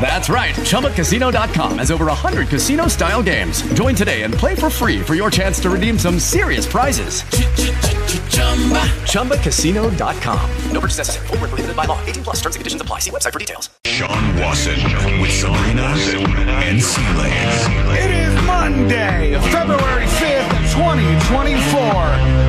That's 0.00 0.28
right. 0.28 0.54
ChumbaCasino.com 0.54 1.78
has 1.78 1.90
over 1.90 2.06
100 2.06 2.48
casino 2.48 2.86
style 2.86 3.22
games. 3.22 3.62
Join 3.72 3.96
today 3.96 4.22
and 4.22 4.32
play 4.32 4.54
for 4.54 4.70
free 4.70 5.02
for 5.02 5.16
your 5.16 5.30
chance 5.30 5.58
to 5.60 5.70
redeem 5.70 5.98
some 5.98 6.20
serious 6.20 6.64
prizes. 6.66 7.22
ChumbaCasino.com. 9.10 10.50
No 10.70 10.80
purchase 10.80 10.98
necessary. 10.98 11.26
Full 11.26 11.38
prohibited 11.38 11.74
by 11.74 11.86
law. 11.86 11.98
18 12.06 12.22
plus 12.22 12.36
terms 12.36 12.54
and 12.54 12.60
conditions 12.60 12.82
apply. 12.82 13.00
See 13.00 13.10
website 13.10 13.32
for 13.32 13.38
details. 13.40 13.70
Sean 13.84 14.36
Wasson 14.36 14.78
with 15.20 15.32
Sabrina 15.32 15.82
and 16.62 16.78
Sealand. 16.78 17.96
It 17.96 18.10
is 18.10 18.42
Monday, 18.46 19.38
February 19.50 20.06
5th, 20.06 20.65
2024. 20.76 21.80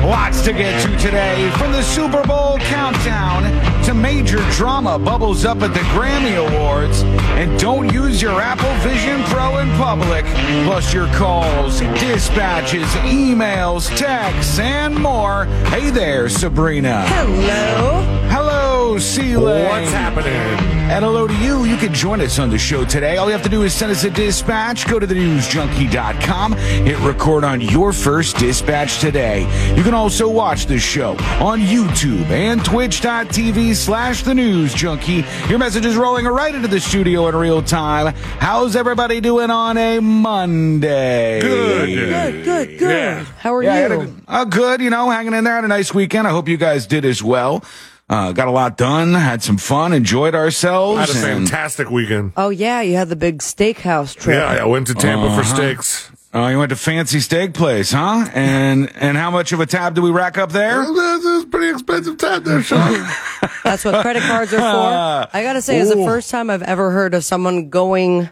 Lots 0.06 0.42
to 0.42 0.52
get 0.52 0.82
to 0.82 0.94
today 0.98 1.50
from 1.52 1.72
the 1.72 1.82
Super 1.82 2.22
Bowl 2.26 2.58
countdown 2.58 3.42
to 3.84 3.94
major 3.94 4.38
drama 4.50 4.98
bubbles 4.98 5.46
up 5.46 5.62
at 5.62 5.72
the 5.72 5.80
Grammy 5.96 6.36
Awards. 6.36 7.02
And 7.40 7.58
don't 7.58 7.90
use 7.90 8.20
your 8.20 8.38
Apple 8.38 8.74
Vision 8.86 9.22
Pro 9.24 9.58
in 9.58 9.68
public, 9.78 10.26
plus 10.66 10.92
your 10.92 11.06
calls, 11.14 11.80
dispatches, 11.80 12.86
emails, 13.06 13.88
texts, 13.96 14.58
and 14.58 14.94
more. 14.94 15.46
Hey 15.70 15.88
there, 15.88 16.28
Sabrina. 16.28 17.06
Hello. 17.06 18.02
Hello, 18.28 18.98
Celia. 18.98 19.70
What's 19.70 19.90
happening? 19.90 20.77
And 20.90 21.04
hello 21.04 21.26
to 21.28 21.34
you. 21.36 21.64
You 21.64 21.76
can 21.76 21.92
join 21.92 22.20
us 22.22 22.38
on 22.38 22.48
the 22.48 22.56
show 22.58 22.82
today. 22.84 23.18
All 23.18 23.26
you 23.26 23.32
have 23.32 23.42
to 23.42 23.48
do 23.50 23.62
is 23.62 23.74
send 23.74 23.92
us 23.92 24.04
a 24.04 24.10
dispatch. 24.10 24.88
Go 24.88 24.98
to 24.98 25.06
thenewsjunkie.com. 25.06 26.52
Hit 26.54 26.98
record 27.00 27.44
on 27.44 27.60
your 27.60 27.92
first 27.92 28.36
dispatch 28.38 28.98
today. 28.98 29.42
You 29.76 29.82
can 29.82 29.92
also 29.92 30.28
watch 30.30 30.64
this 30.64 30.82
show 30.82 31.10
on 31.40 31.60
YouTube 31.60 32.24
and 32.30 32.64
twitch.tv 32.64 33.74
slash 33.76 34.22
the 34.22 34.34
news 34.34 34.72
junkie. 34.72 35.24
Your 35.50 35.58
message 35.58 35.84
is 35.84 35.94
rolling 35.94 36.24
right 36.24 36.54
into 36.54 36.68
the 36.68 36.80
studio 36.80 37.28
in 37.28 37.36
real 37.36 37.62
time. 37.62 38.14
How's 38.38 38.74
everybody 38.74 39.20
doing 39.20 39.50
on 39.50 39.76
a 39.76 40.00
Monday? 40.00 41.40
Good. 41.42 41.86
Good, 41.94 42.44
good, 42.44 42.78
good. 42.78 42.90
Yeah. 42.90 43.24
How 43.40 43.54
are 43.54 43.62
Yeah, 43.62 43.88
you? 43.88 44.16
a, 44.26 44.32
uh, 44.32 44.44
good, 44.46 44.80
you 44.80 44.88
know, 44.88 45.10
hanging 45.10 45.34
in 45.34 45.44
there. 45.44 45.54
Had 45.54 45.64
a 45.64 45.68
nice 45.68 45.92
weekend. 45.92 46.26
I 46.26 46.30
hope 46.30 46.48
you 46.48 46.56
guys 46.56 46.86
did 46.86 47.04
as 47.04 47.22
well. 47.22 47.62
Uh, 48.08 48.32
got 48.32 48.48
a 48.48 48.50
lot 48.50 48.76
done, 48.78 49.12
had 49.12 49.42
some 49.42 49.58
fun, 49.58 49.92
enjoyed 49.92 50.34
ourselves. 50.34 50.98
Had 50.98 51.10
a 51.10 51.12
and- 51.28 51.46
fantastic 51.48 51.90
weekend. 51.90 52.32
oh 52.36 52.48
yeah, 52.48 52.80
you 52.80 52.96
had 52.96 53.08
the 53.10 53.16
big 53.16 53.38
steakhouse 53.40 54.14
trip. 54.16 54.36
Yeah, 54.36 54.62
I 54.62 54.64
went 54.64 54.86
to 54.86 54.94
Tampa 54.94 55.26
Uh-huh. 55.26 55.42
for 55.42 55.44
steaks. 55.46 56.10
Oh, 56.32 56.46
you 56.48 56.58
went 56.58 56.68
to 56.70 56.76
fancy 56.76 57.20
steak 57.20 57.54
place, 57.54 57.90
huh? 57.92 58.28
And 58.34 58.90
and 59.00 59.16
how 59.16 59.30
much 59.30 59.52
of 59.52 59.60
a 59.60 59.66
tab 59.66 59.94
did 59.94 60.02
we 60.04 60.10
rack 60.10 60.38
up 60.38 60.52
there? 60.52 60.84
This 60.84 61.24
is 61.24 61.44
pretty 61.46 61.68
expensive 61.70 62.16
time 62.18 62.44
there, 62.44 62.62
Sean. 62.62 63.06
That's 63.64 63.84
what 63.84 64.00
credit 64.02 64.22
cards 64.22 64.52
are 64.54 64.58
for. 64.58 65.30
I 65.36 65.42
gotta 65.42 65.60
say, 65.62 65.78
it's 65.78 65.90
the 65.90 65.98
Ooh. 65.98 66.04
first 66.06 66.30
time 66.30 66.48
I've 66.50 66.62
ever 66.62 66.90
heard 66.90 67.12
of 67.14 67.24
someone 67.24 67.68
going 67.70 68.28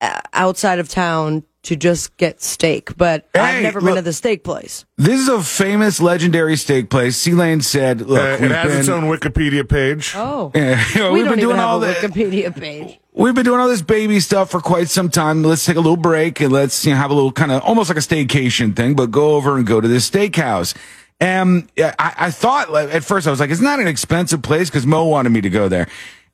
uh, 0.00 0.20
outside 0.32 0.78
of 0.80 0.88
town 0.88 1.44
to 1.64 1.76
just 1.76 2.16
get 2.16 2.42
steak, 2.42 2.96
but 2.96 3.28
I've 3.34 3.54
Hey, 3.56 3.62
never 3.62 3.80
been 3.80 3.94
to 3.94 4.02
the 4.02 4.12
steak 4.12 4.42
place. 4.42 4.84
This 4.98 5.20
is 5.20 5.28
a 5.28 5.42
famous, 5.42 6.00
legendary 6.00 6.56
steak 6.56 6.90
place. 6.90 7.16
C 7.16 7.32
Lane 7.32 7.60
said, 7.60 8.00
"Look, 8.00 8.18
Uh, 8.20 8.24
it 8.34 8.40
we've 8.40 8.50
has 8.50 8.68
been, 8.70 8.80
its 8.80 8.88
own 8.88 9.04
Wikipedia 9.04 9.68
page. 9.68 10.12
Oh, 10.16 10.50
Yeah, 10.56 10.82
you 10.94 11.00
know, 11.00 11.12
we 11.12 11.20
we've 11.20 11.30
been 11.30 11.38
doing 11.38 11.58
all 11.60 11.82
a 11.82 11.86
the 11.86 11.94
Wikipedia 11.94 12.54
page. 12.54 12.98
we've 13.12 13.34
been 13.34 13.44
doing 13.44 13.60
all 13.60 13.68
this 13.68 13.82
baby 13.82 14.18
stuff 14.20 14.50
for 14.50 14.60
quite 14.60 14.88
some 14.88 15.08
time. 15.08 15.42
Let's 15.44 15.64
take 15.64 15.76
a 15.76 15.80
little 15.80 15.96
break 15.96 16.40
and 16.40 16.52
let's 16.52 16.84
you 16.84 16.92
know, 16.92 16.98
have 16.98 17.10
a 17.10 17.14
little 17.14 17.32
kind 17.32 17.52
of 17.52 17.62
almost 17.62 17.88
like 17.90 17.98
a 17.98 18.00
staycation 18.00 18.74
thing, 18.74 18.94
but 18.94 19.10
go 19.12 19.36
over 19.36 19.56
and 19.56 19.66
go 19.66 19.80
to 19.80 19.86
this 19.88 20.08
steakhouse." 20.10 20.74
And 21.20 21.68
I, 21.78 21.92
I 22.18 22.30
thought 22.32 22.74
at 22.74 23.04
first 23.04 23.28
I 23.28 23.30
was 23.30 23.38
like, 23.38 23.50
"It's 23.50 23.60
not 23.60 23.78
an 23.78 23.86
expensive 23.86 24.42
place," 24.42 24.68
because 24.68 24.84
Mo 24.86 25.04
wanted 25.04 25.30
me 25.30 25.40
to 25.42 25.50
go 25.50 25.68
there. 25.68 25.86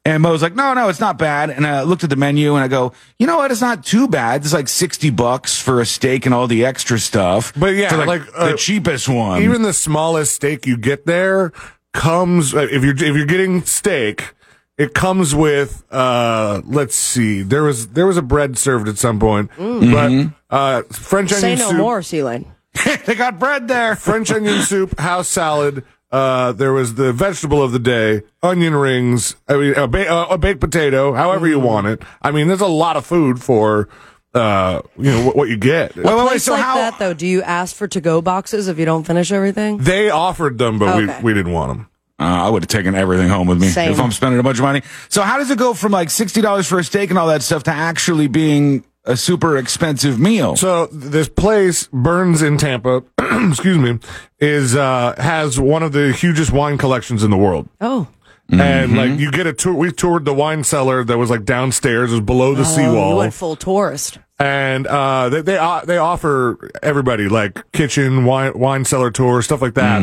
And 0.04 0.22
Mo 0.22 0.32
was 0.32 0.40
like, 0.40 0.54
no, 0.54 0.72
no, 0.72 0.88
it's 0.88 1.00
not 1.00 1.18
bad. 1.18 1.50
And 1.50 1.66
I 1.66 1.82
looked 1.82 2.02
at 2.02 2.08
the 2.08 2.16
menu 2.16 2.54
and 2.54 2.64
I 2.64 2.68
go, 2.68 2.92
you 3.18 3.26
know 3.26 3.36
what? 3.36 3.50
It's 3.50 3.60
not 3.60 3.84
too 3.84 4.08
bad. 4.08 4.42
It's 4.42 4.54
like 4.54 4.68
60 4.68 5.10
bucks 5.10 5.60
for 5.60 5.80
a 5.80 5.86
steak 5.86 6.24
and 6.24 6.34
all 6.34 6.46
the 6.46 6.64
extra 6.64 6.98
stuff. 6.98 7.52
But 7.54 7.74
yeah, 7.74 7.90
for 7.90 8.06
like, 8.06 8.24
the 8.26 8.54
uh, 8.54 8.56
cheapest 8.56 9.08
one. 9.08 9.42
Even 9.42 9.62
the 9.62 9.74
smallest 9.74 10.34
steak 10.34 10.66
you 10.66 10.78
get 10.78 11.04
there 11.04 11.52
comes 11.92 12.54
uh, 12.54 12.68
if 12.70 12.84
you're 12.84 12.94
if 12.94 13.16
you're 13.16 13.26
getting 13.26 13.62
steak, 13.62 14.34
it 14.76 14.94
comes 14.94 15.34
with 15.34 15.84
uh 15.90 16.62
let's 16.64 16.94
see. 16.94 17.42
There 17.42 17.64
was 17.64 17.88
there 17.88 18.06
was 18.06 18.16
a 18.16 18.22
bread 18.22 18.56
served 18.56 18.88
at 18.88 18.98
some 18.98 19.18
point, 19.18 19.50
but 19.58 20.28
uh 20.48 20.82
French 20.84 21.30
Say 21.30 21.52
onion 21.52 21.58
no 21.58 21.68
soup. 21.70 21.78
more, 21.78 22.00
Sealand. 22.00 22.46
they 23.06 23.14
got 23.14 23.38
bread 23.38 23.68
there. 23.68 23.96
French 23.96 24.30
onion 24.30 24.62
soup, 24.62 24.98
house 24.98 25.28
salad. 25.28 25.84
Uh, 26.10 26.52
there 26.52 26.72
was 26.72 26.94
the 26.94 27.12
vegetable 27.12 27.62
of 27.62 27.72
the 27.72 27.78
day, 27.78 28.22
onion 28.42 28.74
rings, 28.74 29.36
I 29.46 29.56
mean, 29.58 29.74
a, 29.74 29.86
ba- 29.86 30.28
a 30.30 30.38
baked 30.38 30.60
potato, 30.60 31.12
however 31.12 31.46
you 31.46 31.58
want 31.60 31.86
it. 31.86 32.02
I 32.22 32.30
mean, 32.30 32.48
there's 32.48 32.62
a 32.62 32.66
lot 32.66 32.96
of 32.96 33.04
food 33.04 33.42
for, 33.42 33.90
uh, 34.32 34.80
you 34.96 35.10
know, 35.10 35.26
what, 35.26 35.36
what 35.36 35.48
you 35.50 35.58
get. 35.58 35.94
Wait, 35.96 36.04
wait, 36.06 36.16
wait. 36.16 36.26
Place 36.28 36.44
So 36.44 36.52
like 36.52 36.62
how? 36.62 36.76
that 36.76 36.98
though, 36.98 37.12
do 37.12 37.26
you 37.26 37.42
ask 37.42 37.76
for 37.76 37.86
to-go 37.86 38.22
boxes 38.22 38.68
if 38.68 38.78
you 38.78 38.86
don't 38.86 39.04
finish 39.04 39.30
everything? 39.30 39.78
They 39.78 40.08
offered 40.08 40.56
them, 40.56 40.78
but 40.78 40.96
Okay. 40.96 41.18
we, 41.18 41.24
we 41.24 41.34
didn't 41.34 41.52
want 41.52 41.72
them. 41.76 41.88
Uh, 42.20 42.24
I 42.24 42.48
would 42.48 42.62
have 42.62 42.68
taken 42.68 42.94
everything 42.96 43.28
home 43.28 43.46
with 43.46 43.60
me 43.60 43.68
Same. 43.68 43.92
if 43.92 44.00
I'm 44.00 44.10
spending 44.10 44.40
a 44.40 44.42
bunch 44.42 44.58
of 44.58 44.62
money. 44.64 44.82
So 45.08 45.22
how 45.22 45.36
does 45.38 45.50
it 45.52 45.58
go 45.58 45.72
from 45.72 45.92
like 45.92 46.10
sixty 46.10 46.40
dollars 46.40 46.66
for 46.66 46.80
a 46.80 46.84
steak 46.84 47.10
and 47.10 47.18
all 47.18 47.28
that 47.28 47.42
stuff 47.42 47.62
to 47.64 47.70
actually 47.70 48.26
being 48.26 48.82
a 49.08 49.16
super 49.16 49.56
expensive 49.56 50.18
meal? 50.20 50.54
So 50.56 50.86
this 50.86 51.28
place, 51.28 51.88
Bern's 51.92 52.42
in 52.42 52.58
Tampa, 52.58 53.02
excuse 53.18 53.78
me, 53.78 53.98
is, 54.38 54.76
uh, 54.76 55.14
has 55.18 55.58
one 55.58 55.82
of 55.82 55.92
the 55.92 56.12
hugest 56.12 56.52
wine 56.52 56.78
collections 56.78 57.24
in 57.24 57.30
the 57.30 57.36
world. 57.36 57.68
Oh, 57.80 58.06
And 58.50 58.96
like 58.96 59.18
you 59.18 59.30
get 59.30 59.46
a 59.46 59.52
tour, 59.52 59.74
we 59.74 59.92
toured 59.92 60.24
the 60.24 60.32
wine 60.34 60.64
cellar 60.64 61.04
that 61.04 61.18
was 61.18 61.28
like 61.30 61.44
downstairs, 61.44 62.10
it 62.10 62.14
was 62.14 62.20
below 62.22 62.54
the 62.54 62.62
oh, 62.64 62.68
you 62.70 62.74
seawall. 62.76 63.16
went 63.18 63.34
full 63.34 63.56
tourist. 63.56 64.18
and 64.38 64.86
uh, 64.86 65.28
they 65.28 65.42
they, 65.42 65.58
uh, 65.58 65.80
they 65.84 65.98
offer 65.98 66.70
everybody 66.82 67.28
like 67.28 67.70
kitchen 67.72 68.24
wine 68.24 68.52
wine 68.58 68.84
cellar 68.84 69.10
tour 69.10 69.42
stuff 69.42 69.60
like 69.60 69.74
that. 69.74 70.00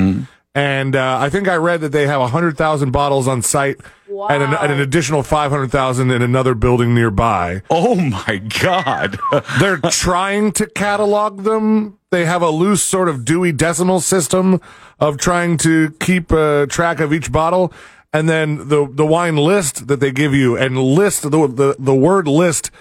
And 0.55 0.95
uh, 0.95 1.17
I 1.19 1.29
think 1.29 1.49
I 1.49 1.55
read 1.55 1.81
that 1.81 1.91
they 1.91 2.07
have 2.07 2.29
hundred 2.31 2.57
thousand 2.57 2.91
bottles 2.91 3.27
on 3.27 3.41
site, 3.41 3.75
and, 4.07 4.41
an, 4.41 4.53
and 4.53 4.71
an 4.71 4.79
additional 4.79 5.21
five 5.21 5.51
hundred 5.51 5.69
thousand 5.69 6.11
in 6.11 6.21
another 6.21 6.55
building 6.55 6.95
nearby. 6.95 7.61
oh 7.69 7.95
my 7.95 8.37
god! 8.61 9.19
They're 9.59 9.77
trying 9.91 10.53
to 10.53 10.65
catalog 10.67 11.43
them. 11.43 11.99
They 12.09 12.23
have 12.23 12.41
a 12.41 12.49
loose 12.51 12.81
sort 12.81 13.09
of 13.09 13.25
Dewey 13.25 13.51
Decimal 13.51 13.99
System 13.99 14.61
of 14.97 15.17
trying 15.17 15.57
to 15.57 15.91
keep 15.99 16.31
uh, 16.31 16.67
track 16.67 17.01
of 17.01 17.11
each 17.11 17.33
bottle. 17.33 17.73
And 18.13 18.29
then 18.29 18.69
the 18.69 18.87
the 18.89 19.05
wine 19.05 19.35
list 19.35 19.87
that 19.87 19.99
they 19.99 20.13
give 20.13 20.33
you, 20.33 20.55
and 20.55 20.77
list 20.81 21.23
the 21.23 21.47
the, 21.47 21.75
the 21.77 21.93
word 21.93 22.29
list 22.29 22.71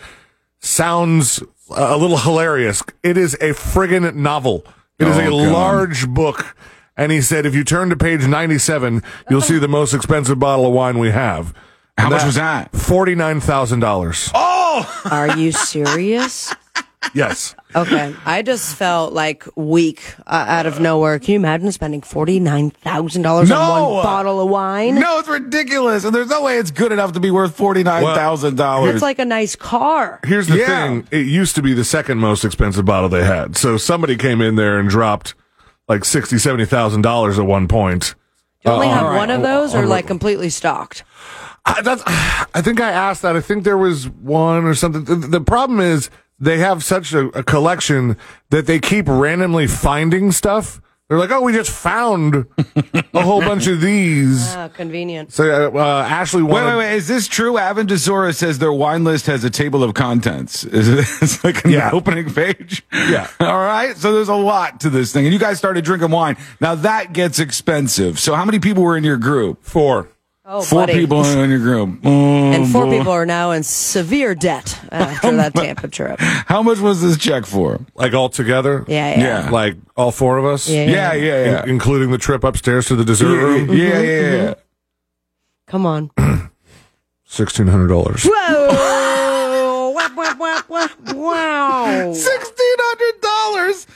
sounds 0.61 1.43
a 1.75 1.97
little 1.97 2.19
hilarious. 2.19 2.83
It 3.03 3.17
is 3.17 3.35
a 3.35 3.51
friggin' 3.51 4.15
novel. 4.15 4.65
It 4.99 5.09
is 5.09 5.17
Oh, 5.17 5.21
a 5.21 5.25
God. 5.31 5.53
large 5.53 6.09
book. 6.09 6.57
And 6.97 7.11
he 7.11 7.21
said, 7.21 7.45
if 7.47 7.55
you 7.55 7.65
turn 7.65 7.91
to 7.91 7.97
page 7.97 8.27
97, 8.27 9.03
you'll 9.29 9.41
see 9.41 9.59
the 9.59 9.69
most 9.69 9.95
expensive 9.95 10.39
bottle 10.39 10.67
of 10.67 10.73
wine 10.73 10.99
we 10.99 11.11
have. 11.11 11.53
How 11.99 12.05
And 12.05 12.15
much 12.15 12.25
was 12.25 12.37
that? 12.37 12.71
$49,000. 12.73 14.31
Oh, 14.35 15.03
Are 15.11 15.37
you 15.37 15.53
serious? 15.53 16.55
Yes. 17.13 17.55
Okay, 17.77 18.15
I 18.25 18.43
just 18.43 18.75
felt 18.77 19.13
like 19.13 19.45
weak 19.57 20.03
uh, 20.27 20.47
out 20.49 20.67
of 20.67 20.81
nowhere. 20.81 21.19
Can 21.19 21.33
you 21.33 21.39
imagine 21.39 21.71
spending 21.71 22.01
forty 22.01 22.41
nine 22.41 22.71
thousand 22.71 23.23
dollars 23.23 23.51
on 23.51 23.59
No! 23.59 23.95
one 23.95 24.03
bottle 24.03 24.41
of 24.41 24.49
wine? 24.49 24.95
no, 24.97 25.19
it's 25.19 25.29
ridiculous, 25.29 26.05
and 26.05 26.15
there's 26.15 26.29
no 26.31 26.43
way 26.43 26.57
it's 26.59 26.71
good 26.71 26.93
enough 26.93 27.13
to 27.13 27.21
be 27.21 27.31
worth 27.31 27.55
forty 27.55 27.83
nine 27.85 28.03
thousand 28.03 28.57
dollars. 28.57 28.95
It's 28.95 29.03
like 29.03 29.19
a 29.19 29.25
nice 29.25 29.55
car. 29.55 30.19
Here's 30.25 30.47
the 30.49 30.57
Yeah. 30.57 30.67
thing. 30.67 31.07
It 31.11 31.27
used 31.27 31.55
to 31.57 31.63
be 31.63 31.75
the 31.75 31.85
second 31.85 32.19
most 32.19 32.43
expensive 32.45 32.85
bottle 32.87 33.11
they 33.11 33.25
had. 33.25 33.57
So 33.57 33.77
somebody 33.77 34.17
came 34.17 34.41
in 34.41 34.55
there 34.57 34.79
and 34.79 34.89
dropped 34.89 35.35
like 35.89 36.05
sixty, 36.05 36.39
seventy 36.39 36.65
thousand 36.65 37.03
dollars 37.03 37.39
at 37.39 37.47
one 37.47 37.69
point. 37.69 38.15
Do 38.63 38.71
you 38.71 38.75
only 38.75 38.89
uh, 38.89 38.95
have 38.95 39.03
all 39.05 39.11
right. 39.11 39.19
one 39.19 39.31
of 39.31 39.43
those, 39.43 39.75
or 39.75 39.87
like 39.87 40.07
completely 40.07 40.51
stocked? 40.51 41.05
I, 41.67 41.81
that's, 41.83 42.03
I 42.07 42.61
think 42.61 42.81
I 42.81 42.91
asked 42.91 43.23
that. 43.23 43.37
I 43.37 43.41
think 43.41 43.65
there 43.65 43.79
was 43.79 44.09
one 44.09 44.65
or 44.65 44.75
something. 44.75 45.05
The, 45.05 45.15
the 45.17 45.41
problem 45.41 45.81
is 45.81 46.11
they 46.39 46.59
have 46.59 46.85
such 46.85 47.13
a, 47.15 47.29
a 47.29 47.43
collection 47.43 48.17
that 48.51 48.67
they 48.67 48.79
keep 48.79 49.07
randomly 49.09 49.67
finding 49.67 50.31
stuff. 50.33 50.81
They're 51.15 51.21
like, 51.29 51.31
oh, 51.31 51.43
we 51.43 51.53
just 51.53 51.71
found 51.71 52.45
a 53.15 53.23
whole 53.23 53.41
bunch 53.51 53.69
of 53.69 53.81
these. 53.81 54.53
Ah, 54.57 54.67
convenient. 54.67 55.33
So 55.33 55.45
uh, 55.73 55.79
uh, 55.79 56.03
Ashley 56.03 56.43
Wait, 56.43 56.51
wanted. 56.55 56.67
wait, 56.77 56.77
wait. 56.91 56.95
Is 56.97 57.07
this 57.07 57.29
true? 57.29 57.57
Avon 57.57 57.87
Desora 57.87 58.35
says 58.35 58.59
their 58.59 58.73
wine 58.73 59.05
list 59.05 59.27
has 59.27 59.45
a 59.45 59.51
table 59.51 59.85
of 59.85 59.95
contents. 59.95 60.65
Is 60.65 60.89
it 60.89 60.99
it's 61.23 61.45
like 61.45 61.65
an 61.65 61.71
Yeah. 61.71 61.91
opening 61.93 62.33
page? 62.35 62.85
Yeah. 62.93 63.29
All 63.41 63.59
right. 63.61 63.97
So 63.97 64.13
there's 64.13 64.29
a 64.29 64.35
lot 64.35 64.81
to 64.81 64.91
this 64.91 65.13
thing. 65.13 65.25
And 65.25 65.33
you 65.33 65.39
guys 65.39 65.57
started 65.57 65.85
drinking 65.85 66.11
wine. 66.11 66.37
Now 66.61 66.75
that 66.75 67.13
gets 67.13 67.39
expensive. 67.39 68.19
So 68.19 68.35
how 68.35 68.45
many 68.45 68.59
people 68.59 68.83
were 68.83 68.97
in 68.97 69.05
your 69.05 69.17
group? 69.17 69.63
Four. 69.63 70.09
Oh, 70.47 70.61
Four 70.61 70.83
buddy. 70.83 70.93
people 70.93 71.25
in 71.25 71.49
your 71.51 71.59
group. 71.59 72.01
Oh, 72.05 72.53
And 72.53 72.71
four 72.71 72.85
boy. 72.85 72.99
people 72.99 73.13
are 73.13 73.25
now 73.25 73.53
in 73.53 73.63
severe 73.63 74.35
debt 74.35 74.79
after 74.93 75.35
that 75.37 75.55
Tampa 75.55 75.89
trip. 75.89 76.21
How 76.21 76.63
much 76.63 76.79
was 76.81 77.01
this 77.01 77.17
check 77.17 77.47
for? 77.47 77.81
Like 77.95 78.13
all 78.13 78.29
together? 78.29 78.85
Yeah, 78.87 79.15
yeah. 79.19 79.45
Yeah. 79.45 79.51
Like 79.51 79.77
all 79.97 80.11
four 80.13 80.37
of 80.37 80.45
us? 80.45 80.69
Yeah, 80.69 80.85
Yeah, 80.85 81.13
yeah, 81.15 81.45
yeah. 81.45 81.63
In- 81.63 81.71
including 81.71 82.11
the 82.11 82.19
trip 82.19 82.45
upstairs 82.45 82.87
to 82.89 82.95
the 82.97 83.05
dessert 83.07 83.35
Yeah, 83.35 83.43
room? 83.43 83.69
yeah, 83.71 83.77
yeah, 83.77 84.01
yeah. 84.01 84.01
Mm-hmm. 84.01 84.51
Mm-hmm. 84.51 84.61
Come 85.67 85.87
on. 85.87 86.11
$1,600. 87.29 88.27
Whoa! 88.31 89.91
Wap, 89.95 90.15
wap, 90.17 90.39
wap, 90.39 90.69
wap. 90.69 90.91
Wow. 91.15 92.13
Sixteen 92.13 92.77
hundred 92.79 93.21
dollars. 93.23 93.87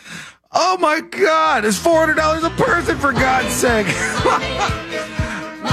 Oh 0.53 0.79
my 0.79 1.01
God! 1.03 1.65
It's 1.67 1.79
four 1.79 1.99
hundred 2.01 2.15
dollars 2.17 2.43
a 2.43 2.51
person 2.51 2.97
for 2.99 3.13
God's 3.13 3.53
sake. 3.55 3.87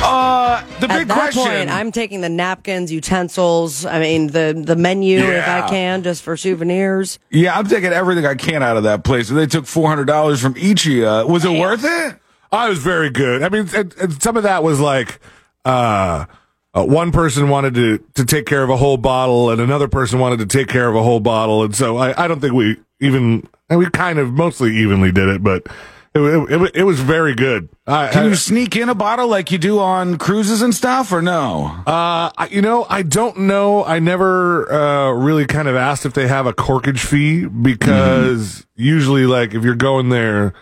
uh, 0.04 0.64
the 0.80 0.92
At 0.92 1.00
big 1.00 1.08
that 1.08 1.14
question. 1.14 1.44
point, 1.44 1.70
I'm 1.70 1.92
taking 1.92 2.22
the 2.22 2.30
napkins, 2.30 2.92
utensils. 2.92 3.86
I 3.86 4.00
mean, 4.00 4.28
the 4.28 4.60
the 4.66 4.76
menu 4.76 5.20
if 5.20 5.48
I 5.48 5.68
can, 5.70 6.04
just 6.04 6.22
for 6.24 6.36
souvenirs. 6.38 7.20
yeah, 7.30 7.58
I'm 7.58 7.68
taking 7.68 7.92
everything 7.92 8.26
I 8.26 8.36
can 8.36 8.62
out 8.64 8.78
of 8.78 8.84
that 8.84 9.04
place. 9.04 9.30
They 9.30 9.48
took 9.48 9.66
four 9.66 9.88
hundred 9.90 10.06
dollars 10.06 10.42
from 10.42 10.56
each 10.58 10.86
of 10.86 10.92
you. 10.92 11.06
Was 11.06 11.46
it 11.46 11.60
worth 11.60 11.84
it? 11.84 12.20
I 12.52 12.70
was 12.70 12.80
very 12.80 13.10
good. 13.10 13.44
I 13.44 13.50
mean, 13.50 13.68
and, 13.76 13.94
and 13.96 14.22
some 14.22 14.38
of 14.38 14.44
that 14.44 14.64
was 14.64 14.80
like, 14.80 15.20
uh, 15.66 16.26
uh, 16.74 16.86
one 16.86 17.12
person 17.12 17.50
wanted 17.50 17.74
to, 17.74 17.98
to 18.14 18.24
take 18.26 18.46
care 18.46 18.64
of 18.64 18.70
a 18.70 18.78
whole 18.78 18.98
bottle 18.98 19.50
and 19.50 19.60
another 19.60 19.88
person 19.88 20.20
wanted 20.20 20.40
to 20.40 20.46
take 20.46 20.68
care 20.70 20.88
of 20.88 20.96
a 20.96 21.04
whole 21.04 21.20
bottle. 21.20 21.64
And 21.64 21.76
so 21.76 21.98
I, 21.98 22.24
I 22.24 22.28
don't 22.28 22.40
think 22.40 22.54
we 22.54 22.78
even, 23.02 23.48
and 23.70 23.80
we 23.80 23.90
kind 23.90 24.20
of 24.20 24.32
mostly 24.34 24.76
evenly 24.78 25.12
did 25.12 25.28
it, 25.28 25.44
but 25.44 25.68
it, 26.16 26.52
it, 26.62 26.72
it, 26.76 26.84
was 26.84 27.00
very 27.02 27.36
good. 27.36 27.70
Can 27.86 27.94
I- 27.94 28.28
you 28.28 28.36
sneak 28.36 28.76
in 28.76 28.90
a 28.90 28.96
bottle 28.96 29.28
like 29.28 29.52
you 29.52 29.58
do 29.58 29.80
on 29.80 30.18
cruises 30.18 30.62
and 30.62 30.74
stuff, 30.74 31.12
or 31.12 31.22
no? 31.22 31.66
Uh, 31.86 32.32
I- 32.38 32.48
you 32.52 32.62
know, 32.62 32.86
I 32.90 33.02
don't 33.02 33.40
know. 33.40 33.84
I 33.84 34.00
never 34.00 34.72
uh, 34.72 35.12
really 35.12 35.46
kind 35.46 35.68
of 35.68 35.76
asked 35.76 36.06
if 36.06 36.14
they 36.14 36.28
have 36.28 36.46
a 36.48 36.54
corkage 36.54 37.00
fee 37.00 37.46
because 37.46 38.66
usually, 38.76 39.26
like, 39.26 39.54
if 39.54 39.64
you're 39.64 39.76
going 39.76 40.10
there, 40.10 40.54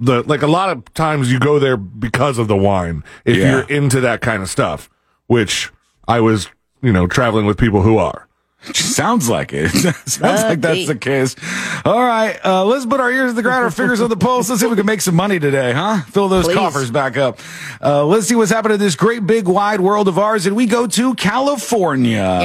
the 0.00 0.22
like 0.24 0.42
a 0.42 0.46
lot 0.48 0.70
of 0.70 0.92
times 0.94 1.30
you 1.32 1.38
go 1.38 1.58
there 1.58 1.76
because 1.76 2.38
of 2.38 2.48
the 2.48 2.56
wine. 2.56 3.04
If 3.24 3.36
Yeah. 3.36 3.50
you're 3.52 3.68
into 3.68 4.00
that 4.00 4.20
kind 4.20 4.42
of 4.42 4.50
stuff, 4.50 4.90
which 5.28 5.70
I 6.08 6.20
was, 6.20 6.48
you 6.82 6.92
know, 6.92 7.06
traveling 7.06 7.46
with 7.46 7.56
people 7.58 7.82
who 7.82 7.98
are. 7.98 8.27
Sounds 8.74 9.28
like 9.28 9.52
it. 9.52 9.68
Sounds 10.06 10.42
like 10.42 10.60
that's 10.60 10.86
the 10.86 10.96
case. 10.96 11.36
All 11.84 12.02
right, 12.02 12.38
uh, 12.44 12.64
let's 12.64 12.84
put 12.86 13.00
our 13.00 13.10
ears 13.10 13.30
to 13.30 13.34
the 13.34 13.42
ground, 13.42 13.64
our 13.64 13.70
fingers 13.70 14.00
on 14.00 14.10
the 14.10 14.16
pulse. 14.16 14.48
Let's 14.48 14.60
see 14.60 14.66
if 14.66 14.70
we 14.70 14.76
can 14.76 14.86
make 14.86 15.00
some 15.00 15.14
money 15.14 15.38
today, 15.38 15.72
huh? 15.72 16.02
Fill 16.02 16.28
those 16.28 16.46
Please. 16.46 16.56
coffers 16.56 16.90
back 16.90 17.16
up. 17.16 17.38
Uh, 17.80 18.04
let's 18.04 18.26
see 18.26 18.34
what's 18.34 18.50
happening 18.50 18.74
in 18.74 18.80
this 18.80 18.96
great 18.96 19.26
big 19.26 19.46
wide 19.46 19.80
world 19.80 20.08
of 20.08 20.18
ours. 20.18 20.46
And 20.46 20.56
we 20.56 20.66
go 20.66 20.86
to 20.88 21.14
California, 21.14 22.38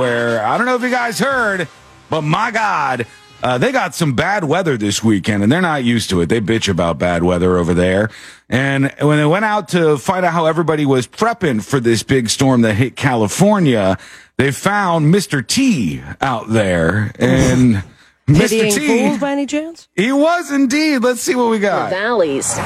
where 0.00 0.44
I 0.44 0.56
don't 0.56 0.66
know 0.66 0.76
if 0.76 0.82
you 0.82 0.90
guys 0.90 1.18
heard, 1.18 1.68
but 2.08 2.22
my 2.22 2.50
God, 2.50 3.06
uh, 3.42 3.58
they 3.58 3.70
got 3.70 3.94
some 3.94 4.14
bad 4.14 4.44
weather 4.44 4.76
this 4.76 5.04
weekend, 5.04 5.42
and 5.42 5.52
they're 5.52 5.60
not 5.60 5.84
used 5.84 6.10
to 6.10 6.20
it. 6.22 6.26
They 6.26 6.40
bitch 6.40 6.68
about 6.68 6.98
bad 6.98 7.22
weather 7.22 7.56
over 7.56 7.74
there. 7.74 8.10
And 8.48 8.92
when 9.00 9.18
they 9.18 9.26
went 9.26 9.44
out 9.44 9.68
to 9.68 9.98
find 9.98 10.24
out 10.24 10.32
how 10.32 10.46
everybody 10.46 10.86
was 10.86 11.06
prepping 11.06 11.62
for 11.62 11.78
this 11.78 12.02
big 12.02 12.30
storm 12.30 12.62
that 12.62 12.74
hit 12.74 12.96
California, 12.96 13.98
they 14.38 14.52
found 14.52 15.12
Mr. 15.12 15.46
T 15.46 16.00
out 16.20 16.48
there. 16.48 17.12
And 17.18 17.82
Mr. 18.28 18.72
T, 18.74 18.86
fools 18.86 19.18
by 19.18 19.32
any 19.32 19.46
chance? 19.46 19.88
he 19.96 20.12
was 20.12 20.50
indeed. 20.50 20.98
Let's 21.02 21.20
see 21.20 21.34
what 21.34 21.50
we 21.50 21.58
got. 21.58 21.90
The 21.90 21.96
valleys. 21.96 22.58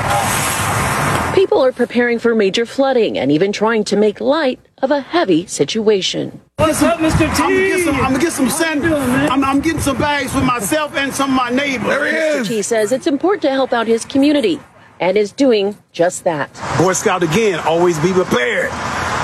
People 1.35 1.63
are 1.65 1.73
preparing 1.73 2.19
for 2.19 2.35
major 2.35 2.67
flooding 2.67 3.17
and 3.19 3.33
even 3.33 3.53
trying 3.53 3.85
to 3.85 3.97
make 3.97 4.21
light 4.21 4.61
of 4.83 4.91
a 4.91 5.01
heavy 5.01 5.47
situation. 5.47 6.43
What's 6.57 6.83
up, 6.83 6.99
Mr. 6.99 7.35
T? 7.35 7.43
I'm 7.43 7.49
gonna 7.55 7.69
get 7.69 7.85
some, 7.85 7.95
I'm 7.97 8.03
gonna 8.03 8.19
get 8.19 8.33
some 8.33 8.51
sand. 8.51 8.85
I'm, 8.85 9.43
I'm 9.43 9.61
getting 9.61 9.81
some 9.81 9.97
bags 9.97 10.31
for 10.33 10.43
myself 10.43 10.95
and 10.95 11.13
some 11.13 11.31
of 11.31 11.37
my 11.37 11.49
neighbors. 11.49 11.87
There 11.89 12.05
he 12.07 12.13
Mr. 12.13 12.41
is. 12.43 12.49
T 12.49 12.63
says 12.63 12.93
it's 12.93 13.07
important 13.07 13.43
to 13.43 13.51
help 13.51 13.73
out 13.73 13.87
his 13.87 14.05
community 14.05 14.61
and 15.01 15.17
is 15.17 15.33
doing 15.33 15.77
just 15.91 16.25
that. 16.25 16.53
Boy 16.79 16.93
Scout 16.93 17.23
again, 17.23 17.61
always 17.61 17.99
be 18.01 18.13
prepared. 18.13 18.71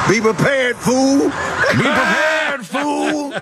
Be 0.08 0.20
prepared, 0.22 0.76
fool. 0.76 1.24
Be 1.28 1.28
prepared, 1.84 2.27
fool. 2.68 3.34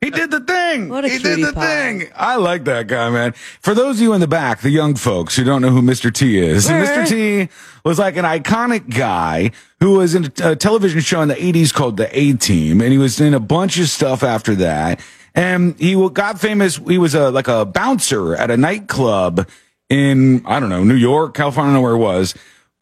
He 0.00 0.10
did 0.10 0.30
the 0.30 0.40
thing. 0.40 0.88
What 0.88 1.04
a 1.04 1.08
he 1.08 1.18
did 1.18 1.44
the 1.44 1.52
pie. 1.52 1.66
thing. 1.66 2.08
I 2.14 2.36
like 2.36 2.64
that 2.64 2.86
guy, 2.86 3.10
man. 3.10 3.32
For 3.60 3.74
those 3.74 3.96
of 3.96 4.02
you 4.02 4.12
in 4.12 4.20
the 4.20 4.28
back, 4.28 4.60
the 4.60 4.70
young 4.70 4.94
folks 4.94 5.36
who 5.36 5.44
don't 5.44 5.62
know 5.62 5.70
who 5.70 5.82
Mr. 5.82 6.12
T 6.12 6.38
is, 6.38 6.68
Mr. 6.68 7.08
T 7.08 7.48
was 7.84 7.98
like 7.98 8.16
an 8.16 8.24
iconic 8.24 8.94
guy 8.94 9.50
who 9.80 9.98
was 9.98 10.14
in 10.14 10.26
a, 10.40 10.52
a 10.52 10.56
television 10.56 11.00
show 11.00 11.20
in 11.22 11.28
the 11.28 11.34
80s 11.34 11.72
called 11.72 11.96
The 11.96 12.16
A 12.18 12.34
Team, 12.34 12.80
and 12.80 12.92
he 12.92 12.98
was 12.98 13.20
in 13.20 13.34
a 13.34 13.40
bunch 13.40 13.78
of 13.78 13.88
stuff 13.88 14.22
after 14.22 14.54
that. 14.56 15.00
And 15.34 15.78
he 15.80 15.94
got 16.10 16.40
famous. 16.40 16.76
He 16.76 16.98
was 16.98 17.14
a 17.14 17.30
like 17.30 17.48
a 17.48 17.64
bouncer 17.64 18.36
at 18.36 18.50
a 18.50 18.56
nightclub 18.56 19.48
in 19.90 20.46
I 20.46 20.60
don't 20.60 20.68
know 20.68 20.84
New 20.84 20.94
York, 20.94 21.34
California, 21.34 21.70
I 21.70 21.74
don't 21.74 21.82
know 21.82 21.86
where 21.86 21.94
it 21.94 21.98
was. 21.98 22.34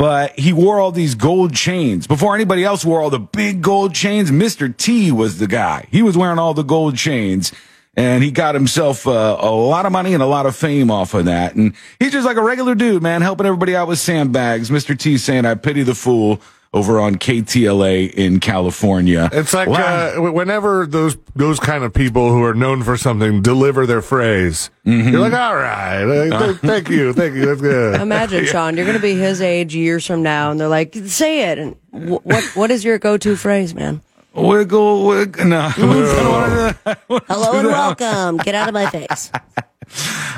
But 0.03 0.37
he 0.37 0.53
wore 0.53 0.81
all 0.81 0.91
these 0.91 1.15
gold 1.15 1.55
chains 1.55 2.09
before 2.09 2.35
anybody 2.35 2.65
else 2.65 2.85
wore 2.85 3.01
all 3.01 3.09
the 3.09 3.21
big 3.21 3.63
gold 3.63 3.95
chains. 3.95 4.33
Mr. 4.33 4.77
T 4.77 5.13
was 5.13 5.39
the 5.39 5.47
guy. 5.47 5.87
He 5.93 6.03
was 6.03 6.17
wearing 6.19 6.41
all 6.41 6.55
the 6.55 6.65
gold 6.65 6.97
chains 6.97 7.53
and 7.95 8.25
he 8.25 8.33
got 8.33 8.57
himself 8.57 9.07
uh, 9.07 9.37
a 9.39 9.53
lot 9.53 9.87
of 9.87 9.93
money 9.93 10.13
and 10.13 10.21
a 10.21 10.27
lot 10.27 10.45
of 10.45 10.57
fame 10.57 10.91
off 10.91 11.15
of 11.15 11.27
that. 11.27 11.55
And 11.55 11.75
he's 12.01 12.11
just 12.11 12.27
like 12.27 12.37
a 12.37 12.43
regular 12.43 12.75
dude, 12.75 13.01
man, 13.01 13.23
helping 13.23 13.47
everybody 13.47 13.77
out 13.77 13.87
with 13.87 14.01
sandbags. 14.01 14.71
Mr. 14.71 14.99
T 14.99 15.19
saying, 15.19 15.45
I 15.45 15.55
pity 15.55 15.85
the 15.85 15.95
fool 15.95 16.41
over 16.75 16.99
on 17.01 17.17
KTLA 17.17 18.11
in 18.15 18.41
California. 18.41 19.29
It's 19.33 19.53
like 19.53 19.69
Wow. 19.69 20.15
uh, 20.27 20.31
whenever 20.33 20.87
those 20.87 21.17
those 21.37 21.61
kind 21.61 21.85
of 21.85 21.93
people 21.93 22.31
who 22.31 22.43
are 22.43 22.55
known 22.55 22.83
for 22.83 22.97
something 22.97 23.43
deliver 23.43 23.87
their 23.87 24.03
phrase, 24.03 24.71
you're 24.85 25.21
like, 25.21 25.33
all 25.35 25.55
right, 25.57 26.03
uh, 26.05 26.39
th- 26.47 26.57
thank 26.59 26.89
you, 26.89 27.13
thank 27.13 27.35
you, 27.35 27.47
that's 27.47 27.61
good. 27.61 28.01
Imagine, 28.01 28.47
Sean, 28.47 28.77
you're 28.77 28.87
going 28.87 28.97
to 28.97 29.03
be 29.03 29.15
his 29.15 29.41
age 29.43 29.75
years 29.75 30.07
from 30.07 30.23
now, 30.23 30.51
and 30.51 30.59
they're 30.61 30.69
like, 30.69 30.95
"Say 31.07 31.51
it." 31.51 31.59
And 31.59 31.77
wh- 31.93 32.25
what 32.25 32.45
what 32.55 32.71
is 32.71 32.85
your 32.85 32.99
go-to 32.99 33.37
phrase, 33.37 33.75
man? 33.75 34.01
wiggle, 34.35 35.07
wiggle. 35.07 35.45
No. 35.45 35.71
I 35.77 36.97
Hello 37.29 37.59
and 37.59 37.69
welcome. 37.69 38.39
Get 38.39 38.55
out 38.55 38.69
of 38.69 38.73
my 38.75 38.89
face. 38.89 39.31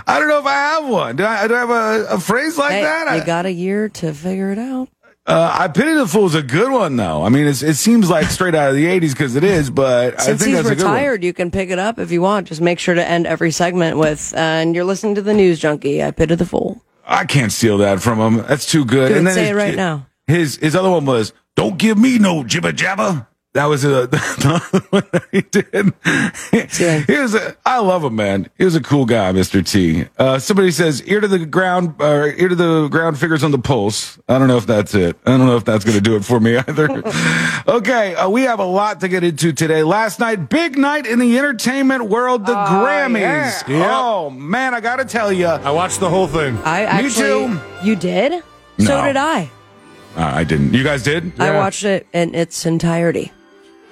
I 0.07 0.19
don't 0.19 0.27
know 0.29 0.41
if 0.41 0.47
I 0.47 0.53
have 0.55 0.89
one. 0.89 1.15
Do 1.17 1.25
I, 1.25 1.47
do 1.47 1.55
I 1.55 1.59
have 1.61 1.71
a, 1.71 2.07
a 2.15 2.19
phrase 2.19 2.59
like 2.59 2.73
Hey, 2.73 2.83
that? 2.83 3.07
I- 3.07 3.25
got 3.25 3.47
a 3.47 3.53
year 3.53 3.89
to 3.91 4.13
figure 4.13 4.51
it 4.51 4.59
out. 4.59 4.89
Uh, 5.27 5.57
I 5.59 5.69
pity 5.69 5.95
the 5.95 6.07
fool's 6.07 6.35
a 6.35 6.43
good 6.43 6.71
one 6.71 6.97
though. 6.97 7.23
I 7.25 7.31
mean, 7.31 7.47
it's, 7.47 7.63
it 7.63 7.75
seems 7.77 8.11
like 8.11 8.27
straight 8.27 8.55
out 8.55 8.69
of 8.69 8.75
the 8.77 8.85
'80s 9.01 9.13
because 9.13 9.37
it 9.37 9.45
is, 9.45 9.71
but 9.71 10.21
I 10.21 10.25
Since 10.25 10.43
think 10.43 10.57
he's 10.57 10.65
that's 10.65 10.69
a 10.73 10.77
good 10.77 10.85
one. 10.85 10.93
retired, 10.95 11.25
you 11.25 11.33
can 11.33 11.51
pick 11.51 11.71
it 11.71 11.79
up 11.79 11.99
if 11.99 12.11
you 12.11 12.21
want. 12.21 12.49
Just 12.49 12.61
make 12.61 12.79
sure 12.79 12.95
to 12.95 13.07
end 13.07 13.27
every 13.27 13.51
segment 13.51 13.97
with, 13.97 14.35
uh, 14.35 14.39
and 14.39 14.75
you're 14.75 14.85
listening 14.85 15.15
to 15.15 15.23
the 15.23 15.33
news 15.33 15.59
junkie. 15.59 16.03
I 16.03 16.11
pity 16.11 16.35
the 16.35 16.45
fool. 16.45 16.83
I 17.07 17.25
can't 17.25 17.53
steal 17.53 17.79
that 17.79 18.01
from 18.03 18.19
him. 18.21 18.47
That's 18.47 18.67
too 18.67 18.85
good. 18.85 19.13
And 19.13 19.27
then 19.27 19.35
say 19.35 19.43
his, 19.43 19.51
it 19.51 19.55
right 19.55 19.75
now. 19.75 20.07
His 20.27 20.57
his 20.57 20.77
other 20.77 20.91
one 20.91 21.07
was 21.07 21.33
"Don't 21.55 21.79
give 21.79 21.97
me 21.97 22.19
no 22.19 22.45
jibber 22.45 22.73
jabber." 22.73 23.27
That 23.55 23.67
was 23.67 23.85
a, 23.85 24.07
the 24.09 24.85
one 24.91 25.05
that 25.13 25.25
he 25.31 25.43
did. 25.43 27.07
He 27.07 27.17
was 27.21 27.37
a, 27.37 27.57
I 27.65 27.79
love 27.79 28.03
him, 28.03 28.17
man. 28.17 28.51
He 28.59 28.65
was 28.65 28.75
a 28.75 28.81
cool 28.83 29.07
guy, 29.07 29.31
Mr. 29.33 29.65
T. 29.65 30.07
Uh, 30.19 30.41
somebody 30.41 30.73
says 30.73 31.03
ear 31.05 31.21
to 31.21 31.29
the 31.29 31.47
ground, 31.47 31.95
or 32.03 32.27
ear 32.27 32.49
to 32.49 32.57
the 32.57 32.89
ground, 32.89 33.17
fingers 33.17 33.45
on 33.45 33.53
the 33.53 33.61
pulse. 33.61 34.19
I 34.29 34.41
don't 34.41 34.49
know 34.49 34.57
if 34.57 34.67
that's 34.67 34.93
it. 34.97 35.17
I 35.25 35.31
don't 35.37 35.47
know 35.47 35.57
if 35.57 35.65
that's 35.65 35.85
going 35.85 35.95
to 35.97 36.01
do 36.01 36.17
it 36.17 36.25
for 36.25 36.41
me 36.41 36.57
either. 36.69 36.89
okay, 37.69 38.17
uh, 38.17 38.29
we 38.29 38.43
have 38.43 38.59
a 38.59 38.65
lot 38.65 38.99
to 39.03 39.09
get 39.09 39.23
into 39.23 39.53
today. 39.53 39.85
Last 39.85 40.19
night, 40.19 40.49
big 40.51 40.77
night 40.77 41.07
in 41.07 41.21
the 41.21 41.39
entertainment 41.39 42.07
world, 42.09 42.47
the 42.47 42.55
Grammys. 42.55 43.69
yeah. 43.69 43.89
Oh 43.89 44.31
man, 44.31 44.75
I 44.75 44.81
got 44.81 44.97
to 44.97 45.05
tell 45.05 45.33
you, 45.33 45.47
I 45.47 45.71
watched 45.71 46.01
the 46.01 46.11
whole 46.11 46.27
thing. 46.27 46.59
I 46.65 47.03
Me 47.03 47.09
too. 47.09 47.61
you 47.85 47.95
did. 47.95 48.43
So 48.81 49.01
did 49.05 49.17
I. 49.17 49.49
Uh, 50.17 50.23
I 50.35 50.43
didn't. 50.43 50.75
You 50.75 50.83
guys 50.83 51.05
did? 51.05 51.41
I 51.41 51.55
watched 51.55 51.85
it 51.85 52.09
in 52.13 52.35
its 52.35 52.67
entirety. 52.67 53.31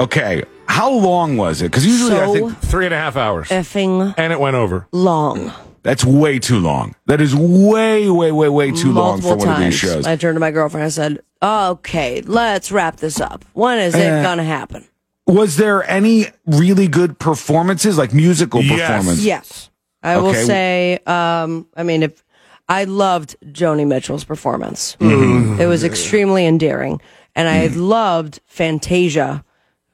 Okay. 0.00 0.42
How 0.66 0.90
long 0.90 1.37
was 1.37 1.61
it? 1.62 1.66
Because 1.70 1.87
usually 1.87 2.12
I 2.18 2.26
So 2.26 2.32
think 2.32 2.58
Three 2.61 2.87
and 2.87 2.94
a 2.94 2.99
half 2.99 3.16
hours, 3.16 3.49
effing 3.49 4.14
and 4.16 4.32
it 4.32 4.40
went 4.40 4.56
over. 4.56 4.87
long. 4.92 5.52
that's 5.82 6.04
way 6.04 6.38
too 6.38 6.58
long. 6.61 6.94
That 7.06 7.20
is 7.20 7.34
way, 7.34 8.08
way, 8.08 8.32
way, 8.32 8.49
way 8.49 8.70
too 8.72 8.92
long 8.92 9.20
Multiple 9.20 9.30
for 9.32 9.37
one 9.37 9.46
times. 9.49 9.58
of 9.58 9.70
these 9.70 9.78
shows. 9.78 10.06
I 10.06 10.16
turned 10.16 10.37
to 10.37 10.40
my 10.40 10.50
girlfriend. 10.50 10.87
I 10.87 10.88
said, 10.88 11.20
"Okay, 11.42 12.22
let's 12.25 12.72
wrap 12.72 12.96
this 12.96 13.20
up. 13.20 13.44
When 13.52 13.78
is 13.78 13.94
it 13.94 14.11
Uh, 14.12 14.22
gonna 14.22 14.44
happen?" 14.44 14.84
was 15.26 15.56
there 15.56 15.88
any 15.90 16.26
really 16.46 16.88
good 16.88 17.18
performances, 17.18 17.99
like 17.99 18.12
musical 18.14 18.62
Yes. 18.62 18.80
performance? 18.90 19.20
Yes, 19.25 19.70
I 20.02 20.16
will 20.18 20.28
Okay. 20.30 20.44
say. 20.44 20.99
Um, 21.06 21.66
I 21.76 21.82
mean, 21.82 22.02
if 22.02 22.25
I 22.68 22.84
loved 22.84 23.37
Joni 23.46 23.87
Mitchell's 23.87 24.25
performance, 24.25 24.96
Mm-hmm. 25.00 25.61
it 25.61 25.66
was 25.66 25.84
extremely 25.84 26.46
endearing, 26.46 27.00
and 27.37 27.49
I 27.49 27.66
loved 27.66 28.40
Fantasia 28.46 29.44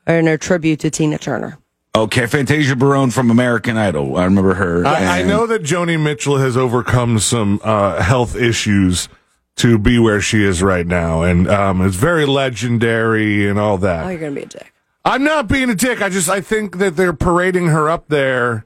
in 0.08 0.26
her 0.26 0.38
tribute 0.38 0.80
to 0.80 0.90
Tina 0.90 1.18
Turner. 1.18 1.58
Okay, 1.94 2.26
Fantasia 2.26 2.74
Barrino 2.74 3.12
from 3.12 3.30
American 3.30 3.76
Idol. 3.76 4.16
I 4.16 4.24
remember 4.24 4.54
her. 4.54 4.86
I, 4.86 5.20
I 5.20 5.22
know 5.22 5.46
that 5.46 5.62
Joni 5.62 6.00
Mitchell 6.00 6.38
has 6.38 6.56
overcome 6.56 7.18
some 7.18 7.60
uh, 7.64 8.02
health 8.02 8.36
issues 8.36 9.08
to 9.56 9.78
be 9.78 9.98
where 9.98 10.20
she 10.20 10.44
is 10.44 10.62
right 10.62 10.86
now, 10.86 11.22
and 11.22 11.48
um, 11.48 11.84
it's 11.84 11.96
very 11.96 12.24
legendary 12.24 13.48
and 13.48 13.58
all 13.58 13.78
that. 13.78 14.06
Oh, 14.06 14.08
you're 14.10 14.20
gonna 14.20 14.34
be 14.34 14.42
a 14.42 14.46
dick. 14.46 14.72
I'm 15.04 15.24
not 15.24 15.48
being 15.48 15.70
a 15.70 15.74
dick. 15.74 16.02
I 16.02 16.08
just 16.08 16.28
I 16.28 16.40
think 16.40 16.78
that 16.78 16.96
they're 16.96 17.12
parading 17.12 17.68
her 17.68 17.88
up 17.88 18.08
there. 18.08 18.64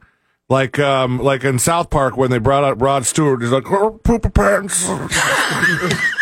Like 0.49 0.79
um 0.79 1.19
like 1.19 1.45
in 1.45 1.59
South 1.59 1.89
Park 1.89 2.17
when 2.17 2.31
they 2.31 2.39
brought 2.39 2.65
out 2.65 2.81
Rod 2.81 3.07
Stewart, 3.07 3.41
he's 3.41 3.53
like 3.53 3.71
oh, 3.71 3.93
poop 4.05 4.35
pants. 4.35 4.87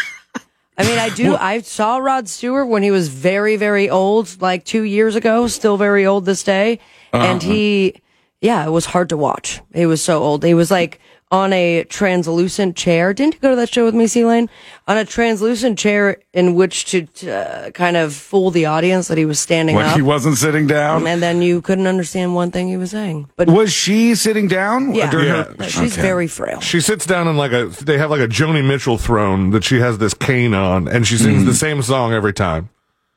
I 0.80 0.82
mean, 0.82 0.98
I 0.98 1.10
do. 1.10 1.36
I 1.36 1.60
saw 1.60 1.98
Rod 1.98 2.26
Stewart 2.26 2.66
when 2.66 2.82
he 2.82 2.90
was 2.90 3.08
very, 3.08 3.56
very 3.56 3.90
old, 3.90 4.40
like 4.40 4.64
two 4.64 4.82
years 4.82 5.14
ago, 5.14 5.46
still 5.46 5.76
very 5.76 6.06
old 6.06 6.24
this 6.24 6.42
day. 6.42 6.78
Uh-huh. 7.12 7.22
And 7.22 7.42
he, 7.42 8.00
yeah, 8.40 8.66
it 8.66 8.70
was 8.70 8.86
hard 8.86 9.10
to 9.10 9.16
watch. 9.18 9.60
He 9.74 9.84
was 9.84 10.02
so 10.02 10.22
old. 10.22 10.42
He 10.42 10.54
was 10.54 10.70
like 10.70 10.98
on 11.32 11.52
a 11.52 11.84
translucent 11.84 12.74
chair. 12.76 13.14
Didn't 13.14 13.34
you 13.34 13.40
go 13.40 13.50
to 13.50 13.56
that 13.56 13.72
show 13.72 13.84
with 13.84 13.94
me, 13.94 14.06
C 14.08 14.24
Lane? 14.24 14.50
On 14.88 14.96
a 14.96 15.04
translucent 15.04 15.78
chair 15.78 16.16
in 16.32 16.54
which 16.56 16.86
to 16.86 17.06
uh, 17.30 17.70
kind 17.70 17.96
of 17.96 18.12
fool 18.14 18.50
the 18.50 18.66
audience 18.66 19.06
that 19.08 19.16
he 19.16 19.24
was 19.24 19.38
standing 19.38 19.76
When 19.76 19.86
up. 19.86 19.94
he 19.94 20.02
wasn't 20.02 20.38
sitting 20.38 20.66
down. 20.66 21.06
and 21.06 21.22
then 21.22 21.40
you 21.40 21.62
couldn't 21.62 21.86
understand 21.86 22.34
one 22.34 22.50
thing 22.50 22.68
he 22.68 22.76
was 22.76 22.90
saying. 22.90 23.28
But 23.36 23.48
Was 23.48 23.72
she 23.72 24.14
sitting 24.16 24.48
down? 24.48 24.92
yeah, 24.94 25.08
during 25.10 25.28
Yeah. 25.28 25.44
her- 25.44 25.68
she's 25.68 25.92
Okay. 25.92 26.02
very 26.02 26.26
frail. 26.26 26.60
She 26.60 26.80
sits 26.80 27.06
down 27.06 27.28
in 27.28 27.36
like 27.36 27.52
a 27.52 27.66
they 27.66 27.98
have 27.98 28.10
like 28.10 28.20
a 28.20 28.28
Joni 28.28 28.64
Mitchell 28.66 28.98
throne 28.98 29.50
that 29.50 29.62
she 29.62 29.78
has 29.78 29.98
this 29.98 30.14
cane 30.14 30.52
on, 30.54 30.88
and 30.88 31.06
she 31.06 31.16
sings 31.16 31.44
the 31.44 31.54
same 31.54 31.80
song 31.82 32.12
every 32.12 32.32
time. 32.32 32.70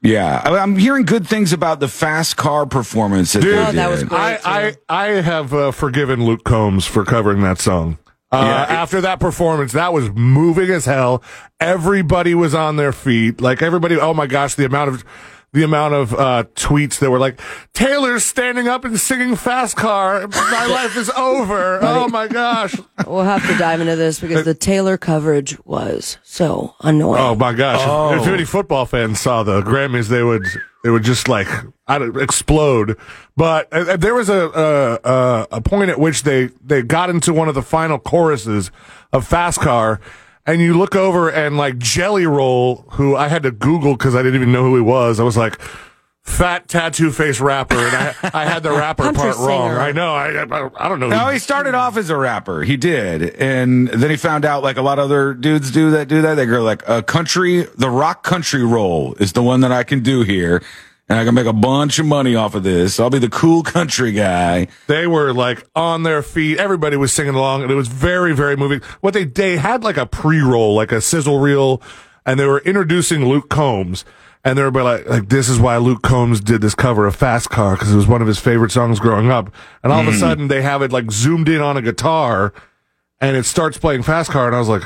Yeah, 0.04 0.42
I- 0.44 0.58
I'm 0.60 0.76
hearing 0.76 1.06
good 1.06 1.26
things 1.26 1.54
about 1.54 1.80
the 1.80 1.88
fast 1.88 2.36
car 2.38 2.66
performance. 2.66 3.34
That 3.34 3.42
Dude, 3.42 3.54
they 3.58 3.66
Oh, 3.66 3.72
that 3.72 3.90
was 3.90 4.02
did. 4.02 4.10
great. 4.10 4.20
I, 4.20 4.38
I. 4.44 4.76
I 4.90 5.06
have 5.22 5.54
uh, 5.54 5.72
forgiven 5.72 6.26
Luke 6.26 6.44
Combs 6.44 6.86
for 6.86 7.06
covering 7.06 7.42
that 7.42 7.60
song. 7.60 7.98
Uh, 8.34 8.44
Yeah, 8.46 8.64
it- 8.64 8.70
after 8.72 9.02
that 9.02 9.20
performance, 9.20 9.72
that 9.74 9.94
was 9.94 10.10
moving 10.12 10.70
as 10.70 10.86
hell. 10.86 11.22
Everybody 11.60 12.34
was 12.36 12.54
on 12.56 12.76
their 12.78 12.92
feet. 12.92 13.40
Like 13.42 13.62
everybody, 13.62 13.98
oh 13.98 14.14
my 14.14 14.28
gosh, 14.28 14.56
the 14.56 14.66
amount 14.66 14.90
of 14.90 15.06
the 15.54 15.64
amount 15.64 15.94
of 15.94 16.14
uh, 16.14 16.44
tweets 16.56 17.00
that 17.00 17.10
were 17.10 17.20
like, 17.20 17.40
"Taylor's 17.74 18.26
standing 18.26 18.68
up 18.68 18.84
and 18.86 19.00
singing 19.00 19.36
Fast 19.36 19.76
Car. 19.78 20.28
My 20.28 20.66
life 20.66 20.98
is 20.98 21.10
over. 21.12 21.80
Oh 21.82 22.08
my 22.10 22.28
gosh. 22.28 22.76
We'll 23.08 23.24
have 23.24 23.46
to 23.48 23.58
dive 23.58 23.80
into 23.80 23.96
this 23.96 24.20
because 24.20 24.46
the 24.46 24.54
Taylor 24.56 24.98
coverage 24.98 25.58
was 25.66 26.18
so 26.24 26.76
annoying. 26.82 27.22
Oh 27.22 27.36
my 27.36 27.54
gosh! 27.54 28.18
If, 28.18 28.28
if 28.28 28.34
any 28.34 28.46
football 28.46 28.86
fans 28.86 29.20
saw 29.20 29.44
the 29.44 29.62
Grammys, 29.62 30.08
they 30.10 30.24
would 30.24 30.46
they 30.84 30.90
would 30.90 31.04
just 31.04 31.28
like 31.28 31.48
explode. 31.88 32.98
But 33.38 33.72
uh, 33.74 33.92
uh, 33.92 33.98
there 33.98 34.16
was 34.16 34.30
a, 34.30 34.50
a 34.50 35.10
a 35.10 35.48
a 35.54 35.62
point 35.62 35.90
at 35.90 36.00
which 36.00 36.24
they 36.24 36.50
they 36.64 36.82
got 36.82 37.10
into 37.10 37.34
one 37.34 37.48
of 37.48 37.56
the 37.56 37.62
final 37.62 38.00
choruses 38.00 38.72
of 39.12 39.26
Fast 39.28 39.60
Car, 39.62 40.02
and 40.46 40.62
you 40.62 40.78
look 40.78 40.96
over 40.96 41.30
and 41.30 41.58
like 41.58 41.78
Jelly 41.78 42.26
Roll, 42.26 42.86
who 42.92 43.16
I 43.16 43.28
had 43.28 43.44
to 43.44 43.52
Google 43.52 43.94
because 43.94 44.16
I 44.16 44.24
didn't 44.24 44.36
even 44.36 44.52
know 44.52 44.64
who 44.64 44.76
he 44.76 44.82
was. 44.82 45.20
I 45.20 45.24
was 45.24 45.38
like. 45.38 45.60
Fat 46.26 46.70
tattoo 46.70 47.12
face 47.12 47.42
rapper, 47.42 47.76
and 47.76 47.94
I, 47.94 48.16
I 48.34 48.46
had 48.46 48.64
the 48.64 48.72
rapper 48.78 49.04
Country 49.04 49.24
part 49.24 49.38
wrong. 49.40 49.72
I 49.72 49.92
know. 49.92 50.16
I, 50.16 50.30
I, 50.44 50.70
I 50.86 50.88
don't 50.88 51.02
know. 51.02 51.10
No, 51.10 51.28
he 51.28 51.38
started 51.38 51.76
off 51.76 51.98
as 51.98 52.10
a 52.10 52.16
rapper. 52.16 52.64
He 52.64 52.78
did, 52.78 53.36
and 53.36 53.90
then 53.90 54.10
he 54.10 54.16
found 54.16 54.46
out 54.46 54.64
like 54.64 54.78
a 54.78 54.82
lot 54.82 55.00
of 55.00 55.04
other 55.06 55.34
dudes 55.34 55.70
do 55.70 55.92
that. 55.92 56.08
Do 56.08 56.22
that. 56.22 56.36
They 56.36 56.46
go 56.46 56.64
like 56.64 56.82
a 56.88 57.04
country, 57.04 57.64
the 57.78 57.90
rock 57.90 58.24
country 58.24 58.64
roll 58.64 59.16
is 59.16 59.34
the 59.34 59.44
one 59.44 59.60
that 59.62 59.74
I 59.74 59.84
can 59.84 60.00
do 60.00 60.22
here, 60.22 60.64
and 61.10 61.20
I 61.20 61.26
can 61.26 61.36
make 61.36 61.46
a 61.46 61.54
bunch 61.54 62.00
of 62.00 62.06
money 62.06 62.36
off 62.36 62.56
of 62.56 62.64
this. 62.64 63.00
I'll 63.00 63.10
be 63.10 63.20
the 63.20 63.30
cool 63.30 63.64
country 63.64 64.12
guy. 64.12 64.68
They 64.88 65.08
were 65.08 65.34
like 65.34 65.68
on 65.76 66.04
their 66.04 66.24
feet. 66.24 66.60
Everybody 66.60 66.96
was 66.96 67.12
singing 67.12 67.36
along, 67.36 67.64
and 67.64 67.72
it 67.72 67.76
was 67.76 67.88
very, 67.88 68.34
very 68.34 68.56
moving. 68.56 68.82
What 69.02 69.14
they 69.14 69.26
they 69.26 69.58
had 69.58 69.84
like 69.84 69.98
a 69.98 70.06
pre 70.06 70.42
roll, 70.42 70.76
like 70.76 70.92
a 70.92 71.02
sizzle 71.02 71.40
reel, 71.40 71.82
and 72.26 72.40
they 72.40 72.46
were 72.46 72.60
introducing 72.60 73.26
Luke 73.26 73.50
Combs, 73.50 74.06
and 74.46 74.58
they 74.58 74.64
were 74.64 74.72
like, 74.84 75.08
like 75.08 75.30
this 75.30 75.50
is 75.50 75.60
why 75.60 75.78
Luke 75.78 76.04
Combs 76.04 76.40
did 76.40 76.62
this 76.62 76.76
cover 76.76 77.06
of 77.06 77.16
Fast 77.16 77.50
Car 77.50 77.76
because 77.76 77.92
it 77.92 77.96
was 77.96 78.08
one 78.08 78.22
of 78.22 78.28
his 78.28 78.40
favorite 78.40 78.72
songs 78.72 79.00
growing 79.00 79.30
up. 79.30 79.54
And 79.84 79.92
all 79.92 80.02
of 80.02 80.08
a 80.08 80.12
hmm. 80.12 80.18
sudden, 80.18 80.48
they 80.48 80.62
have 80.62 80.82
it 80.82 80.92
like 80.92 81.12
zoomed 81.12 81.50
in 81.50 81.62
on 81.62 81.76
a 81.76 81.82
guitar, 81.82 82.54
and 83.20 83.36
it 83.36 83.46
starts 83.46 83.78
playing 83.78 84.04
Fast 84.04 84.32
Car, 84.32 84.48
and 84.48 84.56
I 84.56 84.60
was 84.60 84.70
like. 84.70 84.84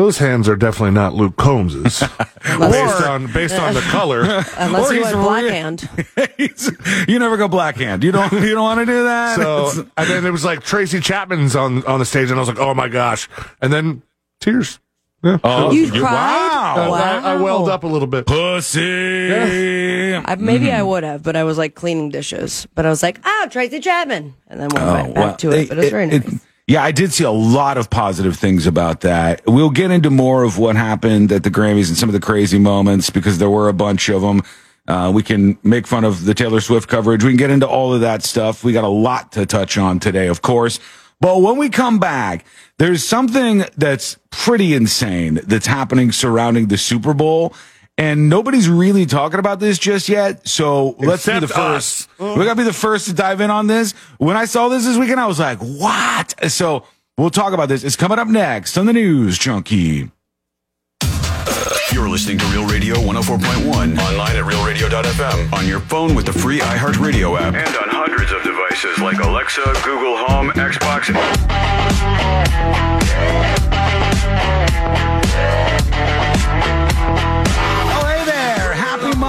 Those 0.00 0.16
hands 0.16 0.48
are 0.48 0.56
definitely 0.56 0.92
not 0.92 1.12
Luke 1.12 1.36
Combs's, 1.36 2.00
based 2.42 3.02
on 3.02 3.30
based 3.34 3.58
on 3.58 3.74
the 3.74 3.80
color. 3.90 4.22
Unless 4.56 4.90
or 4.90 4.94
you 4.94 5.04
he's 5.04 5.12
went 5.12 5.26
black 5.26 5.44
re- 5.44 5.50
hand. 5.50 5.90
He's- 6.38 6.72
you 7.08 7.18
never 7.18 7.36
go 7.36 7.48
black 7.48 7.76
hand. 7.76 8.02
You 8.02 8.10
don't. 8.10 8.32
You 8.32 8.54
don't 8.54 8.62
want 8.62 8.80
to 8.80 8.86
do 8.86 9.04
that. 9.04 9.36
So 9.36 9.86
and 9.98 10.08
then 10.08 10.24
it 10.24 10.30
was 10.30 10.42
like 10.42 10.62
Tracy 10.62 11.00
Chapman's 11.00 11.54
on 11.54 11.84
on 11.84 11.98
the 11.98 12.06
stage, 12.06 12.30
and 12.30 12.38
I 12.38 12.40
was 12.40 12.48
like, 12.48 12.58
oh 12.58 12.72
my 12.72 12.88
gosh! 12.88 13.28
And 13.60 13.70
then 13.70 14.02
tears. 14.40 14.80
Yeah. 15.22 15.36
oh, 15.44 15.70
You 15.70 15.82
you- 15.82 16.00
cried? 16.00 16.02
Wow. 16.14 16.92
I, 16.94 17.32
I 17.32 17.36
welled 17.36 17.68
up 17.68 17.84
a 17.84 17.86
little 17.86 18.08
bit. 18.08 18.26
Pussy. 18.26 18.80
I, 18.80 20.34
maybe 20.36 20.64
mm-hmm. 20.64 20.76
I 20.76 20.82
would 20.82 21.02
have, 21.02 21.22
but 21.22 21.36
I 21.36 21.44
was 21.44 21.58
like 21.58 21.74
cleaning 21.74 22.08
dishes. 22.08 22.66
But 22.74 22.86
I 22.86 22.88
was 22.88 23.02
like, 23.02 23.20
oh, 23.22 23.48
Tracy 23.50 23.80
Chapman. 23.80 24.32
And 24.48 24.60
then 24.60 24.70
went 24.70 24.82
oh, 24.82 24.94
right 24.94 25.14
back 25.14 25.24
well, 25.24 25.36
to 25.36 25.50
it. 25.50 25.68
But 25.68 25.76
it 25.76 25.80
was 25.82 25.90
very 25.90 26.08
it- 26.08 26.24
nice. 26.24 26.46
Yeah, 26.70 26.84
I 26.84 26.92
did 26.92 27.12
see 27.12 27.24
a 27.24 27.32
lot 27.32 27.78
of 27.78 27.90
positive 27.90 28.36
things 28.36 28.64
about 28.64 29.00
that. 29.00 29.42
We'll 29.44 29.70
get 29.70 29.90
into 29.90 30.08
more 30.08 30.44
of 30.44 30.56
what 30.56 30.76
happened 30.76 31.32
at 31.32 31.42
the 31.42 31.50
Grammys 31.50 31.88
and 31.88 31.96
some 31.96 32.08
of 32.08 32.12
the 32.12 32.20
crazy 32.20 32.60
moments 32.60 33.10
because 33.10 33.38
there 33.38 33.50
were 33.50 33.68
a 33.68 33.72
bunch 33.72 34.08
of 34.08 34.22
them. 34.22 34.42
Uh, 34.86 35.10
we 35.12 35.24
can 35.24 35.58
make 35.64 35.88
fun 35.88 36.04
of 36.04 36.26
the 36.26 36.32
Taylor 36.32 36.60
Swift 36.60 36.88
coverage. 36.88 37.24
We 37.24 37.30
can 37.30 37.38
get 37.38 37.50
into 37.50 37.66
all 37.66 37.92
of 37.92 38.02
that 38.02 38.22
stuff. 38.22 38.62
We 38.62 38.72
got 38.72 38.84
a 38.84 38.88
lot 38.88 39.32
to 39.32 39.46
touch 39.46 39.78
on 39.78 39.98
today, 39.98 40.28
of 40.28 40.42
course. 40.42 40.78
But 41.18 41.42
when 41.42 41.56
we 41.56 41.70
come 41.70 41.98
back, 41.98 42.46
there's 42.78 43.02
something 43.04 43.64
that's 43.76 44.16
pretty 44.30 44.72
insane 44.72 45.40
that's 45.48 45.66
happening 45.66 46.12
surrounding 46.12 46.68
the 46.68 46.78
Super 46.78 47.14
Bowl. 47.14 47.52
And 48.00 48.30
nobody's 48.30 48.66
really 48.66 49.04
talking 49.04 49.38
about 49.38 49.60
this 49.60 49.78
just 49.78 50.08
yet. 50.08 50.48
So 50.48 50.96
let's 51.00 51.26
be 51.26 51.38
the 51.38 51.46
first. 51.46 52.08
us. 52.18 52.18
We 52.18 52.46
gotta 52.46 52.54
be 52.54 52.62
the 52.62 52.72
first 52.72 53.06
to 53.08 53.12
dive 53.12 53.42
in 53.42 53.50
on 53.50 53.66
this. 53.66 53.92
When 54.16 54.38
I 54.38 54.46
saw 54.46 54.70
this 54.70 54.86
this 54.86 54.96
weekend, 54.96 55.20
I 55.20 55.26
was 55.26 55.38
like, 55.38 55.58
what? 55.58 56.34
So 56.50 56.84
we'll 57.18 57.28
talk 57.28 57.52
about 57.52 57.68
this. 57.68 57.84
It's 57.84 57.96
coming 57.96 58.18
up 58.18 58.26
next 58.26 58.78
on 58.78 58.86
the 58.86 58.94
news 58.94 59.38
junkie. 59.38 60.10
You're 61.92 62.08
listening 62.08 62.38
to 62.38 62.46
Real 62.46 62.66
Radio 62.66 62.94
104.1 62.94 63.66
online 63.98 64.36
at 64.36 64.44
realradio.fm 64.44 65.52
on 65.52 65.66
your 65.66 65.80
phone 65.80 66.14
with 66.14 66.24
the 66.24 66.32
free 66.32 66.60
iHeartRadio 66.60 67.38
app 67.38 67.52
and 67.54 67.76
on 67.76 67.88
hundreds 67.90 68.32
of 68.32 68.42
devices 68.42 68.98
like 69.02 69.18
Alexa, 69.18 69.60
Google 69.84 70.16
Home, 70.16 70.50
Xbox. 70.52 71.10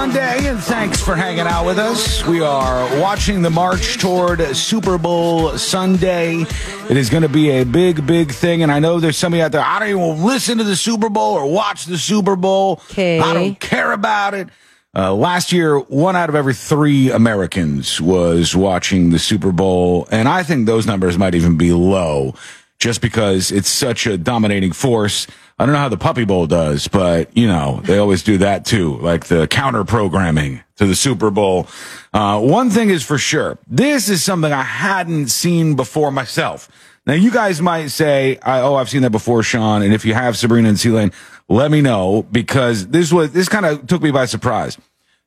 Monday, 0.01 0.47
and 0.47 0.59
thanks 0.59 0.99
for 0.99 1.15
hanging 1.15 1.41
out 1.41 1.63
with 1.63 1.77
us. 1.77 2.25
We 2.25 2.41
are 2.41 2.99
watching 2.99 3.43
the 3.43 3.51
march 3.51 3.99
toward 3.99 4.41
Super 4.55 4.97
Bowl 4.97 5.55
Sunday. 5.59 6.41
It 6.89 6.97
is 6.97 7.11
going 7.11 7.21
to 7.21 7.29
be 7.29 7.51
a 7.51 7.63
big, 7.63 8.07
big 8.07 8.31
thing, 8.31 8.63
and 8.63 8.71
I 8.71 8.79
know 8.79 8.99
there's 8.99 9.15
somebody 9.15 9.43
out 9.43 9.51
there, 9.51 9.61
I 9.61 9.77
don't 9.77 9.89
even 9.89 10.25
listen 10.25 10.57
to 10.57 10.63
the 10.63 10.75
Super 10.75 11.07
Bowl 11.07 11.35
or 11.35 11.45
watch 11.45 11.85
the 11.85 11.99
Super 11.99 12.35
Bowl. 12.35 12.81
Okay. 12.89 13.19
I 13.19 13.31
don't 13.31 13.59
care 13.59 13.91
about 13.91 14.33
it. 14.33 14.49
Uh, 14.95 15.13
last 15.13 15.51
year, 15.51 15.77
one 15.77 16.15
out 16.15 16.29
of 16.29 16.35
every 16.35 16.55
three 16.55 17.11
Americans 17.11 18.01
was 18.01 18.55
watching 18.55 19.11
the 19.11 19.19
Super 19.19 19.51
Bowl, 19.51 20.07
and 20.09 20.27
I 20.27 20.41
think 20.41 20.65
those 20.65 20.87
numbers 20.87 21.15
might 21.15 21.35
even 21.35 21.57
be 21.57 21.73
low 21.73 22.33
just 22.81 22.99
because 22.99 23.51
it's 23.51 23.69
such 23.69 24.07
a 24.07 24.17
dominating 24.17 24.71
force. 24.71 25.27
I 25.59 25.65
don't 25.65 25.73
know 25.73 25.79
how 25.79 25.89
the 25.89 25.97
Puppy 25.97 26.25
Bowl 26.25 26.47
does, 26.47 26.87
but 26.87 27.35
you 27.37 27.47
know, 27.47 27.79
they 27.83 27.99
always 27.99 28.23
do 28.23 28.39
that 28.39 28.65
too, 28.65 28.97
like 28.97 29.27
the 29.27 29.47
counter 29.47 29.83
programming 29.83 30.63
to 30.77 30.87
the 30.87 30.95
Super 30.95 31.29
Bowl. 31.29 31.67
Uh, 32.11 32.41
one 32.41 32.71
thing 32.71 32.89
is 32.89 33.03
for 33.03 33.19
sure. 33.19 33.59
This 33.67 34.09
is 34.09 34.23
something 34.23 34.51
I 34.51 34.63
hadn't 34.63 35.27
seen 35.27 35.75
before 35.75 36.11
myself. 36.11 36.69
Now 37.05 37.13
you 37.13 37.29
guys 37.29 37.61
might 37.61 37.87
say, 37.87 38.39
"Oh, 38.43 38.75
I've 38.75 38.89
seen 38.89 39.03
that 39.03 39.11
before, 39.11 39.43
Sean." 39.43 39.83
And 39.83 39.93
if 39.93 40.03
you 40.03 40.15
have 40.15 40.35
Sabrina 40.35 40.69
and 40.69 40.79
Celine, 40.79 41.11
let 41.49 41.69
me 41.69 41.81
know 41.81 42.25
because 42.31 42.87
this 42.87 43.13
was 43.13 43.31
this 43.31 43.47
kind 43.47 43.65
of 43.67 43.85
took 43.85 44.01
me 44.01 44.09
by 44.09 44.25
surprise. 44.25 44.77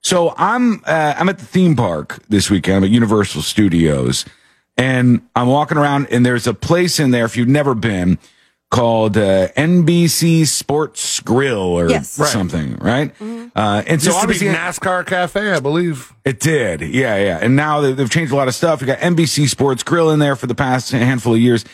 So 0.03 0.35
I'm 0.37 0.83
uh, 0.87 1.15
I'm 1.17 1.29
at 1.29 1.39
the 1.39 1.47
theme 1.47 1.77
park 1.77 2.21
this 2.29 2.51
weekend. 2.51 2.79
I'm 2.79 2.85
at 2.85 2.91
Universal 2.91 3.43
Studios, 3.43 4.25
and 4.77 5.23
I'm 5.37 5.47
walking 5.49 5.79
around, 5.79 6.09
and 6.11 6.25
there's 6.27 6.47
a 6.47 6.55
place 6.55 6.99
in 7.01 7.11
there 7.11 7.25
if 7.25 7.37
you've 7.37 7.49
never 7.49 7.75
been 7.75 8.19
called 8.71 9.17
uh, 9.17 9.49
NBC 9.57 10.47
Sports 10.49 11.21
Grill 11.21 11.59
or 11.61 11.89
Yes. 11.91 12.19
Right. 12.19 12.29
something, 12.29 12.77
right? 12.79 13.13
Uh, 13.55 13.83
and 13.87 14.03
so 14.03 14.11
Used 14.11 14.21
to 14.23 14.27
be 14.27 14.49
obviously 14.49 14.49
NASCAR 14.49 15.07
Cafe, 15.07 15.53
I 15.53 15.61
believe. 15.61 16.13
it 16.25 16.41
did. 16.41 16.81
Yeah, 16.81 17.17
yeah. 17.17 17.39
And 17.41 17.55
now 17.55 17.81
they- 17.83 17.93
they've 17.93 18.11
changed 18.11 18.33
a 18.33 18.37
lot 18.37 18.49
of 18.49 18.55
stuff. 18.55 18.81
We 18.81 18.89
got 18.89 18.99
NBC 18.99 19.47
Sports 19.49 19.85
Grill 19.85 20.11
in 20.11 20.19
there 20.19 20.35
for 20.35 20.49
the 20.49 20.57
past 20.57 20.91
handful 20.91 21.35
of 21.35 21.41
years. 21.41 21.65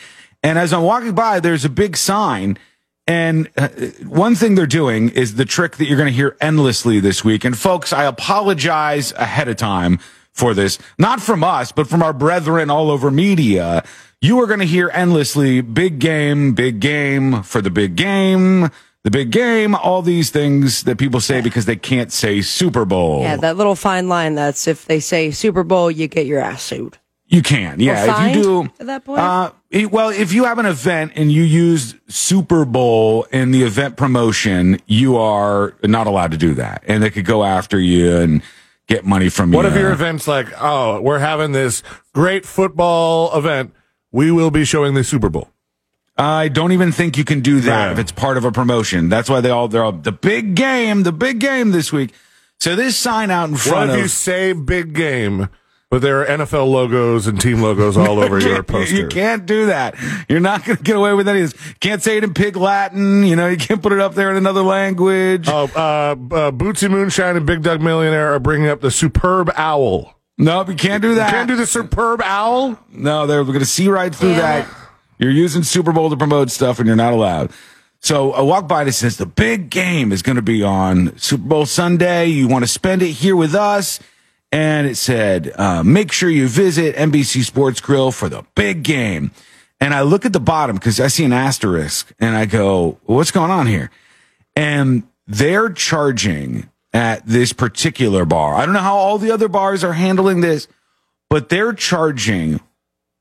And 0.42 0.58
as 0.58 0.74
I'm 0.74 0.82
walking 0.82 1.12
by, 1.14 1.40
there's 1.40 1.64
a 1.64 1.70
big 1.70 1.96
sign. 1.96 2.58
And 3.06 3.48
uh, 3.56 3.68
one 4.06 4.34
thing 4.34 4.54
they're 4.54 4.66
doing 4.66 5.08
is 5.08 5.36
the 5.36 5.46
trick 5.46 5.78
that 5.78 5.86
you're 5.86 5.96
going 5.96 6.08
to 6.08 6.14
hear 6.14 6.36
endlessly 6.40 7.00
this 7.00 7.24
week. 7.24 7.44
And 7.46 7.56
folks, 7.56 7.94
I 7.94 8.04
apologize 8.04 9.12
ahead 9.16 9.48
of 9.48 9.56
time 9.56 10.00
for 10.40 10.54
this, 10.54 10.78
not 10.98 11.20
from 11.20 11.44
us, 11.44 11.70
but 11.70 11.86
from 11.86 12.02
our 12.02 12.12
brethren 12.14 12.70
all 12.70 12.90
over 12.90 13.10
media. 13.10 13.84
You 14.22 14.40
are 14.40 14.46
going 14.46 14.60
to 14.60 14.66
hear 14.66 14.90
endlessly 14.92 15.60
big 15.60 15.98
game, 15.98 16.54
big 16.54 16.80
game 16.80 17.42
for 17.42 17.60
the 17.62 17.70
big 17.70 17.94
game. 17.96 18.70
the 19.04 19.10
big 19.10 19.30
game, 19.30 19.74
all 19.74 20.02
these 20.02 20.28
things 20.30 20.82
that 20.84 20.98
people 20.98 21.20
say 21.20 21.40
because 21.40 21.64
they 21.64 21.76
can't 21.76 22.12
say 22.12 22.40
Super 22.42 22.84
Bowl. 22.84 23.22
Yeah, 23.22 23.36
that 23.36 23.56
little 23.56 23.74
fine 23.76 24.08
line 24.08 24.34
that's 24.34 24.66
if 24.66 24.84
they 24.86 25.00
say 25.00 25.30
Super 25.30 25.62
Bowl, 25.64 25.90
you 25.90 26.06
get 26.08 26.26
your 26.26 26.40
ass 26.40 26.62
sued. 26.62 26.98
You 27.26 27.42
can, 27.42 27.78
yeah. 27.80 28.26
If 28.28 28.36
you 28.36 28.42
do 28.42 28.62
at 28.80 28.86
that 28.86 29.04
point? 29.04 29.20
uh, 29.20 29.52
it- 29.70 29.90
well, 29.92 30.08
if 30.10 30.32
you 30.32 30.44
have 30.44 30.58
an 30.58 30.66
event 30.66 31.12
and 31.16 31.30
you 31.32 31.42
use 31.44 31.94
Super 32.08 32.64
Bowl 32.64 33.24
in 33.32 33.52
the 33.52 33.62
event 33.62 33.96
promotion, 33.96 34.80
you 34.86 35.16
are 35.16 35.74
not 35.84 36.06
allowed 36.06 36.32
to 36.32 36.36
do 36.36 36.54
that, 36.54 36.82
and 36.86 37.02
they 37.02 37.08
could 37.10 37.24
go 37.26 37.44
after 37.44 37.78
you 37.78 38.16
and 38.16 38.42
get 38.90 39.06
money 39.06 39.28
from 39.30 39.52
you. 39.52 39.56
What 39.56 39.64
if 39.66 39.74
your 39.74 39.92
event's 39.92 40.28
like, 40.28 40.48
oh, 40.60 41.00
we're 41.00 41.20
having 41.20 41.52
this 41.52 41.82
great 42.12 42.44
football 42.44 43.34
event. 43.38 43.72
We 44.12 44.30
will 44.32 44.50
be 44.50 44.64
showing 44.64 44.94
the 44.94 45.04
Super 45.04 45.28
Bowl. 45.30 45.48
I 46.18 46.48
don't 46.48 46.72
even 46.72 46.92
think 46.92 47.16
you 47.16 47.24
can 47.24 47.40
do 47.40 47.60
that 47.60 47.86
Yeah. 47.86 47.92
if 47.92 47.98
it's 47.98 48.12
part 48.12 48.36
of 48.36 48.44
a 48.44 48.52
promotion. 48.52 49.08
That's 49.08 49.30
why 49.30 49.40
they 49.40 49.48
all 49.50 49.68
they're 49.68 49.84
all 49.84 49.92
the 49.92 50.12
big 50.12 50.54
game, 50.56 51.04
the 51.04 51.12
big 51.12 51.38
game 51.38 51.70
this 51.70 51.92
week. 51.92 52.12
So 52.58 52.76
this 52.76 52.96
sign 52.96 53.30
out 53.30 53.44
in 53.44 53.52
What 53.52 53.60
front 53.62 53.90
if 53.90 53.96
of 53.96 54.02
you 54.02 54.08
say 54.08 54.52
big 54.52 54.92
game, 54.92 55.48
but 55.90 56.00
there 56.02 56.22
are 56.22 56.26
NFL 56.38 56.70
logos 56.70 57.26
and 57.26 57.40
team 57.40 57.60
logos 57.60 57.96
all 57.96 58.20
over 58.20 58.38
your 58.40 58.62
poster? 58.62 58.94
You 58.94 59.08
can't 59.08 59.44
do 59.44 59.66
that. 59.66 59.96
You're 60.28 60.40
not 60.40 60.64
going 60.64 60.78
to 60.78 60.82
get 60.82 60.96
away 60.96 61.12
with 61.14 61.28
any 61.28 61.42
of 61.42 61.52
this. 61.52 61.74
Can't 61.80 62.02
say 62.02 62.16
it 62.16 62.24
in 62.24 62.32
pig 62.32 62.56
Latin. 62.56 63.24
You 63.24 63.36
know, 63.36 63.48
you 63.48 63.56
can't 63.56 63.82
put 63.82 63.92
it 63.92 64.00
up 64.00 64.14
there 64.14 64.30
in 64.30 64.36
another 64.36 64.62
language. 64.62 65.48
Oh, 65.48 65.64
uh, 65.74 65.78
uh, 65.78 66.50
Bootsy 66.52 66.88
Moonshine 66.88 67.36
and 67.36 67.44
Big 67.44 67.62
Doug 67.62 67.82
Millionaire 67.82 68.32
are 68.32 68.40
bringing 68.40 68.68
up 68.68 68.80
the 68.80 68.90
superb 68.90 69.50
owl. 69.56 70.14
Nope, 70.38 70.68
you 70.68 70.74
can't 70.76 71.02
do 71.02 71.16
that. 71.16 71.26
You 71.26 71.32
can't 71.32 71.48
do 71.48 71.56
the 71.56 71.66
superb 71.66 72.22
owl. 72.22 72.78
No, 72.90 73.26
they're 73.26 73.44
going 73.44 73.58
to 73.58 73.66
see 73.66 73.88
right 73.88 74.14
through 74.14 74.36
that. 74.36 74.66
You're 75.18 75.30
using 75.30 75.62
Super 75.64 75.92
Bowl 75.92 76.08
to 76.08 76.16
promote 76.16 76.50
stuff, 76.50 76.78
and 76.78 76.86
you're 76.86 76.96
not 76.96 77.12
allowed. 77.12 77.50
So 78.00 78.32
I 78.32 78.40
walk 78.40 78.66
by 78.66 78.82
and 78.82 78.94
says 78.94 79.18
the 79.18 79.26
big 79.26 79.68
game 79.68 80.12
is 80.12 80.22
going 80.22 80.36
to 80.36 80.42
be 80.42 80.62
on 80.62 81.18
Super 81.18 81.44
Bowl 81.44 81.66
Sunday. 81.66 82.26
You 82.26 82.48
want 82.48 82.62
to 82.64 82.68
spend 82.68 83.02
it 83.02 83.10
here 83.10 83.36
with 83.36 83.54
us? 83.54 84.00
And 84.52 84.86
it 84.86 84.96
said, 84.96 85.52
uh, 85.56 85.82
make 85.84 86.10
sure 86.10 86.28
you 86.28 86.48
visit 86.48 86.96
NBC 86.96 87.44
Sports 87.44 87.80
Grill 87.80 88.10
for 88.10 88.28
the 88.28 88.44
big 88.54 88.82
game. 88.82 89.30
And 89.80 89.94
I 89.94 90.02
look 90.02 90.26
at 90.26 90.32
the 90.32 90.40
bottom 90.40 90.76
because 90.76 91.00
I 91.00 91.06
see 91.06 91.24
an 91.24 91.32
asterisk 91.32 92.12
and 92.18 92.36
I 92.36 92.46
go, 92.46 92.98
what's 93.04 93.30
going 93.30 93.50
on 93.52 93.66
here? 93.68 93.90
And 94.56 95.04
they're 95.26 95.70
charging 95.70 96.68
at 96.92 97.24
this 97.24 97.52
particular 97.52 98.24
bar. 98.24 98.54
I 98.56 98.64
don't 98.66 98.74
know 98.74 98.80
how 98.80 98.96
all 98.96 99.18
the 99.18 99.30
other 99.30 99.46
bars 99.48 99.84
are 99.84 99.92
handling 99.92 100.40
this, 100.40 100.66
but 101.28 101.48
they're 101.48 101.72
charging 101.72 102.58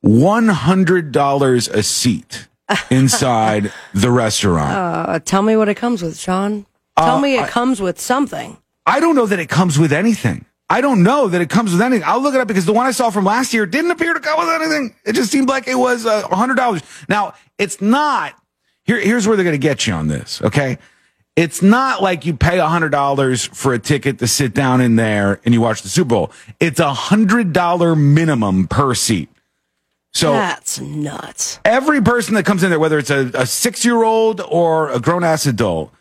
$100 0.03 1.69
a 1.74 1.83
seat 1.83 2.48
inside 2.89 3.71
the 3.93 4.12
restaurant. 4.12 4.71
Uh, 4.75 5.19
tell 5.19 5.41
me 5.43 5.55
what 5.55 5.69
it 5.69 5.75
comes 5.75 6.01
with, 6.01 6.17
Sean. 6.17 6.65
Tell 6.98 7.17
Uh, 7.17 7.21
me 7.21 7.36
it 7.38 7.43
I- 7.43 7.48
comes 7.50 7.79
with 7.81 8.00
something. 8.00 8.57
I 8.86 9.00
don't 9.00 9.15
know 9.15 9.27
that 9.27 9.39
it 9.39 9.50
comes 9.50 9.77
with 9.77 9.93
anything. 9.93 10.45
I 10.69 10.81
don't 10.81 11.01
know 11.01 11.27
that 11.27 11.41
it 11.41 11.49
comes 11.49 11.71
with 11.71 11.81
anything. 11.81 12.03
I'll 12.05 12.21
look 12.21 12.35
it 12.35 12.39
up 12.41 12.47
because 12.47 12.65
the 12.65 12.73
one 12.73 12.85
I 12.85 12.91
saw 12.91 13.09
from 13.09 13.25
last 13.25 13.53
year 13.53 13.65
didn't 13.65 13.91
appear 13.91 14.13
to 14.13 14.19
come 14.19 14.39
with 14.39 14.49
anything. 14.49 14.95
It 15.03 15.13
just 15.13 15.31
seemed 15.31 15.49
like 15.49 15.67
it 15.67 15.75
was 15.75 16.05
uh, 16.05 16.21
$100. 16.23 17.07
Now, 17.09 17.33
it's 17.57 17.81
not. 17.81 18.35
Here, 18.83 18.99
here's 18.99 19.27
where 19.27 19.35
they're 19.35 19.43
going 19.43 19.59
to 19.59 19.67
get 19.67 19.88
you 19.88 19.93
on 19.93 20.07
this, 20.07 20.41
okay? 20.43 20.77
It's 21.35 21.61
not 21.61 22.03
like 22.03 22.25
you 22.25 22.35
pay 22.35 22.59
a 22.59 22.65
$100 22.65 23.55
for 23.55 23.73
a 23.73 23.79
ticket 23.79 24.19
to 24.19 24.27
sit 24.27 24.53
down 24.53 24.81
in 24.81 24.95
there 24.95 25.39
and 25.45 25.53
you 25.53 25.61
watch 25.61 25.81
the 25.81 25.89
Super 25.89 26.09
Bowl. 26.09 26.31
It's 26.59 26.79
a 26.79 26.91
$100 26.93 27.97
minimum 27.97 28.67
per 28.67 28.93
seat. 28.93 29.29
So 30.11 30.33
That's 30.33 30.79
nuts. 30.79 31.59
every 31.63 32.01
person 32.01 32.33
that 32.33 32.43
comes 32.45 32.63
in 32.63 32.71
there, 32.71 32.79
whether 32.79 32.97
it's 32.97 33.11
a, 33.11 33.31
a 33.33 33.45
six 33.45 33.85
year 33.85 34.03
old 34.03 34.41
or 34.41 34.89
a 34.91 34.99
grown 34.99 35.23
ass 35.23 35.45
adult, 35.45 35.93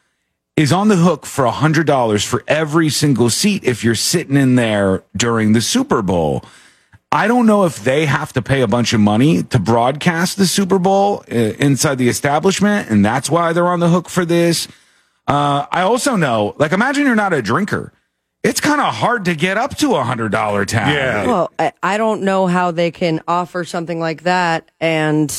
is 0.59 0.73
on 0.73 0.89
the 0.89 0.97
hook 0.97 1.25
for 1.25 1.45
a 1.45 1.53
hundred 1.53 1.87
dollars 1.87 2.25
for 2.25 2.43
every 2.49 2.89
single 2.89 3.31
seat 3.31 3.63
if 3.63 3.85
you're 3.85 3.95
sitting 3.95 4.37
in 4.37 4.57
there 4.57 5.05
during 5.17 5.53
the 5.53 5.61
Super 5.61 6.03
Bowl. 6.03 6.45
I 7.13 7.29
don't 7.29 7.47
know 7.47 7.65
if 7.65 7.85
they 7.85 8.07
have 8.07 8.33
to 8.33 8.43
pay 8.43 8.61
a 8.61 8.67
bunch 8.67 8.93
of 8.93 8.99
money 8.99 9.45
to 9.45 9.59
broadcast 9.61 10.37
the 10.37 10.47
Super 10.47 10.81
Bowl 10.81 11.23
uh, 11.31 11.35
inside 11.35 11.99
the 11.99 12.09
establishment, 12.09 12.91
and 12.91 13.05
that's 13.05 13.31
why 13.31 13.53
they're 13.53 13.69
on 13.69 13.79
the 13.79 13.89
hook 13.89 14.09
for 14.09 14.25
this. 14.25 14.67
Uh, 15.29 15.65
I 15.71 15.83
also 15.83 16.17
know, 16.17 16.57
like, 16.59 16.73
imagine 16.73 17.07
you're 17.07 17.15
not 17.15 17.33
a 17.33 17.41
drinker. 17.41 17.93
It's 18.43 18.61
kind 18.61 18.81
of 18.81 18.93
hard 18.93 19.27
to 19.27 19.37
get 19.37 19.59
up 19.59 19.77
to 19.77 19.95
a 19.95 20.03
hundred 20.03 20.33
dollar 20.33 20.65
tab. 20.65 20.93
Yeah. 20.93 21.27
Well, 21.27 21.53
I, 21.57 21.73
I 21.85 21.99
don't 21.99 22.23
know 22.23 22.49
how 22.49 22.73
they 22.73 22.91
can 22.91 23.23
offer 23.29 23.65
something 23.65 24.01
like 24.01 24.25
that 24.25 24.73
and 24.81 25.31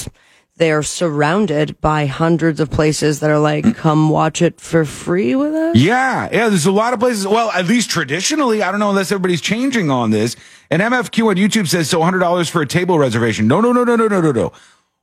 they're 0.59 0.83
surrounded 0.83 1.79
by 1.81 2.05
hundreds 2.05 2.59
of 2.59 2.69
places 2.69 3.21
that 3.21 3.29
are 3.29 3.39
like, 3.39 3.75
come 3.75 4.09
watch 4.09 4.41
it 4.41 4.59
for 4.61 4.85
free 4.85 5.33
with 5.35 5.53
us. 5.53 5.75
Yeah, 5.75 6.29
yeah. 6.31 6.49
There's 6.49 6.65
a 6.65 6.71
lot 6.71 6.93
of 6.93 6.99
places. 6.99 7.25
Well, 7.25 7.49
at 7.51 7.65
least 7.65 7.89
traditionally, 7.89 8.61
I 8.61 8.69
don't 8.69 8.79
know 8.79 8.89
unless 8.89 9.11
everybody's 9.11 9.41
changing 9.41 9.89
on 9.89 10.11
this. 10.11 10.35
And 10.69 10.81
MFQ 10.81 11.29
on 11.29 11.35
YouTube 11.37 11.67
says 11.67 11.89
so 11.89 12.01
hundred 12.01 12.19
dollars 12.19 12.49
for 12.49 12.61
a 12.61 12.67
table 12.67 12.99
reservation. 12.99 13.47
No, 13.47 13.61
no, 13.61 13.71
no, 13.71 13.83
no, 13.83 13.95
no, 13.95 14.07
no, 14.07 14.21
no, 14.21 14.31
no. 14.31 14.51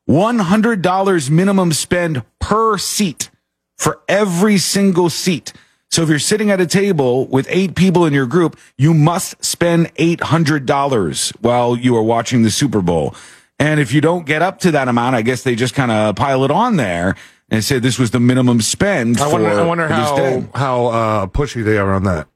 One 0.05 0.39
hundred 0.39 0.83
dollars 0.83 1.31
minimum 1.31 1.73
spend 1.73 2.23
per 2.39 2.79
seat 2.79 3.31
for 3.77 4.01
every 4.09 4.59
single 4.59 5.11
seat. 5.11 5.53
So 5.91 6.03
if 6.03 6.09
you're 6.09 6.19
sitting 6.19 6.51
at 6.51 6.61
a 6.61 6.67
table 6.67 7.27
with 7.27 7.47
eight 7.49 7.75
people 7.75 8.05
in 8.05 8.13
your 8.13 8.27
group, 8.27 8.59
you 8.77 8.93
must 8.93 9.43
spend 9.45 9.91
eight 9.97 10.21
hundred 10.21 10.67
dollars 10.67 11.31
while 11.41 11.77
you 11.77 11.97
are 11.97 12.03
watching 12.03 12.43
the 12.43 12.51
Super 12.51 12.83
Bowl. 12.83 13.15
And 13.59 13.81
if 13.81 13.93
you 13.93 14.01
don't 14.01 14.27
get 14.27 14.43
up 14.43 14.61
to 14.61 14.73
that 14.73 14.89
amount, 14.89 15.17
I 15.17 15.23
guess 15.23 15.43
they 15.43 15.55
just 15.55 15.75
kind 15.75 15.91
of 15.91 16.17
pile 16.17 16.45
it 16.45 16.51
on 16.51 16.77
there 16.77 17.17
and 17.51 17.65
say 17.65 17.79
this 17.79 17.99
was 17.99 18.11
the 18.11 18.21
minimum 18.21 18.61
spend. 18.61 19.19
I 19.19 19.33
wonder, 19.33 19.51
for 19.51 19.61
I 19.61 19.67
wonder 19.67 19.89
how 19.89 20.45
how 20.55 20.87
uh, 20.87 21.27
pushy 21.27 21.65
they 21.65 21.79
are 21.79 21.93
on 21.93 22.05
that. 22.05 22.29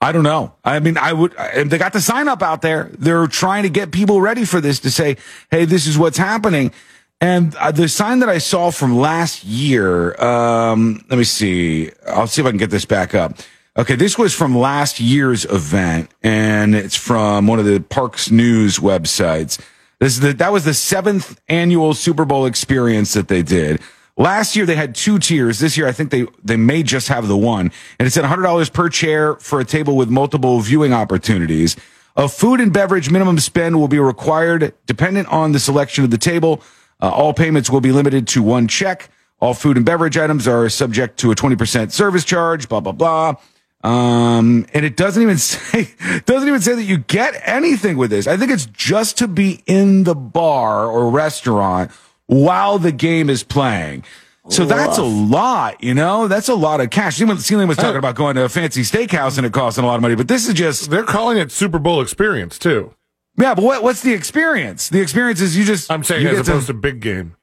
I 0.00 0.10
don't 0.10 0.24
know. 0.24 0.52
I 0.64 0.80
mean, 0.80 0.98
I 0.98 1.12
would, 1.12 1.32
and 1.36 1.70
they 1.70 1.78
got 1.78 1.92
the 1.92 2.00
sign 2.00 2.26
up 2.26 2.42
out 2.42 2.60
there. 2.60 2.90
They're 2.98 3.28
trying 3.28 3.62
to 3.62 3.70
get 3.70 3.92
people 3.92 4.20
ready 4.20 4.44
for 4.44 4.60
this 4.60 4.80
to 4.80 4.90
say, 4.90 5.16
Hey, 5.48 5.64
this 5.64 5.86
is 5.86 5.96
what's 5.96 6.18
happening. 6.18 6.72
And 7.20 7.54
uh, 7.54 7.70
the 7.70 7.88
sign 7.88 8.18
that 8.18 8.28
I 8.28 8.38
saw 8.38 8.72
from 8.72 8.96
last 8.96 9.44
year, 9.44 10.20
um, 10.20 11.04
let 11.08 11.18
me 11.18 11.24
see. 11.24 11.92
I'll 12.08 12.26
see 12.26 12.42
if 12.42 12.46
I 12.46 12.50
can 12.50 12.58
get 12.58 12.70
this 12.70 12.84
back 12.84 13.14
up. 13.14 13.36
Okay. 13.76 13.94
This 13.94 14.18
was 14.18 14.34
from 14.34 14.58
last 14.58 14.98
year's 14.98 15.44
event 15.44 16.10
and 16.24 16.74
it's 16.74 16.96
from 16.96 17.46
one 17.46 17.60
of 17.60 17.64
the 17.64 17.78
Parks 17.78 18.28
News 18.32 18.80
websites. 18.80 19.60
This 20.02 20.14
is 20.14 20.20
the, 20.20 20.32
that 20.32 20.52
was 20.52 20.64
the 20.64 20.74
seventh 20.74 21.40
annual 21.48 21.94
Super 21.94 22.24
Bowl 22.24 22.44
experience 22.44 23.12
that 23.12 23.28
they 23.28 23.40
did. 23.40 23.80
Last 24.16 24.56
year 24.56 24.66
they 24.66 24.74
had 24.74 24.96
two 24.96 25.20
tiers. 25.20 25.60
This 25.60 25.76
year 25.76 25.86
I 25.86 25.92
think 25.92 26.10
they 26.10 26.26
they 26.42 26.56
may 26.56 26.82
just 26.82 27.06
have 27.06 27.28
the 27.28 27.36
one. 27.36 27.70
And 28.00 28.06
it's 28.08 28.16
at 28.16 28.24
$100 28.24 28.72
per 28.72 28.88
chair 28.88 29.36
for 29.36 29.60
a 29.60 29.64
table 29.64 29.96
with 29.96 30.10
multiple 30.10 30.58
viewing 30.58 30.92
opportunities. 30.92 31.76
A 32.16 32.28
food 32.28 32.60
and 32.60 32.72
beverage 32.72 33.12
minimum 33.12 33.38
spend 33.38 33.78
will 33.78 33.86
be 33.86 34.00
required 34.00 34.74
dependent 34.86 35.28
on 35.28 35.52
the 35.52 35.60
selection 35.60 36.02
of 36.02 36.10
the 36.10 36.18
table. 36.18 36.62
Uh, 37.00 37.08
all 37.08 37.32
payments 37.32 37.70
will 37.70 37.80
be 37.80 37.92
limited 37.92 38.26
to 38.26 38.42
one 38.42 38.66
check. 38.66 39.08
All 39.38 39.54
food 39.54 39.76
and 39.76 39.86
beverage 39.86 40.18
items 40.18 40.48
are 40.48 40.68
subject 40.68 41.16
to 41.20 41.30
a 41.30 41.36
20% 41.36 41.92
service 41.92 42.24
charge, 42.24 42.68
blah, 42.68 42.80
blah, 42.80 42.90
blah. 42.90 43.36
Um, 43.82 44.66
and 44.72 44.84
it 44.84 44.96
doesn't 44.96 45.22
even 45.22 45.38
say, 45.38 45.88
doesn't 46.24 46.48
even 46.48 46.60
say 46.60 46.74
that 46.74 46.84
you 46.84 46.98
get 46.98 47.34
anything 47.44 47.96
with 47.96 48.10
this. 48.10 48.26
I 48.26 48.36
think 48.36 48.50
it's 48.52 48.66
just 48.66 49.18
to 49.18 49.28
be 49.28 49.62
in 49.66 50.04
the 50.04 50.14
bar 50.14 50.86
or 50.86 51.10
restaurant 51.10 51.90
while 52.26 52.78
the 52.78 52.92
game 52.92 53.28
is 53.28 53.42
playing. 53.42 54.04
So 54.48 54.64
that's 54.64 54.98
a 54.98 55.04
lot, 55.04 55.84
you 55.84 55.94
know, 55.94 56.26
that's 56.26 56.48
a 56.48 56.54
lot 56.56 56.80
of 56.80 56.90
cash. 56.90 57.16
Celine 57.16 57.38
Celine 57.38 57.68
was 57.68 57.76
talking 57.76 57.96
about 57.98 58.16
going 58.16 58.34
to 58.34 58.42
a 58.44 58.48
fancy 58.48 58.82
steakhouse 58.82 59.36
and 59.38 59.46
it 59.46 59.52
costing 59.52 59.84
a 59.84 59.86
lot 59.86 59.94
of 59.94 60.02
money, 60.02 60.16
but 60.16 60.26
this 60.26 60.48
is 60.48 60.54
just, 60.54 60.90
They're 60.90 61.04
calling 61.04 61.38
it 61.38 61.52
Super 61.52 61.78
Bowl 61.78 62.00
experience 62.00 62.58
too. 62.58 62.92
yeah, 63.38 63.54
but 63.54 63.62
what, 63.62 63.84
what's 63.84 64.02
the 64.02 64.12
experience? 64.12 64.88
The 64.88 65.00
experience 65.00 65.40
is 65.40 65.56
you 65.56 65.64
just, 65.64 65.92
I'm 65.92 66.02
saying 66.02 66.22
you 66.22 66.28
as 66.30 66.48
get 66.48 66.60
to- 66.60 66.66
to 66.66 66.74
big 66.74 66.98
game. 66.98 67.36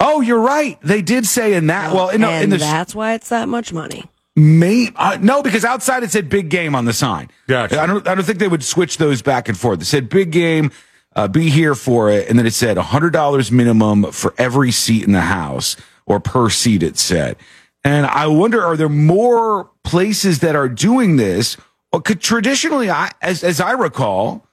oh, 0.00 0.22
you're 0.22 0.40
right. 0.40 0.78
They 0.80 1.02
did 1.02 1.26
say 1.26 1.52
in 1.52 1.66
that, 1.66 1.92
well, 1.92 2.08
in, 2.08 2.24
and 2.24 2.44
in 2.44 2.50
the, 2.50 2.56
that's 2.56 2.94
why 2.94 3.12
it's 3.12 3.28
that 3.28 3.46
much 3.50 3.70
money. 3.74 4.04
May 4.34 4.90
uh, 4.96 5.18
no, 5.20 5.42
because 5.42 5.64
outside 5.64 6.02
it 6.02 6.10
said 6.10 6.30
big 6.30 6.48
game 6.48 6.74
on 6.74 6.86
the 6.86 6.94
sign. 6.94 7.30
Gotcha. 7.48 7.80
I 7.80 7.86
don't. 7.86 8.06
I 8.08 8.14
don't 8.14 8.24
think 8.24 8.38
they 8.38 8.48
would 8.48 8.64
switch 8.64 8.96
those 8.96 9.20
back 9.20 9.48
and 9.48 9.58
forth. 9.58 9.82
It 9.82 9.84
said 9.84 10.08
big 10.08 10.30
game. 10.30 10.70
Uh, 11.14 11.28
be 11.28 11.50
here 11.50 11.74
for 11.74 12.10
it, 12.10 12.30
and 12.30 12.38
then 12.38 12.46
it 12.46 12.54
said 12.54 12.78
hundred 12.78 13.12
dollars 13.12 13.52
minimum 13.52 14.10
for 14.12 14.34
every 14.38 14.70
seat 14.70 15.04
in 15.04 15.12
the 15.12 15.20
house 15.20 15.76
or 16.06 16.18
per 16.18 16.48
seat. 16.48 16.82
It 16.82 16.96
said, 16.96 17.36
and 17.84 18.06
I 18.06 18.26
wonder, 18.28 18.64
are 18.64 18.78
there 18.78 18.88
more 18.88 19.70
places 19.84 20.38
that 20.38 20.56
are 20.56 20.68
doing 20.68 21.16
this? 21.16 21.58
Or 21.92 22.00
could 22.00 22.22
traditionally, 22.22 22.88
I 22.90 23.10
as 23.20 23.44
as 23.44 23.60
I 23.60 23.72
recall. 23.72 24.46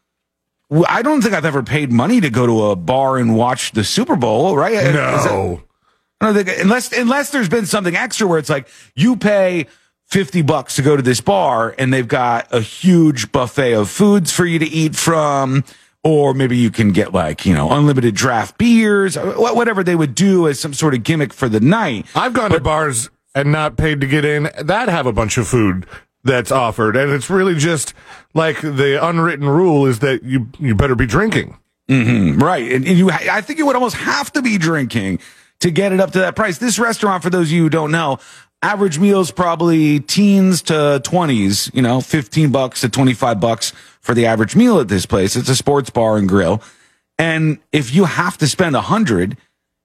I 0.87 1.01
don't 1.01 1.21
think 1.21 1.33
I've 1.33 1.45
ever 1.45 1.63
paid 1.63 1.91
money 1.91 2.21
to 2.21 2.29
go 2.29 2.45
to 2.45 2.65
a 2.65 2.75
bar 2.75 3.17
and 3.17 3.35
watch 3.35 3.71
the 3.71 3.83
Super 3.83 4.15
Bowl, 4.15 4.55
right? 4.55 4.93
No. 4.93 5.63
I 6.21 6.25
don't 6.25 6.45
think 6.45 6.59
unless 6.59 6.91
unless 6.91 7.29
there's 7.31 7.49
been 7.49 7.65
something 7.65 7.95
extra 7.95 8.27
where 8.27 8.39
it's 8.39 8.49
like 8.49 8.67
you 8.95 9.15
pay 9.15 9.67
50 10.07 10.41
bucks 10.41 10.75
to 10.75 10.81
go 10.81 10.95
to 10.95 11.01
this 11.01 11.21
bar 11.21 11.73
and 11.77 11.93
they've 11.93 12.07
got 12.07 12.47
a 12.53 12.61
huge 12.61 13.31
buffet 13.31 13.73
of 13.73 13.89
foods 13.89 14.31
for 14.31 14.45
you 14.45 14.59
to 14.59 14.65
eat 14.65 14.95
from 14.95 15.63
or 16.03 16.33
maybe 16.33 16.57
you 16.57 16.71
can 16.71 16.91
get 16.91 17.13
like, 17.13 17.45
you 17.45 17.53
know, 17.53 17.71
unlimited 17.71 18.15
draft 18.15 18.57
beers, 18.57 19.15
whatever 19.17 19.83
they 19.83 19.95
would 19.95 20.15
do 20.15 20.47
as 20.47 20.59
some 20.59 20.73
sort 20.73 20.93
of 20.93 21.03
gimmick 21.03 21.33
for 21.33 21.49
the 21.49 21.59
night. 21.59 22.05
I've 22.15 22.33
gone 22.33 22.51
to 22.51 22.59
bars 22.59 23.09
and 23.35 23.51
not 23.51 23.77
paid 23.77 24.01
to 24.01 24.07
get 24.07 24.25
in 24.25 24.49
that 24.61 24.89
have 24.89 25.05
a 25.05 25.13
bunch 25.13 25.37
of 25.37 25.47
food 25.47 25.85
that's 26.23 26.51
offered, 26.51 26.95
and 26.95 27.11
it's 27.11 27.29
really 27.29 27.55
just 27.55 27.93
like 28.33 28.61
the 28.61 28.99
unwritten 29.01 29.47
rule 29.47 29.85
is 29.85 29.99
that 29.99 30.23
you 30.23 30.49
you 30.59 30.75
better 30.75 30.95
be 30.95 31.05
drinking. 31.05 31.57
Mm-hmm. 31.87 32.39
Right. 32.39 32.71
And, 32.71 32.87
and 32.87 32.97
you, 32.97 33.09
I 33.09 33.41
think 33.41 33.57
you 33.57 33.65
would 33.65 33.75
almost 33.75 33.95
have 33.95 34.31
to 34.33 34.43
be 34.43 34.59
drinking 34.59 35.19
to 35.59 35.71
get 35.71 35.91
it 35.91 35.99
up 35.99 36.11
to 36.11 36.19
that 36.19 36.35
price. 36.35 36.57
This 36.57 36.79
restaurant, 36.79 37.23
for 37.23 37.29
those 37.29 37.47
of 37.47 37.51
you 37.51 37.63
who 37.63 37.69
don't 37.69 37.91
know, 37.91 38.19
average 38.61 38.99
meals 38.99 39.31
probably 39.31 39.99
teens 39.99 40.61
to 40.63 41.01
20s, 41.03 41.73
you 41.73 41.81
know, 41.81 42.01
15 42.01 42.51
bucks 42.51 42.81
to 42.81 42.89
25 42.89 43.39
bucks 43.39 43.73
for 44.01 44.13
the 44.13 44.25
average 44.25 44.55
meal 44.55 44.79
at 44.79 44.87
this 44.87 45.05
place. 45.05 45.35
It's 45.35 45.49
a 45.49 45.55
sports 45.55 45.89
bar 45.89 46.17
and 46.17 46.27
grill. 46.27 46.61
And 47.17 47.59
if 47.71 47.93
you 47.93 48.05
have 48.05 48.37
to 48.37 48.47
spend 48.47 48.75
a 48.75 48.81
hundred, 48.81 49.37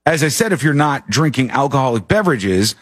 as 0.07 0.23
I 0.23 0.29
said, 0.29 0.53
if 0.53 0.63
you're 0.63 0.75
not 0.75 1.09
drinking 1.11 1.51
alcoholic 1.51 2.07
beverages, 2.07 2.77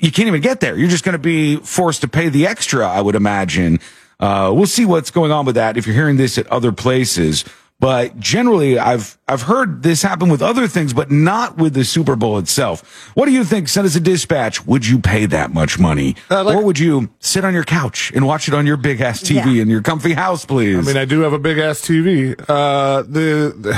you 0.00 0.12
can't 0.12 0.28
even 0.28 0.40
get 0.40 0.60
there. 0.60 0.76
You're 0.76 0.88
just 0.88 1.04
going 1.04 1.14
to 1.14 1.18
be 1.18 1.56
forced 1.56 2.00
to 2.02 2.08
pay 2.08 2.28
the 2.28 2.46
extra, 2.46 2.86
I 2.86 3.00
would 3.00 3.14
imagine. 3.14 3.80
Uh, 4.20 4.52
we'll 4.54 4.66
see 4.66 4.84
what's 4.84 5.10
going 5.10 5.32
on 5.32 5.44
with 5.44 5.56
that 5.56 5.76
if 5.76 5.86
you're 5.86 5.94
hearing 5.94 6.16
this 6.16 6.38
at 6.38 6.46
other 6.48 6.72
places. 6.72 7.44
But 7.80 8.18
generally, 8.18 8.78
I've 8.78 9.18
I've 9.28 9.42
heard 9.42 9.82
this 9.82 10.00
happen 10.00 10.28
with 10.30 10.40
other 10.40 10.66
things, 10.68 10.94
but 10.94 11.10
not 11.10 11.56
with 11.58 11.74
the 11.74 11.84
Super 11.84 12.16
Bowl 12.16 12.38
itself. 12.38 13.10
What 13.14 13.26
do 13.26 13.32
you 13.32 13.44
think? 13.44 13.68
Send 13.68 13.86
us 13.86 13.94
a 13.96 14.00
dispatch. 14.00 14.64
Would 14.64 14.86
you 14.86 14.98
pay 15.00 15.26
that 15.26 15.52
much 15.52 15.78
money, 15.78 16.16
Uh, 16.30 16.44
like- 16.44 16.56
or 16.56 16.64
would 16.64 16.78
you 16.78 17.10
sit 17.18 17.44
on 17.44 17.52
your 17.52 17.64
couch 17.64 18.12
and 18.14 18.26
watch 18.26 18.48
it 18.48 18.54
on 18.54 18.64
your 18.64 18.76
big 18.76 19.00
ass 19.00 19.20
TV 19.20 19.56
Yeah. 19.56 19.62
in 19.62 19.68
your 19.68 19.82
comfy 19.82 20.12
house, 20.14 20.44
please? 20.46 20.78
I 20.78 20.80
mean, 20.82 20.96
I 20.96 21.04
do 21.04 21.20
have 21.20 21.32
a 21.32 21.38
big 21.38 21.58
ass 21.58 21.80
TV. 21.82 22.34
Uh, 22.48 23.02
the 23.02 23.76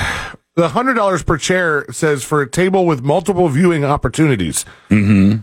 the 0.56 0.68
hundred 0.68 0.94
dollars 0.94 1.22
per 1.22 1.38
chair 1.38 1.86
says 1.90 2.22
for 2.22 2.42
a 2.42 2.48
table 2.48 2.86
with 2.86 3.02
multiple 3.02 3.48
viewing 3.48 3.84
opportunities, 3.84 4.64
mm-hmm. 4.90 5.38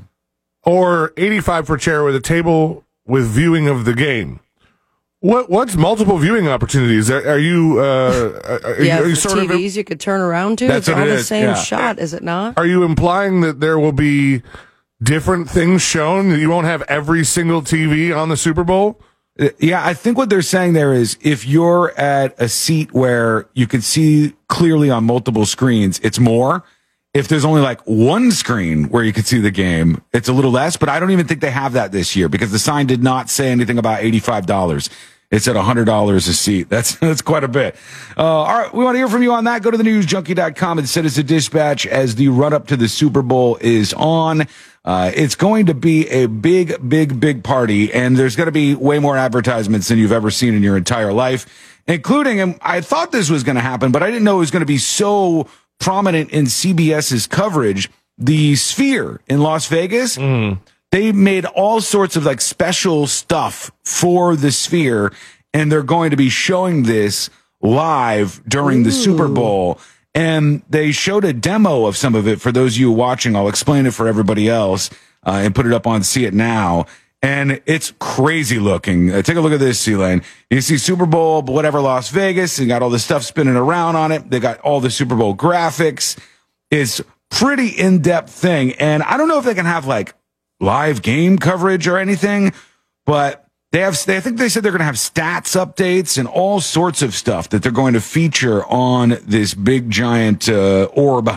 or 0.64 1.12
eighty 1.18 1.40
five 1.42 1.66
per 1.66 1.78
chair 1.78 2.04
with 2.04 2.16
a 2.16 2.22
table 2.22 2.84
with 3.06 3.26
viewing 3.28 3.68
of 3.68 3.84
the 3.86 3.94
game. 3.94 4.40
What 5.24 5.50
what's 5.50 5.78
multiple 5.78 6.18
viewing 6.18 6.50
opportunities? 6.50 7.10
Are, 7.10 7.26
are 7.26 7.40
you 7.40 7.80
uh, 7.80 8.42
are, 8.44 8.76
yeah, 8.84 9.00
are 9.00 9.08
you 9.08 9.16
for 9.16 9.30
sort 9.30 9.40
of 9.40 9.52
TVs 9.52 9.78
you 9.78 9.86
could 9.86 10.02
turn 10.02 10.20
around 10.20 10.58
to. 10.58 10.68
That's 10.68 10.90
it's 10.90 10.90
what 10.90 10.98
all 10.98 11.08
it 11.08 11.12
the 11.12 11.16
is, 11.20 11.28
same 11.30 11.46
yeah. 11.46 11.54
shot, 11.54 11.98
is 11.98 12.14
it 12.14 12.24
not? 12.24 12.58
Are 12.58 12.66
you 12.66 12.84
implying 12.84 13.40
that 13.40 13.62
there 13.62 13.80
will 13.80 13.94
be 13.94 14.42
different 15.02 15.50
things 15.50 15.82
shown? 15.82 16.28
That 16.28 16.40
you 16.40 16.50
won't 16.50 16.66
have 16.66 16.82
every 16.90 17.24
single 17.24 17.62
TV 17.62 18.14
on 18.14 18.28
the 18.28 18.36
Super 18.36 18.66
Bowl? 18.66 19.00
Uh, 19.40 19.48
Yeah, 19.60 19.86
I 19.86 19.94
think 19.94 20.18
what 20.18 20.30
they're 20.30 20.42
saying 20.42 20.74
there 20.74 20.94
is 20.94 21.18
if 21.22 21.48
you're 21.48 21.98
at 21.98 22.36
a 22.38 22.50
seat 22.50 22.94
where 22.94 23.48
you 23.54 23.66
can 23.66 23.80
see 23.82 24.34
clearly 24.50 24.90
on 24.90 25.06
multiple 25.06 25.46
screens, 25.46 26.02
it's 26.04 26.20
more. 26.20 26.66
If 27.14 27.30
there's 27.30 27.46
only 27.46 27.62
like 27.62 27.80
one 27.86 28.32
screen 28.32 28.90
where 28.90 29.06
you 29.06 29.14
can 29.14 29.24
see 29.24 29.40
the 29.40 29.52
game, 29.52 30.02
it's 30.12 30.28
a 30.28 30.34
little 30.34 30.52
less, 30.52 30.76
but 30.76 30.90
I 30.90 31.00
don't 31.00 31.12
even 31.12 31.28
think 31.28 31.40
they 31.40 31.52
have 31.52 31.72
that 31.74 31.94
this 31.94 32.14
year 32.14 32.28
because 32.28 32.52
the 32.52 32.60
sign 32.60 32.88
did 32.88 33.02
not 33.02 33.30
say 33.30 33.52
anything 33.52 33.78
about 33.78 34.02
$85. 34.02 34.90
It's 35.34 35.48
at 35.48 35.56
$100 35.56 36.16
a 36.16 36.22
seat. 36.22 36.70
That's, 36.70 36.96
that's 37.00 37.24
quite 37.24 37.44
a 37.44 37.48
bit. 37.48 37.76
Uh, 38.16 38.22
all 38.24 38.60
right. 38.60 38.72
We 38.72 38.84
want 38.84 38.94
to 38.94 39.00
hear 39.00 39.10
from 39.10 39.24
you 39.24 39.34
on 39.34 39.46
that. 39.46 39.64
Go 39.64 39.72
to 39.72 39.78
the 39.78 39.84
newsjunkie.com 39.84 40.78
and 40.78 40.88
send 40.88 41.08
us 41.08 41.18
a 41.18 41.24
dispatch 41.24 41.88
as 41.88 42.16
the 42.16 42.28
run 42.28 42.54
up 42.54 42.68
to 42.68 42.78
the 42.78 42.88
Super 42.88 43.24
Bowl 43.24 43.58
is 43.60 43.94
on. 43.96 44.48
Uh, 44.86 45.12
it's 45.16 45.34
going 45.34 45.66
to 45.66 45.74
be 45.74 46.08
a 46.10 46.28
big, 46.28 46.88
big, 46.88 47.20
big 47.20 47.44
party, 47.44 47.92
and 47.92 48.16
there's 48.16 48.36
going 48.36 48.48
to 48.48 48.52
be 48.52 48.76
way 48.76 49.00
more 49.00 49.18
advertisements 49.18 49.88
than 49.88 49.98
you've 49.98 50.12
ever 50.12 50.30
seen 50.30 50.54
in 50.54 50.62
your 50.62 50.76
entire 50.78 51.14
life, 51.14 51.80
including, 51.88 52.42
and 52.42 52.60
I 52.62 52.82
thought 52.82 53.12
this 53.12 53.30
was 53.30 53.44
going 53.44 53.56
to 53.56 53.62
happen, 53.62 53.94
but 53.94 54.04
I 54.04 54.08
didn't 54.08 54.26
know 54.26 54.36
it 54.36 54.40
was 54.40 54.52
going 54.52 54.60
to 54.62 54.66
be 54.66 54.78
so 54.78 55.48
prominent 55.80 56.32
in 56.32 56.46
CBS's 56.46 57.28
coverage. 57.28 57.90
The 58.18 58.56
Sphere 58.56 59.22
in 59.28 59.40
Las 59.40 59.68
Vegas, 59.68 60.18
they 60.94 61.12
made 61.12 61.46
all 61.46 61.82
sorts 61.82 62.16
of 62.16 62.24
like 62.24 62.40
special 62.40 63.08
stuff 63.08 63.72
for 63.84 64.36
the 64.36 64.52
Sphere, 64.52 65.12
and 65.52 65.72
they're 65.72 65.82
going 65.82 66.12
to 66.12 66.16
be 66.16 66.30
showing 66.30 66.84
this 66.84 67.32
live 67.62 68.44
during 68.48 68.84
the 68.84 68.92
Super 68.92 69.28
Bowl. 69.28 69.80
And 70.14 70.62
they 70.70 70.92
showed 70.92 71.26
a 71.26 71.34
demo 71.34 71.88
of 71.88 71.98
some 71.98 72.14
of 72.14 72.28
it 72.28 72.40
for 72.40 72.52
those 72.52 72.76
of 72.76 72.80
you 72.80 72.92
watching. 72.92 73.36
I'll 73.36 73.48
explain 73.48 73.88
it 73.88 73.96
for 73.96 74.08
everybody 74.08 74.48
else 74.48 74.92
uh, 75.26 75.42
and 75.44 75.56
put 75.56 75.66
it 75.66 75.74
up 75.74 75.88
on 75.88 76.04
See 76.04 76.26
It 76.26 76.34
Now. 76.36 76.86
And 77.24 77.60
it's 77.66 77.92
crazy 78.00 78.60
looking. 78.60 79.12
Uh, 79.12 79.24
take 79.24 79.38
a 79.38 79.42
look 79.42 79.54
at 79.54 79.60
this, 79.60 79.80
C-Lane. 79.80 80.22
You 80.52 80.62
see 80.62 80.78
Super 80.78 81.08
Bowl, 81.08 81.42
whatever, 81.42 81.82
Las 81.82 82.10
Vegas. 82.12 82.60
You 82.60 82.68
got 82.68 82.84
all 82.84 82.92
the 82.92 83.00
stuff 83.00 83.24
spinning 83.24 83.56
around 83.56 83.96
on 83.96 84.12
it. 84.12 84.30
They 84.30 84.40
got 84.40 84.60
all 84.60 84.80
the 84.80 84.92
Super 84.92 85.16
Bowl 85.16 85.36
graphics. 85.36 86.20
It's 86.70 87.02
pretty 87.32 87.70
in-depth 87.70 88.30
thing. 88.30 88.74
And 88.74 89.02
I 89.02 89.18
don't 89.18 89.28
know 89.28 89.40
if 89.40 89.46
they 89.46 89.56
can 89.56 89.66
have 89.66 89.88
like 89.88 90.14
live 90.64 91.02
game 91.02 91.38
coverage 91.38 91.88
or 91.88 91.98
anything, 91.98 92.54
but 93.06 93.46
they 93.72 93.80
have, 93.80 94.04
they, 94.06 94.18
I 94.18 94.20
think 94.20 94.38
they 94.38 94.50
said 94.50 94.64
they're 94.64 94.72
going 94.72 94.80
to 94.80 94.86
have 94.86 94.96
stats 94.96 95.56
updates 95.60 96.18
and 96.18 96.28
all 96.28 96.62
sorts 96.62 97.02
of 97.02 97.14
stuff 97.14 97.50
that 97.50 97.64
they're 97.64 97.72
going 97.72 97.94
to 97.94 98.02
feature 98.02 98.64
on 98.66 99.18
this 99.24 99.54
big 99.54 99.90
giant 99.90 100.48
uh, 100.48 100.86
orb 100.94 101.30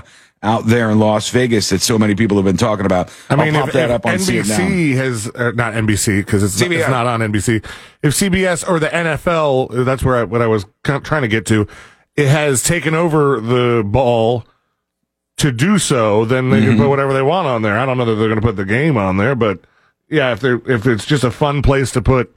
out 0.42 0.66
there 0.66 0.90
in 0.90 0.98
Las 0.98 1.30
Vegas 1.30 1.70
that 1.70 1.80
so 1.80 1.98
many 1.98 2.14
people 2.14 2.36
have 2.36 2.44
been 2.44 2.58
talking 2.58 2.84
about. 2.86 3.10
I 3.30 3.36
mean, 3.36 3.56
I'll 3.56 3.62
pop 3.62 3.68
if, 3.68 3.74
that 3.74 3.90
if 3.90 3.96
up 3.96 4.06
on 4.06 4.18
See 4.18 4.36
It 4.38 4.46
Now. 4.46 4.58
NBC 4.58 4.94
has 4.96 5.28
uh, 5.34 5.52
not 5.52 5.72
NBC 5.72 6.18
because 6.24 6.42
it's, 6.42 6.60
not- 6.60 6.70
it's 6.72 6.88
not 6.88 7.06
on 7.06 7.20
NBC. 7.20 7.64
If 8.02 8.12
CBS 8.12 8.68
or 8.68 8.78
the 8.78 8.88
NFL, 8.88 9.84
that's 9.84 10.04
where 10.04 10.16
I, 10.16 10.24
what 10.24 10.42
I 10.42 10.46
was 10.46 10.66
trying 10.84 11.22
to 11.22 11.28
get 11.28 11.46
to, 11.46 11.66
it 12.16 12.28
has 12.28 12.62
taken 12.62 12.94
over 12.94 13.40
the 13.40 13.82
ball 13.84 14.44
to 15.38 15.52
do 15.52 15.78
so. 15.78 16.24
Then 16.24 16.50
they 16.50 16.58
Mm-hmm. 16.60 16.68
can 16.70 16.78
put 16.78 16.88
whatever 16.88 17.12
they 17.12 17.22
want 17.22 17.46
on 17.46 17.62
there. 17.62 17.78
I 17.78 17.86
don't 17.86 17.98
know 17.98 18.04
that 18.06 18.14
they're 18.16 18.28
going 18.28 18.40
to 18.40 18.46
put 18.46 18.56
the 18.56 18.64
game 18.64 18.96
on 18.96 19.16
there, 19.16 19.34
but 19.34 19.60
yeah, 20.08 20.32
if 20.32 20.40
they're 20.40 20.60
if 20.70 20.86
it's 20.86 21.04
just 21.04 21.24
a 21.24 21.30
fun 21.30 21.62
place 21.62 21.90
to 21.92 22.02
put, 22.02 22.34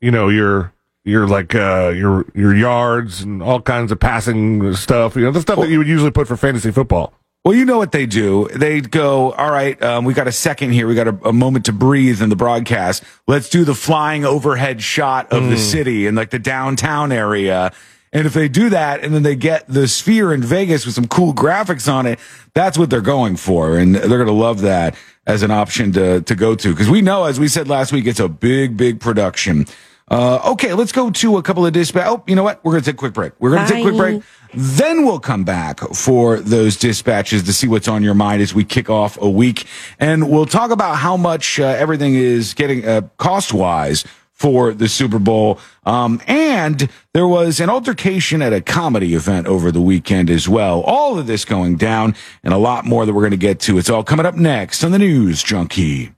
you 0.00 0.10
know, 0.10 0.28
your 0.28 0.72
your 1.04 1.26
like 1.28 1.54
uh 1.54 1.92
your 1.94 2.24
your 2.34 2.54
yards 2.54 3.22
and 3.22 3.42
all 3.42 3.60
kinds 3.60 3.92
of 3.92 4.00
passing 4.00 4.74
stuff, 4.74 5.14
you 5.16 5.22
know, 5.22 5.30
the 5.30 5.40
stuff 5.40 5.58
that 5.60 5.68
you 5.68 5.78
would 5.78 5.86
usually 5.86 6.10
put 6.10 6.26
for 6.26 6.36
fantasy 6.36 6.70
football. 6.72 7.14
Well, 7.44 7.54
you 7.54 7.64
know 7.64 7.78
what 7.78 7.92
they 7.92 8.06
do. 8.06 8.48
They 8.48 8.80
go, 8.80 9.30
all 9.30 9.52
right, 9.52 9.80
um, 9.80 10.04
we 10.04 10.14
got 10.14 10.26
a 10.26 10.32
second 10.32 10.72
here. 10.72 10.88
We 10.88 10.96
got 10.96 11.06
a, 11.06 11.28
a 11.28 11.32
moment 11.32 11.66
to 11.66 11.72
breathe 11.72 12.20
in 12.20 12.28
the 12.28 12.34
broadcast. 12.34 13.04
Let's 13.28 13.48
do 13.48 13.64
the 13.64 13.72
flying 13.74 14.24
overhead 14.24 14.82
shot 14.82 15.32
of 15.32 15.48
the 15.48 15.56
city 15.56 16.08
and 16.08 16.16
like 16.16 16.30
the 16.30 16.40
downtown 16.40 17.12
area. 17.12 17.72
And 18.12 18.26
if 18.26 18.34
they 18.34 18.48
do 18.48 18.70
that 18.70 19.02
and 19.02 19.14
then 19.14 19.22
they 19.22 19.36
get 19.36 19.66
the 19.68 19.88
sphere 19.88 20.32
in 20.32 20.42
Vegas 20.42 20.86
with 20.86 20.94
some 20.94 21.08
cool 21.08 21.34
graphics 21.34 21.92
on 21.92 22.06
it, 22.06 22.18
that's 22.54 22.78
what 22.78 22.88
they're 22.88 23.00
going 23.00 23.36
for. 23.36 23.76
And 23.76 23.94
they're 23.94 24.08
going 24.08 24.26
to 24.26 24.32
love 24.32 24.60
that 24.62 24.96
as 25.26 25.42
an 25.42 25.50
option 25.50 25.92
to, 25.92 26.20
to 26.22 26.34
go 26.34 26.54
to. 26.54 26.74
Cause 26.74 26.88
we 26.88 27.02
know, 27.02 27.24
as 27.24 27.40
we 27.40 27.48
said 27.48 27.68
last 27.68 27.92
week, 27.92 28.06
it's 28.06 28.20
a 28.20 28.28
big, 28.28 28.76
big 28.76 29.00
production. 29.00 29.66
Uh, 30.08 30.52
okay, 30.52 30.72
let's 30.72 30.92
go 30.92 31.10
to 31.10 31.36
a 31.36 31.42
couple 31.42 31.66
of 31.66 31.72
dispatch. 31.72 32.06
Oh, 32.06 32.22
you 32.28 32.36
know 32.36 32.44
what? 32.44 32.64
We're 32.64 32.72
going 32.72 32.84
to 32.84 32.90
take 32.90 32.94
a 32.94 32.98
quick 32.98 33.12
break. 33.12 33.32
We're 33.40 33.50
going 33.50 33.66
to 33.66 33.72
take 33.72 33.84
a 33.84 33.88
quick 33.90 33.96
break. 33.96 34.22
Then 34.54 35.04
we'll 35.04 35.18
come 35.18 35.42
back 35.42 35.80
for 35.80 36.38
those 36.38 36.76
dispatches 36.76 37.42
to 37.42 37.52
see 37.52 37.66
what's 37.66 37.88
on 37.88 38.04
your 38.04 38.14
mind 38.14 38.40
as 38.40 38.54
we 38.54 38.64
kick 38.64 38.88
off 38.88 39.20
a 39.20 39.28
week. 39.28 39.66
And 39.98 40.30
we'll 40.30 40.46
talk 40.46 40.70
about 40.70 40.94
how 40.94 41.16
much 41.16 41.58
uh, 41.58 41.64
everything 41.64 42.14
is 42.14 42.54
getting 42.54 42.86
uh, 42.86 43.02
cost 43.18 43.52
wise 43.52 44.04
for 44.36 44.72
the 44.74 44.88
Super 44.88 45.18
Bowl. 45.18 45.58
Um, 45.84 46.20
and 46.26 46.88
there 47.14 47.26
was 47.26 47.58
an 47.58 47.70
altercation 47.70 48.42
at 48.42 48.52
a 48.52 48.60
comedy 48.60 49.14
event 49.14 49.46
over 49.46 49.72
the 49.72 49.80
weekend 49.80 50.30
as 50.30 50.48
well. 50.48 50.82
All 50.82 51.18
of 51.18 51.26
this 51.26 51.44
going 51.44 51.76
down 51.76 52.14
and 52.44 52.52
a 52.52 52.58
lot 52.58 52.84
more 52.84 53.06
that 53.06 53.14
we're 53.14 53.22
going 53.22 53.30
to 53.30 53.38
get 53.38 53.60
to. 53.60 53.78
It's 53.78 53.90
all 53.90 54.04
coming 54.04 54.26
up 54.26 54.34
next 54.36 54.84
on 54.84 54.92
the 54.92 54.98
News 54.98 55.42
Junkie. 55.42 56.12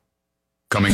Coming. 0.68 0.92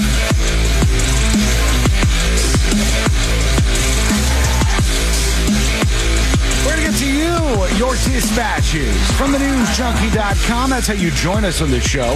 Dispatches 8.05 9.11
from 9.13 9.33
the 9.33 9.39
newsjunkie.com. 9.39 10.71
That's 10.71 10.87
how 10.87 10.95
you 10.95 11.11
join 11.13 11.45
us 11.45 11.61
on 11.63 11.71
the 11.71 11.81
show 11.81 12.15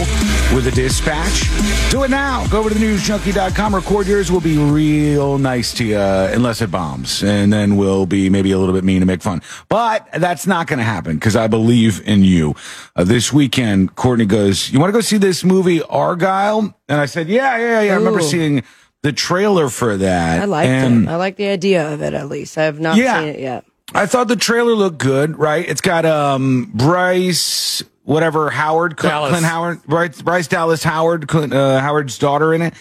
with 0.55 0.66
a 0.66 0.70
dispatch. 0.70 1.42
Do 1.90 2.05
it 2.05 2.11
now. 2.11 2.46
Go 2.48 2.61
over 2.61 2.68
to 2.68 2.74
the 2.74 2.85
newsjunkie.com. 2.85 3.74
Record 3.74 4.07
yours. 4.07 4.31
We'll 4.31 4.40
be 4.40 4.59
real 4.59 5.38
nice 5.38 5.72
to 5.74 5.85
you 5.85 5.98
unless 5.98 6.61
it 6.62 6.70
bombs. 6.70 7.22
And 7.24 7.53
then 7.53 7.77
we'll 7.77 8.07
be 8.07 8.31
maybe 8.31 8.53
a 8.53 8.59
little 8.59 8.74
bit 8.74 8.85
mean 8.85 9.01
to 9.01 9.07
make 9.07 9.22
fun. 9.22 9.42
But 9.68 10.09
that's 10.12 10.46
not 10.46 10.66
going 10.66 10.79
to 10.79 10.85
happen 10.85 11.16
because 11.16 11.37
I 11.37 11.46
believe 11.46 12.01
in 12.07 12.22
you. 12.22 12.55
Uh, 12.94 13.05
this 13.05 13.33
weekend, 13.33 13.96
Courtney 13.96 14.27
goes, 14.27 14.70
You 14.70 14.79
want 14.81 14.90
to 14.90 14.96
go 14.96 15.01
see 15.01 15.18
this 15.18 15.42
movie, 15.42 15.81
Argylle? 15.81 16.74
And 16.88 17.01
I 17.01 17.07
said, 17.07 17.29
Yeah, 17.29 17.57
yeah, 17.59 17.81
yeah. 17.81 17.92
I 17.92 17.96
remember 17.96 18.20
seeing 18.20 18.62
the 19.03 19.12
trailer 19.12 19.68
for 19.68 19.96
that. 19.96 20.42
I 20.42 20.44
liked 20.44 20.68
and 20.68 21.09
it. 21.09 21.11
I 21.11 21.16
like 21.16 21.37
the 21.37 21.48
idea 21.48 21.92
of 21.92 22.03
it 22.03 22.14
at 22.14 22.29
least. 22.29 22.57
I 22.59 22.64
have 22.64 22.79
not 22.79 22.96
Yeah. 22.96 23.20
seen 23.20 23.29
it 23.29 23.40
yet. 23.40 23.64
I 23.94 24.07
thought 24.07 24.29
the 24.29 24.37
trailer 24.37 24.74
looked 24.74 24.98
good, 24.98 25.38
right? 25.38 25.66
It's 25.68 25.81
got 25.81 26.05
um 26.05 26.70
Bryce, 26.74 27.83
whatever 28.05 28.51
Howard, 28.51 28.96
Dallas. 28.96 29.31
Clint 29.31 29.44
Howard, 29.46 29.83
Bryce, 29.85 30.20
Bryce 30.22 30.46
Dallas 30.48 30.83
Howard, 30.83 31.27
Clint, 31.29 31.53
uh, 31.55 31.81
Howard's 31.81 32.18
daughter 32.18 32.53
in 32.55 32.62
it, 32.62 32.74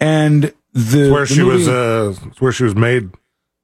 and 0.00 0.52
the 0.72 1.10
Where 1.10 1.20
the 1.26 1.26
she 1.34 1.42
movie, 1.42 1.58
was, 1.58 1.68
uh, 1.68 2.14
it's 2.28 2.40
where 2.40 2.52
she 2.52 2.64
was 2.64 2.74
made. 2.74 3.10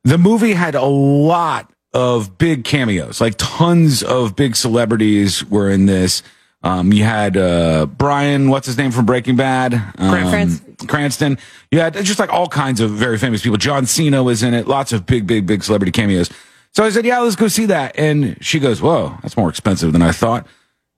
the 0.05 0.19
movie 0.19 0.53
had 0.55 0.75
a 0.75 0.85
lot 0.85 1.71
of 1.93 2.39
big 2.39 2.65
cameos, 2.65 3.21
like 3.21 3.35
tons 3.39 4.03
of 4.03 4.35
big 4.37 4.57
celebrities 4.57 5.45
were 5.45 5.71
in 5.71 5.87
this. 5.87 6.23
Um, 6.63 6.93
you 6.95 7.05
had 7.05 7.37
uh, 7.37 7.87
Brian, 7.87 8.49
what's 8.49 8.67
his 8.67 8.79
name 8.79 8.91
from 8.91 9.05
Breaking 9.05 9.37
Bad? 9.37 9.75
Um, 9.99 10.11
Cranston. 10.11 10.87
Cranston. 10.87 11.39
You 11.71 11.81
had 11.81 11.95
just 12.05 12.19
like 12.19 12.33
all 12.33 12.49
kinds 12.49 12.81
of 12.81 12.91
very 12.91 13.19
famous 13.19 13.43
people. 13.43 13.59
John 13.59 13.85
Cena 13.85 14.23
was 14.23 14.43
in 14.43 14.55
it. 14.55 14.67
Lots 14.67 14.93
of 14.93 15.05
big, 15.05 15.27
big, 15.27 15.47
big 15.47 15.63
celebrity 15.63 15.93
cameos. 15.93 16.31
So 16.75 16.85
I 16.85 16.91
said, 16.91 17.05
"Yeah, 17.07 17.21
let's 17.21 17.37
go 17.37 17.49
see 17.49 17.67
that." 17.67 17.99
And 17.99 18.37
she 18.45 18.59
goes, 18.59 18.83
"Whoa, 18.83 19.17
that's 19.23 19.37
more 19.37 19.49
expensive 19.49 19.93
than 19.93 20.03
I 20.03 20.13
thought." 20.13 20.47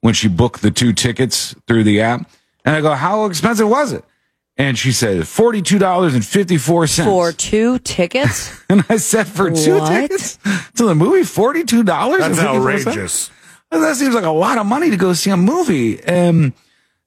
When 0.01 0.15
she 0.15 0.29
booked 0.29 0.62
the 0.62 0.71
two 0.71 0.93
tickets 0.93 1.55
through 1.67 1.83
the 1.85 2.01
app, 2.01 2.31
and 2.65 2.77
I 2.77 2.81
go, 2.81 2.95
"How 2.95 3.25
expensive 3.27 3.69
was 3.69 3.93
it?" 3.93 4.05
And 4.59 4.79
she 4.79 4.91
said, 4.93 5.29
forty-two 5.29 5.79
dollars 5.79 6.15
and 6.15 6.25
fifty-four 6.25 6.87
cents 6.87 7.07
For 7.07 7.31
two 7.33 7.79
tickets? 7.81 8.59
And 8.71 8.85
I 8.89 8.97
said, 8.97 9.27
for 9.27 9.51
two 9.51 9.79
What? 9.79 9.89
tickets 9.93 10.39
to 10.77 10.87
the 10.87 10.95
movie, 10.95 11.25
forty-two 11.25 11.83
dollars. 11.83 12.21
That's 12.21 12.39
outrageous. 12.39 13.31
That 13.71 13.97
seems 13.97 14.15
like 14.15 14.25
a 14.25 14.31
lot 14.31 14.57
of 14.59 14.65
money 14.67 14.89
to 14.91 14.97
go 14.97 15.12
see 15.12 15.29
a 15.31 15.37
movie. 15.37 16.03
And 16.03 16.55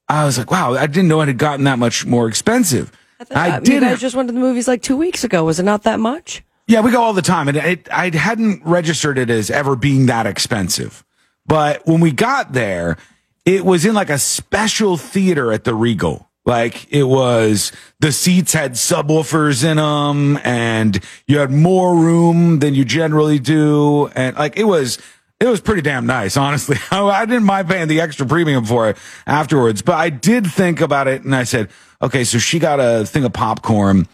I 0.08 0.25
was 0.25 0.38
like, 0.38 0.51
wow, 0.51 0.73
I 0.75 0.86
didn't 0.86 1.08
know 1.08 1.21
it 1.21 1.27
had 1.27 1.38
gotten 1.39 1.65
that 1.65 1.79
much 1.79 2.05
more 2.05 2.27
expensive. 2.27 2.91
I, 3.32 3.55
You 3.58 3.62
did. 3.63 3.82
guys 3.82 3.99
just 3.99 4.15
went 4.15 4.29
to 4.29 4.34
the 4.34 4.39
movies 4.39 4.67
like 4.67 4.82
two 4.84 4.95
weeks 4.97 5.23
ago. 5.23 5.43
Was 5.43 5.60
it 5.60 5.63
not 5.63 5.84
that 5.84 5.99
much? 5.99 6.43
Yeah, 6.69 6.82
we 6.82 6.91
go 6.91 7.01
all 7.01 7.13
the 7.13 7.23
time, 7.23 7.47
and 7.47 7.58
it, 7.58 7.89
I 7.91 8.15
hadn't 8.15 8.63
registered 8.63 9.17
it 9.17 9.32
as 9.32 9.49
ever 9.49 9.75
being 9.75 10.05
that 10.05 10.27
expensive. 10.27 11.03
But 11.47 11.82
when 11.88 11.99
we 11.99 12.12
got 12.12 12.53
there, 12.53 12.97
it 13.43 13.65
was 13.65 13.86
in 13.86 13.95
like 13.95 14.12
a 14.12 14.19
special 14.19 14.95
theater 14.95 15.51
at 15.51 15.63
the 15.63 15.73
Regal. 15.73 16.29
Like 16.45 16.86
it 16.93 17.05
was, 17.05 17.71
the 18.01 18.12
seats 18.12 18.53
had 18.53 18.73
subwoofers 18.73 19.63
in 19.63 19.77
them, 19.77 20.39
and 20.43 21.03
you 21.25 21.39
had 21.39 21.49
more 21.49 21.95
room 21.95 22.60
than 22.60 22.75
you 22.75 22.86
generally 22.86 23.39
do, 23.39 24.05
and 24.10 24.38
like 24.38 24.55
it 24.55 24.65
was. 24.65 24.99
It 25.39 25.47
was 25.47 25.62
pretty 25.62 25.82
damn 25.82 26.05
nice, 26.05 26.36
honestly. 26.36 26.75
I 26.91 27.25
didn't 27.25 27.45
mind 27.45 27.69
paying 27.69 27.88
the 27.88 28.01
extra 28.01 28.27
premium 28.27 28.65
for 28.65 28.89
it 28.89 28.97
afterwards, 29.25 29.82
but 29.82 29.95
I 29.95 30.10
did 30.10 30.45
think 30.45 30.82
about 30.82 31.08
it 31.08 31.23
and 31.23 31.34
I 31.34 31.45
said, 31.45 31.69
okay, 32.01 32.25
so 32.25 32.39
she 32.39 32.60
got 32.60 32.82
a 32.82 33.05
thing 33.05 33.23
of 33.23 33.32
popcorn. 33.32 34.05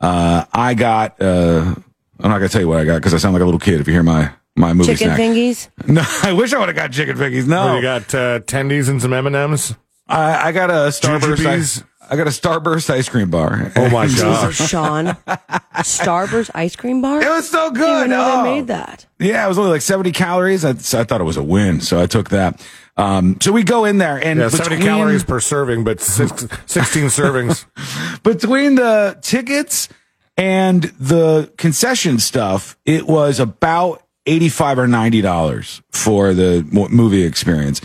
Uh, 0.00 0.46
I 0.54 0.72
got, 0.72 1.20
uh, 1.20 1.74
I'm 2.22 2.30
not 2.30 2.38
gonna 2.38 2.48
tell 2.48 2.60
you 2.60 2.68
what 2.68 2.78
I 2.80 2.84
got 2.84 2.96
because 2.96 3.14
I 3.14 3.18
sound 3.18 3.34
like 3.34 3.42
a 3.42 3.44
little 3.46 3.60
kid 3.60 3.80
if 3.80 3.86
you 3.86 3.92
hear 3.94 4.02
my 4.02 4.32
my 4.56 4.72
movie 4.72 4.94
Chicken 4.94 5.14
snack. 5.14 5.20
fingies? 5.20 5.68
No, 5.86 6.02
I 6.22 6.32
wish 6.32 6.52
I 6.52 6.58
would 6.58 6.68
have 6.68 6.76
got 6.76 6.92
chicken 6.92 7.16
fingies. 7.16 7.46
No, 7.46 7.76
you 7.76 7.82
got 7.82 8.14
uh, 8.14 8.40
tendies 8.40 8.88
and 8.88 9.00
some 9.00 9.12
M 9.12 9.26
and 9.26 9.36
M's. 9.36 9.74
I, 10.08 10.48
I 10.48 10.52
got 10.52 10.70
a 10.70 10.88
Starburst. 10.90 11.84
I, 11.86 12.12
I 12.12 12.16
got 12.16 12.26
a 12.26 12.30
Starburst 12.30 12.90
ice 12.90 13.08
cream 13.08 13.30
bar. 13.30 13.70
Oh 13.76 13.88
my 13.90 14.06
god! 14.16 14.52
Sean. 14.52 15.06
Starburst 15.76 16.50
ice 16.54 16.76
cream 16.76 17.00
bar? 17.00 17.22
It 17.22 17.28
was 17.28 17.48
so 17.48 17.66
I 17.66 17.68
didn't 17.70 17.74
good. 17.80 17.96
even 17.98 18.10
know 18.10 18.24
Oh. 18.40 18.42
they 18.44 18.50
made 18.56 18.66
that. 18.68 19.06
Yeah, 19.18 19.44
it 19.44 19.48
was 19.48 19.58
only 19.58 19.70
like 19.70 19.82
70 19.82 20.12
calories. 20.12 20.64
I, 20.64 20.70
I 20.70 21.04
thought 21.04 21.20
it 21.20 21.24
was 21.24 21.36
a 21.36 21.42
win, 21.42 21.80
so 21.80 22.00
I 22.00 22.06
took 22.06 22.30
that. 22.30 22.60
Um, 22.96 23.38
so 23.40 23.52
we 23.52 23.62
go 23.62 23.84
in 23.84 23.98
there 23.98 24.22
and 24.22 24.40
Yeah, 24.40 24.48
seventy 24.48 24.82
calories 24.82 25.24
per 25.24 25.40
serving, 25.40 25.84
but 25.84 26.00
16 26.00 26.48
servings. 27.08 27.64
between 28.22 28.74
the 28.74 29.16
tickets 29.22 29.88
and 30.36 30.84
the 30.98 31.52
concession 31.56 32.18
stuff, 32.18 32.76
it 32.84 33.06
was 33.06 33.40
about 33.40 34.02
eighty-five 34.26 34.78
or 34.78 34.86
ninety 34.86 35.20
dollars 35.20 35.82
for 35.90 36.34
the 36.34 36.66
movie 36.70 37.22
experience. 37.24 37.80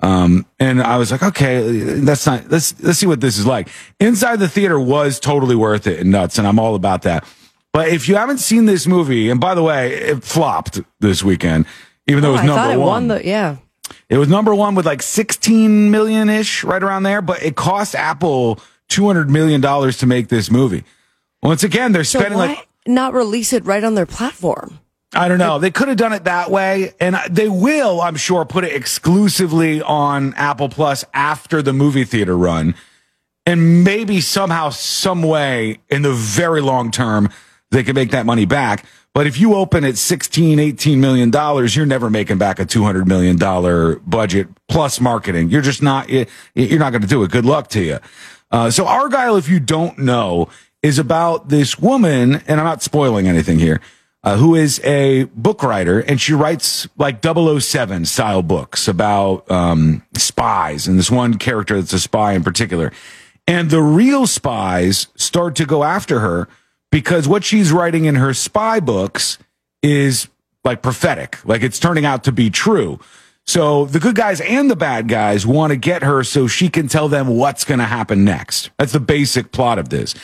Um, 0.00 0.46
and 0.60 0.80
I 0.80 0.96
was 0.96 1.10
like, 1.10 1.22
okay, 1.24 1.60
that's 2.00 2.24
not. 2.24 2.48
Let's 2.50 2.80
let's 2.82 2.98
see 2.98 3.06
what 3.06 3.20
this 3.20 3.36
is 3.36 3.46
like. 3.46 3.68
Inside 3.98 4.36
the 4.38 4.48
theater 4.48 4.78
was 4.78 5.18
totally 5.18 5.56
worth 5.56 5.86
it 5.86 5.98
and 6.00 6.10
nuts, 6.10 6.38
and 6.38 6.46
I'm 6.46 6.58
all 6.58 6.74
about 6.76 7.02
that. 7.02 7.24
But 7.72 7.88
if 7.88 8.08
you 8.08 8.14
haven't 8.14 8.38
seen 8.38 8.64
this 8.66 8.86
movie, 8.86 9.28
and 9.28 9.40
by 9.40 9.54
the 9.54 9.62
way, 9.62 9.92
it 9.94 10.24
flopped 10.24 10.80
this 11.00 11.22
weekend, 11.22 11.66
even 12.06 12.22
though 12.22 12.30
it 12.30 12.32
was 12.32 12.40
Oh, 12.42 12.44
I 12.44 12.46
number 12.46 12.72
it 12.74 12.78
one. 12.78 12.86
won 12.86 13.08
the, 13.08 13.24
yeah. 13.26 13.56
It 14.08 14.16
was 14.18 14.28
number 14.28 14.54
one 14.54 14.74
with 14.74 14.86
like 14.86 15.02
16 15.02 15.90
million 15.90 16.30
ish, 16.30 16.64
right 16.64 16.82
around 16.82 17.02
there, 17.02 17.20
but 17.20 17.42
it 17.42 17.56
cost 17.56 17.94
Apple 17.94 18.58
$200 18.88 19.28
million 19.28 19.60
to 19.60 20.06
make 20.06 20.28
this 20.28 20.50
movie. 20.50 20.84
Once 21.42 21.62
again, 21.62 21.92
they're 21.92 22.04
So 22.04 22.18
spending 22.18 22.38
why 22.38 22.46
like, 22.48 22.68
not 22.86 23.14
release 23.14 23.52
it 23.52 23.64
right 23.64 23.82
on 23.84 23.94
their 23.94 24.06
platform? 24.06 24.78
I 25.14 25.28
don't 25.28 25.38
know. 25.38 25.58
They 25.58 25.70
could 25.70 25.88
have 25.88 25.96
done 25.96 26.12
it 26.12 26.24
that 26.24 26.50
way. 26.50 26.92
And 27.00 27.16
they 27.30 27.48
will, 27.48 28.00
I'm 28.02 28.16
sure, 28.16 28.44
put 28.44 28.64
it 28.64 28.74
exclusively 28.74 29.80
on 29.80 30.34
Apple 30.34 30.68
Plus 30.68 31.04
after 31.14 31.62
the 31.62 31.72
movie 31.72 32.04
theater 32.04 32.36
run. 32.36 32.74
And 33.46 33.82
maybe 33.84 34.20
somehow, 34.20 34.68
some 34.68 35.22
way 35.22 35.78
in 35.88 36.02
the 36.02 36.12
very 36.12 36.60
long 36.60 36.90
term, 36.90 37.30
they 37.70 37.82
can 37.82 37.94
make 37.94 38.10
that 38.10 38.26
money 38.26 38.44
back. 38.44 38.84
But 39.14 39.26
if 39.26 39.40
you 39.40 39.54
open 39.54 39.84
at 39.84 39.96
16, 39.96 40.58
18 40.58 41.00
million 41.00 41.30
dollars, 41.30 41.74
you're 41.74 41.86
never 41.86 42.10
making 42.10 42.36
back 42.36 42.58
a 42.58 42.66
200 42.66 43.08
million 43.08 43.36
dollar 43.36 43.96
budget 44.00 44.48
plus 44.68 45.00
marketing. 45.00 45.48
You're 45.48 45.62
just 45.62 45.82
not, 45.82 46.10
you- 46.10 46.26
you're 46.54 46.78
not 46.78 46.90
going 46.90 47.02
to 47.02 47.08
do 47.08 47.22
it. 47.22 47.30
Good 47.30 47.46
luck 47.46 47.68
to 47.68 47.82
you. 47.82 47.98
Uh, 48.50 48.70
so 48.70 48.84
Argylle, 48.84 49.38
if 49.38 49.48
you 49.48 49.58
don't 49.60 49.98
know, 49.98 50.48
is 50.82 50.98
about 50.98 51.48
this 51.48 51.78
woman, 51.78 52.36
and 52.46 52.60
I'm 52.60 52.66
not 52.66 52.82
spoiling 52.82 53.26
anything 53.26 53.58
here, 53.58 53.80
uh, 54.22 54.36
who 54.36 54.54
is 54.54 54.80
a 54.84 55.24
book 55.24 55.62
writer, 55.62 56.00
and 56.00 56.20
she 56.20 56.32
writes 56.32 56.88
like 56.96 57.24
007 57.24 58.04
style 58.04 58.42
books 58.42 58.88
about 58.88 59.50
um, 59.50 60.02
spies, 60.16 60.86
and 60.86 60.98
this 60.98 61.10
one 61.10 61.38
character 61.38 61.80
that's 61.80 61.92
a 61.92 61.98
spy 61.98 62.32
in 62.32 62.44
particular. 62.44 62.92
And 63.46 63.70
the 63.70 63.82
real 63.82 64.26
spies 64.26 65.08
start 65.16 65.56
to 65.56 65.64
go 65.64 65.82
after 65.82 66.20
her 66.20 66.48
because 66.90 67.26
what 67.26 67.44
she's 67.44 67.72
writing 67.72 68.04
in 68.04 68.16
her 68.16 68.34
spy 68.34 68.80
books 68.80 69.38
is 69.82 70.28
like 70.64 70.82
prophetic, 70.82 71.38
like 71.46 71.62
it's 71.62 71.78
turning 71.78 72.04
out 72.04 72.24
to 72.24 72.32
be 72.32 72.50
true. 72.50 73.00
So 73.46 73.86
the 73.86 73.98
good 73.98 74.14
guys 74.14 74.42
and 74.42 74.70
the 74.70 74.76
bad 74.76 75.08
guys 75.08 75.46
want 75.46 75.70
to 75.70 75.76
get 75.78 76.02
her 76.02 76.22
so 76.22 76.46
she 76.46 76.68
can 76.68 76.88
tell 76.88 77.08
them 77.08 77.28
what's 77.28 77.64
going 77.64 77.78
to 77.78 77.86
happen 77.86 78.22
next. 78.22 78.70
That's 78.78 78.92
the 78.92 79.00
basic 79.00 79.52
plot 79.52 79.78
of 79.78 79.88
this. 79.88 80.14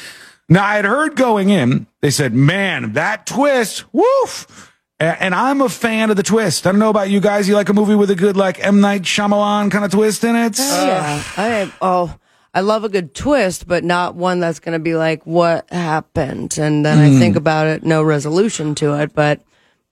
Now 0.49 0.65
I 0.65 0.77
had 0.77 0.85
heard 0.85 1.17
going 1.17 1.49
in, 1.51 1.87
they 2.01 2.11
said, 2.11 2.35
man, 2.35 2.93
that 2.95 3.27
twist, 3.27 3.85
woof. 3.93 4.71
And 5.01 5.35
I'm 5.35 5.61
a 5.61 5.69
fan 5.69 6.11
of 6.11 6.17
the 6.17 6.23
twist. 6.23 6.67
I 6.67 6.71
don't 6.71 6.79
know 6.79 6.89
about 6.89 7.11
you 7.11 7.21
guys. 7.21 7.49
You 7.49 7.55
like 7.55 7.69
a 7.69 7.75
movie 7.75 7.95
with 7.97 8.11
a 8.11 8.15
good, 8.15 8.37
like, 8.37 8.65
M. 8.65 8.81
Night 8.81 9.03
Shyamalan 9.03 9.71
kind 9.71 9.85
of 9.85 9.91
twist 9.91 10.23
in 10.25 10.37
it? 10.37 10.59
yeah. 10.59 11.23
I, 11.37 11.73
oh, 11.83 12.17
I 12.55 12.61
love 12.61 12.85
a 12.85 12.89
good 12.89 13.15
twist, 13.15 13.67
but 13.67 13.83
not 13.85 14.15
one 14.15 14.39
that's 14.41 14.61
going 14.61 14.75
to 14.75 14.79
be 14.79 14.95
like, 14.95 15.27
what 15.27 15.69
happened? 15.71 16.57
And 16.59 16.87
then 16.87 16.99
Hmm. 17.11 17.17
I 17.17 17.19
think 17.19 17.37
about 17.37 17.67
it, 17.67 17.83
no 17.83 18.03
resolution 18.03 18.75
to 18.77 18.95
it. 19.01 19.13
But, 19.15 19.43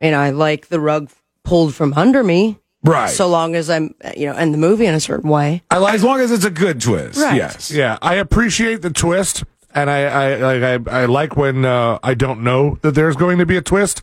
you 0.00 0.12
know, 0.12 0.20
I 0.20 0.30
like 0.30 0.68
the 0.68 0.80
rug 0.80 1.10
pulled 1.44 1.74
from 1.74 1.92
under 1.94 2.22
me. 2.22 2.58
Right. 2.84 3.10
So 3.10 3.26
long 3.28 3.54
as 3.54 3.68
I'm, 3.70 3.94
you 4.16 4.26
know, 4.26 4.36
in 4.36 4.52
the 4.52 4.58
movie 4.58 4.86
in 4.86 4.94
a 4.94 5.00
certain 5.00 5.28
way. 5.30 5.62
I 5.70 5.78
like, 5.78 5.94
as 5.94 6.04
long 6.04 6.20
as 6.20 6.30
it's 6.30 6.44
a 6.44 6.50
good 6.50 6.80
twist. 6.80 7.18
Right. 7.20 7.36
Yes. 7.36 7.70
Yeah, 7.70 7.98
I 8.02 8.14
appreciate 8.14 8.82
the 8.82 8.90
twist, 8.90 9.44
and 9.74 9.90
I 9.90 10.02
I 10.02 10.36
like 10.36 10.88
I, 10.88 11.02
I 11.02 11.04
like 11.06 11.36
when 11.36 11.64
uh, 11.64 11.98
I 12.02 12.14
don't 12.14 12.42
know 12.42 12.78
that 12.82 12.92
there's 12.92 13.16
going 13.16 13.38
to 13.38 13.46
be 13.46 13.56
a 13.56 13.62
twist. 13.62 14.02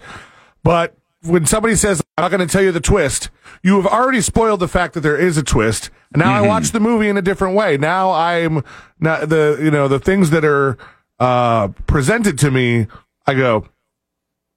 But 0.63 0.95
when 1.23 1.45
somebody 1.45 1.75
says 1.75 2.01
I'm 2.17 2.23
not 2.23 2.31
going 2.31 2.45
to 2.45 2.51
tell 2.51 2.61
you 2.61 2.71
the 2.71 2.79
twist, 2.79 3.29
you 3.63 3.75
have 3.81 3.85
already 3.85 4.21
spoiled 4.21 4.59
the 4.59 4.67
fact 4.67 4.93
that 4.93 5.01
there 5.01 5.17
is 5.17 5.37
a 5.37 5.43
twist. 5.43 5.89
And 6.13 6.21
now 6.21 6.33
I 6.33 6.41
watch 6.41 6.71
the 6.71 6.79
movie 6.79 7.07
in 7.07 7.17
a 7.17 7.21
different 7.21 7.55
way. 7.55 7.77
Now 7.77 8.11
I'm 8.11 8.63
not 8.99 9.29
the 9.29 9.59
you 9.61 9.71
know 9.71 9.87
the 9.87 9.99
things 9.99 10.31
that 10.31 10.43
are 10.43 10.77
uh, 11.19 11.69
presented 11.87 12.37
to 12.39 12.51
me. 12.51 12.87
I 13.27 13.35
go, 13.35 13.67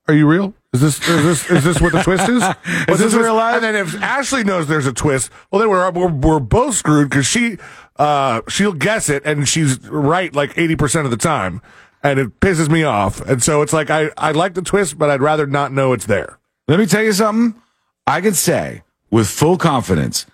are 0.08 0.14
you 0.14 0.26
real? 0.26 0.54
Is 0.72 0.80
this 0.80 1.06
is 1.08 1.22
this 1.22 1.50
is 1.50 1.64
this 1.64 1.80
what 1.82 1.92
the 1.92 2.02
twist 2.02 2.28
is? 2.30 2.42
Is 2.88 2.98
this 2.98 3.12
real 3.12 3.34
life? 3.34 3.56
And 3.56 3.64
then 3.64 3.76
if 3.76 3.94
Ashley 4.02 4.42
knows 4.42 4.68
there's 4.68 4.86
a 4.86 4.92
twist, 4.92 5.30
well 5.50 5.60
then 5.60 5.68
we're 5.68 5.90
we're, 5.90 6.08
we're 6.08 6.40
both 6.40 6.76
screwed 6.76 7.10
because 7.10 7.26
she 7.26 7.58
uh 7.96 8.40
she'll 8.48 8.72
guess 8.72 9.10
it 9.10 9.22
and 9.26 9.46
she's 9.46 9.86
right 9.90 10.34
like 10.34 10.56
eighty 10.56 10.74
percent 10.74 11.04
of 11.04 11.10
the 11.10 11.18
time, 11.18 11.60
and 12.02 12.18
it 12.18 12.40
pisses 12.40 12.70
me 12.70 12.84
off. 12.84 13.20
And 13.20 13.42
so 13.42 13.60
it's 13.60 13.74
like 13.74 13.90
I 13.90 14.10
I 14.16 14.32
like 14.32 14.54
the 14.54 14.62
twist, 14.62 14.96
but 14.96 15.10
I'd 15.10 15.20
rather 15.20 15.46
not 15.46 15.72
know 15.72 15.92
it's 15.92 16.06
there. 16.06 16.38
Let 16.68 16.78
me 16.78 16.86
tell 16.86 17.02
you 17.02 17.12
something. 17.12 17.60
I 18.06 18.22
can 18.22 18.32
say 18.32 18.82
with 19.10 19.28
full 19.28 19.58
confidence, 19.58 20.24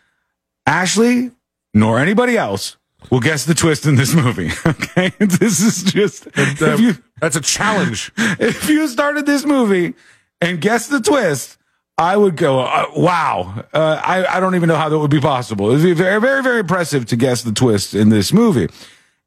Ashley 0.66 1.32
nor 1.74 1.98
anybody 1.98 2.36
else 2.36 2.76
will 3.10 3.20
guess 3.20 3.44
the 3.44 3.54
twist 3.54 3.86
in 3.86 3.96
this 3.96 4.14
movie. 4.14 4.50
Okay, 4.66 5.12
this 5.18 5.60
is 5.60 5.82
just 5.82 6.28
if 6.34 6.80
you 6.80 6.96
That's 7.20 7.36
a 7.36 7.40
challenge. 7.40 8.12
if 8.16 8.68
you 8.68 8.86
started 8.88 9.26
this 9.26 9.44
movie 9.44 9.94
and 10.40 10.60
guess 10.60 10.86
the 10.88 11.00
twist. 11.00 11.56
I 11.96 12.16
would 12.16 12.36
go, 12.36 12.60
uh, 12.60 12.86
wow. 12.94 13.64
Uh, 13.72 14.00
I, 14.04 14.36
I 14.36 14.38
don't 14.38 14.54
even 14.54 14.68
know 14.68 14.76
how 14.76 14.88
that 14.88 14.98
would 14.98 15.10
be 15.10 15.20
possible. 15.20 15.70
It 15.70 15.78
would 15.78 15.82
be 15.82 15.94
very, 15.94 16.20
very, 16.20 16.44
very 16.44 16.60
impressive 16.60 17.06
to 17.06 17.16
guess 17.16 17.42
the 17.42 17.50
twist 17.50 17.92
in 17.92 18.08
this 18.08 18.32
movie. 18.32 18.68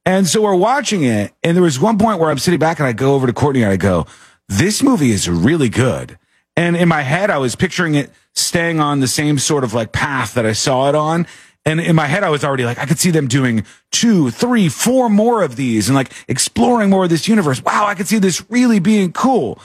And 0.06 0.26
so 0.26 0.41
we're 0.41 0.56
watching 0.56 1.04
it, 1.04 1.34
and 1.43 1.56
there 1.56 1.63
was 1.63 1.80
one 1.80 1.97
point 1.97 2.19
where 2.19 2.32
I'm 2.32 2.39
sitting 2.39 2.60
back 2.60 2.80
and 2.80 2.88
I 2.88 2.93
go 2.93 3.13
over 3.13 3.28
to 3.28 3.34
Courtney 3.34 3.62
and 3.62 3.71
I 3.71 3.76
go, 3.76 4.08
this 4.47 4.82
movie 4.82 5.12
is 5.12 5.30
really 5.30 5.67
good. 5.67 6.17
And 6.56 6.78
in 6.78 6.88
my 6.88 7.02
head, 7.02 7.30
I 7.30 7.39
was 7.39 7.56
picturing 7.56 7.95
it 7.95 8.10
staying 8.36 8.80
on 8.80 9.02
the 9.02 9.08
same 9.08 9.38
sort 9.38 9.63
of 9.63 9.74
like 9.74 9.91
path 9.91 10.34
that 10.36 10.45
I 10.45 10.54
saw 10.54 10.88
it 10.89 10.95
on. 10.95 11.28
And 11.65 11.80
in 11.80 11.95
my 11.95 12.08
head, 12.08 12.24
I 12.24 12.30
was 12.30 12.43
already 12.43 12.65
like, 12.65 12.80
I 12.80 12.86
could 12.86 13.00
see 13.00 13.12
them 13.12 13.28
doing 13.28 13.65
two, 13.91 14.32
three, 14.32 14.67
four 14.67 15.10
more 15.10 15.43
of 15.43 15.56
these 15.56 15.89
and 15.89 15.95
like 15.95 16.12
exploring 16.28 16.89
more 16.89 17.04
of 17.04 17.10
this 17.10 17.28
universe. 17.28 17.62
Wow, 17.62 17.86
I 17.86 17.95
could 17.95 18.08
see 18.08 18.17
this 18.17 18.43
really 18.50 18.80
being 18.80 19.12
cool. 19.12 19.60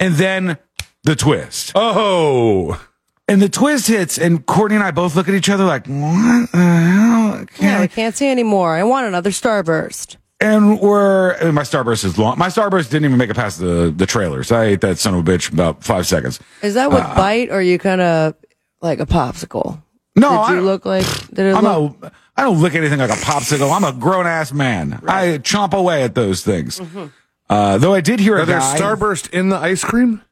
And 0.00 0.14
then 0.14 0.58
the 1.04 1.16
twist. 1.16 1.72
Oh, 1.74 2.80
And 3.28 3.40
the 3.40 3.48
twist 3.48 3.86
hits, 3.88 4.18
and 4.18 4.44
Courtney 4.46 4.76
and 4.76 4.84
I 4.84 4.90
both 4.90 5.14
look 5.16 5.28
at 5.28 5.34
each 5.34 5.48
other 5.48 5.64
like, 5.64 5.86
what 5.86 6.50
the 6.52 6.58
hell? 6.58 7.46
Yeah, 7.60 7.80
we 7.80 7.88
can't 7.88 8.14
see 8.16 8.28
anymore. 8.30 8.74
I 8.74 8.82
want 8.84 9.06
another 9.06 9.30
starburst. 9.30 10.16
And 10.40 10.80
we're, 10.80 11.30
and 11.34 11.54
my 11.54 11.62
Starburst 11.62 12.04
is 12.04 12.18
long. 12.18 12.36
My 12.36 12.48
Starburst 12.48 12.90
didn't 12.90 13.04
even 13.04 13.16
make 13.16 13.30
it 13.30 13.36
past 13.36 13.60
the, 13.60 13.94
the 13.96 14.06
trailers. 14.06 14.50
I 14.50 14.64
ate 14.64 14.80
that 14.80 14.98
son 14.98 15.14
of 15.14 15.20
a 15.20 15.22
bitch 15.30 15.52
about 15.52 15.84
five 15.84 16.04
seconds. 16.04 16.40
Is 16.62 16.74
that 16.74 16.90
what 16.90 17.02
Uh, 17.04 17.14
bite 17.14 17.50
or 17.50 17.62
you 17.62 17.78
kind 17.78 18.00
of 18.00 18.34
like 18.80 18.98
a 18.98 19.06
popsicle? 19.06 19.80
No, 20.16 20.30
Did 20.30 20.36
I 20.36 20.48
you 20.50 20.56
don't- 20.56 20.64
look 20.64 20.84
like? 20.84 21.06
Did 21.28 21.46
it 21.46 21.54
I'm 21.54 21.62
look? 21.62 21.96
a, 22.02 22.12
I 22.36 22.42
don't 22.42 22.58
look 22.60 22.74
anything 22.74 22.98
like 22.98 23.10
a 23.10 23.14
popsicle. 23.22 23.72
I'm 23.72 23.84
a 23.84 23.92
grown 23.92 24.26
ass 24.26 24.52
man. 24.52 25.00
I 25.06 25.38
chomp 25.38 25.74
away 25.74 26.02
at 26.02 26.16
those 26.16 26.42
things. 26.42 26.80
Mm-hmm. 26.80 27.06
Uh, 27.48 27.78
though 27.78 27.94
I 27.94 28.00
did 28.00 28.18
hear 28.18 28.36
a 28.36 28.42
Are 28.42 28.44
there 28.46 28.58
guy. 28.58 28.76
Starburst 28.80 29.30
in 29.30 29.48
the 29.48 29.56
ice 29.58 29.84
cream? 29.84 30.22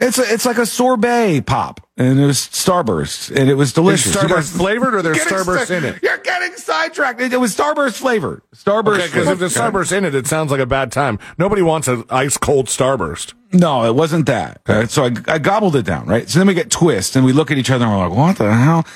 It's 0.00 0.18
a, 0.18 0.22
it's 0.32 0.46
like 0.46 0.56
a 0.56 0.64
sorbet 0.64 1.42
pop, 1.42 1.86
and 1.98 2.18
it 2.18 2.24
was 2.24 2.38
Starburst, 2.38 3.36
and 3.36 3.50
it 3.50 3.54
was 3.54 3.72
delicious. 3.74 4.06
Is 4.06 4.14
You 4.14 4.20
Starburst 4.20 4.28
guys- 4.34 4.56
flavored 4.56 4.94
or 4.94 5.02
there's 5.02 5.18
Starburst 5.18 5.66
si- 5.66 5.74
in 5.74 5.84
it? 5.84 6.02
You're 6.02 6.16
getting 6.18 6.54
sidetracked. 6.56 7.20
It, 7.20 7.34
it 7.34 7.36
was 7.36 7.54
Starburst 7.54 7.98
flavored. 7.98 8.40
Starburst. 8.56 8.94
Okay, 8.96 9.06
because 9.08 9.28
if 9.28 9.38
there's 9.38 9.52
flavored. 9.54 9.86
Starburst 9.86 9.96
in 9.98 10.04
it, 10.06 10.14
it 10.14 10.26
sounds 10.26 10.50
like 10.50 10.60
a 10.60 10.64
bad 10.66 10.90
time. 10.90 11.18
Nobody 11.36 11.60
wants 11.60 11.86
an 11.86 12.04
ice 12.08 12.38
cold 12.38 12.66
Starburst. 12.68 13.34
No, 13.52 13.84
it 13.84 13.94
wasn't 13.94 14.24
that. 14.26 14.62
Uh, 14.66 14.86
so 14.86 15.04
I, 15.04 15.10
I 15.28 15.38
gobbled 15.38 15.76
it 15.76 15.84
down, 15.84 16.06
right? 16.06 16.26
So 16.30 16.38
then 16.38 16.46
we 16.48 16.54
get 16.54 16.70
twist, 16.70 17.14
and 17.16 17.24
we 17.24 17.32
look 17.34 17.50
at 17.50 17.58
each 17.58 17.70
other, 17.70 17.84
and 17.84 17.92
we're 17.94 18.08
like, 18.08 18.16
"What 18.16 18.38
the 18.38 18.54
hell?" 18.54 18.86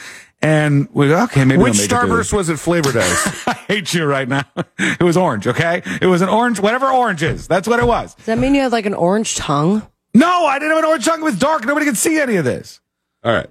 And 0.40 0.88
we 0.92 1.08
go, 1.08 1.22
"Okay, 1.24 1.44
maybe 1.44 1.62
Which 1.62 1.74
I'll 1.74 1.80
make 2.06 2.10
Starburst 2.10 2.16
this." 2.18 2.32
was 2.32 2.48
it 2.48 2.58
flavored 2.58 2.96
as? 2.96 3.42
I 3.46 3.52
hate 3.68 3.92
you 3.92 4.06
right 4.06 4.26
now. 4.28 4.44
It 4.78 5.02
was 5.02 5.16
orange, 5.18 5.46
okay? 5.48 5.82
It 6.00 6.06
was 6.06 6.22
an 6.22 6.28
orange, 6.28 6.60
whatever 6.60 6.86
orange 6.90 7.22
is. 7.22 7.46
That's 7.46 7.68
what 7.68 7.78
it 7.78 7.86
was. 7.86 8.14
Does 8.14 8.26
that 8.26 8.38
mean 8.38 8.54
you 8.54 8.62
had 8.62 8.72
like 8.72 8.86
an 8.86 8.94
orange 8.94 9.36
tongue? 9.36 9.86
No, 10.14 10.46
I 10.46 10.58
didn't 10.58 10.70
have 10.70 10.78
an 10.78 10.84
orange 10.84 11.04
tongue. 11.04 11.20
It 11.20 11.24
was 11.24 11.38
dark. 11.38 11.64
Nobody 11.64 11.86
could 11.86 11.96
see 11.96 12.20
any 12.20 12.36
of 12.36 12.44
this. 12.44 12.80
All 13.24 13.32
right. 13.32 13.50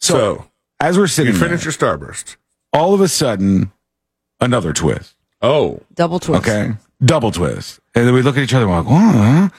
So, 0.00 0.14
So, 0.14 0.50
as 0.80 0.98
we're 0.98 1.06
sitting 1.06 1.32
you 1.32 1.38
finish 1.38 1.64
there, 1.64 1.72
your 1.88 1.98
Starburst. 1.98 2.36
all 2.72 2.92
of 2.94 3.00
a 3.00 3.08
sudden, 3.08 3.72
another 4.40 4.72
twist. 4.72 5.14
Oh. 5.40 5.80
Double 5.94 6.18
twist. 6.20 6.46
Okay. 6.46 6.74
Double 7.04 7.30
twist. 7.30 7.80
And 7.94 8.06
then 8.06 8.14
we 8.14 8.22
look 8.22 8.36
at 8.36 8.42
each 8.42 8.52
other 8.54 8.64
and 8.66 8.72
we're 8.72 8.80
like, 8.82 8.90
what? 9.42 9.52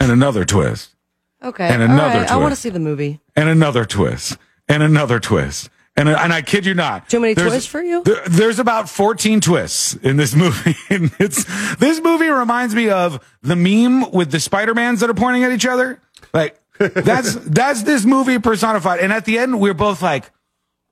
And 0.00 0.12
another 0.12 0.44
twist. 0.44 0.94
Okay. 1.42 1.68
And 1.68 1.82
another 1.82 2.20
right, 2.20 2.30
I 2.30 2.36
want 2.36 2.52
to 2.52 2.60
see 2.60 2.70
the 2.70 2.80
movie. 2.80 3.20
And 3.36 3.48
another 3.48 3.84
twist. 3.84 4.36
And 4.68 4.82
another 4.82 5.20
twist. 5.20 5.70
And, 5.98 6.08
and 6.08 6.32
I 6.32 6.42
kid 6.42 6.64
you 6.64 6.74
not. 6.74 7.08
Too 7.08 7.18
many 7.20 7.34
there's- 7.34 7.50
twists 7.50 7.68
for 7.70 7.82
you? 7.82 8.02
there- 8.04 8.22
there's 8.28 8.58
about 8.58 8.88
14 8.88 9.40
twists 9.40 9.94
in 9.94 10.16
this 10.16 10.34
movie. 10.44 10.76
and 10.88 11.10
it's, 11.18 11.44
this 11.76 12.00
movie 12.00 12.28
reminds 12.28 12.74
me 12.74 12.88
of 12.88 13.18
the 13.42 13.56
meme 13.56 14.10
with 14.12 14.30
the 14.30 14.38
Spider-Mans 14.40 15.00
that 15.00 15.10
are 15.10 15.14
pointing 15.14 15.42
at 15.44 15.50
each 15.52 15.66
other. 15.66 16.00
Like, 16.32 16.58
that's, 16.78 17.34
that's 17.46 17.82
this 17.82 18.04
movie 18.04 18.38
personified. 18.38 19.00
And 19.00 19.12
at 19.12 19.24
the 19.24 19.38
end, 19.38 19.60
we're 19.60 19.74
both 19.74 20.00
like, 20.00 20.30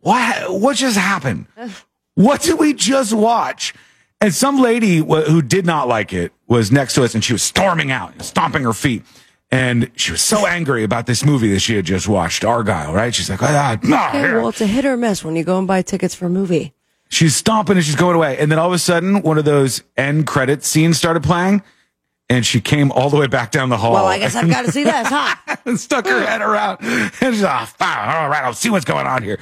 what, 0.00 0.60
what 0.60 0.76
just 0.76 0.96
happened? 0.96 1.46
What 2.14 2.42
did 2.42 2.58
we 2.58 2.74
just 2.74 3.12
watch? 3.12 3.74
And 4.20 4.34
some 4.34 4.58
lady 4.60 4.98
wh- 4.98 5.26
who 5.28 5.42
did 5.42 5.66
not 5.66 5.88
like 5.88 6.12
it 6.12 6.32
was 6.48 6.72
next 6.72 6.94
to 6.94 7.04
us 7.04 7.14
and 7.14 7.22
she 7.22 7.32
was 7.32 7.42
storming 7.42 7.90
out, 7.90 8.22
stomping 8.22 8.62
her 8.64 8.72
feet. 8.72 9.04
And 9.50 9.90
she 9.94 10.10
was 10.10 10.22
so 10.22 10.44
angry 10.46 10.82
about 10.82 11.06
this 11.06 11.24
movie 11.24 11.52
that 11.52 11.60
she 11.60 11.76
had 11.76 11.84
just 11.84 12.08
watched, 12.08 12.42
Argylle, 12.42 12.92
right? 12.92 13.14
She's 13.14 13.30
like, 13.30 13.42
ah, 13.42 13.78
ah, 13.84 14.08
Okay, 14.10 14.32
well, 14.34 14.48
it's 14.48 14.60
a 14.60 14.66
hit 14.66 14.84
or 14.84 14.96
miss 14.96 15.24
when 15.24 15.36
you 15.36 15.44
go 15.44 15.56
and 15.58 15.66
buy 15.68 15.82
tickets 15.82 16.14
for 16.16 16.26
a 16.26 16.30
movie. 16.30 16.74
she's 17.08 17.36
stomping 17.36 17.76
and 17.76 17.84
she's 17.86 17.94
going 17.94 18.16
away. 18.16 18.36
And 18.38 18.50
then 18.50 18.58
all 18.58 18.66
of 18.66 18.72
a 18.72 18.78
sudden, 18.78 19.22
one 19.22 19.38
of 19.38 19.44
those 19.44 19.82
end 19.96 20.26
credit 20.26 20.64
scenes 20.64 20.98
started 20.98 21.22
playing 21.22 21.62
and 22.28 22.44
she 22.44 22.60
came 22.60 22.90
all 22.90 23.08
the 23.08 23.16
way 23.16 23.28
back 23.28 23.52
down 23.52 23.68
the 23.68 23.76
hall. 23.76 23.92
Well, 23.92 24.06
I 24.06 24.18
guess 24.18 24.34
I've 24.34 24.50
got 24.50 24.64
to 24.64 24.72
see 24.72 24.82
this, 24.82 25.06
huh? 25.08 25.56
and 25.64 25.78
stuck 25.78 26.06
her 26.06 26.26
head 26.26 26.42
around. 26.42 26.78
And 26.80 27.12
she's 27.34 27.42
like, 27.42 27.68
oh, 27.80 27.84
all 27.86 28.28
right, 28.28 28.42
I'll 28.42 28.52
see 28.52 28.68
what's 28.70 28.84
going 28.84 29.06
on 29.06 29.22
here. 29.22 29.38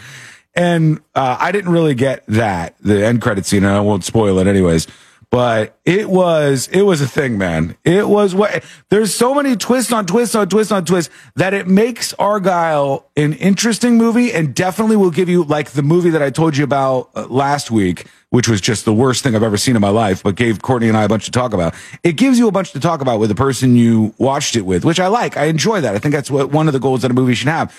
And 0.55 1.01
uh, 1.15 1.39
I 1.41 1.51
didn't 1.51 1.73
really 1.73 1.95
get 1.95 2.25
that, 2.29 2.77
the 2.81 3.05
end 3.05 3.23
credit 3.23 3.47
scene, 3.47 3.65
and 3.65 3.73
I 3.73 3.81
won't 3.81 4.05
spoil 4.05 4.39
it 4.39 4.47
anyways. 4.47 4.87
But 5.35 5.77
it 5.85 6.09
was, 6.09 6.69
it 6.69 6.83
was 6.83 7.01
a 7.01 7.09
thing, 7.09 7.39
man. 7.39 7.77
It 7.83 8.09
was 8.09 8.37
what, 8.37 8.63
there's 8.89 9.13
so 9.13 9.35
many 9.35 9.57
twists 9.57 9.93
on 9.93 10.07
twists 10.07 10.37
on 10.37 10.49
twists 10.49 10.71
on 10.71 10.85
twists 10.85 11.13
that 11.35 11.53
it 11.53 11.67
makes 11.67 12.13
Argylle 12.15 13.03
an 13.17 13.33
interesting 13.33 13.99
movie 13.99 14.33
and 14.33 14.55
definitely 14.55 14.95
will 14.95 15.11
give 15.11 15.29
you, 15.29 15.43
like 15.43 15.71
the 15.71 15.83
movie 15.83 16.11
that 16.11 16.23
I 16.23 16.31
told 16.31 16.57
you 16.57 16.63
about 16.63 17.11
uh, 17.17 17.27
last 17.27 17.73
week, 17.73 18.07
which 18.31 18.49
was 18.49 18.61
just 18.61 18.85
the 18.85 18.93
worst 18.93 19.25
thing 19.25 19.35
I've 19.35 19.43
ever 19.43 19.57
seen 19.57 19.75
in 19.75 19.83
my 19.83 19.89
life, 19.89 20.23
but 20.23 20.37
gave 20.37 20.63
Courtney 20.63 20.87
and 20.87 20.97
I 20.97 21.03
a 21.03 21.09
bunch 21.09 21.25
to 21.25 21.33
talk 21.33 21.53
about. 21.53 21.75
It 22.05 22.13
gives 22.13 22.39
you 22.39 22.47
a 22.47 22.53
bunch 22.53 22.71
to 22.71 22.79
talk 22.79 23.01
about 23.01 23.19
with 23.19 23.29
the 23.29 23.35
person 23.35 23.75
you 23.75 24.15
watched 24.19 24.55
it 24.55 24.63
with, 24.63 24.85
which 24.85 25.01
I 25.01 25.09
like. 25.09 25.37
I 25.37 25.47
enjoy 25.47 25.81
that. 25.81 25.97
I 25.97 25.99
think 25.99 26.15
that's 26.15 26.31
what 26.31 26.53
one 26.53 26.69
of 26.69 26.73
the 26.75 26.79
goals 26.79 27.03
that 27.03 27.11
a 27.11 27.15
movie 27.15 27.35
should 27.35 27.49
have. 27.49 27.77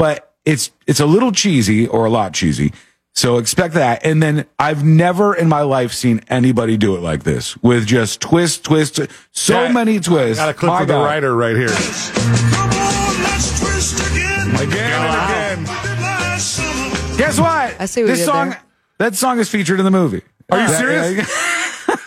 But 0.00 0.34
it's 0.44 0.72
it's 0.88 0.98
a 0.98 1.06
little 1.06 1.30
cheesy 1.30 1.86
or 1.86 2.06
a 2.06 2.10
lot 2.10 2.32
cheesy. 2.32 2.72
So 3.18 3.38
expect 3.38 3.74
that. 3.74 4.06
And 4.06 4.22
then 4.22 4.46
I've 4.60 4.84
never 4.84 5.34
in 5.34 5.48
my 5.48 5.62
life 5.62 5.92
seen 5.92 6.20
anybody 6.28 6.76
do 6.76 6.94
it 6.94 7.00
like 7.00 7.24
this 7.24 7.56
with 7.56 7.84
just 7.84 8.20
twist, 8.20 8.62
twist, 8.62 8.94
twi- 8.94 9.08
so 9.32 9.60
Yeah, 9.64 9.72
many 9.72 9.98
twists. 9.98 10.38
Got 10.38 10.50
a 10.50 10.54
clip 10.54 10.70
My 10.70 10.82
of 10.82 10.86
the 10.86 10.92
God. 10.94 11.04
writer 11.04 11.34
right 11.34 11.56
here. 11.56 11.68
On, 11.68 11.74
again. 14.06 14.68
Again 14.68 15.02
and 15.02 15.64
again. 15.64 15.64
Guess 17.18 17.40
what? 17.40 17.74
I 17.80 17.86
see 17.86 18.02
what 18.02 18.06
this 18.06 18.20
you 18.20 18.26
did 18.26 18.32
song. 18.32 18.50
there. 18.50 18.62
That 18.98 19.14
song 19.16 19.40
is 19.40 19.48
featured 19.50 19.80
in 19.80 19.84
the 19.84 19.90
movie. 19.90 20.22
Are 20.52 20.58
you 20.58 20.64
Yeah, 20.68 20.78
serious? 20.78 21.54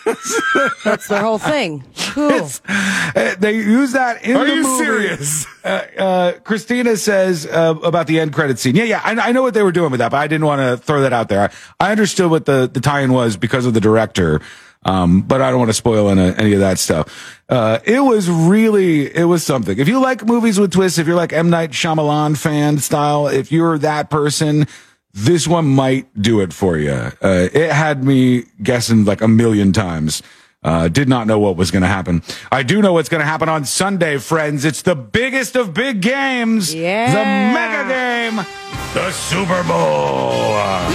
yeah, 0.06 0.68
That's 0.84 1.08
their 1.08 1.20
whole 1.22 1.38
thing. 1.38 1.84
Cool. 2.10 2.48
Uh, 2.68 3.34
they 3.38 3.56
use 3.56 3.92
that 3.92 4.22
in 4.24 4.36
Are 4.36 4.44
the 4.46 4.54
you 4.54 4.62
movie. 4.62 4.84
serious? 4.84 5.46
Uh, 5.64 5.68
uh, 5.98 6.32
Christina 6.40 6.96
says 6.96 7.46
uh, 7.46 7.74
about 7.82 8.06
the 8.06 8.20
end 8.20 8.32
credit 8.32 8.58
scene. 8.58 8.76
Yeah, 8.76 8.84
yeah, 8.84 9.00
I, 9.04 9.12
I 9.28 9.32
know 9.32 9.42
what 9.42 9.54
they 9.54 9.62
were 9.62 9.72
doing 9.72 9.90
with 9.90 9.98
that, 10.00 10.10
but 10.10 10.18
I 10.18 10.26
didn't 10.26 10.46
want 10.46 10.60
to 10.60 10.76
throw 10.84 11.02
that 11.02 11.12
out 11.12 11.28
there. 11.28 11.50
I, 11.80 11.88
I 11.88 11.90
understood 11.92 12.30
what 12.30 12.44
the, 12.46 12.68
the 12.72 12.80
tie-in 12.80 13.12
was 13.12 13.36
because 13.36 13.64
of 13.66 13.74
the 13.74 13.80
director, 13.80 14.40
um, 14.84 15.22
but 15.22 15.40
I 15.40 15.50
don't 15.50 15.58
want 15.58 15.68
to 15.70 15.74
spoil 15.74 16.08
any, 16.10 16.34
any 16.36 16.52
of 16.54 16.60
that 16.60 16.78
stuff. 16.78 17.40
Uh, 17.48 17.78
it 17.84 18.00
was 18.00 18.28
really, 18.28 19.14
it 19.14 19.24
was 19.24 19.44
something. 19.44 19.78
If 19.78 19.88
you 19.88 20.00
like 20.00 20.24
movies 20.26 20.58
with 20.58 20.72
twists, 20.72 20.98
if 20.98 21.06
you're 21.06 21.16
like 21.16 21.32
M. 21.32 21.50
Night 21.50 21.70
Shyamalan 21.70 22.36
fan 22.36 22.78
style, 22.78 23.28
if 23.28 23.52
you're 23.52 23.78
that 23.78 24.10
person, 24.10 24.66
this 25.14 25.46
one 25.46 25.66
might 25.66 26.06
do 26.20 26.40
it 26.40 26.52
for 26.52 26.78
you. 26.78 26.92
Uh, 26.92 27.48
it 27.52 27.70
had 27.72 28.04
me 28.04 28.44
guessing 28.62 29.04
like 29.04 29.20
a 29.20 29.28
million 29.28 29.72
times. 29.72 30.22
Uh, 30.64 30.86
did 30.86 31.08
not 31.08 31.26
know 31.26 31.40
what 31.40 31.56
was 31.56 31.72
going 31.72 31.82
to 31.82 31.88
happen. 31.88 32.22
I 32.52 32.62
do 32.62 32.80
know 32.80 32.92
what's 32.92 33.08
going 33.08 33.20
to 33.20 33.26
happen 33.26 33.48
on 33.48 33.64
Sunday, 33.64 34.18
friends. 34.18 34.64
It's 34.64 34.82
the 34.82 34.94
biggest 34.94 35.56
of 35.56 35.74
big 35.74 36.00
games. 36.00 36.72
Yeah. 36.72 37.10
The 37.10 37.24
mega 37.52 37.88
game. 37.88 38.46
The 38.94 39.10
Super 39.10 39.64
Bowl. 39.64 40.30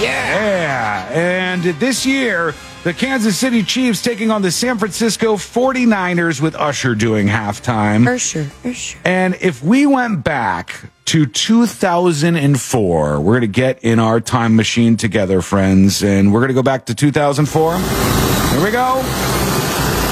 Yeah. 0.00 1.08
And 1.12 1.64
this 1.78 2.06
year, 2.06 2.54
the 2.82 2.94
Kansas 2.94 3.36
City 3.36 3.62
Chiefs 3.62 4.00
taking 4.00 4.30
on 4.30 4.40
the 4.40 4.50
San 4.50 4.78
Francisco 4.78 5.34
49ers 5.34 6.40
with 6.40 6.54
Usher 6.54 6.94
doing 6.94 7.26
halftime. 7.26 8.08
Usher, 8.08 8.50
Usher. 8.64 8.98
And 9.04 9.36
if 9.42 9.62
we 9.62 9.84
went 9.84 10.24
back 10.24 10.90
to 11.08 11.24
2004, 11.24 13.20
we're 13.20 13.32
going 13.32 13.40
to 13.40 13.46
get 13.46 13.82
in 13.82 13.98
our 13.98 14.20
time 14.20 14.54
machine 14.56 14.94
together, 14.98 15.40
friends, 15.40 16.02
and 16.02 16.34
we're 16.34 16.40
going 16.40 16.48
to 16.48 16.54
go 16.54 16.62
back 16.62 16.84
to 16.84 16.94
2004. 16.94 17.78
Here 17.78 18.62
we 18.62 18.70
go. 18.70 19.00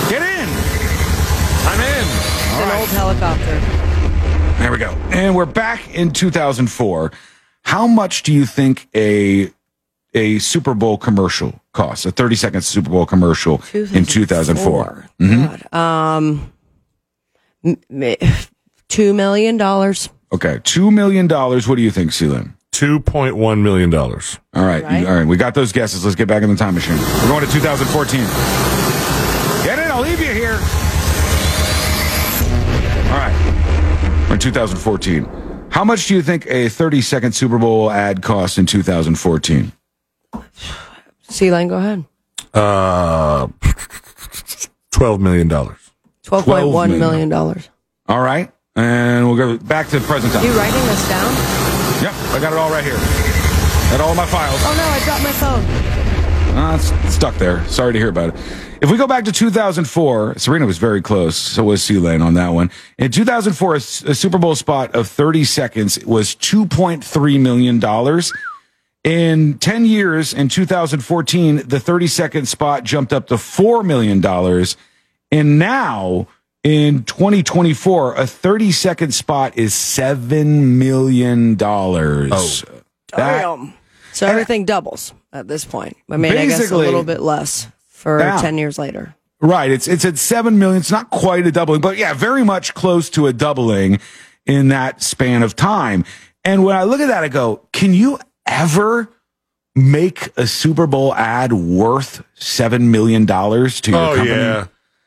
Get 0.09 0.23
in. 0.23 0.49
I'm 1.69 1.81
in. 1.81 2.07
An 2.63 2.81
old 2.81 2.89
helicopter. 2.89 3.61
There 4.59 4.73
we 4.73 4.79
go. 4.79 4.91
And 5.11 5.37
we're 5.37 5.45
back 5.45 5.95
in 5.95 6.13
2004. 6.13 7.13
How 7.61 7.87
much 7.87 8.23
do 8.23 8.33
you 8.33 8.47
think 8.47 8.89
a 8.95 9.51
a 10.15 10.39
Super 10.39 10.73
Bowl 10.73 10.97
commercial 10.97 11.61
costs? 11.75 12.07
A 12.07 12.11
30 12.11 12.37
second 12.37 12.63
Super 12.63 12.89
Bowl 12.89 13.05
commercial 13.05 13.61
in 13.75 14.07
2004. 14.07 15.11
God. 15.21 15.75
Um, 15.75 16.51
m- 17.63 17.77
m- 20.33 20.61
two 20.63 20.91
million 20.91 21.27
dollars. 21.27 21.67
Okay, 21.67 21.69
$2 21.69 21.69
million. 21.69 21.69
What 21.69 21.77
do 21.77 21.83
you 21.83 21.91
think, 21.91 22.13
C 22.13 22.27
Lane? 22.27 22.55
$2.1 22.73 23.61
million. 23.63 23.95
All 23.95 24.11
right, 24.55 24.83
Right. 24.85 25.01
you- 25.01 25.07
all 25.09 25.15
right. 25.15 25.27
We 25.27 25.37
got 25.37 25.55
those 25.55 25.73
guesses. 25.73 26.05
Let's 26.05 26.17
get 26.17 26.29
back 26.29 26.43
in 26.43 26.51
the 26.51 26.57
time 26.57 26.75
machine. 26.75 26.97
We're 26.99 27.29
going 27.29 27.47
to 27.47 27.51
2014. 27.53 28.21
Get 29.65 29.79
in. 29.79 29.91
I'll 29.91 30.03
leave 30.03 30.21
you 30.21 30.33
here. 30.33 30.59
All 33.11 33.19
right. 33.19 34.27
We're 34.29 34.35
in 34.35 34.41
2014. 34.41 35.27
How 35.71 35.85
much 35.85 36.07
do 36.07 36.15
you 36.15 36.23
think 36.23 36.47
a 36.49 36.69
30 36.69 37.01
second 37.01 37.33
Super 37.33 37.59
Bowl 37.59 37.91
ad 37.91 38.23
cost 38.23 38.59
in 38.59 38.67
2014? 38.67 39.73
C 41.29 41.51
Lane, 41.51 41.69
go 41.69 41.77
ahead. 41.79 42.05
Uh, 42.53 43.47
$12 44.93 45.21
million. 45.21 45.49
Twelve 45.49 46.45
point 46.45 46.69
one 46.69 46.99
million 46.99 47.29
dollars. 47.29 47.69
All 48.09 48.21
right. 48.21 48.51
And 48.77 49.27
we'll 49.27 49.37
go 49.37 49.57
back 49.57 49.89
to 49.89 49.99
the 49.99 50.07
present 50.07 50.33
time. 50.33 50.45
You 50.45 50.53
writing 50.53 50.85
this 50.87 51.09
down? 51.09 51.33
Yep. 52.03 52.13
I 52.35 52.39
got 52.41 52.53
it 52.53 52.59
all 52.59 52.71
right 52.71 52.85
here. 52.85 52.99
Got 53.91 54.01
all 54.03 54.15
my 54.15 54.27
files. 54.27 54.61
Oh 54.65 54.75
no, 54.77 54.85
I 54.85 55.03
dropped 55.05 55.23
my 55.23 55.33
phone. 55.33 55.97
Uh, 56.57 56.75
it's 56.77 57.15
stuck 57.15 57.35
there. 57.37 57.67
Sorry 57.69 57.93
to 57.93 57.99
hear 57.99 58.09
about 58.09 58.35
it. 58.35 58.41
If 58.83 58.91
we 58.91 58.99
go 58.99 59.07
back 59.07 59.25
to 59.25 59.33
2004, 59.33 60.39
Serena 60.39 60.67
was 60.67 60.77
very 60.77 61.01
close. 61.01 61.37
So 61.37 61.65
was 61.65 61.83
C 61.83 61.99
Lane 61.99 62.21
on 62.21 62.35
that 62.35 62.51
one. 62.51 62.71
In 62.99 63.11
2004, 63.11 63.75
a 63.75 63.81
Super 63.81 64.39
Bowl 64.39 64.55
spot 64.55 64.95
of 64.95 65.09
30 65.09 65.45
seconds 65.45 66.05
was 66.05 66.35
$2.3 66.37 67.41
million. 67.41 68.21
In 69.05 69.59
10 69.59 69.87
years, 69.87 70.35
in 70.35 70.49
2014, 70.49 71.63
the 71.67 71.81
30 71.81 72.07
second 72.07 72.47
spot 72.47 72.85
jumped 72.85 73.13
up 73.13 73.29
to 73.29 73.35
$4 73.35 73.85
million. 73.85 74.23
And 75.33 75.59
now 75.59 76.29
in 76.67 77.05
2024, 77.05 78.15
a 78.17 78.27
30 78.27 78.73
second 78.73 79.15
spot 79.15 79.57
is 79.57 79.73
$7 79.73 80.47
million. 80.77 81.57
Oh, 81.63 82.61
Damn. 83.09 83.73
So 84.13 84.27
everything 84.27 84.65
doubles 84.65 85.13
at 85.33 85.47
this 85.47 85.65
point. 85.65 85.97
I 86.11 86.17
mean, 86.17 86.33
I 86.33 86.47
guess 86.47 86.71
a 86.71 86.77
little 86.77 87.05
bit 87.05 87.21
less 87.21 87.69
for 87.89 88.19
Yeah. 88.19 88.41
10 88.41 88.59
years 88.59 88.79
later. 88.79 89.15
Right. 89.41 89.71
It's 89.71 89.87
it's 89.87 90.05
at 90.07 90.17
seven 90.17 90.59
million. 90.59 90.81
It's 90.81 90.91
not 90.91 91.11
quite 91.11 91.47
a 91.47 91.53
doubling, 91.53 91.83
but 91.83 91.99
yeah, 91.99 92.15
very 92.15 92.43
much 92.43 92.73
close 92.73 93.11
to 93.11 93.27
a 93.27 93.33
doubling 93.35 94.01
in 94.47 94.69
that 94.69 95.03
span 95.03 95.43
of 95.43 95.55
time. 95.55 96.05
And 96.43 96.65
when 96.65 96.75
I 96.75 96.85
look 96.85 97.01
at 97.01 97.09
that, 97.09 97.23
I 97.23 97.29
go, 97.29 97.61
can 97.73 97.93
you 97.93 98.19
ever 98.47 99.09
make 99.75 100.31
a 100.39 100.47
Super 100.47 100.87
Bowl 100.87 101.15
ad 101.15 101.53
worth 101.53 102.25
seven 102.35 102.91
million 102.91 103.27
dollars 103.27 103.81
to 103.83 103.91
your 103.91 104.01
Oh 104.01 104.15
company? 104.17 104.31
yeah, 104.31 104.67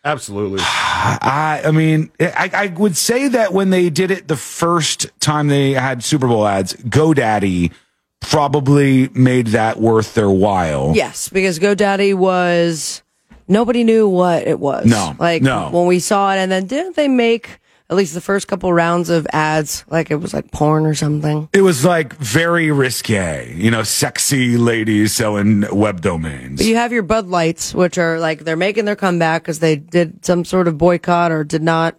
absolutely. 0.09 0.59
I, 0.63 1.61
I 1.65 1.71
mean, 1.71 2.11
I, 2.19 2.49
I 2.53 2.67
would 2.67 2.97
say 2.97 3.27
that 3.29 3.53
when 3.53 3.69
they 3.69 3.89
did 3.89 4.11
it 4.11 4.27
the 4.27 4.35
first 4.35 5.07
time 5.19 5.47
they 5.47 5.71
had 5.71 6.03
Super 6.03 6.27
Bowl 6.27 6.47
ads, 6.47 6.73
GoDaddy 6.73 7.71
probably 8.19 9.09
made 9.09 9.47
that 9.47 9.79
worth 9.79 10.13
their 10.13 10.29
while. 10.29 10.93
Yes, 10.95 11.29
because 11.29 11.59
GoDaddy 11.59 12.15
was 12.15 13.01
nobody 13.47 13.83
knew 13.83 14.07
what 14.07 14.47
it 14.47 14.59
was. 14.59 14.85
No, 14.85 15.15
like 15.19 15.41
no. 15.41 15.69
when 15.71 15.87
we 15.87 15.99
saw 15.99 16.33
it, 16.33 16.37
and 16.37 16.51
then 16.51 16.67
didn't 16.67 16.95
they 16.95 17.07
make 17.07 17.59
at 17.89 17.95
least 17.97 18.13
the 18.13 18.21
first 18.21 18.47
couple 18.47 18.71
rounds 18.71 19.09
of 19.09 19.25
ads 19.33 19.83
like 19.89 20.11
it 20.11 20.15
was 20.17 20.33
like 20.33 20.51
porn 20.51 20.85
or 20.85 20.93
something? 20.93 21.49
It 21.53 21.61
was 21.61 21.83
like 21.83 22.13
very 22.15 22.69
risque, 22.71 23.53
you 23.55 23.71
know, 23.71 23.83
sexy 23.83 24.57
ladies 24.57 25.13
selling 25.13 25.65
web 25.75 26.01
domains. 26.01 26.57
But 26.59 26.67
you 26.67 26.75
have 26.75 26.91
your 26.91 27.03
Bud 27.03 27.27
Lights, 27.27 27.73
which 27.73 27.97
are 27.97 28.19
like 28.19 28.41
they're 28.45 28.55
making 28.55 28.85
their 28.85 28.95
comeback 28.95 29.41
because 29.43 29.59
they 29.59 29.75
did 29.75 30.23
some 30.25 30.45
sort 30.45 30.67
of 30.67 30.77
boycott 30.77 31.31
or 31.31 31.43
did 31.43 31.63
not. 31.63 31.97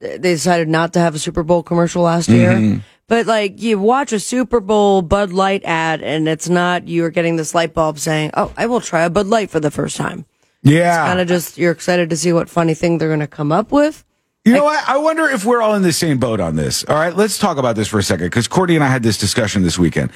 They 0.00 0.18
decided 0.18 0.68
not 0.68 0.92
to 0.92 0.98
have 1.00 1.14
a 1.14 1.18
Super 1.18 1.42
Bowl 1.42 1.62
commercial 1.62 2.02
last 2.02 2.28
Mm-hmm. 2.28 2.64
year. 2.74 2.82
But 3.08 3.26
like 3.26 3.62
you 3.62 3.78
watch 3.78 4.12
a 4.12 4.18
Super 4.20 4.58
Bowl 4.60 5.00
Bud 5.00 5.32
Light 5.32 5.62
ad, 5.64 6.02
and 6.02 6.28
it's 6.28 6.48
not 6.48 6.88
you're 6.88 7.08
getting 7.10 7.36
this 7.36 7.54
light 7.54 7.72
bulb 7.72 7.98
saying, 8.00 8.32
"Oh, 8.34 8.52
I 8.56 8.66
will 8.66 8.80
try 8.80 9.04
a 9.04 9.10
Bud 9.10 9.28
Light 9.28 9.48
for 9.48 9.60
the 9.60 9.70
first 9.70 9.96
time." 9.96 10.26
yeah. 10.62 11.06
Kind 11.06 11.20
of 11.20 11.28
just 11.28 11.56
you're 11.56 11.70
excited 11.70 12.10
to 12.10 12.16
see 12.16 12.32
what 12.32 12.50
funny 12.50 12.74
thing 12.74 12.98
they're 12.98 13.08
going 13.08 13.20
to 13.20 13.28
come 13.28 13.52
up 13.52 13.70
with. 13.70 14.04
You 14.46 14.52
know 14.52 14.64
what? 14.64 14.88
I 14.88 14.96
wonder 14.98 15.28
if 15.28 15.44
we're 15.44 15.60
all 15.60 15.74
in 15.74 15.82
the 15.82 15.92
same 15.92 16.18
boat 16.18 16.40
on 16.40 16.56
this. 16.56 16.84
All 16.84 16.94
right, 16.94 17.14
let's 17.14 17.36
talk 17.38 17.58
about 17.58 17.76
this 17.76 17.88
for 17.88 17.98
a 17.98 18.02
second 18.02 18.26
because 18.26 18.46
Courtney 18.48 18.76
and 18.76 18.84
I 18.84 18.88
had 18.88 19.02
this 19.02 19.18
discussion 19.18 19.62
this 19.62 19.78
weekend. 19.78 20.12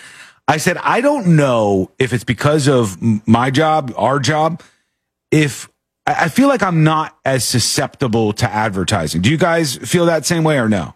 I 0.47 0.57
said, 0.57 0.76
I 0.78 1.01
don't 1.01 1.37
know 1.37 1.91
if 1.99 2.12
it's 2.12 2.24
because 2.24 2.68
of 2.68 2.97
my 3.26 3.51
job, 3.51 3.93
our 3.97 4.18
job, 4.18 4.62
if 5.31 5.68
I 6.07 6.24
I 6.24 6.28
feel 6.28 6.49
like 6.49 6.62
I'm 6.62 6.85
not 6.85 7.16
as 7.24 7.45
susceptible 7.45 8.33
to 8.35 8.51
advertising. 8.51 9.20
Do 9.20 9.31
you 9.31 9.37
guys 9.37 9.76
feel 9.76 10.07
that 10.07 10.26
same 10.26 10.45
way 10.45 10.59
or 10.59 10.68
no? 10.68 10.95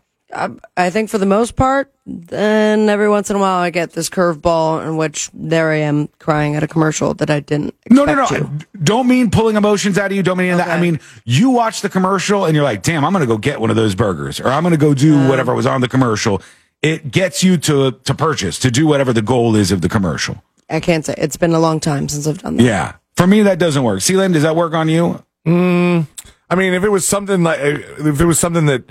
I 0.76 0.90
think 0.90 1.10
for 1.10 1.18
the 1.18 1.26
most 1.26 1.54
part, 1.56 1.92
then 2.06 2.88
every 2.88 3.08
once 3.08 3.30
in 3.30 3.36
a 3.36 3.38
while 3.38 3.58
I 3.58 3.70
get 3.70 3.92
this 3.92 4.10
curveball 4.10 4.86
in 4.86 4.96
which 4.96 5.30
there 5.32 5.70
I 5.70 5.76
am 5.76 6.08
crying 6.18 6.56
at 6.56 6.62
a 6.62 6.68
commercial 6.68 7.14
that 7.14 7.30
I 7.30 7.40
didn't. 7.40 7.74
No, 7.88 8.04
no, 8.04 8.14
no. 8.14 8.22
expect 8.22 8.44
I 8.44 8.46
to. 8.46 8.66
don't 8.82 9.06
mean 9.08 9.30
pulling 9.30 9.56
emotions 9.56 9.96
out 9.98 10.10
of 10.10 10.16
you. 10.16 10.22
Don't 10.22 10.38
mean 10.38 10.56
that. 10.56 10.68
I 10.68 10.80
mean, 10.80 11.00
you 11.24 11.50
watch 11.50 11.80
the 11.82 11.88
commercial 11.88 12.44
and 12.44 12.54
you're 12.54 12.64
like, 12.64 12.82
damn, 12.82 13.04
I'm 13.04 13.12
going 13.12 13.20
to 13.22 13.26
go 13.26 13.38
get 13.38 13.60
one 13.60 13.70
of 13.70 13.76
those 13.76 13.94
burgers 13.94 14.40
or 14.40 14.48
I'm 14.48 14.62
going 14.62 14.72
to 14.72 14.78
go 14.78 14.92
do 14.94 15.16
Uh. 15.18 15.28
whatever 15.28 15.54
was 15.54 15.66
on 15.66 15.80
the 15.80 15.88
commercial. 15.88 16.42
It 16.82 17.10
gets 17.10 17.42
you 17.42 17.56
to, 17.58 17.92
to 17.92 18.14
purchase, 18.14 18.58
to 18.58 18.70
do 18.70 18.86
whatever 18.86 19.12
the 19.12 19.22
goal 19.22 19.56
is 19.56 19.70
of 19.72 19.80
the 19.80 19.88
commercial. 19.88 20.42
I 20.68 20.80
can't 20.80 21.04
say 21.06 21.14
it's 21.16 21.36
been 21.36 21.52
a 21.54 21.60
long 21.60 21.80
time 21.80 22.08
since 22.08 22.26
I've 22.26 22.38
done 22.42 22.56
that. 22.56 22.62
Yeah. 22.62 22.92
For 23.16 23.26
me, 23.26 23.42
that 23.42 23.58
doesn't 23.58 23.82
work. 23.84 24.00
C 24.02 24.16
Lane, 24.16 24.32
does 24.32 24.42
that 24.42 24.56
work 24.56 24.74
on 24.74 24.88
you? 24.88 25.22
I 25.46 26.56
mean, 26.56 26.74
if 26.74 26.84
it 26.84 26.88
was 26.90 27.06
something 27.06 27.42
like 27.42 27.58
if 27.60 28.20
it 28.20 28.24
was 28.24 28.38
something 28.38 28.66
that 28.66 28.84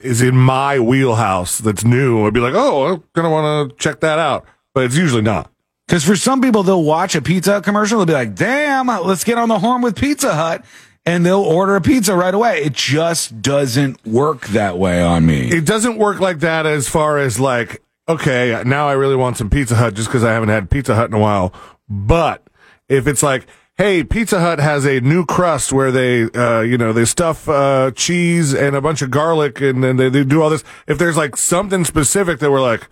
is 0.00 0.22
in 0.22 0.36
my 0.36 0.78
wheelhouse 0.78 1.58
that's 1.58 1.84
new, 1.84 2.26
I'd 2.26 2.34
be 2.34 2.40
like, 2.40 2.54
oh, 2.54 2.94
I'm 2.94 3.04
gonna 3.14 3.30
want 3.30 3.70
to 3.70 3.76
check 3.76 4.00
that 4.00 4.18
out. 4.18 4.44
But 4.74 4.84
it's 4.84 4.96
usually 4.96 5.22
not. 5.22 5.50
Because 5.86 6.04
for 6.04 6.16
some 6.16 6.40
people, 6.40 6.62
they'll 6.62 6.82
watch 6.82 7.14
a 7.14 7.22
pizza 7.22 7.52
Hut 7.52 7.64
commercial. 7.64 7.98
They'll 7.98 8.06
be 8.06 8.12
like, 8.12 8.34
damn, 8.34 8.88
let's 8.88 9.24
get 9.24 9.38
on 9.38 9.48
the 9.48 9.58
horn 9.58 9.82
with 9.82 9.96
Pizza 9.96 10.34
Hut. 10.34 10.64
And 11.04 11.24
they'll 11.24 11.38
order 11.38 11.76
a 11.76 11.80
pizza 11.80 12.16
right 12.16 12.34
away. 12.34 12.62
It 12.62 12.72
just 12.72 13.40
doesn't 13.40 14.04
work 14.04 14.48
that 14.48 14.76
way 14.76 15.00
on 15.00 15.24
me. 15.24 15.48
It 15.48 15.64
doesn't 15.64 15.98
work 15.98 16.18
like 16.18 16.40
that 16.40 16.66
as 16.66 16.88
far 16.88 17.18
as 17.18 17.38
like, 17.38 17.80
okay, 18.08 18.60
now 18.66 18.88
I 18.88 18.94
really 18.94 19.14
want 19.14 19.36
some 19.36 19.48
Pizza 19.48 19.76
Hut 19.76 19.94
just 19.94 20.08
because 20.08 20.24
I 20.24 20.32
haven't 20.32 20.48
had 20.48 20.68
Pizza 20.68 20.96
Hut 20.96 21.08
in 21.08 21.14
a 21.14 21.20
while. 21.20 21.54
But 21.88 22.42
if 22.88 23.06
it's 23.06 23.22
like, 23.22 23.46
hey, 23.76 24.02
Pizza 24.04 24.40
Hut 24.40 24.58
has 24.58 24.86
a 24.86 25.00
new 25.00 25.24
crust 25.24 25.72
where 25.72 25.90
they, 25.92 26.24
uh, 26.24 26.60
you 26.60 26.78
know, 26.78 26.92
they 26.92 27.04
stuff 27.04 27.48
uh, 27.48 27.90
cheese 27.94 28.54
and 28.54 28.74
a 28.74 28.80
bunch 28.80 29.02
of 29.02 29.10
garlic 29.10 29.60
and 29.60 29.84
then 29.84 29.96
they, 29.96 30.08
they 30.08 30.24
do 30.24 30.42
all 30.42 30.50
this. 30.50 30.64
If 30.86 30.98
there's 30.98 31.16
like 31.16 31.36
something 31.36 31.84
specific 31.84 32.38
that 32.40 32.50
we're 32.50 32.60
like, 32.60 32.88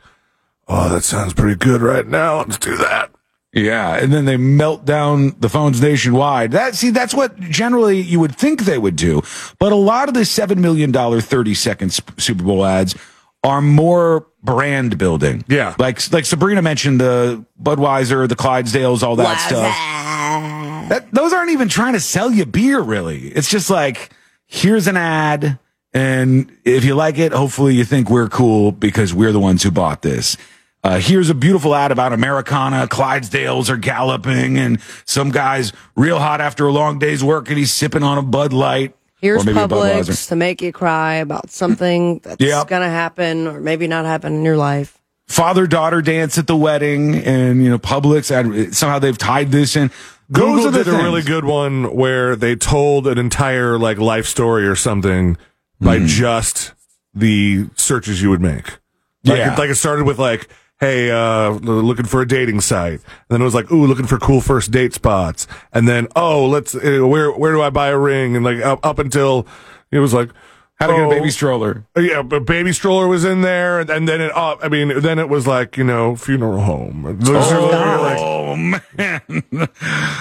oh, 0.69 0.89
that 0.91 1.03
sounds 1.03 1.35
pretty 1.35 1.57
good 1.57 1.81
right 1.81 2.07
now, 2.07 2.39
let's 2.39 2.59
do 2.59 2.77
that. 2.77 3.11
Yeah, 3.57 3.95
and 3.95 4.13
then 4.13 4.25
they 4.25 4.37
melt 4.37 4.85
down 4.85 5.37
the 5.39 5.49
phones 5.49 5.81
nationwide. 5.81 6.51
That 6.51 6.75
see, 6.75 6.91
that's 6.91 7.15
what 7.15 7.39
generally 7.39 8.01
you 8.01 8.19
would 8.19 8.35
think 8.35 8.63
they 8.65 8.79
would 8.79 8.97
do. 8.97 9.23
But 9.61 9.71
a 9.71 9.77
lot 9.77 10.09
of 10.09 10.15
the 10.15 10.25
seven 10.25 10.61
million 10.61 10.91
dollar 10.91 11.21
thirty 11.21 11.55
second 11.55 11.91
sp- 11.95 12.19
Super 12.19 12.43
Bowl 12.43 12.65
ads 12.67 12.97
are 13.45 13.63
more 13.63 14.27
brand 14.43 14.99
building. 14.99 15.45
Yeah. 15.47 15.77
like 15.79 16.13
like 16.13 16.25
Sabrina 16.25 16.63
mentioned 16.63 17.01
the 17.01 17.45
Budweiser, 17.63 18.29
the 18.29 18.35
Clydesdales, 18.35 19.05
all 19.05 19.15
that 19.17 19.39
stuff. 19.39 19.73
That, 20.89 21.11
those 21.13 21.33
aren't 21.33 21.51
even 21.51 21.69
trying 21.69 21.95
to 21.95 22.01
sell 22.01 22.31
you 22.31 22.45
beer, 22.47 22.81
really. 22.81 23.29
It's 23.29 23.49
just 23.49 23.71
like 23.71 24.11
here's 24.47 24.87
an 24.87 24.97
ad, 24.97 25.59
and 25.93 26.51
if 26.65 26.85
you 26.85 26.95
like 26.95 27.19
it, 27.19 27.33
hopefully 27.33 27.75
you 27.75 27.85
think 27.85 28.11
we're 28.11 28.29
cool 28.29 28.73
because 28.73 29.13
we're 29.15 29.33
the 29.33 29.41
ones 29.41 29.63
who 29.63 29.71
bought 29.71 30.03
this. 30.03 30.37
Uh, 30.83 30.99
here's 31.01 31.31
a 31.31 31.35
beautiful 31.35 31.75
ad 31.75 31.91
about 31.91 32.13
Americana. 32.13 32.87
Clydesdales 32.87 33.71
are 33.71 33.77
galloping, 33.79 34.59
and 34.59 34.81
some 35.07 35.31
guy's 35.31 35.73
real 35.97 36.19
hot 36.19 36.41
after 36.43 36.67
a 36.67 36.73
long 36.73 36.99
day's 36.99 37.25
work, 37.25 37.49
and 37.49 37.57
he's 37.57 37.73
sipping 37.73 38.03
on 38.03 38.19
a 38.19 38.23
Bud 38.23 38.53
Light. 38.53 38.95
Here's 39.21 39.43
or 39.43 39.47
maybe 39.47 39.61
a 39.61 39.69
Publix 39.69 40.29
to 40.29 40.37
make 40.37 40.61
you 40.61 40.71
cry 40.73 41.15
about 41.15 41.49
something 41.51 42.19
that's 42.23 42.39
Yep. 42.39 42.69
going 42.69 42.83
to 42.83 42.91
happen 42.91 43.47
or 43.47 43.61
maybe 43.61 43.87
not 43.89 44.05
happen 44.05 44.35
in 44.35 44.45
your 44.45 44.59
life. 44.59 45.01
Father 45.29 45.67
daughter 45.67 46.03
dance 46.03 46.37
at 46.39 46.47
the 46.47 46.57
wedding, 46.57 47.15
and 47.17 47.63
you 47.65 47.71
know 47.71 47.79
Publix. 47.79 48.31
ad- 48.31 48.75
Somehow 48.75 48.99
they've 48.99 49.17
tied 49.19 49.51
this 49.51 49.75
in. 49.77 49.91
Those 50.29 50.41
Google 50.65 50.69
are 50.69 50.71
the 50.71 50.85
did 50.85 50.95
a 50.95 50.97
really 51.03 51.23
good 51.23 51.45
one 51.45 51.95
where 51.95 52.35
they 52.37 52.57
told 52.57 53.07
an 53.07 53.19
entire 53.19 53.79
like 53.79 53.99
life 53.99 54.27
story 54.27 54.67
or 54.67 54.75
something 54.77 55.37
by 55.81 55.97
Mm-hmm. 55.99 56.07
just 56.07 56.73
the 57.15 57.69
searches 57.77 58.23
you 58.23 58.31
would 58.31 58.41
make. 58.41 58.67
Like, 59.25 59.39
Yeah. 59.39 59.53
it, 59.55 59.59
like 59.59 59.71
it 59.71 59.75
started 59.77 60.05
with 60.07 60.19
like, 60.19 60.49
hey, 60.81 61.11
uh, 61.11 61.51
looking 61.51 62.07
for 62.07 62.23
a 62.23 62.27
dating 62.29 62.61
site. 62.63 63.01
And 63.01 63.03
then 63.29 63.41
it 63.41 63.45
was 63.45 63.55
like, 63.55 63.71
ooh, 63.71 63.87
looking 63.87 64.07
for 64.07 64.19
cool 64.19 64.41
first 64.41 64.71
date 64.71 64.95
spots. 64.95 65.47
And 65.73 65.87
then, 65.87 66.09
oh, 66.17 66.47
let's, 66.47 66.75
uh, 66.75 67.07
where, 67.07 67.31
where 67.31 67.53
do 67.53 67.63
I 67.63 67.71
buy 67.71 67.89
a 67.89 67.99
ring? 67.99 68.35
And 68.35 68.45
like 68.45 68.59
up, 68.61 68.85
up 68.85 68.99
until 68.99 69.47
it 69.91 69.99
was 70.01 70.13
like, 70.15 70.31
How 70.77 70.89
to 70.89 70.93
get 70.93 71.03
a 71.03 71.07
oh, 71.07 71.11
baby 71.11 71.31
stroller. 71.31 71.87
Yeah, 71.97 72.23
but 72.23 72.47
baby 72.47 72.73
stroller 72.73 73.07
was 73.07 73.25
in 73.25 73.43
there, 73.43 73.79
and, 73.81 73.89
and 73.91 74.09
then 74.09 74.21
it. 74.21 74.37
Uh, 74.37 74.57
I 74.61 74.69
mean, 74.69 75.01
then 75.01 75.19
it 75.21 75.29
was 75.29 75.47
like 75.47 75.77
you 75.77 75.85
know 75.85 76.17
funeral 76.17 76.61
home. 76.61 77.17
Those 77.21 77.53
are 77.53 77.61
like- 77.61 78.19
Oh 78.19 78.57
man! 78.57 79.21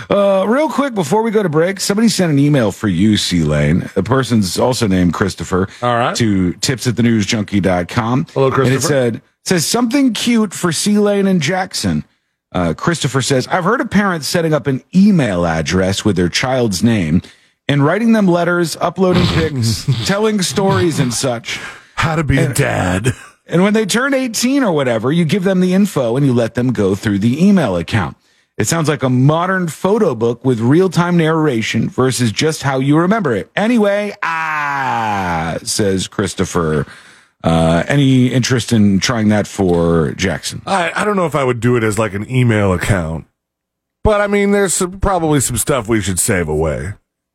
Uh, 0.09 0.45
real 0.47 0.69
quick 0.69 0.93
before 0.93 1.23
we 1.23 1.31
go 1.31 1.41
to 1.41 1.49
break, 1.49 1.79
somebody 1.79 2.07
sent 2.07 2.31
an 2.31 2.37
email 2.37 2.71
for 2.71 2.87
you, 2.87 3.17
C 3.17 3.43
Lane. 3.43 3.89
The 3.95 4.03
person's 4.03 4.59
also 4.59 4.85
named 4.87 5.13
Christopher. 5.13 5.67
All 5.81 5.95
right. 5.95 6.15
To 6.17 6.53
tips 6.53 6.85
at 6.85 6.95
the 6.95 7.03
newsjunkie.com. 7.03 8.27
Hello, 8.33 8.51
And 8.51 8.67
it 8.73 8.81
said 8.81 9.21
says 9.43 9.65
something 9.65 10.13
cute 10.13 10.53
for 10.53 10.71
C 10.71 10.99
Lane 10.99 11.27
and 11.27 11.41
Jackson. 11.41 12.03
Uh, 12.51 12.73
Christopher 12.75 13.21
says, 13.21 13.47
I've 13.47 13.63
heard 13.63 13.81
of 13.81 13.89
parents 13.89 14.27
setting 14.27 14.53
up 14.53 14.67
an 14.67 14.83
email 14.95 15.45
address 15.45 16.05
with 16.05 16.15
their 16.15 16.29
child's 16.29 16.83
name 16.83 17.21
and 17.67 17.83
writing 17.83 18.11
them 18.13 18.27
letters, 18.27 18.75
uploading 18.77 19.25
pics, 19.27 19.87
telling 20.05 20.41
stories 20.41 20.99
and 20.99 21.13
such. 21.13 21.57
how 21.95 22.15
to 22.15 22.23
be 22.23 22.37
a 22.37 22.53
dad. 22.53 23.13
And 23.45 23.63
when 23.63 23.73
they 23.73 23.85
turn 23.85 24.13
18 24.13 24.63
or 24.63 24.71
whatever, 24.71 25.11
you 25.11 25.25
give 25.25 25.43
them 25.43 25.59
the 25.59 25.73
info 25.73 26.15
and 26.15 26.25
you 26.25 26.33
let 26.33 26.55
them 26.55 26.71
go 26.71 26.95
through 26.95 27.19
the 27.19 27.45
email 27.45 27.75
account. 27.75 28.17
It 28.57 28.67
sounds 28.67 28.87
like 28.87 29.01
a 29.01 29.09
modern 29.09 29.67
photo 29.67 30.13
book 30.13 30.45
with 30.45 30.59
real 30.59 30.89
time 30.89 31.17
narration 31.17 31.89
versus 31.89 32.31
just 32.31 32.63
how 32.63 32.79
you 32.79 32.97
remember 32.97 33.33
it. 33.33 33.49
Anyway, 33.55 34.13
ah, 34.21 35.57
says 35.63 36.07
Christopher. 36.07 36.85
Uh, 37.43 37.83
any 37.87 38.27
interest 38.27 38.71
in 38.71 38.99
trying 38.99 39.29
that 39.29 39.47
for 39.47 40.13
Jackson? 40.13 40.61
I, 40.65 40.91
I 40.95 41.03
don't 41.03 41.15
know 41.17 41.25
if 41.25 41.35
I 41.35 41.43
would 41.43 41.59
do 41.59 41.75
it 41.75 41.83
as 41.83 41.99
like 41.99 42.13
an 42.13 42.29
email 42.29 42.71
account. 42.71 43.25
But 44.03 44.21
I 44.21 44.27
mean, 44.27 44.51
there's 44.51 44.73
some, 44.73 44.99
probably 44.99 45.39
some 45.39 45.57
stuff 45.57 45.87
we 45.87 45.99
should 45.99 46.19
save 46.19 46.47
away. 46.47 46.93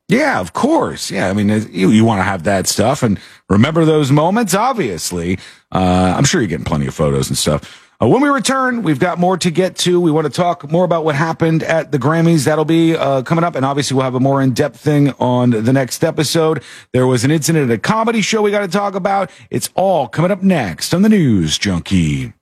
Yeah, 0.09 0.41
of 0.41 0.55
course. 0.55 1.11
Yeah, 1.11 1.29
I 1.29 1.35
mean, 1.35 1.49
you, 1.71 1.91
you 1.91 2.05
want 2.05 2.21
to 2.21 2.25
have 2.25 2.45
that 2.45 2.67
stuff 2.67 3.03
and 3.03 3.21
remember 3.51 3.85
those 3.85 4.11
moments, 4.11 4.55
obviously. 4.55 5.39
Uh, 5.71 6.15
I'm 6.17 6.25
sure 6.25 6.41
you're 6.41 6.49
getting 6.49 6.65
plenty 6.65 6.87
of 6.87 6.95
photos 6.95 7.29
and 7.29 7.37
stuff. 7.37 7.85
Uh, 8.01 8.07
when 8.07 8.23
we 8.23 8.29
return, 8.29 8.83
we've 8.85 9.01
got 9.01 9.19
more 9.19 9.37
to 9.37 9.51
get 9.51 9.77
to. 9.77 10.01
We 10.01 10.13
want 10.13 10.25
to 10.27 10.33
talk 10.33 10.71
more 10.71 10.85
about 10.85 11.05
what 11.05 11.17
happened 11.17 11.65
at 11.65 11.91
the 11.91 11.99
Grammys. 11.99 12.45
That'll 12.45 12.65
be 12.65 12.97
uh, 12.97 13.23
coming 13.23 13.43
up. 13.43 13.57
And 13.57 13.67
obviously, 13.67 13.97
we'll 13.97 14.05
have 14.05 14.15
a 14.15 14.21
more 14.21 14.41
in 14.41 14.53
depth 14.53 14.79
thing 14.79 15.11
on 15.19 15.51
the 15.51 15.73
next 15.73 16.05
episode. 16.05 16.63
There 16.93 17.09
was 17.09 17.25
an 17.25 17.33
incident 17.33 17.71
at 17.71 17.75
a 17.75 17.79
comedy 17.79 18.23
show 18.23 18.41
we 18.41 18.53
got 18.53 18.61
to 18.61 18.69
talk 18.69 18.95
about. 18.95 19.31
It's 19.51 19.69
all 19.75 20.07
coming 20.07 20.31
up 20.31 20.43
next 20.45 20.95
on 20.95 21.03
the 21.03 21.09
News 21.09 21.59
Junkie. 21.59 22.33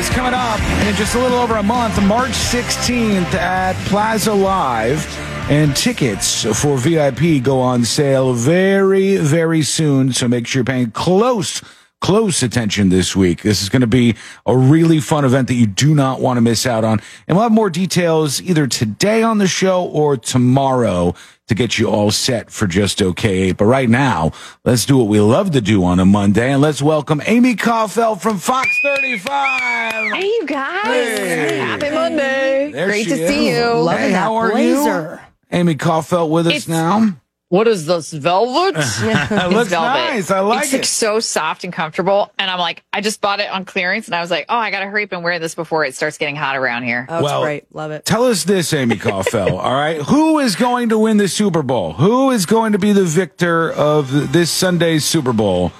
Is 0.00 0.08
coming 0.08 0.32
up 0.32 0.58
in 0.86 0.94
just 0.94 1.14
a 1.14 1.18
little 1.18 1.36
over 1.36 1.56
a 1.56 1.62
month, 1.62 2.02
March 2.04 2.30
16th 2.30 3.34
at 3.34 3.74
Plaza 3.88 4.32
Live. 4.32 5.06
And 5.50 5.76
tickets 5.76 6.44
for 6.58 6.78
VIP 6.78 7.42
go 7.42 7.60
on 7.60 7.84
sale 7.84 8.32
very, 8.32 9.18
very 9.18 9.60
soon. 9.60 10.14
So 10.14 10.26
make 10.26 10.46
sure 10.46 10.60
you're 10.60 10.64
paying 10.64 10.90
close, 10.92 11.60
close 12.00 12.42
attention 12.42 12.88
this 12.88 13.14
week. 13.14 13.42
This 13.42 13.60
is 13.60 13.68
going 13.68 13.82
to 13.82 13.86
be 13.86 14.14
a 14.46 14.56
really 14.56 15.00
fun 15.00 15.26
event 15.26 15.48
that 15.48 15.54
you 15.54 15.66
do 15.66 15.94
not 15.94 16.18
want 16.18 16.38
to 16.38 16.40
miss 16.40 16.64
out 16.64 16.82
on. 16.82 17.02
And 17.28 17.36
we'll 17.36 17.42
have 17.42 17.52
more 17.52 17.68
details 17.68 18.40
either 18.40 18.66
today 18.66 19.22
on 19.22 19.36
the 19.36 19.48
show 19.48 19.84
or 19.84 20.16
tomorrow 20.16 21.14
to 21.50 21.54
get 21.56 21.78
you 21.78 21.88
all 21.88 22.10
set 22.12 22.48
for 22.50 22.66
just 22.68 23.02
okay. 23.02 23.50
But 23.52 23.64
right 23.66 23.88
now, 23.88 24.30
let's 24.64 24.86
do 24.86 24.96
what 24.96 25.08
we 25.08 25.20
love 25.20 25.50
to 25.50 25.60
do 25.60 25.84
on 25.84 25.98
a 25.98 26.06
Monday 26.06 26.52
and 26.52 26.62
let's 26.62 26.80
welcome 26.80 27.20
Amy 27.26 27.56
Kaufeldt 27.56 28.20
from 28.22 28.38
Fox 28.38 28.68
35. 28.84 30.12
Hey, 30.14 30.24
you 30.24 30.46
guys. 30.46 30.84
Hey. 30.86 31.58
Happy 31.58 31.90
Monday. 31.90 32.70
There 32.72 32.86
Great 32.86 33.04
she 33.04 33.10
to 33.10 33.28
see 33.28 33.48
is. 33.48 33.58
you. 33.58 33.88
Hey, 33.88 34.12
how 34.12 34.36
are 34.36 34.56
you? 34.58 35.18
Amy 35.50 35.74
Kaufeldt 35.74 36.30
with 36.30 36.46
us 36.46 36.52
It's- 36.54 36.68
now. 36.68 37.14
What 37.50 37.66
is 37.66 37.84
this 37.84 38.12
velvet? 38.12 38.76
It 38.78 38.84
It's 38.84 39.30
looks 39.54 39.70
velvet. 39.70 40.12
nice. 40.12 40.30
I 40.30 40.38
like 40.38 40.62
it's 40.64 40.72
like 40.72 40.82
it. 40.82 40.86
so 40.86 41.18
soft 41.18 41.64
and 41.64 41.72
comfortable. 41.72 42.32
And 42.38 42.48
I'm 42.48 42.60
like, 42.60 42.84
I 42.92 43.00
just 43.00 43.20
bought 43.20 43.40
it 43.40 43.50
on 43.50 43.64
clearance, 43.64 44.06
and 44.06 44.14
I 44.14 44.20
was 44.20 44.30
like, 44.30 44.46
oh, 44.48 44.56
I 44.56 44.70
gotta 44.70 44.86
hurry 44.86 45.02
up 45.02 45.10
and 45.12 45.24
wear 45.24 45.40
this 45.40 45.56
before 45.56 45.84
it 45.84 45.96
starts 45.96 46.16
getting 46.16 46.36
hot 46.36 46.56
around 46.56 46.84
here. 46.84 47.06
Oh, 47.08 47.16
it's 47.16 47.24
Well, 47.24 47.42
great. 47.42 47.64
Love 47.74 47.90
it. 47.90 48.04
Tell 48.06 48.24
us 48.24 48.44
this, 48.44 48.72
Amy 48.72 48.94
Kaufeldt. 48.96 49.50
all 49.60 49.74
right, 49.74 50.00
who 50.00 50.38
is 50.38 50.54
going 50.54 50.90
to 50.90 50.98
win 50.98 51.16
the 51.16 51.26
Super 51.26 51.62
Bowl? 51.64 51.92
Who 51.94 52.30
is 52.30 52.46
going 52.46 52.70
to 52.72 52.78
be 52.78 52.92
the 52.92 53.04
victor 53.04 53.72
of 53.72 54.32
this 54.32 54.50
Sunday's 54.52 55.04
Super 55.04 55.32
Bowl? 55.32 55.72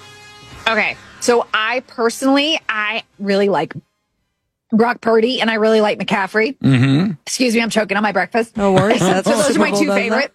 Okay, 0.67 0.97
so 1.21 1.47
I 1.53 1.79
personally, 1.87 2.59
I 2.67 3.03
really 3.17 3.47
like 3.47 3.73
Brock 4.73 4.99
Purdy, 4.99 5.39
and 5.39 5.49
I 5.49 5.53
really 5.53 5.79
like 5.79 5.99
McCaffrey. 5.99 6.57
Mm-hmm. 6.57 7.11
Excuse 7.25 7.55
me, 7.55 7.61
I'm 7.61 7.69
choking 7.69 7.95
on 7.95 8.03
my 8.03 8.11
breakfast. 8.11 8.57
No 8.57 8.73
worries. 8.73 8.99
So 9.01 9.21
those 9.21 9.55
are 9.55 9.59
my 9.59 9.69
two 9.71 9.85
does 9.85 9.87
that. 9.87 9.95
favorite. 9.95 10.33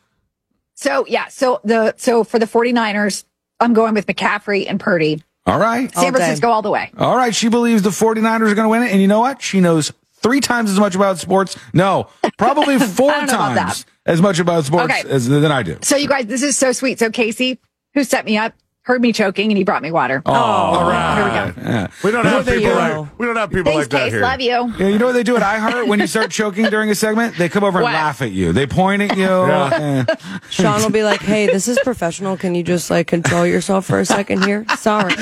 So 0.76 1.04
yeah, 1.08 1.28
so 1.28 1.60
the 1.64 1.94
so 1.96 2.22
for 2.24 2.38
the 2.38 2.46
49ers, 2.46 3.24
I'm 3.60 3.72
going 3.74 3.94
with 3.94 4.06
McCaffrey 4.06 4.66
and 4.68 4.78
Purdy. 4.78 5.22
All 5.46 5.58
right. 5.58 5.92
San 5.94 6.04
All 6.06 6.10
day. 6.10 6.16
Francisco 6.18 6.48
all 6.48 6.62
the 6.62 6.70
way. 6.70 6.90
All 6.98 7.16
right. 7.16 7.34
She 7.34 7.48
believes 7.48 7.82
the 7.82 7.90
49ers 7.90 8.50
are 8.50 8.54
going 8.54 8.64
to 8.64 8.68
win 8.68 8.82
it. 8.82 8.90
And 8.92 9.00
you 9.00 9.06
know 9.06 9.20
what? 9.20 9.40
She 9.40 9.60
knows 9.60 9.92
three 10.16 10.40
times 10.40 10.70
as 10.70 10.78
much 10.80 10.94
about 10.96 11.18
sports. 11.18 11.56
No, 11.72 12.08
probably 12.36 12.78
four 12.78 13.10
I 13.14 13.20
don't 13.20 13.28
know 13.28 13.52
about 13.52 13.54
times 13.66 13.86
as 14.06 14.20
much 14.20 14.38
about 14.40 14.64
sports 14.64 14.92
Okay. 14.92 15.08
as, 15.08 15.28
than 15.28 15.50
I 15.52 15.62
do. 15.62 15.78
So 15.82 15.96
you 15.96 16.08
guys, 16.08 16.26
this 16.26 16.42
is 16.42 16.56
so 16.58 16.72
sweet. 16.72 16.98
So 16.98 17.10
Casey, 17.10 17.60
who 17.94 18.02
set 18.02 18.24
me 18.24 18.36
up, 18.36 18.54
heard 18.86 19.02
me 19.02 19.12
choking 19.12 19.50
and 19.50 19.58
he 19.58 19.64
brought 19.64 19.82
me 19.82 19.90
water. 19.90 20.22
Oh, 20.24 20.32
all 20.32 20.90
Here 21.16 21.24
we 21.24 21.30
go. 21.30 21.52
Yeah. 21.70 21.86
We 22.04 22.12
don't 22.12 22.24
have 22.24 22.46
people 22.46 22.70
do? 22.70 22.74
like 22.74 23.18
we 23.18 23.26
don't 23.26 23.34
have 23.36 23.50
people 23.50 23.72
Thanks, 23.72 23.86
like 23.86 23.90
that 23.90 24.04
Case. 24.04 24.12
here. 24.12 24.22
Love 24.22 24.40
you. 24.40 24.74
Yeah, 24.78 24.88
you 24.92 24.98
know 25.00 25.06
what 25.06 25.12
they 25.12 25.24
do 25.24 25.36
at 25.36 25.42
iHeart 25.42 25.88
when 25.88 25.98
you 25.98 26.06
start 26.06 26.30
choking 26.30 26.66
during 26.66 26.88
a 26.90 26.94
segment? 26.94 27.36
They 27.36 27.48
come 27.48 27.64
over 27.64 27.78
and 27.78 27.84
What? 27.84 27.94
laugh 27.94 28.22
at 28.22 28.30
you. 28.30 28.52
They 28.52 28.66
point 28.66 29.02
at 29.02 29.16
you. 29.16 29.24
Yeah. 29.24 30.04
Eh. 30.08 30.14
Sean 30.50 30.80
will 30.82 30.90
be 30.90 31.02
like, 31.02 31.20
"Hey, 31.20 31.46
this 31.46 31.66
is 31.66 31.78
professional. 31.82 32.36
Can 32.36 32.54
you 32.54 32.62
just 32.62 32.88
like 32.88 33.08
control 33.08 33.44
yourself 33.44 33.86
for 33.86 33.98
a 33.98 34.04
second 34.06 34.44
here? 34.44 34.64
Sorry." 34.76 35.14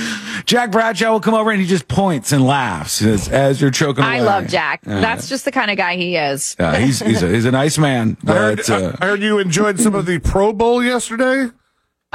Jack 0.44 0.70
Bradshaw 0.70 1.12
will 1.12 1.20
come 1.20 1.34
over 1.34 1.50
and 1.50 1.58
he 1.60 1.66
just 1.66 1.88
points 1.88 2.32
and 2.32 2.44
laughs 2.46 3.00
as, 3.00 3.28
as 3.30 3.62
you're 3.62 3.70
choking 3.70 4.04
I 4.04 4.20
love 4.20 4.46
Jack. 4.46 4.82
Yeah. 4.86 5.00
That's 5.00 5.26
just 5.26 5.46
the 5.46 5.52
kind 5.52 5.70
of 5.70 5.78
guy 5.78 5.96
he 5.96 6.16
is. 6.16 6.54
Yeah, 6.60 6.76
he's 6.76 6.98
he's 7.00 7.22
a, 7.22 7.28
he's 7.28 7.46
a 7.46 7.50
nice 7.50 7.78
man. 7.78 8.18
I 8.26 8.32
heard, 8.32 8.70
uh, 8.70 8.92
I 9.00 9.06
heard 9.06 9.22
you 9.22 9.38
enjoyed 9.38 9.80
some 9.80 9.94
of 9.94 10.04
the 10.04 10.18
Pro 10.18 10.52
Bowl 10.52 10.82
yesterday. 10.84 11.50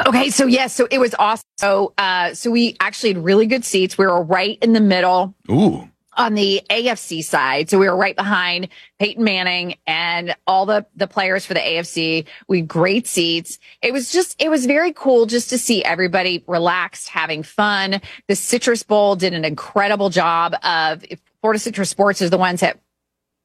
Okay, 0.07 0.29
so 0.29 0.45
yes, 0.45 0.73
so 0.73 0.87
it 0.89 0.99
was 0.99 1.15
awesome. 1.17 1.45
So, 1.57 1.93
uh, 1.97 2.33
so 2.33 2.51
we 2.51 2.77
actually 2.79 3.13
had 3.13 3.23
really 3.23 3.45
good 3.45 3.65
seats. 3.65 3.97
We 3.97 4.05
were 4.05 4.23
right 4.23 4.57
in 4.61 4.73
the 4.73 4.79
middle 4.79 5.35
ooh, 5.51 5.89
on 6.17 6.33
the 6.35 6.61
AFC 6.69 7.23
side. 7.23 7.69
So 7.69 7.79
we 7.79 7.87
were 7.89 7.95
right 7.95 8.15
behind 8.15 8.69
Peyton 8.99 9.23
Manning 9.23 9.75
and 9.87 10.35
all 10.47 10.65
the, 10.65 10.85
the 10.95 11.07
players 11.07 11.45
for 11.45 11.53
the 11.53 11.59
AFC. 11.59 12.25
We 12.47 12.61
great 12.61 13.07
seats. 13.07 13.59
It 13.81 13.93
was 13.93 14.11
just, 14.11 14.41
it 14.41 14.49
was 14.49 14.65
very 14.65 14.93
cool 14.93 15.25
just 15.25 15.49
to 15.49 15.57
see 15.57 15.83
everybody 15.83 16.43
relaxed, 16.47 17.09
having 17.09 17.43
fun. 17.43 18.01
The 18.27 18.35
Citrus 18.35 18.83
Bowl 18.83 19.15
did 19.15 19.33
an 19.33 19.45
incredible 19.45 20.09
job 20.09 20.55
of 20.63 21.03
Florida 21.41 21.59
Citrus 21.59 21.89
Sports 21.89 22.21
is 22.21 22.29
the 22.29 22.37
ones 22.37 22.61
that 22.61 22.79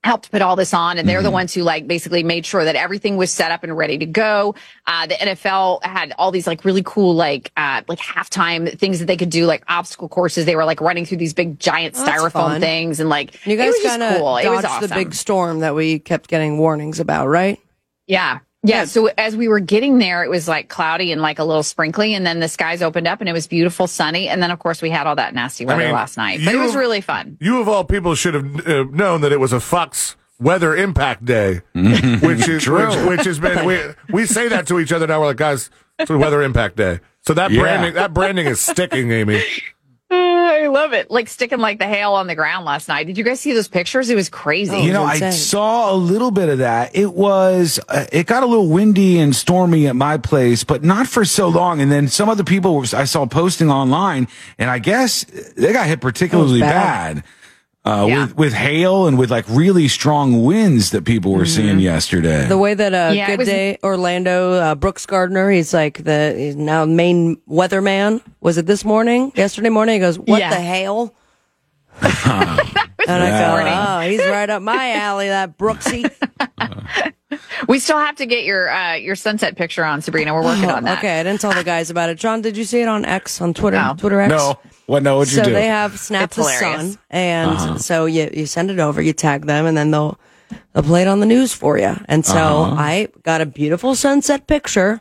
helped 0.05 0.31
put 0.31 0.43
all 0.43 0.55
this 0.55 0.75
on 0.75 0.99
and 0.99 1.09
they're 1.09 1.23
the 1.23 1.31
ones 1.31 1.55
who 1.55 1.63
like 1.63 1.89
basically 1.89 2.23
made 2.23 2.45
sure 2.45 2.63
that 2.63 2.77
everything 2.77 3.17
was 3.17 3.33
set 3.33 3.51
up 3.51 3.65
and 3.65 3.75
ready 3.75 3.97
to 3.97 4.05
go. 4.05 4.55
Uh, 4.87 5.07
the 5.07 5.15
NFL 5.15 5.83
had 5.83 6.13
all 6.19 6.31
these 6.31 6.47
like 6.47 6.63
really 6.65 6.83
cool, 6.85 7.15
like, 7.15 7.51
uh, 7.57 7.81
like 7.89 7.99
halftime 7.99 8.79
things 8.79 8.99
that 8.99 9.07
they 9.07 9.17
could 9.17 9.31
do, 9.31 9.47
like 9.47 9.65
obstacle 9.67 10.09
courses. 10.11 10.45
They 10.45 10.57
were 10.57 10.67
like 10.67 10.83
running 10.83 11.07
through 11.07 11.17
these 11.17 11.33
big 11.33 11.59
giant 11.59 11.97
Oh, 11.97 12.05
styrofoam 12.05 12.61
things 12.61 13.01
and 13.01 13.09
like, 13.09 13.47
you 13.47 13.57
guys 13.57 13.73
kind 13.83 14.03
of 14.03 14.19
cool. 14.19 14.37
It 14.37 14.45
dodged 14.45 14.67
awesome. 14.67 14.89
the 14.89 14.95
big 14.95 15.15
storm 15.15 15.61
that 15.61 15.75
we 15.75 15.99
kept 15.99 16.29
getting 16.29 16.59
warnings 16.59 17.01
about, 17.01 17.29
right? 17.29 17.59
Yeah. 18.07 18.41
Yeah. 18.65 18.87
So 18.87 19.07
as 19.19 19.37
we 19.37 19.47
were 19.47 19.61
getting 19.61 19.99
there, 19.99 20.25
it 20.25 20.31
was 20.31 20.49
like 20.49 20.69
cloudy 20.69 21.13
and 21.13 21.21
like 21.21 21.39
a 21.39 21.45
little 21.45 21.63
sprinkly. 21.63 22.15
And 22.15 22.27
then 22.27 22.41
the 22.41 22.49
skies 22.49 22.83
opened 22.83 23.07
up 23.07 23.21
and 23.21 23.29
it 23.29 23.33
was 23.33 23.47
beautiful, 23.47 23.87
sunny. 23.87 24.29
And 24.29 24.43
then, 24.43 24.51
of 24.51 24.59
course, 24.59 24.81
we 24.83 24.91
had 24.91 25.07
all 25.07 25.17
that 25.17 25.35
nasty 25.35 25.67
weather 25.67 25.85
mean, 25.85 25.93
last 25.93 26.17
night. 26.17 26.41
But 26.45 26.55
it 26.55 26.59
was 26.59 26.75
really 26.75 27.01
fun. 27.03 27.37
You 27.41 27.61
of 27.61 27.69
all 27.69 27.85
people 27.85 28.15
should 28.15 28.35
have 28.35 28.67
uh, 28.67 28.85
known 28.91 29.21
that 29.21 29.33
it 29.33 29.39
was 29.41 29.53
a 29.53 29.61
Fox 29.61 30.17
Weather 30.41 30.75
Impact 30.75 31.25
Day, 31.25 31.61
which 31.75 32.49
is 32.49 32.63
True. 32.65 32.89
which, 32.89 33.09
which 33.19 33.25
has 33.27 33.39
been 33.39 33.65
we 33.65 33.79
we 34.11 34.27
say 34.27 34.49
that 34.49 34.67
to 34.69 34.81
each 34.81 34.93
other 34.93 35.07
now. 35.07 35.21
We're 35.21 35.27
like, 35.29 35.37
guys, 35.37 35.71
it's 35.99 36.11
a 36.11 36.19
Weather 36.19 36.43
Impact 36.43 36.77
Day. 36.77 37.01
So 37.23 37.35
that 37.35 37.51
Yeah. 37.53 37.61
branding 37.61 37.95
that 37.95 38.13
branding 38.13 38.47
is 38.47 38.61
sticking, 38.61 39.11
Amy. 39.13 39.43
I 40.15 40.67
love 40.69 40.93
it. 40.93 41.11
Like 41.11 41.29
sticking 41.29 41.59
like 41.59 41.79
the 41.79 41.87
hail 41.87 42.13
on 42.15 42.27
the 42.27 42.35
ground 42.35 42.65
last 42.65 42.89
night. 42.89 43.07
Did 43.07 43.19
you 43.19 43.25
guys 43.25 43.41
see 43.41 43.53
those 43.53 43.69
pictures? 43.69 44.11
It 44.11 44.15
was 44.15 44.29
crazy. 44.29 44.79
you 44.79 44.93
know, 44.93 45.05
I 45.05 45.31
saw 45.31 45.93
a 45.93 45.97
little 45.97 46.31
bit 46.31 46.49
of 46.49 46.59
that. 46.59 46.95
It 46.95 47.13
was, 47.13 47.81
uh, 47.89 48.07
it 48.13 48.27
got 48.27 48.43
a 48.43 48.47
little 48.47 48.69
windy 48.69 49.19
and 49.19 49.35
stormy 49.35 49.87
at 49.87 49.97
my 49.97 50.17
place, 50.19 50.65
but 50.65 50.83
not 50.83 51.07
for 51.07 51.25
so 51.25 51.49
long. 51.49 51.81
And 51.81 51.91
then 51.91 52.09
some 52.09 52.29
other 52.29 52.45
people 52.45 52.77
was, 52.79 52.95
I 52.95 53.05
saw 53.05 53.27
posting 53.27 53.71
online, 53.71 54.29
and 54.59 54.71
I 54.71 54.79
guess 54.79 55.25
they 55.57 55.73
got 55.73 55.87
hit 55.87 56.01
particularly 56.01 56.61
bad. 56.61 57.17
bad. 57.17 57.25
Uh, 57.87 58.07
Yeah. 58.09 58.23
with, 58.25 58.37
with 58.37 58.53
hail 58.55 59.07
and 59.07 59.19
with 59.19 59.31
like 59.31 59.45
really 59.49 59.89
strong 59.89 60.43
winds 60.43 60.91
that 60.93 61.05
people 61.05 61.33
were 61.33 61.45
seeing 61.45 61.79
yesterday. 61.81 62.47
The 62.49 62.57
way 62.57 62.73
that 62.73 62.95
uh, 62.95 63.13
Yeah, 63.13 63.27
Good 63.27 63.41
was- 63.41 63.49
Day 63.49 63.79
Orlando 63.83 64.53
uh, 64.55 64.75
Brooks 64.75 65.05
Garner, 65.05 65.51
he's 65.51 65.75
like 65.75 66.03
the 66.03 66.35
he's 66.37 66.57
now 66.57 66.87
main 66.87 67.37
weatherman. 67.47 68.23
Was 68.41 68.57
it 68.57 68.65
this 68.67 68.85
morning? 68.87 69.33
Yesterday 69.37 69.69
morning, 69.69 69.95
he 69.97 70.01
goes, 70.01 70.19
"What 70.19 70.41
Yeah. 70.41 70.49
the 70.51 70.61
hell?" 70.61 71.15
and 73.09 73.23
I 73.23 73.49
morning. 73.49 73.73
go, 73.73 73.85
"Oh, 73.89 74.01
he's 74.01 74.21
right 74.31 74.49
up 74.51 74.63
my 74.63 74.93
alley, 74.93 75.29
that 75.29 75.57
Brooksy." 75.59 76.11
We 77.67 77.79
still 77.79 77.99
have 77.99 78.17
to 78.17 78.27
get 78.27 78.45
your 78.45 78.71
uh, 78.71 78.95
your 78.95 79.17
sunset 79.17 79.57
picture 79.57 79.85
on, 79.85 80.03
Sabrina. 80.03 80.33
We're 80.35 80.45
working 80.45 80.71
on 80.71 80.85
that. 80.85 80.97
Oh, 80.97 80.99
Okay, 80.99 81.19
I 81.21 81.23
didn't 81.25 81.41
tell 81.41 81.53
the 81.53 81.65
guys 81.65 81.91
about 81.91 82.11
it. 82.11 82.17
John, 82.19 82.43
did 82.43 82.57
you 82.57 82.65
see 82.65 82.81
it 82.83 82.89
on 82.89 83.05
X 83.05 83.41
on 83.41 83.55
Twitter? 83.55 83.77
No. 83.77 83.95
Twitter 83.99 84.21
X. 84.21 84.31
no, 84.31 84.59
what? 84.87 85.03
No, 85.03 85.17
what'd 85.17 85.33
you 85.33 85.39
so 85.43 85.45
do? 85.49 85.53
they 85.53 85.67
have 85.67 85.99
Snap 85.99 86.25
It's 86.25 86.37
the 86.37 86.43
hilarious. 86.43 86.93
Sun, 86.93 86.99
and 87.11 87.81
so 87.81 88.05
you 88.07 88.31
you 88.33 88.47
send 88.47 88.71
it 88.71 88.79
over, 88.79 89.01
you 89.03 89.13
tag 89.13 89.47
them, 89.47 89.67
and 89.67 89.77
then 89.77 89.91
they'll 89.91 90.19
they'll 90.73 90.83
play 90.85 91.03
it 91.03 91.09
on 91.09 91.21
the 91.21 91.27
news 91.27 91.53
for 91.53 91.77
you. 91.79 91.97
And 92.07 92.25
so 92.25 92.37
I 92.37 93.09
got 93.23 93.41
a 93.41 93.47
beautiful 93.47 93.95
sunset 93.97 94.47
picture, 94.47 95.01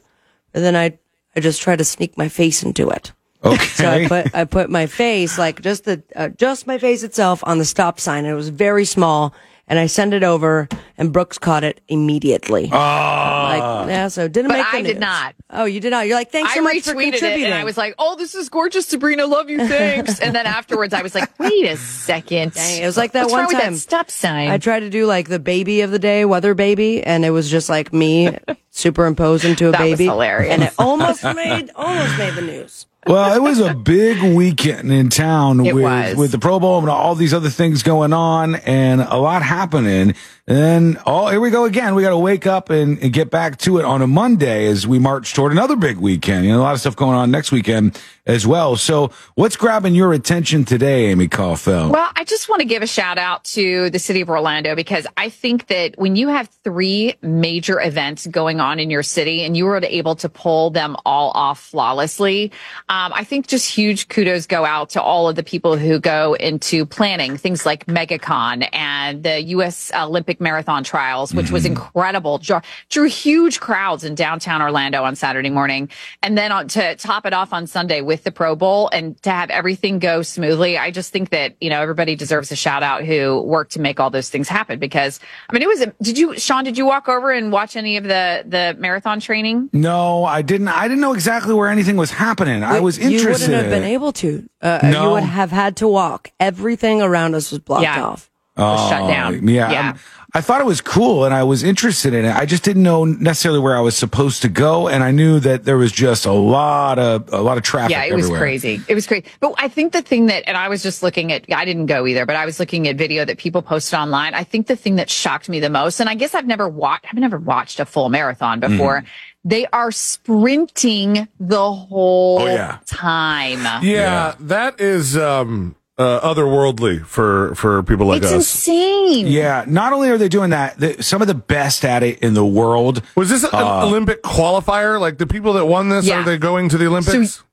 and 0.54 0.64
then 0.64 0.76
I 0.76 0.98
I 1.36 1.40
just 1.40 1.62
tried 1.62 1.78
to 1.80 1.86
sneak 1.86 2.18
my 2.18 2.30
face 2.30 2.64
into 2.64 2.90
it. 2.90 3.12
Okay. 3.44 3.66
So 3.66 3.90
I 3.90 4.08
put 4.08 4.36
I 4.36 4.46
put 4.46 4.70
my 4.70 4.86
face 4.88 5.38
like 5.38 5.62
just 5.62 5.86
the 5.86 6.02
uh, 6.16 6.30
just 6.30 6.68
my 6.68 6.78
face 6.78 7.04
itself 7.04 7.44
on 7.46 7.58
the 7.58 7.66
stop 7.66 8.00
sign. 8.00 8.26
And 8.26 8.34
it 8.34 8.36
was 8.36 8.50
very 8.50 8.86
small, 8.86 9.34
and 9.68 9.78
I 9.80 9.88
sent 9.88 10.14
it 10.14 10.24
over, 10.24 10.68
and 10.98 11.12
Brooks 11.12 11.38
caught 11.38 11.64
it 11.64 11.82
immediately. 11.88 12.64
like 12.68 13.88
yeah, 13.90 14.08
so 14.08 14.28
didn't 14.28 14.50
But 14.50 14.58
make. 14.58 14.72
The 14.72 14.78
I 14.78 14.82
did 14.82 15.00
not. 15.00 15.36
Oh, 15.50 15.66
you 15.66 15.80
did 15.80 15.92
not. 15.92 16.08
You're 16.08 16.16
like 16.18 16.32
thanks 16.32 16.52
I 16.52 16.56
so 16.56 16.62
much 16.62 16.82
for 16.82 16.94
retweeted 16.94 17.08
it 17.08 17.12
contributing. 17.20 17.46
and 17.46 17.54
I 17.54 17.64
was 17.64 17.78
like, 17.78 17.96
"Oh, 18.00 18.16
this 18.16 18.34
is 18.36 18.50
gorgeous, 18.50 18.88
Sabrina. 18.88 19.26
Love 19.28 19.50
you, 19.50 19.60
thanks." 19.68 20.20
and 20.20 20.36
then 20.36 20.46
afterwards, 20.46 20.94
I 20.94 21.02
was 21.02 21.14
like, 21.14 21.38
"Wait 21.40 21.66
a 21.66 21.78
second, 21.78 22.54
Dang, 22.54 22.82
it 22.82 22.86
was 22.86 22.98
like 22.98 23.12
that 23.12 23.24
What's 23.24 23.32
one 23.34 23.40
wrong 23.42 23.48
with 23.50 23.58
time. 23.62 23.74
that 23.74 23.80
stop 23.80 24.10
sign." 24.12 24.50
I 24.50 24.58
tried 24.58 24.82
to 24.82 24.90
do 24.90 25.06
like 25.06 25.28
the 25.30 25.40
baby 25.40 25.82
of 25.82 25.92
the 25.92 26.00
day, 26.00 26.26
weather 26.26 26.54
baby, 26.56 27.04
and 27.04 27.24
it 27.26 27.30
was 27.32 27.50
just 27.52 27.70
like 27.70 27.94
me 27.94 28.38
superimpose 28.72 29.46
into 29.46 29.68
a 29.68 29.72
That 29.72 29.82
was 29.82 29.92
baby. 29.92 30.06
hilarious. 30.06 30.52
And 30.54 30.64
it 30.64 30.74
almost 30.80 31.24
made 31.36 31.70
almost 31.76 32.18
made 32.18 32.34
the 32.36 32.42
news. 32.42 32.86
Well, 33.06 33.36
it 33.36 33.42
was 33.42 33.60
a 33.60 33.74
big 33.74 34.36
weekend 34.36 34.92
in 34.92 35.10
town 35.10 35.66
It 35.66 35.76
with 35.76 35.84
was. 35.84 36.16
with 36.16 36.32
the 36.32 36.40
Pro 36.40 36.60
Bowl 36.60 36.80
and 36.80 36.90
all 36.90 37.16
these 37.16 37.34
other 37.34 37.50
things 37.50 37.84
going 37.84 38.14
on, 38.14 38.56
and 38.56 39.02
a 39.02 39.18
lot 39.18 39.42
happening. 39.44 40.16
And 40.46 40.98
oh, 41.06 41.30
here 41.30 41.40
we 41.40 41.52
go 41.52 41.64
again. 41.64 41.96
We 41.96 42.02
got 42.02 42.10
to 42.10 42.18
wake 42.18 42.46
up 42.46 42.70
and, 42.70 43.00
and 43.00 43.14
get 43.14 43.32
back 43.32 43.60
to 43.60 43.78
it 43.78 43.86
on 43.86 44.02
a 44.02 44.08
Monday 44.08 44.68
as 44.68 44.86
we 44.86 45.00
march 45.00 45.34
toward 45.34 45.54
another 45.54 45.78
big 45.78 45.98
weekend. 45.98 46.46
You 46.46 46.52
know, 46.52 46.60
a 46.60 46.64
lot 46.64 46.74
of 46.74 46.82
stuff 46.82 46.98
going 46.98 47.16
on 47.16 47.32
next 47.32 47.54
weekend 47.54 47.98
as 48.26 48.48
well. 48.48 48.76
So, 48.76 49.12
what's 49.36 49.56
grabbing 49.56 49.96
your 49.96 50.14
attention 50.14 50.64
today, 50.66 51.08
Amy 51.08 51.28
Kaufeldt? 51.28 51.92
Well, 51.92 52.10
I 52.16 52.24
just 52.24 52.48
want 52.48 52.62
to 52.62 52.66
give 52.66 52.82
a 52.82 52.88
shout 52.88 53.18
out 53.18 53.44
to 53.46 53.90
the 53.90 54.00
city 54.00 54.22
of 54.22 54.30
Orlando 54.30 54.76
because 54.76 55.08
I 55.18 55.30
think 55.30 55.68
that 55.68 55.96
when 55.98 56.16
you 56.16 56.30
have 56.30 56.48
three 56.64 57.16
major 57.22 57.82
events 57.82 58.28
going 58.28 58.60
on 58.60 58.80
in 58.80 58.90
your 58.90 59.04
city 59.04 59.44
and 59.44 59.56
you 59.56 59.66
were 59.66 59.82
able 59.84 60.16
to 60.16 60.30
pull 60.30 60.70
them 60.70 60.96
all 61.06 61.32
off 61.32 61.60
flawlessly, 61.60 62.52
um, 62.90 63.12
I 63.14 63.24
think 63.24 63.48
just 63.48 63.70
huge 63.70 64.08
kudos 64.08 64.46
go 64.48 64.66
out 64.66 64.92
to 64.92 65.02
all 65.02 65.28
of 65.28 65.36
the 65.36 65.44
people 65.44 65.78
who 65.78 66.00
go 66.00 66.34
into 66.34 66.86
planning 66.86 67.38
things 67.38 67.66
like 67.66 67.86
MegaCon 67.88 68.68
and 68.74 69.24
the 69.24 69.42
U.S. 69.42 69.92
Olympic 69.94 70.33
Marathon 70.42 70.84
Trials, 70.84 71.34
which 71.34 71.52
was 71.52 71.66
incredible. 71.66 72.38
Drew, 72.38 72.60
drew 72.90 73.08
huge 73.08 73.60
crowds 73.60 74.04
in 74.04 74.16
downtown 74.16 74.62
Orlando 74.62 75.04
on 75.04 75.16
Saturday 75.16 75.50
morning. 75.50 75.90
And 76.22 76.38
then 76.38 76.52
on, 76.52 76.68
to 76.70 76.96
top 76.96 77.26
it 77.26 77.34
off 77.34 77.54
on 77.54 77.68
Sunday 77.68 78.02
with 78.02 78.24
the 78.24 78.32
Pro 78.32 78.56
Bowl 78.56 78.90
and 78.94 79.22
to 79.24 79.32
have 79.32 79.50
everything 79.50 80.00
go 80.00 80.22
smoothly. 80.22 80.78
I 80.78 80.92
just 80.92 81.12
think 81.12 81.30
that, 81.30 81.56
you 81.62 81.70
know, 81.70 81.82
everybody 81.82 82.16
deserves 82.16 82.52
a 82.52 82.56
shout 82.56 82.84
out 82.84 83.04
who 83.04 83.42
worked 83.42 83.74
to 83.74 83.80
make 83.80 84.00
all 84.00 84.10
those 84.10 84.30
things 84.30 84.48
happen 84.48 84.80
because, 84.80 85.20
I 85.50 85.54
mean, 85.54 85.62
it 85.62 85.68
was, 85.68 85.82
a, 85.82 85.94
did 86.02 86.18
you, 86.18 86.38
Sean, 86.40 86.64
did 86.64 86.78
you 86.78 86.86
walk 86.86 87.08
over 87.10 87.32
and 87.32 87.52
watch 87.52 87.76
any 87.76 87.98
of 87.98 88.04
the, 88.04 88.44
the 88.48 88.76
marathon 88.80 89.20
training? 89.20 89.70
no, 89.74 90.24
I 90.26 90.42
didn't. 90.42 90.68
I 90.68 90.88
didn't 90.88 91.02
know 91.02 91.14
exactly 91.14 91.54
where 91.54 91.70
anything 91.70 91.98
was 91.98 92.12
happening. 92.12 92.64
I 92.64 92.80
was 92.80 92.98
interested. 92.98 93.12
You 93.14 93.20
interested. 93.20 93.50
wouldn't 93.52 93.72
have 93.72 93.82
been 93.82 93.90
able 93.90 94.12
to. 94.14 94.50
Uh, 94.62 94.80
No. 94.84 95.04
You 95.08 95.12
would 95.14 95.24
have 95.24 95.52
had 95.52 95.78
to 95.78 95.88
walk. 95.88 96.32
Everything 96.40 97.02
around 97.02 97.36
us 97.36 97.52
was 97.52 97.60
blocked 97.60 97.84
Yeah. 97.84 98.04
off. 98.04 98.30
Was 98.58 98.90
shut 98.90 99.08
down. 99.10 99.34
Oh, 99.36 99.40
Yeah. 99.52 99.72
Yeah. 99.72 99.98
I'm- 100.36 100.44
thought 100.44 100.62
it 100.62 100.66
was 100.66 100.82
cool 100.82 101.26
and 101.26 101.34
I 101.34 101.44
was 101.44 101.64
interested 101.64 102.14
in 102.14 102.26
it. 102.26 102.36
I 102.36 102.46
just 102.46 102.64
didn't 102.64 102.84
know 102.84 103.06
necessarily 103.06 103.60
where 103.60 103.78
I 103.78 103.82
was 103.82 103.96
supposed 103.96 104.42
to 104.42 104.50
go. 104.50 104.88
And 104.88 105.04
I 105.04 105.12
knew 105.12 105.40
that 105.40 105.64
there 105.64 105.78
was 105.78 105.92
just 105.92 106.26
a 106.26 106.32
lot 106.32 106.98
of, 107.00 107.32
a 107.32 107.42
lot 107.42 107.58
of 107.58 107.64
traffic. 107.64 107.92
Yeah, 107.92 108.04
it 108.06 108.14
was 108.16 108.30
crazy. 108.30 108.82
It 108.88 108.96
was 108.96 109.06
crazy. 109.08 109.26
But 109.40 109.54
I 109.58 109.68
think 109.68 109.94
the 109.94 110.02
thing 110.02 110.26
that, 110.28 110.44
and 110.48 110.58
I 110.58 110.70
was 110.70 110.82
just 110.84 111.04
looking 111.04 111.32
at, 111.32 111.46
I 111.54 111.66
didn't 111.66 111.86
go 111.86 112.06
either, 112.08 112.26
but 112.26 112.36
I 112.36 112.46
was 112.46 112.60
looking 112.60 112.88
at 112.88 112.96
video 112.96 113.26
that 113.26 113.38
people 113.38 113.62
posted 113.62 113.98
online. 114.00 114.34
I 114.34 114.44
think 114.44 114.68
the 114.68 114.76
thing 114.76 114.96
that 114.96 115.10
shocked 115.10 115.50
me 115.50 115.60
the 115.60 115.70
most, 115.70 116.00
and 116.00 116.10
I 116.10 116.16
guess 116.16 116.34
I've 116.36 116.48
never 116.48 116.68
watched, 116.68 117.06
I've 117.10 117.20
never 117.20 117.38
watched 117.38 117.80
a 117.80 117.86
full 117.86 118.10
marathon 118.10 118.60
before. 118.60 119.00
Mm-hmm. 119.02 119.08
They 119.50 119.66
are 119.68 119.92
sprinting 119.92 121.28
the 121.40 121.74
whole 121.74 122.40
Oh, 122.42 122.46
yeah. 122.48 122.80
time. 122.86 123.84
Yeah, 123.84 124.36
that 124.40 124.80
is 124.80 125.16
um, 125.18 125.76
uh, 125.98 126.20
otherworldly 126.34 127.06
for 127.06 127.54
for 127.56 127.84
people 127.84 128.08
like 128.08 128.24
it's 128.24 128.32
us. 128.32 128.36
insane. 128.36 129.28
Yeah. 129.28 129.64
Not 129.68 129.94
only 129.94 130.10
are 130.10 130.18
they 130.18 130.30
doing 130.30 130.50
that, 130.50 130.80
the, 130.80 131.02
some 131.04 131.22
of 131.22 131.28
the 131.28 131.36
best 131.36 131.86
at 131.86 132.02
it 132.04 132.20
in 132.20 132.34
the 132.34 132.46
world. 132.46 133.02
Was 133.16 133.30
this 133.30 133.44
an 133.44 133.50
Uh, 133.54 133.86
Olympic 133.86 134.24
qualifier? 134.24 135.00
Like 135.00 135.18
the 135.20 135.28
people 135.28 135.54
that 135.54 135.66
won 135.66 135.90
this, 135.90 136.06
Yeah. 136.06 136.22
are 136.22 136.24
they 136.24 136.38
going 136.38 136.70
to 136.70 136.78
the 136.78 136.88
Olympics? 136.88 137.44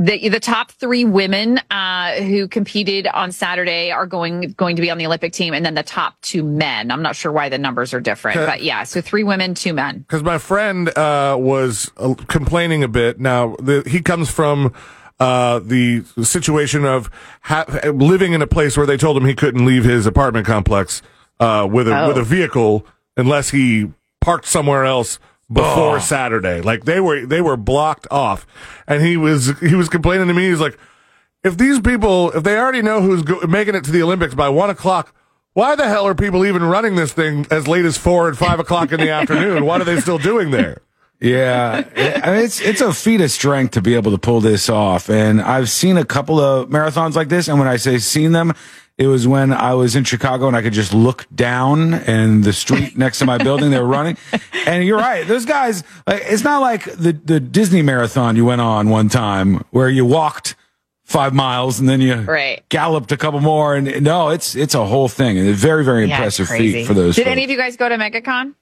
the 0.00 0.28
the 0.28 0.38
top 0.38 0.70
three 0.70 1.04
women 1.04 1.60
uh, 1.72 2.12
who 2.22 2.46
competed 2.46 3.08
on 3.08 3.32
Saturday 3.32 3.90
are 3.90 4.06
going 4.06 4.52
going 4.56 4.76
to 4.76 4.82
be 4.82 4.90
on 4.92 4.98
the 4.98 5.04
Olympic 5.06 5.32
team, 5.32 5.52
and 5.54 5.66
then 5.66 5.74
the 5.74 5.82
top 5.82 6.20
two 6.20 6.44
men. 6.44 6.92
I'm 6.92 7.02
not 7.02 7.16
sure 7.16 7.32
why 7.32 7.48
the 7.48 7.58
numbers 7.58 7.92
are 7.92 8.00
different, 8.00 8.36
but 8.36 8.62
yeah, 8.62 8.84
so 8.84 9.00
three 9.00 9.24
women, 9.24 9.54
two 9.54 9.72
men. 9.74 9.98
Because 9.98 10.22
my 10.22 10.38
friend 10.38 10.88
uh, 10.96 11.36
was 11.38 11.90
uh, 11.96 12.14
complaining 12.28 12.84
a 12.84 12.88
bit. 12.88 13.18
Now 13.18 13.56
the, 13.60 13.82
he 13.88 14.00
comes 14.00 14.30
from 14.30 14.72
uh, 15.20 15.58
the 15.60 16.04
situation 16.22 16.84
of 16.84 17.10
ha- 17.42 17.64
living 17.92 18.32
in 18.32 18.42
a 18.42 18.46
place 18.46 18.76
where 18.76 18.86
they 18.86 18.96
told 18.96 19.16
him 19.16 19.24
he 19.26 19.34
couldn't 19.34 19.64
leave 19.66 19.84
his 19.84 20.06
apartment 20.06 20.46
complex 20.46 21.02
uh, 21.40 21.66
with 21.70 21.88
a 21.88 21.98
Oh. 22.04 22.08
with 22.08 22.18
a 22.18 22.22
vehicle 22.24 22.86
unless 23.16 23.50
he 23.50 23.90
parked 24.20 24.46
somewhere 24.46 24.84
else 24.84 25.18
before 25.52 25.96
Oh. 25.96 25.98
Saturday. 25.98 26.60
Like 26.60 26.84
they 26.84 27.00
were 27.00 27.26
they 27.26 27.40
were 27.40 27.56
blocked 27.56 28.06
off, 28.10 28.46
and 28.86 29.02
he 29.02 29.16
was 29.16 29.58
he 29.60 29.74
was 29.74 29.88
complaining 29.88 30.28
to 30.28 30.34
me. 30.34 30.48
He's 30.50 30.60
like, 30.60 30.78
if 31.42 31.56
these 31.58 31.80
people 31.80 32.30
if 32.32 32.44
they 32.44 32.56
already 32.58 32.82
know 32.82 33.00
who's 33.00 33.22
go- 33.22 33.40
making 33.48 33.74
it 33.74 33.84
to 33.84 33.90
the 33.92 34.02
Olympics 34.02 34.34
by 34.34 34.48
one 34.48 34.70
o'clock. 34.70 35.14
Why 35.54 35.74
the 35.74 35.88
hell 35.88 36.06
are 36.06 36.14
people 36.14 36.46
even 36.46 36.62
running 36.62 36.94
this 36.94 37.12
thing 37.12 37.44
as 37.50 37.66
late 37.66 37.84
as 37.84 37.96
four 37.98 38.28
and 38.28 38.38
five 38.38 38.60
o'clock 38.60 38.92
in 38.92 39.00
the 39.00 39.10
afternoon? 39.10 39.64
What 39.64 39.80
are 39.80 39.84
they 39.84 39.98
still 39.98 40.18
doing 40.18 40.52
there? 40.52 40.82
Yeah, 41.20 41.82
it's 41.96 42.60
it's 42.60 42.80
a 42.80 42.92
feat 42.92 43.20
of 43.20 43.30
strength 43.30 43.72
to 43.72 43.82
be 43.82 43.94
able 43.94 44.12
to 44.12 44.18
pull 44.18 44.40
this 44.40 44.68
off, 44.68 45.10
and 45.10 45.40
I've 45.42 45.68
seen 45.68 45.96
a 45.96 46.04
couple 46.04 46.38
of 46.40 46.68
marathons 46.68 47.14
like 47.16 47.28
this. 47.28 47.48
And 47.48 47.58
when 47.58 47.66
I 47.66 47.76
say 47.76 47.98
seen 47.98 48.30
them, 48.32 48.52
it 48.96 49.08
was 49.08 49.26
when 49.26 49.52
I 49.52 49.74
was 49.74 49.96
in 49.96 50.04
Chicago 50.04 50.46
and 50.46 50.56
I 50.56 50.62
could 50.62 50.72
just 50.72 50.94
look 50.94 51.26
down 51.34 51.94
and 51.94 52.44
the 52.44 52.52
street 52.52 52.96
next 52.96 53.18
to 53.18 53.26
my 53.26 53.38
building 53.38 53.70
they 53.70 53.80
were 53.80 53.86
running. 53.86 54.16
And 54.66 54.84
you're 54.84 54.98
right, 54.98 55.26
those 55.26 55.44
guys. 55.44 55.82
Like, 56.06 56.22
it's 56.24 56.44
not 56.44 56.60
like 56.60 56.84
the 56.84 57.12
the 57.12 57.40
Disney 57.40 57.82
marathon 57.82 58.36
you 58.36 58.44
went 58.44 58.60
on 58.60 58.88
one 58.88 59.08
time 59.08 59.64
where 59.70 59.88
you 59.88 60.04
walked 60.04 60.54
five 61.04 61.34
miles 61.34 61.80
and 61.80 61.88
then 61.88 62.00
you 62.00 62.14
Right. 62.14 62.62
galloped 62.68 63.10
a 63.10 63.16
couple 63.16 63.40
more. 63.40 63.74
And 63.74 64.02
no, 64.04 64.28
it's 64.28 64.54
it's 64.54 64.74
a 64.76 64.84
whole 64.84 65.08
thing, 65.08 65.36
and 65.36 65.48
a 65.48 65.52
very 65.52 65.84
very 65.84 66.06
Yeah, 66.06 66.14
impressive 66.16 66.48
feat 66.48 66.86
for 66.86 66.94
those. 66.94 67.16
Did 67.16 67.22
folks. 67.24 67.32
any 67.32 67.42
of 67.42 67.50
you 67.50 67.56
guys 67.56 67.76
go 67.76 67.88
to 67.88 67.96
MegaCon? 67.96 68.54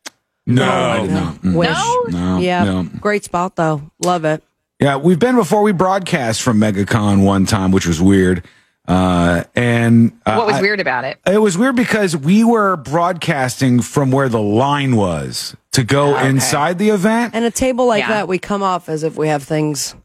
No, 0.46 0.64
I 0.70 1.00
did 1.00 1.10
not. 1.10 1.34
Mm. 1.42 1.54
Wish. 1.54 1.68
No? 1.70 2.04
No, 2.08 2.38
Yeah. 2.38 2.64
no. 2.64 2.82
Great 3.00 3.24
spot 3.24 3.56
though. 3.56 3.82
Love 4.04 4.24
it. 4.24 4.42
Yeah, 4.80 4.96
we've 4.96 5.18
been 5.18 5.36
before. 5.36 5.62
We 5.62 5.72
broadcast 5.72 6.42
from 6.42 6.58
MegaCon 6.60 7.24
one 7.24 7.46
time, 7.46 7.70
which 7.72 7.86
was 7.86 8.00
weird. 8.00 8.44
Uh, 8.86 9.42
and 9.56 10.12
uh, 10.24 10.36
What 10.36 10.46
was 10.46 10.56
I- 10.56 10.60
weird 10.60 10.78
about 10.80 11.04
it? 11.04 11.18
It 11.26 11.38
was 11.40 11.58
weird 11.58 11.74
because 11.74 12.16
we 12.16 12.44
were 12.44 12.76
broadcasting 12.76 13.80
from 13.80 14.10
where 14.12 14.28
the 14.28 14.40
line 14.40 14.94
was 14.96 15.56
to 15.72 15.82
go 15.82 16.16
inside 16.18 16.78
the 16.78 16.90
event. 16.90 17.34
And 17.34 17.44
a 17.44 17.50
table 17.50 17.86
like 17.86 18.02
Yeah. 18.02 18.08
that, 18.10 18.28
we 18.28 18.38
come 18.38 18.62
off 18.62 18.88
as 18.88 19.02
if 19.02 19.16
we 19.16 19.26
have 19.28 19.42
things 19.42 19.96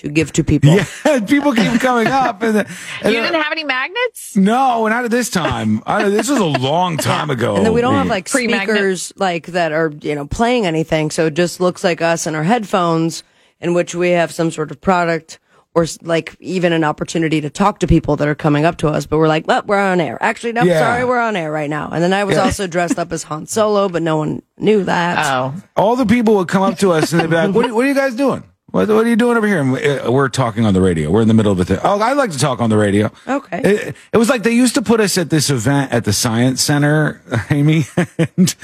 to 0.00 0.08
give 0.08 0.32
to 0.32 0.44
people. 0.44 0.70
Yeah, 1.04 1.20
people 1.20 1.52
keep 1.54 1.80
coming 1.80 2.06
up, 2.08 2.42
and, 2.42 2.56
and 3.02 3.14
You 3.14 3.20
didn't 3.20 3.40
have 3.40 3.52
any 3.52 3.64
magnets? 3.64 4.36
no, 4.36 4.86
not 4.88 5.04
at 5.04 5.10
this 5.10 5.30
time. 5.30 5.82
I, 5.86 6.08
this 6.08 6.28
was 6.28 6.38
a 6.38 6.44
long 6.44 6.96
time 6.96 7.30
ago. 7.30 7.56
And 7.56 7.64
then 7.66 7.72
we 7.72 7.80
don't 7.80 7.94
have 7.94 8.06
like 8.06 8.28
speakers 8.28 9.12
like 9.16 9.46
that 9.48 9.72
are, 9.72 9.92
you 10.00 10.14
know, 10.14 10.26
playing 10.26 10.66
anything. 10.66 11.10
So 11.10 11.26
it 11.26 11.34
just 11.34 11.60
looks 11.60 11.82
like 11.84 12.00
us 12.02 12.26
and 12.26 12.36
our 12.36 12.42
headphones 12.44 13.22
in 13.60 13.74
which 13.74 13.94
we 13.94 14.10
have 14.10 14.32
some 14.32 14.50
sort 14.50 14.70
of 14.70 14.80
product 14.80 15.38
or 15.74 15.86
like 16.02 16.34
even 16.40 16.72
an 16.72 16.82
opportunity 16.82 17.40
to 17.40 17.48
talk 17.50 17.78
to 17.80 17.86
people 17.86 18.16
that 18.16 18.26
are 18.26 18.34
coming 18.34 18.64
up 18.64 18.76
to 18.78 18.88
us. 18.88 19.06
But 19.06 19.18
we're 19.18 19.28
like, 19.28 19.46
well, 19.46 19.62
we're 19.66 19.78
on 19.78 20.00
air. 20.00 20.18
Actually, 20.20 20.52
no, 20.52 20.62
Yeah. 20.64 20.80
sorry, 20.80 21.04
we're 21.04 21.20
on 21.20 21.36
air 21.36 21.52
right 21.52 21.70
now. 21.70 21.90
And 21.92 22.02
then 22.02 22.12
I 22.12 22.24
was 22.24 22.36
Yeah. 22.36 22.42
also 22.44 22.66
dressed 22.66 22.98
up 22.98 23.12
as 23.12 23.22
Han 23.24 23.46
Solo, 23.46 23.88
but 23.88 24.02
no 24.02 24.16
one 24.16 24.42
knew 24.58 24.82
that. 24.84 25.24
Oh. 25.32 25.54
all 25.76 25.94
the 25.96 26.06
people 26.06 26.36
would 26.36 26.48
come 26.48 26.62
up 26.62 26.78
to 26.78 26.90
us 26.92 27.12
and 27.12 27.20
they'd 27.20 27.30
be 27.30 27.36
like, 27.36 27.54
"What, 27.54 27.66
are- 27.66 27.74
what 27.74 27.84
are 27.84 27.88
you 27.88 27.94
guys 27.94 28.14
doing? 28.14 28.42
What, 28.70 28.88
what 28.88 29.06
are 29.06 29.08
you 29.08 29.16
doing 29.16 29.36
over 29.36 29.46
here?" 29.46 29.60
And 29.60 29.72
we, 29.72 29.84
uh, 29.84 30.10
we're 30.10 30.28
talking 30.28 30.64
on 30.64 30.74
the 30.74 30.80
radio. 30.80 31.10
We're 31.10 31.22
in 31.22 31.28
the 31.28 31.34
middle 31.34 31.52
of 31.52 31.60
a 31.60 31.64
thing. 31.64 31.78
Oh, 31.82 32.00
I 32.00 32.12
like 32.12 32.30
to 32.32 32.38
talk 32.38 32.60
on 32.60 32.70
the 32.70 32.76
radio. 32.76 33.10
Okay. 33.26 33.60
It, 33.62 33.96
it 34.12 34.16
was 34.16 34.28
like 34.28 34.42
they 34.42 34.52
used 34.52 34.74
to 34.74 34.82
put 34.82 35.00
us 35.00 35.18
at 35.18 35.30
this 35.30 35.50
event 35.50 35.92
at 35.92 36.04
the 36.04 36.12
Science 36.12 36.62
Center, 36.62 37.20
Amy, 37.50 37.84
and 38.18 38.54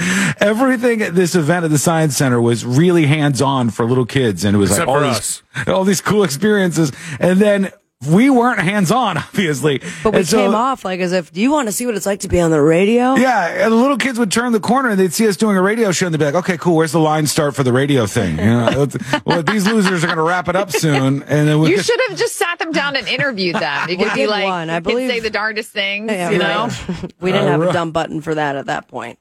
everything 0.41 1.03
at 1.03 1.15
this 1.15 1.35
event 1.35 1.65
at 1.65 1.71
the 1.71 1.79
Science 1.79 2.17
Center 2.17 2.41
was 2.41 2.65
really 2.65 3.07
hands 3.07 3.41
on 3.43 3.71
for 3.71 3.85
little 3.85 4.07
kids, 4.07 4.45
and 4.45 4.55
it 4.55 4.59
was 4.59 4.71
Except 4.71 4.89
like 4.89 4.97
all 4.97 5.13
these 5.13 5.43
all 5.67 5.85
these 5.85 6.01
cool 6.01 6.25
experiences, 6.25 6.93
and 7.21 7.41
then. 7.41 7.71
We 8.09 8.31
weren't 8.31 8.61
hands 8.61 8.91
on, 8.91 9.17
obviously. 9.19 9.81
but 10.03 10.13
we 10.13 10.19
And 10.21 10.29
so- 10.29 10.39
came 10.39 10.55
off 10.55 10.85
like 10.85 11.01
as 11.01 11.13
if, 11.13 11.33
do 11.33 11.41
you 11.41 11.51
want 11.51 11.69
to 11.69 11.73
see 11.73 11.87
what 11.87 11.95
it's 11.95 12.07
like 12.07 12.21
to 12.21 12.29
be 12.29 12.41
on 12.41 12.51
the 12.51 12.61
radio? 12.61 13.15
yeah, 13.17 13.65
and 13.65 13.73
the 13.73 13.77
little 13.77 13.97
kids 13.97 14.19
would 14.19 14.31
turn 14.33 14.53
the 14.53 14.61
corner 14.61 14.91
and 14.91 14.99
they'd 15.01 15.13
see 15.13 15.27
us 15.29 15.37
doing 15.37 15.57
a 15.57 15.63
radio 15.63 15.93
show 15.93 16.07
and 16.07 16.15
they'd 16.15 16.19
be 16.19 16.25
like, 16.25 16.35
okay, 16.35 16.57
cool, 16.59 16.77
where's 16.77 16.93
the 16.93 17.01
line 17.01 17.27
start 17.27 17.55
for 17.55 17.63
the 17.63 17.73
radio 17.73 18.07
thing? 18.07 18.39
You 18.39 18.45
know, 18.45 18.87
well, 19.25 19.43
these 19.43 19.67
losers 19.67 20.03
are 20.05 20.07
going 20.07 20.19
to 20.19 20.23
wrap 20.23 20.49
it 20.49 20.57
up 20.57 20.71
soon. 20.71 21.23
And 21.25 21.49
then 21.49 21.59
we 21.61 21.71
You 21.71 21.83
should 21.83 22.01
have 22.09 22.19
just 22.19 22.37
sat 22.37 22.59
them 22.59 22.73
down 22.73 22.97
and 22.97 23.07
interviewed 23.09 23.57
them. 23.57 23.89
You 23.97 23.97
could 23.97 24.13
be 24.15 24.21
did 24.21 24.31
like, 24.31 24.45
one, 24.45 24.71
I 24.71 24.77
you 24.77 24.81
could 24.83 24.91
believe. 24.91 25.11
say 25.11 25.21
the 25.21 25.31
darndest 25.31 25.71
things, 25.71 26.11
Yeah, 26.11 26.31
you 26.31 26.39
know? 26.39 26.69
right. 26.69 27.13
we 27.21 27.33
didn't 27.33 27.49
have 27.49 27.63
a 27.63 27.73
dumb 27.73 27.93
button 27.93 28.21
for 28.21 28.35
that 28.35 28.57
at 28.57 28.67
that 28.67 28.89
point. 28.89 29.19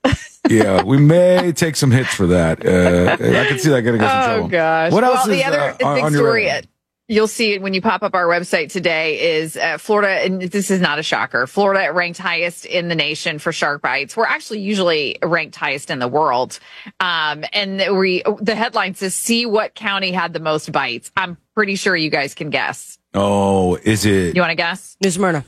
yeah, 0.49 0.83
we 0.83 0.97
may 0.97 1.51
take 1.51 1.75
some 1.75 1.91
hits 1.91 2.13
for 2.13 2.27
that. 2.27 2.65
Uh, 2.65 3.13
I 3.13 3.45
can 3.47 3.59
see 3.59 3.69
that 3.69 3.81
getting 3.81 4.01
us 4.01 4.11
in 4.25 4.29
trouble. 4.29 4.45
Oh 4.45 4.47
gosh. 4.49 4.91
What 4.91 5.03
else 5.03 5.25
well, 5.25 5.31
is 5.35 5.37
the 5.41 5.43
other 5.45 5.59
uh, 5.59 5.87
on, 5.87 5.95
big 5.95 6.03
on 6.05 6.11
your 6.13 6.21
story, 6.21 6.45
radar? 6.45 6.61
Uh, 7.09 7.13
you'll 7.13 7.27
see 7.27 7.53
it 7.53 7.61
when 7.61 7.73
you 7.73 7.81
pop 7.81 8.03
up 8.03 8.13
our 8.15 8.25
website 8.25 8.71
today, 8.71 9.37
is 9.37 9.57
uh, 9.57 9.77
Florida, 9.77 10.09
and 10.23 10.41
this 10.41 10.71
is 10.71 10.81
not 10.81 10.99
a 10.99 11.03
shocker. 11.03 11.47
Florida 11.47 11.91
ranked 11.93 12.19
highest 12.19 12.65
in 12.65 12.87
the 12.87 12.95
nation 12.95 13.39
for 13.39 13.51
shark 13.51 13.81
bites. 13.81 14.15
We're 14.17 14.25
actually 14.25 14.59
usually 14.59 15.17
ranked 15.23 15.55
highest 15.55 15.89
in 15.89 15.99
the 15.99 16.07
world. 16.07 16.59
Um, 16.99 17.43
and 17.53 17.97
we, 17.97 18.23
the 18.41 18.55
headline 18.55 18.95
says, 18.95 19.15
"See 19.15 19.45
what 19.45 19.75
county 19.75 20.11
had 20.11 20.33
the 20.33 20.39
most 20.39 20.71
bites." 20.71 21.11
I'm 21.15 21.37
pretty 21.53 21.75
sure 21.75 21.95
you 21.95 22.09
guys 22.09 22.33
can 22.35 22.49
guess. 22.49 22.97
Oh, 23.13 23.75
is 23.75 24.05
it? 24.05 24.35
You 24.35 24.41
want 24.41 24.51
to 24.51 24.55
guess? 24.55 24.97
New 25.01 25.09
Smyrna. 25.11 25.45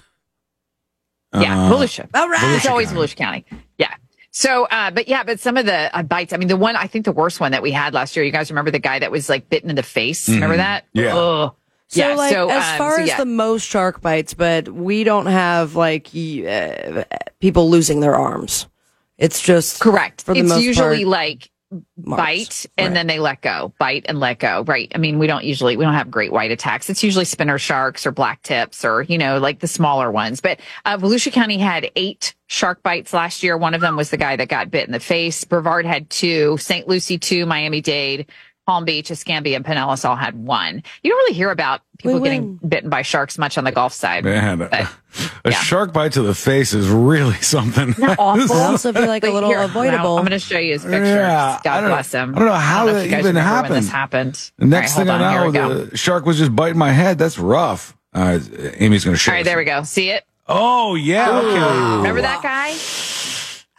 Yeah, 1.33 1.67
Uh, 1.67 1.71
Volusia. 1.73 2.07
All 2.13 2.29
right. 2.29 2.55
It's 2.55 2.65
always 2.65 2.87
County. 2.87 3.01
Volusia 3.01 3.15
County. 3.17 3.45
Yeah. 3.77 3.93
So, 4.37 4.65
uh, 4.65 4.91
but 4.91 5.07
yeah, 5.07 5.23
but 5.23 5.39
some 5.39 5.57
of 5.57 5.65
the 5.65 5.89
uh, 5.97 6.03
bites. 6.03 6.31
I 6.31 6.37
mean, 6.37 6.47
the 6.47 6.55
one 6.55 6.75
I 6.75 6.85
think 6.85 7.05
the 7.05 7.11
worst 7.11 7.39
one 7.39 7.53
that 7.53 7.63
we 7.63 7.71
had 7.71 7.95
last 7.95 8.15
year. 8.15 8.23
You 8.23 8.31
guys 8.31 8.51
remember 8.51 8.69
the 8.69 8.77
guy 8.77 8.99
that 8.99 9.09
was 9.09 9.29
like 9.29 9.49
bitten 9.49 9.71
in 9.71 9.75
the 9.75 9.81
face? 9.81 10.29
Remember 10.29 10.53
Mhm. 10.53 10.59
that? 10.59 10.85
Yeah. 10.93 11.17
Ugh. 11.17 11.55
So, 11.87 11.99
yeah. 11.99 12.13
like, 12.13 12.31
so, 12.31 12.47
as 12.47 12.63
um, 12.63 12.77
far 12.77 12.95
so, 12.97 13.01
as 13.01 13.17
the 13.17 13.25
most 13.25 13.67
shark 13.67 13.99
bites, 13.99 14.35
but 14.35 14.69
we 14.69 15.03
don't 15.03 15.25
have 15.25 15.75
like 15.75 16.09
uh, 16.09 17.03
people 17.39 17.71
losing 17.71 17.99
their 17.99 18.15
arms. 18.15 18.67
It's 19.17 19.41
just 19.41 19.79
correct. 19.79 20.21
For 20.21 20.35
the 20.35 20.41
it's 20.41 20.49
most 20.49 20.61
usually 20.61 21.03
part, 21.03 21.11
like 21.11 21.49
bite 21.97 22.65
and 22.77 22.95
then 22.95 23.07
they 23.07 23.19
let 23.19 23.41
go, 23.41 23.73
bite 23.79 24.05
and 24.07 24.19
let 24.19 24.39
go. 24.39 24.63
Right. 24.65 24.91
I 24.95 24.97
mean, 24.97 25.19
we 25.19 25.27
don't 25.27 25.43
usually, 25.43 25.75
we 25.75 25.83
don't 25.83 25.93
have 25.93 26.09
great 26.09 26.31
white 26.31 26.51
attacks. 26.51 26.89
It's 26.89 27.03
usually 27.03 27.25
spinner 27.25 27.57
sharks 27.57 28.05
or 28.05 28.11
black 28.11 28.41
tips 28.41 28.85
or, 28.85 29.01
you 29.01 29.17
know, 29.17 29.37
like 29.39 29.59
the 29.59 29.67
smaller 29.67 30.11
ones. 30.11 30.39
But 30.39 30.59
uh, 30.85 30.97
Volusia 30.97 31.31
County 31.31 31.57
had 31.57 31.91
eight 31.95 32.35
shark 32.47 32.81
bites 32.83 33.13
last 33.13 33.43
year. 33.43 33.57
One 33.57 33.73
of 33.73 33.81
them 33.81 33.95
was 33.95 34.09
the 34.09 34.17
guy 34.17 34.35
that 34.35 34.47
got 34.47 34.71
bit 34.71 34.87
in 34.87 34.93
the 34.93 34.99
face. 34.99 35.43
Brevard 35.43 35.85
had 35.85 36.09
two, 36.09 36.57
St. 36.57 36.87
Lucie 36.87 37.17
two, 37.17 37.45
Miami 37.45 37.81
Dade. 37.81 38.29
Palm 38.67 38.83
Beach, 38.83 39.09
Escambia, 39.09 39.55
and 39.55 39.63
Pinellas 39.65 40.03
all 40.03 40.17
had 40.17 40.35
one. 40.35 40.83
You 41.01 41.09
don't 41.09 41.17
really 41.19 41.33
hear 41.35 41.49
about 41.51 41.81
people 41.99 42.19
getting 42.19 42.57
bitten 42.57 42.89
by 42.89 43.01
sharks 43.01 43.37
much 43.37 43.57
on 43.57 43.63
the 43.63 43.71
Gulf 43.71 43.93
side. 43.93 44.25
Man, 44.25 44.57
But- 44.59 44.73
a, 44.73 44.89
a 45.45 45.51
shark 45.53 45.93
bite 45.93 46.11
to 46.11 46.21
the 46.21 46.35
face 46.35 46.73
is 46.73 46.89
really 46.89 47.35
something. 47.41 47.91
awful. 48.19 48.55
I 48.57 48.65
also 48.65 48.91
feel 48.91 49.07
like 49.07 49.23
a 49.23 49.29
little 49.31 49.49
here, 49.49 49.61
avoidable. 49.61 50.17
I'm 50.17 50.23
going 50.25 50.31
to 50.31 50.39
show 50.39 50.59
you 50.59 50.73
his 50.73 50.83
pictures. 50.83 51.07
Yeah, 51.07 51.59
God 51.63 51.87
bless 51.87 52.11
him. 52.11 52.35
I 52.35 52.39
don't 52.39 52.47
know 52.49 52.53
how 52.55 52.87
if 52.89 52.95
that 52.95 53.05
you 53.05 53.09
guys 53.11 53.19
even 53.21 53.35
remember 53.37 53.39
when 53.39 53.63
happened. 53.63 53.75
this 53.83 53.89
happened. 53.89 54.51
The 54.57 54.65
next 54.65 54.97
All 54.97 55.05
right, 55.05 55.11
thing 55.11 55.19
hold 55.19 55.21
I 55.21 55.33
know, 55.33 55.51
here 55.51 55.69
we 55.73 55.75
go. 55.79 55.85
the 55.85 55.97
shark 55.97 56.25
was 56.25 56.37
just 56.37 56.53
biting 56.55 56.77
my 56.77 56.91
head. 56.91 57.17
That's 57.17 57.39
rough. 57.39 57.95
Uh, 58.13 58.39
Amy's 58.79 59.05
going 59.05 59.15
to 59.15 59.17
show 59.19 59.31
All 59.31 59.35
right, 59.37 59.41
us. 59.41 59.45
there 59.45 59.57
we 59.57 59.63
go. 59.65 59.83
See 59.83 60.09
it? 60.09 60.25
Oh, 60.45 60.95
yeah. 60.95 61.39
Okay. 61.39 61.95
Remember 61.97 62.21
that 62.21 62.43
guy? 62.43 62.73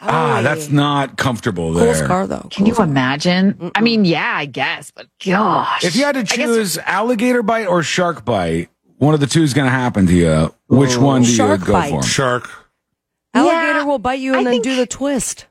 Ah, 0.01 0.41
that's 0.41 0.69
not 0.69 1.17
comfortable 1.17 1.71
Cool 1.73 1.81
there. 1.81 1.95
scar 1.95 2.25
though. 2.25 2.47
Can 2.51 2.65
you 2.65 2.75
imagine? 2.77 3.71
I 3.75 3.81
mean, 3.81 4.05
yeah, 4.05 4.33
I 4.35 4.45
guess, 4.45 4.91
but 4.91 5.07
gosh. 5.25 5.83
If 5.83 5.95
you 5.95 6.05
had 6.05 6.13
to 6.13 6.19
I 6.19 6.23
guess- 6.23 6.35
choose 6.35 6.77
alligator 6.79 7.43
bite 7.43 7.67
or 7.67 7.83
shark 7.83 8.23
bite, 8.23 8.69
one 8.97 9.13
of 9.13 9.19
the 9.19 9.27
two 9.27 9.43
is 9.43 9.53
going 9.53 9.65
to 9.67 9.71
happen 9.71 10.07
to 10.07 10.13
you. 10.13 10.53
Which 10.67 10.97
one 10.97 11.23
do 11.23 11.27
Shark 11.29 11.61
you 11.61 11.65
go 11.67 11.73
bite. 11.73 11.89
for? 11.89 12.03
Shark. 12.03 12.49
Alligator 13.33 13.85
will 13.85 13.99
bite 13.99 14.19
you 14.19 14.35
and 14.35 14.45
then 14.47 14.61
do 14.61 14.75
the 14.75 14.85
twist. 14.87 15.45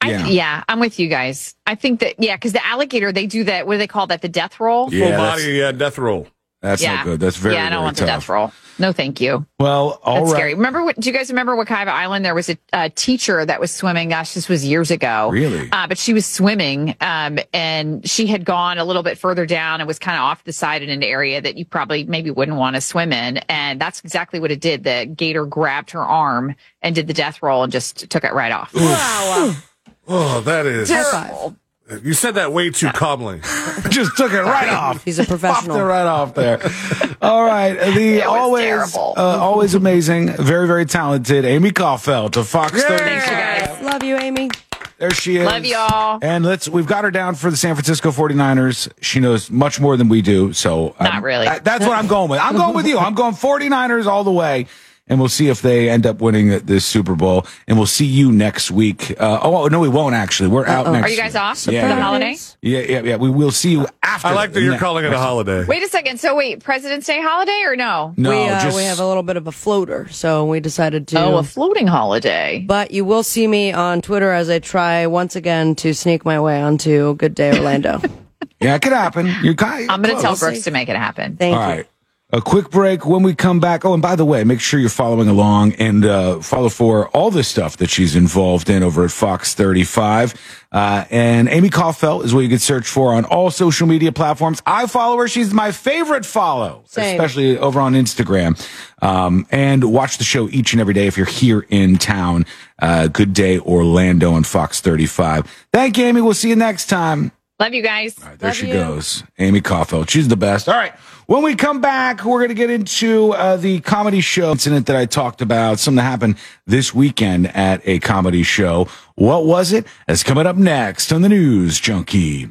I, 0.00 0.10
Yeah. 0.10 0.26
yeah. 0.26 0.64
I'm 0.68 0.78
with 0.80 0.98
you 1.00 1.08
guys. 1.08 1.54
I 1.66 1.74
think 1.74 2.00
that, 2.00 2.14
yeah, 2.18 2.36
because 2.36 2.52
the 2.52 2.64
alligator, 2.64 3.10
they 3.10 3.26
do 3.26 3.44
that. 3.44 3.66
What 3.66 3.74
do 3.74 3.78
they 3.78 3.86
call 3.88 4.06
that? 4.08 4.22
The 4.22 4.28
death 4.28 4.60
roll? 4.60 4.92
Yeah, 4.94 5.08
Full 5.08 5.16
body, 5.16 5.42
yeah, 5.54 5.72
death 5.72 5.98
roll. 5.98 6.28
That's 6.60 6.82
yeah. 6.82 6.96
not 6.96 7.04
good. 7.04 7.20
That's 7.20 7.36
very, 7.36 7.54
Yeah, 7.54 7.66
I 7.66 7.70
don't 7.70 7.78
very 7.78 7.84
want 7.84 7.96
tough. 7.98 8.06
the 8.06 8.12
death 8.12 8.28
roll. 8.28 8.52
No, 8.80 8.92
thank 8.92 9.20
you. 9.20 9.44
Well, 9.58 10.00
all 10.04 10.20
That's 10.20 10.32
right. 10.32 10.38
scary. 10.38 10.54
Remember 10.54 10.84
what? 10.84 10.98
Do 10.98 11.08
you 11.08 11.16
guys 11.16 11.28
remember 11.30 11.56
Wekiva 11.56 11.88
Island? 11.88 12.24
There 12.24 12.34
was 12.34 12.48
a, 12.48 12.56
a 12.72 12.90
teacher 12.90 13.44
that 13.44 13.58
was 13.60 13.72
swimming. 13.72 14.08
Gosh, 14.08 14.34
this 14.34 14.48
was 14.48 14.64
years 14.64 14.90
ago. 14.92 15.30
Really? 15.32 15.68
Uh, 15.70 15.86
but 15.88 15.98
she 15.98 16.12
was 16.12 16.26
swimming, 16.26 16.94
um, 17.00 17.38
and 17.52 18.08
she 18.08 18.26
had 18.26 18.44
gone 18.44 18.78
a 18.78 18.84
little 18.84 19.02
bit 19.02 19.18
further 19.18 19.46
down 19.46 19.80
and 19.80 19.88
was 19.88 19.98
kind 19.98 20.16
of 20.16 20.22
off 20.22 20.44
the 20.44 20.52
side 20.52 20.82
in 20.82 20.90
an 20.90 21.02
area 21.02 21.40
that 21.40 21.56
you 21.56 21.64
probably 21.64 22.04
maybe 22.04 22.30
wouldn't 22.30 22.56
want 22.56 22.76
to 22.76 22.80
swim 22.80 23.12
in. 23.12 23.38
And 23.48 23.80
that's 23.80 24.00
exactly 24.00 24.38
what 24.38 24.52
it 24.52 24.60
did. 24.60 24.84
The 24.84 25.06
gator 25.06 25.44
grabbed 25.44 25.90
her 25.90 26.02
arm 26.02 26.54
and 26.82 26.94
did 26.94 27.08
the 27.08 27.14
death 27.14 27.42
roll 27.42 27.64
and 27.64 27.72
just 27.72 28.08
took 28.10 28.22
it 28.24 28.32
right 28.32 28.52
off. 28.52 28.74
Wow. 28.74 29.54
Oh, 30.10 30.40
that 30.40 30.64
is. 30.64 30.88
Terrible. 30.88 31.54
You 32.02 32.12
said 32.12 32.34
that 32.34 32.52
way 32.52 32.70
too 32.70 32.90
calmly. 32.90 33.40
Just 33.88 34.16
took 34.16 34.32
it 34.32 34.42
right 34.42 34.68
off. 34.68 35.04
He's 35.04 35.18
a 35.18 35.24
professional. 35.24 35.54
Popped 35.54 35.64
it 35.64 35.68
professional. 35.68 35.86
right 35.86 36.06
off 36.06 36.34
there. 36.34 37.16
All 37.22 37.44
right. 37.44 37.76
The 37.98 38.18
was 38.18 38.24
always, 38.26 38.96
uh, 38.96 39.12
always 39.16 39.74
amazing, 39.74 40.32
very, 40.34 40.66
very 40.66 40.84
talented 40.84 41.44
Amy 41.44 41.70
Kaufeldt 41.70 42.32
to 42.32 42.44
Fox 42.44 42.72
30. 42.82 42.98
Thanks, 43.04 43.26
you 43.26 43.32
guys. 43.32 43.82
Love 43.82 44.02
you, 44.02 44.16
Amy. 44.16 44.50
There 44.98 45.10
she 45.12 45.36
is. 45.36 45.46
Love 45.46 45.64
y'all. 45.64 46.18
And 46.22 46.44
let's 46.44 46.68
we've 46.68 46.86
got 46.86 47.04
her 47.04 47.10
down 47.10 47.36
for 47.36 47.50
the 47.50 47.56
San 47.56 47.74
Francisco 47.76 48.10
49ers. 48.10 48.90
She 49.00 49.20
knows 49.20 49.48
much 49.50 49.80
more 49.80 49.96
than 49.96 50.08
we 50.08 50.22
do. 50.22 50.52
So 50.52 50.94
Not 51.00 51.14
um, 51.14 51.24
really. 51.24 51.46
I- 51.46 51.60
that's 51.60 51.86
what 51.86 51.96
I'm 51.96 52.08
going 52.08 52.28
with. 52.28 52.40
I'm 52.40 52.56
going 52.56 52.74
with 52.74 52.86
you. 52.86 52.98
I'm 52.98 53.14
going 53.14 53.34
49ers 53.34 54.06
all 54.06 54.24
the 54.24 54.32
way. 54.32 54.66
And 55.08 55.18
we'll 55.18 55.28
see 55.28 55.48
if 55.48 55.62
they 55.62 55.88
end 55.88 56.06
up 56.06 56.20
winning 56.20 56.48
this 56.66 56.84
Super 56.84 57.14
Bowl. 57.14 57.46
And 57.66 57.76
we'll 57.78 57.86
see 57.86 58.06
you 58.06 58.30
next 58.32 58.70
week. 58.70 59.14
Uh, 59.18 59.40
oh, 59.42 59.66
no, 59.68 59.80
we 59.80 59.88
won't 59.88 60.14
actually. 60.14 60.48
We're 60.48 60.66
out 60.66 60.90
next 60.92 61.06
Are 61.06 61.10
you 61.10 61.16
guys 61.16 61.32
week. 61.32 61.42
off 61.42 61.58
for 61.60 61.70
the 61.70 61.76
yeah. 61.76 62.00
holiday? 62.00 62.36
Yeah, 62.62 62.80
yeah, 62.80 63.02
yeah. 63.02 63.16
We 63.16 63.30
will 63.30 63.50
see 63.50 63.70
you 63.72 63.86
after. 64.02 64.28
I 64.28 64.32
like 64.32 64.52
that 64.52 64.62
you're 64.62 64.72
ne- 64.72 64.78
calling 64.78 65.04
it 65.04 65.12
a 65.12 65.18
holiday. 65.18 65.64
Wait 65.64 65.82
a 65.82 65.88
second. 65.88 66.18
So 66.20 66.34
wait, 66.36 66.62
President's 66.62 67.06
Day 67.06 67.20
holiday 67.22 67.62
or 67.64 67.76
no? 67.76 68.14
No, 68.16 68.30
we, 68.30 68.48
uh, 68.48 68.60
just 68.62 68.76
we 68.76 68.84
have 68.84 69.00
a 69.00 69.06
little 69.06 69.22
bit 69.22 69.36
of 69.36 69.46
a 69.46 69.52
floater, 69.52 70.08
so 70.08 70.44
we 70.46 70.60
decided 70.60 71.08
to. 71.08 71.20
Oh, 71.20 71.38
a 71.38 71.42
floating 71.42 71.86
holiday. 71.86 72.64
but 72.66 72.90
you 72.90 73.04
will 73.04 73.22
see 73.22 73.46
me 73.46 73.72
on 73.72 74.02
Twitter 74.02 74.30
as 74.32 74.50
I 74.50 74.58
try 74.58 75.06
once 75.06 75.36
again 75.36 75.74
to 75.76 75.94
sneak 75.94 76.24
my 76.24 76.40
way 76.40 76.60
onto 76.60 77.14
Good 77.14 77.34
Day 77.34 77.56
Orlando. 77.56 78.00
yeah, 78.60 78.74
it 78.74 78.82
could 78.82 78.92
happen. 78.92 79.32
You're 79.42 79.54
kind. 79.54 79.90
I'm 79.90 80.02
going 80.02 80.16
to 80.16 80.22
tell. 80.22 80.36
Brooks 80.36 80.64
to 80.64 80.70
make 80.70 80.88
it 80.88 80.96
happen. 80.96 81.36
Thank 81.36 81.56
All 81.56 81.62
you. 81.62 81.68
right. 81.76 81.86
A 82.30 82.42
quick 82.42 82.68
break 82.68 83.06
when 83.06 83.22
we 83.22 83.34
come 83.34 83.58
back. 83.58 83.86
Oh, 83.86 83.94
and 83.94 84.02
by 84.02 84.14
the 84.14 84.24
way, 84.26 84.44
make 84.44 84.60
sure 84.60 84.78
you're 84.78 84.90
following 84.90 85.28
along 85.28 85.72
and 85.76 86.04
uh, 86.04 86.40
follow 86.40 86.68
for 86.68 87.08
all 87.08 87.30
the 87.30 87.42
stuff 87.42 87.78
that 87.78 87.88
she's 87.88 88.14
involved 88.14 88.68
in 88.68 88.82
over 88.82 89.02
at 89.06 89.10
Fox 89.10 89.54
35. 89.54 90.34
Uh, 90.70 91.06
and 91.10 91.48
Amy 91.48 91.70
Kaufeldt 91.70 92.24
is 92.26 92.34
what 92.34 92.40
you 92.40 92.50
can 92.50 92.58
search 92.58 92.86
for 92.86 93.14
on 93.14 93.24
all 93.24 93.50
social 93.50 93.86
media 93.86 94.12
platforms. 94.12 94.60
I 94.66 94.86
follow 94.88 95.16
her. 95.16 95.26
She's 95.26 95.54
my 95.54 95.72
favorite 95.72 96.26
follow, 96.26 96.82
Same. 96.84 97.18
especially 97.18 97.56
over 97.56 97.80
on 97.80 97.94
Instagram. 97.94 98.60
Um, 99.00 99.46
and 99.50 99.84
watch 99.90 100.18
the 100.18 100.24
show 100.24 100.50
each 100.50 100.74
and 100.74 100.82
every 100.82 100.92
day 100.92 101.06
if 101.06 101.16
you're 101.16 101.24
here 101.24 101.64
in 101.70 101.96
town. 101.96 102.44
Uh, 102.78 103.06
Good 103.08 103.32
Day 103.32 103.58
Orlando 103.58 104.32
on 104.34 104.44
Fox 104.44 104.82
35. 104.82 105.46
Thank 105.72 105.96
you, 105.96 106.04
Amy. 106.04 106.20
We'll 106.20 106.34
see 106.34 106.50
you 106.50 106.56
next 106.56 106.88
time. 106.90 107.32
Love 107.58 107.72
you 107.72 107.82
guys. 107.82 108.22
All 108.22 108.28
right, 108.28 108.38
there 108.38 108.48
Love 108.50 108.56
she 108.56 108.66
you. 108.68 108.74
goes. 108.74 109.24
Amy 109.38 109.62
Kaufeldt. 109.62 110.10
She's 110.10 110.28
the 110.28 110.36
best. 110.36 110.68
All 110.68 110.74
right. 110.76 110.92
When 111.28 111.42
we 111.42 111.54
come 111.56 111.82
back, 111.82 112.24
we're 112.24 112.38
going 112.38 112.48
to 112.48 112.54
get 112.54 112.70
into 112.70 113.34
uh, 113.34 113.58
the 113.58 113.80
comedy 113.80 114.22
show 114.22 114.50
incident 114.50 114.86
that 114.86 114.96
I 114.96 115.04
talked 115.04 115.42
about, 115.42 115.78
something 115.78 115.96
that 115.96 116.04
happened 116.04 116.36
this 116.64 116.94
weekend 116.94 117.54
at 117.54 117.82
a 117.84 117.98
comedy 117.98 118.42
show. 118.42 118.88
What 119.14 119.44
was 119.44 119.70
it? 119.70 119.86
That's 120.06 120.22
coming 120.22 120.46
up 120.46 120.56
next 120.56 121.12
on 121.12 121.20
the 121.20 121.28
News 121.28 121.78
Junkie. 121.80 122.48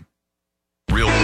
Real 0.91 1.07
Well, 1.07 1.15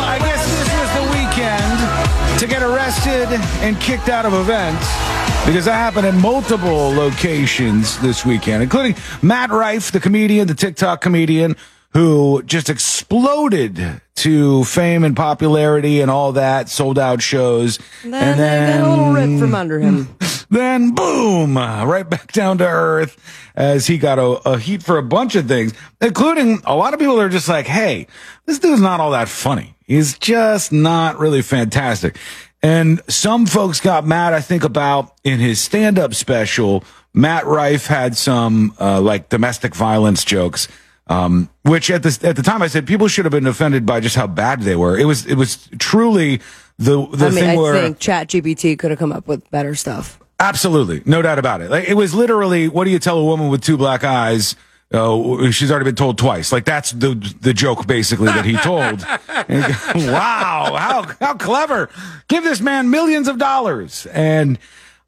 I 0.00 0.18
guess 0.18 0.46
this 0.48 0.70
was 0.72 0.90
the 0.96 1.04
weekend 1.12 2.40
to 2.40 2.46
get 2.46 2.62
arrested 2.62 3.28
and 3.60 3.78
kicked 3.82 4.08
out 4.08 4.24
of 4.24 4.32
events 4.32 5.01
because 5.44 5.64
that 5.64 5.74
happened 5.74 6.06
at 6.06 6.14
multiple 6.14 6.90
locations 6.90 7.98
this 7.98 8.24
weekend, 8.24 8.62
including 8.62 8.94
Matt 9.22 9.50
Rife, 9.50 9.90
the 9.90 9.98
comedian, 9.98 10.46
the 10.46 10.54
TikTok 10.54 11.00
comedian, 11.00 11.56
who 11.94 12.42
just 12.44 12.70
exploded 12.70 14.00
to 14.14 14.64
fame 14.64 15.02
and 15.02 15.16
popularity 15.16 16.00
and 16.00 16.12
all 16.12 16.32
that, 16.32 16.68
sold 16.68 16.96
out 16.96 17.20
shows. 17.22 17.80
Then, 18.04 18.38
they 18.38 18.78
got 18.78 18.86
a 18.86 18.88
little 18.88 19.12
rip 19.12 19.40
from 19.40 19.54
under 19.54 19.80
him. 19.80 20.08
then 20.50 20.94
boom, 20.94 21.58
right 21.58 22.08
back 22.08 22.30
down 22.30 22.58
to 22.58 22.66
earth 22.66 23.18
as 23.56 23.88
he 23.88 23.98
got 23.98 24.20
a, 24.20 24.48
a 24.48 24.58
heat 24.58 24.82
for 24.82 24.96
a 24.96 25.02
bunch 25.02 25.34
of 25.34 25.48
things, 25.48 25.74
including 26.00 26.60
a 26.64 26.76
lot 26.76 26.94
of 26.94 27.00
people 27.00 27.16
that 27.16 27.24
are 27.24 27.28
just 27.28 27.48
like, 27.48 27.66
hey, 27.66 28.06
this 28.46 28.60
dude's 28.60 28.80
not 28.80 29.00
all 29.00 29.10
that 29.10 29.28
funny. 29.28 29.74
He's 29.86 30.16
just 30.18 30.72
not 30.72 31.18
really 31.18 31.42
fantastic. 31.42 32.16
And 32.62 33.00
some 33.08 33.46
folks 33.46 33.80
got 33.80 34.06
mad, 34.06 34.32
I 34.32 34.40
think, 34.40 34.62
about 34.62 35.14
in 35.24 35.40
his 35.40 35.60
stand 35.60 35.98
up 35.98 36.14
special, 36.14 36.84
Matt 37.12 37.44
Rife 37.44 37.86
had 37.86 38.16
some 38.16 38.74
uh, 38.80 39.00
like 39.00 39.28
domestic 39.28 39.74
violence 39.74 40.24
jokes. 40.24 40.68
Um, 41.08 41.50
which 41.62 41.90
at 41.90 42.04
the 42.04 42.16
at 42.22 42.36
the 42.36 42.42
time 42.42 42.62
I 42.62 42.68
said 42.68 42.86
people 42.86 43.08
should 43.08 43.24
have 43.24 43.32
been 43.32 43.48
offended 43.48 43.84
by 43.84 43.98
just 43.98 44.14
how 44.14 44.28
bad 44.28 44.62
they 44.62 44.76
were. 44.76 44.96
It 44.96 45.04
was 45.04 45.26
it 45.26 45.34
was 45.34 45.68
truly 45.78 46.40
the 46.78 47.04
the 47.08 47.26
I 47.26 47.30
mean, 47.30 47.38
thing 47.38 47.50
I 47.50 47.56
where 47.56 47.74
think 47.74 47.98
ChatGPT 47.98 48.78
could 48.78 48.90
have 48.90 49.00
come 49.00 49.12
up 49.12 49.26
with 49.26 49.50
better 49.50 49.74
stuff. 49.74 50.18
Absolutely, 50.38 51.02
no 51.04 51.20
doubt 51.20 51.40
about 51.40 51.60
it. 51.60 51.70
Like 51.70 51.88
it 51.88 51.94
was 51.94 52.14
literally, 52.14 52.68
what 52.68 52.84
do 52.84 52.90
you 52.90 53.00
tell 53.00 53.18
a 53.18 53.24
woman 53.24 53.48
with 53.48 53.62
two 53.62 53.76
black 53.76 54.04
eyes? 54.04 54.54
Uh, 54.92 55.50
she's 55.50 55.70
already 55.70 55.84
been 55.84 55.94
told 55.94 56.18
twice. 56.18 56.52
Like 56.52 56.64
that's 56.64 56.92
the 56.92 57.14
the 57.40 57.52
joke 57.54 57.86
basically 57.86 58.26
that 58.26 58.44
he 58.44 58.56
told. 58.56 59.00
Go, 59.98 60.12
wow, 60.12 60.76
how 60.76 61.02
how 61.20 61.34
clever! 61.34 61.88
Give 62.28 62.44
this 62.44 62.60
man 62.60 62.90
millions 62.90 63.28
of 63.28 63.38
dollars. 63.38 64.06
And 64.06 64.58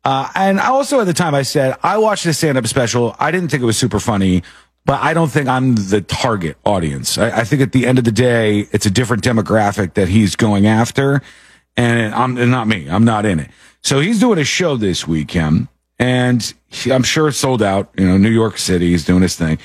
uh, 0.04 0.28
and 0.34 0.58
also 0.60 1.00
at 1.00 1.04
the 1.04 1.12
time 1.12 1.34
I 1.34 1.42
said 1.42 1.76
I 1.82 1.98
watched 1.98 2.24
the 2.24 2.32
stand 2.32 2.56
up 2.58 2.66
special. 2.66 3.14
I 3.18 3.30
didn't 3.30 3.50
think 3.50 3.62
it 3.62 3.66
was 3.66 3.76
super 3.78 4.00
funny. 4.00 4.42
But 4.86 5.00
I 5.02 5.14
don't 5.14 5.30
think 5.30 5.48
I'm 5.48 5.76
the 5.76 6.02
target 6.02 6.58
audience. 6.66 7.16
I, 7.16 7.38
I 7.40 7.44
think 7.44 7.62
at 7.62 7.72
the 7.72 7.86
end 7.86 7.96
of 7.96 8.04
the 8.04 8.12
day, 8.12 8.68
it's 8.70 8.84
a 8.84 8.90
different 8.90 9.24
demographic 9.24 9.94
that 9.94 10.08
he's 10.08 10.36
going 10.36 10.66
after 10.66 11.22
and 11.76 12.14
I'm 12.14 12.36
and 12.36 12.50
not 12.50 12.68
me. 12.68 12.88
I'm 12.88 13.04
not 13.04 13.26
in 13.26 13.40
it. 13.40 13.50
So 13.82 14.00
he's 14.00 14.20
doing 14.20 14.38
a 14.38 14.44
show 14.44 14.76
this 14.76 15.06
weekend, 15.06 15.68
and 15.98 16.54
he- 16.68 16.92
I'm 16.92 17.02
sure 17.02 17.28
it's 17.28 17.38
sold 17.38 17.62
out. 17.62 17.90
You 17.96 18.06
know, 18.06 18.16
New 18.16 18.30
York 18.30 18.58
City. 18.58 18.90
He's 18.90 19.04
doing 19.04 19.22
his 19.22 19.36
thing, 19.36 19.58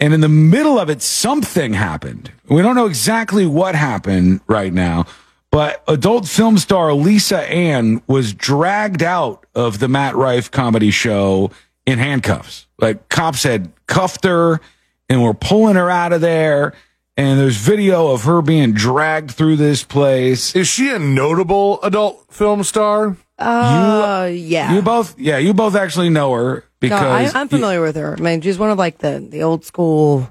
and 0.00 0.14
in 0.14 0.20
the 0.20 0.28
middle 0.28 0.78
of 0.78 0.88
it, 0.90 1.02
something 1.02 1.72
happened. 1.72 2.30
We 2.48 2.62
don't 2.62 2.76
know 2.76 2.86
exactly 2.86 3.46
what 3.46 3.74
happened 3.74 4.40
right 4.46 4.72
now, 4.72 5.04
but 5.50 5.82
But 5.86 5.92
adult 5.92 6.28
film 6.28 6.58
star 6.58 6.92
Lisa 6.92 7.40
Ann 7.50 8.02
was 8.06 8.34
dragged 8.34 9.02
out 9.02 9.44
of 9.54 9.78
the 9.78 9.88
Matt 9.88 10.14
Rife 10.14 10.50
comedy 10.50 10.90
show 10.90 11.50
in 11.86 11.98
handcuffs. 11.98 12.66
Like 12.78 13.08
cops 13.08 13.42
had 13.44 13.72
cuffed 13.86 14.24
her 14.24 14.60
and 15.08 15.22
were 15.22 15.34
pulling 15.34 15.76
her 15.76 15.90
out 15.90 16.12
of 16.12 16.20
there. 16.20 16.74
And 17.16 17.40
there's 17.40 17.56
video 17.56 18.12
of 18.12 18.24
her 18.24 18.42
being 18.42 18.74
dragged 18.74 19.32
through 19.32 19.56
this 19.56 19.82
place. 19.82 20.54
Is 20.54 20.68
she 20.68 20.90
a 20.94 20.98
notable 20.98 21.82
adult 21.82 22.26
film 22.30 22.62
star? 22.62 23.16
Uh, 23.38 24.30
yeah. 24.32 24.74
You 24.74 24.82
both, 24.82 25.18
yeah, 25.18 25.38
you 25.38 25.54
both 25.54 25.74
actually 25.74 26.10
know 26.10 26.32
her 26.34 26.64
because 26.80 27.00
no, 27.00 27.08
I, 27.08 27.40
I'm 27.40 27.48
familiar 27.48 27.80
with 27.80 27.96
her. 27.96 28.16
I 28.18 28.20
mean, 28.20 28.40
she's 28.40 28.58
one 28.58 28.70
of 28.70 28.78
like 28.78 28.98
the 28.98 29.24
the 29.26 29.42
old 29.42 29.64
school 29.64 30.28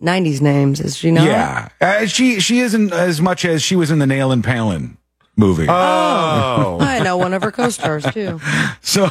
'90s 0.00 0.40
names. 0.40 0.80
Is 0.80 0.96
she 0.96 1.10
not? 1.10 1.26
Yeah, 1.26 1.68
uh, 1.80 2.06
she 2.06 2.40
she 2.40 2.60
isn't 2.60 2.92
as 2.92 3.20
much 3.20 3.44
as 3.44 3.62
she 3.62 3.76
was 3.76 3.90
in 3.90 3.98
the 3.98 4.06
Nailin' 4.06 4.42
Paylin 4.42 4.96
movie. 5.36 5.66
Oh. 5.68 6.78
I 6.80 7.00
know 7.00 7.16
one 7.16 7.34
of 7.34 7.42
her 7.42 7.52
co-stars 7.52 8.04
too. 8.12 8.40
So 8.80 9.08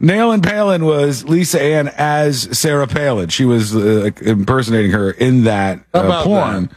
Nailin' 0.00 0.40
Paylin 0.40 0.86
was 0.86 1.24
Lisa 1.24 1.60
Ann 1.62 1.88
as 1.88 2.58
Sarah 2.58 2.86
Palin. 2.86 3.28
She 3.28 3.44
was 3.44 3.76
uh, 3.76 4.10
impersonating 4.22 4.90
her 4.90 5.10
in 5.10 5.44
that 5.44 5.78
uh, 5.94 6.00
about 6.00 6.24
porn. 6.24 6.70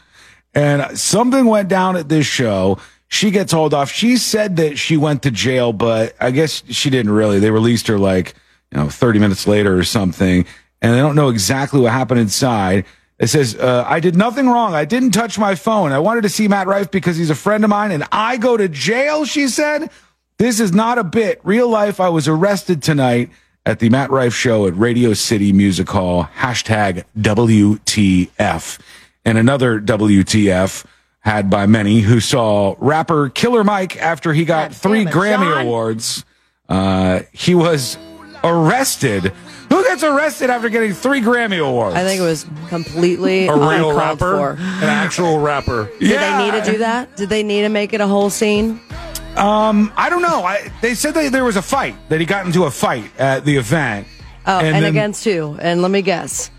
And 0.54 1.00
something 1.00 1.46
went 1.46 1.70
down 1.70 1.96
at 1.96 2.10
this 2.10 2.26
show. 2.26 2.78
She 3.08 3.32
gets 3.32 3.54
hauled 3.54 3.74
off. 3.74 3.90
She 3.90 4.18
said 4.18 4.58
that 4.58 4.78
she 4.78 4.98
went 4.98 5.24
to 5.24 5.32
jail, 5.32 5.72
but 5.72 6.14
I 6.20 6.32
guess 6.32 6.64
she 6.70 6.90
didn't 6.90 7.14
really. 7.14 7.40
They 7.40 7.52
released 7.52 7.88
her 7.88 7.98
like, 7.98 8.36
you 8.72 8.78
know, 8.78 8.90
30 8.90 9.20
minutes 9.20 9.48
later 9.48 9.78
or 9.78 9.84
something. 9.84 10.46
And 10.82 10.94
they 10.94 11.00
don't 11.00 11.16
know 11.16 11.30
exactly 11.30 11.80
what 11.80 11.92
happened 11.92 12.20
inside. 12.20 12.86
It 13.18 13.28
says, 13.28 13.56
uh, 13.56 13.86
I 13.88 14.00
did 14.02 14.16
nothing 14.16 14.48
wrong. 14.48 14.76
I 14.76 14.86
didn't 14.86 15.12
touch 15.12 15.40
my 15.40 15.56
phone. 15.56 15.92
I 15.92 16.00
wanted 16.00 16.22
to 16.22 16.30
see 16.30 16.48
Matt 16.48 16.68
Rife 16.68 16.92
because 16.92 17.16
he's 17.16 17.30
a 17.30 17.36
friend 17.36 17.64
of 17.64 17.70
mine 17.70 17.92
and 17.92 18.04
I 18.12 18.38
go 18.38 18.58
to 18.58 18.68
jail, 18.68 19.26
she 19.26 19.48
said. 19.48 19.90
This 20.38 20.60
is 20.60 20.74
not 20.74 20.98
a 20.98 21.04
bit. 21.04 21.40
Real 21.44 21.70
life, 21.70 22.02
I 22.02 22.10
was 22.10 22.28
arrested 22.28 22.84
tonight 22.84 23.30
at 23.66 23.80
the 23.80 23.90
Matt 23.90 24.12
Rife 24.12 24.34
show 24.34 24.68
at 24.68 24.76
Radio 24.76 25.14
City 25.14 25.54
Music 25.54 25.90
Hall. 25.90 26.28
Hashtag 26.38 27.06
WTF. 27.18 28.80
And 29.24 29.38
another 29.38 29.80
WTF 29.80 30.86
had 31.22 31.50
by 31.50 31.66
many 31.66 32.02
who 32.02 32.20
saw 32.20 32.76
rapper 32.80 33.30
Killer 33.30 33.64
Mike 33.64 33.98
after 33.98 34.34
he 34.34 34.46
got 34.46 34.76
three 34.76 35.02
it, 35.02 35.08
Grammy 35.08 35.52
Sean. 35.52 35.62
Awards. 35.66 36.26
Uh, 36.70 37.22
he 37.32 37.56
was 37.56 37.98
arrested. 38.46 39.34
Who 39.70 39.84
gets 39.84 40.04
arrested 40.04 40.50
after 40.50 40.70
getting 40.70 40.94
three 40.94 41.22
Grammy 41.22 41.60
Awards? 41.66 41.96
I 41.96 42.04
think 42.04 42.22
it 42.22 42.24
was 42.24 42.46
completely 42.70 43.48
A 43.48 43.56
real 43.56 43.96
rapper? 43.96 44.18
for. 44.38 44.50
An 44.52 44.84
actual 44.84 45.40
rapper. 45.40 45.90
Did 46.00 46.12
Yeah. 46.12 46.38
they 46.38 46.46
need 46.52 46.64
to 46.64 46.72
do 46.72 46.78
that? 46.80 47.16
Did 47.18 47.30
they 47.30 47.44
need 47.44 47.62
to 47.64 47.70
make 47.70 47.94
it 47.94 48.02
a 48.02 48.08
whole 48.08 48.30
scene? 48.30 48.80
Um, 49.36 49.92
I 49.98 50.10
don't 50.10 50.22
know. 50.22 50.44
I, 50.44 50.72
they 50.82 50.94
said 50.94 51.14
that 51.16 51.32
there 51.32 51.44
was 51.44 51.58
a 51.58 51.62
fight, 51.62 51.96
that 52.10 52.20
he 52.20 52.26
got 52.26 52.46
into 52.46 52.64
a 52.66 52.72
fight 52.72 53.12
at 53.20 53.44
the 53.44 53.58
event. 53.58 54.08
Oh, 54.46 54.60
and, 54.60 54.76
then- 54.76 54.84
against 54.86 55.24
who? 55.26 55.58
And 55.60 55.82
let 55.82 55.92
me 55.92 56.02
guess. 56.02 56.52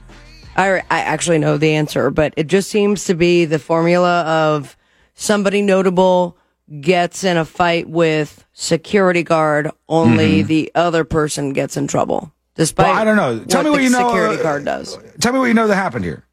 I, 0.57 0.79
I 0.91 1.01
actually 1.01 1.39
know 1.39 1.57
the 1.59 1.75
answer, 1.75 2.11
but 2.11 2.35
it 2.37 2.47
just 2.49 2.71
seems 2.71 3.05
to 3.05 3.15
be 3.15 3.45
the 3.45 3.59
formula 3.59 4.23
of 4.23 4.77
somebody 5.15 5.63
notable 5.63 6.37
gets 6.81 7.23
in 7.25 7.37
a 7.37 7.45
fight 7.45 7.89
with 7.89 8.45
security 8.53 9.23
guard, 9.23 9.71
only 9.89 10.43
the 10.43 10.71
other 10.75 11.05
person 11.05 11.53
gets 11.53 11.77
in 11.77 11.87
trouble. 11.87 12.33
Despite 12.57 12.87
Mm-hmm. 12.87 12.93
Well, 12.95 13.01
I 13.03 13.05
don't 13.05 13.17
know. 13.17 13.45
Tell 13.45 13.63
me 13.63 13.71
what 13.71 13.77
the 13.79 13.83
you 13.85 13.91
know, 13.91 14.09
Security 14.09 14.41
uh, 14.41 14.43
guard 14.43 14.65
does. 14.65 14.99
Tell 15.21 15.33
me 15.33 15.39
what 15.39 15.45
you 15.47 15.55
know 15.55 15.67
that 15.69 15.77
happened 15.77 16.05
here. 16.05 16.25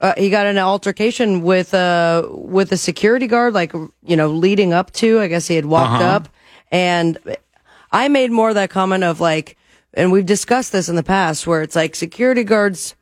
Uh, 0.00 0.12
he 0.18 0.28
got 0.28 0.46
an 0.46 0.58
altercation 0.58 1.42
with 1.42 1.72
uh 1.72 2.28
with 2.30 2.70
a 2.72 2.76
security 2.76 3.26
guard, 3.26 3.54
like 3.54 3.72
you 3.72 4.16
know, 4.16 4.28
leading 4.28 4.72
up 4.74 4.92
to. 4.92 5.20
I 5.20 5.28
guess 5.28 5.46
he 5.48 5.54
had 5.56 5.64
walked 5.64 6.02
Uh-huh. 6.02 6.04
up, 6.16 6.28
and 6.70 7.18
I 7.90 8.08
made 8.08 8.30
more 8.30 8.50
of 8.50 8.56
that 8.56 8.68
comment 8.70 9.02
of 9.04 9.20
like, 9.20 9.56
and 9.94 10.12
we've 10.12 10.26
discussed 10.26 10.72
this 10.72 10.88
in 10.90 10.96
the 10.96 11.02
past, 11.02 11.46
where 11.46 11.62
it's 11.62 11.74
like 11.76 11.94
security 11.94 12.44
guards 12.44 12.94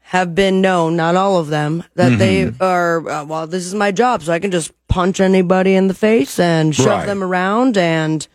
have 0.00 0.34
been 0.34 0.60
known, 0.60 0.96
not 0.96 1.14
all 1.14 1.36
of 1.38 1.48
them, 1.48 1.84
that 1.94 2.18
they 2.18 2.46
Mm-hmm. 2.46 2.62
are. 2.64 3.08
Uh, 3.08 3.24
well, 3.24 3.46
this 3.46 3.64
is 3.66 3.74
my 3.74 3.92
job, 3.92 4.22
so 4.22 4.32
I 4.32 4.40
can 4.40 4.50
just 4.50 4.72
punch 4.88 5.20
anybody 5.20 5.74
in 5.74 5.88
the 5.88 5.94
face 5.94 6.38
and 6.38 6.74
shove 6.74 6.86
Right. 6.86 7.06
them 7.06 7.22
around, 7.22 7.76
and 7.76 8.26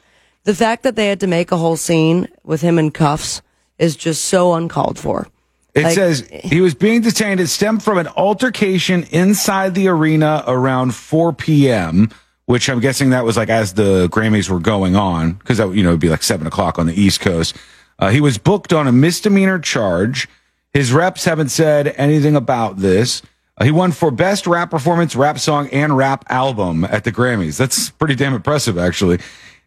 the 0.43 0.55
fact 0.55 0.83
that 0.83 0.95
they 0.95 1.07
had 1.07 1.19
to 1.21 1.27
make 1.27 1.51
a 1.51 1.57
whole 1.57 1.77
scene 1.77 2.27
with 2.43 2.61
him 2.61 2.77
in 2.79 2.91
cuffs 2.91 3.41
is 3.79 3.95
just 3.95 4.25
so 4.25 4.53
uncalled 4.53 4.99
for. 4.99 5.27
It 5.73 5.83
Like- 5.85 5.95
says 5.95 6.23
he 6.31 6.61
was 6.61 6.75
being 6.75 7.01
detained. 7.01 7.39
It 7.39 7.47
stemmed 7.47 7.81
from 7.81 7.97
an 7.97 8.07
altercation 8.15 9.03
inside 9.11 9.73
the 9.73 9.87
arena 9.87 10.43
around 10.45 10.93
4 10.93 11.33
p.m., 11.33 12.09
which 12.45 12.69
I'm 12.69 12.79
guessing 12.79 13.09
that 13.09 13.25
was 13.25 13.37
like 13.37 13.49
as 13.49 13.73
the 13.73 14.07
Grammys 14.09 14.49
were 14.49 14.59
going 14.59 14.95
on, 14.95 15.31
because 15.33 15.57
that, 15.57 15.73
you 15.73 15.81
know, 15.81 15.89
it'd 15.89 15.99
be 16.01 16.09
like 16.09 16.21
7 16.23 16.45
o'clock 16.45 16.77
on 16.77 16.85
the 16.85 16.99
East 17.01 17.21
Coast. 17.21 17.55
Uh, 17.97 18.09
he 18.09 18.21
was 18.21 18.37
booked 18.37 18.71
on 18.73 18.85
a 18.87 18.91
misdemeanor 18.91 19.57
charge. 19.59 20.27
His 20.73 20.91
reps 20.91 21.25
haven't 21.25 21.49
said 21.49 21.93
anything 21.97 22.35
about 22.35 22.77
this. 22.77 23.21
Uh, 23.57 23.65
he 23.65 23.71
won 23.71 23.91
for 23.91 24.09
best 24.11 24.47
rap 24.47 24.71
performance, 24.71 25.15
rap 25.15 25.37
song, 25.39 25.67
and 25.71 25.95
rap 25.95 26.25
album 26.29 26.83
at 26.85 27.03
the 27.03 27.11
Grammys. 27.11 27.57
That's 27.57 27.89
pretty 27.91 28.15
damn 28.15 28.33
impressive, 28.33 28.77
actually. 28.77 29.19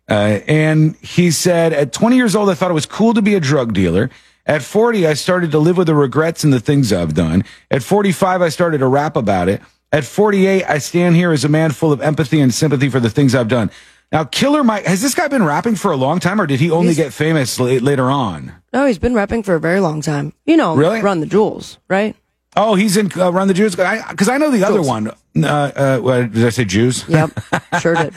Uh, 0.08 0.40
and 0.46 0.96
he 1.02 1.30
said, 1.30 1.72
at 1.72 1.92
20 1.92 2.16
years 2.16 2.34
old, 2.36 2.48
I 2.50 2.54
thought 2.54 2.70
it 2.70 2.74
was 2.74 2.86
cool 2.86 3.14
to 3.14 3.22
be 3.22 3.34
a 3.34 3.40
drug 3.40 3.72
dealer. 3.74 4.10
At 4.44 4.62
40, 4.62 5.06
I 5.06 5.14
started 5.14 5.50
to 5.52 5.58
live 5.58 5.76
with 5.76 5.88
the 5.88 5.94
regrets 5.94 6.44
and 6.44 6.52
the 6.52 6.60
things 6.60 6.92
I've 6.92 7.14
done. 7.14 7.44
At 7.70 7.82
45, 7.82 8.42
I 8.42 8.48
started 8.48 8.78
to 8.78 8.86
rap 8.86 9.16
about 9.16 9.48
it. 9.48 9.60
At 9.92 10.04
48, 10.04 10.64
I 10.64 10.78
stand 10.78 11.16
here 11.16 11.32
as 11.32 11.44
a 11.44 11.48
man 11.48 11.72
full 11.72 11.92
of 11.92 12.00
empathy 12.00 12.40
and 12.40 12.52
sympathy 12.54 12.88
for 12.88 13.00
the 13.00 13.10
things 13.10 13.34
I've 13.34 13.48
done. 13.48 13.70
Now, 14.12 14.22
Killer 14.22 14.62
Mike, 14.62 14.84
has 14.84 15.02
this 15.02 15.14
guy 15.14 15.26
been 15.26 15.44
rapping 15.44 15.74
for 15.74 15.90
a 15.90 15.96
long 15.96 16.20
time 16.20 16.40
or 16.40 16.46
did 16.46 16.60
he 16.60 16.70
only 16.70 16.94
He's- 16.94 16.96
get 16.96 17.12
famous 17.12 17.58
la- 17.58 17.66
later 17.66 18.08
on? 18.08 18.52
No, 18.72 18.86
he's 18.86 18.98
been 18.98 19.14
rapping 19.14 19.42
for 19.42 19.54
a 19.56 19.60
very 19.60 19.80
long 19.80 20.00
time. 20.00 20.32
You 20.44 20.56
know, 20.56 20.76
Really? 20.76 21.00
Run 21.00 21.18
the 21.20 21.26
Jewels, 21.26 21.78
right? 21.88 22.14
Oh, 22.56 22.74
he's 22.74 22.96
in 22.96 23.10
uh, 23.20 23.30
Run 23.30 23.48
the 23.48 23.54
Jews? 23.54 23.76
Because 23.76 24.28
I, 24.28 24.38
know 24.38 24.50
the 24.50 24.64
other 24.64 24.80
one. 24.80 25.08
Uh, 25.08 25.46
uh, 25.46 26.22
did 26.22 26.44
I 26.44 26.48
say 26.48 26.64
Jews? 26.64 27.04
Yep, 27.06 27.38
sure 27.80 27.94
did. 27.94 28.14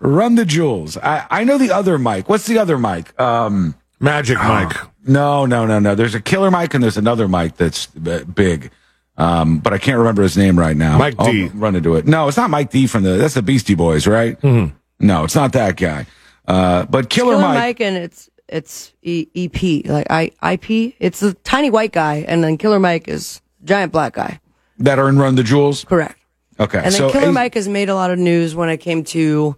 Run 0.00 0.34
the 0.34 0.44
Jewels. 0.44 0.96
I, 0.96 1.26
I 1.30 1.44
know 1.44 1.56
the 1.56 1.70
other 1.70 1.96
Mike. 1.96 2.28
What's 2.28 2.46
the 2.46 2.58
other 2.58 2.78
Mike? 2.78 3.18
Um, 3.20 3.76
Magic 4.00 4.38
Mike. 4.38 4.74
No, 5.06 5.46
no, 5.46 5.66
no, 5.66 5.78
no. 5.78 5.94
There's 5.94 6.14
a 6.16 6.20
killer 6.20 6.50
Mike 6.50 6.74
and 6.74 6.82
there's 6.82 6.96
another 6.96 7.28
Mike 7.28 7.56
that's 7.56 7.86
b- 7.86 8.24
big. 8.24 8.72
Um, 9.16 9.60
but 9.60 9.72
I 9.72 9.78
can't 9.78 9.98
remember 9.98 10.22
his 10.22 10.36
name 10.36 10.58
right 10.58 10.76
now. 10.76 10.98
Mike 10.98 11.14
I'll 11.18 11.30
D. 11.30 11.46
Run 11.54 11.76
into 11.76 11.94
it. 11.94 12.06
No, 12.06 12.26
it's 12.28 12.36
not 12.36 12.50
Mike 12.50 12.70
D 12.70 12.86
from 12.88 13.04
the, 13.04 13.10
that's 13.16 13.34
the 13.34 13.42
Beastie 13.42 13.74
Boys, 13.76 14.06
right? 14.06 14.38
Mm-hmm. 14.40 14.74
No, 15.06 15.24
it's 15.24 15.34
not 15.36 15.52
that 15.52 15.76
guy. 15.76 16.06
Uh, 16.46 16.84
but 16.86 17.08
Killer, 17.08 17.32
Killer 17.34 17.42
Mike, 17.42 17.58
Mike. 17.58 17.80
and 17.80 17.96
it's 17.96 18.28
it's 18.48 18.92
e- 19.02 19.28
EP 19.34 19.86
like 19.86 20.06
I 20.10 20.30
IP. 20.52 20.94
It's 21.00 21.22
a 21.22 21.34
tiny 21.34 21.70
white 21.70 21.92
guy, 21.92 22.24
and 22.28 22.42
then 22.44 22.58
Killer 22.58 22.78
Mike 22.78 23.08
is 23.08 23.40
giant 23.66 23.92
black 23.92 24.14
guy. 24.14 24.40
that 24.78 24.98
are 24.98 25.08
in 25.08 25.18
Run 25.18 25.34
the 25.34 25.42
Jewels. 25.42 25.84
Correct. 25.84 26.18
Okay. 26.58 26.78
And 26.78 26.86
then 26.86 26.92
so 26.92 27.10
Killer 27.10 27.32
Mike 27.32 27.54
has 27.54 27.68
made 27.68 27.88
a 27.90 27.94
lot 27.94 28.10
of 28.10 28.18
news 28.18 28.54
when 28.54 28.68
it 28.70 28.78
came 28.78 29.04
to 29.04 29.56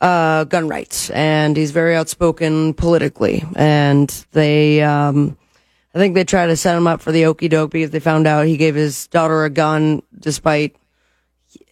uh, 0.00 0.44
gun 0.44 0.66
rights, 0.68 1.10
and 1.10 1.56
he's 1.56 1.70
very 1.70 1.94
outspoken 1.94 2.74
politically. 2.74 3.44
And 3.54 4.08
they, 4.32 4.82
um, 4.82 5.36
I 5.94 5.98
think 5.98 6.14
they 6.14 6.24
tried 6.24 6.46
to 6.48 6.56
set 6.56 6.76
him 6.76 6.86
up 6.88 7.00
for 7.00 7.12
the 7.12 7.26
okey 7.26 7.48
doke 7.48 7.70
because 7.70 7.90
they 7.90 8.00
found 8.00 8.26
out 8.26 8.46
he 8.46 8.56
gave 8.56 8.74
his 8.74 9.06
daughter 9.08 9.44
a 9.44 9.50
gun 9.50 10.02
despite 10.18 10.74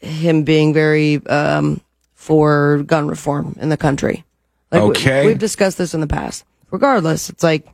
him 0.00 0.44
being 0.44 0.72
very 0.74 1.24
um, 1.26 1.80
for 2.14 2.82
gun 2.86 3.08
reform 3.08 3.56
in 3.60 3.68
the 3.70 3.76
country. 3.76 4.24
Like, 4.70 4.82
we- 4.82 4.88
Okay. 4.90 5.26
we've 5.26 5.38
discussed 5.38 5.78
this 5.78 5.94
in 5.94 6.00
the 6.00 6.06
past. 6.06 6.44
Regardless, 6.70 7.28
it's 7.30 7.42
like 7.42 7.66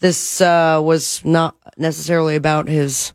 this 0.00 0.40
uh, 0.40 0.80
was 0.82 1.20
not 1.24 1.54
necessarily 1.76 2.36
about 2.36 2.68
his 2.68 3.12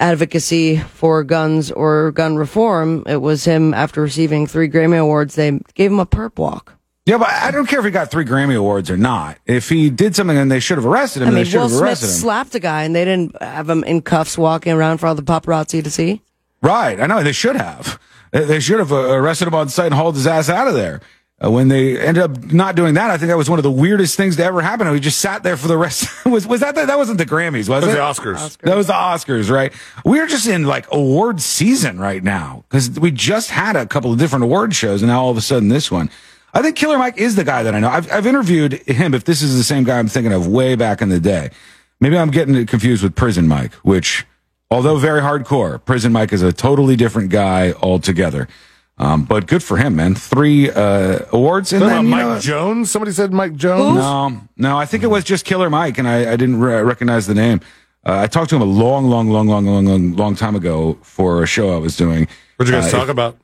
advocacy 0.00 0.78
for 0.78 1.22
guns 1.22 1.70
or 1.70 2.10
gun 2.12 2.36
reform. 2.36 3.04
It 3.06 3.20
was 3.22 3.44
him 3.44 3.72
after 3.74 4.02
receiving 4.02 4.46
three 4.46 4.68
Grammy 4.68 4.98
Awards. 4.98 5.34
They 5.36 5.60
gave 5.74 5.92
him 5.92 6.00
a 6.00 6.06
perp 6.06 6.38
walk. 6.38 6.74
Yeah, 7.06 7.18
but 7.18 7.28
I 7.28 7.50
don't 7.50 7.66
care 7.66 7.78
if 7.78 7.84
he 7.84 7.90
got 7.90 8.10
three 8.10 8.24
Grammy 8.24 8.56
Awards 8.56 8.90
or 8.90 8.96
not. 8.96 9.38
If 9.46 9.68
he 9.68 9.90
did 9.90 10.14
something 10.14 10.36
and 10.36 10.50
they 10.50 10.60
should 10.60 10.78
have 10.78 10.86
arrested 10.86 11.22
him, 11.22 11.28
I 11.28 11.30
mean, 11.32 11.44
they 11.44 11.44
should 11.50 11.56
Will 11.58 11.68
have 11.68 11.70
Smith 11.72 11.82
arrested 11.82 12.06
him. 12.06 12.12
slapped 12.12 12.54
a 12.54 12.60
guy 12.60 12.82
and 12.84 12.94
they 12.94 13.04
didn't 13.04 13.40
have 13.42 13.68
him 13.68 13.84
in 13.84 14.02
cuffs 14.02 14.36
walking 14.38 14.72
around 14.72 14.98
for 14.98 15.06
all 15.06 15.14
the 15.14 15.22
paparazzi 15.22 15.82
to 15.82 15.90
see. 15.90 16.22
Right. 16.62 17.00
I 17.00 17.06
know. 17.06 17.22
They 17.22 17.32
should 17.32 17.56
have. 17.56 17.98
They- 18.32 18.44
They 18.44 18.60
should 18.60 18.78
have 18.78 18.92
uh, 18.92 18.96
arrested 19.10 19.48
him 19.48 19.54
on 19.54 19.68
site 19.70 19.86
and 19.86 19.94
hauled 19.94 20.14
his 20.14 20.26
ass 20.26 20.48
out 20.48 20.68
of 20.68 20.74
there. 20.74 21.00
Uh, 21.42 21.50
when 21.50 21.68
they 21.68 21.98
ended 21.98 22.22
up 22.22 22.52
not 22.52 22.74
doing 22.74 22.94
that, 22.94 23.10
I 23.10 23.16
think 23.16 23.28
that 23.28 23.36
was 23.36 23.48
one 23.48 23.58
of 23.58 23.62
the 23.62 23.70
weirdest 23.70 24.14
things 24.14 24.36
to 24.36 24.44
ever 24.44 24.60
happen. 24.60 24.90
We 24.90 25.00
just 25.00 25.20
sat 25.20 25.42
there 25.42 25.56
for 25.56 25.68
the 25.68 25.78
rest. 25.78 26.06
was 26.26 26.46
was 26.46 26.60
that 26.60 26.74
the, 26.74 26.84
that 26.84 26.98
wasn't 26.98 27.16
the 27.16 27.24
Grammys? 27.24 27.68
Was 27.68 27.68
That 27.68 27.82
was 27.82 27.88
it 27.88 27.92
the 27.92 27.98
Oscars. 27.98 28.58
That 28.58 28.76
was 28.76 28.86
the 28.88 28.92
Oscars, 28.92 29.50
right? 29.50 29.72
We're 30.04 30.26
just 30.26 30.46
in 30.46 30.64
like 30.64 30.86
award 30.92 31.40
season 31.40 31.98
right 31.98 32.22
now 32.22 32.64
because 32.68 33.00
we 33.00 33.10
just 33.10 33.50
had 33.50 33.74
a 33.74 33.86
couple 33.86 34.12
of 34.12 34.18
different 34.18 34.44
award 34.44 34.74
shows, 34.74 35.00
and 35.00 35.10
now 35.10 35.22
all 35.22 35.30
of 35.30 35.38
a 35.38 35.40
sudden 35.40 35.68
this 35.68 35.90
one. 35.90 36.10
I 36.52 36.62
think 36.62 36.76
Killer 36.76 36.98
Mike 36.98 37.16
is 37.16 37.36
the 37.36 37.44
guy 37.44 37.62
that 37.62 37.74
I 37.74 37.80
know. 37.80 37.88
I've, 37.88 38.10
I've 38.12 38.26
interviewed 38.26 38.72
him. 38.86 39.14
If 39.14 39.24
this 39.24 39.40
is 39.40 39.56
the 39.56 39.64
same 39.64 39.84
guy 39.84 39.98
I'm 39.98 40.08
thinking 40.08 40.32
of 40.32 40.46
way 40.46 40.74
back 40.74 41.00
in 41.00 41.08
the 41.08 41.20
day, 41.20 41.50
maybe 42.00 42.18
I'm 42.18 42.30
getting 42.30 42.66
confused 42.66 43.02
with 43.02 43.14
Prison 43.14 43.46
Mike, 43.46 43.72
which, 43.76 44.26
although 44.70 44.98
very 44.98 45.20
hardcore, 45.20 45.82
Prison 45.84 46.12
Mike 46.12 46.32
is 46.32 46.42
a 46.42 46.52
totally 46.52 46.96
different 46.96 47.30
guy 47.30 47.72
altogether. 47.80 48.48
Um, 49.00 49.24
but 49.24 49.46
good 49.46 49.62
for 49.62 49.78
him, 49.78 49.96
man. 49.96 50.14
Three 50.14 50.70
uh, 50.70 51.20
awards, 51.32 51.72
and 51.72 51.80
then 51.80 52.06
Mike 52.08 52.22
know, 52.22 52.38
Jones. 52.38 52.90
Somebody 52.90 53.12
said 53.12 53.32
Mike 53.32 53.56
Jones. 53.56 53.96
no, 53.96 54.42
no, 54.58 54.76
I 54.76 54.84
think 54.84 55.02
it 55.02 55.06
was 55.06 55.24
just 55.24 55.46
Killer 55.46 55.70
Mike, 55.70 55.96
and 55.96 56.06
I, 56.06 56.32
I 56.32 56.36
didn't 56.36 56.60
re- 56.60 56.82
recognize 56.82 57.26
the 57.26 57.32
name. 57.34 57.60
Uh, 58.04 58.18
I 58.20 58.26
talked 58.26 58.50
to 58.50 58.56
him 58.56 58.62
a 58.62 58.66
long, 58.66 59.06
long, 59.08 59.30
long, 59.30 59.46
long, 59.48 59.64
long, 59.64 59.86
long, 59.86 60.16
long 60.16 60.36
time 60.36 60.54
ago 60.54 60.98
for 61.00 61.42
a 61.42 61.46
show 61.46 61.74
I 61.74 61.78
was 61.78 61.96
doing. 61.96 62.28
What'd 62.56 62.72
you 62.74 62.78
guys 62.78 62.92
Uh, 62.92 62.98
talk 62.98 63.08
about? 63.08 63.38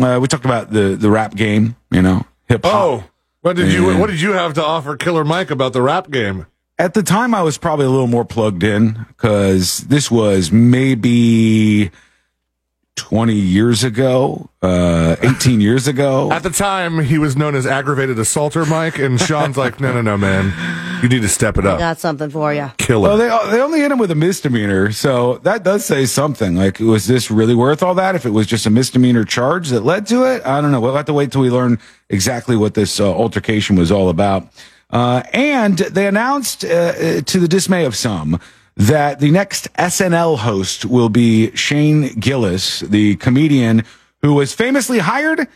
Uh, 0.00 0.20
we 0.22 0.28
talked 0.28 0.44
about 0.44 0.70
the 0.70 0.94
the 0.94 1.10
rap 1.10 1.34
game, 1.34 1.74
you 1.90 2.02
know, 2.02 2.24
hip 2.48 2.64
hop. 2.64 2.72
Oh, 2.74 3.04
what 3.40 3.56
did 3.56 3.72
you 3.72 3.98
What 3.98 4.10
did 4.10 4.20
you 4.20 4.32
have 4.34 4.54
to 4.54 4.64
offer 4.64 4.96
Killer 4.96 5.24
Mike 5.24 5.50
about 5.50 5.72
the 5.72 5.82
rap 5.82 6.08
game? 6.10 6.46
At 6.78 6.94
the 6.94 7.02
time, 7.02 7.34
I 7.34 7.42
was 7.42 7.58
probably 7.58 7.86
a 7.86 7.90
little 7.90 8.06
more 8.06 8.24
plugged 8.24 8.62
in 8.62 9.06
because 9.08 9.78
this 9.78 10.08
was 10.08 10.52
maybe 10.52 11.90
20 13.00 13.34
years 13.34 13.82
ago, 13.82 14.50
uh, 14.62 15.16
18 15.22 15.60
years 15.68 15.88
ago. 15.88 16.30
At 16.30 16.42
the 16.42 16.50
time, 16.50 17.00
he 17.00 17.16
was 17.18 17.34
known 17.36 17.54
as 17.54 17.66
aggravated 17.66 18.18
assaulter 18.18 18.66
Mike, 18.66 18.98
and 18.98 19.18
Sean's 19.18 19.56
like, 19.56 19.80
no, 19.80 19.92
no, 19.92 20.02
no, 20.02 20.18
man, 20.18 20.52
you 21.02 21.08
need 21.08 21.22
to 21.22 21.28
step 21.28 21.56
it 21.56 21.64
up. 21.64 21.76
I 21.76 21.78
Got 21.80 21.98
something 21.98 22.28
for 22.28 22.52
you. 22.52 22.70
Killer. 22.76 23.08
Well, 23.08 23.16
they 23.16 23.50
they 23.50 23.62
only 23.62 23.80
hit 23.80 23.90
him 23.90 23.98
with 23.98 24.10
a 24.10 24.14
misdemeanor, 24.14 24.92
so 24.92 25.38
that 25.38 25.64
does 25.64 25.84
say 25.84 26.04
something. 26.04 26.54
Like, 26.56 26.78
was 26.78 27.06
this 27.06 27.30
really 27.30 27.54
worth 27.54 27.82
all 27.82 27.94
that? 27.94 28.14
If 28.14 28.26
it 28.26 28.30
was 28.30 28.46
just 28.46 28.66
a 28.66 28.70
misdemeanor 28.70 29.24
charge 29.24 29.70
that 29.70 29.80
led 29.80 30.06
to 30.08 30.24
it, 30.24 30.44
I 30.44 30.60
don't 30.60 30.70
know. 30.70 30.80
We'll 30.80 30.94
have 30.94 31.06
to 31.06 31.14
wait 31.14 31.32
till 31.32 31.40
we 31.40 31.50
learn 31.50 31.78
exactly 32.10 32.54
what 32.56 32.74
this 32.74 33.00
uh, 33.00 33.10
altercation 33.10 33.76
was 33.76 33.90
all 33.90 34.10
about. 34.10 34.46
Uh, 34.90 35.22
and 35.32 35.78
they 35.78 36.06
announced, 36.06 36.64
uh, 36.64 36.68
uh, 36.68 37.20
to 37.22 37.38
the 37.38 37.46
dismay 37.48 37.84
of 37.84 37.94
some, 37.96 38.40
that 38.80 39.20
the 39.20 39.30
next 39.30 39.72
SNL 39.74 40.38
host 40.38 40.86
will 40.86 41.10
be 41.10 41.54
Shane 41.54 42.18
Gillis, 42.18 42.80
the 42.80 43.16
comedian 43.16 43.84
who 44.22 44.32
was 44.32 44.54
famously 44.54 44.98
hired 44.98 45.46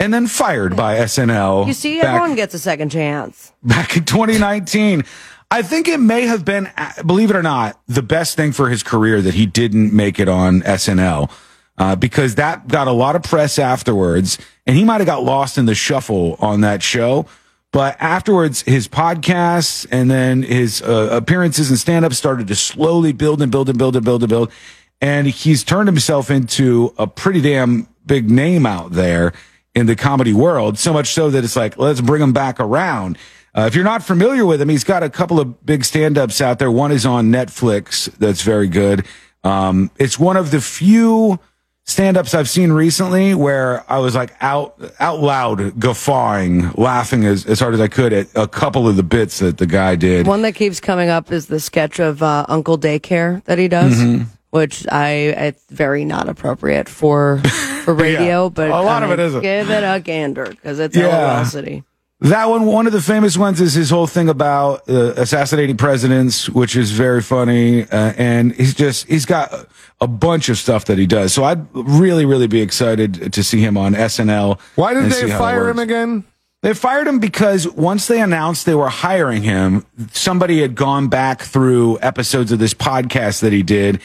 and 0.00 0.12
then 0.12 0.26
fired 0.26 0.76
by 0.76 0.96
SNL. 0.96 1.68
You 1.68 1.74
see, 1.74 2.00
back- 2.00 2.08
everyone 2.08 2.34
gets 2.34 2.54
a 2.54 2.58
second 2.58 2.90
chance. 2.90 3.52
back 3.62 3.96
in 3.96 4.04
2019. 4.04 5.04
I 5.48 5.62
think 5.62 5.86
it 5.86 6.00
may 6.00 6.22
have 6.22 6.44
been, 6.44 6.68
believe 7.06 7.30
it 7.30 7.36
or 7.36 7.42
not, 7.42 7.80
the 7.86 8.02
best 8.02 8.36
thing 8.36 8.50
for 8.50 8.68
his 8.68 8.82
career 8.82 9.22
that 9.22 9.34
he 9.34 9.46
didn't 9.46 9.92
make 9.92 10.18
it 10.18 10.28
on 10.28 10.62
SNL. 10.62 11.30
Uh, 11.78 11.94
because 11.94 12.34
that 12.34 12.66
got 12.68 12.88
a 12.88 12.92
lot 12.92 13.16
of 13.16 13.22
press 13.22 13.58
afterwards 13.58 14.38
and 14.66 14.76
he 14.76 14.84
might 14.84 14.98
have 15.00 15.06
got 15.06 15.22
lost 15.22 15.56
in 15.56 15.66
the 15.66 15.74
shuffle 15.74 16.36
on 16.40 16.62
that 16.62 16.82
show. 16.82 17.26
But 17.72 17.96
afterwards, 18.00 18.62
his 18.62 18.86
podcasts 18.86 19.86
and 19.90 20.10
then 20.10 20.42
his 20.42 20.82
uh, 20.82 21.08
appearances 21.10 21.70
and 21.70 21.78
stand 21.78 22.04
up 22.04 22.12
started 22.12 22.46
to 22.48 22.54
slowly 22.54 23.12
build 23.12 23.40
and 23.40 23.50
build 23.50 23.70
and 23.70 23.78
build 23.78 23.96
and 23.96 24.04
build 24.04 24.22
and 24.22 24.28
build. 24.28 24.52
And 25.00 25.26
he's 25.26 25.64
turned 25.64 25.88
himself 25.88 26.30
into 26.30 26.94
a 26.98 27.06
pretty 27.06 27.40
damn 27.40 27.88
big 28.04 28.30
name 28.30 28.66
out 28.66 28.92
there 28.92 29.32
in 29.74 29.86
the 29.86 29.96
comedy 29.96 30.34
world. 30.34 30.78
So 30.78 30.92
much 30.92 31.08
so 31.08 31.30
that 31.30 31.44
it's 31.44 31.56
like, 31.56 31.78
let's 31.78 32.02
bring 32.02 32.22
him 32.22 32.34
back 32.34 32.60
around. 32.60 33.16
Uh, 33.54 33.62
if 33.62 33.74
you're 33.74 33.84
not 33.84 34.02
familiar 34.02 34.44
with 34.44 34.60
him, 34.60 34.68
he's 34.68 34.84
got 34.84 35.02
a 35.02 35.10
couple 35.10 35.40
of 35.40 35.64
big 35.64 35.84
stand 35.84 36.18
ups 36.18 36.40
out 36.40 36.58
there. 36.58 36.70
One 36.70 36.92
is 36.92 37.06
on 37.06 37.30
Netflix 37.30 38.10
that's 38.18 38.42
very 38.42 38.68
good. 38.68 39.06
Um, 39.44 39.90
it's 39.96 40.18
one 40.18 40.36
of 40.36 40.50
the 40.50 40.60
few 40.60 41.40
stand 41.84 42.16
ups 42.16 42.34
I've 42.34 42.48
seen 42.48 42.72
recently 42.72 43.34
where 43.34 43.84
I 43.90 43.98
was 43.98 44.14
like 44.14 44.32
out, 44.40 44.74
out 45.00 45.20
loud 45.20 45.78
guffawing, 45.78 46.70
laughing 46.72 47.24
as, 47.24 47.44
as 47.46 47.60
hard 47.60 47.74
as 47.74 47.80
I 47.80 47.88
could 47.88 48.12
at 48.12 48.28
a 48.34 48.46
couple 48.48 48.88
of 48.88 48.96
the 48.96 49.02
bits 49.02 49.40
that 49.40 49.58
the 49.58 49.66
guy 49.66 49.96
did. 49.96 50.26
One 50.26 50.42
that 50.42 50.54
keeps 50.54 50.80
coming 50.80 51.08
up 51.08 51.32
is 51.32 51.46
the 51.46 51.60
sketch 51.60 51.98
of 52.00 52.22
uh, 52.22 52.46
Uncle 52.48 52.78
Daycare 52.78 53.44
that 53.44 53.58
he 53.58 53.68
does, 53.68 53.94
Mhm. 53.94 54.26
which 54.50 54.86
I 54.90 55.08
it's 55.10 55.64
very 55.70 56.04
not 56.04 56.28
appropriate 56.28 56.88
for 56.88 57.38
for 57.84 57.94
radio, 57.94 58.44
Yeah. 58.44 58.48
but 58.50 58.70
A 58.70 58.80
lot 58.80 59.02
of 59.02 59.10
it 59.10 59.18
isn't. 59.18 59.40
Give 59.42 59.70
it 59.70 59.82
a 59.84 60.00
gander 60.00 60.46
because 60.46 60.78
it's 60.78 60.96
Yeah. 60.96 61.36
LOL 61.36 61.44
City. 61.44 61.84
That 62.22 62.48
one, 62.48 62.66
one 62.66 62.86
of 62.86 62.92
the 62.92 63.00
famous 63.00 63.36
ones 63.36 63.60
is 63.60 63.74
his 63.74 63.90
whole 63.90 64.06
thing 64.06 64.28
about 64.28 64.88
uh, 64.88 65.14
assassinating 65.16 65.76
presidents, 65.76 66.48
which 66.48 66.76
is 66.76 66.92
very 66.92 67.20
funny. 67.20 67.82
Uh, 67.82 68.12
and 68.16 68.54
he's 68.54 68.74
just, 68.74 69.08
he's 69.08 69.26
got 69.26 69.52
a 70.00 70.06
bunch 70.06 70.48
of 70.48 70.56
stuff 70.56 70.84
that 70.84 70.98
he 70.98 71.06
does. 71.06 71.34
So 71.34 71.42
I'd 71.42 71.66
really, 71.74 72.24
really 72.24 72.46
be 72.46 72.60
excited 72.60 73.32
to 73.32 73.42
see 73.42 73.60
him 73.60 73.76
on 73.76 73.94
SNL. 73.94 74.60
Why 74.76 74.94
did 74.94 75.06
they 75.06 75.22
see 75.22 75.28
how 75.30 75.34
it 75.34 75.38
fire 75.38 75.68
him 75.68 75.80
again? 75.80 76.22
They 76.60 76.74
fired 76.74 77.08
him 77.08 77.18
because 77.18 77.68
once 77.68 78.06
they 78.06 78.20
announced 78.20 78.66
they 78.66 78.76
were 78.76 78.88
hiring 78.88 79.42
him, 79.42 79.84
somebody 80.12 80.60
had 80.60 80.76
gone 80.76 81.08
back 81.08 81.42
through 81.42 81.98
episodes 82.02 82.52
of 82.52 82.60
this 82.60 82.72
podcast 82.72 83.40
that 83.40 83.52
he 83.52 83.64
did. 83.64 84.00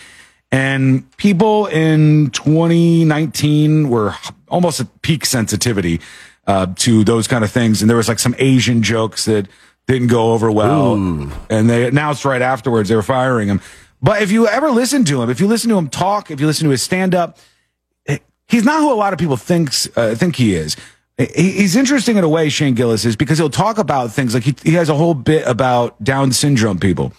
And 0.51 1.05
people 1.17 1.67
in 1.67 2.31
2019 2.31 3.89
were 3.89 4.15
almost 4.47 4.79
at 4.79 5.01
peak 5.03 5.23
sensitivity 5.23 6.01
uh, 6.47 6.67
to 6.77 7.03
those 7.03 7.27
kind 7.27 7.43
of 7.43 7.51
things. 7.51 7.81
And 7.81 7.89
there 7.89 7.97
was 7.97 8.07
like 8.07 8.19
some 8.19 8.35
Asian 8.39 8.81
jokes 8.81 9.25
that 9.25 9.47
didn't 9.85 10.07
go 10.07 10.33
over 10.33 10.49
well. 10.51 10.93
And 11.49 11.69
they 11.69 11.87
announced 11.87 12.25
right 12.25 12.41
afterwards 12.41 12.89
they 12.89 12.95
were 12.95 13.03
firing 13.03 13.49
him. 13.49 13.61
But 14.01 14.21
if 14.21 14.31
you 14.31 14.47
ever 14.47 14.71
listen 14.71 15.05
to 15.05 15.21
him, 15.21 15.29
if 15.29 15.39
you 15.39 15.47
listen 15.47 15.69
to 15.69 15.77
him 15.77 15.89
talk, 15.89 16.31
if 16.31 16.39
you 16.39 16.47
listen 16.47 16.65
to 16.65 16.71
his 16.71 16.81
stand 16.81 17.13
up, 17.13 17.37
he's 18.47 18.63
not 18.63 18.81
who 18.81 18.91
a 18.91 18.95
lot 18.95 19.13
of 19.13 19.19
people 19.19 19.37
thinks 19.37 19.87
uh, 19.97 20.15
think 20.15 20.35
he 20.35 20.55
is. 20.55 20.75
He's 21.17 21.75
interesting 21.75 22.17
in 22.17 22.23
a 22.23 22.29
way, 22.29 22.47
Shane 22.49 22.75
Gillis 22.75 23.03
is, 23.03 23.15
because 23.15 23.39
he'll 23.39 23.49
talk 23.49 23.79
about 23.79 24.11
things 24.11 24.35
like 24.35 24.43
he, 24.43 24.55
he 24.63 24.73
has 24.73 24.87
a 24.87 24.93
whole 24.93 25.15
bit 25.15 25.47
about 25.47 26.01
Down 26.03 26.31
syndrome 26.31 26.77
people, 26.79 27.11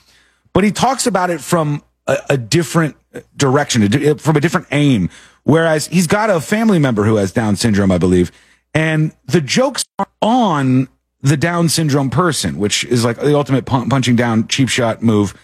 but 0.53 0.63
he 0.63 0.71
talks 0.71 1.09
about 1.09 1.31
it 1.31 1.41
from 1.41 1.83
a, 2.07 2.17
a 2.31 2.37
different 2.37 2.95
direction, 3.37 3.83
a 3.83 3.89
di- 3.89 4.15
from 4.15 4.37
a 4.37 4.41
different 4.41 4.69
aim. 4.71 5.11
Whereas 5.43 5.89
he's 5.89 6.07
got 6.07 6.31
a 6.31 6.41
family 6.41 6.79
member 6.79 7.05
who 7.05 7.17
has 7.17 7.33
Down 7.33 7.57
syndrome, 7.57 7.91
I 7.91 7.99
believe, 7.99 8.31
and 8.79 9.13
the 9.27 9.41
jokes 9.41 9.85
are 9.99 10.07
on 10.23 10.87
the 11.21 11.37
Down 11.37 11.69
syndrome 11.69 12.11
person, 12.11 12.59
which 12.59 12.85
is 12.85 13.05
like 13.05 13.17
the 13.19 13.37
ultimate 13.37 13.67
pun- 13.67 13.89
punching 13.89 14.15
down 14.15 14.47
cheap 14.47 14.69
shot 14.69 15.03
move. 15.03 15.35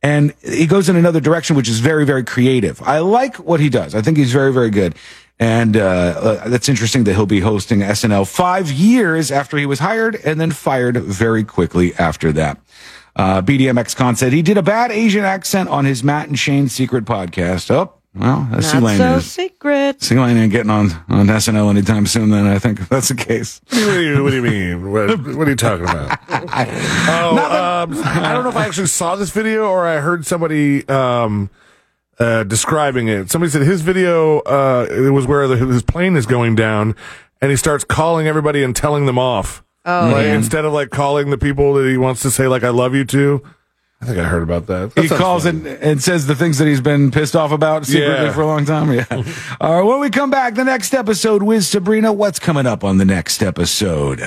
And 0.00 0.32
he 0.42 0.68
goes 0.68 0.88
in 0.88 0.94
another 0.94 1.18
direction, 1.18 1.56
which 1.56 1.68
is 1.68 1.80
very, 1.80 2.06
very 2.06 2.22
creative. 2.22 2.80
I 2.82 3.00
like 3.00 3.36
what 3.38 3.58
he 3.58 3.68
does. 3.68 3.96
I 3.96 4.02
think 4.02 4.16
he's 4.16 4.32
very, 4.32 4.52
very 4.52 4.70
good. 4.70 4.94
And 5.40 5.76
uh, 5.76 5.80
uh, 5.80 6.48
that's 6.48 6.68
interesting 6.68 7.02
that 7.04 7.14
he'll 7.14 7.26
be 7.26 7.40
hosting 7.40 7.80
SNL 7.80 8.28
five 8.28 8.70
years 8.70 9.32
after 9.32 9.56
he 9.56 9.66
was 9.66 9.80
hired 9.80 10.14
and 10.24 10.40
then 10.40 10.52
fired 10.52 10.96
very 10.98 11.42
quickly 11.42 11.96
after 11.96 12.30
that. 12.34 12.60
Uh, 13.16 13.42
BDMX 13.42 13.96
Con 13.96 14.14
said 14.14 14.32
he 14.32 14.42
did 14.42 14.56
a 14.56 14.62
bad 14.62 14.92
Asian 14.92 15.24
accent 15.24 15.68
on 15.68 15.84
his 15.84 16.04
Matt 16.04 16.28
and 16.28 16.38
Shane 16.38 16.68
secret 16.68 17.06
podcast. 17.06 17.72
Oh, 17.72 17.92
well, 18.14 18.46
that's 18.50 18.72
Not 18.72 18.82
Lane 18.84 18.98
so 18.98 19.14
is. 19.16 19.30
secret. 19.30 20.02
C 20.02 20.16
Lane 20.18 20.36
ain't 20.36 20.52
getting 20.52 20.70
on, 20.70 20.92
on 21.08 21.26
SNL 21.26 21.68
anytime 21.70 22.06
soon, 22.06 22.30
then 22.30 22.46
I 22.46 22.60
think 22.60 22.88
that's 22.88 23.08
the 23.08 23.14
case. 23.16 23.60
What 23.68 23.76
do 23.76 24.02
you, 24.02 24.22
what 24.22 24.30
do 24.30 24.36
you 24.36 24.42
mean? 24.42 24.92
What, 24.92 25.18
what 25.36 25.48
are 25.48 25.50
you 25.50 25.56
talking 25.56 25.84
about? 25.84 26.18
oh, 26.28 27.84
um, 27.84 28.02
I 28.04 28.32
don't 28.32 28.44
know 28.44 28.50
if 28.50 28.56
I 28.56 28.66
actually 28.66 28.86
saw 28.86 29.16
this 29.16 29.30
video 29.30 29.66
or 29.66 29.86
I 29.86 29.98
heard 29.98 30.24
somebody 30.26 30.86
um, 30.88 31.50
uh, 32.20 32.44
describing 32.44 33.08
it. 33.08 33.30
Somebody 33.30 33.50
said 33.50 33.62
his 33.62 33.80
video 33.80 34.38
uh, 34.40 34.86
it 34.88 35.10
was 35.10 35.26
where 35.26 35.48
the, 35.48 35.56
his 35.56 35.82
plane 35.82 36.16
is 36.16 36.26
going 36.26 36.54
down, 36.54 36.94
and 37.40 37.50
he 37.50 37.56
starts 37.56 37.82
calling 37.82 38.28
everybody 38.28 38.62
and 38.62 38.76
telling 38.76 39.06
them 39.06 39.18
off. 39.18 39.64
Oh, 39.84 40.10
like, 40.12 40.24
yeah. 40.24 40.34
instead 40.34 40.64
of 40.64 40.72
like 40.72 40.90
calling 40.90 41.30
the 41.30 41.38
people 41.38 41.74
that 41.74 41.88
he 41.88 41.96
wants 41.96 42.22
to 42.22 42.30
say 42.30 42.46
like 42.46 42.62
"I 42.62 42.70
love 42.70 42.94
you" 42.94 43.04
to. 43.06 43.42
I 44.04 44.06
think 44.06 44.18
I 44.18 44.24
heard 44.24 44.42
about 44.42 44.66
that. 44.66 44.94
That 44.94 45.02
he 45.02 45.08
calls 45.08 45.44
fun. 45.44 45.64
it 45.66 45.78
and 45.80 46.02
says 46.02 46.26
the 46.26 46.34
things 46.34 46.58
that 46.58 46.68
he's 46.68 46.82
been 46.82 47.10
pissed 47.10 47.34
off 47.34 47.52
about 47.52 47.86
secretly 47.86 48.26
Yeah. 48.26 48.32
for 48.32 48.42
a 48.42 48.46
long 48.46 48.66
time. 48.66 48.92
Yeah. 48.92 49.06
All 49.62 49.76
right. 49.76 49.82
When 49.82 49.98
we 50.00 50.10
come 50.10 50.30
back, 50.30 50.54
the 50.56 50.64
next 50.64 50.92
episode 50.92 51.42
with 51.42 51.64
Sabrina, 51.64 52.12
what's 52.12 52.38
coming 52.38 52.66
up 52.66 52.84
on 52.84 52.98
the 52.98 53.06
next 53.06 53.42
episode? 53.42 54.20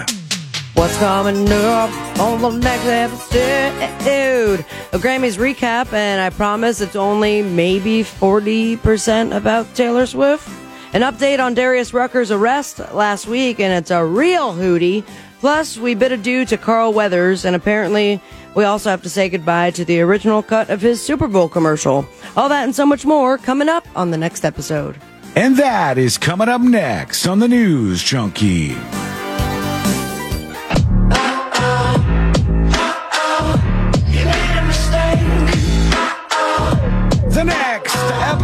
What's 0.74 0.98
coming 0.98 1.48
up 1.52 2.20
on 2.20 2.42
the 2.42 2.50
next 2.52 3.36
episode? 3.36 4.66
A 4.94 4.98
Grammys 4.98 5.38
recap, 5.38 5.94
and 5.94 6.20
I 6.22 6.30
promise 6.32 6.82
it's 6.82 6.96
only 6.96 7.42
maybe 7.44 8.04
40% 8.04 9.36
about 9.36 9.74
Taylor 9.76 10.06
Swift. 10.08 10.48
An 10.94 11.02
update 11.02 11.40
on 11.44 11.54
Darius 11.54 11.94
Rucker's 11.94 12.32
arrest 12.32 12.80
last 12.94 13.28
week, 13.28 13.60
and 13.60 13.74
it's 13.74 13.92
a 13.92 14.04
real 14.04 14.54
hootie. 14.54 15.04
Plus, 15.40 15.78
we 15.78 15.94
bid 15.94 16.12
adieu 16.12 16.46
to 16.46 16.58
Carl 16.58 16.94
Weathers, 16.94 17.46
and 17.46 17.56
apparently, 17.56 18.20
we 18.58 18.64
also 18.64 18.90
have 18.90 19.04
to 19.04 19.10
say 19.10 19.30
goodbye 19.30 19.70
to 19.70 19.86
the 19.86 20.02
original 20.02 20.42
cut 20.42 20.72
of 20.72 20.82
his 20.82 21.00
Super 21.00 21.28
Bowl 21.28 21.48
commercial. 21.48 22.10
All 22.36 22.50
that 22.50 22.64
and 22.64 22.76
so 22.76 22.88
much 22.88 23.06
more 23.06 23.38
coming 23.38 23.70
up 23.70 23.88
on 23.96 24.10
the 24.10 24.18
next 24.18 24.44
episode. 24.44 24.98
And 25.36 25.58
that 25.58 26.00
is 26.00 26.18
coming 26.18 26.50
up 26.50 26.62
next 26.62 27.28
on 27.28 27.38
the 27.38 27.48
News 27.48 28.02
Junkie. 28.02 28.76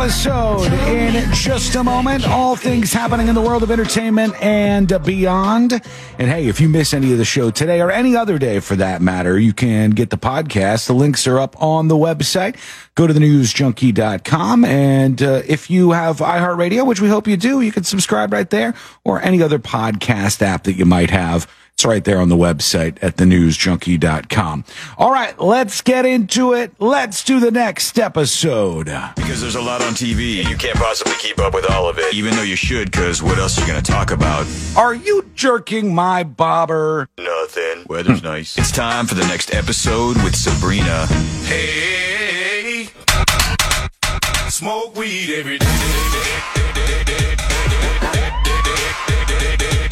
Episode 0.03 0.73
in 0.89 1.31
just 1.31 1.75
a 1.75 1.83
moment. 1.83 2.27
All 2.27 2.57
things 2.57 2.91
happening 2.91 3.29
in 3.29 3.35
the 3.35 3.41
world 3.41 3.63
of 3.63 3.71
entertainment 3.71 4.35
and 4.43 4.91
beyond. 5.05 5.81
And 6.19 6.29
hey, 6.29 6.47
if 6.47 6.59
you 6.59 6.67
miss 6.67 6.93
any 6.93 7.13
of 7.13 7.17
the 7.17 7.23
show 7.23 7.51
today 7.51 7.79
or 7.79 7.89
any 7.89 8.13
other 8.13 8.37
day 8.37 8.59
for 8.59 8.75
that 8.75 9.01
matter, 9.01 9.39
you 9.39 9.53
can 9.53 9.91
get 9.91 10.09
the 10.09 10.17
podcast. 10.17 10.87
The 10.87 10.93
links 10.93 11.25
are 11.25 11.39
up 11.39 11.55
on 11.61 11.87
the 11.87 11.95
website. 11.95 12.57
Go 12.95 13.07
to 13.07 13.13
the 13.13 13.21
newsjunkie.com. 13.21 14.65
And 14.65 15.23
uh, 15.23 15.41
if 15.47 15.69
you 15.69 15.91
have 15.91 16.17
iHeartRadio, 16.17 16.85
which 16.85 16.99
we 16.99 17.07
hope 17.07 17.25
you 17.25 17.37
do, 17.37 17.61
you 17.61 17.71
can 17.71 17.85
subscribe 17.85 18.33
right 18.33 18.49
there 18.49 18.73
or 19.05 19.21
any 19.21 19.41
other 19.41 19.57
podcast 19.57 20.41
app 20.41 20.65
that 20.65 20.73
you 20.73 20.85
might 20.85 21.11
have. 21.11 21.47
It's 21.84 21.88
right 21.89 22.05
there 22.05 22.21
on 22.21 22.29
the 22.29 22.38
website 22.38 22.97
at 23.01 23.17
thenewsjunkie.com. 23.17 24.63
All 24.97 25.11
right, 25.11 25.38
let's 25.38 25.81
get 25.81 26.05
into 26.05 26.53
it. 26.53 26.71
Let's 26.79 27.25
do 27.25 27.41
the 27.41 27.51
next 27.51 27.99
episode. 27.99 28.86
Because 29.17 29.41
there's 29.41 29.57
a 29.57 29.61
lot 29.61 29.81
on 29.81 29.91
TV, 29.91 30.39
and 30.39 30.47
you 30.47 30.55
can't 30.55 30.77
possibly 30.77 31.15
keep 31.19 31.39
up 31.39 31.53
with 31.53 31.69
all 31.69 31.89
of 31.89 31.99
it, 31.99 32.13
even 32.13 32.38
though 32.38 32.41
you 32.41 32.55
should, 32.55 32.89
because 32.89 33.21
what 33.21 33.38
else 33.38 33.57
are 33.57 33.61
you 33.63 33.67
going 33.67 33.84
to 33.84 33.91
talk 33.91 34.11
about? 34.11 34.47
Are 34.77 34.95
you 34.95 35.29
jerking 35.36 35.93
my 35.93 36.23
bobber? 36.23 37.09
Nothing. 37.17 37.84
Weather's 37.89 38.21
hmm. 38.21 38.27
nice. 38.27 38.57
It's 38.57 38.71
time 38.71 39.05
for 39.05 39.15
the 39.15 39.27
next 39.27 39.53
episode 39.53 40.15
with 40.23 40.38
Sabrina. 40.38 41.05
Hey, 41.43 42.88
smoke 44.47 44.95
weed 44.95 45.36
every 45.36 45.59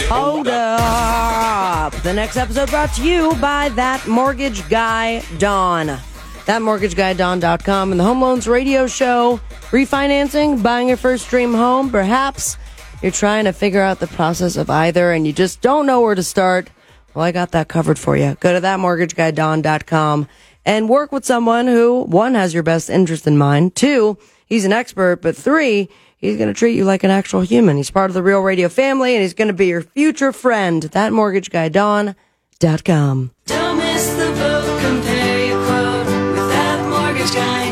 Hold 0.07 0.47
up. 0.47 1.40
The 1.89 2.13
next 2.13 2.37
episode 2.37 2.69
brought 2.69 2.93
to 2.93 3.03
you 3.03 3.33
by 3.41 3.69
That 3.69 4.07
Mortgage 4.07 4.69
Guy 4.69 5.23
Don. 5.39 5.87
ThatMortgageGuyDon.com 5.87 7.91
and 7.91 7.99
the 7.99 8.03
Home 8.03 8.21
Loans 8.21 8.47
Radio 8.47 8.85
Show. 8.85 9.39
Refinancing, 9.71 10.61
buying 10.61 10.89
your 10.89 10.97
first 10.97 11.27
dream 11.27 11.55
home. 11.55 11.89
Perhaps 11.89 12.57
you're 13.01 13.11
trying 13.11 13.45
to 13.45 13.51
figure 13.51 13.81
out 13.81 13.99
the 13.99 14.05
process 14.05 14.57
of 14.57 14.69
either 14.69 15.11
and 15.11 15.25
you 15.25 15.33
just 15.33 15.61
don't 15.61 15.87
know 15.87 16.01
where 16.01 16.13
to 16.13 16.21
start. 16.21 16.69
Well, 17.15 17.25
I 17.25 17.31
got 17.31 17.49
that 17.53 17.67
covered 17.67 17.97
for 17.97 18.15
you. 18.15 18.37
Go 18.39 18.53
to 18.53 18.61
ThatMortgageGuyDon.com 18.61 20.27
and 20.63 20.87
work 20.87 21.11
with 21.11 21.25
someone 21.25 21.65
who, 21.65 22.03
one, 22.03 22.35
has 22.35 22.53
your 22.53 22.61
best 22.61 22.91
interest 22.91 23.25
in 23.25 23.39
mind. 23.39 23.75
Two, 23.75 24.19
he's 24.45 24.65
an 24.65 24.71
expert. 24.71 25.23
But 25.23 25.35
three, 25.35 25.89
He's 26.21 26.37
going 26.37 26.49
to 26.49 26.53
treat 26.53 26.75
you 26.75 26.85
like 26.85 27.03
an 27.03 27.09
actual 27.09 27.41
human. 27.41 27.77
He's 27.77 27.89
part 27.89 28.11
of 28.11 28.13
the 28.13 28.21
Real 28.21 28.41
Radio 28.41 28.69
family 28.69 29.15
and 29.15 29.23
he's 29.23 29.33
going 29.33 29.47
to 29.47 29.55
be 29.55 29.65
your 29.67 29.81
future 29.81 30.31
friend. 30.31 30.83
ThatMortgageGuyDon.com. 30.83 33.31
Don't 33.47 33.77
miss 33.77 34.07
the 34.13 34.31
boat. 34.37 34.81
Compare 34.81 35.47
your 35.47 35.65
quote 35.65 36.05
with 36.05 36.49
that 36.49 36.87
mortgage 36.89 37.33
guy, 37.33 37.71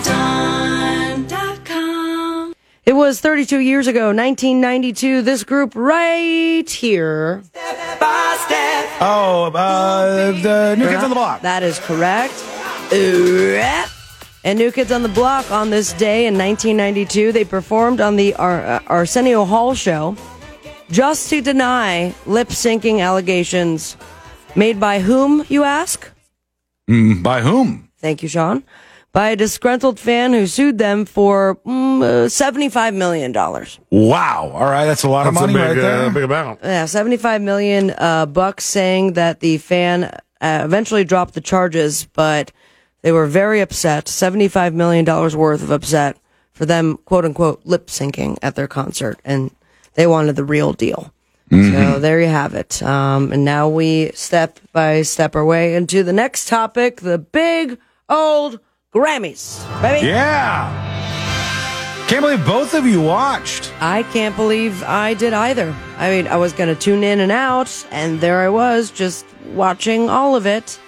Don.com. 1.28 2.56
It 2.86 2.94
was 2.94 3.22
32 3.22 3.60
years 3.60 3.86
ago, 3.86 4.08
1992. 4.08 5.22
This 5.22 5.44
group 5.44 5.76
right 5.76 6.68
here. 6.68 7.44
Oh, 9.02 9.46
uh, 9.54 10.32
the 10.42 10.76
New 10.76 10.90
Kids 10.90 11.02
on 11.04 11.10
the 11.10 11.16
Block. 11.16 11.42
That 11.42 11.64
is 11.64 11.80
correct. 11.80 12.34
And 14.44 14.58
New 14.58 14.72
Kids 14.72 14.92
on 14.92 15.04
the 15.04 15.10
Block 15.10 15.52
on 15.52 15.70
this 15.70 15.92
day 15.94 16.26
in 16.26 16.38
1992, 16.38 17.34
they 17.34 17.44
performed 17.44 18.00
on 18.00 18.16
the 18.16 18.34
Ar- 18.36 18.66
uh, 18.66 18.80
Arsenio 18.88 19.44
Hall 19.44 19.74
show 19.76 20.16
just 20.90 21.30
to 21.30 21.42
deny 21.42 22.14
lip 22.26 22.48
syncing 22.50 23.02
allegations 23.02 23.98
made 24.56 24.80
by 24.80 25.00
whom, 25.02 25.44
you 25.50 25.64
ask? 25.64 26.10
Mm, 26.90 27.22
by 27.22 27.42
whom? 27.42 27.90
Thank 28.00 28.24
you, 28.24 28.30
Sean. 28.30 28.64
By 29.12 29.30
a 29.32 29.36
disgruntled 29.36 30.00
fan 30.00 30.32
who 30.34 30.48
sued 30.48 30.78
them 30.78 31.04
for 31.04 31.56
mm, 31.66 32.02
uh, 32.02 32.28
$75 32.28 32.96
million. 32.96 33.34
Wow. 33.34 34.52
All 34.54 34.66
right, 34.70 34.86
that's 34.86 35.04
a 35.04 35.10
lot 35.10 35.26
That's 35.26 35.36
of 35.36 35.44
a 35.44 35.48
money 35.48 35.54
big, 35.54 35.78
right 35.78 35.82
there. 35.82 36.06
uh, 36.06 36.10
big 36.12 36.24
amount. 36.24 36.60
Yeah, 36.64 36.86
75 36.86 37.42
million 37.42 37.90
uh, 37.98 38.26
bucks 38.26 38.64
saying 38.64 39.14
that 39.14 39.42
the 39.42 39.58
fan 39.58 40.06
uh, 40.06 40.62
eventually 40.64 41.04
dropped 41.04 41.34
the 41.34 41.42
charges, 41.42 42.06
but 42.14 42.52
they 43.02 43.12
were 43.12 43.28
very 43.28 43.62
upset. 43.62 44.08
75 44.08 44.74
million 44.74 45.06
dollars 45.06 45.36
worth 45.36 45.64
of 45.64 45.72
upset 45.72 46.18
for 46.52 46.66
them, 46.66 46.98
quote 47.06 47.26
unquote, 47.26 47.62
lip 47.66 47.88
syncing 47.88 48.38
at 48.42 48.56
their 48.56 48.68
concert, 48.68 49.20
and 49.24 49.52
they 49.94 50.08
wanted 50.08 50.36
the 50.36 50.44
real 50.44 50.74
deal. 50.74 51.14
So 51.52 51.98
there 51.98 52.22
you 52.22 52.28
have 52.28 52.54
it. 52.54 52.84
Um, 52.84 53.32
and 53.32 53.44
now 53.44 53.70
we 53.70 54.12
step 54.14 54.60
by 54.72 55.02
step 55.02 55.36
our 55.36 55.44
way 55.44 55.74
into 55.74 56.04
the 56.04 56.14
next 56.14 56.48
topic: 56.48 57.02
the 57.02 57.18
big 57.18 57.80
old 58.08 58.60
Grammys, 58.94 59.64
baby. 59.82 60.08
Yeah. 60.08 60.70
Can't 62.08 62.22
believe 62.22 62.46
both 62.46 62.74
of 62.74 62.86
you 62.86 63.02
watched. 63.02 63.72
I 63.80 64.02
can't 64.04 64.36
believe 64.36 64.84
I 64.84 65.14
did 65.14 65.34
either. 65.34 65.76
I 65.98 66.10
mean, 66.10 66.28
I 66.28 66.38
was 66.38 66.54
going 66.54 66.74
to 66.74 66.80
tune 66.80 67.04
in 67.04 67.20
and 67.20 67.32
out, 67.32 67.86
and 67.92 68.20
there 68.20 68.42
I 68.42 68.50
was 68.50 68.90
just 68.90 69.26
watching 69.54 70.10
all 70.10 70.36
of 70.36 70.48
it. 70.48 70.80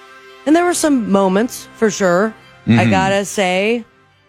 And 0.46 0.56
there 0.56 0.66
were 0.66 0.74
some 0.74 1.12
moments 1.12 1.68
for 1.78 1.90
sure. 1.90 2.34
I 2.68 2.86
Mhm. 2.86 2.90
gotta 2.92 3.26
say, 3.26 3.86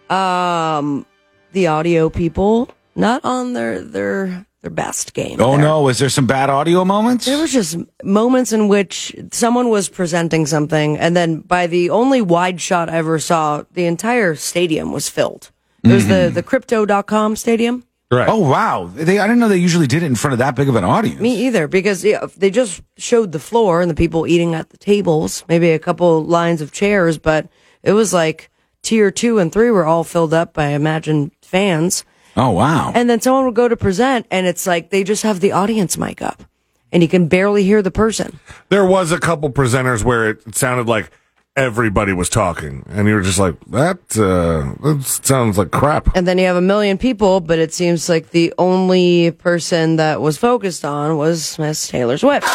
um, 0.09 1.05
the 1.53 1.67
audio 1.67 2.09
people 2.09 2.69
not 2.95 3.23
on 3.23 3.53
their 3.53 3.81
their 3.81 4.45
their 4.61 4.71
best 4.71 5.13
game. 5.13 5.41
Oh 5.41 5.51
there. 5.57 5.61
no, 5.65 5.81
was 5.81 5.99
there 5.99 6.09
some 6.09 6.25
bad 6.25 6.49
audio 6.49 6.85
moments? 6.85 7.25
There 7.25 7.37
was 7.37 7.51
just 7.51 7.77
moments 8.03 8.53
in 8.53 8.67
which 8.69 9.13
someone 9.31 9.69
was 9.69 9.89
presenting 9.89 10.45
something, 10.45 10.97
and 10.97 11.15
then 11.17 11.41
by 11.41 11.67
the 11.67 11.89
only 11.89 12.21
wide 12.21 12.61
shot 12.61 12.89
I 12.89 12.97
ever 12.97 13.19
saw, 13.19 13.63
the 13.73 13.85
entire 13.85 14.35
stadium 14.35 14.91
was 14.93 15.09
filled. 15.09 15.51
It 15.83 15.91
was 15.91 16.07
the, 16.07 16.31
the 16.33 16.41
crypto.com 16.43 17.35
stadium. 17.35 17.83
Right. 18.13 18.29
Oh 18.29 18.37
wow, 18.37 18.89
they, 18.93 19.17
I 19.19 19.25
didn't 19.25 19.39
know 19.39 19.47
they 19.47 19.57
usually 19.57 19.87
did 19.87 20.03
it 20.03 20.05
in 20.05 20.15
front 20.15 20.33
of 20.33 20.39
that 20.39 20.55
big 20.55 20.69
of 20.69 20.75
an 20.75 20.83
audience. 20.83 21.19
Me 21.19 21.47
either, 21.47 21.67
because 21.67 22.03
yeah, 22.05 22.27
they 22.37 22.51
just 22.51 22.81
showed 22.97 23.31
the 23.31 23.39
floor 23.39 23.81
and 23.81 23.89
the 23.89 23.95
people 23.95 24.27
eating 24.27 24.53
at 24.53 24.69
the 24.69 24.77
tables, 24.77 25.43
maybe 25.47 25.71
a 25.71 25.79
couple 25.79 26.23
lines 26.23 26.61
of 26.61 26.71
chairs, 26.71 27.17
but 27.17 27.47
it 27.81 27.93
was 27.93 28.13
like 28.13 28.51
tier 28.83 29.09
two 29.09 29.39
and 29.39 29.51
three 29.51 29.71
were 29.71 29.85
all 29.85 30.03
filled 30.03 30.33
up 30.33 30.53
by 30.53 30.67
Imagine 30.67 31.31
fans. 31.41 32.05
Oh 32.35 32.51
wow. 32.51 32.91
And 32.93 33.09
then 33.09 33.19
someone 33.21 33.45
would 33.45 33.55
go 33.55 33.67
to 33.67 33.77
present, 33.77 34.27
and 34.29 34.45
it's 34.45 34.67
like 34.67 34.89
they 34.89 35.03
just 35.03 35.23
have 35.23 35.39
the 35.39 35.51
audience 35.51 35.97
mic 35.97 36.21
up, 36.21 36.43
and 36.91 37.01
you 37.01 37.09
can 37.09 37.27
barely 37.27 37.63
hear 37.63 37.81
the 37.81 37.91
person. 37.91 38.39
There 38.69 38.85
was 38.85 39.11
a 39.11 39.19
couple 39.19 39.49
presenters 39.49 40.03
where 40.03 40.29
it 40.29 40.55
sounded 40.55 40.87
like 40.87 41.09
everybody 41.55 42.13
was 42.13 42.29
talking, 42.29 42.83
and 42.89 43.07
you 43.07 43.15
were 43.15 43.21
just 43.21 43.39
like, 43.39 43.55
"That 43.67 43.99
uh, 44.17 44.75
that 44.83 45.03
sounds 45.03 45.57
like 45.57 45.71
crap." 45.71 46.15
And 46.15 46.27
then 46.27 46.37
you 46.37 46.45
have 46.45 46.55
a 46.55 46.61
million 46.61 46.97
people, 46.97 47.39
but 47.39 47.59
it 47.59 47.73
seems 47.73 48.09
like 48.09 48.31
the 48.31 48.53
only 48.57 49.31
person 49.31 49.97
that 49.97 50.21
was 50.21 50.37
focused 50.37 50.85
on 50.85 51.17
was 51.17 51.57
Miss 51.59 51.87
Taylor 51.87 52.17
Swift. 52.17 52.47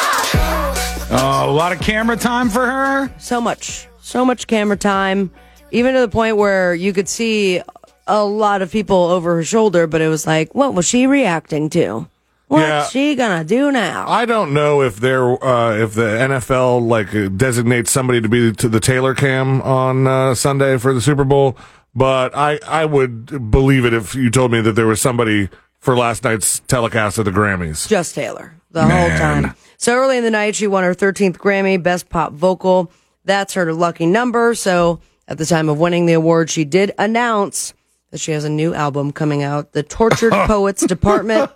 Oh, 1.10 1.44
a 1.46 1.50
lot 1.50 1.72
of 1.72 1.80
camera 1.80 2.16
time 2.16 2.50
for 2.50 2.66
her. 2.66 3.12
So 3.18 3.40
much, 3.40 3.88
so 4.00 4.24
much 4.24 4.46
camera 4.46 4.76
time, 4.76 5.30
even 5.70 5.94
to 5.94 6.00
the 6.00 6.08
point 6.08 6.36
where 6.36 6.74
you 6.74 6.92
could 6.92 7.08
see 7.08 7.62
a 8.06 8.24
lot 8.24 8.62
of 8.62 8.72
people 8.72 8.96
over 8.96 9.36
her 9.36 9.44
shoulder, 9.44 9.86
but 9.86 10.00
it 10.00 10.08
was 10.08 10.26
like, 10.26 10.54
what 10.54 10.74
was 10.74 10.86
she 10.86 11.06
reacting 11.06 11.70
to? 11.70 12.08
What's 12.48 12.62
Yeah. 12.66 12.84
she 12.88 13.14
gonna 13.14 13.44
do 13.44 13.70
now? 13.70 14.06
I 14.08 14.24
don't 14.24 14.52
know 14.54 14.82
if 14.82 14.96
they're 14.96 15.42
uh, 15.44 15.76
if 15.76 15.94
the 15.94 16.02
NFL 16.18 16.86
like 16.86 17.36
designates 17.36 17.90
somebody 17.90 18.20
to 18.20 18.28
be 18.28 18.52
to 18.52 18.68
the 18.68 18.80
Taylor 18.80 19.14
cam 19.14 19.60
on 19.62 20.06
uh, 20.06 20.34
Sunday 20.34 20.78
for 20.78 20.92
the 20.94 21.00
Super 21.00 21.24
Bowl, 21.24 21.56
but 21.94 22.34
I 22.34 22.58
I 22.66 22.84
would 22.86 23.50
believe 23.50 23.84
it 23.84 23.92
if 23.92 24.14
you 24.14 24.30
told 24.30 24.50
me 24.50 24.60
that 24.62 24.72
there 24.72 24.86
was 24.86 25.00
somebody 25.00 25.48
for 25.78 25.96
last 25.96 26.24
night's 26.24 26.60
telecast 26.60 27.18
of 27.18 27.26
the 27.26 27.30
Grammys. 27.30 27.86
Just 27.86 28.14
Taylor 28.14 28.54
the 28.70 28.82
whole 28.82 29.08
time. 29.10 29.54
So 29.76 29.94
early 29.94 30.16
in 30.18 30.24
the 30.24 30.30
night, 30.30 30.56
she 30.56 30.66
won 30.66 30.82
her 30.84 30.94
13th 30.94 31.36
Grammy, 31.36 31.80
Best 31.80 32.08
Pop 32.08 32.32
Vocal. 32.32 32.90
That's 33.24 33.54
her 33.54 33.72
lucky 33.72 34.06
number. 34.06 34.54
So 34.54 35.00
at 35.28 35.38
the 35.38 35.46
time 35.46 35.68
of 35.68 35.78
winning 35.78 36.06
the 36.06 36.14
award, 36.14 36.50
she 36.50 36.64
did 36.64 36.92
announce 36.98 37.74
that 38.10 38.20
she 38.20 38.32
has 38.32 38.44
a 38.44 38.50
new 38.50 38.72
album 38.74 39.12
coming 39.12 39.42
out, 39.42 39.72
The 39.72 39.82
Tortured 39.82 40.32
Poets 40.46 40.86
Department, 40.86 41.50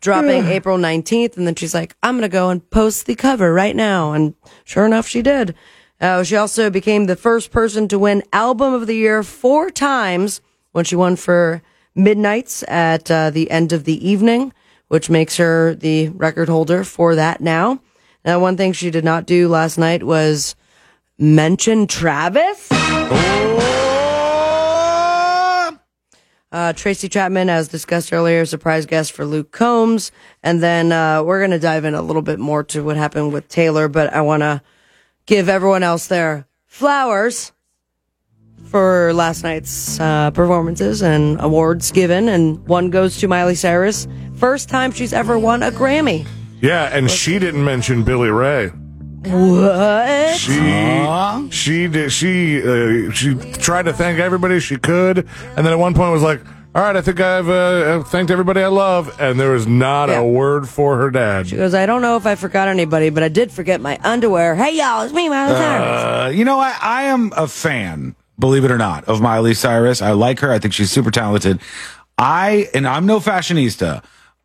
dropping 0.00 0.46
April 0.46 0.78
19th. 0.78 1.36
And 1.36 1.46
then 1.46 1.54
she's 1.54 1.74
like, 1.74 1.94
I'm 2.02 2.14
going 2.14 2.22
to 2.22 2.28
go 2.28 2.48
and 2.48 2.68
post 2.70 3.06
the 3.06 3.14
cover 3.14 3.52
right 3.52 3.76
now. 3.76 4.12
And 4.12 4.34
sure 4.64 4.86
enough, 4.86 5.06
she 5.06 5.20
did. 5.22 5.54
Uh, 6.00 6.22
she 6.24 6.36
also 6.36 6.70
became 6.70 7.06
the 7.06 7.16
first 7.16 7.50
person 7.50 7.86
to 7.88 7.98
win 7.98 8.22
Album 8.32 8.72
of 8.72 8.86
the 8.86 8.96
Year 8.96 9.22
four 9.22 9.70
times 9.70 10.40
when 10.72 10.84
she 10.84 10.96
won 10.96 11.16
for 11.16 11.62
Midnights 11.94 12.64
at 12.66 13.10
uh, 13.10 13.30
the 13.30 13.50
end 13.50 13.72
of 13.72 13.84
the 13.84 14.08
evening, 14.08 14.52
which 14.88 15.10
makes 15.10 15.36
her 15.36 15.74
the 15.74 16.08
record 16.08 16.48
holder 16.48 16.82
for 16.82 17.14
that 17.14 17.40
now. 17.40 17.80
Now, 18.24 18.40
one 18.40 18.56
thing 18.56 18.72
she 18.72 18.90
did 18.90 19.04
not 19.04 19.26
do 19.26 19.48
last 19.48 19.76
night 19.78 20.02
was 20.02 20.56
mention 21.18 21.86
Travis. 21.86 22.68
Uh, 26.52 26.72
Tracy 26.74 27.08
Chapman, 27.08 27.48
as 27.48 27.68
discussed 27.68 28.12
earlier, 28.12 28.44
surprise 28.44 28.84
guest 28.84 29.12
for 29.12 29.24
Luke 29.24 29.50
Combs. 29.52 30.12
And 30.42 30.62
then 30.62 30.92
uh, 30.92 31.22
we're 31.22 31.40
going 31.40 31.50
to 31.52 31.58
dive 31.58 31.86
in 31.86 31.94
a 31.94 32.02
little 32.02 32.20
bit 32.20 32.38
more 32.38 32.62
to 32.64 32.84
what 32.84 32.98
happened 32.98 33.32
with 33.32 33.48
Taylor, 33.48 33.88
but 33.88 34.12
I 34.12 34.20
want 34.20 34.42
to 34.42 34.60
give 35.24 35.48
everyone 35.48 35.82
else 35.82 36.08
their 36.08 36.46
flowers. 36.66 37.52
for 38.72 39.12
last 39.12 39.42
night's 39.42 40.00
uh, 40.00 40.30
performances 40.30 41.02
and 41.02 41.38
awards 41.40 41.90
given, 41.92 42.28
and 42.28 42.66
one 42.66 42.88
goes 42.90 43.18
to 43.18 43.28
Miley 43.28 43.54
Cyrus. 43.54 44.08
First 44.36 44.68
time 44.68 44.92
she's 44.92 45.12
ever 45.12 45.38
won 45.38 45.62
a 45.62 45.70
Grammy. 45.70 46.26
Yeah, 46.60 46.84
and 46.84 47.10
she 47.10 47.38
didn't 47.38 47.64
mention 47.64 48.02
Billy 48.02 48.30
Ray. 48.30 48.70
What? 49.24 50.36
She 50.36 51.48
she 51.50 51.86
did 51.88 52.12
she 52.12 52.60
uh, 52.62 53.10
she 53.12 53.34
tried 53.54 53.84
to 53.84 53.92
thank 53.92 54.18
everybody 54.18 54.58
she 54.60 54.76
could, 54.76 55.18
and 55.56 55.66
then 55.66 55.68
at 55.72 55.78
one 55.78 55.94
point 55.94 56.12
was 56.12 56.22
like, 56.22 56.40
"All 56.74 56.82
right, 56.82 56.96
I 56.96 57.00
think 57.02 57.20
I've 57.20 57.48
uh, 57.48 58.02
thanked 58.04 58.30
everybody 58.30 58.62
I 58.62 58.66
love," 58.68 59.14
and 59.20 59.38
there 59.38 59.50
was 59.52 59.66
not 59.66 60.08
Yeah. 60.08 60.18
a 60.20 60.26
word 60.26 60.68
for 60.68 60.96
her 60.98 61.10
dad. 61.10 61.46
She 61.48 61.56
goes, 61.56 61.72
I 61.74 61.86
don't 61.86 62.02
know 62.02 62.16
if 62.16 62.26
I 62.26 62.34
forgot 62.34 62.68
anybody, 62.68 63.10
but 63.10 63.22
I 63.22 63.28
did 63.28 63.52
forget 63.52 63.80
my 63.80 63.98
underwear. 64.02 64.54
Hey, 64.56 64.76
y'all, 64.76 65.02
it's 65.02 65.12
me, 65.14 65.28
Miley 65.28 65.54
Cyrus. 65.54 66.02
Uh, 66.02 66.32
you 66.34 66.44
know, 66.44 66.58
I, 66.58 66.76
I 66.80 67.02
am 67.04 67.32
a 67.36 67.46
fan, 67.46 68.16
believe 68.38 68.64
it 68.64 68.70
or 68.70 68.78
not, 68.78 69.04
of 69.04 69.20
Miley 69.20 69.54
Cyrus. 69.54 70.02
I 70.02 70.12
like 70.12 70.40
her. 70.40 70.50
I 70.50 70.58
think 70.58 70.74
she's 70.74 70.90
super 70.90 71.10
talented. 71.10 71.60
I, 72.18 72.68
and 72.74 72.86
I'm 72.88 73.06
no 73.06 73.20
fashionista. 73.20 74.02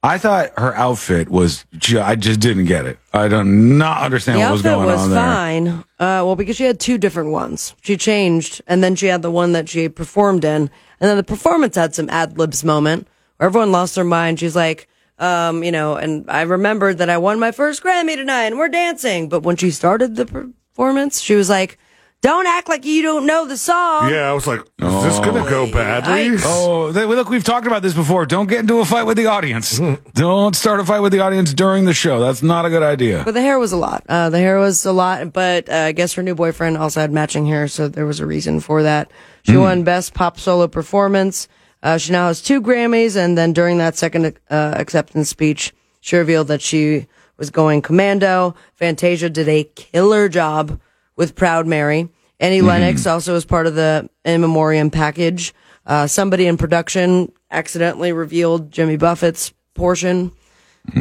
I 0.07 0.17
thought 0.17 0.51
her 0.57 0.73
outfit 0.75 1.29
was, 1.29 1.65
ju- 1.77 1.99
I 1.99 2.15
just 2.15 2.39
didn't 2.39 2.65
get 2.65 2.85
it. 2.85 2.97
I 3.13 3.27
do 3.27 3.43
not 3.43 4.01
understand 4.03 4.39
the 4.39 4.43
what 4.45 4.51
was 4.51 4.65
outfit 4.65 4.71
going 4.77 4.85
was 4.87 5.01
on 5.01 5.09
there. 5.09 5.19
fine. 5.19 5.67
Uh, 5.99 6.23
well, 6.25 6.35
because 6.35 6.55
she 6.55 6.63
had 6.63 6.79
two 6.79 6.97
different 6.97 7.31
ones. 7.31 7.75
She 7.81 7.97
changed, 7.97 8.61
and 8.67 8.83
then 8.83 8.95
she 8.95 9.07
had 9.07 9.21
the 9.21 9.31
one 9.31 9.51
that 9.51 9.67
she 9.67 9.89
performed 9.89 10.45
in. 10.45 10.69
And 10.99 11.09
then 11.09 11.17
the 11.17 11.23
performance 11.23 11.75
had 11.75 11.93
some 11.93 12.09
ad 12.09 12.37
libs 12.37 12.63
moment 12.63 13.07
where 13.37 13.47
everyone 13.47 13.71
lost 13.71 13.95
their 13.95 14.03
mind. 14.03 14.39
She's 14.39 14.55
like, 14.55 14.87
um, 15.19 15.63
you 15.63 15.71
know, 15.71 15.95
and 15.95 16.29
I 16.29 16.43
remembered 16.43 16.99
that 16.99 17.09
I 17.09 17.17
won 17.17 17.39
my 17.39 17.51
first 17.51 17.83
Grammy 17.83 18.15
tonight 18.15 18.45
and 18.45 18.57
we're 18.57 18.69
dancing. 18.69 19.29
But 19.29 19.43
when 19.43 19.55
she 19.57 19.71
started 19.71 20.15
the 20.15 20.25
performance, 20.25 21.19
she 21.19 21.35
was 21.35 21.49
like, 21.49 21.77
don't 22.21 22.47
act 22.47 22.67
like 22.67 22.83
you 22.83 23.03
don't 23.03 23.25
know 23.25 23.45
the 23.45 23.57
song. 23.57 24.09
Yeah, 24.09 24.29
I 24.29 24.33
was 24.33 24.47
like, 24.47 24.59
"Is 24.59 25.03
this 25.03 25.19
gonna 25.19 25.47
go 25.49 25.71
badly?" 25.71 26.37
Oh, 26.43 26.91
they, 26.91 27.05
look, 27.05 27.29
we've 27.29 27.43
talked 27.43 27.67
about 27.67 27.83
this 27.83 27.93
before. 27.93 28.25
Don't 28.25 28.47
get 28.47 28.59
into 28.61 28.79
a 28.79 28.85
fight 28.85 29.03
with 29.03 29.17
the 29.17 29.27
audience. 29.27 29.79
Don't 30.13 30.55
start 30.55 30.79
a 30.79 30.85
fight 30.85 31.01
with 31.01 31.11
the 31.11 31.19
audience 31.19 31.53
during 31.53 31.85
the 31.85 31.93
show. 31.93 32.19
That's 32.19 32.41
not 32.41 32.65
a 32.65 32.69
good 32.69 32.81
idea. 32.81 33.21
But 33.23 33.35
the 33.35 33.41
hair 33.41 33.59
was 33.59 33.71
a 33.71 33.77
lot. 33.77 34.03
Uh, 34.09 34.29
the 34.31 34.39
hair 34.39 34.57
was 34.59 34.83
a 34.85 34.91
lot, 34.91 35.31
but 35.31 35.69
uh, 35.69 35.73
I 35.73 35.91
guess 35.91 36.13
her 36.13 36.23
new 36.23 36.33
boyfriend 36.35 36.77
also 36.77 37.01
had 37.01 37.11
matching 37.11 37.45
hair, 37.45 37.67
so 37.67 37.87
there 37.87 38.05
was 38.05 38.19
a 38.19 38.25
reason 38.25 38.59
for 38.61 38.83
that. 38.83 39.11
She 39.43 39.55
won 39.55 39.83
Best 39.83 40.13
Pop 40.13 40.39
Solo 40.39 40.67
Performance. 40.67 41.47
Uh, 41.83 41.97
she 41.97 42.11
now 42.11 42.27
has 42.27 42.41
two 42.41 42.61
Grammys, 42.61 43.15
and 43.15 43.37
then 43.37 43.53
during 43.53 43.77
that 43.77 43.95
second 43.95 44.37
uh, 44.49 44.73
acceptance 44.75 45.29
speech, 45.29 45.73
she 46.01 46.17
revealed 46.17 46.47
that 46.47 46.61
she 46.61 47.07
was 47.37 47.51
going 47.51 47.81
commando. 47.81 48.55
Fantasia 48.73 49.29
did 49.29 49.47
a 49.47 49.63
killer 49.75 50.27
job 50.27 50.81
with 51.17 51.35
Proud 51.35 51.67
Mary. 51.67 52.07
Annie 52.39 52.61
Lennox 52.61 53.05
also 53.05 53.33
was 53.33 53.43
part 53.45 53.67
of 53.67 53.75
the 53.75 54.09
in 54.23 54.39
memoriam 54.41 54.89
package. 54.91 55.53
Uh, 55.85 56.05
somebody 56.07 56.45
in 56.47 56.55
production 56.57 57.31
accidentally 57.51 58.11
revealed 58.13 58.71
Jimmy 58.71 58.95
Buffett's 58.97 59.53
portion 59.73 60.31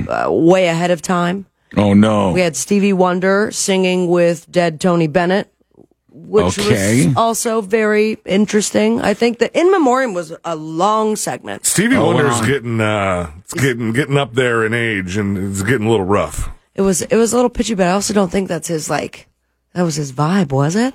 uh, 0.09 0.29
way 0.31 0.67
ahead 0.69 0.91
of 0.91 1.03
time. 1.03 1.47
Oh, 1.77 1.93
no. 1.93 2.33
We 2.33 2.41
had 2.41 2.57
Stevie 2.57 2.93
Wonder 2.93 3.51
singing 3.51 4.09
with 4.09 4.51
dead 4.51 4.81
Tony 4.81 5.09
Bennett, 5.09 5.53
which 6.09 6.59
Okay. 6.59 7.09
was 7.09 7.17
also 7.17 7.61
very 7.61 8.17
interesting. 8.25 9.01
I 9.03 9.13
think 9.15 9.39
the 9.41 9.57
In 9.59 9.71
Memoriam 9.71 10.15
was 10.15 10.33
a 10.45 10.57
long 10.57 11.17
segment. 11.17 11.67
Stevie 11.67 11.97
Oh, 11.97 12.07
Wonder's 12.07 12.41
wow. 12.41 12.47
getting 12.47 12.81
uh, 12.81 13.31
it's 13.41 13.53
getting 13.55 13.93
getting 13.93 14.17
up 14.17 14.35
there 14.35 14.65
in 14.65 14.73
age, 14.73 15.17
and 15.17 15.37
it's 15.37 15.63
getting 15.63 15.87
a 15.87 15.91
little 15.91 16.07
rough. 16.07 16.49
It 16.75 16.83
was 16.83 17.03
it 17.03 17.17
was 17.17 17.33
a 17.33 17.37
little 17.37 17.51
pitchy, 17.51 17.75
but 17.75 17.89
I 17.89 17.91
also 17.93 18.15
don't 18.15 18.31
think 18.31 18.49
that's 18.49 18.69
his 18.69 18.89
like 18.89 19.27
that 19.77 19.83
was 19.83 19.95
his 19.97 20.11
vibe, 20.13 20.53
was 20.53 20.75
it? 20.75 20.95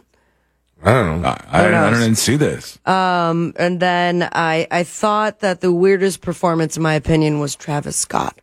I 0.84 0.91
don't 0.94 1.22
know. 1.22 1.28
I, 1.30 1.68
I, 1.68 1.88
I 1.88 1.91
didn't 1.91 2.16
see 2.16 2.36
this. 2.36 2.80
Um, 2.88 3.53
and 3.58 3.80
then 3.80 4.28
I 4.34 4.68
I 4.72 4.84
thought 4.84 5.41
that 5.41 5.62
the 5.62 5.72
weirdest 5.72 6.22
performance, 6.22 6.76
in 6.76 6.82
my 6.82 6.95
opinion, 6.95 7.40
was 7.40 7.56
Travis 7.56 7.95
Scott, 7.95 8.41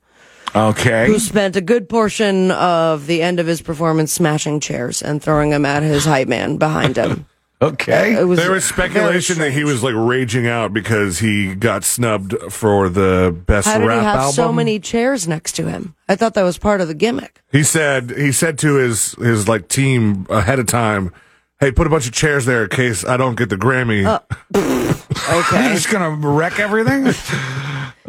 Okay. 0.55 1.09
who 1.09 1.19
spent 1.19 1.57
a 1.57 1.61
good 1.61 1.89
portion 1.89 2.53
of 2.53 3.09
the 3.09 3.23
end 3.23 3.41
of 3.41 3.49
his 3.49 3.61
performance 3.61 4.13
smashing 4.13 4.61
chairs 4.61 5.03
and 5.03 5.21
throwing 5.21 5.51
them 5.51 5.67
at 5.67 5.83
his 5.83 6.05
hype 6.05 6.29
man 6.29 6.57
behind 6.57 6.97
him. 6.97 7.27
Okay. 7.61 8.17
It 8.17 8.25
was 8.25 8.39
There 8.39 8.53
was 8.53 8.65
speculation 8.65 9.39
that 9.39 9.51
he 9.51 9.65
was 9.65 9.83
like 9.83 9.95
raging 9.97 10.47
out 10.47 10.73
because 10.73 11.19
he 11.19 11.55
got 11.57 11.83
snubbed 11.83 12.35
for 12.51 12.89
the 12.89 13.37
best 13.47 13.67
How 13.67 13.79
did 13.79 13.87
rap 13.87 13.99
he 13.99 14.05
have 14.05 14.17
album. 14.21 14.33
so 14.33 14.53
many 14.53 14.79
chairs 14.79 15.27
next 15.27 15.53
to 15.57 15.69
him? 15.69 15.97
I 16.09 16.15
thought 16.15 16.35
that 16.35 16.45
was 16.45 16.57
part 16.57 16.81
of 16.81 16.87
the 16.87 16.95
gimmick. 16.95 17.41
He 17.51 17.65
said 17.65 18.11
he 18.17 18.31
said 18.31 18.59
to 18.61 18.75
his 18.77 19.13
his 19.15 19.49
like 19.49 19.67
team 19.69 20.27
ahead 20.31 20.61
of 20.61 20.67
time, 20.67 21.13
"Hey, 21.59 21.73
put 21.73 21.87
a 21.89 21.91
bunch 21.91 22.07
of 22.07 22.13
chairs 22.13 22.45
there 22.47 22.63
in 22.63 22.69
case 22.71 23.05
I 23.05 23.17
don't 23.17 23.35
get 23.37 23.49
the 23.49 23.57
Grammy." 23.57 24.05
Uh, 24.07 24.21
You're 24.55 24.95
Okay. 25.41 25.73
just 25.75 25.91
going 25.91 26.21
to 26.23 26.29
wreck 26.29 26.61
everything? 26.61 27.11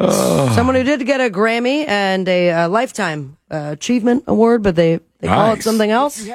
Someone 0.54 0.76
who 0.76 0.82
did 0.84 1.04
get 1.06 1.20
a 1.20 1.28
Grammy 1.28 1.86
and 1.88 2.26
a 2.28 2.50
uh, 2.52 2.68
Lifetime 2.68 3.36
uh, 3.50 3.70
Achievement 3.72 4.24
Award, 4.26 4.62
but 4.62 4.76
they, 4.76 5.00
they 5.18 5.28
call 5.28 5.52
it 5.52 5.62
something 5.62 5.90
else. 5.90 6.26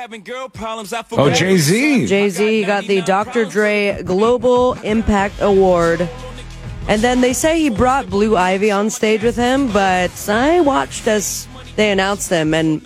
Oh, 1.11 1.31
Jay 1.31 1.57
Z. 1.57 2.07
Jay 2.07 2.29
Z 2.29 2.63
got 2.65 2.85
the 2.85 3.01
Dr. 3.01 3.45
Dre 3.45 4.01
Global 4.03 4.73
Impact 4.83 5.35
Award. 5.41 6.09
And 6.87 7.01
then 7.01 7.21
they 7.21 7.33
say 7.33 7.59
he 7.59 7.69
brought 7.69 8.09
Blue 8.09 8.37
Ivy 8.37 8.69
on 8.69 8.89
stage 8.89 9.23
with 9.23 9.35
him, 9.35 9.71
but 9.71 10.11
I 10.29 10.61
watched 10.61 11.07
as 11.07 11.47
they 11.75 11.91
announced 11.91 12.29
them, 12.29 12.53
and 12.53 12.85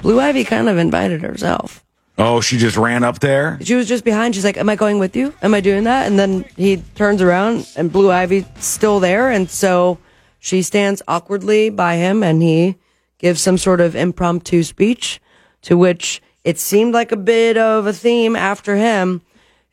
Blue 0.00 0.18
Ivy 0.18 0.44
kind 0.44 0.68
of 0.68 0.78
invited 0.78 1.20
herself. 1.20 1.84
Oh, 2.16 2.40
she 2.40 2.58
just 2.58 2.76
ran 2.76 3.02
up 3.02 3.18
there? 3.18 3.58
She 3.60 3.74
was 3.74 3.88
just 3.88 4.04
behind. 4.04 4.34
She's 4.34 4.44
like, 4.44 4.56
"Am 4.56 4.68
I 4.68 4.76
going 4.76 4.98
with 4.98 5.16
you? 5.16 5.34
Am 5.42 5.52
I 5.52 5.60
doing 5.60 5.84
that?" 5.84 6.06
And 6.06 6.18
then 6.18 6.44
he 6.56 6.76
turns 6.94 7.20
around, 7.20 7.68
and 7.76 7.92
Blue 7.92 8.10
Ivy's 8.10 8.46
still 8.60 9.00
there, 9.00 9.30
and 9.30 9.50
so 9.50 9.98
she 10.38 10.62
stands 10.62 11.02
awkwardly 11.08 11.70
by 11.70 11.96
him, 11.96 12.22
and 12.22 12.40
he 12.40 12.76
gives 13.18 13.40
some 13.40 13.58
sort 13.58 13.80
of 13.80 13.94
impromptu 13.96 14.62
speech, 14.62 15.20
to 15.62 15.76
which 15.76 16.20
it 16.44 16.58
seemed 16.58 16.92
like 16.94 17.12
a 17.12 17.16
bit 17.16 17.56
of 17.56 17.86
a 17.86 17.92
theme 17.92 18.36
after 18.36 18.76
him. 18.76 19.22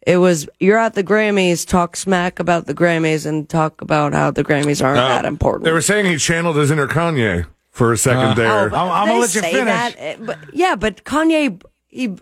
It 0.08 0.18
was, 0.18 0.48
"You're 0.60 0.78
at 0.80 0.94
the 0.96 1.04
Grammys. 1.04 1.68
Talk 1.68 1.96
smack 1.96 2.40
about 2.40 2.66
the 2.66 2.74
Grammys, 2.74 3.26
and 3.26 3.48
talk 3.48 3.82
about 3.82 4.14
how 4.14 4.32
the 4.32 4.44
Grammys 4.44 4.84
aren't 4.84 5.00
Uh, 5.00 5.08
that 5.10 5.26
important." 5.26 5.66
They 5.66 5.72
were 5.72 5.82
saying 5.82 6.06
he 6.06 6.18
channeled 6.18 6.56
his 6.58 6.72
inner 6.72 6.88
Kanye 6.88 7.46
for 7.70 7.92
a 7.94 7.98
second 7.98 8.30
Uh, 8.30 8.34
there. 8.34 8.76
I'm, 8.76 8.90
I'm 8.90 9.08
going 9.08 9.16
to 9.18 9.22
let 9.22 9.36
you 9.36 9.42
finish. 9.42 9.66
that, 9.66 9.96
eh, 9.98 10.16
but 10.20 10.38
yeah, 10.54 10.76
but 10.76 11.04
Kanye, 11.04 11.62
he 11.88 12.16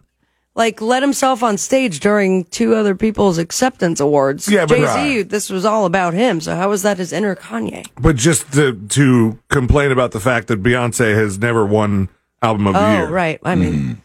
like 0.59 0.81
let 0.81 1.01
himself 1.01 1.41
on 1.41 1.57
stage 1.57 1.99
during 2.01 2.43
two 2.45 2.75
other 2.75 2.93
people's 2.93 3.37
acceptance 3.39 3.99
awards. 4.01 4.47
Yeah, 4.47 4.65
but- 4.65 4.75
Jay 4.75 4.85
Z, 4.85 5.17
Right. 5.17 5.29
this 5.29 5.49
was 5.49 5.65
all 5.65 5.85
about 5.85 6.13
him. 6.13 6.41
So 6.41 6.53
how 6.55 6.69
was 6.69 6.83
that 6.83 6.97
his 6.97 7.11
inner 7.13 7.35
Kanye? 7.35 7.87
But 7.99 8.17
just 8.17 8.51
to, 8.53 8.73
to 8.89 9.39
complain 9.47 9.91
about 9.91 10.11
the 10.11 10.19
fact 10.19 10.47
that 10.49 10.61
Beyonce 10.61 11.15
has 11.15 11.39
never 11.39 11.65
won 11.65 12.09
album 12.43 12.67
of 12.67 12.73
the 12.73 12.79
year. 12.79 12.87
Oh, 12.89 12.93
year. 13.03 13.07
right. 13.09 13.39
I 13.43 13.55
mean, 13.55 14.01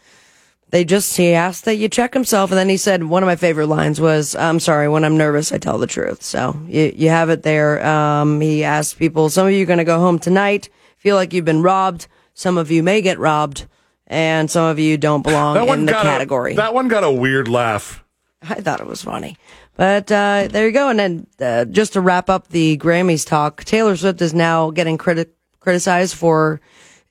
they 0.69 0.83
just 0.85 1.15
he 1.17 1.33
asked 1.33 1.65
that 1.65 1.75
you 1.75 1.87
check 1.89 2.13
himself, 2.13 2.51
and 2.51 2.57
then 2.57 2.69
he 2.69 2.77
said 2.77 3.03
one 3.03 3.21
of 3.21 3.27
my 3.27 3.35
favorite 3.35 3.67
lines 3.67 3.99
was, 4.01 4.33
"I'm 4.35 4.59
sorry, 4.59 4.87
when 4.89 5.03
I'm 5.05 5.15
nervous, 5.17 5.51
I 5.51 5.57
tell 5.57 5.77
the 5.77 5.87
truth." 5.87 6.23
So 6.23 6.57
you 6.67 6.91
you 6.95 7.09
have 7.09 7.29
it 7.29 7.43
there. 7.43 7.85
Um, 7.85 8.41
he 8.41 8.63
asked 8.63 8.97
people, 8.97 9.29
"Some 9.29 9.47
of 9.47 9.53
you 9.53 9.63
are 9.63 9.67
going 9.67 9.77
to 9.79 9.85
go 9.85 9.99
home 9.99 10.19
tonight, 10.19 10.69
feel 10.97 11.15
like 11.15 11.33
you've 11.33 11.45
been 11.45 11.61
robbed. 11.61 12.07
Some 12.33 12.57
of 12.57 12.71
you 12.71 12.81
may 12.83 13.01
get 13.01 13.19
robbed." 13.19 13.67
And 14.07 14.51
some 14.51 14.65
of 14.65 14.77
you 14.77 14.97
don't 14.97 15.23
belong 15.23 15.57
in 15.67 15.85
the 15.85 15.91
category. 15.91 16.53
A, 16.53 16.57
that 16.57 16.73
one 16.73 16.87
got 16.87 17.03
a 17.03 17.11
weird 17.11 17.47
laugh. 17.47 18.03
I 18.41 18.55
thought 18.55 18.79
it 18.79 18.87
was 18.87 19.01
funny. 19.01 19.37
But 19.75 20.11
uh, 20.11 20.47
there 20.49 20.67
you 20.67 20.71
go. 20.71 20.89
And 20.89 20.99
then 20.99 21.27
uh, 21.39 21.65
just 21.65 21.93
to 21.93 22.01
wrap 22.01 22.29
up 22.29 22.49
the 22.49 22.77
Grammys 22.77 23.25
talk, 23.27 23.63
Taylor 23.63 23.97
Swift 23.97 24.21
is 24.21 24.33
now 24.33 24.69
getting 24.69 24.97
criti- 24.97 25.29
criticized 25.59 26.15
for 26.15 26.61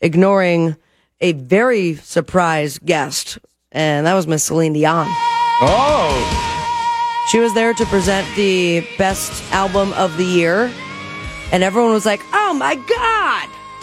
ignoring 0.00 0.76
a 1.20 1.32
very 1.32 1.94
surprise 1.96 2.78
guest, 2.78 3.38
and 3.72 4.06
that 4.06 4.14
was 4.14 4.26
Miss 4.26 4.44
Celine 4.44 4.72
Dion. 4.74 5.06
Oh. 5.08 6.50
She 7.30 7.38
was 7.38 7.54
there 7.54 7.72
to 7.72 7.86
present 7.86 8.26
the 8.36 8.86
best 8.98 9.42
album 9.52 9.92
of 9.94 10.16
the 10.16 10.24
year, 10.24 10.70
and 11.52 11.62
everyone 11.62 11.92
was 11.92 12.04
like, 12.04 12.20
"Oh 12.32 12.54
my 12.54 12.74
god!" 12.74 12.86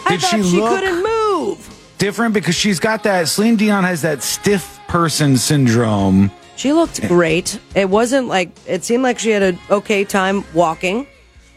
I 0.04 0.06
Did 0.10 0.20
thought 0.20 0.30
she 0.30 0.42
she, 0.44 0.58
couldn't 0.58 1.02
move. 1.02 1.71
Different 2.02 2.34
because 2.34 2.56
she's 2.56 2.80
got 2.80 3.04
that, 3.04 3.28
Celine 3.28 3.54
Dion 3.54 3.84
has 3.84 4.02
that 4.02 4.24
stiff 4.24 4.80
person 4.88 5.36
syndrome. 5.36 6.32
She 6.56 6.72
looked 6.72 7.00
eh. 7.04 7.06
great. 7.06 7.60
It 7.76 7.90
wasn't 7.90 8.26
like 8.26 8.50
it 8.66 8.82
seemed 8.82 9.04
like 9.04 9.20
she 9.20 9.30
had 9.30 9.44
an 9.44 9.58
okay 9.70 10.02
time 10.02 10.42
walking. 10.52 11.06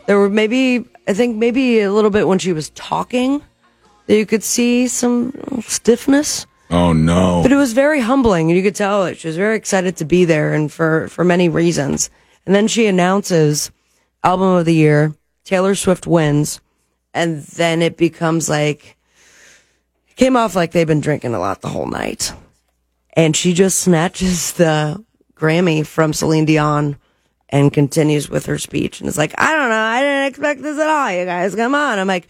There 0.05 0.19
were 0.19 0.30
maybe 0.30 0.85
I 1.07 1.13
think 1.15 1.38
maybe 1.38 1.80
a 1.80 1.91
little 1.91 2.11
bit 2.11 2.27
when 2.27 2.38
she 2.38 2.53
was 2.53 2.69
talking 2.69 3.41
that 4.05 4.15
you 4.15 4.27
could 4.27 4.43
see 4.43 4.88
some 4.88 5.34
stiffness. 5.63 6.45
Oh, 6.69 6.93
no. 6.93 7.41
But 7.41 7.51
it 7.51 7.55
was 7.57 7.73
very 7.73 7.99
humbling 7.99 8.51
and 8.51 8.55
you 8.55 8.61
could 8.61 8.76
tell 8.76 9.05
that 9.05 9.17
she 9.17 9.27
was 9.27 9.38
very 9.38 9.57
excited 9.57 9.97
to 9.97 10.05
be 10.05 10.26
there 10.26 10.53
and 10.53 10.72
for 10.72 11.07
for 11.07 11.23
many 11.23 11.49
reasons. 11.49 12.11
And 12.45 12.53
then 12.53 12.67
she 12.67 12.85
announces 12.85 13.72
album 14.23 14.49
of 14.49 14.65
the 14.65 14.76
year, 14.76 15.15
Taylor 15.43 15.73
Swift 15.73 16.05
wins, 16.05 16.61
and 17.15 17.41
then 17.41 17.81
it 17.81 17.97
becomes 17.97 18.47
like 18.47 18.95
came 20.15 20.35
off 20.35 20.55
like 20.55 20.71
they've 20.71 20.87
been 20.87 21.01
drinking 21.01 21.33
a 21.33 21.39
lot 21.39 21.61
the 21.61 21.69
whole 21.69 21.87
night 21.87 22.33
and 23.15 23.35
she 23.35 23.53
just 23.53 23.79
snatches 23.79 24.53
the 24.53 25.03
Grammy 25.35 25.85
from 25.85 26.13
Celine 26.13 26.45
Dion 26.45 26.97
and 27.49 27.71
continues 27.71 28.29
with 28.29 28.45
her 28.47 28.57
speech. 28.57 28.99
And 28.99 29.07
it's 29.07 29.17
like, 29.17 29.33
I 29.37 29.55
don't 29.55 29.69
know. 29.69 29.75
I 29.75 30.01
didn't 30.01 30.27
expect 30.27 30.61
this 30.61 30.79
at 30.79 30.87
all. 30.87 31.11
You 31.11 31.25
guys, 31.25 31.55
come 31.55 31.75
on. 31.75 31.99
I'm 31.99 32.07
like, 32.07 32.27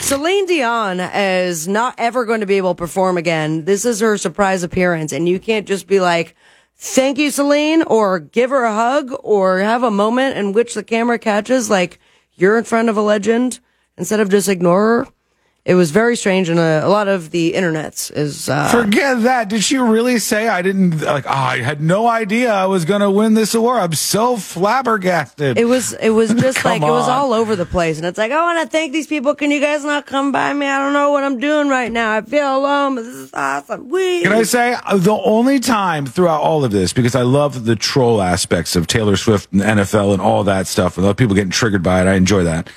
Celine 0.00 0.46
Dion 0.46 1.00
is 1.00 1.68
not 1.68 1.94
ever 1.98 2.24
going 2.24 2.40
to 2.40 2.46
be 2.46 2.56
able 2.56 2.74
to 2.74 2.78
perform 2.78 3.16
again. 3.16 3.64
This 3.64 3.84
is 3.84 4.00
her 4.00 4.18
surprise 4.18 4.62
appearance. 4.62 5.12
And 5.12 5.28
you 5.28 5.38
can't 5.38 5.66
just 5.68 5.86
be 5.86 6.00
like, 6.00 6.34
thank 6.76 7.18
you, 7.18 7.30
Celine, 7.30 7.82
or 7.82 8.18
give 8.18 8.50
her 8.50 8.64
a 8.64 8.74
hug 8.74 9.12
or 9.22 9.60
have 9.60 9.82
a 9.82 9.90
moment 9.90 10.36
in 10.36 10.52
which 10.52 10.74
the 10.74 10.82
camera 10.82 11.18
catches 11.18 11.70
like 11.70 11.98
you're 12.34 12.58
in 12.58 12.64
front 12.64 12.88
of 12.88 12.96
a 12.96 13.02
legend 13.02 13.60
instead 13.96 14.20
of 14.20 14.30
just 14.30 14.48
ignore 14.48 15.04
her. 15.04 15.08
It 15.62 15.74
was 15.74 15.90
very 15.90 16.16
strange, 16.16 16.48
and 16.48 16.58
a, 16.58 16.86
a 16.86 16.88
lot 16.88 17.06
of 17.06 17.32
the 17.32 17.52
internets 17.52 18.10
is 18.10 18.48
uh, 18.48 18.68
Forget 18.68 19.22
that. 19.24 19.50
Did 19.50 19.62
she 19.62 19.76
really 19.76 20.18
say 20.18 20.48
I 20.48 20.62
didn't 20.62 21.02
like? 21.02 21.26
Oh, 21.26 21.30
I 21.30 21.58
had 21.58 21.82
no 21.82 22.08
idea 22.08 22.50
I 22.50 22.64
was 22.64 22.86
going 22.86 23.02
to 23.02 23.10
win 23.10 23.34
this 23.34 23.54
award. 23.54 23.78
I'm 23.80 23.92
so 23.92 24.38
flabbergasted. 24.38 25.58
It 25.58 25.66
was 25.66 25.92
it 25.92 26.10
was 26.10 26.32
just 26.34 26.64
like 26.64 26.80
it 26.80 26.86
was 26.86 27.08
all 27.08 27.34
over 27.34 27.56
the 27.56 27.66
place, 27.66 27.98
and 27.98 28.06
it's 28.06 28.16
like 28.16 28.32
I 28.32 28.42
want 28.42 28.62
to 28.62 28.70
thank 28.72 28.94
these 28.94 29.06
people. 29.06 29.34
Can 29.34 29.50
you 29.50 29.60
guys 29.60 29.84
not 29.84 30.06
come 30.06 30.32
by 30.32 30.50
me? 30.54 30.66
I 30.66 30.78
don't 30.78 30.94
know 30.94 31.10
what 31.10 31.24
I'm 31.24 31.38
doing 31.38 31.68
right 31.68 31.92
now. 31.92 32.16
I 32.16 32.22
feel 32.22 32.56
alone. 32.56 32.94
But 32.94 33.02
this 33.02 33.14
is 33.14 33.30
awesome. 33.34 33.90
Whee! 33.90 34.22
Can 34.22 34.32
I 34.32 34.44
say 34.44 34.76
uh, 34.86 34.96
the 34.96 35.12
only 35.12 35.60
time 35.60 36.06
throughout 36.06 36.40
all 36.40 36.64
of 36.64 36.70
this, 36.70 36.94
because 36.94 37.14
I 37.14 37.22
love 37.22 37.66
the 37.66 37.76
troll 37.76 38.22
aspects 38.22 38.76
of 38.76 38.86
Taylor 38.86 39.16
Swift 39.18 39.52
and 39.52 39.60
NFL 39.60 40.14
and 40.14 40.22
all 40.22 40.42
that 40.44 40.68
stuff, 40.68 40.96
and 40.96 41.04
a 41.04 41.08
lot 41.08 41.10
of 41.10 41.16
people 41.18 41.34
getting 41.34 41.50
triggered 41.50 41.82
by 41.82 42.00
it. 42.00 42.06
I 42.06 42.14
enjoy 42.14 42.44
that. 42.44 42.70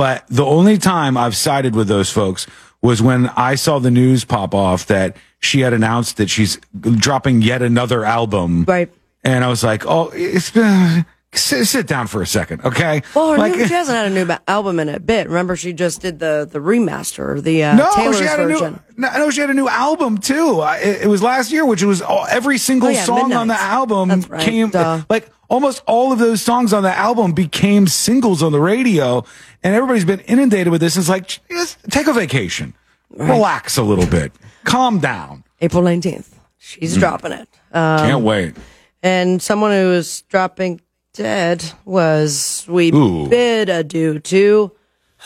But 0.00 0.24
the 0.28 0.46
only 0.46 0.78
time 0.78 1.18
I've 1.18 1.36
sided 1.36 1.74
with 1.74 1.86
those 1.86 2.10
folks 2.10 2.46
was 2.80 3.02
when 3.02 3.26
I 3.36 3.54
saw 3.54 3.78
the 3.78 3.90
news 3.90 4.24
pop 4.24 4.54
off 4.54 4.86
that 4.86 5.14
she 5.40 5.60
had 5.60 5.74
announced 5.74 6.16
that 6.16 6.30
she's 6.30 6.58
dropping 6.80 7.42
yet 7.42 7.60
another 7.60 8.06
album. 8.06 8.64
Right. 8.66 8.90
And 9.24 9.44
I 9.44 9.48
was 9.48 9.62
like, 9.62 9.84
oh, 9.84 10.10
it's 10.14 10.52
been. 10.52 11.04
Sit, 11.32 11.66
sit 11.66 11.86
down 11.86 12.08
for 12.08 12.22
a 12.22 12.26
second, 12.26 12.64
okay? 12.64 13.02
Well, 13.14 13.30
her 13.32 13.38
Like- 13.38 13.52
new, 13.54 13.66
she 13.68 13.72
hasn't 13.80 13.96
had 13.96 14.06
a 14.06 14.10
new 14.14 14.24
ba- 14.24 14.40
album 14.48 14.80
in 14.80 14.88
a 14.88 14.98
bit. 14.98 15.28
Remember, 15.28 15.54
she 15.54 15.72
just 15.72 16.00
did 16.00 16.18
the 16.18 16.48
the 16.50 16.58
remaster, 16.58 17.40
the 17.40 17.62
uh, 17.62 17.76
no, 17.76 17.88
Taylor's 17.94 18.18
she 18.18 18.24
had 18.24 18.36
version. 18.38 18.66
a 18.66 18.70
new. 18.70 18.78
No, 18.96 19.18
no, 19.18 19.30
she 19.30 19.40
had 19.40 19.48
a 19.50 19.54
new 19.54 19.68
album 19.68 20.18
too. 20.18 20.60
It, 20.64 21.02
it 21.02 21.06
was 21.06 21.22
last 21.22 21.52
year, 21.52 21.64
which 21.64 21.84
was 21.84 22.02
all, 22.02 22.26
every 22.28 22.58
single 22.58 22.88
Oh, 22.88 22.92
yeah, 22.92 23.04
song 23.04 23.32
on 23.32 23.46
the 23.46 23.54
album 23.60 24.10
right, 24.28 24.40
came 24.40 24.70
duh. 24.70 25.02
like 25.08 25.30
almost 25.48 25.84
all 25.86 26.12
of 26.12 26.18
those 26.18 26.42
songs 26.42 26.72
on 26.72 26.82
the 26.82 26.92
album 26.96 27.32
became 27.32 27.86
singles 27.86 28.42
on 28.42 28.50
the 28.50 28.60
radio, 28.60 29.22
and 29.62 29.72
everybody's 29.72 30.04
been 30.04 30.20
inundated 30.20 30.72
with 30.72 30.80
this. 30.80 30.96
It's 30.96 31.08
like 31.08 31.28
just 31.48 31.78
take 31.90 32.08
a 32.08 32.12
vacation, 32.12 32.74
relax 33.08 33.76
a 33.76 33.84
little 33.84 34.06
bit, 34.06 34.32
calm 34.64 34.98
down. 34.98 35.44
April 35.60 35.82
nineteenth, 35.84 36.36
she's 36.58 36.96
dropping 36.96 37.30
it. 37.30 37.48
Um, 37.72 37.98
Can't 38.00 38.24
wait. 38.24 38.56
And 39.02 39.40
someone 39.40 39.70
who 39.70 39.92
is 39.92 40.22
dropping 40.22 40.80
dead 41.12 41.72
was 41.84 42.64
we 42.68 42.92
Ooh. 42.92 43.28
bid 43.28 43.68
adieu 43.68 44.18
to 44.20 44.72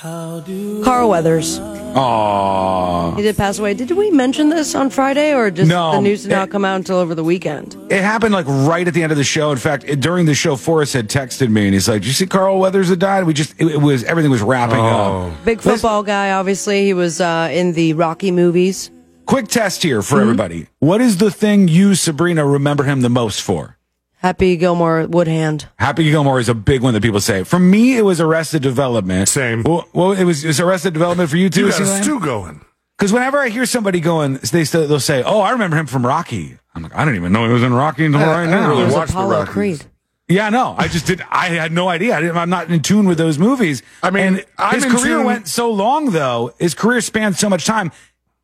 Carl 0.02 1.08
Weathers. 1.08 1.58
Aww. 1.60 3.16
He 3.16 3.22
did 3.22 3.36
pass 3.36 3.60
away. 3.60 3.74
Did 3.74 3.92
we 3.92 4.10
mention 4.10 4.48
this 4.48 4.74
on 4.74 4.90
Friday, 4.90 5.32
or 5.32 5.50
just 5.52 5.68
No, 5.70 5.92
the 5.92 6.00
news 6.00 6.22
did 6.22 6.30
not 6.32 6.48
it- 6.48 6.50
come 6.50 6.64
out 6.64 6.76
until 6.76 6.96
over 6.96 7.14
the 7.14 7.22
weekend? 7.22 7.76
It 7.90 8.02
happened 8.02 8.34
like 8.34 8.46
right 8.48 8.86
at 8.88 8.92
the 8.94 9.02
end 9.04 9.12
of 9.12 9.18
the 9.18 9.22
show. 9.24 9.52
In 9.52 9.58
fact, 9.58 9.84
it, 9.86 10.00
during 10.00 10.26
the 10.26 10.34
show, 10.34 10.56
Forrest 10.56 10.94
had 10.94 11.08
texted 11.08 11.48
me 11.48 11.66
and 11.66 11.74
he's 11.74 11.88
like, 11.88 12.02
"Did 12.02 12.08
you 12.08 12.12
see 12.14 12.26
Carl 12.26 12.58
Weathers 12.58 12.88
had 12.88 12.98
died?" 12.98 13.24
We 13.24 13.34
just 13.34 13.54
it, 13.60 13.66
it 13.68 13.80
was 13.80 14.02
everything 14.04 14.32
was 14.32 14.42
wrapping 14.42 14.78
Oh. 14.80 15.28
up. 15.30 15.44
Big 15.44 15.60
football 15.60 16.02
guy, 16.02 16.32
obviously. 16.32 16.84
He 16.86 16.94
was 16.94 17.20
uh, 17.20 17.48
in 17.52 17.72
the 17.74 17.92
Rocky 17.92 18.32
movies. 18.32 18.90
Quick 19.26 19.46
test 19.48 19.82
here 19.84 20.00
Mm-hmm. 20.00 20.14
for 20.16 20.20
everybody. 20.20 20.66
What 20.80 21.00
is 21.00 21.18
the 21.18 21.30
thing 21.30 21.68
you, 21.68 21.94
Sabrina, 21.94 22.44
remember 22.44 22.82
him 22.84 23.00
the 23.02 23.08
most 23.10 23.40
for? 23.42 23.78
Happy 24.24 24.56
Gilmore 24.56 25.06
Woodhand. 25.06 25.68
Happy 25.78 26.04
Gilmore 26.10 26.40
is 26.40 26.48
a 26.48 26.54
big 26.54 26.80
one 26.80 26.94
that 26.94 27.02
people 27.02 27.20
say. 27.20 27.44
For 27.44 27.58
me, 27.58 27.98
it 27.98 28.06
was 28.06 28.22
Arrested 28.22 28.62
Development. 28.62 29.28
Same. 29.28 29.62
Well, 29.64 29.86
well 29.92 30.12
it 30.12 30.24
was, 30.24 30.42
it 30.44 30.46
was 30.46 30.60
Arrested 30.60 30.94
Development 30.94 31.28
for 31.28 31.36
you 31.36 31.50
too. 31.50 31.66
You 31.66 31.70
got 31.70 31.82
a 31.82 32.02
stew 32.02 32.18
going. 32.20 32.64
Because 32.96 33.12
whenever 33.12 33.38
I 33.38 33.50
hear 33.50 33.66
somebody 33.66 34.00
going, 34.00 34.38
they 34.50 34.64
still, 34.64 34.88
they'll 34.88 34.98
say, 34.98 35.22
"Oh, 35.22 35.40
I 35.42 35.50
remember 35.50 35.76
him 35.76 35.84
from 35.84 36.06
Rocky." 36.06 36.56
I'm 36.74 36.82
like, 36.82 36.94
I 36.94 37.04
don't 37.04 37.16
even 37.16 37.32
know 37.34 37.46
he 37.46 37.52
was 37.52 37.62
in 37.62 37.74
Rocky 37.74 38.06
until 38.06 38.22
I- 38.22 38.26
right 38.28 38.48
I 38.48 38.50
now. 38.50 38.70
really 38.70 38.82
It 38.84 38.86
was 38.86 38.94
watch 38.94 39.08
the 39.08 39.14
Apollo 39.14 39.30
Rockies. 39.40 39.52
Creed. 39.52 39.84
Yeah, 40.26 40.48
no, 40.48 40.74
I 40.78 40.88
just 40.88 41.06
did. 41.06 41.22
I 41.28 41.48
had 41.48 41.70
no 41.72 41.88
idea. 41.90 42.16
I 42.16 42.22
didn't, 42.22 42.38
I'm 42.38 42.48
not 42.48 42.70
in 42.70 42.80
tune 42.80 43.06
with 43.06 43.18
those 43.18 43.38
movies. 43.38 43.82
I 44.02 44.08
mean, 44.10 44.40
And 44.58 44.72
his 44.72 44.86
career 44.86 45.18
tune- 45.18 45.26
went 45.26 45.48
so 45.48 45.70
long, 45.70 46.12
though. 46.12 46.54
His 46.58 46.72
career 46.72 47.02
spanned 47.02 47.36
so 47.36 47.50
much 47.50 47.66
time. 47.66 47.92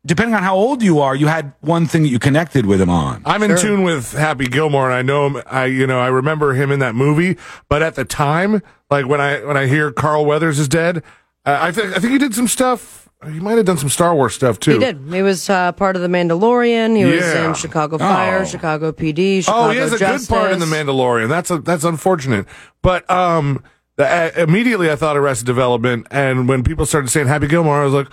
Depending 0.03 0.33
on 0.33 0.41
how 0.41 0.55
old 0.55 0.81
you 0.81 0.99
are, 0.99 1.15
you 1.15 1.27
had 1.27 1.53
one 1.61 1.85
thing 1.85 2.01
that 2.03 2.09
you 2.09 2.17
connected 2.17 2.65
with 2.65 2.81
him 2.81 2.89
on. 2.89 3.21
I'm 3.23 3.43
in 3.43 3.55
tune 3.55 3.83
with 3.83 4.13
Happy 4.13 4.47
Gilmore, 4.47 4.85
and 4.89 4.95
I 4.95 5.03
know 5.03 5.27
him. 5.27 5.43
I 5.45 5.65
you 5.65 5.85
know 5.85 5.99
I 5.99 6.07
remember 6.07 6.53
him 6.53 6.71
in 6.71 6.79
that 6.79 6.95
movie, 6.95 7.37
but 7.69 7.83
at 7.83 7.93
the 7.93 8.03
time, 8.03 8.63
like 8.89 9.07
when 9.07 9.21
I 9.21 9.45
when 9.45 9.57
I 9.57 9.67
hear 9.67 9.91
Carl 9.91 10.25
Weathers 10.25 10.57
is 10.57 10.67
dead, 10.67 11.03
uh, 11.45 11.59
I 11.61 11.71
think 11.71 11.95
I 11.95 11.99
think 11.99 12.13
he 12.13 12.17
did 12.17 12.33
some 12.33 12.47
stuff. 12.47 13.09
He 13.31 13.39
might 13.39 13.57
have 13.57 13.65
done 13.67 13.77
some 13.77 13.89
Star 13.89 14.15
Wars 14.15 14.33
stuff 14.33 14.59
too. 14.59 14.71
He 14.73 14.79
did. 14.79 14.99
He 15.11 15.21
was 15.21 15.47
uh, 15.47 15.71
part 15.73 15.95
of 15.95 16.01
the 16.01 16.07
Mandalorian. 16.07 16.97
He 16.97 17.05
was 17.05 17.23
in 17.35 17.53
Chicago 17.53 17.99
Fire, 17.99 18.39
Oh. 18.41 18.45
Chicago 18.45 18.91
PD, 18.91 19.43
Chicago 19.43 19.67
Oh, 19.67 19.69
he 19.69 19.77
has 19.77 19.93
a 19.93 19.99
Justice. 19.99 20.27
good 20.27 20.33
part 20.33 20.51
in 20.51 20.57
the 20.57 20.65
Mandalorian. 20.65 21.29
That's 21.29 21.51
a, 21.51 21.59
that's 21.59 21.83
unfortunate. 21.83 22.47
But 22.81 23.07
um, 23.11 23.63
the, 23.97 24.07
uh, 24.07 24.31
immediately 24.41 24.89
I 24.89 24.95
thought 24.95 25.15
Arrested 25.17 25.45
Development, 25.45 26.07
and 26.09 26.49
when 26.49 26.63
people 26.63 26.87
started 26.87 27.09
saying 27.11 27.27
Happy 27.27 27.45
Gilmore, 27.47 27.79
I 27.79 27.85
was 27.85 27.93
like, 27.93 28.07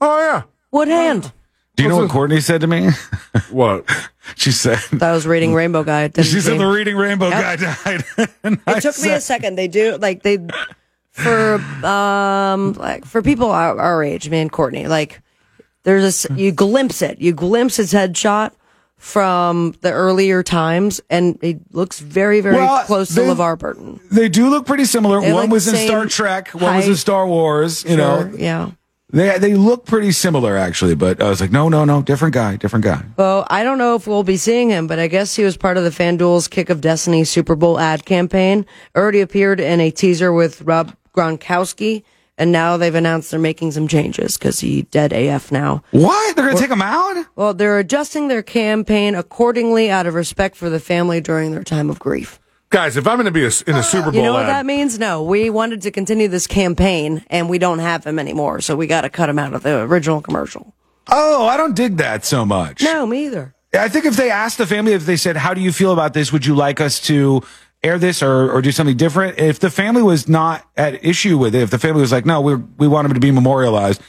oh 0.00 0.18
yeah, 0.18 0.42
Woodhand. 0.70 1.32
Do 1.76 1.84
you 1.84 1.88
know 1.90 1.98
what 1.98 2.10
Courtney 2.10 2.40
said 2.40 2.60
to 2.62 2.66
me? 2.66 2.90
what? 3.50 3.88
she 4.36 4.50
said, 4.50 4.78
I 5.00 5.12
was 5.12 5.26
reading 5.26 5.54
Rainbow 5.54 5.84
Guy. 5.84 6.08
Didn't 6.08 6.26
she 6.26 6.40
said 6.40 6.58
the 6.58 6.66
Reading 6.66 6.96
Rainbow 6.96 7.28
Yep. 7.28 7.40
guy 7.40 7.56
died. 7.56 8.04
And 8.42 8.60
I 8.66 8.78
It 8.78 8.82
took 8.82 8.96
me 8.98 9.10
a 9.10 9.20
said- 9.20 9.22
second. 9.22 9.56
They 9.56 9.68
do 9.68 9.96
like 9.96 10.22
they 10.24 10.38
for 11.12 11.54
um 11.86 12.72
like 12.74 13.04
for 13.04 13.22
people 13.22 13.50
our, 13.50 13.78
our 13.78 14.02
age, 14.02 14.28
man, 14.28 14.50
Courtney. 14.50 14.86
Like 14.88 15.20
there's 15.84 16.02
this 16.02 16.26
you 16.36 16.50
glimpse 16.52 17.00
it, 17.00 17.20
you 17.20 17.32
glimpse 17.32 17.76
his 17.76 17.92
headshot 17.92 18.52
from 18.96 19.74
the 19.80 19.92
earlier 19.92 20.42
times, 20.42 21.00
and 21.08 21.38
it 21.42 21.60
looks 21.72 22.00
very 22.00 22.40
very 22.40 22.56
Well, 22.56 22.84
close 22.84 23.08
to 23.10 23.14
they- 23.14 23.28
LeVar 23.28 23.56
Burton. 23.58 24.00
They 24.10 24.28
do 24.28 24.50
look 24.50 24.66
pretty 24.66 24.84
similar. 24.84 25.20
They 25.20 25.32
one 25.32 25.42
look 25.44 25.52
was 25.52 25.68
in 25.68 25.76
Star 25.76 26.00
same 26.00 26.08
Trek, 26.08 26.48
one 26.54 26.74
was 26.76 26.86
in 26.86 26.92
height. 26.92 26.98
Star 26.98 27.26
Wars. 27.28 27.84
You 27.84 27.96
know, 27.96 28.22
Sure, 28.30 28.38
yeah. 28.38 28.70
They 29.10 29.38
they 29.38 29.54
look 29.54 29.86
pretty 29.86 30.12
similar 30.12 30.56
actually. 30.56 30.94
But 30.94 31.22
I 31.22 31.28
was 31.28 31.40
like, 31.40 31.50
no, 31.50 31.68
no, 31.68 31.84
no, 31.84 32.02
different 32.02 32.34
guy, 32.34 32.56
different 32.56 32.84
guy. 32.84 33.04
Well, 33.16 33.46
I 33.50 33.64
don't 33.64 33.78
know 33.78 33.94
if 33.94 34.06
we'll 34.06 34.22
be 34.22 34.36
seeing 34.36 34.70
him, 34.70 34.86
but 34.86 34.98
I 34.98 35.08
guess 35.08 35.34
he 35.36 35.44
was 35.44 35.56
part 35.56 35.76
of 35.76 35.84
the 35.84 35.90
FanDuel's 35.90 36.48
Kick 36.48 36.70
of 36.70 36.80
Destiny 36.80 37.24
Super 37.24 37.56
Bowl 37.56 37.78
ad 37.78 38.04
campaign. 38.04 38.66
Already 38.96 39.20
appeared 39.20 39.60
in 39.60 39.80
a 39.80 39.90
teaser 39.90 40.32
with 40.32 40.62
Rob 40.62 40.94
Gronkowski, 41.14 42.04
and 42.36 42.52
now 42.52 42.76
they've 42.76 42.94
announced 42.94 43.30
they're 43.30 43.40
making 43.40 43.72
some 43.72 43.88
changes 43.88 44.36
because 44.36 44.60
he 44.60 44.82
dead 44.82 45.12
AF 45.12 45.50
now. 45.50 45.82
What? 45.90 46.36
They're 46.36 46.46
gonna 46.46 46.58
take 46.58 46.70
him 46.70 46.82
out? 46.82 47.26
Well, 47.34 47.54
they're 47.54 47.78
adjusting 47.78 48.28
their 48.28 48.42
campaign 48.42 49.14
accordingly 49.14 49.90
out 49.90 50.06
of 50.06 50.14
respect 50.14 50.56
for 50.56 50.68
the 50.70 50.80
family 50.80 51.20
during 51.20 51.52
their 51.52 51.64
time 51.64 51.90
of 51.90 51.98
grief. 51.98 52.38
Guys, 52.70 52.98
if 52.98 53.06
I'm 53.06 53.16
going 53.16 53.24
to 53.24 53.30
be 53.30 53.44
a, 53.44 53.50
in 53.66 53.76
a 53.76 53.78
uh, 53.78 53.82
Super 53.82 54.10
Bowl 54.10 54.14
You 54.14 54.22
know 54.22 54.34
what 54.34 54.42
ad, 54.42 54.48
that 54.50 54.66
means? 54.66 54.98
No, 54.98 55.22
we 55.22 55.48
wanted 55.48 55.82
to 55.82 55.90
continue 55.90 56.28
this 56.28 56.46
campaign, 56.46 57.24
and 57.28 57.48
we 57.48 57.58
don't 57.58 57.78
have 57.78 58.04
him 58.04 58.18
anymore, 58.18 58.60
so 58.60 58.76
we 58.76 58.86
got 58.86 59.02
to 59.02 59.08
cut 59.10 59.30
him 59.30 59.38
out 59.38 59.54
of 59.54 59.62
the 59.62 59.80
original 59.80 60.20
commercial. 60.20 60.74
Oh, 61.10 61.46
I 61.46 61.56
don't 61.56 61.74
dig 61.74 61.96
that 61.96 62.26
so 62.26 62.44
much. 62.44 62.82
No, 62.82 63.06
me 63.06 63.26
either. 63.26 63.54
I 63.72 63.88
think 63.88 64.04
if 64.04 64.16
they 64.16 64.30
asked 64.30 64.58
the 64.58 64.66
family, 64.66 64.92
if 64.92 65.06
they 65.06 65.16
said, 65.16 65.36
"How 65.36 65.54
do 65.54 65.60
you 65.62 65.72
feel 65.72 65.92
about 65.92 66.12
this? 66.12 66.32
Would 66.32 66.44
you 66.44 66.54
like 66.54 66.80
us 66.80 67.00
to 67.02 67.42
air 67.82 67.98
this 67.98 68.22
or, 68.22 68.50
or 68.50 68.60
do 68.60 68.72
something 68.72 68.96
different?" 68.96 69.38
If 69.38 69.58
the 69.58 69.70
family 69.70 70.02
was 70.02 70.28
not 70.28 70.66
at 70.76 71.02
issue 71.04 71.38
with 71.38 71.54
it, 71.54 71.62
if 71.62 71.70
the 71.70 71.78
family 71.78 72.00
was 72.02 72.12
like, 72.12 72.26
"No, 72.26 72.40
we 72.40 72.54
we 72.54 72.88
want 72.88 73.06
him 73.06 73.14
to 73.14 73.20
be 73.20 73.30
memorialized," 73.30 74.02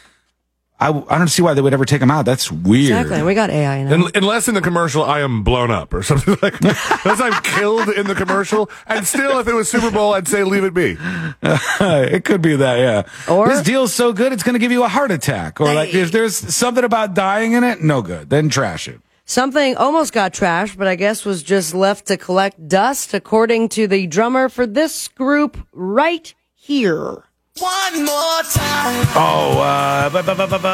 I, 0.82 0.88
I 1.10 1.18
don't 1.18 1.28
see 1.28 1.42
why 1.42 1.54
they 1.54 1.62
would 1.62 1.74
ever 1.74 1.84
take 1.84 2.02
him 2.02 2.10
out. 2.10 2.26
That's 2.26 2.50
weird. 2.50 3.02
Exactly. 3.02 3.22
We 3.24 3.34
got 3.36 3.50
AI 3.50 3.84
now. 3.84 3.94
Un- 3.96 4.12
unless 4.16 4.48
in 4.48 4.56
the 4.56 4.62
commercial 4.62 5.04
I 5.04 5.20
am 5.20 5.44
blown 5.44 5.72
up 5.72 5.94
or 5.94 6.04
something 6.04 6.38
like 6.42 6.58
that. 6.60 7.02
Unless 7.04 7.20
I'm 7.20 7.42
killed 7.44 7.90
in 7.90 8.08
the 8.08 8.16
commercial. 8.16 8.70
And 8.88 9.06
still, 9.06 9.40
if 9.40 9.48
it 9.48 9.54
was 9.54 9.70
Super 9.70 9.92
Bowl, 9.92 10.14
I'd 10.14 10.28
say 10.28 10.44
leave 10.46 10.64
it 10.64 10.74
be. 10.74 10.98
it 11.42 12.24
could 12.24 12.42
be 12.42 12.56
that, 12.56 12.80
yeah. 12.80 13.34
Or- 13.34 13.50
this 13.50 13.62
deal's 13.64 13.94
so 13.94 14.14
good, 14.14 14.32
it's 14.32 14.44
going 14.44 14.54
to 14.54 14.60
give 14.60 14.72
you 14.72 14.84
a 14.84 14.88
heart 14.88 15.12
attack. 15.12 15.60
Or 15.60 15.74
like, 15.74 15.94
if 15.94 16.12
there's 16.14 16.36
something 16.36 16.84
about 16.86 17.14
dying 17.14 17.54
in 17.54 17.64
it, 17.66 17.82
no 17.82 18.02
good. 18.02 18.30
Then 18.30 18.48
trash 18.48 18.88
it. 18.88 19.02
Something 19.26 19.76
almost 19.76 20.12
got 20.12 20.34
trashed, 20.34 20.76
but 20.78 20.88
I 20.88 20.96
guess 20.96 21.24
was 21.24 21.44
just 21.44 21.76
left 21.76 22.08
to 22.08 22.18
collect 22.18 22.68
dust, 22.68 23.14
according 23.14 23.70
to 23.70 23.86
the 23.86 24.08
drummer 24.08 24.50
for 24.50 24.66
this 24.66 25.08
group 25.10 25.58
right 25.72 26.34
here. 26.56 27.26
One 27.60 28.06
more 28.06 28.42
time. 28.50 29.08
Oh, 29.16 29.60
uh, 29.60 30.10
bu- 30.10 30.24
bu- 30.24 30.36
bu- 30.36 30.48
bu- 30.48 30.60
bu- 30.60 30.68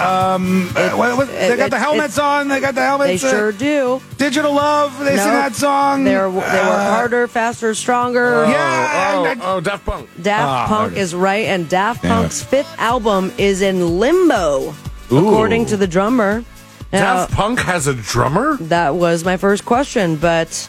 um, 0.00 0.70
uh, 0.74 0.90
what- 0.96 1.16
what- 1.18 1.28
they 1.28 1.52
it- 1.52 1.56
got 1.58 1.70
the 1.70 1.76
it- 1.76 1.80
helmets 1.80 2.18
on. 2.18 2.48
They 2.48 2.58
got 2.60 2.74
the 2.74 2.80
They 2.80 2.86
helmets. 2.86 3.24
uh, 3.24 3.30
sure 3.30 3.52
do. 3.52 4.00
Digital 4.16 4.54
Love. 4.54 4.98
They 4.98 5.16
sing 5.18 5.28
that 5.32 5.54
song. 5.54 6.04
They're, 6.04 6.28
they 6.30 6.34
work 6.36 6.44
Uh, 6.46 6.90
harder, 6.90 7.28
faster, 7.28 7.74
stronger. 7.74 8.46
Yeah. 8.48 9.12
Oh, 9.14 9.24
I- 9.26 9.36
oh, 9.42 9.60
Daft 9.60 9.84
Punk. 9.84 10.08
Daft 10.22 10.48
Ah, 10.48 10.66
Punk 10.68 10.92
okay. 10.92 11.00
is 11.00 11.14
right, 11.14 11.46
and 11.46 11.68
Daft 11.68 12.02
Damn 12.02 12.12
Punk's 12.22 12.42
fifth 12.42 12.74
album 12.78 13.30
is 13.36 13.60
in 13.60 13.98
limbo, 14.00 14.74
according 15.10 15.66
to 15.66 15.76
the 15.76 15.86
drummer. 15.86 16.44
Now, 16.92 17.14
Daft 17.26 17.32
Punk 17.32 17.60
has 17.60 17.86
a 17.86 17.94
drummer? 17.94 18.56
that 18.60 18.94
was 18.94 19.24
my 19.24 19.36
first 19.36 19.64
question, 19.64 20.16
but 20.16 20.68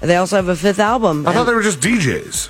They 0.00 0.16
also 0.16 0.34
have 0.36 0.48
a 0.48 0.56
fifth 0.56 0.80
album. 0.80 1.26
I 1.28 1.32
thought 1.32 1.46
they 1.46 1.54
were 1.54 1.62
just 1.62 1.78
DJs. 1.80 2.48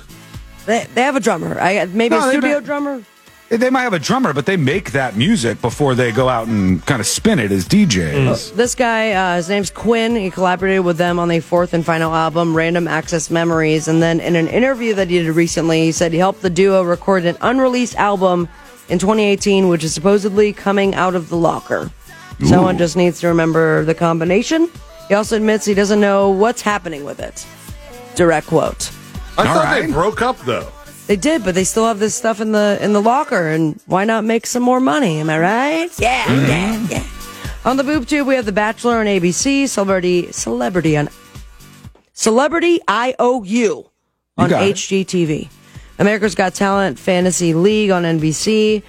They, 0.65 0.85
they 0.93 1.01
have 1.01 1.15
a 1.15 1.19
drummer. 1.19 1.59
I 1.59 1.85
maybe 1.85 2.15
No, 2.15 2.27
a 2.27 2.31
studio 2.31 2.53
ma- 2.55 2.65
drummer. 2.65 3.03
They 3.49 3.69
might 3.69 3.81
have 3.83 3.93
a 3.93 3.99
drummer, 3.99 4.33
but 4.33 4.47
they 4.47 4.57
make 4.57 4.93
that 4.93 5.15
music 5.15 5.61
before 5.61 5.93
they 5.93 6.11
go 6.11 6.27
out 6.27 6.47
and 6.47 6.83
kind 6.87 6.99
of 6.99 7.05
spin 7.05 7.37
it 7.37 7.51
as 7.51 7.67
DJs. 7.67 8.55
This 8.55 8.73
guy, 8.73 9.11
uh, 9.11 9.35
his 9.35 9.47
name's 9.47 9.69
Quinn. 9.69 10.15
He 10.15 10.31
collaborated 10.31 10.83
with 10.83 10.97
them 10.97 11.19
on 11.19 11.27
the 11.27 11.39
fourth 11.39 11.73
and 11.75 11.85
final 11.85 12.15
album, 12.15 12.55
Random 12.57 12.87
Access 12.87 13.29
Memories. 13.29 13.87
And 13.87 14.01
then 14.01 14.19
in 14.21 14.35
an 14.35 14.47
interview 14.47 14.95
that 14.95 15.07
he 15.09 15.19
did 15.21 15.29
recently, 15.35 15.81
he 15.83 15.91
said 15.91 16.13
he 16.13 16.17
helped 16.17 16.41
the 16.41 16.49
duo 16.49 16.81
record 16.83 17.25
an 17.25 17.37
unreleased 17.41 17.95
album 17.97 18.49
in 18.89 18.97
2018, 18.97 19.67
which 19.67 19.83
is 19.83 19.93
supposedly 19.93 20.51
coming 20.51 20.95
out 20.95 21.13
of 21.13 21.29
the 21.29 21.37
locker. 21.37 21.91
Someone 22.43 22.79
just 22.79 22.97
needs 22.97 23.19
to 23.19 23.27
remember 23.27 23.85
the 23.85 23.93
combination. 23.93 24.67
He 25.09 25.13
also 25.13 25.35
admits 25.35 25.63
he 25.65 25.75
doesn't 25.75 25.99
know 26.01 26.29
what's 26.31 26.61
happening 26.63 27.05
with 27.05 27.19
it. 27.19 27.45
Direct 28.15 28.47
quote. 28.47 28.91
I 29.37 29.47
All 29.47 29.55
thought 29.55 29.63
right. 29.63 29.85
they 29.87 29.91
broke 29.91 30.21
up 30.21 30.37
though. 30.41 30.69
They 31.07 31.15
did, 31.17 31.43
but 31.43 31.53
they 31.55 31.63
still 31.63 31.85
have 31.85 31.99
this 31.99 32.15
stuff 32.15 32.39
in 32.39 32.51
the 32.53 32.77
in 32.81 32.93
the 32.93 33.01
locker, 33.01 33.47
and 33.47 33.79
why 33.87 34.05
not 34.05 34.23
make 34.23 34.45
some 34.45 34.63
more 34.63 34.79
money? 34.79 35.19
Am 35.19 35.29
I 35.29 35.39
right? 35.39 35.99
Yeah, 35.99 36.31
yeah, 36.31 36.75
mm-hmm. 36.77 36.91
yeah. 36.91 37.69
On 37.69 37.77
the 37.77 37.83
boob 37.83 38.07
tube, 38.07 38.27
we 38.27 38.35
have 38.35 38.45
The 38.45 38.51
Bachelor 38.51 38.97
on 38.99 39.05
ABC, 39.05 39.67
Celebrity 39.67 40.31
Celebrity 40.31 40.95
on 40.97 41.09
Celebrity 42.13 42.79
IOU 42.89 43.89
on 44.37 44.49
got 44.49 44.63
it. 44.63 44.75
HGTV, 44.75 45.49
America's 45.99 46.35
Got 46.35 46.53
Talent 46.53 46.99
Fantasy 46.99 47.53
League 47.53 47.91
on 47.91 48.03
NBC. 48.03 48.83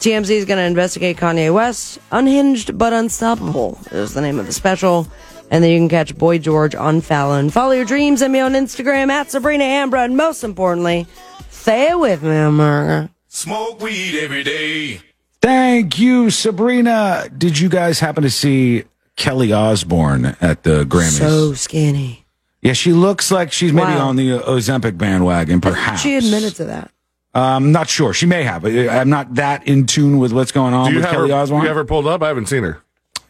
TMZ 0.00 0.30
is 0.30 0.44
going 0.44 0.58
to 0.58 0.64
investigate 0.64 1.16
Kanye 1.16 1.52
West. 1.54 1.98
Unhinged 2.10 2.76
but 2.76 2.92
Unstoppable 2.92 3.78
is 3.90 4.12
the 4.12 4.20
name 4.20 4.38
of 4.38 4.46
the 4.46 4.52
special. 4.52 5.06
And 5.50 5.62
then 5.62 5.70
you 5.70 5.78
can 5.78 5.88
catch 5.88 6.16
Boy 6.16 6.38
George 6.38 6.74
on 6.74 7.00
Fallon. 7.00 7.50
Follow 7.50 7.72
your 7.72 7.84
dreams 7.84 8.22
and 8.22 8.32
me 8.32 8.40
on 8.40 8.52
Instagram 8.54 9.10
at 9.10 9.30
Sabrina 9.30 9.64
Ambra. 9.64 10.04
And 10.04 10.16
most 10.16 10.42
importantly, 10.42 11.06
stay 11.50 11.94
with 11.94 12.22
me, 12.22 12.34
America. 12.36 13.10
Smoke 13.28 13.80
weed 13.80 14.18
every 14.20 14.42
day. 14.42 15.00
Thank 15.42 15.98
you, 15.98 16.30
Sabrina. 16.30 17.28
Did 17.36 17.58
you 17.58 17.68
guys 17.68 18.00
happen 18.00 18.22
to 18.22 18.30
see 18.30 18.84
Kelly 19.16 19.52
Osbourne 19.52 20.36
at 20.40 20.62
the 20.62 20.84
Grammys? 20.84 21.18
So 21.18 21.52
skinny. 21.52 22.24
yeah, 22.62 22.72
she 22.72 22.92
looks 22.92 23.30
like 23.30 23.52
she's 23.52 23.72
maybe 23.72 23.92
Wow. 23.92 24.08
on 24.08 24.16
the 24.16 24.38
Ozempic 24.38 24.96
bandwagon, 24.96 25.60
perhaps. 25.60 26.00
She 26.00 26.16
admitted 26.16 26.54
to 26.56 26.64
that. 26.64 26.90
I'm 27.34 27.72
not 27.72 27.88
sure. 27.88 28.14
She 28.14 28.26
may 28.26 28.44
have. 28.44 28.64
I'm 28.64 29.10
not 29.10 29.34
that 29.34 29.66
in 29.66 29.86
tune 29.86 30.18
with 30.18 30.32
what's 30.32 30.52
going 30.52 30.72
on 30.72 30.86
Do 30.86 30.92
you 30.92 30.96
with 30.98 31.04
have 31.06 31.14
Kelly 31.14 31.30
her, 31.30 31.36
Osbourne. 31.36 31.62
you 31.62 31.66
have 31.68 31.76
her 31.76 31.84
pulled 31.84 32.06
up? 32.06 32.22
I 32.22 32.28
haven't 32.28 32.46
seen 32.46 32.62
her. 32.62 32.80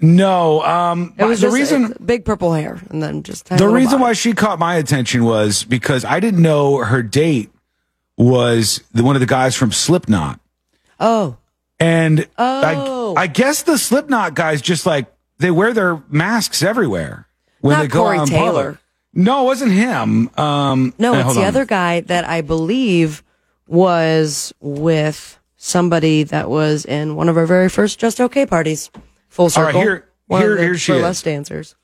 No. 0.01 0.63
Um, 0.63 1.15
It 1.19 1.25
was 1.25 1.41
the 1.41 1.51
reason 1.51 1.95
big 2.05 2.25
purple 2.25 2.53
hair, 2.53 2.81
and 2.91 3.03
then 3.03 3.23
just 3.23 3.47
the 3.47 3.69
reason 3.69 3.93
body. 3.99 4.03
why 4.03 4.13
she 4.13 4.33
caught 4.33 4.59
my 4.59 4.77
attention 4.77 5.25
was 5.25 5.65
because 5.65 6.05
I 6.05 6.21
didn't 6.21 6.43
know 6.43 6.79
her 6.79 7.03
date 7.03 7.51
was 8.17 8.83
the, 8.93 9.03
one 9.03 9.17
of 9.17 9.21
the 9.21 9.27
guys 9.27 9.57
from 9.57 9.73
Slipknot. 9.73 10.39
Oh, 11.01 11.37
And 11.81 12.27
Oh. 12.39 13.15
I, 13.17 13.23
I 13.23 13.27
guess 13.27 13.63
the 13.63 13.77
Slipknot 13.79 14.35
guys 14.35 14.63
just 14.63 14.87
like 14.87 15.07
they 15.39 15.51
wear 15.51 15.73
their 15.73 16.01
masks 16.09 16.63
everywhere 16.63 17.27
when 17.61 17.77
Not 17.77 17.83
they 17.83 17.89
go 17.89 18.03
Corey 18.05 18.19
out 18.19 18.29
in 18.29 18.35
Taylor. 18.35 18.63
public. 18.65 18.79
No, 19.15 19.43
it 19.43 19.45
wasn't 19.47 19.73
him. 19.73 20.31
Um, 20.39 20.95
no, 20.99 21.15
it's 21.15 21.35
the 21.35 21.41
on. 21.41 21.47
other 21.47 21.65
guy 21.65 22.01
that 22.03 22.25
I 22.29 22.41
believe 22.41 23.23
was 23.67 24.53
with 24.61 25.39
somebody 25.57 26.23
that 26.25 26.51
was 26.51 26.85
in 26.85 27.17
one 27.17 27.29
of 27.29 27.37
our 27.37 27.47
very 27.47 27.69
first 27.69 27.99
Just 27.99 28.21
Okay 28.21 28.45
parties. 28.47 28.91
Full 29.35 29.51
circle. 29.51 29.67
right, 29.67 29.75
here- 29.75 30.09
one 30.27 30.41
here- 30.41 30.53
of 30.53 30.59
the 30.59 30.65
here 30.65 30.77
she 30.79 30.93
burlesque 30.93 31.19
is. 31.27 31.33
dancers. 31.33 31.75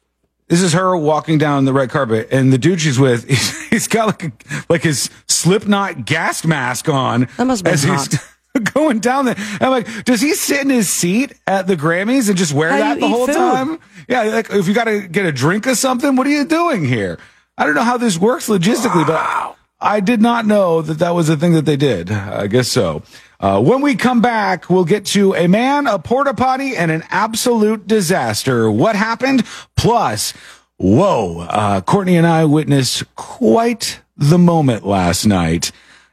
This 0.48 0.62
is 0.62 0.72
her 0.72 0.96
walking 0.96 1.38
down 1.38 1.64
the 1.64 1.72
red 1.72 1.90
carpet, 1.90 2.28
and 2.32 2.52
the 2.52 2.58
dude 2.58 2.80
she's 2.80 2.98
with, 2.98 3.24
he's, 3.28 3.68
he's 3.68 3.86
got 3.88 4.06
like 4.06 4.24
a, 4.24 4.32
like 4.68 4.82
his 4.82 5.10
Slipknot 5.28 6.06
gas 6.06 6.44
mask 6.44 6.88
on. 6.88 7.28
That 7.36 7.44
must 7.46 7.64
have 7.66 7.80
been 7.82 7.94
as 7.94 8.06
he's 8.54 8.62
going 8.72 8.98
down 9.00 9.26
there. 9.26 9.36
I'm 9.60 9.70
like, 9.70 10.04
does 10.04 10.20
he 10.20 10.34
sit 10.34 10.60
in 10.62 10.70
his 10.70 10.88
seat 10.88 11.34
at 11.46 11.66
the 11.68 11.76
Grammys 11.76 12.28
and 12.28 12.36
just 12.36 12.52
wear 12.52 12.70
How 12.70 12.78
that 12.78 12.94
you 12.96 13.00
the 13.02 13.06
eat 13.06 13.10
whole 13.10 13.26
food? 13.26 13.34
time? 13.34 13.78
Yeah, 14.08 14.22
like 14.22 14.50
if 14.50 14.66
you 14.66 14.74
got 14.74 14.84
to 14.84 15.06
get 15.06 15.24
a 15.26 15.32
drink 15.32 15.66
or 15.68 15.74
something, 15.76 16.16
what 16.16 16.26
are 16.26 16.30
you 16.30 16.44
doing 16.44 16.84
here? 16.84 17.18
I 17.58 17.64
don't 17.66 17.74
know 17.74 17.82
how 17.84 17.96
this 17.98 18.18
works 18.18 18.48
logistically, 18.48 19.06
but 19.06 19.56
I 19.80 20.00
did 20.00 20.20
not 20.20 20.46
know 20.46 20.82
that 20.82 20.98
that 20.98 21.10
was 21.14 21.28
a 21.28 21.36
thing 21.36 21.52
that 21.52 21.64
they 21.64 21.76
did. 21.76 22.10
I 22.10 22.46
guess 22.48 22.66
so. 22.68 23.02
Uh, 23.40 23.60
when 23.60 23.80
we 23.80 23.94
come 23.94 24.20
back, 24.20 24.68
we'll 24.68 24.84
get 24.84 25.06
to 25.06 25.34
a 25.34 25.46
man, 25.46 25.86
a 25.86 25.98
porta 25.98 26.34
potty, 26.34 26.76
and 26.76 26.90
an 26.90 27.02
absolute 27.08 27.86
disaster. 27.86 28.70
What 28.70 28.96
happened? 28.96 29.46
Plus, 29.76 30.34
whoa, 30.76 31.40
uh, 31.40 31.80
Courtney 31.80 32.18
and 32.18 32.26
I 32.26 32.44
witnessed 32.44 33.14
quite 33.16 34.00
the 34.14 34.38
moment 34.38 34.86
last 34.86 35.24
night. 35.24 35.72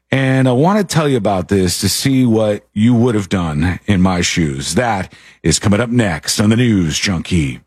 And 0.09 0.47
I 0.47 0.53
want 0.53 0.79
to 0.79 0.95
tell 0.95 1.09
you 1.09 1.17
about 1.17 1.49
this 1.49 1.81
to 1.81 1.89
see 1.89 2.25
what 2.25 2.65
you 2.71 2.95
would 2.95 3.15
have 3.15 3.27
done 3.27 3.81
in 3.87 4.01
my 4.01 4.21
shoes. 4.21 4.75
That 4.75 5.11
is 5.43 5.59
coming 5.59 5.81
up 5.81 5.89
next 5.89 6.39
on 6.39 6.49
the 6.49 6.55
News 6.55 6.97
Junkie. 6.97 7.59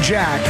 Jack 0.00 0.40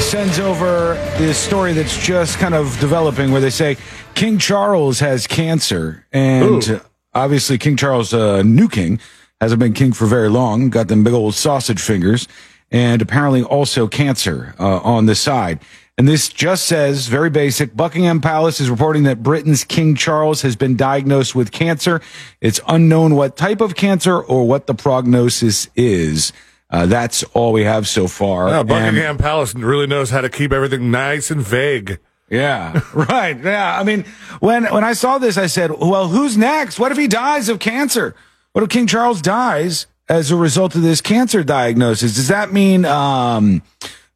sends 0.00 0.38
over 0.38 0.94
this 1.18 1.38
story 1.38 1.72
that's 1.72 1.96
just 2.04 2.38
kind 2.38 2.54
of 2.54 2.78
developing 2.80 3.32
where 3.32 3.40
they 3.40 3.50
say 3.50 3.76
King 4.14 4.38
Charles 4.38 5.00
has 5.00 5.26
cancer. 5.26 6.06
And 6.12 6.68
Ooh. 6.68 6.80
obviously, 7.14 7.58
King 7.58 7.76
Charles, 7.76 8.12
uh, 8.12 8.42
new 8.42 8.68
king, 8.68 9.00
hasn't 9.40 9.60
been 9.60 9.72
king 9.72 9.92
for 9.92 10.06
very 10.06 10.28
long, 10.28 10.70
got 10.70 10.88
them 10.88 11.04
big 11.04 11.12
old 11.12 11.34
sausage 11.34 11.80
fingers, 11.80 12.28
and 12.70 13.02
apparently 13.02 13.42
also 13.42 13.88
cancer 13.88 14.54
uh, 14.58 14.78
on 14.80 15.06
the 15.06 15.14
side. 15.14 15.60
And 15.98 16.08
this 16.08 16.28
just 16.28 16.66
says, 16.66 17.08
very 17.08 17.28
basic, 17.28 17.76
Buckingham 17.76 18.20
Palace 18.20 18.60
is 18.60 18.70
reporting 18.70 19.02
that 19.02 19.22
Britain's 19.22 19.62
King 19.62 19.94
Charles 19.94 20.42
has 20.42 20.56
been 20.56 20.76
diagnosed 20.76 21.34
with 21.34 21.52
cancer. 21.52 22.00
It's 22.40 22.60
unknown 22.66 23.14
what 23.14 23.36
type 23.36 23.60
of 23.60 23.74
cancer 23.74 24.18
or 24.18 24.46
what 24.46 24.66
the 24.66 24.74
prognosis 24.74 25.68
is. 25.76 26.32
Uh, 26.72 26.86
that's 26.86 27.22
all 27.34 27.52
we 27.52 27.64
have 27.64 27.86
so 27.86 28.08
far. 28.08 28.48
Yeah, 28.48 28.60
And- 28.60 28.68
Buckingham 28.68 29.18
Palace 29.18 29.54
really 29.54 29.86
knows 29.86 30.08
how 30.10 30.22
to 30.22 30.28
keep 30.30 30.52
everything 30.52 30.90
nice 30.90 31.30
and 31.30 31.40
vague. 31.42 31.98
yeah, 32.30 32.80
right. 32.94 33.38
Yeah. 33.38 33.78
I 33.78 33.84
mean, 33.84 34.04
when 34.40 34.64
when 34.64 34.82
I 34.82 34.94
saw 34.94 35.18
this, 35.18 35.36
I 35.36 35.46
said, 35.48 35.70
"Well, 35.78 36.08
who's 36.08 36.36
next? 36.38 36.78
What 36.80 36.90
if 36.90 36.96
he 36.98 37.06
dies 37.08 37.48
of 37.50 37.58
cancer? 37.58 38.14
What 38.52 38.62
if 38.64 38.70
King 38.70 38.86
Charles 38.86 39.20
dies 39.20 39.86
as 40.08 40.30
a 40.30 40.36
result 40.36 40.74
of 40.74 40.80
this 40.82 41.00
cancer 41.02 41.44
diagnosis? 41.44 42.14
Does 42.14 42.28
that 42.28 42.52
mean 42.54 42.86
um, 42.86 43.60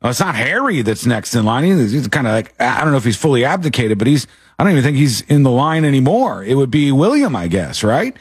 well, 0.00 0.10
it's 0.10 0.20
not 0.20 0.34
Harry 0.34 0.80
that's 0.80 1.04
next 1.04 1.34
in 1.34 1.44
line? 1.44 1.64
He's, 1.64 1.92
he's 1.92 2.08
kind 2.08 2.26
of 2.26 2.32
like 2.32 2.58
I 2.58 2.80
don't 2.82 2.90
know 2.92 2.96
if 2.98 3.04
he's 3.04 3.16
fully 3.18 3.44
abdicated, 3.44 3.98
but 3.98 4.06
he's 4.06 4.26
I 4.58 4.62
don't 4.64 4.72
even 4.72 4.82
think 4.82 4.96
he's 4.96 5.20
in 5.20 5.42
the 5.42 5.50
line 5.50 5.84
anymore. 5.84 6.42
It 6.42 6.54
would 6.54 6.70
be 6.70 6.90
William, 6.92 7.36
I 7.36 7.48
guess, 7.48 7.84
right? 7.84 8.16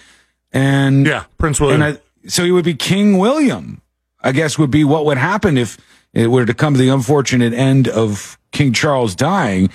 And 0.52 1.06
Yeah, 1.06 1.24
Prince 1.38 1.62
William. 1.62 1.82
and 1.82 1.98
I, 1.98 2.28
so 2.30 2.44
he 2.44 2.52
would 2.52 2.66
be 2.66 2.74
King 2.76 3.18
William, 3.18 3.82
I 4.26 4.32
guess 4.32 4.58
would 4.58 4.72
be 4.72 4.84
what 4.84 5.06
would 5.06 5.18
happen 5.18 5.58
if 5.58 5.78
it 6.14 6.28
were 6.28 6.46
to 6.46 6.54
come 6.54 6.74
to 6.74 6.80
the 6.80 6.90
unfortunate 6.90 7.54
end 7.54 7.88
of 7.88 8.40
King 8.52 8.74
Charles 8.74 9.16
dying. 9.16 9.70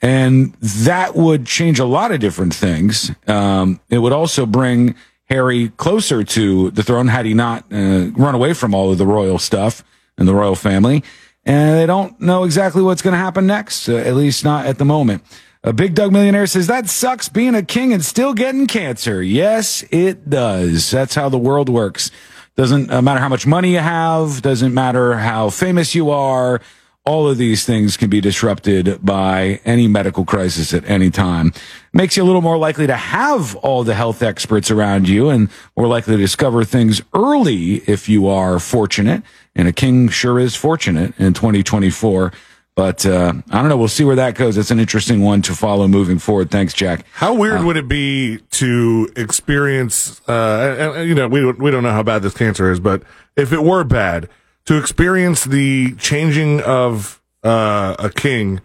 And 0.00 0.54
that 0.54 1.16
would 1.16 1.46
change 1.46 1.80
a 1.80 1.84
lot 1.84 2.12
of 2.12 2.20
different 2.20 2.54
things. 2.54 3.10
Um, 3.26 3.80
it 3.90 3.98
would 3.98 4.12
also 4.12 4.46
bring 4.46 4.94
Harry 5.24 5.70
closer 5.70 6.22
to 6.22 6.70
the 6.70 6.84
throne 6.84 7.08
had 7.08 7.26
he 7.26 7.34
not 7.34 7.64
uh, 7.72 8.10
run 8.12 8.36
away 8.36 8.54
from 8.54 8.72
all 8.72 8.92
of 8.92 8.98
the 8.98 9.06
royal 9.06 9.38
stuff 9.38 9.82
and 10.16 10.28
the 10.28 10.34
royal 10.34 10.54
family. 10.54 11.02
And 11.44 11.76
they 11.76 11.86
don't 11.86 12.20
know 12.20 12.44
exactly 12.44 12.82
what's 12.82 13.02
going 13.02 13.14
to 13.14 13.18
happen 13.18 13.46
next, 13.46 13.88
uh, 13.88 13.96
at 13.96 14.14
least 14.14 14.44
not 14.44 14.66
at 14.66 14.78
the 14.78 14.84
moment. 14.84 15.24
A 15.64 15.72
big 15.72 15.96
Doug 15.96 16.12
millionaire 16.12 16.46
says 16.46 16.68
that 16.68 16.88
sucks 16.88 17.28
being 17.28 17.56
a 17.56 17.64
king 17.64 17.92
and 17.92 18.04
still 18.04 18.32
getting 18.32 18.68
cancer. 18.68 19.20
Yes, 19.20 19.82
it 19.90 20.30
does. 20.30 20.90
That's 20.92 21.16
how 21.16 21.28
the 21.28 21.38
world 21.38 21.68
works. 21.68 22.12
Doesn't 22.58 22.90
uh, 22.90 23.00
matter 23.00 23.20
how 23.20 23.28
much 23.28 23.46
money 23.46 23.74
you 23.74 23.78
have. 23.78 24.42
Doesn't 24.42 24.74
matter 24.74 25.14
how 25.18 25.48
famous 25.48 25.94
you 25.94 26.10
are. 26.10 26.60
All 27.06 27.30
of 27.30 27.38
these 27.38 27.64
things 27.64 27.96
can 27.96 28.10
be 28.10 28.20
disrupted 28.20 28.98
by 29.00 29.60
any 29.64 29.86
medical 29.86 30.24
crisis 30.24 30.74
at 30.74 30.84
any 30.90 31.08
time. 31.08 31.52
Makes 31.92 32.16
you 32.16 32.24
a 32.24 32.26
little 32.26 32.40
more 32.40 32.58
likely 32.58 32.88
to 32.88 32.96
have 32.96 33.54
all 33.54 33.84
the 33.84 33.94
health 33.94 34.24
experts 34.24 34.72
around 34.72 35.08
you 35.08 35.28
and 35.28 35.50
more 35.76 35.86
likely 35.86 36.16
to 36.16 36.20
discover 36.20 36.64
things 36.64 37.00
early 37.14 37.74
if 37.86 38.08
you 38.08 38.26
are 38.26 38.58
fortunate. 38.58 39.22
And 39.54 39.68
a 39.68 39.72
king 39.72 40.08
sure 40.08 40.40
is 40.40 40.56
fortunate 40.56 41.14
in 41.16 41.34
2024. 41.34 42.32
But 42.78 43.04
uh, 43.04 43.32
I 43.50 43.60
don't 43.60 43.68
know. 43.68 43.76
We'll 43.76 43.88
see 43.88 44.04
where 44.04 44.14
that 44.14 44.36
goes. 44.36 44.56
It's 44.56 44.70
an 44.70 44.78
interesting 44.78 45.20
one 45.20 45.42
to 45.42 45.52
follow 45.52 45.88
moving 45.88 46.20
forward. 46.20 46.52
Thanks, 46.52 46.72
Jack. 46.72 47.04
How 47.12 47.34
weird 47.34 47.64
would 47.64 47.76
it 47.76 47.88
be 47.88 48.38
to 48.52 49.10
experience? 49.16 50.20
Uh, 50.28 51.02
you 51.04 51.12
know, 51.12 51.26
we 51.26 51.40
don't, 51.40 51.58
we 51.58 51.72
don't 51.72 51.82
know 51.82 51.90
how 51.90 52.04
bad 52.04 52.22
this 52.22 52.34
cancer 52.34 52.70
is, 52.70 52.78
but 52.78 53.02
if 53.34 53.52
it 53.52 53.64
were 53.64 53.82
bad, 53.82 54.28
to 54.66 54.78
experience 54.78 55.42
the 55.42 55.96
changing 55.96 56.60
of 56.60 57.20
uh, 57.42 57.96
a 57.98 58.10
king 58.10 58.60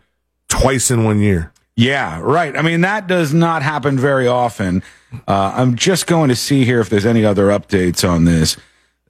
twice 0.47 0.91
in 0.91 1.05
one 1.05 1.19
year. 1.19 1.51
Yeah, 1.75 2.19
right. 2.21 2.55
I 2.55 2.61
mean, 2.61 2.81
that 2.81 3.07
does 3.07 3.33
not 3.33 3.63
happen 3.63 3.97
very 3.97 4.27
often. 4.27 4.83
Uh, 5.27 5.53
I'm 5.55 5.75
just 5.75 6.05
going 6.05 6.29
to 6.29 6.35
see 6.35 6.65
here 6.65 6.81
if 6.81 6.89
there's 6.91 7.07
any 7.07 7.25
other 7.25 7.47
updates 7.47 8.07
on 8.07 8.25
this. 8.25 8.57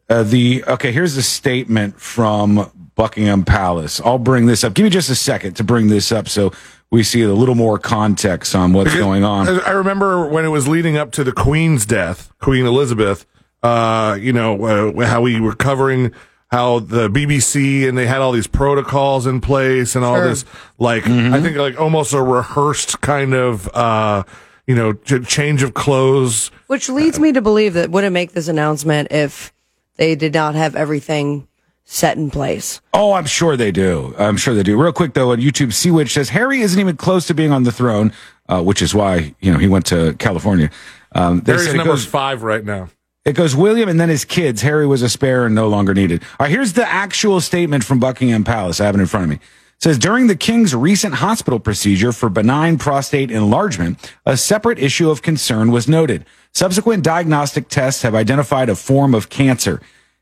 Uh, 0.10 0.24
the 0.24 0.64
okay, 0.66 0.94
here's 0.94 1.18
a 1.18 1.24
statement 1.24 2.00
from 2.00 2.72
Buckingham 2.96 3.44
Palace. 3.46 4.00
I'll 4.04 4.20
bring 4.20 4.46
this 4.46 4.64
up. 4.64 4.74
Give 4.74 4.84
me 4.84 4.90
just 4.90 5.10
a 5.10 5.16
second 5.16 5.56
to 5.58 5.64
bring 5.64 5.88
this 5.88 6.12
up 6.12 6.28
so 6.30 6.52
we 6.92 7.02
see 7.04 7.22
a 7.24 7.34
little 7.34 7.56
more 7.56 7.80
context 7.80 8.54
on 8.56 8.72
what's 8.74 8.94
going 8.96 9.24
on. 9.24 9.48
I 9.50 9.58
I 9.60 9.72
remember 9.72 10.28
when 10.28 10.46
it 10.46 10.50
was 10.50 10.68
leading 10.68 10.96
up 10.98 11.12
to 11.14 11.24
the 11.24 11.32
Queen's 11.32 11.86
death, 11.86 12.32
Queen 12.40 12.66
Elizabeth. 12.66 13.26
Uh, 13.64 14.18
you 14.20 14.34
know 14.34 14.64
uh, 14.66 15.06
how 15.08 15.22
we 15.22 15.40
were 15.40 15.56
covering 15.56 16.12
how 16.52 16.78
the 16.80 17.10
BBC 17.10 17.88
and 17.88 17.98
they 17.98 18.06
had 18.06 18.20
all 18.22 18.32
these 18.32 18.46
protocols 18.46 19.26
in 19.26 19.42
place 19.42 19.96
and 19.96 20.04
all 20.06 20.18
Sure. 20.18 20.28
this 20.28 20.46
like 20.78 21.04
Mm-hmm. 21.04 21.34
I 21.34 21.42
think 21.42 21.58
like 21.58 21.80
almost 21.80 22.14
a 22.14 22.22
rehearsed 22.22 23.02
kind 23.02 23.34
of 23.34 23.68
uh 23.74 24.24
you 24.68 24.76
know 24.76 24.94
ch- 24.94 25.26
change 25.28 25.64
of 25.64 25.74
clothes. 25.74 26.52
Which 26.68 26.90
leads 26.90 27.20
me 27.20 27.32
to 27.32 27.42
believe 27.42 27.74
that 27.74 27.90
wouldn't 27.90 28.14
make 28.14 28.34
this 28.34 28.48
announcement 28.50 29.12
if 29.12 29.52
they 29.96 30.14
did 30.16 30.34
not 30.34 30.54
have 30.56 30.76
everything 30.76 31.48
set 31.86 32.18
in 32.18 32.32
place. 32.32 32.82
Oh, 32.94 33.14
I'm 33.14 33.26
sure 33.26 33.58
they 33.58 33.72
do. 33.72 34.16
I'm 34.18 34.38
sure 34.38 34.54
they 34.54 34.64
do. 34.64 34.82
Real 34.82 34.94
quick 34.94 35.14
though, 35.14 35.32
on 35.32 35.40
YouTube, 35.40 35.74
Sea 35.74 35.92
Witch 35.92 36.14
says 36.14 36.30
Harry 36.30 36.62
isn't 36.62 36.80
even 36.80 36.98
close 36.98 37.28
to 37.28 37.34
being 37.34 37.52
on 37.52 37.64
the 37.64 37.72
throne, 37.72 38.14
uh, 38.50 38.62
which 38.62 38.82
is 38.82 38.94
why 38.94 39.36
you 39.40 39.52
know 39.52 39.58
he 39.60 39.68
went 39.68 39.86
to 39.88 40.14
California. 40.20 40.70
Um, 41.14 41.44
Harry's 41.46 41.74
number 41.74 41.92
goes- 41.94 42.06
five 42.06 42.44
right 42.44 42.64
now. 42.64 42.90
It 43.26 43.34
goes 43.38 43.56
William 43.56 43.88
and 43.88 44.00
then 44.02 44.10
his 44.10 44.26
kids. 44.26 44.62
Harry 44.64 44.86
was 44.86 45.02
a 45.02 45.08
spare 45.08 45.46
and 45.46 45.56
no 45.56 45.70
longer 45.70 45.94
needed. 45.94 46.22
All 46.24 46.46
right, 46.46 46.52
here's 46.52 46.74
the 46.74 46.86
actual 46.86 47.40
statement 47.40 47.86
from 47.86 47.98
Buckingham 47.98 48.44
Palace. 48.44 48.82
I 48.82 48.86
have 48.86 48.96
it 48.96 49.00
in 49.00 49.06
front 49.08 49.24
of 49.24 49.30
me. 49.30 49.36
It 49.38 49.42
says 49.80 49.98
during 49.98 50.28
the 50.28 50.36
king's 50.36 50.76
recent 50.76 51.16
hospital 51.16 51.58
procedure 51.60 52.12
for 52.12 52.28
benign 52.28 52.78
prostate 52.78 53.32
enlargement, 53.32 54.12
a 54.26 54.36
separate 54.36 54.78
issue 54.78 55.10
of 55.10 55.22
concern 55.22 55.72
was 55.72 55.88
noted. 55.88 56.26
Subsequent 56.52 57.04
diagnostic 57.04 57.70
tests 57.70 58.02
have 58.02 58.14
identified 58.14 58.68
a 58.70 58.76
form 58.76 59.16
of 59.16 59.30
cancer. 59.30 59.80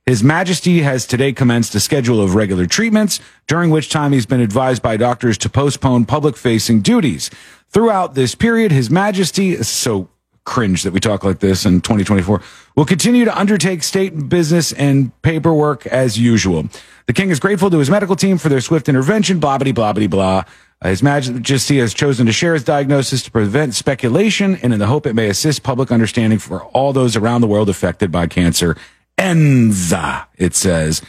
His 0.07 0.23
Majesty 0.23 0.81
has 0.81 1.05
today 1.05 1.31
commenced 1.31 1.75
a 1.75 1.79
schedule 1.79 2.21
of 2.21 2.33
regular 2.33 2.65
treatments, 2.65 3.19
during 3.47 3.69
which 3.69 3.89
time 3.89 4.13
he's 4.13 4.25
been 4.25 4.41
advised 4.41 4.81
by 4.81 4.97
doctors 4.97 5.37
to 5.39 5.49
postpone 5.49 6.05
public 6.05 6.35
facing 6.35 6.81
duties. 6.81 7.29
Throughout 7.69 8.15
this 8.15 8.33
period, 8.33 8.71
His 8.71 8.89
Majesty, 8.89 9.61
so 9.61 10.09
cringe 10.43 10.81
that 10.83 10.91
we 10.91 10.99
talk 10.99 11.23
like 11.23 11.39
this 11.39 11.67
in 11.67 11.81
2024, 11.81 12.41
will 12.75 12.85
continue 12.85 13.25
to 13.25 13.39
undertake 13.39 13.83
state 13.83 14.27
business 14.27 14.73
and 14.73 15.11
paperwork 15.21 15.85
as 15.85 16.17
usual. 16.17 16.67
The 17.05 17.13
king 17.13 17.29
is 17.29 17.39
grateful 17.39 17.69
to 17.69 17.77
his 17.77 17.89
medical 17.89 18.15
team 18.15 18.39
for 18.39 18.49
their 18.49 18.59
swift 18.59 18.89
intervention, 18.89 19.39
blah, 19.39 19.59
blah, 19.59 19.71
blah, 19.71 19.93
blah, 19.93 20.07
blah. 20.07 20.43
His 20.83 21.03
Majesty 21.03 21.77
has 21.77 21.93
chosen 21.93 22.25
to 22.25 22.31
share 22.31 22.55
his 22.55 22.63
diagnosis 22.63 23.21
to 23.23 23.31
prevent 23.31 23.75
speculation 23.75 24.55
and 24.55 24.73
in 24.73 24.79
the 24.79 24.87
hope 24.87 25.05
it 25.05 25.13
may 25.13 25.29
assist 25.29 25.61
public 25.61 25.91
understanding 25.91 26.39
for 26.39 26.63
all 26.65 26.91
those 26.91 27.15
around 27.15 27.41
the 27.41 27.47
world 27.47 27.69
affected 27.69 28.11
by 28.11 28.25
cancer. 28.25 28.75
Enza, 29.21 30.25
it 30.37 30.55
says, 30.55 31.01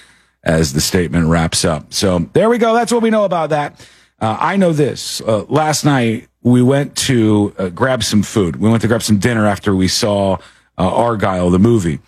as 0.44 0.72
the 0.72 0.80
statement 0.80 1.28
wraps 1.28 1.64
up. 1.64 1.92
So 1.92 2.18
there 2.32 2.50
we 2.50 2.58
go. 2.58 2.74
That's 2.74 2.92
what 2.92 3.02
we 3.02 3.10
know 3.10 3.24
about 3.24 3.50
that. 3.50 3.80
Uh, 4.20 4.36
I 4.38 4.56
know 4.56 4.72
this. 4.72 5.20
Uh, 5.20 5.44
last 5.48 5.84
night 5.84 6.28
we 6.42 6.62
went 6.62 6.96
to 7.08 7.54
uh, 7.58 7.68
grab 7.70 8.04
some 8.04 8.22
food. 8.22 8.56
We 8.56 8.68
went 8.68 8.82
to 8.82 8.88
grab 8.88 9.02
some 9.02 9.18
dinner 9.18 9.46
after 9.46 9.74
we 9.74 9.88
saw 9.88 10.38
uh, 10.78 10.90
Argylle, 10.90 11.50
the 11.50 11.58
movie. 11.58 12.00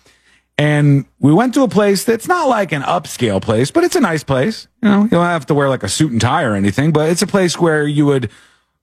And 0.57 1.05
we 1.19 1.33
went 1.33 1.53
to 1.55 1.63
a 1.63 1.67
place 1.67 2.05
that's 2.05 2.27
not 2.27 2.47
like 2.47 2.71
an 2.71 2.81
upscale 2.81 3.41
place, 3.41 3.71
but 3.71 3.83
it's 3.83 3.95
a 3.95 3.99
nice 3.99 4.23
place. 4.23 4.67
You 4.81 4.89
know, 4.89 5.03
you 5.03 5.09
don't 5.09 5.25
have 5.25 5.45
to 5.47 5.53
wear 5.53 5.67
like 5.67 5.83
a 5.83 5.89
suit 5.89 6.11
and 6.11 6.21
tie 6.21 6.43
or 6.43 6.55
anything, 6.55 6.93
but 6.93 7.09
it's 7.09 7.21
a 7.21 7.27
place 7.27 7.59
where 7.59 7.85
you 7.85 8.05
would, 8.05 8.29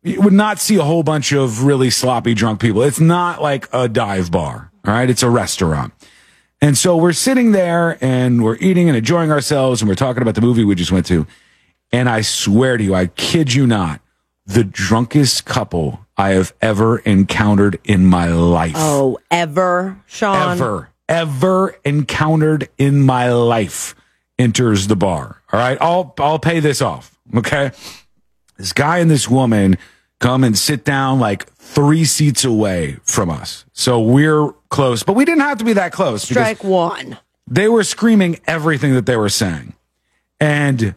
you 0.03 0.21
would 0.21 0.35
not 0.35 0.59
see 0.59 0.77
a 0.77 0.83
whole 0.83 1.03
bunch 1.03 1.33
of 1.33 1.65
really 1.65 1.89
sloppy 1.89 2.35
drunk 2.35 2.61
people. 2.61 2.83
It's 2.83 3.01
not 3.01 3.41
like 3.41 3.69
a 3.73 3.89
dive 3.89 4.31
bar. 4.31 4.71
All 4.85 4.93
right. 4.93 5.09
It's 5.09 5.23
a 5.23 5.31
restaurant. 5.31 5.95
And 6.63 6.79
so 6.79 6.97
we're 6.97 7.13
sitting 7.13 7.51
there 7.51 7.99
and 8.01 8.45
we're 8.45 8.57
eating 8.61 8.89
and 8.89 8.97
enjoying 8.97 9.33
ourselves 9.33 9.83
and 9.83 9.89
we're 9.89 9.97
talking 9.97 10.23
about 10.23 10.37
the 10.37 10.41
movie 10.41 10.63
we 10.63 10.77
just 10.77 10.93
went 10.93 11.07
to. 11.07 11.27
And 11.91 12.09
I 12.09 12.21
swear 12.21 12.77
to 12.77 12.85
you, 12.85 12.95
I 12.95 13.09
kid 13.09 13.53
you 13.53 13.67
not, 13.67 14.01
the 14.47 14.63
drunkest 14.63 15.45
couple 15.45 16.07
I 16.17 16.31
have 16.31 16.55
ever 16.63 16.99
encountered 17.01 17.81
in 17.83 18.07
my 18.07 18.29
life. 18.29 18.75
Oh, 18.77 19.19
ever, 19.29 20.01
Sean? 20.07 20.53
Ever, 20.53 20.91
ever 21.09 21.77
encountered 21.85 22.69
in 22.79 23.03
my 23.03 23.33
life 23.33 23.97
enters 24.39 24.87
the 24.87 24.97
bar. 24.97 25.43
All 25.53 25.59
right. 25.59 25.77
I'll, 25.81 26.15
I'll 26.19 26.39
pay 26.39 26.61
this 26.61 26.81
off. 26.81 27.19
Okay. 27.35 27.73
This 28.57 28.73
guy 28.73 28.99
and 28.99 29.11
this 29.11 29.29
woman 29.29 29.79
come 30.21 30.45
and 30.45 30.57
sit 30.57 30.85
down 30.85 31.19
like 31.19 31.47
three 31.55 32.05
seats 32.05 32.45
away 32.45 32.99
from 33.03 33.31
us. 33.31 33.65
So 33.73 34.01
we're 34.01 34.55
close, 34.73 35.05
but 35.05 35.13
we 35.15 35.25
didn't 35.25 35.43
have 35.43 35.59
to 35.59 35.65
be 35.65 35.75
that 35.75 35.93
close. 35.93 36.25
Strike 36.25 36.65
one. 36.65 37.19
they 37.47 37.69
were 37.69 37.85
screaming 37.85 38.41
everything 38.47 38.95
that 38.95 39.07
they 39.07 39.17
were 39.17 39.29
saying. 39.29 39.75
And 40.41 40.97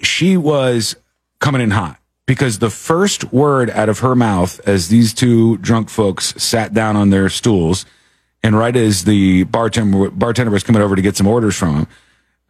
she 0.00 0.38
was 0.38 0.96
coming 1.38 1.60
in 1.60 1.72
hot 1.72 1.98
because 2.24 2.58
the 2.60 2.70
first 2.70 3.32
word 3.32 3.68
out 3.68 3.90
of 3.90 3.98
her 3.98 4.14
mouth 4.14 4.58
as 4.66 4.88
these 4.88 5.12
two 5.12 5.58
drunk 5.58 5.90
folks 5.90 6.32
sat 6.42 6.72
down 6.72 6.96
on 6.96 7.10
their 7.10 7.28
stools 7.28 7.84
and 8.42 8.56
right 8.56 8.74
as 8.74 9.04
the 9.04 9.44
bartender, 9.44 10.10
bartender 10.10 10.50
was 10.50 10.62
coming 10.62 10.80
over 10.80 10.96
to 10.96 11.02
get 11.02 11.16
some 11.16 11.26
orders 11.26 11.56
from 11.56 11.74
him, 11.80 11.86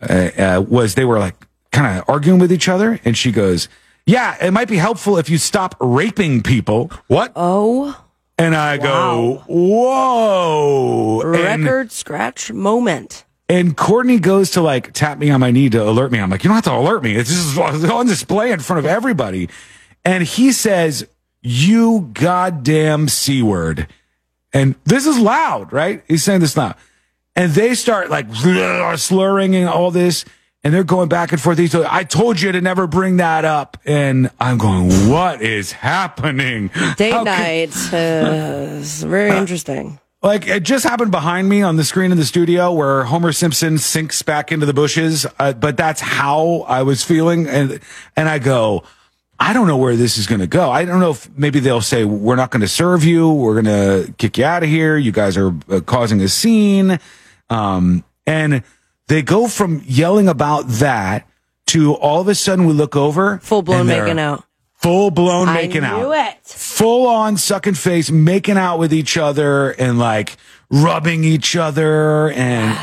uh, 0.03 0.31
uh, 0.41 0.61
was 0.61 0.95
they 0.95 1.05
were 1.05 1.19
like 1.19 1.35
kind 1.73 1.99
of 1.99 2.05
arguing 2.09 2.39
with 2.39 2.53
each 2.53 2.69
other. 2.69 3.01
And 3.05 3.17
she 3.17 3.33
goes, 3.33 3.69
yeah, 4.05 4.37
it 4.45 4.53
might 4.53 4.69
be 4.69 4.77
helpful 4.77 5.19
if 5.19 5.29
you 5.29 5.39
stop 5.39 5.75
raping 5.81 6.43
people. 6.43 6.93
What? 7.09 7.33
Oh, 7.35 8.01
And 8.39 8.55
I 8.55 8.77
go, 8.77 9.43
whoa. 9.47 11.21
And- 11.23 11.65
record 11.65 11.91
scratch 11.93 12.53
moment. 12.53 13.25
and 13.49 13.77
Courtney 13.77 14.19
goes 14.19 14.51
to 14.53 14.61
like 14.61 14.93
tap 14.93 15.19
me 15.19 15.31
on 15.31 15.41
my 15.41 15.51
knee 15.51 15.71
to 15.71 15.83
alert 15.89 16.13
me. 16.13 16.19
I'm 16.19 16.29
like, 16.31 16.45
you 16.45 16.49
don't 16.49 16.57
have 16.57 16.65
to 16.65 16.73
alert 16.75 17.03
me. 17.03 17.15
It's 17.17 17.31
just 17.31 17.59
on 17.91 18.07
display 18.07 18.53
in 18.53 18.61
front 18.61 18.79
of 18.81 18.87
everybody. 18.87 19.49
And 20.05 20.23
he 20.25 20.53
says, 20.53 21.07
you 21.43 22.11
goddamn 22.13 23.09
C 23.09 23.43
word. 23.43 23.87
And 24.53 24.75
this 24.85 25.07
is 25.07 25.19
loud, 25.19 25.73
right? 25.73 26.03
He's 26.09 26.23
saying 26.25 26.41
this 26.41 26.57
loud. 26.57 26.75
And 27.35 27.53
they 27.53 27.75
start 27.75 28.11
like 28.11 28.27
slurring 28.99 29.55
and 29.57 29.69
all 29.69 29.91
this. 29.91 30.25
And 30.67 30.75
they're 30.75 30.83
going 30.83 31.09
back 31.09 31.31
and 31.31 31.41
forth. 31.41 31.59
He's 31.59 31.73
like, 31.77 31.87
I 31.93 32.03
told 32.03 32.41
you 32.41 32.51
to 32.51 32.61
never 32.61 32.89
bring 32.89 33.19
that 33.19 33.45
up. 33.45 33.79
And 33.85 34.33
I'm 34.41 34.59
going, 34.59 35.09
what 35.09 35.41
is 35.41 35.71
happening? 35.71 36.73
Date 36.97 37.13
How 37.13 37.23
night. 37.23 37.71
Uh, 37.93 38.81
it's 38.81 39.01
very 39.05 39.31
interesting. 39.31 40.01
like 40.25 40.49
it 40.49 40.65
just 40.65 40.85
happened 40.85 41.13
behind 41.13 41.49
me 41.49 41.63
on 41.63 41.77
the 41.77 41.85
screen 41.85 42.11
in 42.11 42.19
the 42.19 42.25
studio 42.25 42.73
where 42.73 43.05
Homer 43.05 43.31
Simpson 43.31 43.79
sinks 43.79 44.23
back 44.23 44.51
into 44.51 44.67
the 44.67 44.75
bushes. 44.75 45.25
Uh, 45.39 45.53
but 45.53 45.77
that's 45.77 46.01
how 46.01 46.65
I 46.67 46.83
was 46.83 47.05
feeling, 47.05 47.47
and 47.47 47.79
and 48.17 48.29
I 48.29 48.41
go, 48.41 48.83
I 49.39 49.53
don't 49.53 49.69
know 49.69 49.77
where 49.77 49.95
this 49.95 50.19
is 50.19 50.27
going 50.27 50.41
to 50.41 50.49
go. 50.49 50.69
I 50.73 50.85
don't 50.85 50.99
know 50.99 51.13
if 51.13 51.31
maybe 51.39 51.61
they'll 51.61 51.81
say 51.81 52.05
we're 52.05 52.35
not 52.35 52.51
going 52.51 52.63
to 52.63 52.69
serve 52.69 53.05
you, 53.05 53.31
we're 53.31 53.63
going 53.63 54.07
to 54.07 54.13
kick 54.15 54.37
you 54.37 54.45
out 54.45 54.65
of 54.65 54.69
here. 54.69 54.97
You 54.97 55.13
guys 55.13 55.37
are 55.37 55.55
uh, 55.71 55.79
causing 55.79 56.21
a 56.23 56.29
scene, 56.29 56.99
um, 57.51 58.03
and 58.27 58.65
they 59.09 59.23
go 59.23 59.47
from 59.49 59.83
yelling 59.85 60.29
about 60.29 60.67
that 60.69 61.29
to 61.69 61.95
all 61.95 62.21
of 62.21 62.29
a 62.29 62.35
sudden 62.35 62.67
we 62.67 62.73
look 62.73 62.97
over, 62.97 63.39
Full 63.39 63.63
blown 63.63 63.87
making 63.87 64.19
out. 64.19 64.45
full 64.75 65.11
blown 65.11 65.49
I 65.49 65.55
making 65.55 65.83
knew 65.83 65.87
out 66.13 66.29
it. 66.35 66.45
full 66.45 67.07
on 67.09 67.37
sucking 67.37 67.75
face, 67.75 68.11
making 68.11 68.57
out 68.57 68.79
with 68.79 68.93
each 68.93 69.17
other 69.17 69.71
and 69.73 69.99
like 69.99 70.37
rubbing 70.71 71.25
each 71.25 71.57
other 71.57 72.31
and 72.31 72.79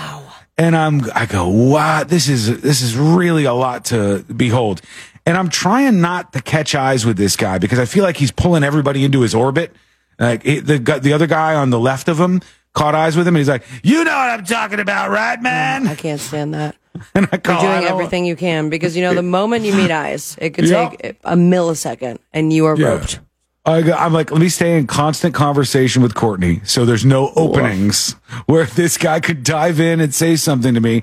and 0.57 0.75
I'm 0.75 1.01
I 1.15 1.25
go, 1.25 1.47
wow, 1.47 2.03
this 2.03 2.27
is 2.27 2.61
this 2.61 2.81
is 2.81 2.95
really 2.97 3.45
a 3.45 3.53
lot 3.53 3.85
to 3.85 4.23
behold. 4.35 4.81
And 5.25 5.37
I'm 5.37 5.49
trying 5.49 6.01
not 6.01 6.33
to 6.33 6.41
catch 6.41 6.75
eyes 6.75 7.05
with 7.05 7.15
this 7.17 7.35
guy 7.37 7.57
because 7.57 7.79
I 7.79 7.85
feel 7.85 8.03
like 8.03 8.17
he's 8.17 8.31
pulling 8.31 8.63
everybody 8.63 9.05
into 9.05 9.21
his 9.21 9.33
orbit. 9.33 9.73
Like 10.19 10.45
it, 10.45 10.65
the 10.65 10.77
the 11.01 11.13
other 11.13 11.27
guy 11.27 11.55
on 11.55 11.69
the 11.69 11.79
left 11.79 12.07
of 12.09 12.19
him 12.19 12.41
caught 12.73 12.95
eyes 12.95 13.15
with 13.15 13.27
him 13.27 13.35
and 13.35 13.39
he's 13.39 13.49
like, 13.49 13.63
"You 13.83 14.03
know 14.03 14.11
what 14.15 14.29
I'm 14.29 14.45
talking 14.45 14.79
about, 14.79 15.09
right, 15.11 15.41
man?" 15.41 15.87
I 15.87 15.95
can't 15.95 16.19
stand 16.21 16.53
that. 16.53 16.75
And 17.15 17.27
I 17.31 17.39
You're 17.43 17.59
doing 17.59 17.85
everything 17.85 18.25
you 18.25 18.35
can 18.35 18.69
because 18.69 18.95
you 18.95 19.01
know 19.01 19.15
the 19.15 19.23
moment 19.23 19.65
you 19.65 19.73
meet 19.73 19.89
eyes, 19.89 20.37
it 20.39 20.51
could 20.51 20.67
take 20.67 21.15
a 21.23 21.35
millisecond 21.35 22.19
and 22.33 22.53
you 22.53 22.65
are 22.65 22.77
Yeah. 22.77 22.87
roped. 22.89 23.19
I 23.65 23.81
go, 23.81 23.93
I'm 23.93 24.11
like, 24.13 24.29
let 24.29 24.39
me 24.41 24.49
stay 24.49 24.77
in 24.77 24.85
constant 24.87 25.33
conversation 25.33 26.03
with 26.03 26.13
Courtney, 26.15 26.61
so 26.65 26.85
there's 26.85 27.05
no 27.05 27.31
openings 27.35 28.11
where 28.45 28.65
this 28.65 28.97
guy 28.97 29.21
could 29.21 29.43
dive 29.43 29.79
in 29.79 30.01
and 30.01 30.13
say 30.13 30.35
something 30.35 30.73
to 30.73 30.81
me. 30.81 31.01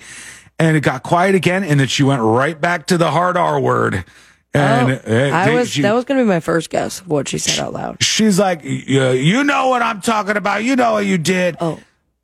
And 0.59 0.77
it 0.77 0.83
got 0.83 1.03
quiet 1.03 1.35
again, 1.35 1.65
and 1.65 1.81
then 1.81 1.89
she 1.89 2.03
went 2.03 2.21
right 2.21 2.61
back 2.61 2.87
to 2.89 2.99
the 2.99 3.11
hard 3.13 3.37
R 3.39 3.59
word. 3.59 4.05
And 4.53 4.93
uh, 4.93 5.01
Oh, 5.07 5.31
I 5.31 5.55
was 5.55 5.71
she- 5.71 5.83
that 5.83 5.95
was 5.95 6.05
going 6.05 6.19
to 6.19 6.25
be 6.25 6.29
my 6.29 6.41
first 6.41 6.71
guess 6.71 7.01
of 7.01 7.09
what 7.09 7.29
she 7.29 7.39
said 7.39 7.59
out 7.63 7.73
loud. 7.73 8.03
she's 8.03 8.39
like, 8.39 8.63
you 8.65 9.45
know 9.45 9.69
what 9.69 9.81
I'm 9.83 10.01
talking 10.01 10.37
about. 10.37 10.65
You 10.65 10.75
know 10.77 10.93
what 10.95 11.07
you 11.07 11.19
did. 11.19 11.57
Oh. 11.61 11.79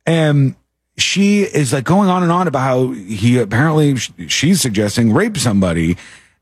And 0.05 0.55
she 0.97 1.43
is 1.43 1.71
like 1.73 1.83
going 1.85 2.09
on 2.09 2.23
and 2.23 2.31
on 2.31 2.47
about 2.47 2.59
how 2.61 2.87
he 2.91 3.37
apparently 3.39 3.95
she's 3.95 4.59
suggesting 4.61 5.13
rape 5.13 5.37
somebody 5.37 5.95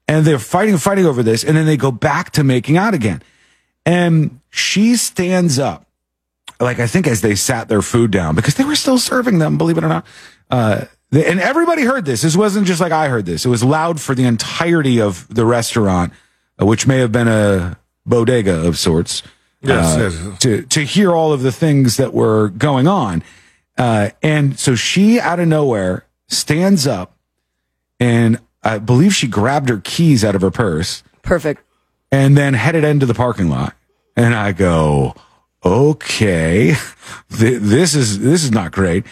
and 0.07 0.25
they're 0.25 0.39
fighting 0.39 0.77
fighting 0.77 1.05
over 1.05 1.21
this. 1.21 1.43
And 1.43 1.55
then 1.57 1.65
they 1.65 1.77
go 1.77 1.91
back 1.91 2.31
to 2.31 2.43
making 2.43 2.77
out 2.77 2.93
again. 2.93 3.21
And 3.85 4.39
she 4.49 4.95
stands 4.95 5.59
up, 5.59 5.85
like 6.59 6.79
I 6.79 6.87
think 6.87 7.05
as 7.05 7.21
they 7.21 7.35
sat 7.35 7.67
their 7.67 7.81
food 7.83 8.09
down, 8.11 8.33
because 8.35 8.55
they 8.55 8.63
were 8.63 8.75
still 8.75 8.97
serving 8.97 9.37
them, 9.39 9.57
believe 9.57 9.77
it 9.77 9.83
or 9.83 9.89
not. 9.89 10.05
Uh, 10.49 10.85
and 11.15 11.39
everybody 11.39 11.83
heard 11.83 12.05
this. 12.05 12.21
This 12.21 12.35
wasn't 12.35 12.67
just 12.67 12.81
like 12.81 12.91
I 12.91 13.07
heard 13.07 13.25
this. 13.25 13.45
It 13.45 13.49
was 13.49 13.63
loud 13.63 14.01
for 14.01 14.15
the 14.15 14.25
entirety 14.25 14.99
of 14.99 15.27
the 15.33 15.45
restaurant, 15.45 16.13
uh, 16.61 16.65
which 16.65 16.87
may 16.87 16.99
have 16.99 17.11
been 17.11 17.27
a 17.27 17.77
bodega 18.05 18.67
of 18.67 18.77
sorts. 18.77 19.23
Yes, 19.61 19.95
uh, 19.95 19.99
yes. 19.99 20.39
To, 20.39 20.61
to 20.63 20.81
hear 20.81 21.11
all 21.11 21.33
of 21.33 21.41
the 21.41 21.51
things 21.51 21.97
that 21.97 22.13
were 22.13 22.49
going 22.49 22.87
on. 22.87 23.23
Uh, 23.77 24.09
and 24.21 24.59
so 24.59 24.75
she 24.75 25.19
out 25.19 25.39
of 25.39 25.47
nowhere 25.47 26.05
stands 26.27 26.87
up 26.87 27.17
and 27.99 28.39
I 28.63 28.79
believe 28.79 29.13
she 29.13 29.27
grabbed 29.27 29.69
her 29.69 29.79
keys 29.83 30.23
out 30.23 30.35
of 30.35 30.41
her 30.41 30.51
purse 30.51 31.03
Perfect. 31.21 31.61
and 32.11 32.37
then 32.37 32.53
headed 32.53 32.83
into 32.83 33.05
the 33.05 33.13
parking 33.13 33.49
lot. 33.49 33.75
And 34.15 34.33
I 34.33 34.53
go, 34.53 35.15
okay, 35.63 36.75
th- 37.37 37.61
this 37.61 37.95
is, 37.95 38.19
this 38.19 38.43
is 38.43 38.51
not 38.51 38.71
great. 38.71 39.05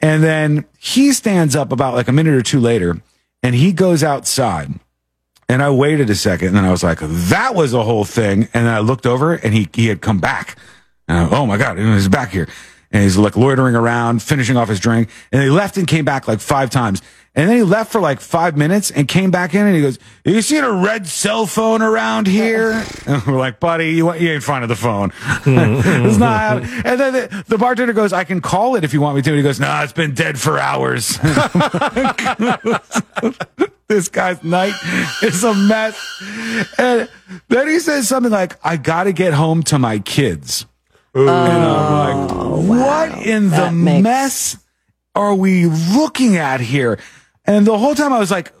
And 0.00 0.22
then 0.22 0.64
he 0.78 1.12
stands 1.12 1.56
up 1.56 1.72
about 1.72 1.94
like 1.94 2.08
a 2.08 2.12
minute 2.12 2.34
or 2.34 2.42
two 2.42 2.60
later 2.60 3.00
and 3.42 3.54
he 3.54 3.72
goes 3.72 4.02
outside. 4.02 4.74
And 5.48 5.62
I 5.62 5.70
waited 5.70 6.10
a 6.10 6.14
second 6.14 6.48
and 6.48 6.56
then 6.56 6.64
I 6.64 6.70
was 6.70 6.82
like, 6.82 6.98
that 7.00 7.54
was 7.54 7.72
a 7.72 7.84
whole 7.84 8.04
thing. 8.04 8.48
And 8.52 8.66
then 8.66 8.74
I 8.74 8.80
looked 8.80 9.06
over 9.06 9.34
and 9.34 9.54
he, 9.54 9.68
he 9.72 9.86
had 9.86 10.00
come 10.00 10.18
back. 10.18 10.58
And 11.08 11.18
I, 11.18 11.28
oh 11.30 11.46
my 11.46 11.56
God, 11.56 11.78
he's 11.78 12.08
back 12.08 12.30
here. 12.30 12.48
And 12.90 13.02
he's 13.02 13.16
like 13.16 13.36
loitering 13.36 13.74
around, 13.74 14.22
finishing 14.22 14.56
off 14.56 14.68
his 14.68 14.80
drink. 14.80 15.08
And 15.32 15.42
he 15.42 15.50
left 15.50 15.76
and 15.76 15.86
came 15.86 16.04
back 16.04 16.28
like 16.28 16.40
five 16.40 16.70
times. 16.70 17.00
And 17.36 17.50
then 17.50 17.56
he 17.58 17.62
left 17.62 17.92
for 17.92 18.00
like 18.00 18.20
five 18.20 18.56
minutes 18.56 18.90
and 18.90 19.06
came 19.06 19.30
back 19.30 19.54
in 19.54 19.66
and 19.66 19.76
he 19.76 19.82
goes, 19.82 19.98
you 20.24 20.40
seen 20.40 20.64
a 20.64 20.72
red 20.72 21.06
cell 21.06 21.44
phone 21.44 21.82
around 21.82 22.26
here? 22.26 22.82
And 23.06 23.22
we're 23.26 23.36
like, 23.36 23.60
buddy, 23.60 23.90
you, 23.90 24.12
you 24.14 24.32
ain't 24.32 24.42
finding 24.42 24.68
the 24.68 24.76
phone. 24.76 25.12
Mm-hmm. 25.46 25.86
it's 26.06 26.18
not 26.18 26.40
happening. 26.40 26.70
And 26.84 27.00
then 27.00 27.12
the, 27.12 27.44
the 27.46 27.58
bartender 27.58 27.92
goes, 27.92 28.12
I 28.12 28.24
can 28.24 28.40
call 28.40 28.74
it 28.74 28.82
if 28.84 28.92
you 28.94 29.00
want 29.00 29.16
me 29.16 29.22
to. 29.22 29.30
And 29.30 29.36
he 29.36 29.42
goes, 29.42 29.60
nah, 29.60 29.82
it's 29.82 29.92
been 29.92 30.14
dead 30.14 30.40
for 30.40 30.58
hours. 30.58 31.18
this 33.88 34.08
guy's 34.08 34.42
night 34.42 34.74
is 35.22 35.44
a 35.44 35.54
mess. 35.54 35.96
And 36.78 37.08
then 37.48 37.68
he 37.68 37.78
says 37.78 38.08
something 38.08 38.32
like, 38.32 38.56
I 38.64 38.76
got 38.76 39.04
to 39.04 39.12
get 39.12 39.34
home 39.34 39.62
to 39.64 39.78
my 39.78 39.98
kids. 40.00 40.66
and 41.14 41.30
I'm 41.30 41.92
like, 41.92 42.30
oh, 42.32 42.60
what 42.66 43.12
in 43.24 43.50
the 43.50 43.70
makes- 43.70 44.02
mess 44.02 44.58
are 45.14 45.34
we 45.34 45.66
looking 45.66 46.36
at 46.36 46.60
here? 46.60 46.98
And 47.46 47.66
the 47.66 47.78
whole 47.78 47.94
time 47.94 48.12
I 48.12 48.18
was 48.18 48.30
like, 48.30 48.52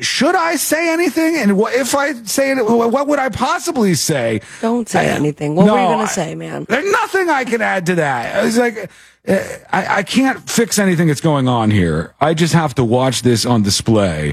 should 0.00 0.34
I 0.34 0.56
say 0.56 0.92
anything? 0.92 1.36
And 1.36 1.58
what, 1.58 1.74
if 1.74 1.94
I 1.94 2.14
say 2.24 2.52
it, 2.52 2.64
what 2.64 3.06
would 3.06 3.18
I 3.18 3.28
possibly 3.28 3.94
say? 3.94 4.40
Don't 4.62 4.88
say 4.88 5.10
I- 5.10 5.16
anything. 5.16 5.56
What 5.56 5.66
were 5.66 5.78
you 5.78 5.86
going 5.86 6.06
to 6.06 6.12
say, 6.12 6.34
man? 6.34 6.64
There's 6.68 6.90
nothing 6.90 7.28
I 7.28 7.44
can 7.44 7.60
add 7.60 7.86
to 7.86 7.94
that. 7.96 8.36
I 8.36 8.44
was 8.44 8.56
like, 8.56 8.90
uh, 9.28 9.38
I, 9.72 9.98
I 9.98 10.02
can't 10.02 10.48
fix 10.48 10.78
anything 10.78 11.08
that's 11.08 11.20
going 11.20 11.48
on 11.48 11.70
here. 11.70 12.14
I 12.20 12.34
just 12.34 12.54
have 12.54 12.74
to 12.76 12.84
watch 12.84 13.22
this 13.22 13.44
on 13.44 13.62
display. 13.62 14.32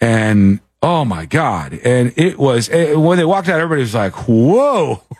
And 0.00 0.60
oh 0.82 1.04
my 1.04 1.26
God. 1.26 1.78
And 1.84 2.14
it 2.16 2.38
was, 2.38 2.70
eh, 2.70 2.94
when 2.94 3.18
they 3.18 3.24
walked 3.24 3.48
out, 3.48 3.60
everybody 3.60 3.82
was 3.82 3.94
like, 3.94 4.14
whoa. 4.28 5.02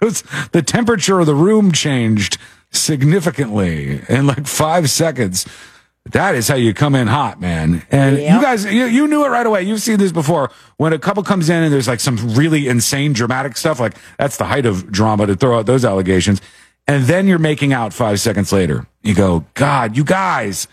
The 0.00 0.62
temperature 0.64 1.18
of 1.18 1.26
the 1.26 1.34
room 1.34 1.72
changed 1.72 2.38
significantly 2.70 4.00
in 4.08 4.28
like 4.28 4.46
five 4.46 4.88
seconds. 4.90 5.44
That 6.06 6.34
is 6.34 6.48
how 6.48 6.56
you 6.56 6.74
come 6.74 6.94
in 6.96 7.06
hot, 7.06 7.40
man. 7.40 7.86
And 7.90 8.18
you 8.18 8.42
guys, 8.42 8.64
you, 8.64 8.86
you 8.86 9.06
knew 9.06 9.24
it 9.24 9.28
right 9.28 9.46
away. 9.46 9.62
You've 9.62 9.80
seen 9.80 9.98
this 9.98 10.10
before. 10.10 10.50
When 10.76 10.92
a 10.92 10.98
couple 10.98 11.22
comes 11.22 11.48
in 11.48 11.62
and 11.62 11.72
there's 11.72 11.86
like 11.86 12.00
some 12.00 12.16
really 12.34 12.66
insane 12.66 13.12
dramatic 13.12 13.56
stuff, 13.56 13.78
like 13.78 13.94
that's 14.18 14.36
the 14.36 14.44
height 14.44 14.66
of 14.66 14.90
drama 14.90 15.26
to 15.26 15.36
throw 15.36 15.58
out 15.58 15.66
those 15.66 15.84
allegations. 15.84 16.40
And 16.88 17.04
then 17.04 17.28
you're 17.28 17.38
making 17.38 17.72
out 17.72 17.92
five 17.92 18.18
seconds 18.18 18.52
later. 18.52 18.84
You 19.02 19.14
go, 19.14 19.44
God, 19.54 19.96
you 19.96 20.02
guys, 20.02 20.66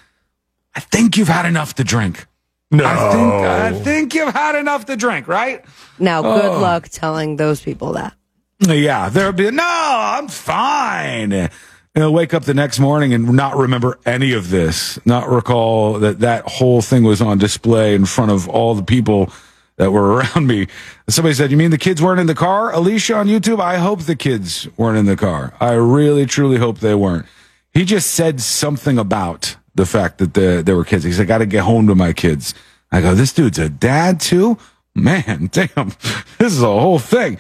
I 0.76 0.80
think 0.80 1.16
you've 1.16 1.28
had 1.28 1.46
enough 1.46 1.76
to 1.76 1.84
drink. 1.84 2.26
No. 2.72 2.84
I 2.86 3.12
think, 3.12 3.34
I 3.34 3.84
think 3.84 4.16
you've 4.16 4.34
had 4.34 4.56
enough 4.56 4.86
to 4.88 4.96
drink, 4.96 5.28
right? 5.28 5.64
Now, 6.00 6.24
good 6.24 6.46
Oh. 6.46 6.60
luck 6.60 6.88
telling 6.90 7.36
those 7.36 7.62
people 7.62 7.94
that. 7.94 8.14
Yeah, 8.60 9.10
there'll 9.10 9.32
be 9.34 9.52
no. 9.52 9.64
I'm 9.64 10.28
fine. 10.28 11.50
And 11.96 12.04
I'll 12.04 12.14
wake 12.14 12.34
up 12.34 12.44
the 12.44 12.54
next 12.54 12.80
morning 12.80 13.14
and 13.14 13.34
not 13.34 13.58
remember 13.58 13.98
any 14.06 14.34
of 14.34 14.52
this. 14.52 15.00
Not 15.06 15.28
recall 15.28 16.00
that 16.00 16.20
that 16.20 16.46
whole 16.46 16.82
thing 16.82 17.04
was 17.04 17.20
on 17.22 17.40
display 17.40 17.96
in 17.96 18.06
front 18.06 18.32
of 18.32 18.48
all 18.48 18.76
the 18.76 18.84
people 18.84 19.32
that 19.78 19.92
were 19.92 20.14
around 20.14 20.46
me. 20.46 20.68
Somebody 21.08 21.34
said, 21.34 21.50
"You 21.50 21.58
mean 21.58 21.72
the 21.72 21.80
kids 21.80 22.02
weren't 22.02 22.20
in 22.20 22.28
the 22.28 22.36
car?" 22.36 22.72
Alicia 22.72 23.16
on 23.16 23.28
YouTube. 23.28 23.60
I 23.60 23.78
hope 23.78 24.02
the 24.02 24.16
kids 24.16 24.68
weren't 24.78 25.00
in 25.00 25.08
the 25.08 25.16
car. 25.16 25.54
I 25.60 25.74
really, 25.74 26.28
truly 26.28 26.58
hope 26.58 26.80
they 26.80 26.94
weren't. 26.94 27.26
He 27.74 27.86
just 27.86 28.12
said 28.12 28.40
something 28.40 29.00
about 29.00 29.56
the 29.74 29.86
fact 29.86 30.18
that 30.20 30.34
the, 30.34 30.62
there 30.64 30.76
were 30.76 30.86
kids. 30.86 31.04
He 31.04 31.12
said, 31.12 31.24
"I 31.24 31.26
got 31.26 31.38
to 31.40 31.48
get 31.48 31.64
home 31.64 31.88
to 31.88 31.96
my 31.96 32.14
kids." 32.14 32.54
I 32.92 33.02
go, 33.02 33.16
"This 33.16 33.34
dude's 33.34 33.58
a 33.58 33.70
dad 33.70 34.20
too." 34.20 34.58
Man, 34.96 35.48
damn, 35.52 35.94
this 36.38 36.54
is 36.54 36.62
a 36.62 36.66
whole 36.66 37.00
thing. 37.00 37.38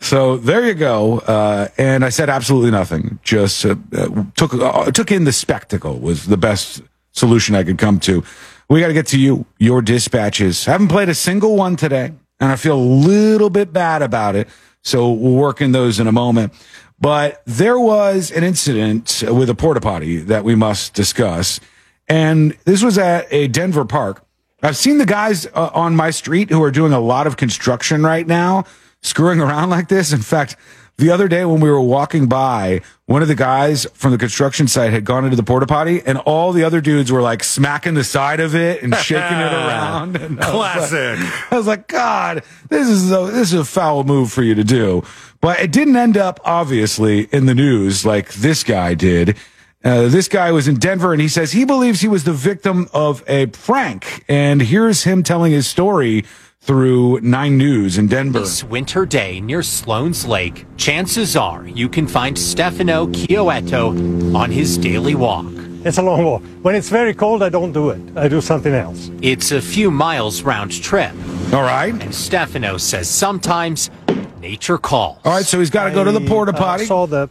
So 0.00 0.36
there 0.36 0.64
you 0.64 0.74
go. 0.74 1.18
Uh, 1.20 1.68
and 1.78 2.04
I 2.04 2.08
said 2.08 2.28
absolutely 2.28 2.70
nothing. 2.70 3.18
Just 3.22 3.64
uh, 3.64 3.76
uh, 3.96 4.24
took 4.36 4.54
uh, 4.54 4.90
took 4.90 5.12
in 5.12 5.24
the 5.24 5.32
spectacle 5.32 5.98
was 5.98 6.26
the 6.26 6.36
best 6.36 6.82
solution 7.12 7.54
I 7.54 7.64
could 7.64 7.78
come 7.78 8.00
to. 8.00 8.24
We 8.68 8.80
got 8.80 8.88
to 8.88 8.94
get 8.94 9.06
to 9.08 9.18
you. 9.18 9.46
Your 9.58 9.82
dispatches. 9.82 10.64
haven't 10.64 10.88
played 10.88 11.08
a 11.08 11.14
single 11.14 11.56
one 11.56 11.76
today, 11.76 12.12
and 12.40 12.50
I 12.50 12.56
feel 12.56 12.76
a 12.76 12.80
little 12.80 13.50
bit 13.50 13.72
bad 13.72 14.02
about 14.02 14.34
it. 14.34 14.48
So 14.82 15.12
we'll 15.12 15.34
work 15.34 15.60
in 15.60 15.72
those 15.72 16.00
in 16.00 16.06
a 16.06 16.12
moment. 16.12 16.52
But 16.98 17.42
there 17.44 17.78
was 17.78 18.30
an 18.30 18.44
incident 18.44 19.24
with 19.28 19.50
a 19.50 19.54
porta 19.54 19.80
potty 19.80 20.18
that 20.18 20.44
we 20.44 20.54
must 20.54 20.94
discuss, 20.94 21.60
and 22.08 22.56
this 22.64 22.82
was 22.82 22.96
at 22.96 23.26
a 23.32 23.48
Denver 23.48 23.84
park. 23.84 24.24
I've 24.62 24.76
seen 24.76 24.98
the 24.98 25.06
guys 25.06 25.46
uh, 25.46 25.70
on 25.74 25.96
my 25.96 26.10
street 26.10 26.50
who 26.50 26.62
are 26.62 26.70
doing 26.70 26.92
a 26.92 27.00
lot 27.00 27.26
of 27.26 27.36
construction 27.36 28.02
right 28.02 28.26
now, 28.26 28.64
screwing 29.02 29.40
around 29.40 29.70
like 29.70 29.88
this. 29.88 30.12
In 30.12 30.22
fact, 30.22 30.56
the 30.98 31.10
other 31.10 31.26
day 31.26 31.44
when 31.44 31.60
we 31.60 31.68
were 31.70 31.80
walking 31.80 32.28
by, 32.28 32.80
one 33.06 33.22
of 33.22 33.28
the 33.28 33.34
guys 33.34 33.86
from 33.94 34.12
the 34.12 34.18
construction 34.18 34.68
site 34.68 34.92
had 34.92 35.04
gone 35.04 35.24
into 35.24 35.36
the 35.36 35.42
porta 35.42 35.66
potty, 35.66 36.00
and 36.06 36.18
all 36.18 36.52
the 36.52 36.62
other 36.64 36.80
dudes 36.80 37.10
were 37.10 37.22
like 37.22 37.42
smacking 37.42 37.94
the 37.94 38.04
side 38.04 38.38
of 38.40 38.54
it 38.54 38.82
and 38.82 38.94
shaking 38.96 39.38
it 39.38 39.52
around. 39.52 40.16
And 40.16 40.38
I 40.40 40.54
was 40.54 40.92
like- 40.92 41.18
Classic. 41.18 41.52
I 41.52 41.56
was 41.56 41.66
like, 41.66 41.88
God, 41.88 42.44
this 42.68 42.88
is 42.88 43.10
a, 43.10 43.26
this 43.32 43.52
is 43.52 43.60
a 43.60 43.64
foul 43.64 44.04
move 44.04 44.30
for 44.32 44.42
you 44.42 44.54
to 44.54 44.64
do. 44.64 45.02
But 45.40 45.58
it 45.60 45.72
didn't 45.72 45.96
end 45.96 46.16
up 46.16 46.38
obviously 46.44 47.22
in 47.32 47.46
the 47.46 47.54
news 47.54 48.06
like 48.06 48.32
this 48.34 48.62
guy 48.62 48.94
did. 48.94 49.36
Uh, 49.84 50.06
this 50.08 50.28
guy 50.28 50.52
was 50.52 50.68
in 50.68 50.76
Denver 50.76 51.12
and 51.12 51.20
he 51.20 51.28
says 51.28 51.52
he 51.52 51.64
believes 51.64 52.00
he 52.00 52.08
was 52.08 52.24
the 52.24 52.32
victim 52.32 52.88
of 52.92 53.24
a 53.26 53.46
prank. 53.46 54.24
And 54.28 54.62
here's 54.62 55.02
him 55.02 55.22
telling 55.22 55.50
his 55.52 55.66
story 55.66 56.24
through 56.60 57.20
Nine 57.20 57.58
News 57.58 57.98
in 57.98 58.06
Denver. 58.06 58.38
This 58.40 58.62
winter 58.62 59.04
day 59.04 59.40
near 59.40 59.62
Sloan's 59.62 60.24
Lake, 60.24 60.64
chances 60.76 61.34
are 61.34 61.66
you 61.66 61.88
can 61.88 62.06
find 62.06 62.38
Stefano 62.38 63.08
Chioetto 63.08 64.34
on 64.34 64.50
his 64.52 64.78
daily 64.78 65.16
walk. 65.16 65.46
It's 65.84 65.98
a 65.98 66.02
long 66.02 66.24
walk. 66.24 66.42
When 66.62 66.76
it's 66.76 66.88
very 66.88 67.12
cold, 67.12 67.42
I 67.42 67.48
don't 67.48 67.72
do 67.72 67.90
it. 67.90 68.00
I 68.16 68.28
do 68.28 68.40
something 68.40 68.72
else. 68.72 69.10
It's 69.20 69.50
a 69.50 69.60
few 69.60 69.90
miles 69.90 70.42
round 70.42 70.80
trip. 70.80 71.12
All 71.52 71.62
right. 71.62 71.92
And 71.92 72.14
Stefano 72.14 72.76
says 72.76 73.10
sometimes 73.10 73.90
nature 74.38 74.78
calls. 74.78 75.18
All 75.24 75.32
right, 75.32 75.44
so 75.44 75.58
he's 75.58 75.70
got 75.70 75.88
to 75.88 75.90
go 75.90 76.04
to 76.04 76.12
the 76.12 76.20
I, 76.20 76.28
porta 76.28 76.52
uh, 76.52 76.56
potty. 76.56 76.84
saw 76.84 77.06
the 77.06 77.28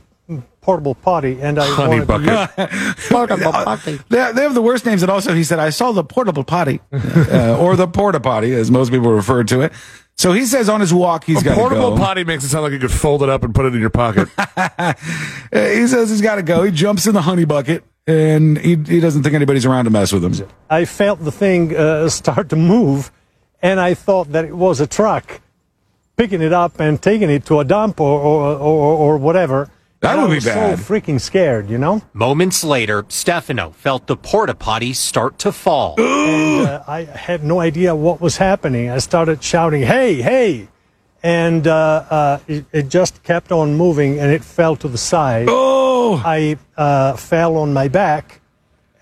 portable 0.62 0.96
potty, 0.96 1.42
and 1.42 1.58
I 1.60 1.66
Honey 1.68 2.00
wanted 2.02 2.08
to 2.08 2.46
bucket. 2.46 2.72
use- 2.72 3.06
Portable 3.10 3.52
potty. 3.52 4.00
They, 4.10 4.32
they 4.32 4.44
have 4.44 4.54
the 4.54 4.62
worst 4.62 4.86
names. 4.86 5.02
And 5.02 5.12
also, 5.12 5.34
he 5.34 5.44
said, 5.44 5.60
I 5.60 5.72
saw 5.72 5.92
the 5.92 6.04
portable 6.04 6.44
potty, 6.44 6.80
uh, 6.94 7.58
or 7.60 7.76
the 7.76 7.88
porta 7.88 8.20
potty, 8.20 8.54
as 8.54 8.70
most 8.72 8.92
people 8.92 9.12
refer 9.12 9.44
to 9.46 9.62
it. 9.62 9.74
So 10.18 10.34
he 10.34 10.46
says 10.46 10.70
on 10.70 10.80
his 10.82 10.94
walk, 10.94 11.24
he's 11.24 11.42
got 11.42 11.56
to 11.56 11.60
portable 11.60 11.92
go. 11.92 11.98
potty 11.98 12.24
makes 12.24 12.44
it 12.44 12.50
sound 12.50 12.64
like 12.64 12.74
you 12.74 12.80
could 12.80 12.92
fold 12.92 13.24
it 13.24 13.30
up 13.30 13.44
and 13.44 13.56
put 13.56 13.66
it 13.66 13.74
in 13.74 13.82
your 13.82 13.90
pocket. 13.90 14.30
Uh, 15.54 15.68
he 15.68 15.86
says 15.88 16.10
he's 16.10 16.22
got 16.22 16.36
to 16.36 16.44
go. 16.44 16.64
He 16.64 16.72
jumps 16.72 17.06
in 17.08 17.14
the 17.14 17.22
honey 17.24 17.44
bucket, 17.44 17.84
and 18.08 18.58
he, 18.58 18.76
he 18.76 19.00
doesn't 19.02 19.22
think 19.24 19.36
anybody's 19.36 19.66
around 19.66 19.84
to 19.86 19.92
mess 19.92 20.14
with 20.14 20.24
him. 20.24 20.48
I 20.70 20.86
felt 20.86 21.20
the 21.24 21.32
thing 21.32 21.76
uh, 21.76 22.08
start 22.08 22.48
to 22.50 22.56
move, 22.56 23.12
and 23.62 23.80
I 23.80 23.94
thought 23.96 24.32
that 24.32 24.46
it 24.46 24.56
was 24.56 24.80
a 24.80 24.88
truck 24.88 25.42
picking 26.16 26.42
it 26.42 26.54
up 26.54 26.80
and 26.80 27.02
taking 27.02 27.30
it 27.30 27.46
to 27.48 27.60
a 27.60 27.66
dump 27.66 28.00
or 28.00 28.20
or, 28.22 28.56
or, 28.56 28.96
or 28.98 29.18
whatever. 29.18 29.70
That 30.02 30.18
And 30.18 30.22
would 30.22 30.26
I 30.26 30.30
be 30.30 30.36
was 30.36 30.46
bad. 30.46 30.80
So 30.80 30.84
freaking 30.84 31.22
scared, 31.22 31.70
you 31.70 31.78
know. 31.78 32.02
Moments 32.14 32.64
later, 32.64 33.06
Stefano 33.08 33.70
felt 33.70 34.08
the 34.08 34.18
porta 34.18 34.56
potty 34.56 34.94
start 34.94 35.38
to 35.40 35.52
fall. 35.52 35.96
and 36.00 36.68
uh, 36.68 36.84
I 36.88 37.04
had 37.04 37.44
no 37.44 37.60
idea 37.60 37.96
what 37.96 38.20
was 38.20 38.38
happening. 38.38 38.90
I 38.90 38.98
started 38.98 39.44
shouting, 39.44 39.84
"Hey, 39.84 40.22
hey!" 40.22 40.68
and 41.22 41.68
uh, 41.68 42.06
uh, 42.10 42.40
it, 42.48 42.66
it 42.72 42.90
just 42.90 43.22
kept 43.22 43.52
on 43.52 43.76
moving, 43.76 44.20
and 44.20 44.32
it 44.32 44.44
fell 44.44 44.76
to 44.78 44.88
the 44.88 44.98
side. 44.98 45.48
Oh! 46.04 46.20
I 46.26 46.58
uh, 46.76 47.16
fell 47.16 47.58
on 47.58 47.74
my 47.74 47.88
back, 47.88 48.42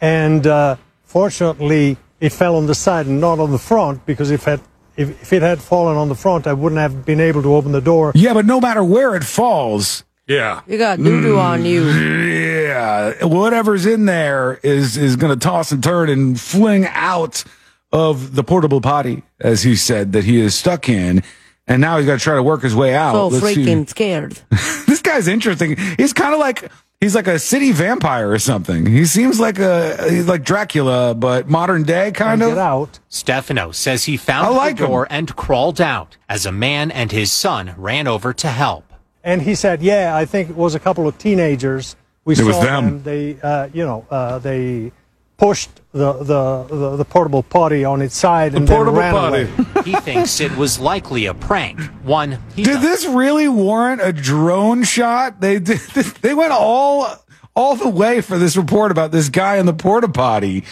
and 0.02 0.46
uh, 0.46 0.76
fortunately, 1.04 1.96
it 2.20 2.34
fell 2.34 2.58
on 2.58 2.66
the 2.66 2.76
side 2.76 3.06
and 3.06 3.22
not 3.22 3.40
on 3.40 3.52
the 3.52 3.58
front 3.58 4.06
because 4.06 4.32
if 4.32 4.48
it 4.50 4.60
if, 4.98 5.10
if 5.22 5.32
it 5.32 5.42
had 5.42 5.62
fallen 5.62 5.96
on 5.96 6.10
the 6.10 6.16
front, 6.16 6.46
I 6.46 6.52
wouldn't 6.54 6.80
have 6.80 7.06
been 7.06 7.22
able 7.22 7.42
to 7.42 7.56
open 7.56 7.72
the 7.72 7.82
door. 7.82 8.12
Yeah, 8.16 8.34
but 8.34 8.46
no 8.46 8.60
matter 8.60 8.84
where 8.84 9.16
it 9.16 9.24
falls, 9.24 10.04
Yeah. 10.30 10.62
You 10.68 10.78
got 10.78 10.98
doo 10.98 11.22
doo 11.22 11.36
mm. 11.36 11.44
on 11.44 11.66
you. 11.66 11.90
yeah, 11.90 13.26
whatever's 13.26 13.88
in 13.88 14.06
there 14.06 14.60
is 14.62 14.96
is 14.96 15.16
going 15.16 15.38
to 15.38 15.44
toss 15.44 15.72
and 15.72 15.84
turn 15.84 16.08
and 16.08 16.40
fling 16.40 16.86
out 16.86 17.44
of 17.92 18.36
the 18.36 18.44
portable 18.44 18.80
potty, 18.80 19.24
as 19.40 19.64
he 19.64 19.76
said 19.76 20.14
that 20.14 20.24
he 20.24 20.40
is 20.40 20.54
stuck 20.54 20.88
in, 20.88 21.24
and 21.68 21.82
now 21.82 21.98
he's 21.98 22.06
got 22.06 22.20
to 22.20 22.24
try 22.24 22.36
to 22.36 22.44
work 22.44 22.62
his 22.62 22.76
way 22.76 22.94
out. 22.94 23.14
So 23.14 23.28
Let's 23.30 23.56
see. 23.56 23.66
freaking 23.66 23.90
scared. 23.90 24.40
this 24.88 25.02
guy's 25.02 25.28
interesting. 25.28 25.76
He's 25.98 26.14
kind 26.14 26.36
of 26.36 26.40
like 26.40 26.72
he's 27.02 27.16
like 27.16 27.26
a 27.26 27.40
city 27.40 27.72
vampire 27.72 28.30
or 28.30 28.38
something. 28.38 28.86
He 28.86 29.06
seems 29.06 29.40
like 29.40 29.58
a 29.58 30.12
he's 30.12 30.28
like 30.28 30.44
Dracula, 30.44 31.16
but 31.16 31.50
modern 31.50 31.82
day 31.82 32.12
kind 32.12 32.44
of. 32.44 32.56
out. 32.56 33.00
Stefano 33.10 33.72
says 33.72 34.06
he 34.06 34.16
found 34.16 34.56
like 34.56 34.78
the 34.78 34.86
door 34.86 35.08
and 35.10 35.36
crawled 35.36 35.82
out 35.82 36.18
as 36.30 36.46
a 36.46 36.52
man 36.52 36.92
and 36.92 37.12
his 37.12 37.32
son 37.32 37.74
ran 37.78 38.08
over 38.08 38.32
to 38.34 38.48
help. 38.48 38.89
And 39.30 39.44
he 39.44 39.54
said, 39.54 39.84
"Yeah, 39.84 40.16
I 40.16 40.26
think 40.26 40.50
it 40.50 40.56
was 40.56 40.74
a 40.74 40.80
couple 40.80 41.08
of 41.08 41.16
teenagers. 41.20 41.96
We 42.26 42.34
It 42.34 42.38
saw 42.38 42.46
was 42.48 42.60
them. 42.62 42.86
them. 42.86 43.04
They, 43.04 43.38
uh, 43.42 43.70
you 43.72 43.86
know, 43.86 44.04
uh, 44.10 44.40
they 44.40 44.92
pushed 45.38 45.70
the, 45.94 46.14
the 46.14 46.64
the 46.64 46.96
the 46.98 47.06
portable 47.06 47.44
potty 47.44 47.86
on 47.86 48.02
its 48.02 48.16
side 48.16 48.56
and 48.56 48.68
then 48.68 48.90
ran 48.90 49.14
away. 49.16 49.46
he 49.86 49.94
thinks 49.96 50.40
it 50.40 50.56
was 50.58 50.80
likely 50.80 51.28
a 51.28 51.34
prank. 51.36 51.80
One 52.04 52.40
he 52.56 52.64
Did 52.64 52.82
this 52.82 53.06
really 53.06 53.48
warrant 53.48 54.02
a 54.04 54.12
drone 54.12 54.84
shot? 54.84 55.42
They 55.42 55.60
did, 55.60 55.80
they 56.22 56.34
went 56.34 56.52
all 56.52 57.08
all 57.56 57.76
the 57.76 57.90
way 57.90 58.22
for 58.22 58.38
this 58.40 58.58
report 58.58 58.92
about 58.92 59.12
this 59.12 59.30
guy 59.30 59.58
in 59.58 59.66
the 59.68 59.74
porta 59.74 60.10
potty, 60.10 60.64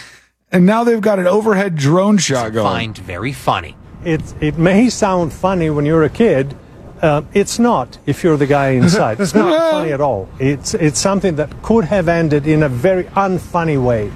and 0.50 0.66
now 0.66 0.82
they've 0.84 1.00
got 1.00 1.20
an 1.20 1.26
overhead 1.28 1.76
drone 1.76 2.18
shot 2.18 2.52
going. 2.52 2.66
find 2.66 2.98
very 2.98 3.32
funny. 3.32 3.76
It 4.04 4.22
it 4.40 4.58
may 4.58 4.90
sound 4.90 5.32
funny 5.32 5.70
when 5.70 5.86
you're 5.86 6.04
a 6.04 6.10
kid. 6.10 6.56
Uh, 7.02 7.22
it's 7.32 7.58
not 7.58 7.98
if 8.06 8.24
you're 8.24 8.36
the 8.36 8.46
guy 8.46 8.70
inside. 8.70 9.20
It's 9.20 9.34
not 9.34 9.70
funny 9.72 9.92
at 9.92 10.00
all. 10.00 10.28
It's 10.38 10.74
it's 10.74 10.98
something 10.98 11.36
that 11.36 11.62
could 11.62 11.84
have 11.84 12.08
ended 12.08 12.46
in 12.46 12.62
a 12.62 12.68
very 12.68 13.04
unfunny 13.04 13.82
way. 13.82 14.10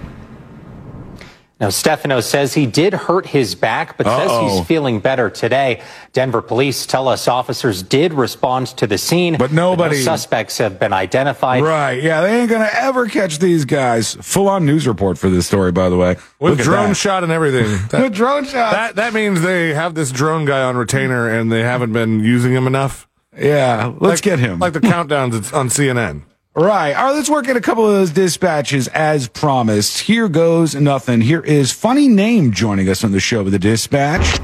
Now, 1.63 1.69
Stefano 1.71 2.19
says 2.21 2.55
he 2.55 2.67
did 2.67 2.93
hurt 2.93 3.25
his 3.25 3.55
back, 3.55 3.97
but 3.97 4.05
says 4.05 4.29
Uh-oh. 4.29 4.49
he's 4.59 4.67
feeling 4.67 4.99
better 4.99 5.31
today. 5.31 5.81
Denver 6.13 6.43
police 6.43 6.87
tell 6.87 7.07
us 7.07 7.29
officers 7.29 7.85
did 7.85 8.13
respond 8.15 8.67
to 8.79 8.87
the 8.89 8.99
scene, 8.99 9.37
but 9.39 9.53
nobody- 9.53 9.95
no 9.99 10.03
suspects 10.03 10.59
have 10.59 10.81
been 10.81 10.93
identified. 10.93 11.63
Right? 11.63 12.03
Yeah, 12.03 12.21
they 12.21 12.41
ain't 12.41 12.51
gonna 12.51 12.69
ever 12.75 13.07
catch 13.07 13.39
these 13.39 13.65
guys. 13.65 14.17
Full 14.21 14.49
on 14.49 14.67
news 14.67 14.89
report 14.89 15.19
for 15.19 15.31
this 15.31 15.47
story, 15.47 15.71
by 15.71 15.89
the 15.89 15.97
way. 15.97 16.17
With 16.41 16.55
Look 16.59 16.63
drone 16.67 16.89
that. 16.89 16.97
shot 16.97 17.23
and 17.23 17.31
everything. 17.31 17.79
With 18.03 18.13
drone 18.13 18.45
shot. 18.45 18.73
That 18.73 18.97
that 18.97 19.15
means 19.15 19.43
they 19.43 19.73
have 19.73 19.95
this 19.95 20.11
drone 20.11 20.45
guy 20.45 20.63
on 20.63 20.77
retainer 20.77 21.29
and 21.29 21.53
they 21.53 21.63
haven't 21.63 21.93
been 21.93 22.25
using 22.25 22.53
him 22.53 22.67
enough. 22.67 23.07
Yeah, 23.41 23.93
let's 24.01 24.01
Like- 24.19 24.23
get 24.23 24.41
him. 24.41 24.59
Like 24.59 24.73
the 24.73 24.81
countdowns 24.81 25.55
on 25.55 25.69
CNN. 25.69 26.23
Right. 26.55 26.93
All 26.93 27.07
right, 27.07 27.13
let's 27.15 27.31
work 27.31 27.49
at 27.49 27.57
a 27.57 27.63
couple 27.63 27.87
of 27.87 27.93
those 27.95 28.11
dispatches 28.11 28.87
as 28.89 29.27
promised. 29.27 30.01
Here 30.01 30.29
goes 30.29 30.75
nothing. 30.75 31.23
Here 31.23 31.41
is 31.41 31.73
funny 31.73 32.09
name 32.09 32.53
joining 32.53 32.91
us 32.91 33.03
on 33.05 33.13
the 33.13 33.21
show 33.21 33.43
with 33.43 33.55
the 33.55 33.59
dispatch. 33.59 34.39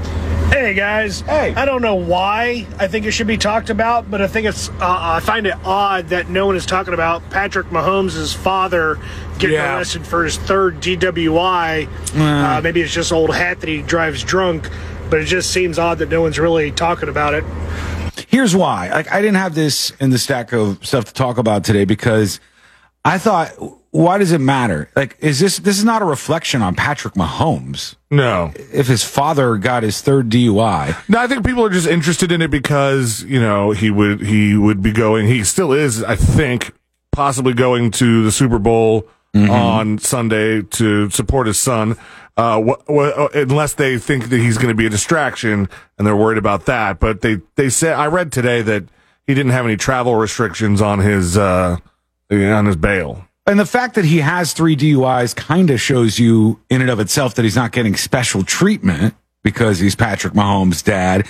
Hey 0.51 0.73
guys. 0.73 1.21
Hey. 1.21 1.53
I 1.53 1.65
don't 1.65 1.83
know 1.83 1.93
why 1.93 2.65
I 2.79 2.87
think 2.87 3.05
it 3.05 3.11
should 3.11 3.27
be 3.27 3.37
talked 3.37 3.69
about, 3.69 4.09
but 4.09 4.23
I 4.23 4.27
think 4.27 4.47
it's 4.47 4.69
uh, 4.69 4.75
I 4.81 5.19
find 5.19 5.45
it 5.45 5.53
odd 5.63 6.07
that 6.09 6.29
no 6.29 6.47
one 6.47 6.55
is 6.55 6.65
talking 6.65 6.95
about 6.95 7.29
Patrick 7.29 7.67
Mahomes' 7.67 8.35
father 8.35 8.97
getting 9.37 9.57
Yeah. 9.57 9.75
arrested 9.77 10.07
for 10.07 10.23
his 10.23 10.35
third 10.37 10.79
DWI. 10.81 11.87
Uh, 12.17 12.61
maybe 12.61 12.81
it's 12.81 12.91
just 12.91 13.11
old 13.11 13.35
hat 13.35 13.59
that 13.59 13.69
he 13.69 13.83
drives 13.83 14.23
drunk, 14.23 14.67
but 15.11 15.19
it 15.19 15.25
just 15.25 15.51
seems 15.51 15.77
odd 15.77 15.99
that 15.99 16.09
no 16.09 16.21
one's 16.21 16.39
really 16.39 16.71
talking 16.71 17.07
about 17.07 17.35
it. 17.35 17.43
Here's 18.27 18.55
why. 18.55 18.89
Like 18.89 19.11
I 19.11 19.21
didn't 19.21 19.37
have 19.37 19.55
this 19.55 19.91
in 19.99 20.09
the 20.09 20.17
stack 20.19 20.51
of 20.53 20.85
stuff 20.85 21.05
to 21.05 21.13
talk 21.13 21.37
about 21.37 21.63
today 21.63 21.85
because 21.85 22.39
I 23.05 23.17
thought, 23.17 23.51
why 23.91 24.17
does 24.19 24.31
it 24.31 24.39
matter? 24.39 24.89
Like, 24.95 25.17
is 25.19 25.39
this 25.39 25.57
this 25.59 25.77
is 25.79 25.85
not 25.85 26.01
a 26.01 26.05
reflection 26.05 26.61
on 26.61 26.75
Patrick 26.75 27.15
Mahomes? 27.15 27.95
No. 28.11 28.51
If 28.55 28.87
his 28.87 29.03
father 29.03 29.57
got 29.57 29.83
his 29.83 30.01
third 30.01 30.29
DUI, 30.29 30.95
No, 31.09 31.19
I 31.19 31.27
think 31.27 31.45
people 31.45 31.65
are 31.65 31.69
just 31.69 31.87
interested 31.87 32.31
in 32.31 32.41
it 32.41 32.51
because 32.51 33.23
you 33.23 33.39
know 33.39 33.71
he 33.71 33.89
would 33.89 34.21
he 34.21 34.55
would 34.55 34.81
be 34.81 34.91
going. 34.91 35.27
He 35.27 35.43
still 35.43 35.71
is, 35.73 36.03
I 36.03 36.15
think, 36.15 36.73
possibly 37.11 37.53
going 37.53 37.91
to 37.91 38.23
the 38.23 38.31
Super 38.31 38.59
Bowl 38.59 39.07
on 39.35 39.97
Sunday 39.99 40.61
to 40.63 41.09
support 41.09 41.47
his 41.47 41.57
son. 41.59 41.95
Uh, 42.37 42.61
wh- 42.61 42.81
wh- 42.89 43.35
unless 43.35 43.73
they 43.73 43.97
think 43.97 44.29
that 44.29 44.37
he's 44.39 44.57
going 44.57 44.69
to 44.69 44.73
be 44.75 44.85
a 44.85 44.89
distraction 44.89 45.67
and 45.97 46.07
they're 46.07 46.15
worried 46.15 46.37
about 46.37 46.65
that. 46.67 46.99
But 46.99 47.19
they 47.21 47.41
they 47.55 47.69
said 47.69 47.93
I 47.93 48.07
read 48.07 48.31
today 48.31 48.61
that 48.61 48.85
he 49.27 49.33
didn't 49.33 49.51
have 49.51 49.65
any 49.65 49.75
travel 49.75 50.15
restrictions 50.15 50.81
on 50.81 50.99
his 50.99 51.37
uh, 51.37 51.77
on 52.31 52.65
his 52.65 52.75
bail. 52.77 53.25
and 53.45 53.59
the 53.59 53.65
fact 53.65 53.95
that 53.95 54.05
he 54.05 54.19
has 54.19 54.53
three 54.53 54.75
DUIs 54.75 55.35
kind 55.35 55.69
of 55.69 55.81
shows 55.81 56.17
you 56.17 56.59
in 56.69 56.81
and 56.81 56.89
of 56.89 56.99
itself 57.01 57.35
that 57.35 57.43
he's 57.43 57.55
not 57.57 57.71
getting 57.73 57.95
special 57.97 58.43
treatment 58.43 59.15
because 59.43 59.79
he's 59.79 59.95
Patrick 59.95 60.33
Mahomes' 60.33 60.83
dad. 60.83 61.25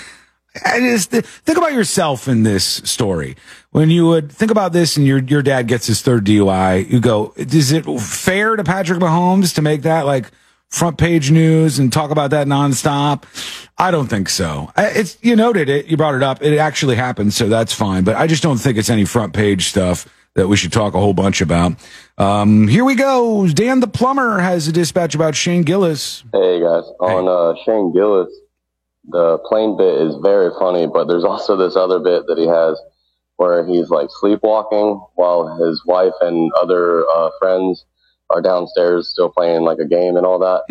And 0.65 0.85
it's 0.85 1.07
the, 1.07 1.21
think 1.21 1.57
about 1.57 1.73
yourself 1.73 2.27
in 2.27 2.43
this 2.43 2.65
story. 2.65 3.35
When 3.71 3.89
you 3.89 4.07
would 4.07 4.31
think 4.31 4.51
about 4.51 4.73
this 4.73 4.97
and 4.97 5.05
your, 5.05 5.19
your 5.19 5.41
dad 5.41 5.67
gets 5.67 5.87
his 5.87 6.01
third 6.01 6.25
DUI, 6.25 6.89
you 6.89 6.99
go, 6.99 7.33
is 7.35 7.71
it 7.71 7.85
fair 7.99 8.55
to 8.55 8.63
Patrick 8.63 8.99
Mahomes 8.99 9.55
to 9.55 9.61
make 9.61 9.83
that 9.83 10.05
like 10.05 10.31
front 10.69 10.97
page 10.97 11.31
news 11.31 11.79
and 11.79 11.91
talk 11.91 12.11
about 12.11 12.31
that 12.31 12.47
nonstop? 12.47 13.23
I 13.77 13.91
don't 13.91 14.07
think 14.07 14.29
so. 14.29 14.71
It's, 14.77 15.17
you 15.21 15.35
noted 15.35 15.69
it. 15.69 15.85
You 15.85 15.97
brought 15.97 16.15
it 16.15 16.23
up. 16.23 16.41
It 16.41 16.57
actually 16.57 16.95
happened. 16.95 17.33
So 17.33 17.47
that's 17.47 17.73
fine. 17.73 18.03
But 18.03 18.15
I 18.15 18.27
just 18.27 18.43
don't 18.43 18.57
think 18.57 18.77
it's 18.77 18.89
any 18.89 19.05
front 19.05 19.33
page 19.33 19.69
stuff 19.69 20.07
that 20.35 20.47
we 20.47 20.55
should 20.55 20.71
talk 20.71 20.93
a 20.93 20.99
whole 20.99 21.13
bunch 21.13 21.41
about. 21.41 21.73
Um, 22.17 22.67
here 22.67 22.85
we 22.85 22.95
go. 22.95 23.47
Dan 23.47 23.79
the 23.79 23.87
plumber 23.87 24.39
has 24.39 24.67
a 24.67 24.71
dispatch 24.71 25.15
about 25.15 25.35
Shane 25.35 25.63
Gillis. 25.63 26.23
Hey 26.31 26.59
guys, 26.59 26.83
on 26.99 27.27
uh, 27.27 27.55
Shane 27.65 27.91
Gillis, 27.93 28.29
the 29.11 29.37
plane 29.39 29.77
bit 29.77 30.01
is 30.01 30.15
very 30.21 30.51
funny, 30.59 30.87
but 30.87 31.07
there's 31.07 31.23
also 31.23 31.55
this 31.55 31.75
other 31.75 31.99
bit 31.99 32.25
that 32.27 32.37
he 32.37 32.47
has 32.47 32.79
where 33.37 33.65
he's 33.65 33.89
like 33.89 34.09
sleepwalking 34.11 35.01
while 35.15 35.55
his 35.63 35.83
wife 35.85 36.13
and 36.21 36.51
other 36.61 37.07
uh, 37.09 37.29
friends 37.39 37.85
are 38.29 38.41
downstairs 38.41 39.09
still 39.09 39.29
playing 39.29 39.61
like 39.61 39.79
a 39.79 39.87
game 39.87 40.15
and 40.15 40.25
all 40.25 40.37
that. 40.39 40.63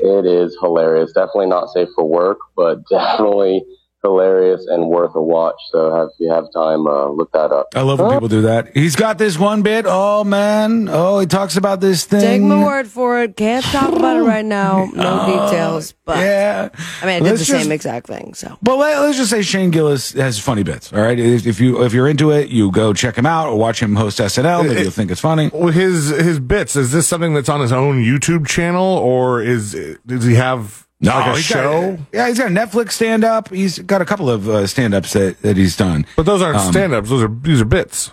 It 0.00 0.26
is 0.26 0.56
hilarious. 0.60 1.12
Definitely 1.12 1.46
not 1.46 1.70
safe 1.70 1.88
for 1.94 2.04
work, 2.04 2.38
but 2.56 2.86
definitely 2.90 3.64
hilarious 4.06 4.64
and 4.68 4.86
worth 4.88 5.14
a 5.14 5.22
watch. 5.22 5.56
So 5.70 5.94
have, 5.94 6.08
if 6.08 6.14
you 6.20 6.30
have 6.32 6.44
time, 6.52 6.86
uh, 6.86 7.08
look 7.08 7.32
that 7.32 7.50
up. 7.52 7.68
I 7.74 7.82
love 7.82 7.98
when 8.00 8.10
people 8.12 8.28
do 8.28 8.42
that. 8.42 8.74
He's 8.74 8.96
got 8.96 9.18
this 9.18 9.38
one 9.38 9.62
bit. 9.62 9.84
Oh 9.88 10.24
man. 10.24 10.88
Oh, 10.90 11.18
he 11.18 11.26
talks 11.26 11.56
about 11.56 11.80
this 11.80 12.04
thing. 12.04 12.20
Take 12.20 12.42
my 12.42 12.62
word 12.64 12.86
for 12.86 13.20
it. 13.22 13.36
Can't 13.36 13.64
talk 13.64 13.92
about 13.92 14.16
it 14.16 14.22
right 14.22 14.44
now. 14.44 14.86
No 14.96 15.26
details. 15.26 15.92
But 16.04 16.18
yeah. 16.18 16.68
I 17.02 17.06
mean, 17.06 17.14
I 17.16 17.18
did 17.18 17.24
Let's 17.24 17.40
the 17.40 17.44
just- 17.46 17.62
same 17.62 17.72
exact 17.72 18.06
thing. 18.06 18.34
So 18.34 18.56
But 18.62 18.76
let, 18.78 18.96
us 18.98 19.16
just 19.16 19.30
say 19.30 19.42
Shane 19.42 19.70
Gillis 19.70 20.12
has 20.12 20.38
funny 20.38 20.62
bits. 20.62 20.92
All 20.92 21.00
right. 21.00 21.18
If, 21.18 21.46
if 21.46 21.60
you 21.60 21.82
if 21.84 21.92
you're 21.92 22.08
into 22.08 22.30
it, 22.30 22.48
you 22.48 22.70
go 22.70 22.92
check 22.92 23.16
him 23.16 23.26
out 23.26 23.48
or 23.48 23.58
watch 23.58 23.80
him 23.82 23.96
host 23.96 24.18
SNL. 24.18 24.66
Maybe 24.66 24.82
you'll 24.82 24.90
think 24.90 25.10
it's 25.10 25.20
funny. 25.20 25.50
Well, 25.52 25.68
his 25.72 26.08
his 26.08 26.38
bits 26.38 26.76
is 26.76 26.92
this 26.92 27.06
something 27.08 27.34
that's 27.34 27.48
on 27.48 27.60
his 27.60 27.72
own 27.72 28.02
YouTube 28.02 28.46
channel 28.46 28.84
or 28.98 29.42
is 29.42 29.72
does 30.06 30.24
he 30.24 30.34
have 30.34 30.85
like 31.02 31.36
a 31.38 31.40
show? 31.42 31.96
Got, 31.96 32.00
yeah, 32.12 32.28
he's 32.28 32.38
got 32.38 32.46
a 32.50 32.54
Netflix 32.54 32.92
stand 32.92 33.24
up. 33.24 33.50
He's 33.50 33.78
got 33.80 34.00
a 34.00 34.04
couple 34.04 34.30
of 34.30 34.48
uh, 34.48 34.66
stand 34.66 34.94
ups 34.94 35.12
that, 35.12 35.40
that 35.42 35.56
he's 35.56 35.76
done. 35.76 36.06
But 36.16 36.24
those 36.26 36.40
aren't 36.42 36.58
Um, 36.58 36.72
stand 36.72 36.94
ups. 36.94 37.10
Those 37.10 37.22
are 37.22 37.28
these 37.42 37.60
are 37.60 37.64
bits. 37.66 38.10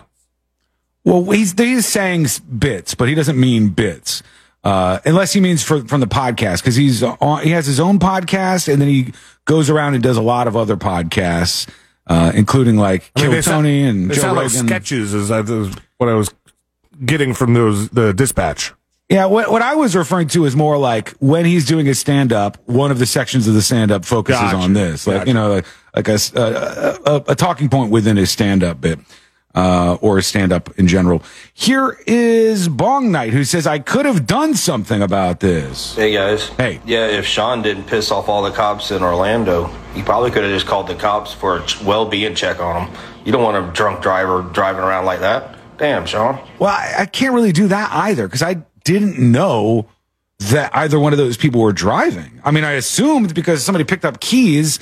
Well, 1.04 1.22
he's 1.30 1.52
he's 1.58 1.86
saying 1.86 2.26
bits, 2.58 2.94
but 2.94 3.08
he 3.08 3.14
doesn't 3.14 3.38
mean 3.38 3.68
bits. 3.70 4.22
Uh, 4.62 4.98
unless 5.04 5.34
he 5.34 5.40
means 5.40 5.62
for, 5.62 5.84
from 5.86 6.00
the 6.00 6.06
podcast, 6.06 6.58
because 6.62 6.74
he's 6.74 7.02
on, 7.02 7.42
he 7.42 7.50
has 7.50 7.66
his 7.66 7.78
own 7.78 7.98
podcast, 7.98 8.72
and 8.72 8.80
then 8.80 8.88
he 8.88 9.12
goes 9.44 9.68
around 9.68 9.92
and 9.94 10.02
does 10.02 10.16
a 10.16 10.22
lot 10.22 10.46
of 10.48 10.56
other 10.56 10.74
podcasts, 10.76 11.68
uh, 12.06 12.32
including 12.34 12.76
like 12.78 13.10
I 13.14 13.20
mean, 13.20 13.24
Kill 13.26 13.32
they 13.32 13.42
sound- 13.42 13.64
Tony 13.64 13.82
and 13.82 14.10
Joe 14.12 14.28
Rogan. 14.34 14.36
like 14.44 14.50
sketches. 14.50 15.12
Is 15.12 15.30
is 15.30 15.74
what 15.98 16.08
I 16.08 16.14
was 16.14 16.34
getting 17.04 17.34
from 17.34 17.52
those 17.52 17.90
the 17.90 18.14
dispatch? 18.14 18.72
Yeah, 19.14 19.26
what 19.26 19.48
what 19.50 19.62
I 19.62 19.76
was 19.76 19.94
referring 19.94 20.26
to 20.28 20.44
is 20.44 20.56
more 20.56 20.76
like 20.76 21.10
when 21.20 21.44
he's 21.44 21.64
doing 21.66 21.86
his 21.86 22.00
stand 22.00 22.32
up, 22.32 22.58
one 22.66 22.90
of 22.90 22.98
the 22.98 23.06
sections 23.06 23.46
of 23.46 23.54
the 23.54 23.62
stand 23.62 23.92
up 23.92 24.04
focuses 24.04 24.40
Gotcha. 24.42 24.56
on 24.56 24.72
this, 24.72 25.06
like 25.06 25.28
you 25.28 25.34
know, 25.34 25.50
like, 25.54 25.66
like 25.94 26.08
a, 26.08 26.12
s- 26.14 26.34
a, 26.34 26.98
a- 27.06 27.24
a 27.28 27.34
talking 27.36 27.68
point 27.68 27.92
within 27.92 28.16
his 28.16 28.30
stand 28.30 28.64
up 28.64 28.80
bit. 28.80 28.98
Uh, 29.56 29.96
or 30.00 30.16
his 30.16 30.26
stand 30.26 30.52
up 30.52 30.76
in 30.80 30.88
general. 30.88 31.22
Here 31.52 31.96
is 32.08 32.66
Bong 32.68 33.12
Knight 33.12 33.32
who 33.32 33.44
says, 33.44 33.68
I 33.68 33.78
could 33.78 34.04
have 34.04 34.26
done 34.26 34.56
something 34.56 35.00
about 35.00 35.38
this. 35.38 35.94
Hey 35.94 36.12
guys. 36.12 36.48
Hey. 36.48 36.80
Yeah, 36.84 37.06
if 37.06 37.24
Sean 37.24 37.62
didn't 37.62 37.84
piss 37.84 38.10
off 38.10 38.28
all 38.28 38.42
the 38.42 38.50
cops 38.50 38.90
in 38.90 39.00
Orlando, 39.00 39.66
he 39.94 40.02
probably 40.02 40.32
could 40.32 40.42
have 40.42 40.52
just 40.52 40.66
called 40.66 40.88
the 40.88 40.96
cops 40.96 41.32
for 41.32 41.58
a 41.58 41.64
well-being 41.84 42.34
check 42.34 42.58
on 42.58 42.88
him. 42.88 42.96
You 43.24 43.30
don't 43.30 43.44
want 43.44 43.56
a 43.56 43.72
drunk 43.72 44.02
driver 44.02 44.42
driving 44.42 44.82
around 44.82 45.04
like 45.04 45.20
that. 45.20 45.56
Damn, 45.78 46.04
Sean. 46.04 46.36
Well, 46.58 46.70
I, 46.70 46.94
I 47.02 47.06
can't 47.06 47.32
really 47.32 47.52
do 47.52 47.68
that 47.68 47.92
either 47.92 48.26
because 48.26 48.42
I 48.42 48.56
didn't 48.84 49.18
know 49.18 49.88
that 50.38 50.74
either 50.76 50.98
one 50.98 51.12
of 51.12 51.18
those 51.18 51.36
people 51.36 51.60
were 51.60 51.72
driving. 51.72 52.40
I 52.44 52.50
mean, 52.50 52.64
I 52.64 52.72
assumed 52.72 53.34
because 53.34 53.64
somebody 53.64 53.84
picked 53.84 54.04
up 54.04 54.20
keys 54.20 54.78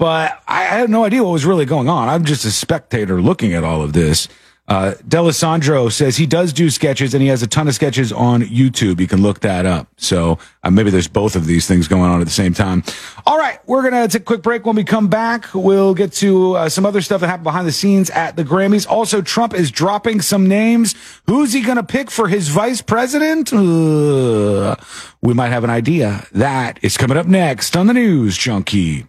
but 0.00 0.42
I 0.48 0.62
had 0.62 0.88
no 0.88 1.04
idea 1.04 1.22
what 1.22 1.32
was 1.32 1.44
really 1.44 1.66
going 1.66 1.90
on. 1.90 2.08
I'm 2.08 2.24
just 2.24 2.46
a 2.46 2.50
spectator 2.50 3.20
looking 3.20 3.52
at 3.52 3.64
all 3.64 3.82
of 3.82 3.92
this. 3.92 4.28
Uh, 4.70 4.94
Delisandro 5.08 5.90
says 5.90 6.16
he 6.16 6.26
does 6.26 6.52
do 6.52 6.70
sketches 6.70 7.12
and 7.12 7.20
he 7.20 7.28
has 7.28 7.42
a 7.42 7.48
ton 7.48 7.66
of 7.66 7.74
sketches 7.74 8.12
on 8.12 8.42
YouTube. 8.42 9.00
You 9.00 9.08
can 9.08 9.20
look 9.20 9.40
that 9.40 9.66
up. 9.66 9.88
So 9.96 10.38
uh, 10.62 10.70
maybe 10.70 10.90
there's 10.90 11.08
both 11.08 11.34
of 11.34 11.46
these 11.46 11.66
things 11.66 11.88
going 11.88 12.04
on 12.08 12.20
at 12.20 12.24
the 12.24 12.32
same 12.32 12.54
time. 12.54 12.84
All 13.26 13.36
right, 13.36 13.58
we're 13.66 13.82
going 13.82 14.00
to 14.00 14.06
take 14.06 14.22
a 14.22 14.24
quick 14.24 14.42
break. 14.42 14.64
When 14.64 14.76
we 14.76 14.84
come 14.84 15.08
back, 15.08 15.52
we'll 15.54 15.92
get 15.92 16.12
to 16.14 16.54
uh, 16.54 16.68
some 16.68 16.86
other 16.86 17.00
stuff 17.02 17.20
that 17.20 17.26
happened 17.26 17.44
behind 17.44 17.66
the 17.66 17.72
scenes 17.72 18.10
at 18.10 18.36
the 18.36 18.44
Grammys. 18.44 18.86
Also, 18.88 19.20
Trump 19.20 19.54
is 19.54 19.72
dropping 19.72 20.20
some 20.20 20.46
names. 20.46 20.94
Who's 21.26 21.52
he 21.52 21.62
going 21.62 21.76
to 21.76 21.82
pick 21.82 22.08
for 22.08 22.28
his 22.28 22.46
vice 22.48 22.80
president? 22.80 23.52
Uh, 23.52 24.76
we 25.20 25.34
might 25.34 25.48
have 25.48 25.64
an 25.64 25.70
idea. 25.70 26.28
That 26.30 26.78
is 26.80 26.96
coming 26.96 27.16
up 27.16 27.26
next 27.26 27.76
on 27.76 27.88
the 27.88 27.94
News 27.94 28.38
Junkie. 28.38 29.06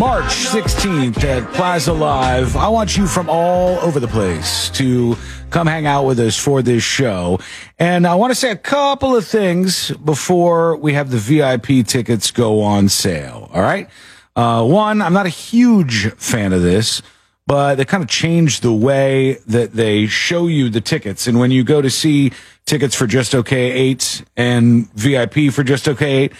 March 0.00 0.46
16th 0.46 1.22
at 1.24 1.52
Plaza 1.52 1.92
Live. 1.92 2.56
I 2.56 2.68
want 2.68 2.96
you 2.96 3.06
from 3.06 3.28
all 3.28 3.78
over 3.80 4.00
the 4.00 4.08
place 4.08 4.70
to 4.70 5.14
come 5.50 5.66
hang 5.66 5.84
out 5.84 6.06
with 6.06 6.18
us 6.18 6.38
for 6.38 6.62
this 6.62 6.82
show. 6.82 7.38
And 7.78 8.06
I 8.06 8.14
want 8.14 8.30
to 8.30 8.34
say 8.34 8.50
a 8.50 8.56
couple 8.56 9.14
of 9.14 9.26
things 9.26 9.90
before 9.90 10.76
we 10.76 10.94
have 10.94 11.10
the 11.10 11.18
VIP 11.18 11.86
tickets 11.86 12.30
go 12.30 12.62
on 12.62 12.88
sale. 12.88 13.50
All 13.52 13.60
right. 13.60 13.90
Uh, 14.34 14.64
one, 14.64 15.02
I'm 15.02 15.12
not 15.12 15.26
a 15.26 15.28
huge 15.28 16.10
fan 16.14 16.54
of 16.54 16.62
this 16.62 17.02
but 17.46 17.74
they 17.74 17.84
kind 17.84 18.00
of 18.00 18.08
changed 18.08 18.62
the 18.62 18.72
way 18.72 19.32
that 19.48 19.72
they 19.72 20.06
show 20.06 20.46
you 20.46 20.68
the 20.68 20.80
tickets. 20.80 21.26
And 21.26 21.40
when 21.40 21.50
you 21.50 21.64
go 21.64 21.82
to 21.82 21.90
see 21.90 22.30
tickets 22.64 22.94
for 22.94 23.08
Just 23.08 23.34
Okay 23.34 23.72
8 23.72 24.24
and 24.36 24.88
VIP 24.92 25.52
for 25.52 25.64
Just 25.64 25.88
Okay 25.88 26.26
8, 26.26 26.32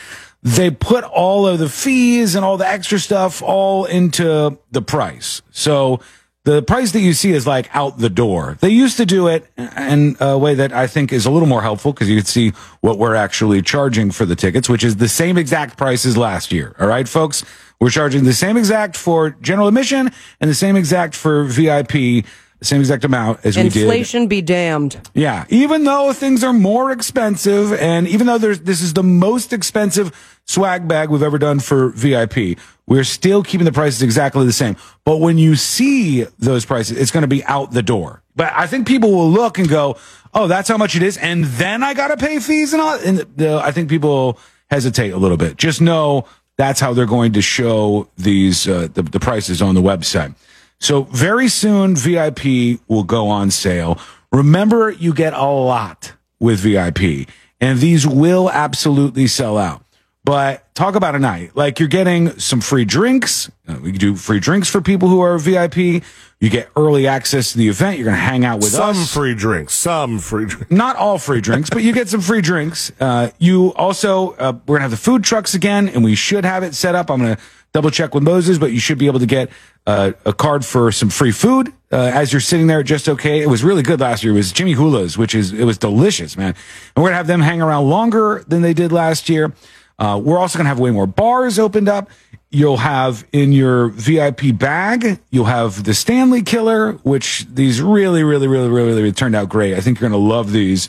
they 0.42 0.70
put 0.70 1.04
all 1.04 1.46
of 1.46 1.58
the 1.58 1.68
fees 1.68 2.34
and 2.34 2.44
all 2.44 2.56
the 2.56 2.66
extra 2.66 2.98
stuff 2.98 3.42
all 3.42 3.84
into 3.84 4.58
the 4.70 4.82
price. 4.82 5.42
So 5.50 6.00
the 6.44 6.62
price 6.62 6.92
that 6.92 7.00
you 7.00 7.12
see 7.12 7.32
is 7.32 7.46
like 7.46 7.68
out 7.76 7.98
the 7.98 8.08
door. 8.08 8.56
They 8.60 8.70
used 8.70 8.96
to 8.96 9.06
do 9.06 9.28
it 9.28 9.46
in 9.58 10.16
a 10.20 10.38
way 10.38 10.54
that 10.54 10.72
I 10.72 10.86
think 10.86 11.12
is 11.12 11.26
a 11.26 11.30
little 11.30 11.48
more 11.48 11.60
helpful 11.60 11.92
because 11.92 12.08
you 12.08 12.16
can 12.16 12.24
see 12.24 12.52
what 12.80 12.98
we're 12.98 13.14
actually 13.14 13.60
charging 13.60 14.10
for 14.10 14.24
the 14.24 14.34
tickets, 14.34 14.68
which 14.68 14.82
is 14.82 14.96
the 14.96 15.08
same 15.08 15.36
exact 15.36 15.76
price 15.76 16.06
as 16.06 16.16
last 16.16 16.52
year. 16.52 16.74
All 16.78 16.86
right, 16.86 17.06
folks. 17.08 17.44
We're 17.78 17.90
charging 17.90 18.24
the 18.24 18.34
same 18.34 18.58
exact 18.58 18.94
for 18.94 19.30
general 19.40 19.66
admission 19.66 20.10
and 20.38 20.50
the 20.50 20.54
same 20.54 20.76
exact 20.76 21.14
for 21.14 21.44
VIP, 21.44 22.26
the 22.60 22.66
same 22.66 22.80
exact 22.80 23.04
amount 23.04 23.40
as 23.44 23.56
we 23.56 23.64
did. 23.64 23.76
Inflation 23.76 24.28
be 24.28 24.42
damned. 24.42 25.08
Yeah, 25.14 25.46
even 25.48 25.84
though 25.84 26.12
things 26.12 26.44
are 26.44 26.52
more 26.52 26.92
expensive, 26.92 27.72
and 27.72 28.06
even 28.06 28.26
though 28.26 28.38
there's 28.38 28.60
this 28.60 28.82
is 28.82 28.92
the 28.92 29.02
most 29.02 29.52
expensive 29.52 30.38
swag 30.44 30.86
bag 30.86 31.08
we've 31.08 31.22
ever 31.22 31.38
done 31.38 31.58
for 31.58 31.88
VIP, 31.88 32.58
we're 32.86 33.04
still 33.04 33.42
keeping 33.42 33.64
the 33.64 33.72
prices 33.72 34.02
exactly 34.02 34.44
the 34.44 34.52
same. 34.52 34.76
But 35.04 35.18
when 35.18 35.38
you 35.38 35.56
see 35.56 36.24
those 36.38 36.64
prices, 36.64 36.98
it's 36.98 37.10
going 37.10 37.22
to 37.22 37.28
be 37.28 37.42
out 37.44 37.72
the 37.72 37.82
door. 37.82 38.22
But 38.36 38.52
I 38.54 38.66
think 38.66 38.86
people 38.86 39.10
will 39.10 39.30
look 39.30 39.58
and 39.58 39.68
go, 39.68 39.96
"Oh, 40.34 40.46
that's 40.46 40.68
how 40.68 40.76
much 40.76 40.94
it 40.94 41.02
is," 41.02 41.16
and 41.16 41.44
then 41.44 41.82
I 41.82 41.94
got 41.94 42.08
to 42.08 42.16
pay 42.16 42.38
fees 42.40 42.74
and 42.74 42.82
all. 42.82 42.94
And 42.94 43.40
uh, 43.40 43.58
I 43.58 43.72
think 43.72 43.88
people 43.88 44.38
hesitate 44.70 45.10
a 45.10 45.18
little 45.18 45.38
bit. 45.38 45.56
Just 45.56 45.80
know 45.80 46.26
that's 46.58 46.78
how 46.78 46.92
they're 46.92 47.06
going 47.06 47.32
to 47.32 47.40
show 47.40 48.06
these 48.18 48.68
uh, 48.68 48.88
the, 48.92 49.02
the 49.02 49.18
prices 49.18 49.62
on 49.62 49.74
the 49.74 49.82
website. 49.82 50.34
So 50.80 51.02
very 51.04 51.48
soon, 51.48 51.94
VIP 51.94 52.80
will 52.88 53.04
go 53.04 53.28
on 53.28 53.50
sale. 53.50 53.98
Remember, 54.32 54.90
you 54.90 55.12
get 55.12 55.34
a 55.34 55.44
lot 55.44 56.14
with 56.38 56.60
VIP, 56.60 57.28
and 57.60 57.78
these 57.78 58.06
will 58.06 58.50
absolutely 58.50 59.26
sell 59.26 59.58
out. 59.58 59.84
But 60.22 60.74
talk 60.74 60.96
about 60.96 61.14
a 61.14 61.18
night. 61.18 61.56
Like 61.56 61.80
you're 61.80 61.88
getting 61.88 62.38
some 62.38 62.60
free 62.60 62.84
drinks. 62.84 63.50
Uh, 63.66 63.78
we 63.82 63.92
do 63.92 64.14
free 64.16 64.38
drinks 64.38 64.68
for 64.68 64.80
people 64.80 65.08
who 65.08 65.20
are 65.20 65.38
VIP. 65.38 65.76
You 65.76 66.48
get 66.50 66.68
early 66.76 67.06
access 67.06 67.52
to 67.52 67.58
the 67.58 67.68
event. 67.68 67.98
You're 67.98 68.04
going 68.04 68.16
to 68.16 68.22
hang 68.22 68.44
out 68.44 68.56
with 68.56 68.70
some 68.70 68.90
us. 68.90 68.96
Some 68.96 69.22
free 69.22 69.34
drinks. 69.34 69.74
Some 69.74 70.18
free 70.18 70.46
drinks. 70.46 70.70
Not 70.70 70.96
all 70.96 71.18
free 71.18 71.40
drinks, 71.40 71.70
but 71.70 71.82
you 71.82 71.92
get 71.92 72.08
some 72.08 72.20
free 72.20 72.42
drinks. 72.42 72.92
Uh, 73.00 73.30
you 73.38 73.74
also, 73.74 74.32
uh, 74.32 74.52
we're 74.66 74.78
going 74.78 74.80
to 74.80 74.82
have 74.82 74.90
the 74.90 74.96
food 74.98 75.24
trucks 75.24 75.54
again, 75.54 75.88
and 75.88 76.04
we 76.04 76.14
should 76.14 76.44
have 76.44 76.62
it 76.62 76.74
set 76.74 76.94
up. 76.94 77.10
I'm 77.10 77.20
going 77.20 77.36
to 77.36 77.42
double 77.72 77.90
check 77.90 78.14
with 78.14 78.22
Moses, 78.22 78.58
but 78.58 78.72
you 78.72 78.80
should 78.80 78.98
be 78.98 79.06
able 79.06 79.20
to 79.20 79.26
get 79.26 79.50
uh, 79.86 80.12
a 80.24 80.32
card 80.32 80.64
for 80.64 80.92
some 80.92 81.08
free 81.08 81.32
food 81.32 81.72
uh, 81.92 82.10
as 82.12 82.32
you're 82.32 82.40
sitting 82.40 82.66
there. 82.66 82.82
Just 82.82 83.08
okay. 83.08 83.40
It 83.40 83.48
was 83.48 83.62
really 83.64 83.82
good 83.82 84.00
last 84.00 84.22
year. 84.22 84.32
It 84.32 84.36
was 84.36 84.52
Jimmy 84.52 84.72
Hula's, 84.72 85.16
which 85.16 85.34
is 85.34 85.52
it 85.52 85.64
was 85.64 85.78
delicious, 85.78 86.36
man. 86.36 86.54
And 86.94 87.02
we're 87.02 87.10
gonna 87.10 87.16
have 87.16 87.26
them 87.26 87.40
hang 87.40 87.62
around 87.62 87.88
longer 87.88 88.44
than 88.46 88.62
they 88.62 88.74
did 88.74 88.92
last 88.92 89.28
year. 89.28 89.52
Uh, 89.98 90.20
we're 90.22 90.38
also 90.38 90.58
gonna 90.58 90.68
have 90.68 90.78
way 90.78 90.90
more 90.90 91.06
bars 91.06 91.58
opened 91.58 91.88
up. 91.88 92.10
You'll 92.52 92.78
have 92.78 93.24
in 93.32 93.52
your 93.52 93.88
VIP 93.88 94.58
bag, 94.58 95.20
you'll 95.30 95.44
have 95.44 95.84
the 95.84 95.94
Stanley 95.94 96.42
Killer, 96.42 96.94
which 97.04 97.46
these 97.48 97.80
really, 97.80 98.24
really, 98.24 98.48
really, 98.48 98.68
really, 98.68 98.92
really 98.92 99.12
turned 99.12 99.36
out 99.36 99.48
great. 99.48 99.74
I 99.74 99.80
think 99.80 100.00
you're 100.00 100.08
gonna 100.08 100.22
love 100.22 100.50
these. 100.50 100.88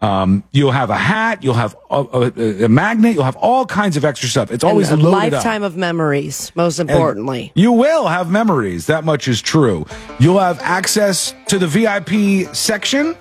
Um, 0.00 0.44
you'll 0.52 0.70
have 0.70 0.90
a 0.90 0.96
hat, 0.96 1.42
you'll 1.42 1.54
have 1.54 1.74
a, 1.90 2.02
a, 2.36 2.64
a 2.64 2.68
magnet, 2.68 3.14
you'll 3.14 3.24
have 3.24 3.34
all 3.36 3.66
kinds 3.66 3.96
of 3.96 4.04
extra 4.04 4.28
stuff. 4.28 4.52
It's 4.52 4.62
always 4.62 4.90
And 4.90 5.02
a 5.02 5.04
loaded 5.04 5.34
up. 5.34 5.44
lifetime 5.44 5.64
of 5.64 5.76
memories, 5.76 6.52
most 6.54 6.78
And 6.78 6.88
importantly. 6.88 7.50
You 7.56 7.72
will 7.72 8.06
have 8.06 8.30
memories. 8.30 8.86
That 8.86 9.04
much 9.04 9.26
is 9.26 9.42
true. 9.42 9.86
You'll 10.20 10.38
have 10.38 10.60
access 10.60 11.34
to 11.48 11.58
the 11.58 11.66
VIP 11.66 12.54
section 12.54 13.16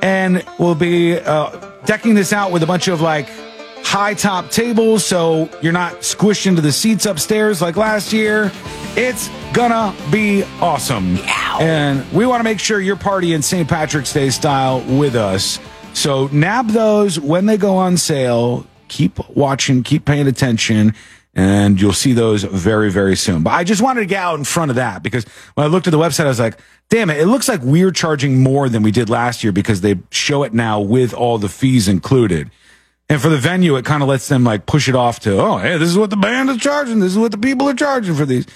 and 0.00 0.42
we'll 0.58 0.74
be 0.74 1.18
uh, 1.18 1.50
decking 1.84 2.14
this 2.14 2.32
out 2.32 2.52
with 2.52 2.62
a 2.62 2.66
bunch 2.66 2.88
of 2.88 3.02
like 3.02 3.28
high 3.84 4.14
top 4.14 4.50
tables 4.50 5.04
so 5.04 5.50
you're 5.60 5.72
not 5.74 5.92
squished 6.00 6.46
into 6.46 6.62
the 6.62 6.72
seats 6.72 7.04
upstairs 7.04 7.60
like 7.60 7.76
last 7.76 8.14
year. 8.14 8.50
It's 8.96 9.28
gonna 9.52 9.94
be 10.10 10.42
awesome. 10.62 11.18
And 11.60 12.10
we 12.12 12.24
want 12.24 12.40
to 12.40 12.44
make 12.44 12.58
sure 12.60 12.80
you're 12.80 12.96
partying 12.96 13.42
St. 13.44 13.68
Patrick's 13.68 14.12
Day 14.12 14.30
style 14.30 14.80
with 14.98 15.16
us. 15.16 15.58
So 15.94 16.26
nab 16.26 16.68
those 16.68 17.18
when 17.18 17.46
they 17.46 17.56
go 17.56 17.76
on 17.76 17.96
sale. 17.96 18.66
Keep 18.88 19.30
watching, 19.30 19.82
keep 19.82 20.04
paying 20.04 20.26
attention, 20.26 20.94
and 21.34 21.80
you'll 21.80 21.92
see 21.92 22.12
those 22.12 22.44
very, 22.44 22.90
very 22.90 23.16
soon. 23.16 23.42
But 23.42 23.54
I 23.54 23.64
just 23.64 23.80
wanted 23.80 24.00
to 24.00 24.06
get 24.06 24.22
out 24.22 24.38
in 24.38 24.44
front 24.44 24.70
of 24.70 24.76
that 24.76 25.02
because 25.02 25.24
when 25.54 25.64
I 25.64 25.68
looked 25.68 25.86
at 25.86 25.90
the 25.90 25.98
website, 25.98 26.26
I 26.26 26.28
was 26.28 26.38
like, 26.38 26.58
damn 26.90 27.10
it, 27.10 27.18
it 27.18 27.26
looks 27.26 27.48
like 27.48 27.62
we're 27.62 27.90
charging 27.90 28.42
more 28.42 28.68
than 28.68 28.82
we 28.82 28.90
did 28.90 29.08
last 29.08 29.42
year 29.42 29.52
because 29.52 29.80
they 29.80 29.98
show 30.10 30.42
it 30.42 30.52
now 30.52 30.80
with 30.80 31.14
all 31.14 31.38
the 31.38 31.48
fees 31.48 31.88
included. 31.88 32.50
And 33.08 33.20
for 33.20 33.28
the 33.28 33.38
venue, 33.38 33.76
it 33.76 33.84
kind 33.84 34.02
of 34.02 34.08
lets 34.08 34.28
them 34.28 34.44
like 34.44 34.66
push 34.66 34.88
it 34.88 34.94
off 34.94 35.20
to, 35.20 35.38
oh, 35.40 35.58
hey, 35.58 35.76
this 35.78 35.88
is 35.88 35.98
what 35.98 36.10
the 36.10 36.16
band 36.16 36.50
is 36.50 36.58
charging. 36.58 37.00
This 37.00 37.12
is 37.12 37.18
what 37.18 37.32
the 37.32 37.38
people 37.38 37.68
are 37.68 37.74
charging 37.74 38.14
for 38.14 38.26
these. 38.26 38.46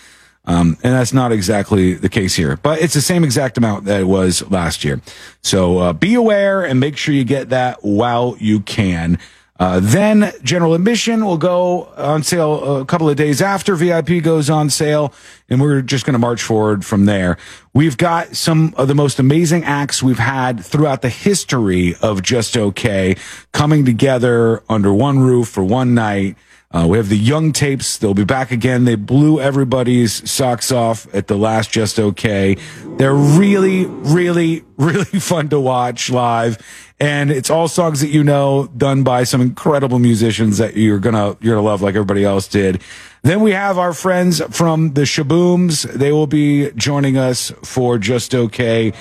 Um, 0.48 0.78
and 0.82 0.94
that's 0.94 1.12
not 1.12 1.30
exactly 1.30 1.92
the 1.92 2.08
case 2.08 2.34
here, 2.34 2.56
but 2.56 2.80
it's 2.80 2.94
the 2.94 3.02
same 3.02 3.22
exact 3.22 3.58
amount 3.58 3.84
that 3.84 4.00
it 4.00 4.06
was 4.06 4.42
last 4.50 4.82
year. 4.82 5.02
So 5.42 5.78
uh, 5.78 5.92
be 5.92 6.14
aware 6.14 6.64
and 6.64 6.80
make 6.80 6.96
sure 6.96 7.14
you 7.14 7.24
get 7.24 7.50
that 7.50 7.84
while 7.84 8.34
you 8.40 8.60
can. 8.60 9.18
Uh, 9.60 9.80
then 9.82 10.32
general 10.42 10.72
admission 10.72 11.26
will 11.26 11.36
go 11.36 11.86
on 11.96 12.22
sale 12.22 12.80
a 12.80 12.84
couple 12.86 13.10
of 13.10 13.16
days 13.16 13.42
after 13.42 13.74
VIP 13.74 14.22
goes 14.22 14.48
on 14.48 14.70
sale, 14.70 15.12
and 15.50 15.60
we're 15.60 15.82
just 15.82 16.06
going 16.06 16.14
to 16.14 16.18
march 16.18 16.40
forward 16.40 16.82
from 16.82 17.04
there. 17.04 17.36
We've 17.74 17.96
got 17.96 18.34
some 18.34 18.72
of 18.78 18.88
the 18.88 18.94
most 18.94 19.18
amazing 19.18 19.64
acts 19.64 20.02
we've 20.02 20.18
had 20.18 20.64
throughout 20.64 21.02
the 21.02 21.10
history 21.10 21.94
of 22.00 22.22
Just 22.22 22.56
Okay 22.56 23.16
coming 23.52 23.84
together 23.84 24.62
under 24.68 24.94
one 24.94 25.18
roof 25.18 25.48
for 25.48 25.64
one 25.64 25.92
night. 25.92 26.36
Uh, 26.70 26.86
we 26.86 26.98
have 26.98 27.08
the 27.08 27.16
Young 27.16 27.52
Tapes. 27.52 27.96
They'll 27.96 28.12
be 28.12 28.24
back 28.24 28.50
again. 28.50 28.84
They 28.84 28.94
blew 28.94 29.40
everybody's 29.40 30.30
socks 30.30 30.70
off 30.70 31.06
at 31.14 31.26
the 31.26 31.36
last 31.36 31.70
Just 31.70 31.98
Okay. 31.98 32.56
They're 32.98 33.14
really, 33.14 33.86
really, 33.86 34.64
really 34.76 35.04
fun 35.04 35.48
to 35.48 35.58
watch 35.58 36.10
live. 36.10 36.58
And 37.00 37.30
it's 37.30 37.48
all 37.48 37.68
songs 37.68 38.00
that 38.00 38.08
you 38.08 38.22
know, 38.22 38.68
done 38.76 39.02
by 39.02 39.24
some 39.24 39.40
incredible 39.40 39.98
musicians 39.98 40.58
that 40.58 40.76
you're 40.76 40.98
gonna, 40.98 41.36
you're 41.40 41.54
gonna 41.54 41.66
love 41.66 41.80
like 41.80 41.94
everybody 41.94 42.24
else 42.24 42.46
did. 42.48 42.82
Then 43.22 43.40
we 43.40 43.52
have 43.52 43.78
our 43.78 43.94
friends 43.94 44.42
from 44.50 44.92
the 44.92 45.02
Shabooms. 45.02 45.90
They 45.90 46.12
will 46.12 46.26
be 46.26 46.70
joining 46.72 47.16
us 47.16 47.50
for 47.62 47.98
Just 47.98 48.34
Okay 48.34 48.88
8. 48.88 48.94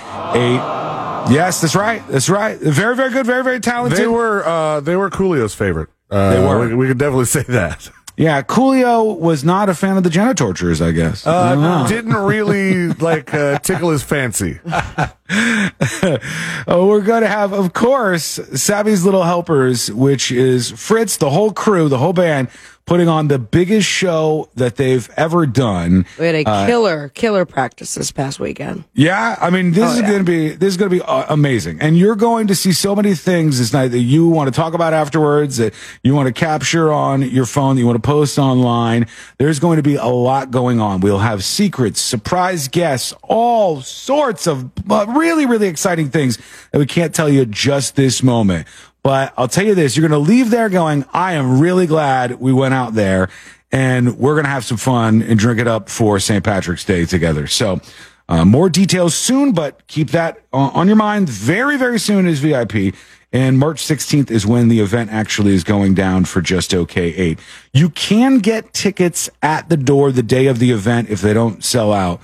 Yes, 1.30 1.60
that's 1.60 1.76
right. 1.76 2.02
That's 2.07 2.30
right. 2.30 2.57
Very, 2.57 2.95
very 2.95 3.11
good. 3.11 3.26
Very, 3.26 3.44
very 3.44 3.60
talented. 3.60 3.99
They 3.99 4.07
were 4.07 4.48
uh, 4.48 4.80
they 4.80 4.95
were 4.95 5.10
Coolio's 5.10 5.53
favorite. 5.53 5.89
Uh, 6.10 6.30
They 6.34 6.40
were. 6.40 6.68
We, 6.68 6.76
we 6.76 6.88
could 6.88 6.98
definitely 6.98 7.26
say 7.26 7.44
that. 7.44 7.90
Yeah, 8.20 8.42
Coolio 8.42 9.16
was 9.16 9.44
not 9.44 9.70
a 9.70 9.76
fan 9.76 9.96
of 9.96 10.04
the 10.04 10.10
Genitorturers, 10.10 10.84
I 10.84 10.92
guess. 10.92 11.28
Uh, 11.28 11.54
know. 11.54 11.86
didn't 11.88 12.16
really 12.16 12.88
like 12.88 13.32
uh, 13.32 13.60
tickle 13.60 13.92
his 13.92 14.02
fancy. 14.02 14.60
Oh, 14.66 15.12
we're 16.88 17.02
going 17.02 17.22
to 17.22 17.28
have, 17.28 17.54
of 17.54 17.74
course, 17.74 18.40
Savvy's 18.56 19.06
Little 19.06 19.22
Helpers, 19.22 19.92
which 19.92 20.32
is 20.32 20.72
Fritz, 20.72 21.18
the 21.18 21.30
whole 21.30 21.52
crew, 21.54 21.90
the 21.90 22.00
whole 22.00 22.14
band, 22.14 22.48
putting 22.88 23.07
on 23.07 23.27
the 23.27 23.38
biggest 23.38 23.88
show 23.88 24.49
that 24.55 24.77
they've 24.77 25.07
ever 25.18 25.45
done. 25.45 26.05
We 26.18 26.26
had 26.26 26.35
a 26.35 26.43
Uh, 26.49 26.65
killer, 26.65 27.09
killer 27.14 27.45
practice 27.45 27.93
this 27.95 28.11
past 28.11 28.39
weekend. 28.39 28.85
yeah, 28.95 29.35
I 29.39 29.49
mean, 29.51 29.73
this 29.73 29.84
Oh, 29.84 29.91
is 29.93 29.99
yeah. 29.99 30.07
going 30.07 30.19
to 30.19 30.23
be 30.23 30.49
this 30.55 30.69
is 30.69 30.77
going 30.77 30.89
to 30.89 30.95
be 30.95 31.01
uh, 31.03 31.26
amazing, 31.30 31.77
and 31.81 31.97
you're 31.97 32.15
going 32.15 32.47
to 32.47 32.55
see 32.55 32.72
so 32.72 32.95
many 32.95 33.14
things 33.14 33.59
this 33.59 33.73
night 33.73 33.89
that 33.89 33.99
you 33.99 34.27
want 34.27 34.47
to 34.51 34.55
talk 34.57 34.73
about 34.73 34.93
afterwards, 34.93 35.57
that 35.57 35.73
you 36.01 36.15
want 36.15 36.27
to 36.27 36.34
capture 36.34 36.91
on 36.91 37.22
your 37.22 37.45
phone, 37.45 37.76
that 37.76 37.81
you 37.81 37.85
want 37.85 38.01
to 38.01 38.07
post 38.07 38.39
online. 38.39 39.05
There's 39.38 39.59
going 39.59 39.76
to 39.77 39.84
be 39.84 39.95
a 39.95 40.05
lot 40.07 40.49
going 40.49 40.80
on. 40.80 41.01
We'll 41.01 41.19
have 41.19 41.43
secrets, 41.43 41.99
surprise 42.01 42.68
guests, 42.69 43.14
all 43.23 43.81
sorts 43.81 44.47
of 44.47 44.72
uh, 44.89 45.05
really, 45.09 45.45
really 45.45 45.68
exciting 45.68 46.09
things 46.09 46.38
that 46.72 46.80
we 46.80 46.85
can't 46.85 47.14
tell 47.14 47.27
you 47.30 47.45
just 47.45 47.95
this 47.97 48.23
moment. 48.23 48.65
But 49.08 49.34
I'll 49.38 49.48
tell 49.48 49.66
you 49.66 49.74
this: 49.74 49.96
you're 49.96 50.06
going 50.06 50.22
to 50.22 50.30
leave 50.30 50.50
there 50.50 50.68
going, 50.68 51.06
"I 51.14 51.36
am 51.36 51.62
really 51.62 51.88
glad 51.88 52.42
we 52.42 52.52
went 52.52 52.74
out 52.74 52.94
there." 52.94 53.30
and 53.72 54.18
we're 54.18 54.34
going 54.34 54.46
to 54.46 54.50
have 54.50 54.64
some 54.64 54.78
fun 54.78 55.22
and 55.22 55.38
drink 55.38 55.60
it 55.60 55.68
up 55.68 55.90
for 55.90 56.20
St. 56.20 56.42
Patrick's 56.42 56.86
Day 56.86 57.06
together. 57.06 57.48
So, 57.48 57.82
uh, 58.30 58.46
more 58.46 58.70
details 58.70 59.14
soon, 59.14 59.52
but 59.52 59.86
keep 59.88 60.12
that 60.12 60.40
on 60.52 60.72
on 60.72 60.88
your 60.88 60.98
mind. 60.98 61.30
Very, 61.30 61.78
very 61.78 62.00
soon 62.00 62.28
is 62.28 62.40
VIP. 62.42 62.96
And 63.32 63.58
March 63.58 63.82
16th 63.86 64.30
is 64.30 64.46
when 64.46 64.68
the 64.68 64.82
event 64.82 65.12
actually 65.12 65.54
is 65.54 65.64
going 65.64 65.94
down 65.94 66.26
for 66.26 66.42
Just 66.42 66.74
OK 66.74 67.02
8. 67.02 67.40
You 67.72 67.90
can 67.90 68.40
get 68.40 68.74
tickets 68.74 69.30
at 69.42 69.70
the 69.70 69.78
door 69.78 70.12
the 70.12 70.24
day 70.24 70.48
of 70.48 70.60
the 70.60 70.72
event 70.72 71.10
if 71.10 71.22
they 71.22 71.34
don't 71.34 71.64
sell 71.64 71.94
out, 71.94 72.20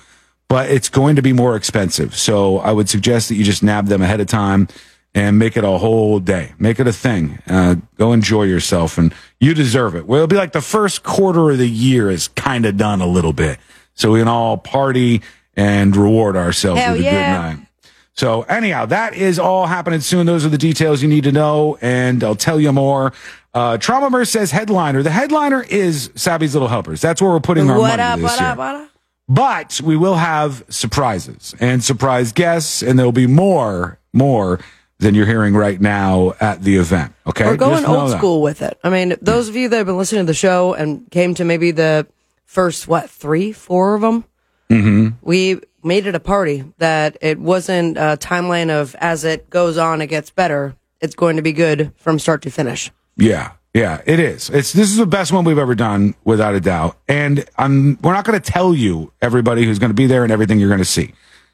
but 0.50 0.70
it's 0.70 0.90
going 0.90 1.16
to 1.16 1.22
be 1.22 1.32
more 1.32 1.56
expensive. 1.56 2.14
So 2.14 2.58
I 2.60 2.74
would 2.74 2.90
suggest 2.90 3.30
that 3.30 3.36
you 3.36 3.46
just 3.46 3.64
nab 3.64 3.88
them 3.88 4.02
ahead 4.02 4.20
of 4.20 4.28
time 4.28 4.68
and 5.16 5.38
make 5.38 5.56
it 5.58 5.64
a 5.64 5.78
whole 5.78 6.20
day. 6.20 6.54
Make 6.58 6.80
it 6.80 6.88
a 6.88 6.94
thing. 6.94 7.40
Uh, 7.48 7.76
go 7.98 8.14
enjoy 8.14 8.44
yourself, 8.44 8.98
and 8.98 9.14
you 9.40 9.54
deserve 9.54 9.96
it. 9.96 10.08
Well, 10.08 10.20
it'll 10.20 10.28
be 10.28 10.36
like 10.36 10.54
the 10.54 10.62
first 10.62 11.04
quarter 11.04 11.52
of 11.52 11.58
the 11.58 11.70
year 11.70 12.10
is 12.10 12.28
kind 12.30 12.66
of 12.66 12.78
done 12.78 13.02
a 13.02 13.08
little 13.08 13.34
bit, 13.34 13.60
so 13.94 14.12
we 14.12 14.20
can 14.20 14.28
all 14.28 14.58
party 14.58 15.22
and 15.56 15.96
reward 15.96 16.36
ourselves 16.36 16.82
Hell 16.82 16.94
with 16.94 17.02
a 17.02 17.04
yeah. 17.04 17.12
good 17.52 17.58
night. 17.58 17.68
So 18.16 18.44
anyhow, 18.44 18.86
that 18.88 19.16
is 19.16 19.40
all 19.40 19.66
happening 19.66 20.00
soon. 20.00 20.26
Those 20.26 20.46
are 20.46 20.50
the 20.50 20.58
details 20.58 21.02
you 21.02 21.10
need 21.10 21.24
to 21.24 21.32
know, 21.32 21.78
and 21.82 22.24
I'll 22.24 22.36
tell 22.36 22.60
you 22.60 22.72
more. 22.72 23.14
Uh, 23.54 23.78
Traumaverse 23.78 24.30
says 24.30 24.52
headliner. 24.52 25.04
The 25.04 25.12
headliner 25.12 25.64
is 25.64 26.12
Sabby's 26.16 26.54
Little 26.54 26.68
Helpers. 26.68 27.02
That's 27.02 27.22
where 27.22 27.32
we're 27.32 27.40
putting 27.40 27.70
our 27.70 27.80
What 27.80 28.00
money 28.00 28.04
up, 28.04 28.20
this 28.20 28.32
what 28.32 28.40
year. 28.40 28.50
up, 28.50 28.58
what 28.58 28.76
up? 28.76 28.90
But 29.28 29.82
we 29.84 29.96
will 29.96 30.16
have 30.16 30.64
surprises 30.70 31.56
and 31.60 31.84
surprise 31.84 32.34
guests, 32.34 32.84
and 32.84 33.00
there 33.00 33.06
will 33.06 33.12
be 33.12 33.28
more, 33.28 34.00
more 34.12 34.60
than 35.00 35.16
you're 35.16 35.26
hearing 35.26 35.54
right 35.56 35.80
now 35.82 36.34
at 36.40 36.62
the 36.64 36.78
event. 36.78 37.14
Okay, 37.28 37.46
We're 37.46 37.58
going 37.58 37.86
old 37.86 38.12
that. 38.12 38.18
school 38.18 38.42
with 38.42 38.62
it. 38.62 38.78
I 38.84 38.90
mean, 38.90 39.16
those 39.22 39.50
of 39.50 39.56
you 39.56 39.70
that 39.70 39.78
have 39.78 39.86
been 39.86 39.98
listening 39.98 40.22
to 40.24 40.28
the 40.28 40.34
show 40.34 40.74
and 40.74 41.10
came 41.12 41.34
to 41.36 41.44
maybe 41.44 41.72
the 41.72 42.08
first, 42.46 42.88
what, 42.88 43.10
three, 43.10 43.52
four 43.52 43.96
of 43.96 44.02
them, 44.02 44.26
Mm-hmm. 44.70 45.10
we 45.22 45.60
made 45.84 46.08
it 46.08 46.16
a 46.16 46.20
party 46.20 46.64
that 46.80 47.18
it 47.22 47.38
wasn't 47.38 47.98
a 47.98 48.18
timeline 48.20 48.70
of 48.72 48.96
as 48.96 49.24
it 49.24 49.50
goes 49.50 49.78
on, 49.78 50.02
it 50.02 50.08
gets 50.08 50.30
better. 50.32 50.74
It's 51.02 51.14
going 51.16 51.36
to 51.36 51.42
be 51.44 51.52
good 51.52 51.92
from 51.98 52.18
start 52.18 52.42
to 52.44 52.50
finish. 52.50 52.90
Yeah, 53.18 53.52
yeah, 53.76 54.02
it 54.06 54.20
is. 54.20 54.50
It's 54.50 54.74
this 54.74 54.90
is 54.90 54.96
the 54.98 55.06
best 55.06 55.32
one 55.32 55.44
we've 55.44 55.60
ever 55.60 55.76
done, 55.76 56.16
without 56.24 56.56
a 56.56 56.62
doubt. 56.62 56.98
And 57.08 57.46
I'm 57.58 58.00
we're 58.02 58.14
not 58.14 58.26
going 58.26 58.40
to 58.42 58.52
tell 58.52 58.74
you 58.74 59.12
everybody 59.22 59.66
who's 59.66 59.78
going 59.80 59.92
to 59.92 59.96
be 59.96 60.08
there 60.08 60.24
and 60.24 60.32
everything 60.32 60.60
you're 60.60 60.70
going 60.70 60.80
to 60.80 60.86
see 60.86 61.14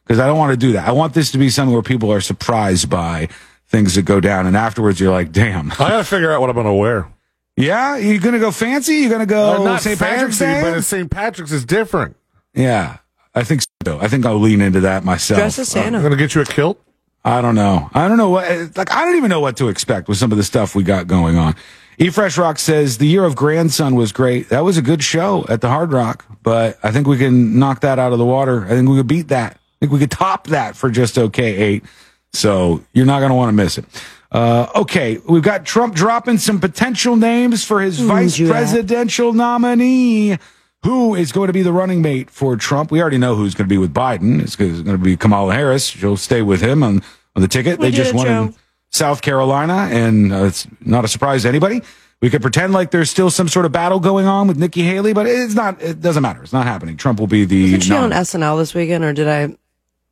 because 0.10 0.20
I 0.20 0.26
don't 0.26 0.40
want 0.40 0.50
to 0.52 0.58
do 0.58 0.72
that. 0.74 0.88
I 0.88 0.92
want 0.92 1.14
this 1.14 1.32
to 1.34 1.38
be 1.38 1.52
something 1.52 1.72
where 1.72 1.84
people 1.84 2.12
are 2.12 2.20
surprised 2.20 2.90
by 2.90 3.30
things 3.68 3.94
that 3.94 4.02
go 4.02 4.20
down, 4.20 4.48
and 4.48 4.58
afterwards 4.58 5.00
you're 5.00 5.12
like, 5.12 5.32
damn. 5.32 5.72
I 5.74 5.76
got 5.76 5.98
to 6.00 6.04
figure 6.04 6.32
out 6.32 6.42
what 6.42 6.50
I'm 6.50 6.56
going 6.56 6.66
to 6.66 6.74
wear. 6.74 7.08
Yeah, 7.56 7.98
you're 7.98 8.20
going 8.20 8.34
to 8.34 8.40
go 8.40 8.50
fancy? 8.50 8.96
You're 8.96 9.10
going 9.12 9.28
to 9.28 9.36
Uh, 9.38 9.58
go 9.58 9.64
not 9.66 9.82
St. 9.82 10.00
Patrick's 10.00 10.40
fancy, 10.40 10.66
Day? 10.66 10.74
but 10.76 10.82
St. 10.82 11.12
Patrick's 11.12 11.52
is 11.52 11.64
different. 11.66 12.16
Yeah, 12.56 12.98
I 13.36 13.44
think 13.44 13.62
so. 13.86 14.00
I 14.00 14.08
think 14.08 14.26
I'll 14.26 14.40
lean 14.40 14.62
into 14.62 14.80
that 14.80 15.04
myself. 15.04 15.38
Dress 15.38 15.60
as 15.60 15.68
Santa. 15.70 15.98
I'm 15.98 16.02
going 16.04 16.12
to 16.12 16.18
get 16.18 16.34
you 16.34 16.42
a 16.42 16.46
kilt. 16.46 16.82
I 17.24 17.42
don't 17.42 17.54
know. 17.56 17.92
I 17.94 18.08
don't 18.08 18.18
know 18.18 18.30
what, 18.32 18.76
like, 18.76 18.92
I 18.92 19.06
don't 19.06 19.18
even 19.18 19.30
know 19.30 19.42
what 19.42 19.58
to 19.58 19.68
expect 19.68 20.08
with 20.08 20.18
some 20.18 20.32
of 20.32 20.38
the 20.40 20.44
stuff 20.44 20.74
we 20.74 20.82
got 20.84 21.06
going 21.06 21.38
on. 21.38 21.54
E 22.00 22.10
Fresh 22.10 22.38
Rock 22.38 22.58
says 22.58 22.98
the 22.98 23.06
year 23.08 23.26
of 23.26 23.36
grandson 23.36 23.94
was 23.94 24.12
great. 24.14 24.50
That 24.50 24.64
was 24.64 24.78
a 24.78 24.82
good 24.82 25.04
show 25.04 25.46
at 25.50 25.60
the 25.62 25.68
Hard 25.68 25.92
Rock, 25.92 26.26
but 26.42 26.80
I 26.82 26.92
think 26.92 27.08
we 27.08 27.18
can 27.18 27.60
knock 27.60 27.82
that 27.82 28.00
out 28.00 28.14
of 28.14 28.18
the 28.20 28.26
water. 28.26 28.66
I 28.66 28.70
think 28.70 28.88
we 28.90 28.96
could 28.96 29.06
beat 29.08 29.28
that. 29.28 29.59
I 29.80 29.86
think 29.86 29.94
we 29.94 30.00
could 30.00 30.12
top 30.12 30.48
that 30.48 30.76
for 30.76 30.90
just 30.90 31.18
okay 31.18 31.56
eight. 31.56 31.86
So 32.34 32.84
you're 32.94 33.06
not 33.06 33.20
going 33.20 33.30
to 33.30 33.36
want 33.36 33.50
to 33.50 33.54
miss 33.54 33.78
it. 33.78 33.86
Uh, 34.32 34.68
okay. 34.76 35.20
We've 35.28 35.42
got 35.42 35.66
Trump 35.66 35.96
dropping 35.96 36.38
some 36.38 36.60
potential 36.60 37.16
names 37.16 37.64
for 37.64 37.82
his 37.82 38.00
vice 38.00 38.38
yeah. 38.38 38.50
presidential 38.50 39.34
nominee. 39.34 40.38
Who 40.84 41.16
is 41.16 41.32
going 41.32 41.48
to 41.48 41.54
be 41.54 41.62
the 41.62 41.74
running 41.74 42.02
mate 42.02 42.30
for 42.30 42.56
Trump? 42.56 42.92
We 42.92 43.02
already 43.02 43.18
know 43.18 43.36
who's 43.36 43.54
going 43.54 43.68
to 43.68 43.74
be 43.74 43.78
with 43.78 43.94
Biden. 43.94 44.42
It's 44.42 44.56
going 44.56 44.84
to 44.86 44.98
be 44.98 45.18
Kamala 45.18 45.54
Harris. 45.54 45.88
She'll 45.88 46.18
stay 46.18 46.42
with 46.42 46.62
him 46.62 46.84
on, 46.84 47.02
on 47.36 47.42
the 47.42 47.48
ticket. 47.48 47.80
We 47.80 47.88
they 47.88 47.92
just 47.92 48.12
it, 48.12 48.16
won 48.16 48.28
in 48.28 48.56
South 48.90 49.22
Carolina, 49.22 49.90
and 49.92 50.32
uh, 50.32 50.46
it's 50.46 50.68
not 50.82 51.04
a 51.04 51.08
surprise 51.08 51.44
to 51.44 51.50
anybody. 51.50 51.82
We 52.22 52.30
could 52.30 52.42
pretend 52.42 52.74
like 52.74 52.92
there's 52.92 53.10
still 53.10 53.30
some 53.30 53.48
sort 53.48 53.66
of 53.66 53.72
battle 53.72 54.00
going 54.00 54.26
on 54.26 54.48
with 54.48 54.58
Nikki 54.58 54.84
Haley, 54.84 55.14
but 55.14 55.26
it's 55.26 55.54
not. 55.54 55.82
It 55.82 56.02
doesn't 56.02 56.22
matter. 56.22 56.44
It's 56.44 56.54
not 56.54 56.66
happening. 56.66 56.98
Trump 56.98 57.20
will 57.20 57.28
be 57.28 57.46
the. 57.46 57.66
Isn't 57.66 57.82
she 57.82 57.94
on. 57.94 58.12
SNL 58.12 58.58
this 58.58 58.74
weekend, 58.74 59.04
or 59.04 59.14
did 59.14 59.28
I? 59.28 59.56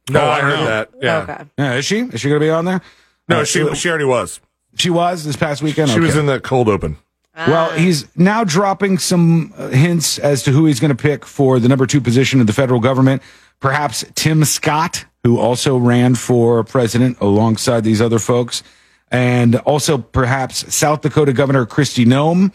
No, 0.10 0.22
Oh, 0.22 0.26
I 0.28 0.38
I 0.38 0.42
heard 0.42 0.56
know. 0.60 0.66
that. 0.66 0.90
Yeah. 1.02 1.18
Okay. 1.20 1.44
Yeah, 1.58 1.74
is 1.76 1.86
she? 1.86 2.00
Is 2.00 2.22
she 2.22 2.30
going 2.30 2.40
to 2.40 2.46
be 2.46 2.50
on 2.50 2.66
there? 2.66 2.82
No, 3.28 3.42
Uh, 3.42 3.44
she 3.46 3.74
she 3.76 3.90
already 3.90 4.06
was. 4.06 4.40
she 4.76 4.90
was 4.90 5.24
this 5.26 5.36
past 5.36 5.62
weekend. 5.62 5.90
She 5.92 6.00
was 6.00 6.16
in 6.16 6.26
the 6.28 6.40
cold 6.40 6.70
open. 6.70 6.98
Well, 7.36 7.70
he's 7.74 8.08
now 8.18 8.44
dropping 8.44 8.98
some 8.98 9.54
uh, 9.58 9.68
hints 9.68 10.18
as 10.18 10.42
to 10.44 10.52
who 10.52 10.66
he's 10.66 10.80
going 10.80 10.90
to 10.90 11.02
pick 11.02 11.24
for 11.24 11.60
the 11.60 11.68
number 11.68 11.86
two 11.86 12.02
position 12.02 12.40
in 12.40 12.48
the 12.48 12.54
federal 12.54 12.80
government. 12.80 13.22
Perhaps 13.60 14.04
Tim 14.16 14.44
Scott, 14.44 15.06
who 15.24 15.38
also 15.40 15.78
ran 15.78 16.16
for 16.16 16.64
president 16.64 17.20
alongside 17.22 17.84
these 17.84 18.02
other 18.02 18.18
folks, 18.18 18.64
and 19.12 19.56
also 19.58 20.00
perhaps 20.00 20.74
South 20.74 21.02
Dakota 21.02 21.32
Governor 21.32 21.68
Kristi 21.68 22.06
Noem. 22.08 22.52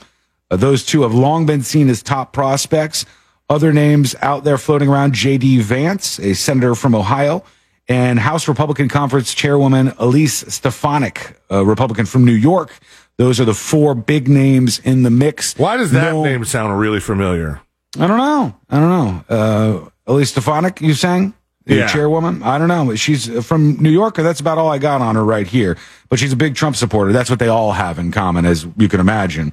Uh, 0.51 0.57
those 0.57 0.85
two 0.85 1.03
have 1.03 1.15
long 1.15 1.47
been 1.47 1.63
seen 1.63 1.89
as 1.89 2.03
top 2.03 2.33
prospects. 2.33 3.07
Other 3.49 3.73
names 3.73 4.15
out 4.23 4.45
there 4.45 4.57
floating 4.59 4.89
around 4.89 5.15
J.D. 5.15 5.61
Vance, 5.61 6.19
a 6.19 6.35
senator 6.35 6.75
from 6.75 6.95
Ohio, 6.95 7.45
and 7.89 8.19
House 8.19 8.49
Republican 8.49 8.89
Conference 8.89 9.35
Chairwoman 9.35 9.93
Elise 9.99 10.45
Stefanik, 10.55 11.37
a 11.51 11.65
Republican 11.65 12.07
from 12.07 12.25
New 12.25 12.33
York. 12.33 12.79
Those 13.19 13.41
are 13.41 13.45
the 13.45 13.55
four 13.55 13.95
big 13.95 14.29
names 14.29 14.79
in 14.79 15.03
the 15.03 15.11
mix. 15.11 15.55
Why 15.59 15.77
does 15.77 15.91
that 15.93 16.13
No- 16.13 16.25
name 16.25 16.45
sound 16.45 16.79
really 16.79 17.01
familiar? 17.01 17.61
I 17.99 18.07
don't 18.07 18.17
know. 18.17 18.55
I 18.71 18.81
don't 18.81 18.89
know. 18.89 19.25
Uh, 19.29 19.89
Elise 20.11 20.31
Stefanik, 20.31 20.81
you 20.81 20.95
sang? 20.95 21.35
The 21.67 21.77
Yeah. 21.77 21.87
chairwoman? 21.89 22.43
I 22.43 22.57
don't 22.59 22.69
know. 22.69 22.95
She's 22.97 23.29
from 23.45 23.77
New 23.81 23.91
York, 23.91 24.17
that's 24.17 24.41
about 24.41 24.57
all 24.59 24.71
I 24.73 24.79
got 24.79 25.01
on 25.03 25.15
her 25.15 25.25
right 25.25 25.47
here. 25.47 25.77
But 26.09 26.19
she's 26.19 26.33
a 26.33 26.37
big 26.37 26.55
Trump 26.55 26.75
supporter. 26.75 27.13
That's 27.13 27.29
what 27.31 27.39
they 27.39 27.49
all 27.49 27.73
have 27.73 27.99
in 27.99 28.11
common, 28.11 28.47
as 28.47 28.67
you 28.79 28.89
can 28.89 28.99
imagine. 28.99 29.53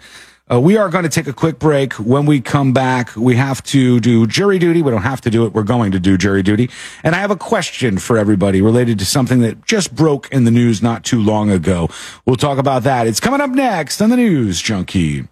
Uh, 0.51 0.59
we 0.59 0.77
are 0.77 0.89
going 0.89 1.03
to 1.03 1.09
take 1.09 1.27
a 1.27 1.33
quick 1.33 1.59
break. 1.59 1.93
When 1.93 2.25
we 2.25 2.41
come 2.41 2.73
back, 2.73 3.15
we 3.15 3.35
have 3.35 3.61
to 3.65 3.99
do 3.99 4.25
jury 4.25 4.57
duty. 4.57 4.81
We 4.81 4.89
don't 4.89 5.03
have 5.03 5.21
to 5.21 5.29
do 5.29 5.45
it. 5.45 5.53
We're 5.53 5.61
going 5.61 5.91
to 5.91 5.99
do 5.99 6.17
jury 6.17 6.41
duty. 6.41 6.71
And 7.03 7.13
I 7.15 7.19
have 7.19 7.29
a 7.29 7.35
question 7.35 7.99
for 7.99 8.17
everybody 8.17 8.59
related 8.61 8.97
to 8.99 9.05
something 9.05 9.41
that 9.41 9.63
just 9.65 9.93
broke 9.95 10.27
in 10.31 10.45
the 10.45 10.51
news 10.51 10.81
not 10.81 11.03
too 11.03 11.21
long 11.21 11.51
ago. 11.51 11.89
We'll 12.25 12.35
talk 12.35 12.57
about 12.57 12.81
that. 12.83 13.05
It's 13.05 13.19
coming 13.19 13.41
up 13.41 13.51
next 13.51 14.01
on 14.01 14.09
the 14.09 14.17
News 14.17 14.59
Junkie. 14.59 15.27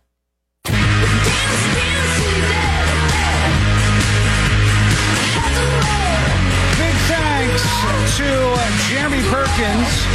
Big 0.66 0.76
thanks 7.08 7.64
to 8.18 8.58
Jeremy 8.90 9.24
Perkins, 9.30 10.07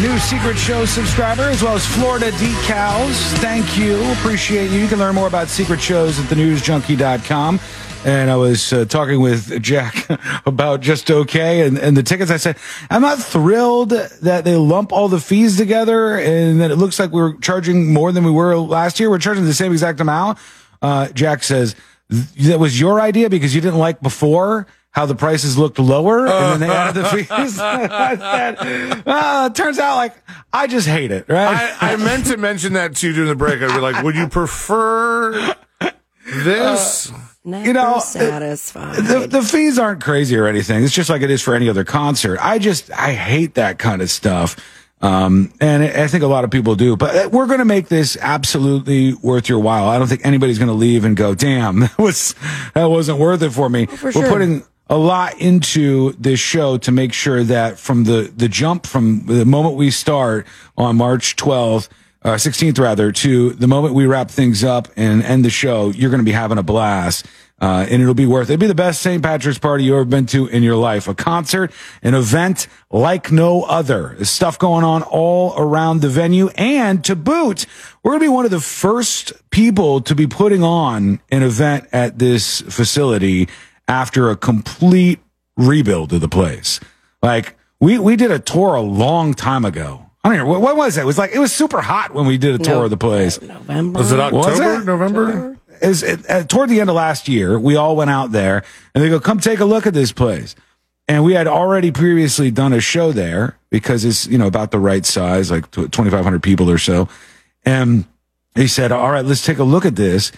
new 0.00 0.18
Secret 0.18 0.56
Show 0.56 0.84
subscriber, 0.84 1.42
as 1.42 1.62
well 1.62 1.74
as 1.74 1.86
Florida 1.86 2.30
Decals. 2.32 3.14
Thank 3.38 3.76
you. 3.76 4.02
Appreciate 4.12 4.70
you. 4.70 4.78
You 4.78 4.88
can 4.88 4.98
learn 4.98 5.14
more 5.14 5.26
about 5.26 5.48
Secret 5.48 5.80
Shows 5.80 6.18
at 6.18 6.26
thenewsjunkie.com. 6.26 7.60
And 8.04 8.30
I 8.30 8.36
was 8.36 8.72
uh, 8.72 8.84
talking 8.84 9.20
with 9.20 9.62
Jack 9.62 10.08
about 10.46 10.80
just 10.80 11.10
okay 11.10 11.66
and, 11.66 11.78
and 11.78 11.96
the 11.96 12.02
tickets. 12.02 12.30
I 12.30 12.36
said, 12.38 12.56
I'm 12.90 13.02
not 13.02 13.18
thrilled 13.18 13.90
that 13.90 14.44
they 14.44 14.56
lump 14.56 14.92
all 14.92 15.08
the 15.08 15.20
fees 15.20 15.56
together 15.56 16.16
and 16.16 16.60
that 16.60 16.70
it 16.70 16.76
looks 16.76 16.98
like 16.98 17.10
we're 17.10 17.36
charging 17.38 17.92
more 17.92 18.10
than 18.10 18.24
we 18.24 18.30
were 18.30 18.56
last 18.56 18.98
year. 18.98 19.10
We're 19.10 19.18
charging 19.18 19.44
the 19.44 19.54
same 19.54 19.72
exact 19.72 20.00
amount. 20.00 20.38
Uh, 20.80 21.08
Jack 21.08 21.42
says, 21.42 21.76
that 22.08 22.58
was 22.58 22.78
your 22.80 23.00
idea 23.00 23.30
because 23.30 23.54
you 23.54 23.60
didn't 23.60 23.78
like 23.78 24.00
before 24.00 24.66
how 24.92 25.06
the 25.06 25.14
prices 25.14 25.58
looked 25.58 25.78
lower 25.78 26.26
and 26.26 26.52
then 26.52 26.60
they 26.60 26.74
added 26.74 27.02
the 27.02 27.08
fees. 27.08 27.30
I 27.58 28.16
said, 28.16 29.02
"Ah, 29.06 29.46
it 29.46 29.54
turns 29.54 29.78
out 29.78 29.96
like 29.96 30.14
I 30.52 30.66
just 30.66 30.86
hate 30.86 31.10
it, 31.10 31.28
right? 31.28 31.74
I, 31.80 31.92
I 31.92 31.96
meant 31.96 32.26
to 32.26 32.36
mention 32.36 32.74
that 32.74 32.94
to 32.96 33.08
you 33.08 33.12
during 33.12 33.28
the 33.28 33.34
break. 33.34 33.62
I'd 33.62 33.74
be 33.74 33.80
like, 33.80 34.02
would 34.04 34.14
you 34.14 34.28
prefer 34.28 35.54
this? 36.24 37.12
Never 37.44 37.66
You 37.66 37.72
know, 37.72 37.98
satisfied. 37.98 38.96
the, 38.98 39.26
the 39.26 39.42
fees 39.42 39.76
aren't 39.78 40.02
crazy 40.02 40.36
or 40.36 40.46
anything. 40.46 40.84
It's 40.84 40.92
just 40.94 41.10
like 41.10 41.22
it 41.22 41.30
is 41.30 41.42
for 41.42 41.54
any 41.54 41.68
other 41.68 41.82
concert. 41.84 42.38
I 42.40 42.58
just, 42.60 42.92
I 42.92 43.14
hate 43.14 43.54
that 43.54 43.78
kind 43.80 44.00
of 44.00 44.10
stuff. 44.10 44.56
Um, 45.00 45.52
and 45.60 45.82
I 45.82 46.06
think 46.06 46.22
a 46.22 46.28
lot 46.28 46.44
of 46.44 46.52
people 46.52 46.76
do, 46.76 46.96
but 46.96 47.16
uh, 47.16 47.28
we're 47.32 47.46
going 47.48 47.58
to 47.58 47.64
make 47.64 47.88
this 47.88 48.16
absolutely 48.20 49.14
worth 49.14 49.48
your 49.48 49.58
while. 49.58 49.88
I 49.88 49.98
don't 49.98 50.06
think 50.06 50.24
anybody's 50.24 50.58
going 50.60 50.68
to 50.68 50.74
leave 50.74 51.04
and 51.04 51.16
go, 51.16 51.34
damn, 51.34 51.80
that 51.80 51.98
was, 51.98 52.36
that 52.74 52.84
wasn't 52.84 53.18
worth 53.18 53.42
it 53.42 53.50
for 53.50 53.68
me. 53.68 53.86
for 53.86 54.06
we're 54.06 54.12
sure. 54.12 54.28
putting 54.28 54.62
a 54.92 54.98
lot 54.98 55.40
into 55.40 56.12
this 56.18 56.38
show 56.38 56.76
to 56.76 56.92
make 56.92 57.14
sure 57.14 57.42
that 57.42 57.78
from 57.78 58.04
the, 58.04 58.30
the 58.36 58.46
jump 58.46 58.86
from 58.86 59.24
the 59.24 59.46
moment 59.46 59.74
we 59.74 59.90
start 59.90 60.46
on 60.76 60.96
March 60.96 61.34
12th, 61.36 61.88
uh, 62.20 62.34
16th 62.34 62.78
rather, 62.78 63.10
to 63.10 63.54
the 63.54 63.66
moment 63.66 63.94
we 63.94 64.04
wrap 64.04 64.30
things 64.30 64.62
up 64.62 64.88
and 64.94 65.22
end 65.22 65.46
the 65.46 65.50
show, 65.50 65.88
you're 65.88 66.10
going 66.10 66.20
to 66.20 66.26
be 66.26 66.32
having 66.32 66.58
a 66.58 66.62
blast. 66.62 67.26
Uh, 67.58 67.86
and 67.88 68.02
it'll 68.02 68.12
be 68.12 68.26
worth 68.26 68.50
it. 68.50 68.54
It'll 68.54 68.60
be 68.60 68.66
the 68.66 68.74
best 68.74 69.00
St. 69.00 69.22
Patrick's 69.22 69.58
party 69.58 69.84
you've 69.84 69.94
ever 69.94 70.04
been 70.04 70.26
to 70.26 70.46
in 70.48 70.62
your 70.62 70.76
life. 70.76 71.08
A 71.08 71.14
concert, 71.14 71.72
an 72.02 72.12
event 72.12 72.66
like 72.90 73.32
no 73.32 73.62
other. 73.62 74.12
There's 74.16 74.28
stuff 74.28 74.58
going 74.58 74.84
on 74.84 75.02
all 75.04 75.54
around 75.56 76.02
the 76.02 76.08
venue. 76.10 76.48
And 76.56 77.02
to 77.04 77.16
boot, 77.16 77.64
we're 78.02 78.10
going 78.10 78.20
to 78.20 78.24
be 78.24 78.28
one 78.28 78.44
of 78.44 78.50
the 78.50 78.60
first 78.60 79.32
people 79.50 80.02
to 80.02 80.14
be 80.14 80.26
putting 80.26 80.62
on 80.62 81.20
an 81.30 81.42
event 81.42 81.86
at 81.92 82.18
this 82.18 82.60
facility 82.62 83.48
after 83.92 84.30
a 84.30 84.36
complete 84.36 85.20
rebuild 85.58 86.14
of 86.14 86.22
the 86.22 86.28
place. 86.28 86.80
Like 87.22 87.56
we, 87.78 87.98
we 87.98 88.16
did 88.16 88.30
a 88.30 88.38
tour 88.38 88.74
a 88.74 88.80
long 88.80 89.34
time 89.34 89.66
ago. 89.66 90.06
I 90.24 90.30
don't 90.30 90.38
know. 90.38 90.46
What, 90.46 90.62
what 90.62 90.76
was 90.76 90.96
it? 90.96 91.02
It 91.02 91.04
was 91.04 91.18
like, 91.18 91.32
it 91.32 91.38
was 91.38 91.52
super 91.52 91.82
hot 91.82 92.14
when 92.14 92.26
we 92.26 92.38
did 92.38 92.54
a 92.54 92.64
tour 92.64 92.76
No- 92.76 92.84
of 92.84 92.90
the 92.90 92.96
place. 92.96 93.40
November. 93.42 93.98
Was 93.98 94.12
it 94.12 94.16
Was 94.32 94.46
October, 94.46 94.80
it? 94.80 94.84
November? 94.86 95.58
is 95.82 96.02
it, 96.02 96.30
uh, 96.30 96.44
toward 96.44 96.70
the 96.70 96.80
end 96.80 96.88
of 96.88 96.96
last 96.96 97.28
year, 97.28 97.58
we 97.58 97.76
all 97.76 97.94
went 97.94 98.08
out 98.08 98.32
there 98.32 98.62
and 98.94 99.04
they 99.04 99.10
go, 99.10 99.20
come 99.20 99.40
take 99.40 99.60
a 99.60 99.64
look 99.66 99.86
at 99.86 99.92
this 99.92 100.10
place. 100.10 100.54
And 101.08 101.22
we 101.24 101.34
had 101.34 101.46
already 101.46 101.90
previously 101.90 102.50
done 102.50 102.72
a 102.72 102.80
show 102.80 103.12
there 103.12 103.58
because 103.68 104.06
it's, 104.06 104.26
you 104.26 104.38
know, 104.38 104.46
about 104.46 104.70
the 104.70 104.78
right 104.78 105.04
size, 105.04 105.50
like 105.50 105.70
2,500 105.72 106.42
people 106.42 106.70
or 106.70 106.78
so. 106.78 107.08
And 107.66 108.06
he 108.54 108.68
said, 108.68 108.90
all 108.90 109.10
right, 109.10 109.24
let's 109.24 109.44
take 109.44 109.58
a 109.58 109.64
look 109.64 109.84
at 109.84 109.96
this. 109.96 110.32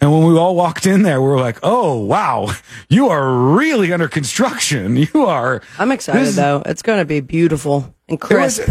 And 0.00 0.12
when 0.12 0.24
we 0.32 0.38
all 0.38 0.54
walked 0.54 0.86
in 0.86 1.02
there, 1.02 1.20
we 1.20 1.26
were 1.28 1.40
like, 1.40 1.58
oh, 1.64 1.98
wow, 1.98 2.50
you 2.88 3.08
are 3.08 3.32
really 3.56 3.92
under 3.92 4.06
construction. 4.08 4.96
You 5.14 5.26
are. 5.26 5.60
I'm 5.78 5.90
excited 5.90 6.26
this- 6.26 6.36
though. 6.36 6.62
It's 6.66 6.82
going 6.82 7.00
to 7.00 7.04
be 7.04 7.20
beautiful 7.20 7.92
and 8.08 8.18
it 8.22 8.22
was- 8.32 8.58
crisp. 8.60 8.70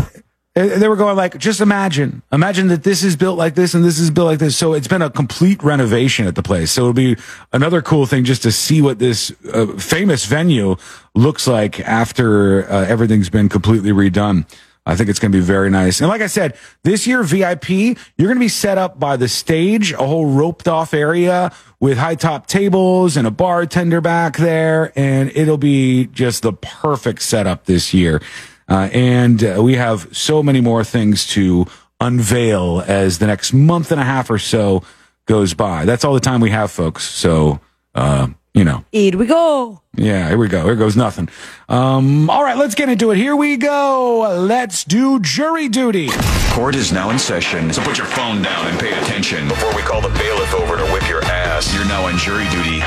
uh, 0.56 0.80
they 0.80 0.88
were 0.88 0.96
going 0.96 1.16
like, 1.18 1.38
just 1.38 1.60
imagine, 1.62 2.22
imagine 2.32 2.68
that 2.70 2.84
this 2.84 3.04
is 3.04 3.16
built 3.18 3.38
like 3.38 3.56
this 3.56 3.74
and 3.74 3.84
this 3.84 4.00
is 4.00 4.10
built 4.10 4.26
like 4.28 4.40
this. 4.40 4.56
So 4.58 4.74
it's 4.74 4.88
been 4.88 5.02
a 5.02 5.10
complete 5.10 5.62
renovation 5.62 6.26
at 6.28 6.36
the 6.36 6.42
place. 6.44 6.72
So 6.72 6.82
it'll 6.84 6.94
be 6.94 7.18
another 7.54 7.82
cool 7.82 8.06
thing 8.06 8.24
just 8.24 8.42
to 8.44 8.52
see 8.52 8.82
what 8.82 8.98
this 8.98 9.32
uh, 9.54 9.68
famous 9.78 10.26
venue 10.26 10.78
looks 11.14 11.46
like 11.46 11.80
after 11.82 12.70
uh, 12.72 12.86
everything's 12.86 13.30
been 13.30 13.50
completely 13.50 13.92
redone. 13.92 14.46
I 14.88 14.96
think 14.96 15.10
it's 15.10 15.20
going 15.20 15.34
to 15.34 15.38
be 15.38 15.44
very 15.44 15.70
nice. 15.70 16.00
And 16.00 16.08
like 16.08 16.22
I 16.22 16.28
said, 16.28 16.56
this 16.84 17.06
year 17.06 17.22
VIP, 17.22 17.70
you're 17.70 18.28
going 18.28 18.38
to 18.38 18.40
be 18.40 18.48
set 18.48 18.78
up 18.78 18.98
by 18.98 19.18
the 19.18 19.28
stage, 19.28 19.92
a 19.92 19.98
whole 19.98 20.26
roped 20.26 20.68
off 20.68 20.94
area 20.94 21.52
with 21.82 21.98
high 21.98 22.16
top 22.16 22.48
tables 22.48 23.18
and 23.18 23.28
a 23.28 23.32
bartender 23.32 24.00
back 24.00 24.38
there. 24.38 24.94
And 24.96 25.30
it'll 25.36 25.58
be 25.58 26.06
just 26.08 26.42
the 26.42 26.54
perfect 26.54 27.22
setup 27.22 27.66
this 27.66 27.94
year. 27.94 28.22
Uh, 28.70 28.90
and 28.94 29.44
uh, 29.44 29.62
we 29.62 29.76
have 29.76 30.16
so 30.16 30.42
many 30.42 30.62
more 30.62 30.86
things 30.86 31.28
to 31.28 31.66
unveil 32.00 32.82
as 32.88 33.20
the 33.20 33.28
next 33.28 33.52
month 33.52 33.92
and 33.92 34.00
a 34.00 34.06
half 34.06 34.30
or 34.30 34.40
so 34.40 34.84
goes 35.26 35.54
by. 35.54 35.84
That's 35.84 36.06
all 36.06 36.14
the 36.14 36.22
time 36.22 36.40
we 36.40 36.52
have, 36.52 36.72
folks. 36.72 37.04
So, 37.04 37.60
uh, 37.94 38.30
you 38.58 38.64
know, 38.64 38.84
Eat 38.92 39.16
we 39.16 39.26
go. 39.28 39.82
yeah, 39.96 40.28
here 40.30 40.38
we 40.38 40.48
go. 40.48 40.64
Here 40.66 40.76
goes 40.76 40.96
nothing. 40.98 41.30
Um, 41.70 42.30
all 42.30 42.44
right, 42.44 42.58
let's 42.58 42.76
get 42.76 42.90
into 42.90 43.12
it. 43.12 43.18
Here 43.18 43.36
we 43.36 43.56
go. 43.58 44.36
Let's 44.40 44.84
do 44.84 45.20
jury 45.20 45.70
duty. 45.70 46.10
Court 46.52 46.76
is 46.76 46.92
now 46.92 47.12
in 47.12 47.20
session, 47.20 47.72
so 47.72 47.84
put 47.84 47.98
your 47.98 48.08
phone 48.08 48.42
down 48.42 48.68
and 48.68 48.80
pay 48.80 48.98
attention 49.00 49.48
before 49.48 49.74
we 49.76 49.82
call 49.84 50.02
the 50.02 50.10
bailiff 50.10 50.54
over 50.56 50.76
to 50.78 50.86
whip 50.92 51.08
your 51.08 51.24
ass. 51.26 51.74
You're 51.76 51.86
now 51.86 52.06
on 52.06 52.18
jury 52.18 52.50
duty 52.50 52.82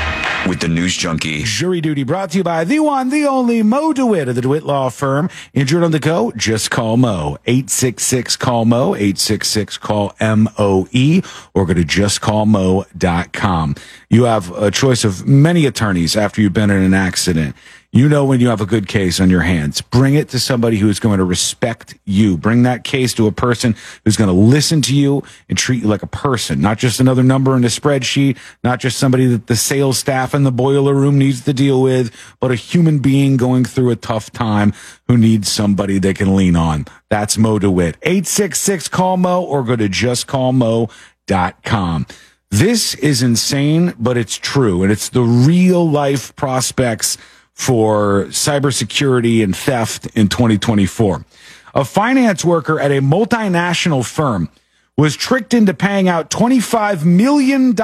with 0.47 0.59
the 0.59 0.67
news 0.67 0.95
junkie. 0.95 1.43
Jury 1.43 1.81
duty 1.81 2.03
brought 2.03 2.31
to 2.31 2.37
you 2.37 2.43
by 2.43 2.63
the 2.63 2.79
one, 2.79 3.09
the 3.09 3.25
only 3.25 3.63
Mo 3.63 3.93
DeWitt 3.93 4.27
of 4.27 4.35
the 4.35 4.41
DeWitt 4.41 4.63
Law 4.63 4.89
Firm. 4.89 5.29
Injured 5.53 5.83
on 5.83 5.91
the 5.91 5.99
go? 5.99 6.31
Just 6.35 6.71
call 6.71 6.97
Mo. 6.97 7.37
866 7.45 8.35
call 8.37 8.65
Mo, 8.65 8.95
866 8.95 9.77
call 9.77 10.15
M 10.19 10.49
O 10.57 10.87
E, 10.91 11.21
or 11.53 11.65
go 11.65 11.73
to 11.73 11.83
justcallmo.com. 11.83 13.75
You 14.09 14.23
have 14.23 14.51
a 14.51 14.71
choice 14.71 15.03
of 15.03 15.27
many 15.27 15.65
attorneys 15.65 16.15
after 16.15 16.41
you've 16.41 16.53
been 16.53 16.71
in 16.71 16.81
an 16.81 16.93
accident. 16.93 17.55
You 17.93 18.07
know 18.07 18.23
when 18.23 18.39
you 18.39 18.47
have 18.47 18.61
a 18.61 18.65
good 18.65 18.87
case 18.87 19.19
on 19.19 19.29
your 19.29 19.41
hands. 19.41 19.81
Bring 19.81 20.15
it 20.15 20.29
to 20.29 20.39
somebody 20.39 20.77
who 20.77 20.87
is 20.87 21.01
going 21.01 21.17
to 21.17 21.25
respect 21.25 21.93
you. 22.05 22.37
Bring 22.37 22.63
that 22.63 22.85
case 22.85 23.13
to 23.15 23.27
a 23.27 23.33
person 23.33 23.75
who's 24.05 24.15
going 24.15 24.29
to 24.29 24.33
listen 24.33 24.81
to 24.83 24.95
you 24.95 25.23
and 25.49 25.57
treat 25.57 25.83
you 25.83 25.89
like 25.89 26.01
a 26.01 26.07
person, 26.07 26.61
not 26.61 26.77
just 26.77 27.01
another 27.01 27.21
number 27.21 27.53
in 27.57 27.65
a 27.65 27.67
spreadsheet, 27.67 28.37
not 28.63 28.79
just 28.79 28.97
somebody 28.97 29.25
that 29.25 29.47
the 29.47 29.57
sales 29.57 29.97
staff 29.97 30.33
in 30.33 30.43
the 30.43 30.53
boiler 30.53 30.93
room 30.93 31.17
needs 31.17 31.41
to 31.41 31.51
deal 31.51 31.81
with, 31.81 32.15
but 32.39 32.49
a 32.49 32.55
human 32.55 32.99
being 32.99 33.35
going 33.35 33.65
through 33.65 33.89
a 33.89 33.97
tough 33.97 34.31
time 34.31 34.71
who 35.09 35.17
needs 35.17 35.51
somebody 35.51 35.99
they 35.99 36.13
can 36.13 36.33
lean 36.33 36.55
on. 36.55 36.85
That's 37.09 37.37
Mo 37.37 37.59
DeWitt. 37.59 37.97
866 38.03 38.87
call 38.87 39.17
Mo 39.17 39.43
or 39.43 39.63
go 39.63 39.75
to 39.75 39.89
justcallmo.com. 39.89 42.07
This 42.51 42.95
is 42.95 43.21
insane, 43.21 43.93
but 43.99 44.17
it's 44.17 44.37
true. 44.37 44.83
And 44.83 44.93
it's 44.93 45.09
the 45.09 45.23
real 45.23 45.89
life 45.89 46.33
prospects 46.37 47.17
for 47.53 48.25
cybersecurity 48.25 49.43
and 49.43 49.55
theft 49.55 50.07
in 50.15 50.27
2024. 50.27 51.25
A 51.73 51.85
finance 51.85 52.43
worker 52.43 52.79
at 52.79 52.91
a 52.91 53.01
multinational 53.01 54.05
firm 54.05 54.49
was 54.97 55.15
tricked 55.15 55.53
into 55.53 55.73
paying 55.73 56.09
out 56.09 56.29
$25 56.29 57.05
million 57.05 57.75
to 57.75 57.83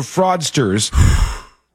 fraudsters. 0.00 0.92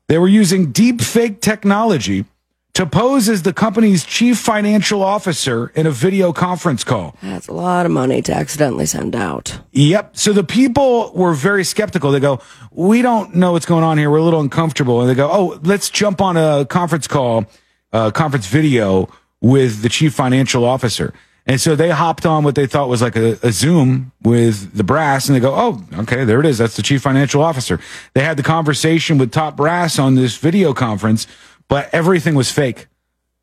They 0.08 0.18
were 0.18 0.28
using 0.28 0.72
deep 0.72 1.02
fake 1.02 1.42
technology 1.42 2.26
to 2.74 2.86
pose 2.86 3.28
as 3.28 3.44
the 3.44 3.54
company's 3.54 4.06
chief 4.06 4.38
financial 4.38 5.04
officer 5.04 5.68
in 5.76 5.86
a 5.86 5.92
video 5.92 6.32
conference 6.32 6.84
call. 6.84 7.16
That's 7.22 7.48
a 7.48 7.54
lot 7.54 7.86
of 7.86 7.92
money 7.92 8.22
to 8.24 8.34
accidentally 8.34 8.86
send 8.86 9.16
out. 9.16 9.60
Yep. 9.72 10.16
So 10.18 10.32
the 10.34 10.44
people 10.44 11.12
were 11.14 11.34
very 11.34 11.64
skeptical. 11.64 12.12
They 12.12 12.20
go, 12.20 12.40
we 12.72 13.02
don't 13.02 13.36
know 13.36 13.52
what's 13.52 13.66
going 13.66 13.84
on 13.84 13.98
here. 13.98 14.10
We're 14.10 14.18
a 14.18 14.24
little 14.24 14.40
uncomfortable. 14.40 15.02
And 15.02 15.10
they 15.10 15.16
go, 15.16 15.30
oh, 15.32 15.60
let's 15.64 15.90
jump 15.90 16.22
on 16.22 16.38
a 16.38 16.66
conference 16.66 17.08
call, 17.08 17.46
uh, 17.92 18.12
conference 18.12 18.48
video 18.48 19.10
with 19.42 19.82
the 19.82 19.90
chief 19.90 20.14
financial 20.14 20.64
officer. 20.64 21.14
And 21.48 21.60
so 21.60 21.76
they 21.76 21.90
hopped 21.90 22.26
on 22.26 22.44
what 22.44 22.54
they 22.54 22.68
thought 22.68 22.88
was 22.88 23.02
like 23.02 23.16
a, 23.16 23.38
a 23.42 23.52
Zoom 23.52 24.12
with 24.22 24.76
the 24.78 24.84
brass 24.84 25.28
and 25.28 25.36
they 25.36 25.40
go, 25.40 25.54
Oh, 25.56 25.84
okay, 26.02 26.24
there 26.24 26.40
it 26.40 26.46
is. 26.46 26.60
That's 26.60 26.76
the 26.76 26.84
chief 26.84 27.02
financial 27.02 27.42
officer. 27.42 27.80
They 28.14 28.24
had 28.24 28.38
the 28.38 28.44
conversation 28.44 29.18
with 29.18 29.32
top 29.32 29.58
brass 29.58 29.98
on 29.98 30.16
this 30.16 30.38
video 30.38 30.74
conference, 30.74 31.26
but 31.72 31.90
everything 31.94 32.36
was 32.36 32.52
fake. 32.52 32.88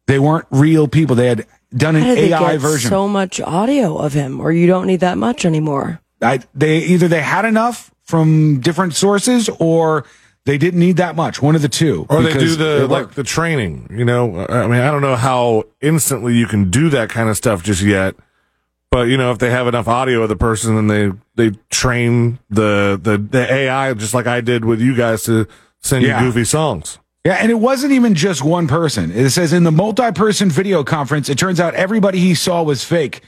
They 0.06 0.18
weren't 0.18 0.44
real 0.50 0.86
people. 0.86 1.16
They 1.16 1.28
had 1.28 1.46
done 1.74 1.96
an 1.96 2.02
How 2.02 2.08
did 2.14 2.18
they 2.18 2.32
AI 2.34 2.52
get 2.52 2.60
version. 2.60 2.90
so 2.90 3.08
much 3.08 3.40
audio 3.40 3.96
of 3.96 4.12
him, 4.12 4.38
or 4.38 4.52
you 4.52 4.66
don't 4.66 4.86
need 4.86 5.00
that 5.00 5.16
much 5.16 5.46
anymore? 5.46 6.00
I, 6.20 6.40
they 6.54 6.78
either 6.78 7.08
they 7.08 7.22
had 7.22 7.44
enough 7.46 7.90
from 8.04 8.60
different 8.60 8.94
sources 8.94 9.48
or 9.58 10.04
they 10.44 10.58
didn't 10.58 10.80
need 10.80 10.96
that 10.98 11.16
much. 11.16 11.40
One 11.40 11.54
of 11.56 11.62
the 11.62 11.68
two. 11.70 12.06
Or 12.10 12.22
they 12.22 12.34
do 12.34 12.54
the 12.56 12.86
like 12.86 13.12
the 13.12 13.22
training, 13.24 13.88
you 13.90 14.04
know. 14.04 14.46
I 14.46 14.66
mean, 14.66 14.80
I 14.80 14.90
don't 14.90 15.02
know 15.02 15.16
how 15.16 15.64
instantly 15.80 16.34
you 16.36 16.46
can 16.46 16.70
do 16.70 16.90
that 16.90 17.08
kind 17.08 17.28
of 17.30 17.36
stuff 17.36 17.62
just 17.62 17.82
yet. 17.82 18.14
But 18.90 19.08
you 19.08 19.16
know, 19.16 19.30
if 19.32 19.38
they 19.38 19.50
have 19.50 19.66
enough 19.68 19.88
audio 19.88 20.22
of 20.22 20.28
the 20.28 20.36
person, 20.36 20.74
then 20.74 20.86
they 20.86 21.12
they 21.50 21.56
train 21.70 22.38
the 22.50 22.98
the, 23.02 23.16
the 23.18 23.50
AI 23.52 23.94
just 23.94 24.12
like 24.14 24.26
I 24.26 24.40
did 24.42 24.64
with 24.64 24.80
you 24.80 24.94
guys 24.94 25.22
to 25.24 25.46
send 25.80 26.04
Yeah. 26.04 26.22
you 26.22 26.28
goofy 26.32 26.44
songs. 26.44 26.98
Yeah, 27.28 27.34
and 27.34 27.50
it 27.50 27.60
wasn't 27.60 27.92
even 27.92 28.14
just 28.14 28.42
one 28.42 28.66
person. 28.68 29.10
It 29.10 29.28
says 29.28 29.52
in 29.52 29.64
the 29.64 29.70
multi-person 29.70 30.48
video 30.48 30.82
conference, 30.82 31.28
it 31.28 31.36
turns 31.36 31.60
out 31.60 31.74
everybody 31.74 32.18
he 32.18 32.34
saw 32.34 32.62
was 32.62 32.84
fake, 32.84 33.20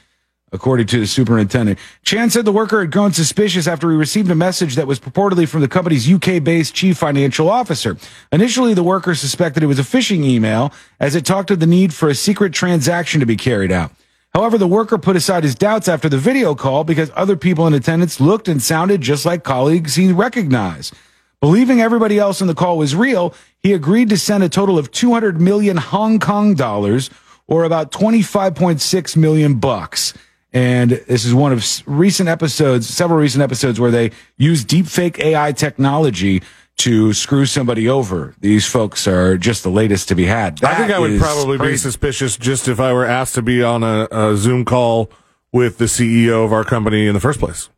according 0.52 0.86
to 0.86 1.00
the 1.00 1.06
superintendent. 1.06 1.78
Chan 2.02 2.30
said 2.30 2.46
the 2.46 2.50
worker 2.50 2.80
had 2.80 2.92
grown 2.92 3.12
suspicious 3.12 3.66
after 3.66 3.90
he 3.90 3.98
received 3.98 4.30
a 4.30 4.34
message 4.34 4.76
that 4.76 4.86
was 4.86 4.98
purportedly 4.98 5.46
from 5.46 5.60
the 5.60 5.68
company's 5.68 6.10
UK-based 6.10 6.74
chief 6.74 6.96
financial 6.96 7.50
officer. 7.50 7.98
Initially, 8.32 8.72
the 8.72 8.82
worker 8.82 9.14
suspected 9.14 9.62
it 9.62 9.66
was 9.66 9.78
a 9.78 9.82
phishing 9.82 10.24
email, 10.24 10.72
as 10.98 11.14
it 11.14 11.26
talked 11.26 11.50
of 11.50 11.60
the 11.60 11.66
need 11.66 11.92
for 11.92 12.08
a 12.08 12.14
secret 12.14 12.54
transaction 12.54 13.20
to 13.20 13.26
be 13.26 13.36
carried 13.36 13.70
out. 13.70 13.92
However, 14.32 14.56
the 14.56 14.66
worker 14.66 14.96
put 14.96 15.16
aside 15.16 15.44
his 15.44 15.54
doubts 15.54 15.88
after 15.88 16.08
the 16.08 16.16
video 16.16 16.54
call 16.54 16.84
because 16.84 17.10
other 17.14 17.36
people 17.36 17.66
in 17.66 17.74
attendance 17.74 18.18
looked 18.18 18.48
and 18.48 18.62
sounded 18.62 19.02
just 19.02 19.26
like 19.26 19.44
colleagues 19.44 19.96
he 19.96 20.10
recognized. 20.10 20.94
Believing 21.40 21.80
everybody 21.80 22.18
else 22.18 22.42
in 22.42 22.48
the 22.48 22.54
call 22.54 22.76
was 22.76 22.94
real, 22.94 23.34
he 23.60 23.72
agreed 23.72 24.10
to 24.10 24.18
send 24.18 24.44
a 24.44 24.48
total 24.50 24.78
of 24.78 24.90
200 24.90 25.40
million 25.40 25.78
Hong 25.78 26.18
Kong 26.18 26.54
dollars 26.54 27.08
or 27.46 27.64
about 27.64 27.90
25.6 27.92 29.16
million 29.16 29.54
bucks. 29.54 30.12
And 30.52 30.90
this 30.90 31.24
is 31.24 31.32
one 31.32 31.52
of 31.52 31.64
recent 31.86 32.28
episodes, 32.28 32.88
several 32.88 33.18
recent 33.18 33.42
episodes 33.42 33.80
where 33.80 33.90
they 33.90 34.10
use 34.36 34.66
deepfake 34.66 35.18
AI 35.18 35.52
technology 35.52 36.42
to 36.78 37.14
screw 37.14 37.46
somebody 37.46 37.88
over. 37.88 38.34
These 38.40 38.66
folks 38.66 39.06
are 39.06 39.38
just 39.38 39.62
the 39.62 39.70
latest 39.70 40.08
to 40.08 40.14
be 40.14 40.26
had. 40.26 40.62
I 40.62 40.74
think 40.74 40.92
I 40.92 40.98
would 40.98 41.18
probably 41.18 41.56
be 41.56 41.76
suspicious 41.78 42.36
just 42.36 42.68
if 42.68 42.80
I 42.80 42.92
were 42.92 43.06
asked 43.06 43.34
to 43.36 43.42
be 43.42 43.62
on 43.62 43.82
a, 43.82 44.08
a 44.10 44.36
Zoom 44.36 44.66
call 44.66 45.10
with 45.52 45.78
the 45.78 45.86
CEO 45.86 46.44
of 46.44 46.52
our 46.52 46.64
company 46.64 47.06
in 47.06 47.14
the 47.14 47.20
first 47.20 47.40
place. 47.40 47.70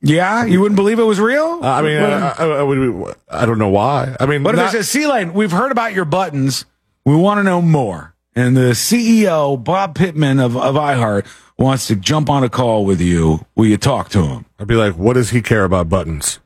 Yeah, 0.00 0.44
you 0.44 0.60
wouldn't 0.60 0.76
believe 0.76 0.98
it 0.98 1.04
was 1.04 1.18
real. 1.18 1.58
Uh, 1.62 1.66
I 1.66 1.82
mean, 1.82 1.98
I, 1.98 2.28
I, 2.30 2.44
I, 2.44 2.62
would- 2.62 3.16
I 3.28 3.46
don't 3.46 3.58
know 3.58 3.68
why. 3.68 4.14
I 4.20 4.26
mean, 4.26 4.44
What 4.44 4.54
if 4.54 4.58
not- 4.58 4.68
it 4.68 4.72
says, 4.72 4.88
"C 4.88 5.06
Lane, 5.06 5.32
we've 5.34 5.50
heard 5.50 5.72
about 5.72 5.92
your 5.92 6.04
buttons. 6.04 6.64
We 7.04 7.16
want 7.16 7.38
to 7.38 7.42
know 7.42 7.60
more." 7.60 8.14
And 8.36 8.56
the 8.56 8.70
CEO, 8.74 9.62
Bob 9.62 9.96
Pittman 9.96 10.38
of, 10.38 10.56
of 10.56 10.76
iHeart, 10.76 11.26
wants 11.58 11.88
to 11.88 11.96
jump 11.96 12.30
on 12.30 12.44
a 12.44 12.48
call 12.48 12.84
with 12.84 13.00
you. 13.00 13.44
Will 13.56 13.66
you 13.66 13.76
talk 13.76 14.08
to 14.10 14.22
him? 14.24 14.44
I'd 14.60 14.68
be 14.68 14.76
like, 14.76 14.94
"What 14.94 15.14
does 15.14 15.30
he 15.30 15.42
care 15.42 15.64
about 15.64 15.88
buttons?" 15.88 16.38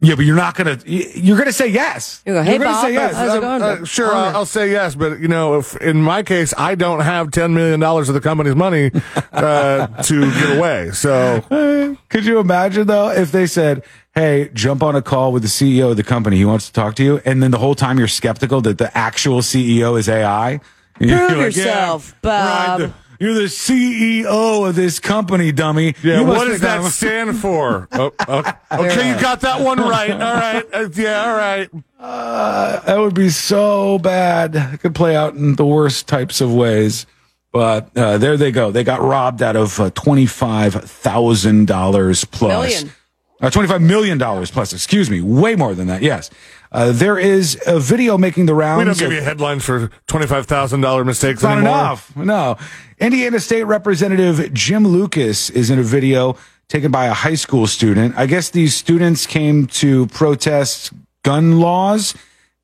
Yeah, 0.00 0.14
but 0.14 0.24
you're 0.24 0.36
not 0.36 0.54
gonna. 0.54 0.78
You're 0.86 1.36
gonna 1.36 1.52
say 1.52 1.66
yes. 1.66 2.22
You 2.24 2.34
go, 2.34 2.42
"Hey, 2.42 2.52
you're 2.52 2.58
gonna 2.60 2.70
Bob, 2.70 2.84
say 2.84 2.92
yes. 2.92 3.14
how's 3.16 3.34
it 3.34 3.40
going?" 3.40 3.62
uh, 3.62 3.84
sure, 3.84 4.14
I'll, 4.14 4.36
I'll 4.36 4.46
say 4.46 4.70
yes, 4.70 4.94
but 4.94 5.18
you 5.18 5.26
know, 5.26 5.58
if 5.58 5.76
in 5.78 6.00
my 6.00 6.22
case, 6.22 6.54
I 6.56 6.76
don't 6.76 7.00
have 7.00 7.32
ten 7.32 7.52
million 7.52 7.80
dollars 7.80 8.08
of 8.08 8.14
the 8.14 8.20
company's 8.20 8.54
money 8.54 8.92
uh, 9.32 9.88
to 10.04 10.20
give 10.20 10.56
away. 10.56 10.92
So 10.92 11.40
Could 12.10 12.24
you 12.26 12.38
imagine 12.38 12.86
though 12.86 13.10
if 13.10 13.32
they 13.32 13.46
said, 13.46 13.82
"Hey, 14.14 14.50
jump 14.54 14.84
on 14.84 14.94
a 14.94 15.02
call 15.02 15.32
with 15.32 15.42
the 15.42 15.48
CEO 15.48 15.90
of 15.90 15.96
the 15.96 16.04
company. 16.04 16.36
He 16.36 16.44
wants 16.44 16.66
to 16.68 16.72
talk 16.72 16.94
to 16.96 17.02
you," 17.02 17.20
and 17.24 17.42
then 17.42 17.50
the 17.50 17.58
whole 17.58 17.74
time 17.74 17.98
you're 17.98 18.06
skeptical 18.06 18.60
that 18.60 18.78
the 18.78 18.96
actual 18.96 19.40
CEO 19.40 19.98
is 19.98 20.08
AI. 20.08 20.60
Prove 20.94 21.10
You're 21.10 21.18
like, 21.28 21.30
"Yeah, 21.36 21.42
yourself, 21.42 22.14
Bob. 22.22 22.92
The- 23.18 23.24
you're 23.24 23.34
the 23.34 23.48
CEO 23.48 24.68
of 24.68 24.74
this 24.74 24.98
company, 25.00 25.52
dummy. 25.52 25.94
yeah, 26.02 26.20
what 26.22 26.46
does 26.46 26.60
that 26.60 26.80
I'm- 26.80 26.90
stand 26.90 27.38
for? 27.38 27.88
Oh, 27.98 28.12
okay, 28.28 28.52
okay, 28.72 29.08
you 29.14 29.20
got 29.20 29.40
that 29.42 29.60
one 29.60 29.78
right. 29.80 30.10
All 30.10 30.18
right, 30.34 30.64
Uh, 30.72 30.88
yeah, 30.94 31.24
all 31.24 31.36
right. 31.36 31.70
Uh, 31.98 32.80
that 32.80 32.98
would 32.98 33.14
be 33.14 33.28
so 33.28 33.98
bad. 33.98 34.54
It 34.54 34.80
could 34.80 34.94
play 34.94 35.16
out 35.16 35.34
in 35.34 35.56
the 35.56 35.66
worst 35.66 36.06
types 36.06 36.40
of 36.40 36.52
ways. 36.54 37.06
But 37.52 37.96
uh, 37.96 38.18
there 38.18 38.36
they 38.36 38.52
go. 38.52 38.70
They 38.70 38.84
got 38.84 39.00
robbed 39.00 39.42
out 39.42 39.56
of 39.56 39.80
uh, 39.80 39.90
twenty 39.90 40.26
five 40.26 40.74
thousand 40.74 41.66
dollars 41.66 42.24
plus. 42.24 42.50
Million. 42.50 42.92
Uh, 43.40 43.50
twenty 43.50 43.68
five 43.68 43.80
million 43.80 44.18
dollars 44.18 44.50
plus. 44.50 44.72
Excuse 44.72 45.08
me, 45.10 45.20
way 45.22 45.56
more 45.56 45.74
than 45.74 45.86
that. 45.86 46.02
Yes, 46.02 46.28
uh, 46.70 46.92
there 46.92 47.18
is 47.18 47.60
a 47.66 47.78
video 47.80 48.18
making 48.18 48.46
the 48.46 48.54
rounds. 48.54 48.78
We 48.78 48.84
don't 48.84 48.98
give 48.98 49.08
of- 49.08 49.14
you 49.14 49.20
headlines 49.22 49.64
for 49.64 49.90
twenty 50.06 50.26
five 50.26 50.46
thousand 50.46 50.80
dollar 50.80 51.04
mistakes 51.04 51.38
it's 51.38 51.42
not 51.42 51.58
anymore. 51.58 51.74
enough. 51.78 52.16
No. 52.16 52.56
Indiana 52.98 53.40
State 53.40 53.64
Representative 53.64 54.52
Jim 54.52 54.86
Lucas 54.86 55.50
is 55.50 55.70
in 55.70 55.78
a 55.78 55.82
video 55.82 56.36
taken 56.68 56.90
by 56.90 57.06
a 57.06 57.14
high 57.14 57.34
school 57.36 57.66
student. 57.66 58.14
I 58.18 58.26
guess 58.26 58.50
these 58.50 58.74
students 58.74 59.26
came 59.26 59.66
to 59.68 60.06
protest 60.08 60.92
gun 61.22 61.60
laws, 61.60 62.14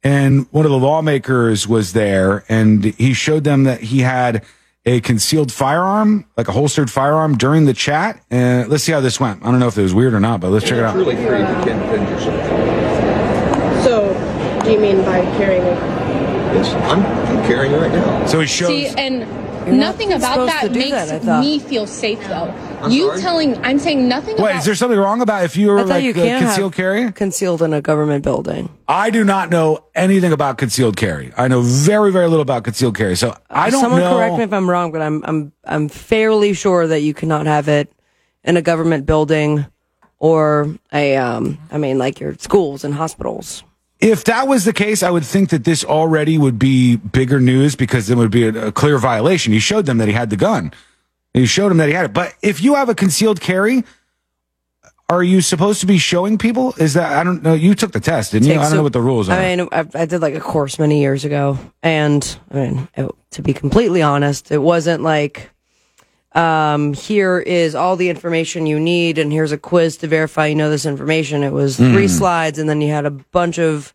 and 0.02 0.46
one 0.50 0.64
of 0.66 0.70
the 0.70 0.78
lawmakers 0.78 1.66
was 1.66 1.92
there, 1.94 2.44
and 2.48 2.84
he 2.84 3.14
showed 3.14 3.44
them 3.44 3.64
that 3.64 3.80
he 3.80 4.00
had 4.00 4.44
a 4.86 5.00
concealed 5.00 5.50
firearm, 5.50 6.26
like 6.36 6.46
a 6.48 6.52
holstered 6.52 6.90
firearm, 6.90 7.38
during 7.38 7.64
the 7.64 7.72
chat. 7.72 8.20
And 8.30 8.68
let's 8.68 8.84
see 8.84 8.92
how 8.92 9.00
this 9.00 9.18
went. 9.18 9.42
I 9.42 9.50
don't 9.50 9.58
know 9.58 9.68
if 9.68 9.78
it 9.78 9.82
was 9.82 9.94
weird 9.94 10.12
or 10.12 10.20
not, 10.20 10.40
but 10.40 10.50
let's 10.50 10.66
check 10.66 10.76
it 10.76 10.84
out. 10.84 10.94
Really 10.94 11.16
free 11.16 11.38
to 11.38 11.62
defend 11.64 12.08
yourself. 12.10 12.44
So, 13.82 14.12
do 14.64 14.72
you 14.72 14.78
mean 14.80 14.98
by 15.04 15.20
carrying 15.36 15.62
a 15.62 16.58
It's, 16.58 16.68
I'm, 16.70 17.00
I'm 17.04 17.46
carrying 17.46 17.72
it 17.72 17.76
right 17.76 17.92
now. 17.92 18.26
So 18.26 18.40
he 18.40 18.46
shows. 18.46 18.68
See, 18.68 18.86
and 18.86 19.20
You're 19.20 19.76
not 19.76 19.86
nothing 19.98 20.12
about 20.12 20.46
that 20.46 20.72
makes 20.72 20.90
that, 21.24 21.40
me 21.40 21.58
feel 21.58 21.86
safe, 21.86 22.20
though. 22.28 22.52
you 22.88 23.16
telling, 23.18 23.56
I'm 23.64 23.78
saying 23.78 24.06
nothing 24.08 24.36
Wait, 24.36 24.50
about. 24.50 24.56
is 24.58 24.64
there 24.64 24.74
something 24.74 24.98
wrong 24.98 25.20
about 25.22 25.44
if 25.44 25.56
you're 25.56 25.84
like 25.84 26.04
you 26.04 26.10
uh, 26.10 26.14
concealed 26.14 26.72
have 26.72 26.76
carry? 26.76 27.12
concealed 27.12 27.62
in 27.62 27.72
a 27.72 27.80
government 27.80 28.24
building. 28.24 28.68
I 28.86 29.10
do 29.10 29.24
not 29.24 29.50
know 29.50 29.84
anything 29.94 30.32
about 30.32 30.58
concealed 30.58 30.96
carry. 30.96 31.32
I 31.36 31.48
know 31.48 31.60
very, 31.62 32.12
very 32.12 32.26
little 32.28 32.42
about 32.42 32.64
concealed 32.64 32.96
carry. 32.96 33.16
So 33.16 33.34
I 33.50 33.70
don't 33.70 33.80
Someone 33.80 34.00
know. 34.00 34.16
correct 34.16 34.36
me 34.36 34.44
if 34.44 34.52
I'm 34.52 34.68
wrong, 34.68 34.92
but 34.92 35.00
I'm 35.02 35.22
I'm 35.24 35.52
I'm 35.64 35.88
fairly 35.88 36.52
sure 36.52 36.86
that 36.86 37.00
you 37.00 37.14
cannot 37.14 37.46
have 37.46 37.68
it 37.68 37.90
in 38.44 38.56
a 38.58 38.62
government 38.62 39.06
building 39.06 39.64
or 40.18 40.74
a 40.92 41.16
um 41.16 41.58
I 41.70 41.78
mean 41.78 41.96
like 41.96 42.20
your 42.20 42.34
schools 42.34 42.84
and 42.84 42.92
hospitals. 42.94 43.64
If 44.00 44.24
that 44.24 44.48
was 44.48 44.64
the 44.64 44.72
case, 44.72 45.02
I 45.02 45.10
would 45.10 45.24
think 45.24 45.50
that 45.50 45.64
this 45.64 45.84
already 45.84 46.36
would 46.36 46.58
be 46.58 46.96
bigger 46.96 47.40
news 47.40 47.76
because 47.76 48.10
it 48.10 48.16
would 48.16 48.30
be 48.30 48.46
a, 48.46 48.66
a 48.66 48.72
clear 48.72 48.98
violation. 48.98 49.52
He 49.52 49.60
showed 49.60 49.86
them 49.86 49.98
that 49.98 50.08
he 50.08 50.14
had 50.14 50.30
the 50.30 50.36
gun. 50.36 50.72
He 51.32 51.46
showed 51.46 51.70
them 51.70 51.78
that 51.78 51.88
he 51.88 51.94
had 51.94 52.06
it. 52.06 52.12
But 52.12 52.34
if 52.42 52.62
you 52.62 52.74
have 52.74 52.88
a 52.88 52.94
concealed 52.94 53.40
carry, 53.40 53.84
are 55.08 55.22
you 55.22 55.40
supposed 55.40 55.80
to 55.80 55.86
be 55.86 55.98
showing 55.98 56.38
people? 56.38 56.74
Is 56.78 56.94
that 56.94 57.12
I 57.12 57.24
don't 57.24 57.42
know? 57.42 57.54
You 57.54 57.74
took 57.74 57.92
the 57.92 58.00
test, 58.00 58.32
didn't 58.32 58.48
you? 58.48 58.54
I 58.54 58.64
don't 58.64 58.76
know 58.76 58.82
what 58.82 58.92
the 58.92 59.00
rules 59.00 59.28
are. 59.28 59.38
I 59.38 59.56
mean, 59.56 59.68
I, 59.70 59.86
I 59.94 60.06
did 60.06 60.22
like 60.22 60.34
a 60.34 60.40
course 60.40 60.78
many 60.78 61.00
years 61.00 61.24
ago, 61.24 61.58
and 61.82 62.38
I 62.50 62.54
mean, 62.54 62.88
it, 62.94 63.10
to 63.32 63.42
be 63.42 63.52
completely 63.52 64.00
honest, 64.02 64.50
it 64.50 64.58
wasn't 64.58 65.02
like, 65.02 65.50
um, 66.34 66.92
here 66.94 67.38
is 67.38 67.74
all 67.74 67.96
the 67.96 68.08
information 68.08 68.66
you 68.66 68.80
need, 68.80 69.18
and 69.18 69.32
here's 69.32 69.52
a 69.52 69.58
quiz 69.58 69.96
to 69.98 70.06
verify 70.06 70.46
you 70.46 70.54
know 70.54 70.70
this 70.70 70.86
information. 70.86 71.42
It 71.42 71.52
was 71.52 71.76
three 71.76 72.06
Mm. 72.06 72.10
slides, 72.18 72.58
and 72.58 72.68
then 72.68 72.80
you 72.80 72.90
had 72.92 73.06
a 73.06 73.10
bunch 73.10 73.58
of 73.58 73.92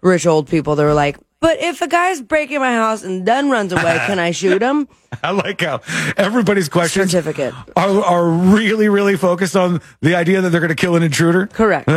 rich 0.00 0.26
old 0.26 0.48
people 0.48 0.76
that 0.76 0.82
were 0.82 0.94
like, 0.94 1.16
"But 1.40 1.60
if 1.62 1.80
a 1.82 1.86
guy's 1.88 2.20
breaking 2.22 2.60
my 2.60 2.72
house 2.74 3.02
and 3.04 3.26
then 3.26 3.50
runs 3.50 3.72
away, 3.72 4.00
can 4.06 4.18
I 4.18 4.30
shoot 4.30 4.62
him?" 4.62 4.88
I 5.22 5.30
like 5.30 5.60
how 5.60 5.80
everybody's 6.16 6.68
questions 6.68 7.10
Certificate. 7.12 7.54
are, 7.76 8.00
are 8.02 8.28
really, 8.28 8.88
really 8.88 9.16
focused 9.16 9.54
on 9.56 9.80
the 10.02 10.16
idea 10.16 10.40
that 10.40 10.50
they're 10.50 10.60
going 10.60 10.70
to 10.70 10.74
kill 10.74 10.96
an 10.96 11.02
intruder. 11.04 11.46
Correct. 11.46 11.88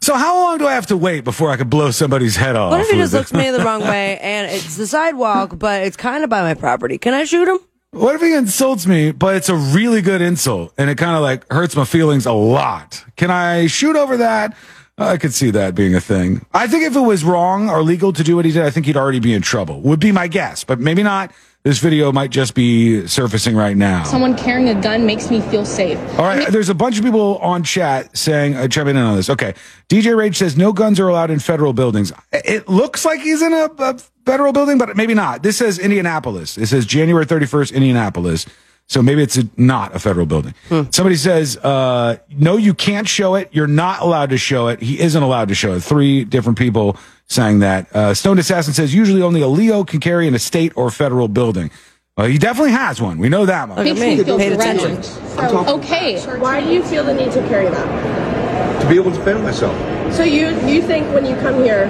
So 0.00 0.14
how 0.14 0.36
long 0.42 0.58
do 0.58 0.66
I 0.66 0.72
have 0.74 0.86
to 0.86 0.96
wait 0.96 1.22
before 1.24 1.50
I 1.50 1.56
can 1.56 1.68
blow 1.68 1.90
somebody's 1.90 2.36
head 2.36 2.56
off? 2.56 2.70
What 2.70 2.80
if 2.80 2.88
he 2.88 2.96
just 2.96 3.12
looks 3.12 3.32
me 3.32 3.50
the 3.50 3.62
wrong 3.62 3.80
way 3.94 4.18
and 4.20 4.50
it's 4.50 4.76
the 4.76 4.86
sidewalk, 4.86 5.58
but 5.58 5.82
it's 5.82 5.96
kind 5.98 6.24
of 6.24 6.30
by 6.30 6.40
my 6.42 6.54
property? 6.54 6.96
Can 6.96 7.12
I 7.12 7.24
shoot 7.24 7.46
him? 7.46 7.58
What 7.94 8.14
if 8.14 8.22
he 8.22 8.32
insults 8.34 8.86
me, 8.86 9.12
but 9.12 9.36
it's 9.36 9.50
a 9.50 9.54
really 9.54 10.00
good 10.00 10.22
insult 10.22 10.72
and 10.78 10.88
it 10.88 10.96
kind 10.96 11.14
of 11.14 11.20
like 11.20 11.46
hurts 11.52 11.76
my 11.76 11.84
feelings 11.84 12.24
a 12.24 12.32
lot? 12.32 13.04
Can 13.16 13.30
I 13.30 13.66
shoot 13.66 13.96
over 13.96 14.16
that? 14.16 14.56
I 14.96 15.18
could 15.18 15.34
see 15.34 15.50
that 15.50 15.74
being 15.74 15.94
a 15.94 16.00
thing. 16.00 16.46
I 16.54 16.68
think 16.68 16.84
if 16.84 16.96
it 16.96 17.00
was 17.00 17.22
wrong 17.22 17.68
or 17.68 17.82
legal 17.82 18.14
to 18.14 18.24
do 18.24 18.34
what 18.34 18.46
he 18.46 18.50
did, 18.50 18.62
I 18.62 18.70
think 18.70 18.86
he'd 18.86 18.96
already 18.96 19.20
be 19.20 19.34
in 19.34 19.42
trouble. 19.42 19.82
Would 19.82 20.00
be 20.00 20.10
my 20.10 20.26
guess, 20.26 20.64
but 20.64 20.80
maybe 20.80 21.02
not. 21.02 21.32
This 21.64 21.78
video 21.78 22.10
might 22.10 22.30
just 22.30 22.56
be 22.56 23.06
surfacing 23.06 23.54
right 23.54 23.76
now. 23.76 24.02
Someone 24.02 24.36
carrying 24.36 24.68
a 24.68 24.82
gun 24.82 25.06
makes 25.06 25.30
me 25.30 25.40
feel 25.42 25.64
safe. 25.64 25.96
All 26.18 26.24
right, 26.24 26.48
there's 26.48 26.68
a 26.68 26.74
bunch 26.74 26.98
of 26.98 27.04
people 27.04 27.38
on 27.38 27.62
chat 27.62 28.16
saying, 28.16 28.56
uh, 28.56 28.66
chiming 28.66 28.96
in 28.96 29.02
on 29.02 29.14
this. 29.14 29.30
Okay. 29.30 29.54
DJ 29.88 30.16
Rage 30.16 30.36
says 30.38 30.56
no 30.56 30.72
guns 30.72 30.98
are 30.98 31.06
allowed 31.06 31.30
in 31.30 31.38
federal 31.38 31.72
buildings. 31.72 32.12
It 32.32 32.68
looks 32.68 33.04
like 33.04 33.20
he's 33.20 33.42
in 33.42 33.52
a, 33.52 33.70
a 33.78 33.96
federal 34.26 34.52
building, 34.52 34.76
but 34.76 34.96
maybe 34.96 35.14
not. 35.14 35.44
This 35.44 35.56
says 35.58 35.78
Indianapolis. 35.78 36.58
It 36.58 36.66
says 36.66 36.84
January 36.84 37.26
31st, 37.26 37.74
Indianapolis. 37.74 38.44
So 38.88 39.00
maybe 39.00 39.22
it's 39.22 39.38
a, 39.38 39.48
not 39.56 39.94
a 39.94 40.00
federal 40.00 40.26
building. 40.26 40.54
Somebody 40.68 41.14
says, 41.14 41.56
uh, 41.58 42.16
no, 42.28 42.56
you 42.56 42.74
can't 42.74 43.06
show 43.06 43.36
it. 43.36 43.48
You're 43.52 43.68
not 43.68 44.00
allowed 44.00 44.30
to 44.30 44.36
show 44.36 44.66
it. 44.66 44.82
He 44.82 44.98
isn't 44.98 45.22
allowed 45.22 45.46
to 45.48 45.54
show 45.54 45.74
it. 45.74 45.80
Three 45.80 46.24
different 46.24 46.58
people 46.58 46.96
saying 47.32 47.60
that. 47.60 47.94
Uh, 47.94 48.14
Stoned 48.14 48.38
Assassin 48.38 48.74
says 48.74 48.94
usually 48.94 49.22
only 49.22 49.40
a 49.40 49.48
LEO 49.48 49.84
can 49.84 50.00
carry 50.00 50.26
in 50.26 50.34
a 50.34 50.38
state 50.38 50.72
or 50.76 50.90
federal 50.90 51.28
building. 51.28 51.70
Well, 52.16 52.26
he 52.26 52.36
definitely 52.38 52.72
has 52.72 53.00
one. 53.00 53.18
We 53.18 53.28
know 53.30 53.46
that 53.46 53.68
much. 53.68 53.78
Makes 53.84 54.00
me 54.00 54.22
feel 54.22 54.38
threatened. 54.38 55.02
talking- 55.36 55.74
Okay. 55.80 56.20
Why 56.38 56.60
do 56.60 56.68
you 56.68 56.82
feel 56.82 57.04
the 57.04 57.14
need 57.14 57.32
to 57.32 57.40
carry 57.48 57.68
that? 57.68 58.80
To 58.82 58.88
be 58.88 58.96
able 58.96 59.10
to 59.12 59.16
defend 59.18 59.42
myself. 59.42 59.74
So 60.12 60.22
you 60.24 60.48
you 60.66 60.82
think 60.82 61.08
when 61.14 61.24
you 61.24 61.34
come 61.36 61.62
here 61.64 61.86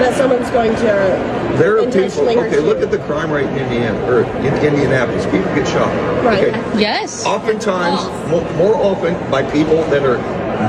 that 0.00 0.16
someone's 0.16 0.50
going 0.50 0.74
to 0.76 1.54
There 1.58 1.78
are 1.78 1.86
people. 1.86 2.28
Okay, 2.28 2.58
look 2.58 2.80
at 2.82 2.90
the 2.90 2.98
crime 2.98 3.30
rate 3.30 3.46
in 3.46 3.58
Indiana 3.58 3.96
or 4.10 4.22
in 4.24 4.54
Indianapolis. 4.56 5.24
People 5.26 5.54
get 5.54 5.68
shot. 5.68 5.88
Right. 6.24 6.48
Okay. 6.48 6.80
Yes. 6.80 7.24
Oftentimes, 7.24 8.02
mo- 8.30 8.44
more 8.56 8.74
often 8.76 9.14
by 9.30 9.42
people 9.50 9.82
that 9.84 10.02
are 10.02 10.18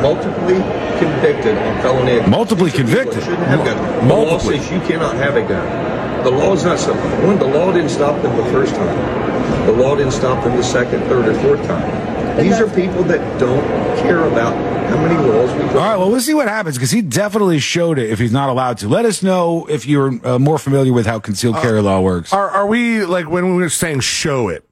multiply 0.02 0.99
convicted 0.99 1.57
on 1.57 1.82
felony. 1.82 2.28
Multiply 2.30 2.70
These 2.70 2.74
are 2.74 2.78
people 2.78 2.94
that 2.94 3.03
convicted? 3.03 3.24
Shouldn't 3.24 3.48
have 3.48 3.60
a 3.61 3.66
gun. 3.66 4.07
The 4.07 4.14
law 4.14 4.38
says 4.38 4.72
you 4.72 4.80
cannot 4.82 5.16
have 5.16 5.36
a 5.36 5.48
gun. 5.48 6.24
The 6.24 6.32
law 6.32 6.53
is 6.53 6.64
not 6.64 6.80
so. 6.80 6.94
One, 7.26 7.40
the 7.40 7.48
law 7.48 7.72
didn't 7.72 7.90
stop 7.90 8.22
them 8.22 8.36
the 8.36 8.52
first 8.52 8.76
time. 8.76 9.66
The 9.66 9.74
law 9.74 9.95
didn't 9.95 10.11
stop 10.11 10.44
them 10.44 10.56
the 10.57 10.64
second, 10.64 11.02
third, 11.06 11.28
or 11.28 11.34
fourth 11.41 11.66
time. 11.66 12.40
These 12.40 12.60
are 12.60 12.70
people 12.70 13.03
that 13.03 13.40
don't 13.40 13.64
care 13.98 14.26
about 14.26 14.53
how 14.90 14.98
many 14.98 15.16
laws 15.16 15.53
we. 15.53 15.61
All 15.61 15.76
right, 15.76 15.98
well, 15.98 16.10
we'll 16.10 16.22
see 16.22 16.34
what 16.34 16.48
happens 16.48 16.78
because 16.78 16.91
he 16.91 17.02
definitely 17.02 17.60
showed 17.60 17.99
it 17.99 18.10
if 18.10 18.20
he's 18.20 18.32
not 18.32 18.49
allowed 18.49 18.78
to. 18.80 18.88
Let 18.88 19.06
us 19.06 19.22
know 19.24 19.66
if 19.70 19.86
you're 19.86 20.26
uh, 20.26 20.40
more 20.40 20.57
familiar 20.57 20.94
with 20.94 21.06
how 21.06 21.20
concealed 21.20 21.57
carry 21.57 21.82
law 21.82 22.02
works. 22.02 22.34
Are 22.34 22.49
are 22.49 22.68
we 22.68 23.06
like 23.06 23.30
when 23.30 23.56
we 23.56 23.61
were 23.64 23.70
saying 23.70 24.02
show 24.02 24.49
it? 24.49 24.68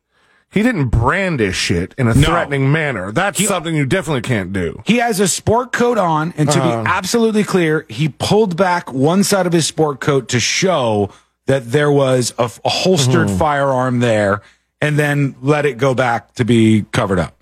He 0.49 0.63
didn't 0.63 0.87
brandish 0.87 1.69
it 1.69 1.93
in 1.97 2.07
a 2.07 2.13
No. 2.13 2.27
threatening 2.27 2.71
manner. 2.71 3.11
That's 3.11 3.45
something 3.45 3.75
you 3.75 3.85
definitely 3.85 4.21
can't 4.21 4.53
do. 4.53 4.81
He 4.85 4.97
has 4.97 5.19
a 5.19 5.27
sport 5.27 5.71
coat 5.71 5.97
on, 5.97 6.33
and 6.37 6.49
to 6.49 6.63
Uh. 6.63 6.83
be 6.83 6.89
absolutely 6.89 7.43
clear, 7.43 7.85
he 7.89 8.09
pulled 8.09 8.55
back 8.55 8.91
one 8.91 9.23
side 9.23 9.45
of 9.45 9.53
his 9.53 9.67
sport 9.67 9.99
coat 9.99 10.29
to 10.29 10.39
show 10.39 11.09
that 11.47 11.71
there 11.71 11.91
was 11.91 12.33
a, 12.39 12.49
a 12.65 12.69
holstered 12.69 13.27
Mhm. 13.27 13.37
firearm 13.37 13.99
there, 13.99 14.41
and 14.81 14.97
then 14.97 15.35
let 15.41 15.65
it 15.65 15.77
go 15.77 15.93
back 15.93 16.33
to 16.35 16.45
be 16.45 16.85
covered 16.91 17.19
up. 17.19 17.33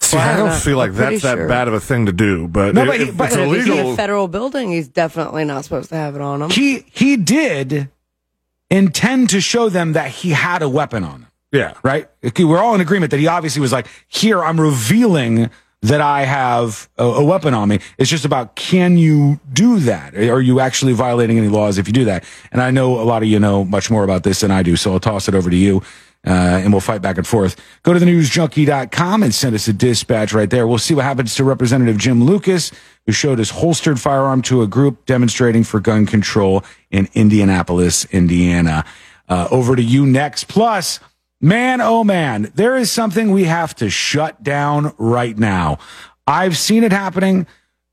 See, 0.00 0.16
I 0.16 0.36
don't 0.36 0.54
feel 0.54 0.78
like 0.78 0.94
that's 0.94 1.22
that 1.22 1.48
bad 1.48 1.68
of 1.68 1.74
a 1.74 1.80
thing 1.80 2.06
to 2.06 2.12
do, 2.12 2.48
but, 2.48 2.74
No, 2.74 2.82
if, 2.82 2.86
but 2.88 2.98
he- 3.00 3.04
but 3.10 3.26
it's 3.26 3.36
But 3.36 3.42
if 3.44 3.54
he's 3.56 3.66
in 3.66 3.72
illegal, 3.72 3.92
a 3.92 3.96
federal 3.96 4.28
building, 4.28 4.70
he's 4.70 4.88
definitely 4.88 5.44
not 5.44 5.64
supposed 5.64 5.90
to 5.90 5.96
have 5.96 6.14
it 6.16 6.20
on 6.20 6.42
him. 6.42 6.50
He 6.50 6.84
he 6.90 7.16
did 7.16 7.88
intend 8.70 9.30
to 9.30 9.40
show 9.40 9.68
them 9.68 9.92
that 9.94 10.10
he 10.10 10.30
had 10.30 10.62
a 10.62 10.68
weapon 10.68 11.04
on 11.04 11.10
him. 11.22 11.26
Yeah. 11.52 11.74
Right? 11.82 12.08
We're 12.38 12.58
all 12.58 12.74
in 12.74 12.80
agreement 12.80 13.10
that 13.10 13.20
he 13.20 13.26
obviously 13.26 13.60
was 13.60 13.72
like, 13.72 13.86
here, 14.08 14.42
I'm 14.42 14.60
revealing 14.60 15.50
that 15.82 16.00
I 16.00 16.22
have 16.24 16.88
a, 16.98 17.04
a 17.04 17.24
weapon 17.24 17.54
on 17.54 17.68
me. 17.68 17.80
It's 17.98 18.10
just 18.10 18.24
about 18.24 18.56
can 18.56 18.98
you 18.98 19.40
do 19.52 19.78
that? 19.80 20.14
Are 20.16 20.40
you 20.40 20.60
actually 20.60 20.92
violating 20.92 21.38
any 21.38 21.48
laws 21.48 21.78
if 21.78 21.86
you 21.86 21.92
do 21.92 22.04
that? 22.06 22.24
And 22.50 22.60
I 22.60 22.70
know 22.70 23.00
a 23.00 23.04
lot 23.04 23.22
of 23.22 23.28
you 23.28 23.38
know 23.38 23.64
much 23.64 23.90
more 23.90 24.04
about 24.04 24.24
this 24.24 24.40
than 24.40 24.50
I 24.50 24.62
do, 24.62 24.76
so 24.76 24.92
I'll 24.92 25.00
toss 25.00 25.28
it 25.28 25.34
over 25.34 25.50
to 25.50 25.56
you. 25.56 25.82
Uh, 26.26 26.30
and 26.30 26.72
we'll 26.72 26.80
fight 26.80 27.00
back 27.00 27.16
and 27.16 27.26
forth. 27.26 27.54
Go 27.84 27.92
to 27.92 28.00
the 28.00 28.04
newsjunkie.com 28.04 29.22
and 29.22 29.32
send 29.32 29.54
us 29.54 29.68
a 29.68 29.72
dispatch 29.72 30.32
right 30.32 30.50
there. 30.50 30.66
We'll 30.66 30.78
see 30.78 30.92
what 30.92 31.04
happens 31.04 31.36
to 31.36 31.44
Representative 31.44 31.96
Jim 31.96 32.24
Lucas, 32.24 32.72
who 33.06 33.12
showed 33.12 33.38
his 33.38 33.50
holstered 33.50 34.00
firearm 34.00 34.42
to 34.42 34.62
a 34.62 34.66
group 34.66 35.06
demonstrating 35.06 35.62
for 35.62 35.78
gun 35.78 36.06
control 36.06 36.64
in 36.90 37.08
Indianapolis, 37.14 38.04
Indiana. 38.06 38.84
Uh, 39.28 39.46
over 39.52 39.76
to 39.76 39.82
you 39.82 40.04
next. 40.04 40.48
Plus, 40.48 40.98
man, 41.40 41.80
oh 41.80 42.04
man, 42.04 42.50
there 42.54 42.76
is 42.76 42.90
something 42.90 43.30
we 43.30 43.44
have 43.44 43.74
to 43.76 43.90
shut 43.90 44.42
down 44.42 44.94
right 44.98 45.36
now. 45.36 45.78
I've 46.26 46.56
seen 46.56 46.84
it 46.84 46.92
happening. 46.92 47.46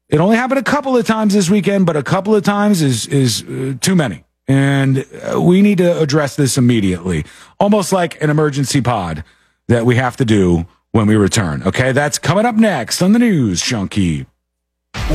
It 0.10 0.20
only 0.20 0.36
happened 0.36 0.60
a 0.60 0.64
couple 0.64 0.96
of 0.96 1.06
times 1.06 1.34
this 1.34 1.50
weekend, 1.50 1.86
but 1.86 1.96
a 1.96 2.04
couple 2.04 2.36
of 2.36 2.44
times 2.44 2.82
is 2.82 3.08
is 3.08 3.44
uh, 3.44 3.76
too 3.82 3.96
many. 3.96 4.24
And 4.48 5.06
uh, 5.34 5.42
we 5.42 5.62
need 5.64 5.80
to 5.80 6.00
address 6.00 6.36
this 6.36 6.58
immediately. 6.58 7.26
Almost 7.60 7.92
like 7.92 8.22
an 8.22 8.30
emergency 8.30 8.82
pod 8.82 9.24
that 9.68 9.86
we 9.86 9.96
have 9.96 10.18
to 10.18 10.26
do 10.26 10.68
when 10.92 11.08
we 11.08 11.16
return. 11.16 11.64
Okay, 11.64 11.92
that's 11.92 12.20
coming 12.20 12.46
up 12.46 12.56
next 12.56 13.02
on 13.02 13.14
the 13.14 13.20
news, 13.20 13.62
Junkie. 13.62 14.28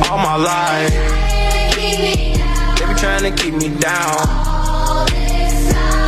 all 0.09 0.17
my 0.17 0.35
life. 0.35 0.91
They 1.75 2.85
be 2.85 2.99
trying 2.99 3.33
to 3.33 3.41
keep 3.41 3.53
me 3.53 3.69
down. 3.79 4.17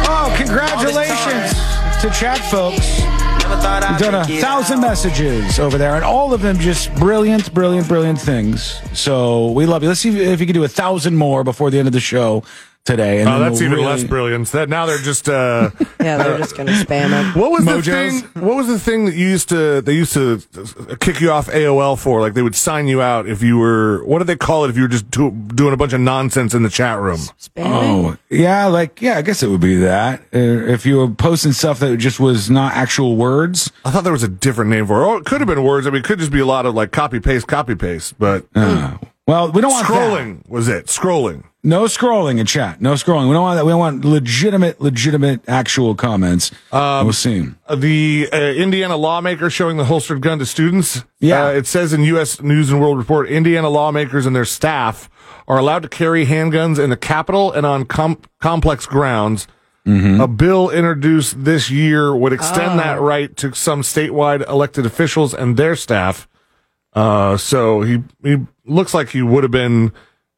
Oh, 0.06 0.36
congratulations 0.38 1.73
to 2.04 2.10
chat 2.10 2.38
folks. 2.52 3.00
You've 3.00 3.62
done 3.62 4.16
a 4.16 4.42
thousand 4.42 4.82
messages 4.82 5.58
over 5.58 5.78
there, 5.78 5.96
and 5.96 6.04
all 6.04 6.34
of 6.34 6.42
them 6.42 6.60
just 6.60 6.94
brilliant, 6.96 7.54
brilliant, 7.54 7.88
brilliant 7.88 8.20
things. 8.20 8.82
So 8.92 9.52
we 9.52 9.66
love 9.66 9.84
you. 9.84 9.88
Let's 9.88 10.02
see 10.02 10.22
if 10.22 10.42
you 10.42 10.46
can 10.46 10.54
do 10.54 10.66
a 10.66 10.68
thousand 10.68 11.16
more 11.16 11.46
before 11.46 11.72
the 11.72 11.80
end 11.80 11.88
of 11.88 11.94
the 11.94 12.02
show 12.02 12.44
today. 12.86 13.20
And 13.22 13.30
Oh, 13.30 13.40
that's 13.40 13.54
we'll 13.54 13.64
even 13.64 13.72
really- 13.78 13.86
less 13.86 14.04
brilliance. 14.04 14.52
That 14.52 14.68
now 14.70 14.86
they're 14.86 14.98
just 14.98 15.30
uh 15.30 15.70
Yeah, 16.02 16.18
they're 16.18 16.38
just 16.38 16.58
gonna 16.58 16.74
spam 16.74 17.12
it. 17.12 17.36
What 17.40 17.52
was 17.52 17.64
the 17.66 17.82
thing? 17.82 18.20
What 18.44 18.56
was 18.58 18.68
the 18.68 18.78
thing 18.80 19.06
that 19.06 19.16
you 19.16 19.28
used 19.28 19.50
to 19.50 19.82
they 19.82 19.94
used 19.94 20.14
to 20.14 20.42
kick 21.00 21.22
you 21.22 21.32
off 21.32 21.48
AOL 21.48 21.98
for? 21.98 22.20
Like 22.22 22.34
they 22.34 22.42
would 22.42 22.56
sign 22.56 22.88
you 22.88 23.02
out 23.02 23.28
if 23.28 23.42
you 23.42 23.58
were 23.58 24.04
what 24.06 24.20
did 24.20 24.28
they 24.28 24.36
call 24.36 24.66
it 24.66 24.70
if 24.70 24.76
you 24.76 24.82
were 24.84 24.88
just 24.90 25.10
do, 25.12 25.32
doing 25.32 25.74
a 25.74 25.78
bunch 25.78 25.94
of 25.94 26.02
nonsense 26.02 26.54
in 26.54 26.64
the 26.64 26.70
chat 26.70 27.00
room? 27.00 27.18
Spamming? 27.40 27.64
Oh, 27.66 28.18
yeah, 28.30 28.66
like 28.66 29.02
yeah, 29.02 29.18
I 29.18 29.22
guess 29.22 29.42
it 29.44 29.48
would 29.50 29.62
be 29.62 29.78
that. 29.78 30.20
Uh, 30.34 30.38
if 30.74 30.86
you 30.86 30.98
were 30.98 31.08
posting 31.10 31.54
stuff 31.54 31.80
that 31.80 31.96
just 31.98 32.20
was 32.20 32.50
not 32.50 32.74
actual 32.74 33.16
words. 33.16 33.72
I 33.86 33.92
thought 33.92 34.04
there 34.04 34.14
was 34.14 34.24
a 34.24 34.28
different 34.28 34.72
name 34.72 34.88
for 34.88 35.02
it. 35.02 35.06
Oh, 35.06 35.16
it 35.18 35.26
could 35.26 35.40
have 35.42 35.48
been 35.48 35.64
words. 35.64 35.88
I 35.88 35.90
mean, 35.90 36.00
it 36.02 36.06
could 36.06 36.20
just 36.20 36.32
be 36.32 36.40
a 36.40 36.46
lot 36.46 36.66
of 36.66 36.74
like 36.76 36.92
copy 36.92 37.20
paste, 37.20 37.48
copy 37.48 37.76
paste. 37.76 38.20
But 38.20 38.46
Uh, 38.56 38.98
well, 39.26 39.52
we 39.54 39.62
don't 39.62 39.72
want 39.72 39.88
that. 39.88 39.94
scrolling. 39.94 40.50
Was 40.50 40.68
it 40.68 40.88
scrolling? 40.88 41.44
No 41.66 41.84
scrolling 41.86 42.40
in 42.40 42.46
chat. 42.46 42.82
No 42.82 42.94
scrolling. 42.96 43.30
We 43.30 43.34
don't 43.34 43.42
want 43.44 43.58
that. 43.58 43.66
We 43.66 43.72
don't 43.72 43.80
want 43.80 44.04
legitimate, 44.04 44.82
legitimate, 44.82 45.48
actual 45.48 45.96
comments. 45.96 46.52
Um, 46.74 47.06
we'll 47.06 47.14
see. 47.14 47.48
The 47.74 48.28
uh, 48.34 48.38
Indiana 48.38 48.98
lawmaker 48.98 49.50
showing 49.50 49.78
the 49.78 49.86
holstered 49.86 50.22
gun 50.22 50.40
to 50.40 50.46
students. 50.46 51.06
Yeah. 51.22 51.46
Uh, 51.46 51.52
it 51.52 51.66
says 51.66 51.94
in 51.94 52.04
U.S. 52.04 52.42
News 52.42 52.70
and 52.70 52.82
World 52.82 52.98
Report, 52.98 53.30
Indiana 53.30 53.70
lawmakers 53.70 54.26
and 54.26 54.36
their 54.36 54.44
staff 54.44 55.10
are 55.48 55.58
allowed 55.58 55.84
to 55.84 55.90
carry 55.90 56.26
handguns 56.26 56.78
in 56.84 56.90
the 56.90 56.98
Capitol 56.98 57.54
and 57.54 57.66
on 57.66 57.86
com- 57.86 58.20
complex 58.42 58.86
grounds. 58.86 59.48
Mm-hmm. 59.88 60.20
A 60.20 60.28
bill 60.28 60.70
introduced 60.70 61.44
this 61.46 61.70
year 61.70 62.14
would 62.16 62.34
extend 62.34 62.74
Oh. 62.74 62.78
that 62.84 63.00
right 63.02 63.36
to 63.38 63.54
some 63.54 63.82
statewide 63.84 64.46
elected 64.50 64.86
officials 64.86 65.34
and 65.34 65.56
their 65.56 65.76
staff. 65.78 66.28
Uh, 66.94 67.38
so 67.38 67.82
he 67.82 68.04
he 68.22 68.38
looks 68.66 68.94
like 68.94 69.10
he 69.10 69.22
would 69.22 69.44
have 69.44 69.52
been 69.52 69.92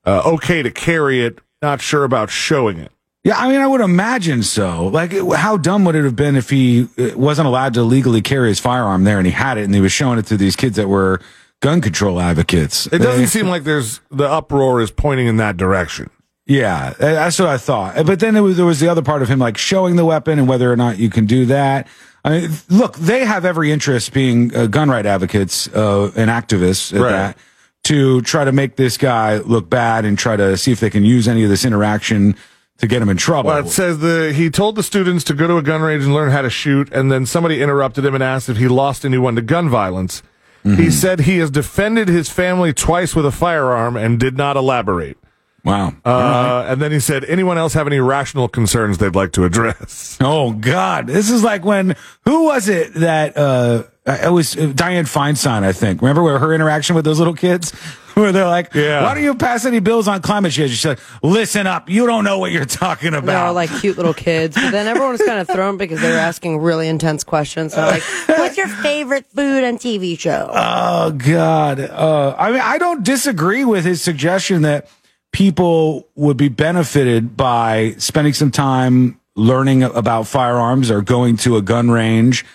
uh, 0.06 0.22
okay 0.34 0.61
to 0.64 0.72
carry 0.72 1.23
it. 1.26 1.40
Not 1.61 1.82
sure 1.82 2.03
about 2.03 2.30
showing 2.30 2.77
it. 2.77 2.91
Yeah, 3.23 3.38
I 3.38 3.49
mean, 3.49 3.60
I 3.60 3.65
would 3.65 3.82
imagine 3.82 4.44
so. 4.44 4.86
Like, 4.88 5.11
how 5.34 5.57
dumb 5.57 5.84
would 5.86 5.95
it 5.95 6.03
have 6.03 6.15
been 6.15 6.36
if 6.36 6.49
he 6.52 6.88
uh, 6.99 7.18
wasn't 7.18 7.48
allowed 7.48 7.73
to 7.73 7.82
legally 7.82 8.22
carry 8.22 8.49
his 8.49 8.60
firearm 8.60 9.03
there 9.03 9.18
and 9.18 9.26
he 9.26 9.32
had 9.34 9.57
it 9.57 9.64
and 9.64 9.73
he 9.73 9.82
was 9.82 9.91
showing 9.91 10.19
it 10.19 10.27
to 10.27 10.38
these 10.38 10.56
kids 10.56 10.76
that 10.76 10.88
were 10.88 11.19
gun 11.61 11.82
control 11.82 12.19
advocates? 12.19 12.86
It 12.88 12.99
doesn't 12.99 13.27
seem 13.27 13.48
like 13.48 13.64
there's 13.64 13.99
the 14.11 14.26
uproar 14.30 14.80
is 14.82 14.91
pointing 14.91 15.26
in 15.26 15.38
that 15.38 15.57
direction. 15.57 16.11
Yeah, 16.45 16.94
that's 16.99 17.40
what 17.40 17.48
I 17.49 17.57
thought. 17.57 18.06
But 18.06 18.19
then 18.19 18.36
there 18.36 18.44
was, 18.44 18.57
there 18.57 18.65
was 18.68 18.80
the 18.80 18.90
other 18.90 19.02
part 19.02 19.23
of 19.23 19.27
him 19.27 19.40
like 19.40 19.57
showing 19.57 19.95
the 19.95 20.06
weapon 20.06 20.38
and 20.38 20.48
whether 20.48 20.72
or 20.72 20.76
not 20.76 20.99
you 20.99 21.10
can 21.10 21.26
do 21.26 21.48
that. 21.48 21.88
I 22.23 22.30
mean, 22.41 22.52
look, 22.69 22.95
they 22.98 23.26
have 23.26 23.45
every 23.45 23.72
interest 23.72 24.14
being 24.14 24.56
uh, 24.56 24.68
gun 24.68 24.88
right 24.90 25.06
advocates 25.06 25.68
uh, 25.69 26.11
and 26.15 26.30
activists 26.30 26.94
at 26.94 27.02
Right. 27.02 27.11
that 27.11 27.38
to 27.86 28.22
try 28.22 28.44
to 28.44 28.52
make 28.52 28.76
this 28.76 28.98
guy 28.98 29.38
look 29.38 29.70
bad 29.70 30.06
and 30.06 30.18
try 30.18 30.36
to 30.36 30.57
see 30.57 30.72
if 30.72 30.80
they 30.80 30.90
can 30.90 31.06
use 31.06 31.28
any 31.28 31.44
of 31.44 31.49
this 31.49 31.64
interaction 31.64 32.36
to 32.80 32.88
get 32.88 33.02
him 33.02 33.10
in 33.10 33.18
trouble. 33.18 33.49
Well, 33.49 33.66
it 33.66 33.70
says 33.70 33.99
the 33.99 34.34
he 34.34 34.49
told 34.49 34.76
the 34.76 34.84
students 34.84 35.24
to 35.26 35.34
go 35.34 35.48
to 35.48 35.57
a 35.57 35.62
gun 35.62 35.82
range 35.82 36.03
and 36.03 36.14
learn 36.14 36.32
how 36.32 36.41
to 36.41 36.49
shoot, 36.49 36.91
and 36.91 37.12
then 37.12 37.26
somebody 37.26 37.62
interrupted 37.62 38.03
him 38.03 38.14
and 38.14 38.24
asked 38.24 38.49
if 38.49 38.57
he 38.57 38.68
lost 38.68 39.06
anyone 39.06 39.36
to 39.36 39.41
gun 39.41 39.70
violence. 39.70 40.22
Mm-hmm. 40.64 40.82
He 40.82 40.90
said 40.90 41.22
he 41.22 41.38
has 41.38 41.52
defended 41.52 42.07
his 42.07 42.30
family 42.30 42.74
twice 42.74 43.16
with 43.16 43.26
a 43.26 43.32
firearm 43.32 43.95
and 43.95 44.20
did 44.20 44.36
not 44.36 44.57
elaborate. 44.57 45.18
Wow. 45.66 45.94
Uh, 46.06 46.66
And 46.70 46.82
then 46.82 46.92
he 46.92 47.00
said, 47.00 47.26
anyone 47.26 47.58
else 47.58 47.74
have 47.74 47.88
any 47.88 48.00
rational 48.00 48.48
concerns 48.48 49.00
they'd 49.00 49.16
like 49.16 49.32
to 49.34 49.44
address? 49.46 50.18
Oh 50.22 50.54
God, 50.54 51.08
this 51.08 51.30
is 51.30 51.44
like 51.44 51.66
when 51.66 51.96
who 52.24 52.46
was 52.46 52.70
it 52.70 52.94
that 52.96 53.36
uh 53.38 53.84
it 54.06 54.32
was 54.32 54.56
uh, 54.56 54.68
Dianne 54.68 55.04
Feinstein, 55.12 55.64
I 55.64 55.72
think. 55.74 56.02
Remember 56.02 56.22
where 56.24 56.38
her 56.40 56.54
interaction 56.54 56.96
with 56.96 57.04
those 57.06 57.18
little 57.18 57.34
kids, 57.34 57.72
where 58.14 58.32
they're 58.32 58.48
like, 58.48 58.74
Yeah. 58.76 59.02
"Why 59.04 59.14
don't 59.16 59.24
you 59.24 59.34
pass 59.36 59.66
any 59.66 59.80
bills 59.80 60.08
on 60.08 60.22
climate 60.22 60.52
change?" 60.54 60.72
She's 60.72 60.86
like, 60.86 61.00
"Listen 61.24 61.66
up, 61.68 61.90
you 61.90 62.06
don't 62.06 62.24
know 62.24 62.38
what 62.40 62.52
you're 62.52 62.66
talking 62.66 63.12
They're 63.12 63.20
about." 63.20 63.48
all 63.48 63.54
like 63.54 63.70
cute 63.82 63.98
little 63.98 64.14
kids, 64.14 64.56
but 64.56 64.70
then 64.72 64.88
everyone 64.88 65.12
was 65.12 65.22
kind 65.24 65.40
of 65.40 65.48
thrown 65.48 65.78
because 65.78 66.00
they 66.02 66.12
were 66.12 66.18
asking 66.20 66.60
really 66.60 66.88
intense 66.88 67.24
questions. 67.24 67.74
So 67.74 67.82
like, 67.82 68.04
what's 68.28 68.58
your 68.58 68.68
favorite 68.68 69.26
food 69.36 69.64
and 69.64 69.80
TV 69.80 70.18
show? 70.18 70.50
Oh 70.54 71.12
God. 71.12 71.80
Uh, 71.80 72.36
I 72.38 72.52
mean, 72.52 72.62
I 72.62 72.78
don't 72.78 73.04
disagree 73.04 73.66
with 73.66 73.84
his 73.86 74.02
suggestion 74.04 74.62
that 74.62 74.88
people 75.36 76.07
would 76.16 76.38
be 76.38 76.48
benefited 76.48 77.36
by 77.36 77.94
spending 77.98 78.32
some 78.32 78.49
time 78.49 79.20
learning 79.36 79.84
about 79.84 80.26
firearms 80.26 80.90
or 80.90 81.02
going 81.02 81.36
to 81.36 81.57
a 81.57 81.62
gun 81.62 81.91
range. 81.91 82.45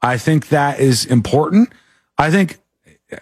I 0.00 0.16
think 0.16 0.48
that 0.48 0.80
is 0.80 1.04
important. 1.04 1.70
I 2.16 2.30
think, 2.30 2.58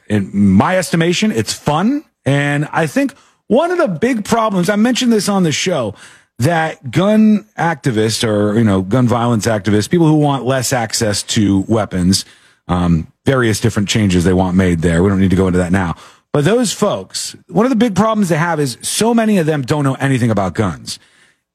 in 0.08 0.30
my 0.32 0.78
estimation, 0.78 1.32
it's 1.32 1.52
fun. 1.52 2.04
And 2.24 2.68
I 2.70 2.86
think 2.86 3.12
one 3.48 3.72
of 3.72 3.78
the 3.78 3.88
big 3.88 4.24
problems, 4.24 4.70
I 4.70 4.76
mentioned 4.76 5.12
this 5.12 5.28
on 5.28 5.42
the 5.42 5.50
show, 5.50 5.96
that 6.38 6.92
gun 6.92 7.44
activists 7.58 8.22
or, 8.22 8.56
you 8.56 8.62
know, 8.62 8.82
gun 8.82 9.08
violence 9.08 9.46
activists, 9.46 9.90
people 9.90 10.06
who 10.06 10.14
want 10.14 10.44
less 10.44 10.72
access 10.72 11.24
to 11.24 11.64
weapons, 11.66 12.24
um, 12.68 13.12
various 13.26 13.58
different 13.58 13.88
changes 13.88 14.22
they 14.22 14.32
want 14.32 14.56
made 14.56 14.78
there. 14.78 15.02
We 15.02 15.08
don't 15.08 15.18
need 15.18 15.30
to 15.30 15.36
go 15.36 15.48
into 15.48 15.58
that 15.58 15.72
now. 15.72 15.96
But 16.32 16.44
those 16.44 16.72
folks, 16.72 17.36
one 17.48 17.66
of 17.66 17.70
the 17.70 17.76
big 17.76 17.94
problems 17.94 18.28
they 18.28 18.36
have 18.36 18.60
is 18.60 18.78
so 18.82 19.14
many 19.14 19.38
of 19.38 19.46
them 19.46 19.62
don't 19.62 19.84
know 19.84 19.94
anything 19.94 20.30
about 20.30 20.54
guns. 20.54 20.98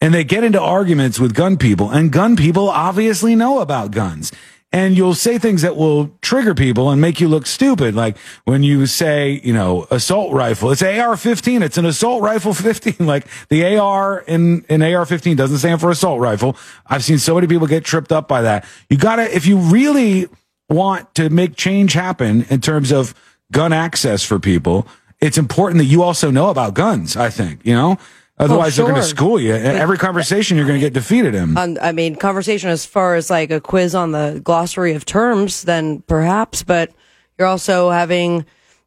And 0.01 0.13
they 0.13 0.23
get 0.23 0.43
into 0.43 0.59
arguments 0.59 1.19
with 1.19 1.33
gun 1.33 1.57
people, 1.57 1.89
and 1.89 2.11
gun 2.11 2.35
people 2.35 2.69
obviously 2.69 3.35
know 3.35 3.59
about 3.59 3.91
guns. 3.91 4.31
And 4.73 4.97
you'll 4.97 5.13
say 5.13 5.37
things 5.37 5.61
that 5.61 5.75
will 5.75 6.17
trigger 6.21 6.55
people 6.55 6.89
and 6.89 6.99
make 6.99 7.21
you 7.21 7.27
look 7.27 7.45
stupid. 7.45 7.93
Like 7.93 8.17
when 8.45 8.63
you 8.63 8.87
say, 8.87 9.39
you 9.43 9.53
know, 9.53 9.85
assault 9.91 10.33
rifle, 10.33 10.71
it's 10.71 10.81
AR 10.81 11.15
15. 11.15 11.61
It's 11.61 11.77
an 11.77 11.85
assault 11.85 12.23
rifle 12.23 12.53
15. 12.55 13.05
Like 13.05 13.27
the 13.49 13.77
AR 13.77 14.21
in, 14.27 14.65
in 14.69 14.81
AR 14.81 15.05
15 15.05 15.37
doesn't 15.37 15.59
stand 15.59 15.79
for 15.79 15.91
assault 15.91 16.19
rifle. 16.19 16.57
I've 16.87 17.03
seen 17.03 17.19
so 17.19 17.35
many 17.35 17.45
people 17.45 17.67
get 17.67 17.85
tripped 17.85 18.11
up 18.11 18.27
by 18.27 18.41
that. 18.41 18.65
You 18.89 18.97
gotta, 18.97 19.33
if 19.33 19.45
you 19.45 19.57
really 19.57 20.27
want 20.69 21.13
to 21.15 21.29
make 21.29 21.55
change 21.55 21.93
happen 21.93 22.47
in 22.49 22.59
terms 22.59 22.91
of 22.91 23.13
gun 23.53 23.71
access 23.71 24.23
for 24.23 24.39
people, 24.39 24.85
it's 25.21 25.37
important 25.37 25.77
that 25.77 25.85
you 25.85 26.03
also 26.03 26.29
know 26.29 26.49
about 26.49 26.73
guns, 26.73 27.15
I 27.15 27.29
think, 27.29 27.61
you 27.63 27.73
know? 27.73 27.97
Otherwise, 28.39 28.75
they're 28.75 28.85
going 28.85 28.99
to 28.99 29.03
school 29.03 29.39
you. 29.39 29.53
Every 29.53 29.97
conversation, 29.97 30.57
you're 30.57 30.65
going 30.65 30.79
to 30.79 30.85
get 30.85 30.93
defeated 30.93 31.35
in. 31.35 31.55
Um, 31.55 31.77
I 31.81 31.91
mean, 31.91 32.15
conversation 32.15 32.69
as 32.69 32.85
far 32.85 33.15
as 33.15 33.29
like 33.29 33.51
a 33.51 33.61
quiz 33.61 33.95
on 33.95 34.11
the 34.11 34.41
glossary 34.43 34.93
of 34.93 35.05
terms, 35.05 35.61
then 35.61 36.01
perhaps, 36.01 36.63
but 36.63 36.91
you're 37.37 37.47
also 37.47 37.91
having 37.91 38.45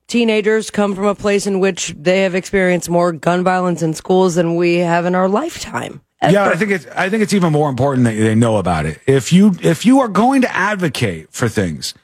teenagers 0.08 0.70
come 0.70 0.94
from 0.94 1.06
a 1.06 1.14
place 1.14 1.46
in 1.46 1.60
which 1.60 1.94
they 1.96 2.22
have 2.22 2.34
experienced 2.34 2.90
more 2.90 3.12
gun 3.12 3.44
violence 3.44 3.82
in 3.82 3.94
schools 3.94 4.34
than 4.34 4.56
we 4.56 4.78
have 4.78 5.06
in 5.06 5.14
our 5.14 5.28
lifetime. 5.28 6.00
Yeah, 6.22 6.46
I 6.46 6.56
think 6.56 6.72
it's 6.72 6.86
I 6.86 7.08
think 7.08 7.22
it's 7.22 7.34
even 7.34 7.52
more 7.52 7.68
important 7.68 8.04
that 8.04 8.14
they 8.14 8.34
know 8.34 8.56
about 8.56 8.86
it. 8.86 8.98
If 9.06 9.32
you 9.32 9.54
if 9.62 9.86
you 9.86 10.00
are 10.00 10.08
going 10.08 10.42
to 10.42 10.56
advocate 10.56 11.32
for 11.32 11.48
things, 11.48 11.94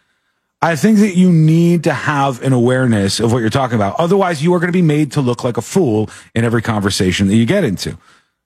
I 0.63 0.77
think 0.77 0.99
that 0.99 1.17
you 1.17 1.33
need 1.33 1.85
to 1.85 1.93
have 1.93 2.41
an 2.43 2.53
awareness 2.53 3.19
of 3.19 3.33
what 3.33 3.41
you're 3.41 3.51
talking 3.51 3.75
about. 3.75 3.97
Otherwise, 3.99 4.43
you 4.45 4.55
are 4.55 4.61
going 4.61 4.69
to 4.69 4.77
be 4.77 4.81
made 4.81 5.11
to 5.13 5.21
look 5.21 5.43
like 5.43 5.57
a 5.57 5.63
fool 5.63 6.09
in 6.37 6.45
every 6.45 6.63
conversation 6.63 7.27
that 7.27 7.35
you 7.35 7.45
get 7.47 7.65
into. 7.65 7.99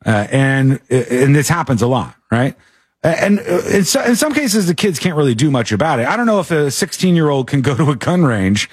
Uh, 0.05 0.27
and 0.31 0.81
and 0.91 1.37
this 1.37 1.49
happens 1.49 1.83
a 1.83 1.87
lot, 1.87 2.15
right? 2.31 2.57
And 3.03 3.39
uh, 3.41 3.63
in, 3.71 3.85
so, 3.85 4.03
in 4.03 4.17
some 4.17 4.33
cases, 4.35 4.67
the 4.67 4.75
kids 4.75 4.99
can't 4.99 5.15
really 5.17 5.35
do 5.35 5.51
much 5.51 5.73
about 5.73 6.01
it. 6.01 6.07
I 6.09 6.17
don't 6.17 6.27
know 6.27 6.41
if 6.41 6.51
a 6.51 6.71
16 6.71 7.15
year 7.15 7.29
old 7.29 7.49
can 7.49 7.61
go 7.61 7.77
to 7.77 7.91
a 7.91 7.97
gun 7.97 8.25
range 8.25 8.69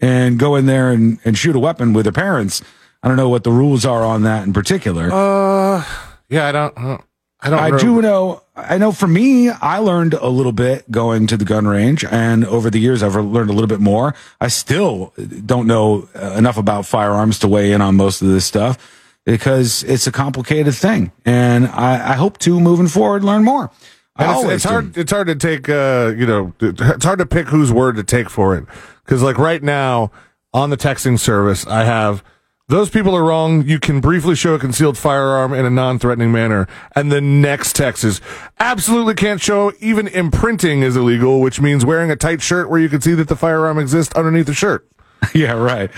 and 0.00 0.38
go 0.38 0.56
in 0.56 0.66
there 0.66 0.90
and, 0.90 1.18
and 1.24 1.38
shoot 1.38 1.56
a 1.56 1.58
weapon 1.58 1.92
with 1.92 2.04
their 2.04 2.12
parents. 2.12 2.62
I 3.02 3.08
don't 3.08 3.16
know 3.16 3.28
what 3.28 3.44
the 3.44 3.52
rules 3.52 3.84
are 3.84 4.04
on 4.04 4.22
that 4.22 4.46
in 4.46 4.52
particular. 4.52 5.10
Uh, 5.12 5.84
yeah, 6.28 6.48
I 6.48 6.52
don't. 6.52 6.76
uh, 6.76 6.98
I 7.40 7.50
don't. 7.50 7.58
I 7.58 7.70
know. 7.70 7.78
do 7.78 8.02
know. 8.02 8.42
I 8.56 8.78
know 8.78 8.90
for 8.90 9.06
me, 9.06 9.48
I 9.48 9.78
learned 9.78 10.14
a 10.14 10.28
little 10.28 10.52
bit 10.52 10.90
going 10.90 11.28
to 11.28 11.36
the 11.36 11.44
gun 11.44 11.68
range, 11.68 12.04
and 12.04 12.44
over 12.44 12.68
the 12.68 12.78
years, 12.80 13.02
I've 13.02 13.14
learned 13.14 13.50
a 13.50 13.52
little 13.52 13.68
bit 13.68 13.80
more. 13.80 14.14
I 14.40 14.48
still 14.48 15.12
don't 15.46 15.66
know 15.66 16.08
uh, 16.14 16.32
enough 16.32 16.56
about 16.56 16.84
firearms 16.84 17.38
to 17.40 17.48
weigh 17.48 17.72
in 17.72 17.80
on 17.80 17.94
most 17.94 18.22
of 18.22 18.28
this 18.28 18.44
stuff 18.44 18.76
because 19.24 19.84
it's 19.84 20.06
a 20.08 20.12
complicated 20.12 20.74
thing, 20.74 21.12
and 21.24 21.68
I, 21.68 22.12
I 22.12 22.14
hope 22.14 22.38
to 22.38 22.58
moving 22.58 22.88
forward 22.88 23.22
learn 23.22 23.44
more. 23.44 23.70
It's, 24.18 24.44
it's 24.50 24.64
hard. 24.64 24.96
It's 24.96 25.12
hard 25.12 25.28
to 25.28 25.36
take. 25.36 25.68
Uh, 25.68 26.12
you 26.16 26.26
know, 26.26 26.52
it's 26.60 27.04
hard 27.04 27.20
to 27.20 27.26
pick 27.26 27.46
whose 27.46 27.72
word 27.72 27.96
to 27.96 28.02
take 28.02 28.28
for 28.28 28.56
it. 28.56 28.64
Because 29.04 29.22
like 29.22 29.38
right 29.38 29.62
now 29.62 30.10
on 30.52 30.70
the 30.70 30.76
texting 30.76 31.18
service, 31.18 31.66
I 31.66 31.84
have 31.84 32.24
those 32.68 32.90
people 32.90 33.14
are 33.16 33.24
wrong. 33.24 33.62
You 33.66 33.80
can 33.80 34.00
briefly 34.00 34.34
show 34.34 34.54
a 34.54 34.58
concealed 34.58 34.96
firearm 34.96 35.52
in 35.54 35.64
a 35.64 35.70
non-threatening 35.70 36.30
manner, 36.30 36.68
and 36.94 37.10
the 37.10 37.20
next 37.20 37.74
text 37.74 38.04
is 38.04 38.20
absolutely 38.60 39.14
can't 39.14 39.40
show. 39.40 39.72
Even 39.80 40.06
imprinting 40.06 40.82
is 40.82 40.96
illegal, 40.96 41.40
which 41.40 41.60
means 41.60 41.84
wearing 41.84 42.10
a 42.10 42.16
tight 42.16 42.42
shirt 42.42 42.68
where 42.68 42.78
you 42.78 42.88
can 42.88 43.00
see 43.00 43.14
that 43.14 43.28
the 43.28 43.36
firearm 43.36 43.78
exists 43.78 44.14
underneath 44.14 44.46
the 44.46 44.54
shirt. 44.54 44.86
yeah, 45.34 45.52
right. 45.52 45.90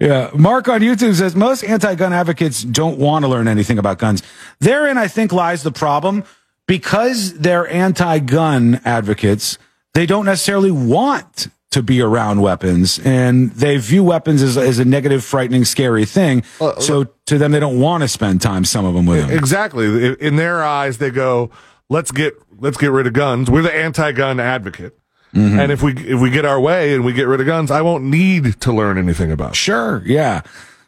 Yeah. 0.00 0.30
Mark 0.34 0.68
on 0.68 0.80
YouTube 0.82 1.14
says 1.14 1.34
most 1.34 1.64
anti-gun 1.64 2.12
advocates 2.12 2.62
don't 2.62 2.98
want 2.98 3.24
to 3.24 3.28
learn 3.28 3.48
anything 3.48 3.78
about 3.78 3.98
guns. 3.98 4.22
Therein, 4.60 4.98
I 4.98 5.08
think, 5.08 5.32
lies 5.32 5.62
the 5.62 5.72
problem 5.72 6.24
because 6.66 7.34
they're 7.38 7.66
anti-gun 7.68 8.80
advocates. 8.84 9.58
They 9.94 10.06
don't 10.06 10.24
necessarily 10.26 10.70
want 10.70 11.48
to 11.70 11.82
be 11.82 12.00
around 12.00 12.40
weapons 12.40 12.98
and 13.00 13.50
they 13.50 13.76
view 13.76 14.02
weapons 14.02 14.42
as, 14.42 14.56
as 14.56 14.78
a 14.78 14.84
negative, 14.84 15.22
frightening, 15.22 15.64
scary 15.66 16.04
thing. 16.06 16.42
so 16.78 17.04
to 17.26 17.36
them, 17.38 17.52
they 17.52 17.60
don't 17.60 17.78
want 17.80 18.02
to 18.02 18.08
spend 18.08 18.40
time, 18.40 18.64
some 18.64 18.84
of 18.86 18.94
them 18.94 19.04
with 19.06 19.28
them. 19.28 19.36
Exactly. 19.36 20.14
In 20.20 20.36
their 20.36 20.62
eyes, 20.64 20.96
they 20.98 21.10
go, 21.10 21.50
"Let's 21.90 22.10
get 22.10 22.34
let's 22.58 22.76
get 22.78 22.90
rid 22.90 23.06
of 23.06 23.12
guns." 23.12 23.50
We're 23.50 23.62
the 23.62 23.74
anti-gun 23.74 24.40
advocate, 24.40 24.98
Mm-hmm. 25.34 25.58
and 25.60 25.70
if 25.70 25.82
we 25.82 25.92
if 25.94 26.18
we 26.20 26.30
get 26.30 26.46
our 26.46 26.58
way 26.58 26.94
and 26.94 27.04
we 27.04 27.12
get 27.12 27.26
rid 27.28 27.38
of 27.40 27.46
guns, 27.46 27.70
I 27.70 27.82
won't 27.82 28.04
need 28.04 28.58
to 28.62 28.72
learn 28.72 28.96
anything 28.96 29.30
about. 29.30 29.50
it. 29.50 29.56
Sure. 29.56 30.02
Yeah. 30.06 30.40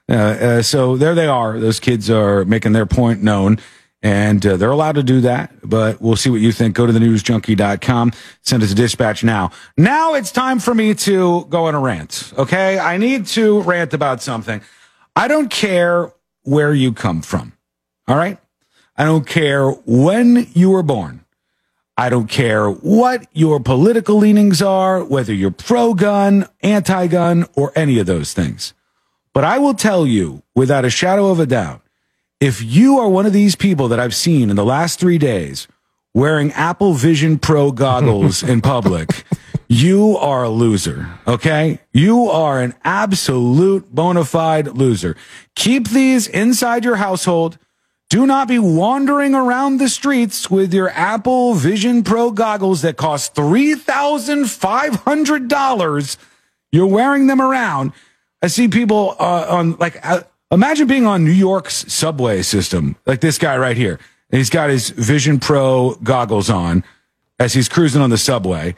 Uh, 0.08 0.12
uh, 0.14 0.62
so 0.62 0.96
there 0.96 1.14
they 1.14 1.26
are. 1.26 1.60
Those 1.60 1.78
kids 1.78 2.08
are 2.10 2.44
making 2.46 2.72
their 2.72 2.86
point 2.86 3.22
known 3.22 3.58
and 4.02 4.44
uh, 4.46 4.56
they're 4.56 4.70
allowed 4.70 4.94
to 4.94 5.02
do 5.02 5.20
that, 5.22 5.52
but 5.62 6.00
we'll 6.00 6.16
see 6.16 6.30
what 6.30 6.40
you 6.40 6.52
think. 6.52 6.74
Go 6.74 6.86
to 6.86 6.92
the 6.92 6.98
newsjunkie.com. 6.98 8.12
Send 8.42 8.62
us 8.62 8.72
a 8.72 8.74
dispatch 8.74 9.22
now. 9.22 9.50
Now 9.76 10.14
it's 10.14 10.32
time 10.32 10.58
for 10.58 10.74
me 10.74 10.94
to 10.94 11.44
go 11.46 11.66
on 11.66 11.74
a 11.74 11.80
rant. 11.80 12.32
Okay. 12.38 12.78
I 12.78 12.96
need 12.96 13.26
to 13.26 13.60
rant 13.60 13.92
about 13.92 14.22
something. 14.22 14.62
I 15.14 15.28
don't 15.28 15.50
care 15.50 16.12
where 16.44 16.72
you 16.72 16.92
come 16.92 17.20
from. 17.20 17.52
All 18.08 18.16
right. 18.16 18.38
I 18.96 19.04
don't 19.04 19.26
care 19.26 19.70
when 19.70 20.48
you 20.54 20.70
were 20.70 20.82
born. 20.82 21.24
I 21.96 22.08
don't 22.08 22.28
care 22.28 22.70
what 22.70 23.26
your 23.34 23.60
political 23.60 24.16
leanings 24.16 24.62
are, 24.62 25.04
whether 25.04 25.34
you're 25.34 25.50
pro 25.50 25.92
gun, 25.92 26.46
anti 26.62 27.06
gun, 27.08 27.46
or 27.54 27.72
any 27.76 27.98
of 27.98 28.06
those 28.06 28.32
things. 28.32 28.72
But 29.34 29.44
I 29.44 29.58
will 29.58 29.74
tell 29.74 30.06
you 30.06 30.42
without 30.54 30.86
a 30.86 30.90
shadow 30.90 31.30
of 31.30 31.38
a 31.38 31.46
doubt 31.46 31.82
if 32.40 32.62
you 32.62 32.98
are 32.98 33.08
one 33.08 33.26
of 33.26 33.32
these 33.32 33.54
people 33.54 33.86
that 33.88 34.00
I've 34.00 34.14
seen 34.14 34.50
in 34.50 34.56
the 34.56 34.64
last 34.64 34.98
three 34.98 35.18
days 35.18 35.68
wearing 36.14 36.50
Apple 36.52 36.94
Vision 36.94 37.38
Pro 37.38 37.70
goggles 37.70 38.42
in 38.48 38.62
public, 38.62 39.24
you 39.68 40.16
are 40.16 40.44
a 40.44 40.48
loser. 40.48 41.10
Okay. 41.28 41.80
You 41.92 42.30
are 42.30 42.60
an 42.60 42.74
absolute 42.82 43.94
bona 43.94 44.24
fide 44.24 44.68
loser. 44.68 45.16
Keep 45.54 45.90
these 45.90 46.26
inside 46.26 46.82
your 46.84 46.96
household. 46.96 47.58
Do 48.08 48.26
not 48.26 48.48
be 48.48 48.58
wandering 48.58 49.36
around 49.36 49.76
the 49.76 49.88
streets 49.88 50.50
with 50.50 50.74
your 50.74 50.90
Apple 50.90 51.54
Vision 51.54 52.02
Pro 52.02 52.32
goggles 52.32 52.82
that 52.82 52.96
cost 52.96 53.36
$3,500. 53.36 56.16
You're 56.72 56.86
wearing 56.86 57.28
them 57.28 57.40
around. 57.40 57.92
I 58.42 58.48
see 58.48 58.66
people 58.66 59.14
uh, 59.20 59.46
on 59.48 59.76
like, 59.76 60.04
uh, 60.04 60.22
imagine 60.50 60.86
being 60.86 61.06
on 61.06 61.24
New 61.24 61.30
York's 61.30 61.92
subway 61.92 62.42
system, 62.42 62.96
like 63.06 63.20
this 63.20 63.38
guy 63.38 63.56
right 63.56 63.76
here. 63.76 63.98
And 64.30 64.38
he's 64.38 64.50
got 64.50 64.70
his 64.70 64.90
Vision 64.90 65.40
Pro 65.40 65.94
goggles 66.02 66.50
on 66.50 66.84
as 67.38 67.52
he's 67.52 67.68
cruising 67.68 68.00
on 68.02 68.10
the 68.10 68.18
subway. 68.18 68.74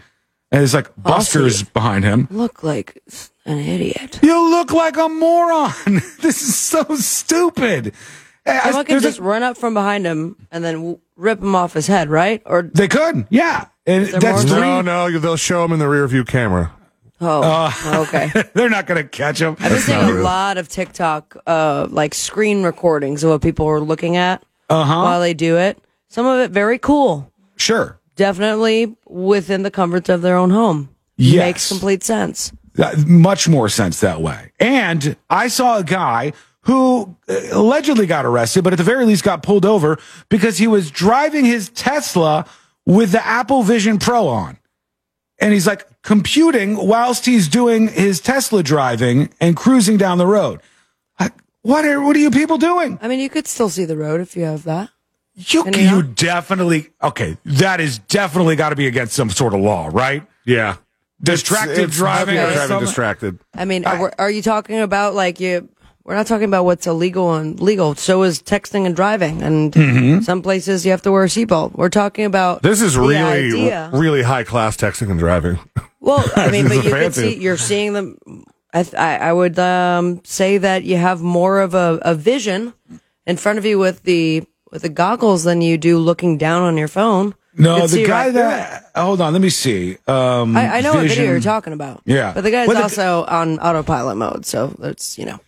And 0.50 0.60
there's 0.60 0.74
like 0.74 0.90
busters 0.96 1.62
behind 1.62 2.04
him. 2.04 2.28
Look 2.30 2.62
like 2.62 3.02
an 3.46 3.58
idiot. 3.58 4.20
You 4.22 4.50
look 4.50 4.72
like 4.72 4.96
a 4.96 5.08
moron. 5.08 5.72
this 6.20 6.42
is 6.42 6.58
so 6.58 6.84
stupid. 6.96 7.94
Hey, 8.44 8.58
I- 8.58 8.64
Someone 8.64 8.84
could 8.84 8.92
there's 8.92 9.04
a- 9.04 9.08
just 9.08 9.20
run 9.20 9.42
up 9.42 9.56
from 9.56 9.72
behind 9.74 10.04
him 10.06 10.36
and 10.50 10.62
then 10.64 10.98
rip 11.16 11.40
him 11.40 11.54
off 11.54 11.72
his 11.74 11.86
head, 11.86 12.10
right? 12.10 12.42
Or 12.44 12.62
they 12.62 12.88
could, 12.88 13.26
yeah. 13.30 13.66
And 13.86 14.06
that's 14.06 14.44
more- 14.44 14.56
three- 14.56 14.60
No, 14.60 14.80
no, 14.82 15.18
they'll 15.18 15.36
show 15.36 15.64
him 15.64 15.72
in 15.72 15.78
the 15.78 15.88
rear 15.88 16.06
view 16.06 16.24
camera. 16.24 16.72
Oh, 17.24 18.04
okay. 18.08 18.30
They're 18.54 18.68
not 18.68 18.86
going 18.86 19.02
to 19.02 19.08
catch 19.08 19.40
him. 19.40 19.56
I've 19.60 19.70
been 19.70 19.80
seeing 19.80 20.00
a 20.00 20.10
lot 20.22 20.58
of 20.58 20.68
TikTok, 20.68 21.36
uh, 21.46 21.86
like 21.90 22.14
screen 22.14 22.62
recordings 22.64 23.22
of 23.24 23.30
what 23.30 23.42
people 23.42 23.66
are 23.68 23.80
looking 23.80 24.16
at 24.16 24.42
Uh-huh. 24.68 24.92
while 25.02 25.20
they 25.20 25.32
do 25.34 25.56
it. 25.56 25.78
Some 26.08 26.26
of 26.26 26.40
it 26.40 26.50
very 26.50 26.78
cool. 26.78 27.32
Sure. 27.56 27.98
Definitely 28.16 28.96
within 29.06 29.62
the 29.62 29.70
comforts 29.70 30.08
of 30.08 30.20
their 30.22 30.36
own 30.36 30.50
home. 30.50 30.88
Yes. 31.16 31.38
Makes 31.46 31.68
complete 31.68 32.02
sense. 32.04 32.52
Uh, 32.78 32.94
much 33.06 33.48
more 33.48 33.68
sense 33.68 34.00
that 34.00 34.20
way. 34.20 34.50
And 34.58 35.16
I 35.30 35.48
saw 35.48 35.78
a 35.78 35.84
guy 35.84 36.32
who 36.62 37.16
uh, 37.28 37.34
allegedly 37.52 38.06
got 38.06 38.24
arrested, 38.24 38.64
but 38.64 38.72
at 38.72 38.76
the 38.76 38.82
very 38.84 39.04
least 39.04 39.22
got 39.24 39.42
pulled 39.42 39.64
over 39.66 39.98
because 40.28 40.58
he 40.58 40.66
was 40.66 40.90
driving 40.90 41.44
his 41.44 41.68
Tesla 41.70 42.46
with 42.86 43.12
the 43.12 43.24
Apple 43.24 43.62
Vision 43.62 43.98
Pro 43.98 44.26
on. 44.28 44.58
And 45.40 45.52
he's 45.52 45.66
like 45.66 45.86
computing 46.02 46.76
whilst 46.86 47.26
he's 47.26 47.48
doing 47.48 47.88
his 47.88 48.20
Tesla 48.20 48.62
driving 48.62 49.30
and 49.40 49.56
cruising 49.56 49.96
down 49.96 50.18
the 50.18 50.26
road. 50.26 50.60
What 51.64 51.84
are, 51.84 52.00
what 52.00 52.16
are 52.16 52.18
you 52.18 52.32
people 52.32 52.58
doing? 52.58 52.98
I 53.00 53.06
mean, 53.06 53.20
you 53.20 53.30
could 53.30 53.46
still 53.46 53.68
see 53.68 53.84
the 53.84 53.96
road 53.96 54.20
if 54.20 54.36
you 54.36 54.42
have 54.42 54.64
that. 54.64 54.90
You, 55.36 55.62
And 55.62 55.76
you 55.76 56.02
definitely, 56.02 56.88
okay, 57.00 57.38
that 57.44 57.80
is 57.80 57.98
definitely 58.00 58.56
got 58.56 58.70
to 58.70 58.76
be 58.76 58.88
against 58.88 59.14
some 59.14 59.30
sort 59.30 59.54
of 59.54 59.60
law, 59.60 59.88
right? 59.92 60.26
Yeah. 60.44 60.78
Distracted 61.22 61.72
It's- 61.74 61.88
it's 61.90 61.96
driving 61.96 62.34
heavy 62.34 62.50
or 62.50 62.52
driving 62.54 62.68
something? 62.68 62.86
distracted. 62.86 63.38
I 63.54 63.64
mean, 63.64 63.84
are, 63.84 64.12
are 64.18 64.28
you 64.30 64.42
talking 64.42 64.80
about 64.80 65.14
like 65.14 65.38
you? 65.38 65.68
We're 66.04 66.16
not 66.16 66.26
talking 66.26 66.46
about 66.46 66.64
what's 66.64 66.88
illegal 66.88 67.32
and 67.36 67.60
legal. 67.60 67.94
So 67.94 68.24
is 68.24 68.42
texting 68.42 68.84
and 68.84 68.96
driving, 68.96 69.40
and 69.40 69.72
Mhm. 69.72 70.24
some 70.24 70.42
places 70.42 70.84
you 70.84 70.90
have 70.90 71.02
to 71.02 71.12
wear 71.12 71.22
a 71.22 71.28
seatbelt. 71.28 71.76
We're 71.76 71.90
talking 71.90 72.24
about 72.24 72.62
This 72.62 72.82
is 72.82 72.96
really, 72.98 73.18
idea. 73.18 73.88
really 73.92 74.22
high 74.22 74.42
class 74.42 74.76
texting 74.76 75.10
and 75.10 75.18
driving. 75.20 75.60
Well, 76.02 76.24
I 76.36 76.50
mean, 76.50 76.68
but 76.68 76.76
you 76.76 76.82
could 76.82 76.92
fancy. 76.92 77.20
see 77.34 77.40
you're 77.40 77.56
seeing 77.70 77.94
them. 77.94 78.18
I 78.74 78.82
th- 78.82 78.94
I, 78.94 79.32
would 79.32 79.58
um, 79.58 80.22
say 80.24 80.58
that 80.58 80.82
you 80.84 80.96
have 80.96 81.20
more 81.20 81.60
of 81.60 81.74
a, 81.74 81.98
a 82.02 82.14
vision 82.14 82.72
in 83.26 83.36
front 83.36 83.58
of 83.58 83.66
you 83.66 83.78
with 83.78 84.02
the 84.02 84.44
with 84.70 84.82
the 84.82 84.88
goggles 84.88 85.44
than 85.44 85.60
you 85.60 85.76
do 85.76 85.98
looking 85.98 86.38
down 86.38 86.62
on 86.62 86.78
your 86.78 86.88
phone. 86.88 87.34
No, 87.54 87.86
the 87.86 88.06
guy 88.06 88.26
right 88.26 88.34
that, 88.34 88.90
hold 88.96 89.20
on, 89.20 89.34
let 89.34 89.42
me 89.42 89.50
see. 89.50 89.98
Um. 90.06 90.56
I, 90.56 90.78
I 90.78 90.80
know 90.80 90.94
what 90.94 91.06
video 91.06 91.24
you're 91.30 91.40
talking 91.40 91.74
about. 91.74 92.00
Yeah. 92.06 92.32
but 92.32 92.44
the 92.44 92.50
guy's 92.50 92.66
the- 92.68 92.82
also 92.82 93.24
on 93.24 93.58
autopilot 93.58 94.16
mode, 94.16 94.46
so 94.46 94.74
it's 94.80 95.18
you 95.18 95.26
know. 95.26 95.38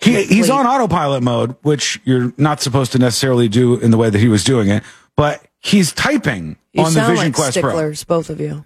He, 0.00 0.22
he's 0.24 0.48
on 0.48 0.64
autopilot 0.64 1.24
mode, 1.24 1.56
which 1.62 2.00
you're 2.04 2.32
not 2.36 2.60
supposed 2.60 2.92
to 2.92 2.98
necessarily 2.98 3.48
do 3.48 3.80
in 3.80 3.90
the 3.90 3.96
way 3.96 4.10
that 4.10 4.18
he 4.18 4.28
was 4.28 4.44
doing 4.44 4.68
it, 4.68 4.84
but 5.16 5.44
he's 5.58 5.92
typing 5.92 6.56
You 6.72 6.84
on 6.84 6.94
the 6.94 7.00
Vision 7.00 7.16
like 7.16 7.34
Quest 7.34 7.58
Pro. 7.60 7.92
both 8.06 8.30
of 8.30 8.40
you. 8.40 8.64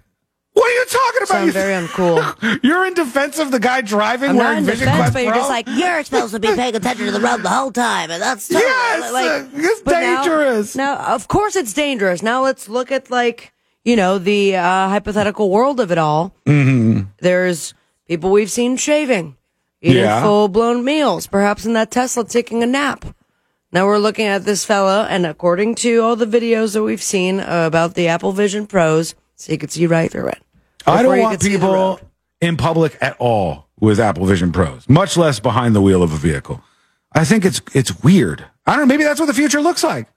What 0.53 0.65
are 0.65 0.73
you 0.73 0.85
talking 0.85 1.17
about? 1.23 1.27
Sound 1.29 1.45
You- 1.47 1.51
very 1.51 1.73
uncool. 1.87 2.59
You're 2.63 2.85
in 2.85 2.93
defense 2.93 3.39
of 3.39 3.49
the 3.51 3.59
guy 3.59 3.81
driving 3.81 4.31
I'm 4.31 4.35
not 4.37 4.57
in 4.57 4.65
Vision 4.65 4.85
defense, 4.87 4.97
Quest 4.99 5.13
but 5.13 5.23
you're 5.23 5.31
Pro? 5.31 5.39
just 5.41 5.49
like 5.49 5.67
You're 5.67 6.03
supposed 6.03 6.33
to 6.33 6.39
be 6.39 6.47
paying 6.55 6.75
attention 6.75 7.05
to 7.07 7.11
the 7.11 7.19
road 7.19 7.41
the 7.41 7.49
whole 7.49 7.71
time, 7.71 8.11
and 8.11 8.21
that's 8.21 8.47
totally, 8.47 8.63
Yes, 8.69 9.11
like 9.11 9.49
it's 9.53 9.81
But 9.81 9.99
now- 9.99 10.17
dangerous. 10.23 10.75
Now, 10.75 10.97
of 10.97 11.27
course, 11.27 11.55
it's 11.55 11.73
dangerous. 11.73 12.21
Now 12.21 12.43
let's 12.43 12.69
look 12.69 12.91
at 12.91 13.09
like 13.09 13.51
you 13.83 13.95
know 13.95 14.17
the 14.19 14.55
uh, 14.55 14.89
hypothetical 14.89 15.49
world 15.49 15.79
of 15.79 15.91
it 15.91 15.97
all. 15.97 16.33
Mm-hmm. 16.45 17.09
There's 17.19 17.73
people 18.07 18.31
we've 18.31 18.51
seen 18.51 18.77
shaving, 18.77 19.35
eating 19.81 20.03
Yeah. 20.03 20.21
full 20.21 20.47
blown 20.49 20.85
meals, 20.85 21.25
perhaps 21.25 21.65
in 21.65 21.73
that 21.73 21.89
Tesla 21.89 22.25
taking 22.25 22.61
a 22.61 22.67
nap. 22.67 23.05
Now 23.71 23.87
we're 23.87 23.97
looking 23.97 24.27
at 24.27 24.45
this 24.45 24.63
fella, 24.65 25.07
and 25.09 25.25
according 25.25 25.73
to 25.75 25.97
all 26.01 26.15
the 26.15 26.27
videos 26.27 26.73
that 26.73 26.83
we've 26.83 27.01
seen 27.01 27.39
uh, 27.39 27.63
about 27.65 27.95
the 27.95 28.07
Apple 28.07 28.31
Vision 28.31 28.67
Pros, 28.67 29.15
so 29.43 29.51
you 29.51 29.57
could 29.57 29.71
see 29.71 29.85
right 29.87 30.09
through 30.09 30.27
it. 30.29 30.41
I 30.87 31.03
don't 31.03 31.19
want 31.19 31.33
could 31.33 31.43
see 31.43 31.55
the 31.57 31.59
people 31.59 31.99
in 32.39 32.55
public 32.57 32.97
at 33.01 33.15
all 33.19 33.67
with 33.79 33.99
Apple 33.99 34.25
Vision 34.25 34.51
Pros, 34.53 34.87
much 34.87 35.17
less 35.17 35.39
behind 35.39 35.75
the 35.75 35.81
wheel 35.81 36.01
of 36.01 36.13
a 36.13 36.17
vehicle. 36.17 36.63
I 37.13 37.25
think 37.25 37.43
it's 37.45 37.61
it's 37.73 38.01
weird. 38.03 38.45
I 38.65 38.71
don't 38.75 38.87
know. 38.87 38.93
Maybe 38.93 39.03
that's 39.03 39.19
what 39.19 39.25
the 39.25 39.33
future 39.33 39.61
looks 39.61 39.83
like. 39.83 40.07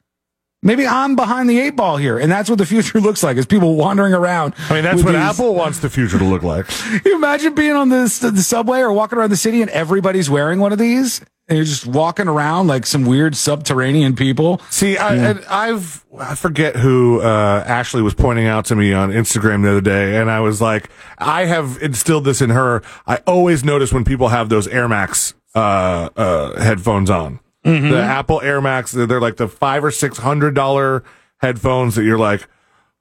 Maybe 0.62 0.86
I'm 0.86 1.16
behind 1.16 1.51
the 1.51 1.61
eight 1.61 1.77
ball 1.77 1.97
here, 1.97 2.19
and 2.19 2.31
that's 2.31 2.48
what 2.48 2.59
the 2.59 2.66
future 2.66 3.01
looks 3.07 3.23
like: 3.23 3.36
is 3.36 3.47
people 3.47 3.74
wandering 3.74 4.15
around. 4.15 4.55
I 4.70 4.74
mean, 4.74 4.85
that's 4.85 5.03
what 5.03 5.12
these- 5.12 5.20
Apple 5.20 5.55
wants 5.55 5.81
the 5.81 5.90
future 5.90 6.19
to 6.19 6.24
look 6.24 6.43
like. 6.43 6.66
you 7.05 7.15
imagine 7.16 7.55
being 7.55 7.73
on 7.73 7.89
this 7.89 8.20
the 8.20 8.36
subway 8.39 8.78
or 8.78 8.93
walking 8.93 9.19
around 9.19 9.31
the 9.31 9.36
city 9.36 9.61
and 9.61 9.70
everybody's 9.70 10.31
wearing 10.31 10.61
one 10.61 10.73
of 10.73 10.78
these, 10.78 11.20
and 11.48 11.56
you're 11.56 11.64
just 11.64 11.86
walking 11.86 12.27
around 12.28 12.66
like 12.66 12.86
some 12.86 13.05
weird 13.05 13.36
subterranean 13.36 14.16
people. 14.16 14.60
See, 14.70 14.97
I, 14.97 15.14
and 15.16 15.44
I've 15.48 16.05
I 16.18 16.35
forget 16.35 16.77
who 16.77 17.20
uh, 17.20 17.64
Ashley 17.66 18.02
was 18.02 18.14
pointing 18.14 18.47
out 18.47 18.64
to 18.66 18.77
me 18.77 18.93
on 18.93 19.10
Instagram 19.10 19.62
the 19.62 19.70
other 19.70 19.81
day, 19.81 20.16
and 20.20 20.31
I 20.31 20.40
was 20.40 20.60
like, 20.60 20.90
I 21.18 21.44
have 21.47 21.78
instilled 21.81 22.24
this 22.24 22.40
in 22.40 22.51
her. 22.51 22.82
I 23.06 23.18
always 23.27 23.62
notice 23.64 23.93
when 23.93 24.05
people 24.05 24.28
have 24.28 24.48
those 24.48 24.66
Air 24.68 24.89
Max 24.89 25.35
uh, 25.55 26.09
uh, 26.16 26.60
headphones 26.62 27.10
on, 27.10 27.40
Mhm. 27.64 27.90
the 27.90 28.01
Apple 28.02 28.40
Air 28.43 28.60
Max. 28.60 28.93
They're, 28.93 29.06
they're 29.06 29.20
like 29.20 29.36
the 29.36 29.48
five 29.48 29.85
or 29.85 29.90
six 29.90 30.18
hundred 30.18 30.55
dollar 30.55 31.02
headphones 31.39 31.94
that 31.94 32.05
you're 32.05 32.18
like, 32.18 32.48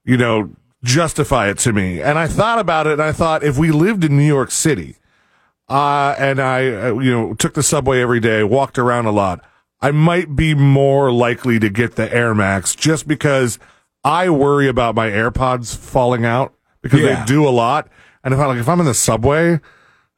you 0.04 0.16
know, 0.16 0.50
justify 0.84 1.48
it 1.48 1.58
to 1.58 1.72
me. 1.72 2.00
And 2.00 2.18
I 2.18 2.26
thought 2.28 2.58
about 2.58 2.86
it, 2.86 2.94
and 2.94 3.02
I 3.02 3.12
thought 3.12 3.42
if 3.42 3.58
we 3.58 3.70
lived 3.72 4.04
in 4.04 4.16
New 4.16 4.26
York 4.26 4.50
City 4.50 4.96
uh, 5.68 6.14
and 6.18 6.40
I, 6.40 6.68
uh, 6.88 6.98
you 6.98 7.10
know, 7.10 7.34
took 7.34 7.54
the 7.54 7.62
subway 7.62 8.00
every 8.00 8.20
day, 8.20 8.42
walked 8.44 8.78
around 8.78 9.06
a 9.06 9.10
lot, 9.12 9.44
I 9.80 9.90
might 9.90 10.34
be 10.36 10.54
more 10.54 11.12
likely 11.12 11.58
to 11.58 11.68
get 11.68 11.96
the 11.96 12.12
Air 12.14 12.34
Max 12.34 12.74
just 12.74 13.06
because 13.06 13.58
I 14.04 14.30
worry 14.30 14.68
about 14.68 14.94
my 14.94 15.08
AirPods 15.10 15.76
falling 15.76 16.24
out 16.24 16.54
because 16.82 17.00
Yeah. 17.00 17.20
they 17.20 17.26
do 17.26 17.46
a 17.46 17.50
lot. 17.50 17.88
And 18.24 18.32
if 18.32 18.40
I 18.40 18.46
like, 18.46 18.58
if 18.58 18.68
I'm 18.68 18.80
in 18.80 18.86
the 18.86 18.94
subway, 18.94 19.60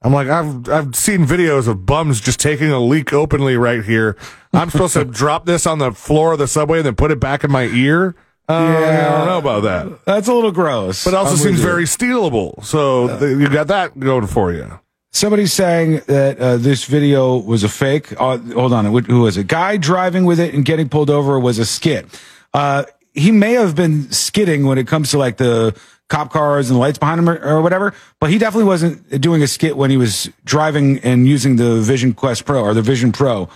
I'm 0.02 0.12
like, 0.12 0.28
I've, 0.28 0.68
I've 0.68 0.94
seen 0.94 1.26
videos 1.26 1.66
of 1.66 1.84
bums 1.86 2.20
just 2.20 2.38
taking 2.38 2.70
a 2.70 2.78
leak 2.78 3.12
openly 3.12 3.56
right 3.56 3.82
here. 3.84 4.16
I'm 4.52 4.70
supposed 4.70 4.92
to 4.94 5.04
drop 5.20 5.44
this 5.46 5.66
on 5.66 5.78
the 5.78 5.90
floor 5.92 6.34
of 6.34 6.38
the 6.38 6.46
subway 6.46 6.78
and 6.78 6.86
then 6.86 6.94
put 6.94 7.10
it 7.10 7.18
back 7.18 7.42
in 7.42 7.50
my 7.50 7.64
ear. 7.64 8.14
Uh, 8.48 8.52
I 8.54 9.18
don't 9.18 9.26
know 9.26 9.38
about 9.38 9.62
that. 9.64 10.04
That's 10.06 10.28
a 10.28 10.32
little 10.32 10.52
gross. 10.52 11.04
But 11.04 11.14
it 11.14 11.16
also 11.16 11.32
I'm 11.32 11.36
seems 11.38 11.60
very 11.60 11.84
stealable. 11.84 12.64
So 12.64 13.18
th- 13.18 13.38
you 13.38 13.48
got 13.50 13.66
that 13.66 13.98
going 13.98 14.26
for 14.26 14.52
you. 14.52 14.78
Somebody's 15.18 15.52
saying 15.52 16.02
that 16.06 16.38
uh, 16.38 16.58
this 16.58 16.84
video 16.84 17.38
was 17.38 17.64
a 17.64 17.68
fake. 17.68 18.12
Uh, 18.12 18.38
hold 18.38 18.72
on, 18.72 18.84
who 18.84 19.22
was 19.22 19.36
it? 19.36 19.48
Guy 19.48 19.76
driving 19.76 20.26
with 20.26 20.38
it 20.38 20.54
and 20.54 20.64
getting 20.64 20.88
pulled 20.88 21.10
over 21.10 21.40
was 21.40 21.58
a 21.58 21.66
skit. 21.66 22.06
Uh, 22.54 22.84
he 23.14 23.32
may 23.32 23.54
have 23.54 23.74
been 23.74 24.12
skidding 24.12 24.64
when 24.64 24.78
it 24.78 24.86
comes 24.86 25.10
to 25.10 25.18
like 25.18 25.36
the 25.36 25.76
cop 26.08 26.30
cars 26.30 26.70
and 26.70 26.76
the 26.76 26.80
lights 26.80 26.98
behind 26.98 27.18
him 27.18 27.28
or, 27.28 27.36
or 27.44 27.62
whatever, 27.62 27.94
but 28.20 28.30
he 28.30 28.38
definitely 28.38 28.66
wasn't 28.66 29.20
doing 29.20 29.42
a 29.42 29.48
skit 29.48 29.76
when 29.76 29.90
he 29.90 29.96
was 29.96 30.30
driving 30.44 31.00
and 31.00 31.26
using 31.26 31.56
the 31.56 31.80
Vision 31.80 32.14
Quest 32.14 32.44
Pro 32.44 32.62
or 32.62 32.72
the 32.72 32.80
Vision 32.80 33.10
Pro. 33.10 33.48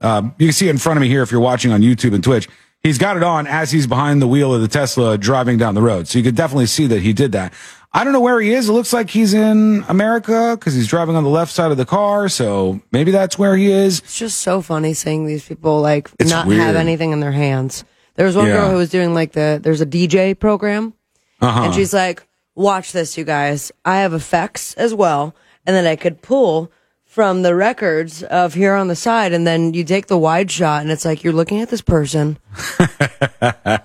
Um, 0.00 0.36
you 0.38 0.46
can 0.46 0.52
see 0.52 0.68
it 0.68 0.70
in 0.70 0.78
front 0.78 0.98
of 0.98 1.00
me 1.00 1.08
here 1.08 1.24
if 1.24 1.32
you're 1.32 1.40
watching 1.40 1.72
on 1.72 1.80
YouTube 1.80 2.14
and 2.14 2.22
Twitch. 2.22 2.48
He's 2.84 2.96
got 2.96 3.16
it 3.16 3.24
on 3.24 3.48
as 3.48 3.72
he's 3.72 3.88
behind 3.88 4.22
the 4.22 4.28
wheel 4.28 4.54
of 4.54 4.60
the 4.60 4.68
Tesla 4.68 5.18
driving 5.18 5.58
down 5.58 5.74
the 5.74 5.82
road. 5.82 6.06
So 6.06 6.16
you 6.16 6.22
could 6.22 6.36
definitely 6.36 6.66
see 6.66 6.86
that 6.86 7.02
he 7.02 7.12
did 7.12 7.32
that. 7.32 7.52
I 7.92 8.04
don't 8.04 8.12
know 8.12 8.20
where 8.20 8.40
he 8.40 8.52
is. 8.52 8.68
It 8.68 8.72
looks 8.72 8.92
like 8.92 9.08
he's 9.10 9.32
in 9.34 9.84
America 9.88 10.56
because 10.58 10.74
he's 10.74 10.86
driving 10.88 11.16
on 11.16 11.24
the 11.24 11.30
left 11.30 11.52
side 11.52 11.70
of 11.70 11.76
the 11.78 11.86
car. 11.86 12.28
So 12.28 12.80
maybe 12.92 13.10
that's 13.10 13.38
where 13.38 13.56
he 13.56 13.70
is. 13.72 14.00
It's 14.00 14.18
just 14.18 14.40
so 14.40 14.60
funny 14.60 14.92
seeing 14.94 15.26
these 15.26 15.44
people 15.46 15.80
like 15.80 16.10
It's 16.18 16.30
not 16.30 16.46
weird. 16.46 16.60
have 16.60 16.76
anything 16.76 17.12
in 17.12 17.20
their 17.20 17.32
hands. 17.32 17.84
There 18.16 18.26
was 18.26 18.36
one 18.36 18.46
Yeah. 18.46 18.58
girl 18.58 18.70
who 18.70 18.76
was 18.76 18.90
doing 18.90 19.14
like 19.14 19.32
the 19.32 19.58
there's 19.62 19.80
a 19.80 19.86
DJ 19.86 20.34
program, 20.38 20.92
Uh-huh. 21.40 21.62
and 21.64 21.74
she's 21.74 21.94
like, 21.94 22.26
"Watch 22.54 22.92
this, 22.92 23.16
you 23.16 23.24
guys. 23.24 23.72
I 23.84 24.00
have 24.00 24.12
effects 24.12 24.74
as 24.74 24.92
well, 24.92 25.34
and 25.66 25.74
then 25.74 25.86
I 25.86 25.96
could 25.96 26.20
pull 26.20 26.70
from 27.06 27.42
the 27.42 27.54
records 27.54 28.22
of 28.24 28.54
here 28.54 28.74
on 28.74 28.88
the 28.88 28.96
side, 28.96 29.32
and 29.32 29.46
then 29.46 29.72
you 29.72 29.82
take 29.82 30.08
the 30.08 30.18
wide 30.18 30.50
shot, 30.50 30.82
and 30.82 30.90
it's 30.90 31.04
like 31.06 31.24
you're 31.24 31.32
looking 31.32 31.60
at 31.62 31.70
this 31.70 31.80
person 31.80 32.38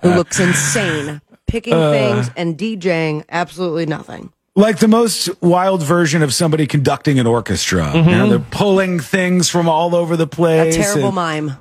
who 0.02 0.10
looks 0.14 0.38
insane, 0.40 1.20
picking 1.46 1.74
Uh. 1.74 1.90
things 1.90 2.30
and 2.36 2.56
DJing 2.58 3.24
absolutely 3.30 3.86
nothing." 3.86 4.30
Like 4.56 4.78
the 4.78 4.86
most 4.88 5.28
wild 5.42 5.82
version 5.82 6.22
of 6.22 6.32
somebody 6.32 6.66
conducting 6.68 7.18
an 7.18 7.26
orchestra. 7.26 7.90
You 7.94 8.02
know, 8.02 8.26
Mhm. 8.26 8.30
they're 8.30 8.38
pulling 8.38 9.00
things 9.00 9.48
from 9.48 9.68
all 9.68 9.96
over 9.96 10.16
the 10.16 10.28
place. 10.28 10.76
A 10.76 10.78
terrible 10.78 11.06
and- 11.06 11.14
mime. 11.14 11.56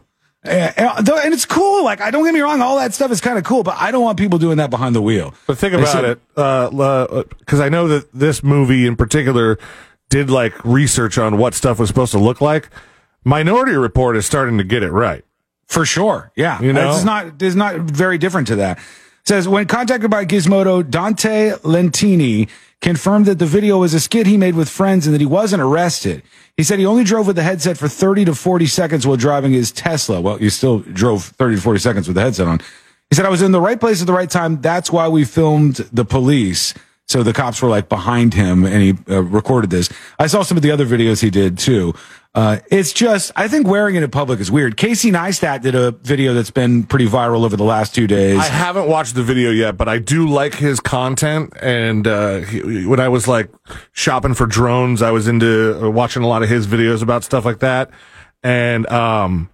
Yeah, 0.45 0.73
and, 0.76 1.10
and 1.10 1.34
it's 1.34 1.45
cool. 1.45 1.85
Like, 1.85 2.01
I 2.01 2.11
don't 2.11 2.26
get 2.26 2.34
me 2.34 2.41
wrong, 2.41 2.61
all 2.61 2.77
that 2.77 2.93
stuff 2.93 3.11
is 3.11 3.22
kind 3.22 3.38
of 3.38 3.45
cool, 3.45 3.64
but 3.64 3.77
I 3.80 3.91
don't 3.91 4.03
want 4.03 4.19
people 4.19 4.38
doing 4.38 4.57
that 4.57 4.69
behind 4.69 4.93
the 4.93 5.01
wheel. 5.01 5.34
But 5.47 5.57
think 5.57 5.73
about 5.73 5.88
said- 5.88 6.03
it, 6.03 6.19
because 6.35 6.73
uh, 7.10 7.23
because 7.39 7.60
I 7.61 7.69
know 7.69 7.88
that 7.88 8.14
this 8.14 8.43
movie 8.43 8.85
in 8.85 8.95
particular 8.97 9.57
did 10.10 10.30
like 10.30 10.53
research 10.65 11.18
on 11.18 11.38
what 11.38 11.53
stuff 11.55 11.80
was 11.80 11.88
supposed 11.88 12.11
to 12.11 12.19
look 12.19 12.41
like. 12.41 12.69
Minority 13.23 13.72
Report 13.77 14.18
is 14.18 14.26
starting 14.26 14.57
to 14.57 14.64
get 14.65 14.84
it 14.84 14.91
right. 14.91 15.23
For 15.68 15.85
sure. 15.85 16.31
Yeah. 16.35 16.61
You 16.61 16.73
know? 16.73 16.91
It's 16.93 17.05
not, 17.05 17.41
it's 17.41 17.55
not 17.55 17.77
very 17.77 18.18
different 18.18 18.47
to 18.49 18.57
that. 18.57 18.80
Says, 19.25 19.47
when 19.47 19.65
contacted 19.67 20.11
by 20.11 20.25
Gizmodo, 20.25 20.87
Dante 20.87 21.51
Lentini 21.63 22.49
confirmed 22.81 23.25
that 23.25 23.39
the 23.39 23.45
video 23.45 23.79
was 23.79 23.93
a 23.93 23.99
skit 23.99 24.27
he 24.27 24.35
made 24.35 24.55
with 24.55 24.67
friends 24.67 25.07
and 25.07 25.13
that 25.13 25.21
he 25.21 25.25
wasn't 25.25 25.61
arrested. 25.61 26.21
He 26.57 26.63
said 26.63 26.79
he 26.79 26.85
only 26.85 27.05
drove 27.05 27.27
with 27.27 27.37
the 27.37 27.43
headset 27.43 27.77
for 27.77 27.87
30 27.87 28.25
to 28.25 28.35
40 28.35 28.65
seconds 28.65 29.07
while 29.07 29.15
driving 29.15 29.53
his 29.53 29.71
Tesla. 29.71 30.19
Well, 30.19 30.41
you 30.41 30.49
still 30.49 30.79
drove 30.79 31.23
30 31.23 31.55
to 31.55 31.61
40 31.61 31.79
seconds 31.79 32.07
with 32.07 32.15
the 32.15 32.21
headset 32.21 32.47
on. 32.47 32.59
He 33.09 33.15
said, 33.15 33.25
I 33.25 33.29
was 33.29 33.41
in 33.41 33.51
the 33.51 33.61
right 33.61 33.79
place 33.79 34.01
at 34.01 34.07
the 34.07 34.13
right 34.13 34.29
time. 34.29 34.59
That's 34.59 34.91
why 34.91 35.07
we 35.07 35.23
filmed 35.23 35.75
the 35.93 36.03
police. 36.03 36.73
So 37.07 37.21
the 37.21 37.34
cops 37.34 37.61
were 37.61 37.69
like 37.69 37.89
behind 37.89 38.34
him 38.34 38.65
and 38.65 38.81
he 38.81 39.13
uh, 39.13 39.21
recorded 39.21 39.69
this. 39.69 39.89
I 40.17 40.27
saw 40.27 40.41
some 40.41 40.57
of 40.57 40.63
the 40.63 40.71
other 40.71 40.85
videos 40.85 41.21
he 41.21 41.30
did 41.30 41.57
too. 41.57 41.93
Uh, 42.35 42.57
it's 42.71 42.93
just, 42.93 43.31
I 43.35 43.47
think 43.47 43.67
wearing 43.67 43.95
it 43.95 44.01
in 44.01 44.09
public 44.09 44.39
is 44.39 44.49
weird. 44.49 44.75
Casey 44.77 45.11
Neistat 45.11 45.61
did 45.61 45.75
a 45.75 45.91
video 45.91 46.34
that's 46.34 46.49
been 46.49 46.84
pretty 46.84 47.05
viral 47.05 47.45
over 47.45 47.55
the 47.55 47.63
last 47.63 47.93
two 47.93 48.07
days. 48.07 48.39
I 48.39 48.45
haven't 48.45 48.88
watched 48.88 49.13
the 49.13 49.21
video 49.21 49.51
yet, 49.51 49.77
but 49.77 49.88
I 49.88 49.99
do 49.99 50.27
like 50.27 50.55
his 50.55 50.80
content. 50.80 51.53
And 51.61 52.07
uh, 52.07 52.38
he, 52.39 52.88
when 52.88 52.99
I 52.99 53.09
was 53.09 53.27
like 53.27 53.51
shopping 53.91 54.34
for 54.34 54.47
drones, 54.47 55.03
I 55.03 55.11
was 55.11 55.27
into 55.27 55.80
uh, 55.80 55.89
watching 55.91 56.23
a 56.23 56.27
lot 56.27 56.41
of 56.41 56.49
his 56.49 56.65
videos 56.65 57.03
about 57.03 57.23
stuff 57.23 57.45
like 57.45 57.59
that. 57.59 57.91
And 58.41 58.88
um, 58.88 59.51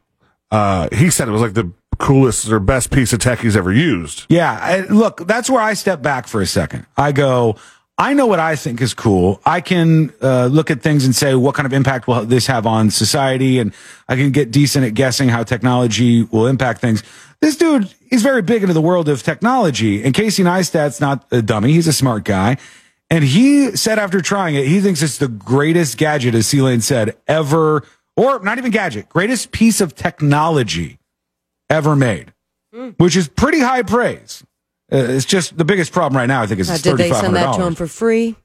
uh, 0.52 0.88
he 0.94 1.10
said 1.10 1.28
it 1.28 1.32
was 1.32 1.42
like 1.42 1.56
the 1.56 1.74
coolest 2.00 2.50
or 2.50 2.60
best 2.60 2.92
piece 2.92 3.14
of 3.14 3.20
tech 3.20 3.40
he's 3.40 3.56
ever 3.56 3.72
used. 3.72 4.26
Yeah. 4.30 4.58
I, 4.60 4.80
look, 4.82 5.28
that's 5.28 5.50
where 5.50 5.62
I 5.62 5.74
step 5.76 6.02
back 6.02 6.28
for 6.28 6.42
a 6.42 6.48
second. 6.48 6.88
I 6.98 7.12
go, 7.12 7.58
I 7.98 8.14
know 8.14 8.26
what 8.26 8.40
I 8.40 8.56
think 8.56 8.82
is 8.82 8.94
cool. 8.94 9.42
I 9.46 9.60
can 9.60 10.14
uh, 10.22 10.46
look 10.46 10.72
at 10.72 10.82
things 10.82 11.04
and 11.04 11.14
say, 11.14 11.36
what 11.36 11.54
kind 11.54 11.66
of 11.66 11.74
impact 11.74 12.08
will 12.08 12.26
this 12.26 12.48
have 12.48 12.66
on 12.66 12.90
society? 12.90 13.60
And 13.60 13.74
I 14.08 14.16
can 14.16 14.32
get 14.32 14.52
decent 14.52 14.86
at 14.86 14.94
guessing 14.94 15.28
how 15.28 15.44
technology 15.44 16.24
will 16.24 16.48
impact 16.48 16.80
things. 16.80 17.04
This 17.42 17.58
dude 17.58 17.94
is 18.10 18.24
very 18.24 18.42
big 18.42 18.62
into 18.62 18.74
the 18.74 18.82
world 18.82 19.10
of 19.10 19.22
technology. 19.22 20.02
And 20.02 20.14
Casey 20.14 20.44
Neistat's 20.44 21.02
not 21.02 21.28
a 21.32 21.42
dummy. 21.42 21.74
He's 21.74 21.88
a 21.88 21.94
smart 21.94 22.24
guy. 22.24 22.58
And 23.10 23.24
he 23.24 23.76
said 23.76 24.00
after 24.00 24.22
trying 24.22 24.56
it, 24.56 24.66
he 24.66 24.80
thinks 24.80 25.02
it's 25.02 25.18
the 25.18 25.28
greatest 25.28 25.98
gadget, 25.98 26.36
as 26.36 26.48
C 26.48 26.80
said, 26.80 27.18
ever, 27.28 27.84
or 28.16 28.40
not 28.40 28.58
even 28.58 28.72
gadget, 28.72 29.10
greatest 29.10 29.52
piece 29.52 29.82
of 29.82 29.96
technology 29.96 30.99
ever 31.70 31.96
made, 31.96 32.34
which 32.98 33.16
is 33.16 33.28
pretty 33.28 33.60
high 33.60 33.84
praise. 33.84 34.44
Uh, 34.92 34.98
it's 34.98 35.26
just 35.26 35.58
the 35.58 35.66
biggest 35.66 35.92
problem 35.92 36.18
right 36.18 36.26
now. 36.26 36.42
I 36.42 36.48
think 36.48 36.60
is 36.60 36.70
Uh, 36.70 36.78
did 36.78 36.98
they 36.98 37.12
send 37.12 37.36
that 37.36 37.56
to 37.56 37.66
him 37.66 37.76
for 37.76 37.88
free? 37.88 38.36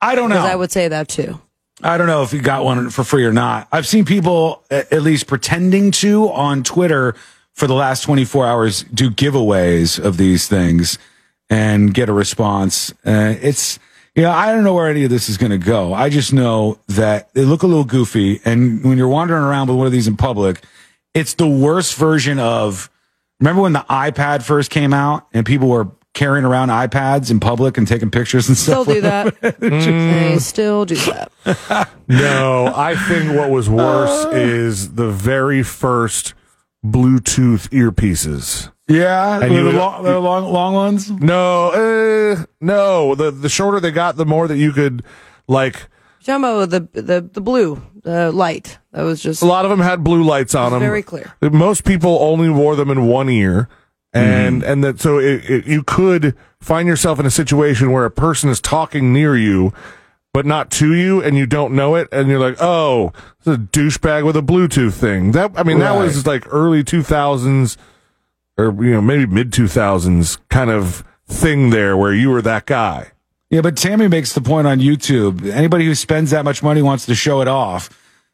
I 0.00 0.14
don't 0.16 0.30
know. 0.30 0.36
Because 0.36 0.50
I 0.50 0.56
would 0.56 0.72
say 0.72 0.88
that 0.88 1.08
too. 1.08 1.40
I 1.82 1.96
don't 1.98 2.06
know 2.06 2.22
if 2.22 2.30
he 2.32 2.38
got 2.38 2.64
one 2.64 2.90
for 2.90 3.02
free 3.04 3.24
or 3.24 3.32
not. 3.32 3.68
I've 3.72 3.86
seen 3.86 4.04
people 4.04 4.62
at 4.70 4.92
least 5.02 5.26
pretending 5.26 5.90
to 5.92 6.28
on 6.30 6.62
Twitter 6.62 7.14
for 7.54 7.66
the 7.66 7.74
last 7.74 8.02
24 8.02 8.46
hours 8.46 8.82
do 8.84 9.10
giveaways 9.10 9.98
of 9.98 10.16
these 10.16 10.48
things 10.48 10.98
and 11.50 11.92
get 11.92 12.08
a 12.08 12.12
response. 12.12 12.92
Uh, 13.04 13.34
it's, 13.40 13.78
you 14.14 14.22
know, 14.22 14.30
I 14.30 14.52
don't 14.52 14.64
know 14.64 14.74
where 14.74 14.88
any 14.88 15.04
of 15.04 15.10
this 15.10 15.28
is 15.28 15.36
going 15.38 15.50
to 15.50 15.58
go. 15.58 15.92
I 15.92 16.08
just 16.08 16.32
know 16.32 16.78
that 16.88 17.32
they 17.34 17.44
look 17.44 17.62
a 17.62 17.66
little 17.66 17.84
goofy. 17.84 18.40
And 18.44 18.84
when 18.84 18.96
you're 18.96 19.08
wandering 19.08 19.42
around 19.42 19.68
with 19.68 19.76
one 19.76 19.86
of 19.86 19.92
these 19.92 20.06
in 20.08 20.16
public, 20.16 20.62
it's 21.14 21.34
the 21.34 21.48
worst 21.48 21.94
version 21.96 22.38
of, 22.38 22.90
remember 23.40 23.62
when 23.62 23.72
the 23.72 23.84
iPad 23.90 24.42
first 24.42 24.70
came 24.70 24.92
out 24.94 25.26
and 25.32 25.44
people 25.46 25.68
were 25.68 25.88
carrying 26.14 26.44
around 26.44 26.68
iPads 26.68 27.30
in 27.30 27.40
public 27.40 27.78
and 27.78 27.88
taking 27.88 28.10
pictures 28.10 28.48
and 28.48 28.56
Still 28.56 28.84
stuff? 28.84 28.94
Still 29.40 29.50
do 29.50 29.60
that. 29.60 29.60
they 29.60 30.38
still 30.38 30.84
do 30.84 30.94
that. 30.96 31.88
No, 32.08 32.72
I 32.74 32.94
think 32.94 33.34
what 33.34 33.50
was 33.50 33.68
worse 33.70 34.26
is 34.34 34.94
the 34.94 35.10
very 35.10 35.62
first 35.62 36.34
Bluetooth 36.84 37.68
earpieces. 37.70 38.70
Yeah, 38.88 39.40
And 39.40 39.54
the, 39.56 39.72
long, 39.72 40.02
the 40.02 40.18
long, 40.18 40.52
long 40.52 40.74
ones. 40.74 41.10
No, 41.10 41.70
uh, 41.70 42.44
no. 42.60 43.14
The 43.14 43.30
the 43.30 43.48
shorter 43.48 43.80
they 43.80 43.92
got, 43.92 44.16
the 44.16 44.26
more 44.26 44.46
that 44.48 44.58
you 44.58 44.72
could 44.72 45.02
like. 45.46 45.88
Jumbo, 46.20 46.66
the 46.66 46.80
the 46.92 47.26
the 47.32 47.40
blue, 47.40 47.80
the 48.02 48.32
light. 48.32 48.78
That 48.92 49.02
was 49.02 49.22
just 49.22 49.42
A 49.42 49.46
lot 49.46 49.64
of 49.64 49.70
them 49.70 49.80
had 49.80 50.04
blue 50.04 50.22
lights 50.22 50.54
on 50.54 50.72
them. 50.72 50.80
very 50.80 51.02
clear. 51.02 51.32
Most 51.40 51.84
people 51.84 52.18
only 52.20 52.50
wore 52.50 52.76
them 52.76 52.90
in 52.90 53.06
one 53.06 53.28
ear, 53.28 53.68
and 54.12 54.62
mm-hmm. 54.62 54.70
and 54.70 54.84
that 54.84 55.00
so 55.00 55.18
it, 55.18 55.48
it, 55.48 55.66
you 55.66 55.82
could 55.82 56.36
find 56.60 56.88
yourself 56.88 57.18
in 57.18 57.26
a 57.26 57.30
situation 57.30 57.90
where 57.92 58.04
a 58.04 58.10
person 58.10 58.50
is 58.50 58.60
talking 58.60 59.12
near 59.12 59.36
you, 59.36 59.72
but 60.32 60.46
not 60.46 60.70
to 60.72 60.94
you, 60.94 61.22
and 61.22 61.36
you 61.36 61.46
don't 61.46 61.74
know 61.74 61.94
it, 61.94 62.08
and 62.12 62.28
you're 62.28 62.40
like, 62.40 62.56
oh, 62.60 63.12
this 63.44 63.52
is 63.52 63.58
a 63.58 63.58
douchebag 63.58 64.24
with 64.24 64.36
a 64.36 64.42
Bluetooth 64.42 64.94
thing. 64.94 65.32
That 65.32 65.52
I 65.56 65.62
mean, 65.62 65.78
that 65.78 65.96
was 65.96 66.26
like 66.26 66.44
early 66.52 66.84
two 66.84 67.02
thousands. 67.02 67.76
or 68.58 68.66
you 68.84 68.92
know 68.92 69.00
maybe 69.00 69.26
mid 69.26 69.52
two 69.52 69.68
thousands 69.68 70.36
kind 70.50 70.70
of 70.70 71.04
thing 71.26 71.70
there 71.70 71.96
where 71.96 72.12
you 72.12 72.30
were 72.30 72.42
that 72.42 72.66
guy. 72.66 73.12
Yeah, 73.52 73.60
but 73.60 73.76
Tammy 73.76 74.08
makes 74.08 74.32
the 74.32 74.40
point 74.40 74.66
on 74.66 74.80
YouTube. 74.80 75.46
Anybody 75.46 75.84
who 75.84 75.94
spends 75.94 76.30
that 76.30 76.42
much 76.42 76.62
money 76.62 76.80
wants 76.80 77.04
to 77.04 77.14
show 77.14 77.42
it 77.42 77.48
off. 77.48 77.90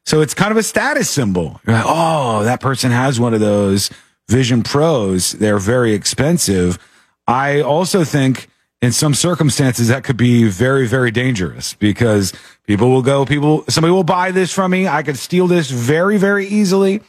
So 0.07 0.21
it's 0.21 0.33
kind 0.33 0.53
of 0.53 0.57
a 0.57 0.63
status 0.63 1.11
symbol. 1.11 1.61
Like, 1.67 1.83
oh, 1.85 2.45
that 2.45 2.61
person 2.61 2.93
has 2.93 3.19
one 3.19 3.35
of 3.35 3.41
those 3.41 3.91
Vision 4.29 4.63
Pros. 4.63 5.33
They're 5.33 5.59
very 5.59 5.93
expensive. 5.93 6.79
I 7.27 7.61
also 7.63 8.05
think 8.05 8.49
in 8.81 8.93
some 8.93 9.13
circumstances 9.13 9.89
that 9.89 10.05
could 10.05 10.17
be 10.17 10.45
very, 10.45 10.87
very 10.87 11.11
dangerous 11.11 11.75
because 11.75 12.33
people 12.69 12.89
will 12.89 13.03
go, 13.03 13.27
people, 13.27 13.65
somebody 13.69 13.91
will 13.91 14.05
buy 14.05 14.31
this 14.31 14.53
from 14.53 14.71
me. 14.71 14.87
I 14.87 15.03
could 15.03 15.19
steal 15.19 15.49
this 15.49 15.69
very, 15.69 16.17
very 16.17 16.47
easily. 16.47 17.01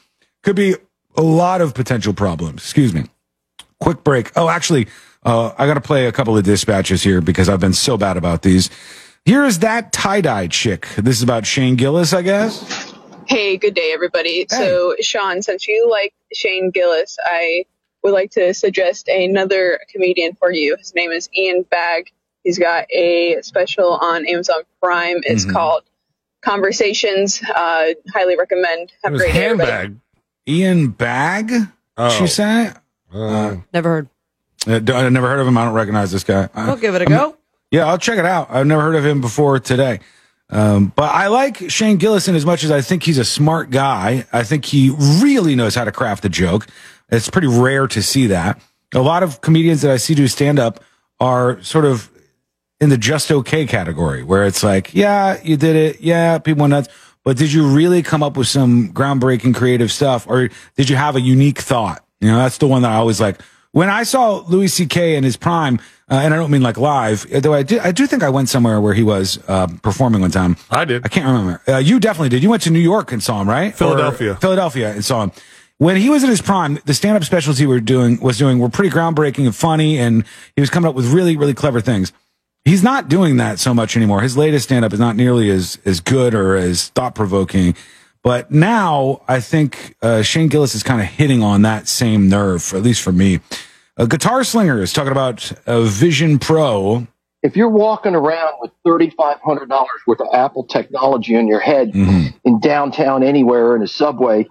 Could 0.42 0.56
be 0.56 0.74
a 1.16 1.22
lot 1.22 1.62
of 1.62 1.76
potential 1.76 2.16
problems. 2.16 2.64
Excuse 2.64 2.92
me. 2.92 3.04
Quick 3.80 4.04
break. 4.04 4.32
Oh, 4.36 4.50
actually, 4.50 4.88
uh, 5.24 5.54
I 5.58 5.68
got 5.68 5.74
to 5.76 5.82
play 5.82 6.08
a 6.08 6.12
couple 6.12 6.38
of 6.38 6.44
dispatches 6.44 7.04
here 7.04 7.22
because 7.22 7.50
I've 7.50 7.60
been 7.60 7.74
so 7.74 7.98
bad 7.98 8.18
about 8.18 8.42
these. 8.42 8.70
Here 9.26 9.44
is 9.46 9.60
that 9.60 9.92
tie 9.92 10.22
dye 10.22 10.48
chick. 10.48 10.88
This 10.98 11.18
is 11.18 11.24
about 11.24 11.46
Shane 11.46 11.76
Gillis, 11.76 12.14
I 12.14 12.22
guess. 12.22 12.94
Hey, 13.28 13.58
good 13.58 13.76
day, 13.76 13.92
everybody. 13.94 14.48
So, 14.50 14.96
Sean, 15.02 15.42
since 15.42 15.68
you 15.68 15.88
like 15.90 16.14
Shane 16.34 16.72
Gillis, 16.72 17.18
I 17.24 17.66
would 18.04 18.14
like 18.14 18.32
to 18.32 18.54
suggest 18.54 19.08
another 19.08 19.80
comedian 19.92 20.36
for 20.36 20.52
you. 20.52 20.76
His 20.78 20.96
name 20.96 21.12
is 21.12 21.30
Ian 21.38 21.64
Bagg. 21.70 22.06
He's 22.44 22.58
got 22.58 22.86
a 22.92 23.40
special 23.42 23.92
on 23.98 24.26
Amazon 24.26 24.62
Prime. 24.82 25.18
It's 25.24 25.46
Mhm. 25.46 25.52
called 25.52 25.84
Conversations. 26.42 27.42
Uh, 27.44 27.90
highly 28.14 28.38
recommend. 28.38 28.94
Have 29.04 29.14
a 29.14 29.18
great 29.18 29.34
day, 29.34 29.46
everybody. 29.46 29.96
Ian 30.48 30.88
Bagg? 30.88 31.52
Oh. 31.98 32.10
She 32.10 32.26
said? 32.28 32.78
Uh, 33.14 33.58
Never 33.74 33.90
heard. 33.90 34.10
I 34.68 34.80
don't- 34.80 34.96
I've 35.06 35.12
never 35.12 35.28
heard 35.30 35.40
of 35.40 35.48
him. 35.48 35.58
I 35.58 35.66
don't 35.66 35.74
recognize 35.74 36.12
this 36.12 36.24
guy. 36.24 36.50
We'll 36.56 36.76
give 36.76 36.96
it 36.96 37.02
a 37.02 37.10
I'm- 37.10 37.18
go. 37.18 37.36
Yeah, 37.72 37.86
I'll 37.86 37.98
check 37.98 38.18
it 38.18 38.26
out. 38.26 38.48
I've 38.52 38.66
never 38.66 38.82
heard 38.82 38.96
of 38.96 39.06
him 39.06 39.22
before 39.22 39.60
today. 39.60 40.00
Um, 40.52 40.92
but 40.96 41.12
I 41.14 41.28
like 41.28 41.70
Shane 41.70 42.00
Gillison 42.00 42.34
as 42.36 42.46
much 42.46 42.64
as 42.64 42.72
I 42.72 42.82
think 42.82 43.04
he's 43.04 43.20
a 43.20 43.26
smart 43.26 43.70
guy. 43.70 44.26
I 44.34 44.44
think 44.44 44.66
he 44.66 44.90
really 45.22 45.56
knows 45.56 45.76
how 45.76 45.84
to 45.84 45.92
craft 45.92 46.26
a 46.26 46.30
joke. 46.30 46.66
It's 47.10 47.30
pretty 47.30 47.48
rare 47.48 47.88
to 47.88 48.02
see 48.02 48.28
that. 48.28 48.60
A 48.96 49.00
lot 49.02 49.22
of 49.22 49.42
comedians 49.42 49.82
that 49.84 49.92
I 49.92 49.98
see 49.98 50.16
do 50.16 50.28
stand 50.28 50.58
up 50.58 50.84
are 51.20 51.62
sort 51.62 51.86
of 51.86 52.10
in 52.82 52.90
the 52.90 52.98
just 52.98 53.32
okay 53.32 53.68
category 53.68 54.24
where 54.24 54.44
it's 54.46 54.64
like, 54.64 54.92
yeah, 54.96 55.38
you 55.44 55.56
did 55.56 55.76
it. 55.76 56.02
Yeah, 56.02 56.40
people 56.40 56.62
went 56.62 56.72
nuts. 56.72 56.90
But 57.24 57.38
did 57.38 57.54
you 57.54 57.68
really 57.68 58.02
come 58.02 58.24
up 58.24 58.36
with 58.36 58.48
some 58.48 58.92
groundbreaking 58.92 59.54
creative 59.54 59.92
stuff 59.92 60.26
or 60.28 60.50
did 60.76 60.90
you 60.90 60.96
have 60.96 61.16
a 61.16 61.22
unique 61.22 61.60
thought? 61.60 62.04
You 62.22 62.32
know, 62.32 62.38
that's 62.38 62.58
the 62.58 62.68
one 62.68 62.82
that 62.82 62.92
I 62.92 62.96
always 62.96 63.22
like. 63.22 63.40
When 63.72 63.90
I 63.90 64.04
saw 64.04 64.38
Louis 64.48 64.68
C.K. 64.68 65.16
in 65.16 65.24
his 65.24 65.38
prime, 65.38 65.80
uh, 66.10 66.16
and 66.16 66.34
I 66.34 66.38
don't 66.38 66.50
mean 66.50 66.64
like 66.64 66.78
live, 66.78 67.28
though 67.30 67.54
I 67.54 67.62
do, 67.62 67.80
I 67.80 67.92
do 67.92 68.08
think 68.08 68.24
I 68.24 68.30
went 68.30 68.50
somewhere 68.50 68.82
where 68.82 68.96
he 68.96 69.04
was 69.04 69.38
uh, 69.48 69.68
performing 69.84 70.22
one 70.22 70.32
time. 70.32 70.58
I 70.72 70.86
did. 70.86 71.06
I 71.06 71.08
can't 71.08 71.28
remember. 71.28 71.62
Uh, 71.68 71.78
you 71.78 72.00
definitely 72.00 72.30
did. 72.30 72.42
You 72.42 72.50
went 72.50 72.64
to 72.64 72.72
New 72.72 72.80
York 72.80 73.12
and 73.12 73.22
saw 73.22 73.42
him, 73.42 73.48
right? 73.48 73.76
Philadelphia. 73.76 74.32
Or 74.34 74.36
Philadelphia 74.38 74.92
and 74.92 75.06
saw 75.06 75.24
him. 75.24 75.32
When 75.78 75.96
he 75.96 76.10
was 76.10 76.24
in 76.24 76.30
his 76.30 76.42
prime, 76.42 76.80
the 76.86 76.94
stand-up 76.94 77.24
specials 77.24 77.58
he 77.58 77.66
were 77.68 77.80
doing 77.80 78.20
was 78.20 78.38
doing 78.38 78.60
were 78.60 78.70
pretty 78.70 78.90
groundbreaking 78.90 79.46
and 79.46 79.56
funny, 79.56 79.98
and 80.00 80.26
he 80.56 80.62
was 80.62 80.70
coming 80.70 80.90
up 80.90 80.96
with 80.96 81.06
really, 81.14 81.38
really 81.38 81.54
clever 81.54 81.80
things. 81.80 82.12
He's 82.66 82.84
not 82.84 83.08
doing 83.08 83.38
that 83.38 83.60
so 83.60 83.74
much 83.74 83.96
anymore. 83.96 84.22
His 84.22 84.36
latest 84.36 84.66
stand-up 84.66 84.94
is 84.94 85.00
not 85.00 85.16
nearly 85.16 85.50
as 85.52 85.80
as 85.86 86.02
good 86.02 86.34
or 86.34 86.56
as 86.56 86.90
thought-provoking. 86.90 87.76
But 88.24 88.52
now 88.52 89.22
I 89.28 89.40
think 89.40 89.96
uh, 90.02 90.22
Shane 90.22 90.50
Gillis 90.50 90.76
is 90.76 90.84
kind 90.84 91.02
of 91.02 91.08
hitting 91.08 91.42
on 91.42 91.62
that 91.62 91.88
same 91.88 92.28
nerve, 92.30 92.74
at 92.74 92.82
least 92.84 93.02
for 93.02 93.12
me. 93.12 93.40
A 93.98 94.08
guitar 94.08 94.44
slinger 94.44 94.82
is 94.82 94.94
talking 94.94 95.12
about 95.12 95.52
a 95.66 95.82
Vision 95.84 96.40
Pro. 96.40 97.08
if 97.44 97.56
you're 97.56 97.70
walking 97.70 98.16
around 98.16 98.54
with 98.62 98.72
$3,500 98.86 99.86
worth 100.08 100.22
of 100.22 100.28
Apple 100.34 100.66
technology 100.66 101.36
on 101.38 101.48
your 101.48 101.60
head 101.60 101.92
in 101.94 102.60
downtown 102.60 103.24
anywhere 103.24 103.76
in 103.76 103.82
a 103.82 103.88
subway, 103.88 104.46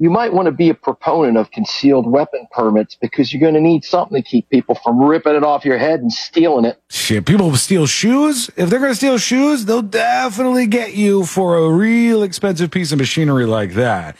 you 0.00 0.08
might 0.08 0.32
want 0.32 0.46
to 0.46 0.52
be 0.52 0.70
a 0.70 0.74
proponent 0.74 1.36
of 1.36 1.50
concealed 1.50 2.06
weapon 2.06 2.48
permits 2.52 2.94
because 2.94 3.32
you're 3.32 3.40
going 3.40 3.52
to 3.52 3.60
need 3.60 3.84
something 3.84 4.20
to 4.20 4.26
keep 4.26 4.48
people 4.48 4.74
from 4.74 4.98
ripping 4.98 5.34
it 5.34 5.44
off 5.44 5.62
your 5.62 5.76
head 5.76 6.00
and 6.00 6.10
stealing 6.10 6.64
it. 6.64 6.82
Shit, 6.88 7.26
people 7.26 7.54
steal 7.54 7.86
shoes. 7.86 8.50
If 8.56 8.70
they're 8.70 8.78
going 8.78 8.92
to 8.92 8.96
steal 8.96 9.18
shoes, 9.18 9.66
they'll 9.66 9.82
definitely 9.82 10.66
get 10.66 10.94
you 10.94 11.26
for 11.26 11.58
a 11.58 11.70
real 11.70 12.22
expensive 12.22 12.70
piece 12.70 12.92
of 12.92 12.98
machinery 12.98 13.44
like 13.44 13.74
that. 13.74 14.16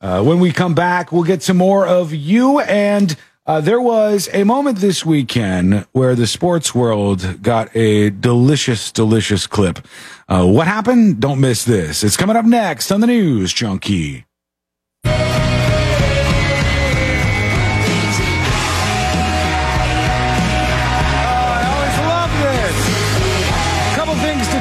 Uh, 0.00 0.22
when 0.22 0.38
we 0.38 0.52
come 0.52 0.72
back, 0.72 1.10
we'll 1.10 1.24
get 1.24 1.42
some 1.42 1.56
more 1.56 1.84
of 1.84 2.14
you. 2.14 2.60
And 2.60 3.16
uh, 3.44 3.60
there 3.60 3.80
was 3.80 4.28
a 4.32 4.44
moment 4.44 4.78
this 4.78 5.04
weekend 5.04 5.84
where 5.90 6.14
the 6.14 6.28
sports 6.28 6.76
world 6.76 7.42
got 7.42 7.74
a 7.74 8.10
delicious, 8.10 8.92
delicious 8.92 9.48
clip. 9.48 9.80
Uh, 10.28 10.46
what 10.46 10.68
happened? 10.68 11.18
Don't 11.18 11.40
miss 11.40 11.64
this. 11.64 12.04
It's 12.04 12.16
coming 12.16 12.36
up 12.36 12.44
next 12.44 12.92
on 12.92 13.00
the 13.00 13.08
news, 13.08 13.52
Junkie. 13.52 14.26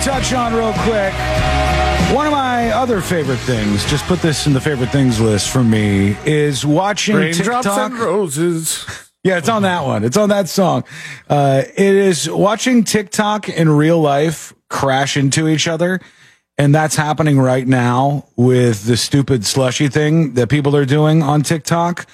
Touch 0.03 0.33
on 0.33 0.53
real 0.53 0.73
quick. 0.79 1.13
One 2.13 2.25
of 2.25 2.33
my 2.33 2.71
other 2.71 2.99
favorite 2.99 3.37
things, 3.37 3.89
just 3.89 4.03
put 4.05 4.19
this 4.19 4.45
in 4.45 4.51
the 4.51 4.59
favorite 4.59 4.89
things 4.91 5.21
list 5.21 5.49
for 5.49 5.63
me, 5.63 6.17
is 6.25 6.65
watching 6.65 7.15
Raindrops 7.15 7.65
TikTok. 7.65 7.91
and 7.91 7.99
roses. 7.99 8.85
Yeah, 9.23 9.37
it's 9.37 9.47
on 9.47 9.61
that 9.61 9.85
one. 9.85 10.03
It's 10.03 10.17
on 10.17 10.27
that 10.27 10.49
song. 10.49 10.83
Uh, 11.29 11.63
it 11.65 11.95
is 11.95 12.29
watching 12.29 12.83
TikTok 12.83 13.47
in 13.47 13.69
real 13.69 14.01
life 14.01 14.53
crash 14.69 15.15
into 15.15 15.47
each 15.47 15.69
other. 15.69 16.01
And 16.57 16.75
that's 16.75 16.97
happening 16.97 17.39
right 17.39 17.65
now 17.65 18.27
with 18.35 18.83
the 18.85 18.97
stupid 18.97 19.45
slushy 19.45 19.87
thing 19.87 20.33
that 20.33 20.49
people 20.49 20.75
are 20.75 20.85
doing 20.85 21.23
on 21.23 21.41
TikTok. 21.43 22.05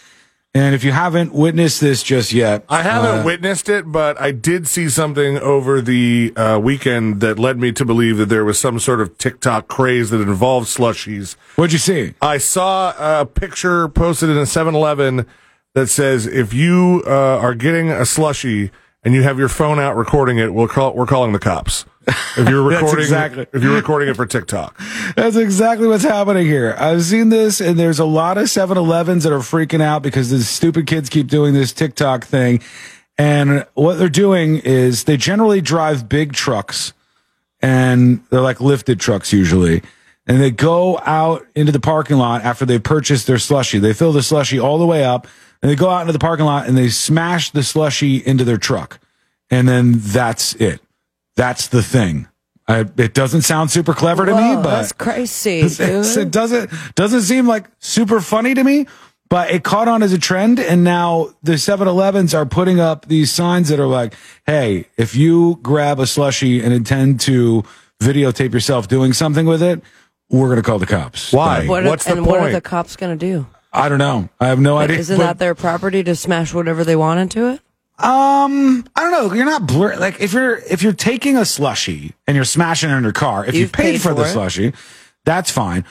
And 0.55 0.73
if 0.73 0.83
you 0.83 0.91
haven't 0.91 1.31
witnessed 1.31 1.79
this 1.79 2.01
just 2.01 2.33
yet, 2.33 2.65
I 2.69 2.81
haven't 2.81 3.19
uh, 3.19 3.23
witnessed 3.23 3.69
it, 3.69 3.91
but 3.91 4.19
I 4.19 4.31
did 4.31 4.67
see 4.67 4.89
something 4.89 5.37
over 5.37 5.79
the 5.79 6.33
uh, 6.35 6.59
weekend 6.61 7.21
that 7.21 7.37
led 7.37 7.59
me 7.59 7.71
to 7.73 7.85
believe 7.85 8.17
that 8.17 8.29
there 8.29 8.43
was 8.43 8.57
some 8.57 8.79
sort 8.79 8.99
of 8.99 9.15
TikTok 9.19 9.67
craze 9.67 10.09
that 10.09 10.21
involved 10.21 10.67
slushies. 10.67 11.35
What'd 11.55 11.71
you 11.71 11.77
see? 11.77 12.15
I 12.19 12.39
saw 12.39 13.21
a 13.21 13.27
picture 13.27 13.87
posted 13.89 14.29
in 14.29 14.37
a 14.37 14.47
7 14.47 14.73
Eleven 14.73 15.27
that 15.75 15.87
says 15.87 16.25
if 16.25 16.51
you 16.51 17.03
uh, 17.05 17.11
are 17.11 17.53
getting 17.53 17.91
a 17.91 18.01
slushie 18.01 18.71
and 19.03 19.13
you 19.13 19.21
have 19.21 19.37
your 19.37 19.49
phone 19.49 19.79
out 19.79 19.95
recording 19.95 20.39
it, 20.39 20.51
we'll 20.51 20.67
call, 20.67 20.95
we're 20.95 21.05
calling 21.05 21.31
the 21.31 21.39
cops. 21.39 21.85
If 22.37 22.49
you're 22.49 22.63
recording, 22.69 23.03
exactly- 23.03 23.45
if 23.53 23.63
you're 23.63 23.75
recording 23.75 24.09
it 24.09 24.15
for 24.15 24.25
TikTok. 24.25 24.79
That's 25.15 25.35
exactly 25.35 25.87
what's 25.87 26.03
happening 26.03 26.45
here. 26.45 26.75
I've 26.77 27.03
seen 27.03 27.29
this, 27.29 27.61
and 27.61 27.77
there's 27.79 27.99
a 27.99 28.05
lot 28.05 28.37
of 28.37 28.45
7-Elevens 28.45 29.23
that 29.23 29.33
are 29.33 29.39
freaking 29.39 29.81
out 29.81 30.01
because 30.03 30.29
the 30.29 30.41
stupid 30.41 30.87
kids 30.87 31.09
keep 31.09 31.27
doing 31.27 31.53
this 31.53 31.73
TikTok 31.73 32.25
thing. 32.25 32.61
And 33.17 33.65
what 33.73 33.95
they're 33.95 34.09
doing 34.09 34.57
is 34.57 35.03
they 35.03 35.17
generally 35.17 35.61
drive 35.61 36.07
big 36.07 36.33
trucks, 36.33 36.93
and 37.61 38.23
they're 38.29 38.41
like 38.41 38.61
lifted 38.61 38.99
trucks 38.99 39.33
usually. 39.33 39.81
And 40.25 40.39
they 40.39 40.51
go 40.51 40.99
out 40.99 41.45
into 41.55 41.71
the 41.71 41.79
parking 41.79 42.17
lot 42.17 42.43
after 42.43 42.65
they 42.65 42.77
purchase 42.79 43.25
their 43.25 43.39
slushy. 43.39 43.79
They 43.79 43.93
fill 43.93 44.11
the 44.11 44.23
slushy 44.23 44.59
all 44.59 44.77
the 44.77 44.85
way 44.85 45.03
up, 45.03 45.27
and 45.61 45.69
they 45.69 45.75
go 45.75 45.89
out 45.89 46.01
into 46.01 46.13
the 46.13 46.19
parking 46.19 46.45
lot 46.45 46.67
and 46.67 46.77
they 46.77 46.89
smash 46.89 47.49
the 47.49 47.63
slushy 47.63 48.17
into 48.17 48.43
their 48.43 48.57
truck. 48.57 48.99
And 49.49 49.67
then 49.67 49.93
that's 49.97 50.53
it. 50.55 50.79
That's 51.39 51.67
the 51.67 51.81
thing. 51.81 52.27
I, 52.67 52.81
it 52.97 53.13
doesn't 53.13 53.43
sound 53.43 53.71
super 53.71 53.93
clever 53.93 54.25
to 54.25 54.31
me, 54.35 54.55
but 54.55 54.63
that's 54.63 54.91
crazy. 54.91 55.61
dude. 55.69 56.05
it 56.05 56.31
doesn't 56.31 56.69
doesn't 56.95 57.21
seem 57.21 57.47
like 57.47 57.65
super 57.79 58.19
funny 58.19 58.53
to 58.53 58.61
me, 58.61 58.87
but 59.29 59.49
it 59.49 59.63
caught 59.63 59.87
on 59.87 60.03
as 60.03 60.11
a 60.11 60.17
trend, 60.17 60.59
and 60.59 60.83
now 60.83 61.29
the 61.41 61.53
7-Elevens 61.53 62.33
are 62.33 62.45
putting 62.45 62.81
up 62.81 63.05
these 63.05 63.31
signs 63.31 63.69
that 63.69 63.79
are 63.79 63.87
like, 63.87 64.15
"Hey, 64.45 64.87
if 64.97 65.15
you 65.15 65.59
grab 65.61 65.97
a 66.01 66.05
slushy 66.05 66.61
and 66.61 66.73
intend 66.73 67.21
to 67.21 67.63
videotape 68.01 68.51
yourself 68.51 68.89
doing 68.89 69.13
something 69.13 69.45
with 69.45 69.63
it, 69.63 69.81
we're 70.29 70.49
gonna 70.49 70.61
call 70.61 70.77
the 70.77 70.85
cops." 70.85 71.31
Why? 71.31 71.65
What 71.67 71.85
are- 71.87 72.11
and 72.11 72.25
what 72.25 72.41
are 72.41 72.51
the 72.51 72.59
cops 72.59 72.97
going 72.97 73.17
to 73.17 73.25
do? 73.25 73.47
I 73.71 73.87
don't 73.87 73.99
know. 73.99 74.27
I 74.41 74.47
have 74.47 74.59
no 74.59 74.77
idea. 74.77 74.97
Isn't 74.97 75.17
But- 75.17 75.23
that 75.23 75.39
their 75.39 75.55
property 75.55 76.03
to 76.03 76.15
smash 76.17 76.53
whatever 76.53 76.83
they 76.83 76.97
want 76.97 77.21
into 77.21 77.47
it? 77.47 77.61
Um, 77.99 78.85
I 78.95 79.01
don't 79.03 79.11
know. 79.11 79.33
You're 79.33 79.45
not 79.45 79.67
blur. 79.67 79.95
Like 79.97 80.21
if 80.21 80.31
you're 80.33 80.55
if 80.57 80.81
you're 80.81 80.93
taking 80.93 81.35
a 81.37 81.45
slushy 81.45 82.13
and 82.27 82.35
you're 82.35 82.45
smashing 82.45 82.89
it 82.89 82.93
in 82.95 83.03
your 83.03 83.11
car, 83.11 83.45
if 83.45 83.53
you 83.53 83.61
You've 83.61 83.71
paid, 83.71 83.93
paid 83.93 84.01
for, 84.01 84.13
the 84.13 84.23
for 84.23 84.27
it. 84.29 84.31
slushy, 84.33 84.73
that's 85.25 85.51
fine. 85.51 85.85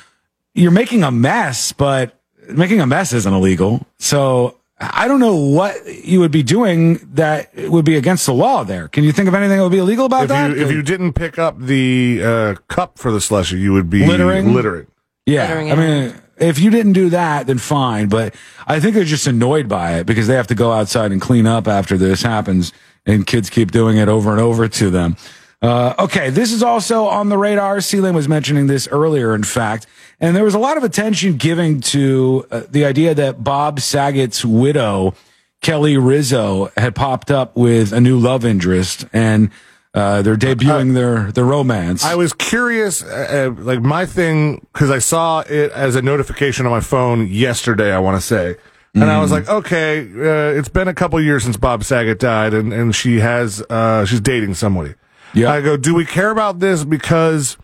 You're 0.54 0.70
making 0.70 1.04
a 1.04 1.10
mess, 1.10 1.72
but 1.72 2.18
making 2.48 2.80
a 2.80 2.86
mess 2.86 3.12
isn't 3.12 3.32
illegal. 3.32 3.86
So 3.98 4.56
I 4.80 5.06
don't 5.06 5.20
know 5.20 5.34
what 5.36 5.76
you 6.04 6.20
would 6.20 6.30
be 6.30 6.42
doing 6.42 6.98
that 7.14 7.50
would 7.56 7.84
be 7.84 7.96
against 7.96 8.26
the 8.26 8.32
law. 8.34 8.64
There, 8.64 8.88
can 8.88 9.04
you 9.04 9.12
think 9.12 9.28
of 9.28 9.34
anything 9.34 9.58
that 9.58 9.62
would 9.62 9.72
be 9.72 9.78
illegal 9.78 10.06
about 10.06 10.22
If 10.24 10.28
that? 10.30 10.50
you, 10.50 10.56
if 10.64 10.70
you 10.72 10.82
didn't 10.82 11.12
pick 11.12 11.38
up 11.38 11.58
the 11.60 12.20
uh, 12.24 12.54
cup 12.68 12.98
for 12.98 13.10
the 13.12 13.20
slushy, 13.20 13.58
you 13.60 13.72
would 13.74 13.90
be 13.90 14.06
Littering? 14.06 14.54
littering. 14.54 14.86
yeah, 15.26 15.42
Littering 15.48 15.70
I 15.70 15.74
it. 15.74 15.76
mean, 15.76 16.22
If 16.40 16.58
you 16.58 16.70
didn't 16.70 16.92
do 16.92 17.10
that, 17.10 17.46
then 17.46 17.58
fine. 17.58 18.08
But 18.08 18.34
I 18.66 18.80
think 18.80 18.94
they're 18.94 19.04
just 19.04 19.26
annoyed 19.26 19.68
by 19.68 19.98
it 19.98 20.06
because 20.06 20.26
they 20.26 20.34
have 20.34 20.46
to 20.48 20.54
go 20.54 20.72
outside 20.72 21.12
and 21.12 21.20
clean 21.20 21.46
up 21.46 21.68
after 21.68 21.96
this 21.96 22.22
happens, 22.22 22.72
and 23.06 23.26
kids 23.26 23.50
keep 23.50 23.70
doing 23.70 23.96
it 23.96 24.08
over 24.08 24.30
and 24.30 24.40
over 24.40 24.68
to 24.68 24.90
them. 24.90 25.16
Uh, 25.60 25.94
okay, 25.98 26.30
this 26.30 26.52
is 26.52 26.62
also 26.62 27.06
on 27.06 27.28
the 27.28 27.38
radar. 27.38 27.80
C 27.80 28.00
Lane 28.00 28.14
was 28.14 28.28
mentioning 28.28 28.68
this 28.68 28.86
earlier, 28.88 29.34
in 29.34 29.42
fact, 29.42 29.86
and 30.20 30.36
there 30.36 30.44
was 30.44 30.54
a 30.54 30.58
lot 30.58 30.76
of 30.76 30.84
attention 30.84 31.36
given 31.36 31.80
to 31.80 32.46
uh, 32.50 32.62
the 32.70 32.84
idea 32.84 33.12
that 33.14 33.42
Bob 33.42 33.80
Saget's 33.80 34.44
widow, 34.44 35.14
Kelly 35.60 35.96
Rizzo, 35.96 36.70
had 36.76 36.94
popped 36.94 37.32
up 37.32 37.56
with 37.56 37.92
a 37.92 38.00
new 38.00 38.18
love 38.18 38.44
interest, 38.44 39.06
and 39.12 39.50
uh, 39.98 40.22
they're 40.22 40.36
debuting 40.36 40.94
their 40.94 41.32
their 41.32 41.44
romance. 41.44 42.04
I 42.04 42.14
was 42.14 42.32
curious, 42.32 43.02
uh, 43.02 43.52
uh, 43.58 43.62
like 43.62 43.80
my 43.82 44.06
thing, 44.06 44.66
because 44.72 44.90
I 44.90 44.98
saw 45.00 45.40
it 45.40 45.70
as 45.72 45.96
a 45.96 46.02
notification 46.02 46.66
on 46.66 46.72
my 46.72 46.80
phone 46.80 47.26
yesterday. 47.26 47.92
I 47.92 47.98
want 47.98 48.16
to 48.20 48.26
say, 48.26 48.56
and 48.94 49.04
I 49.04 49.18
was 49.20 49.30
Mhm. 49.30 49.34
like, 49.34 49.48
okay, 49.48 50.00
uh, 50.00 50.58
it's 50.58 50.68
been 50.68 50.88
a 50.88 50.94
couple 50.94 51.20
years 51.20 51.42
since 51.44 51.56
Bob 51.56 51.84
Saget 51.84 52.18
died, 52.18 52.54
and 52.54 52.72
and 52.72 52.94
she 52.94 53.20
has 53.20 53.62
uh, 53.68 54.04
she's 54.04 54.20
dating 54.20 54.54
somebody. 54.54 54.94
Yeah, 55.34 55.52
I 55.52 55.60
go, 55.60 55.76
do 55.76 55.94
we 55.94 56.04
care 56.06 56.30
about 56.30 56.58
this 56.60 56.84
because 56.84 57.56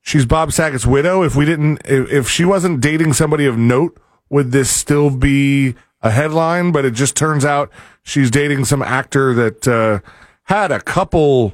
she's 0.00 0.24
Bob 0.26 0.52
Saget's 0.52 0.86
widow? 0.86 1.22
If 1.22 1.36
we 1.36 1.44
didn't, 1.44 1.82
if, 1.84 2.10
if 2.10 2.28
she 2.30 2.44
wasn't 2.44 2.80
dating 2.80 3.12
somebody 3.12 3.44
of 3.46 3.58
note, 3.58 3.98
would 4.30 4.52
this 4.52 4.70
still 4.70 5.10
be 5.10 5.74
a 6.02 6.10
headline? 6.10 6.72
But 6.72 6.84
it 6.86 6.92
just 6.94 7.14
turns 7.14 7.44
out 7.44 7.70
she's 8.02 8.30
dating 8.30 8.64
some 8.64 8.82
actor 8.82 9.34
that 9.34 9.68
uh, 9.68 10.00
had 10.44 10.72
a 10.72 10.80
couple 10.80 11.52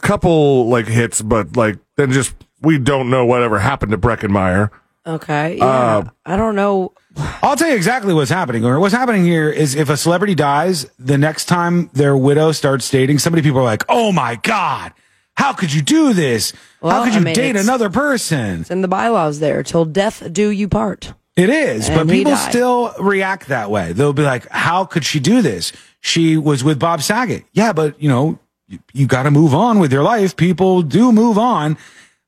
couple 0.00 0.68
like 0.68 0.86
hits, 0.86 1.22
but 1.22 1.56
like 1.56 1.78
then 1.96 2.12
just 2.12 2.34
we 2.62 2.78
don't 2.78 3.10
know 3.10 3.24
whatever 3.26 3.58
happened 3.58 3.92
to 3.92 3.98
Breckin 3.98 4.30
Meyer. 4.30 4.70
Okay. 5.06 5.56
Yeah. 5.56 5.64
Uh, 5.64 6.04
I 6.26 6.36
don't 6.36 6.54
know. 6.54 6.92
I'll 7.42 7.56
tell 7.56 7.68
you 7.68 7.74
exactly 7.74 8.12
what's 8.14 8.30
happening. 8.30 8.64
Or 8.64 8.78
what's 8.78 8.94
happening 8.94 9.24
here 9.24 9.48
is 9.48 9.74
if 9.74 9.88
a 9.88 9.96
celebrity 9.96 10.34
dies, 10.34 10.84
the 10.98 11.16
next 11.18 11.46
time 11.46 11.90
their 11.94 12.16
widow 12.16 12.52
starts 12.52 12.88
dating 12.90 13.18
somebody, 13.18 13.42
people 13.42 13.60
are 13.60 13.64
like, 13.64 13.82
"Oh 13.88 14.12
my 14.12 14.36
god, 14.36 14.92
how 15.36 15.52
could 15.52 15.72
you 15.72 15.80
do 15.82 16.12
this? 16.12 16.52
Well, 16.82 16.92
how 16.92 17.04
could 17.04 17.14
I 17.14 17.18
you 17.18 17.24
mean, 17.24 17.34
date 17.34 17.56
another 17.56 17.88
person?" 17.90 18.60
It's 18.60 18.70
in 18.70 18.82
the 18.82 18.88
bylaws 18.88 19.40
there. 19.40 19.62
Till 19.62 19.84
death 19.86 20.22
do 20.32 20.50
you 20.50 20.68
part. 20.68 21.14
It 21.36 21.48
is, 21.48 21.88
but 21.88 22.00
And 22.02 22.10
he 22.10 22.18
people 22.18 22.32
died. 22.32 22.50
still 22.50 22.92
react 23.00 23.48
that 23.48 23.70
way. 23.70 23.92
They'll 23.92 24.12
be 24.12 24.22
like, 24.22 24.48
"How 24.50 24.84
could 24.84 25.04
she 25.04 25.18
do 25.18 25.40
this? 25.40 25.72
She 26.00 26.36
was 26.36 26.62
with 26.62 26.78
Bob 26.78 27.00
Saget." 27.02 27.44
Yeah, 27.52 27.72
but 27.72 28.00
you 28.00 28.08
know, 28.10 28.38
you, 28.70 28.78
you 28.92 29.06
got 29.06 29.24
to 29.24 29.30
move 29.30 29.52
on 29.52 29.80
with 29.80 29.92
your 29.92 30.02
life. 30.04 30.36
People 30.36 30.82
do 30.82 31.12
move 31.12 31.36
on. 31.36 31.76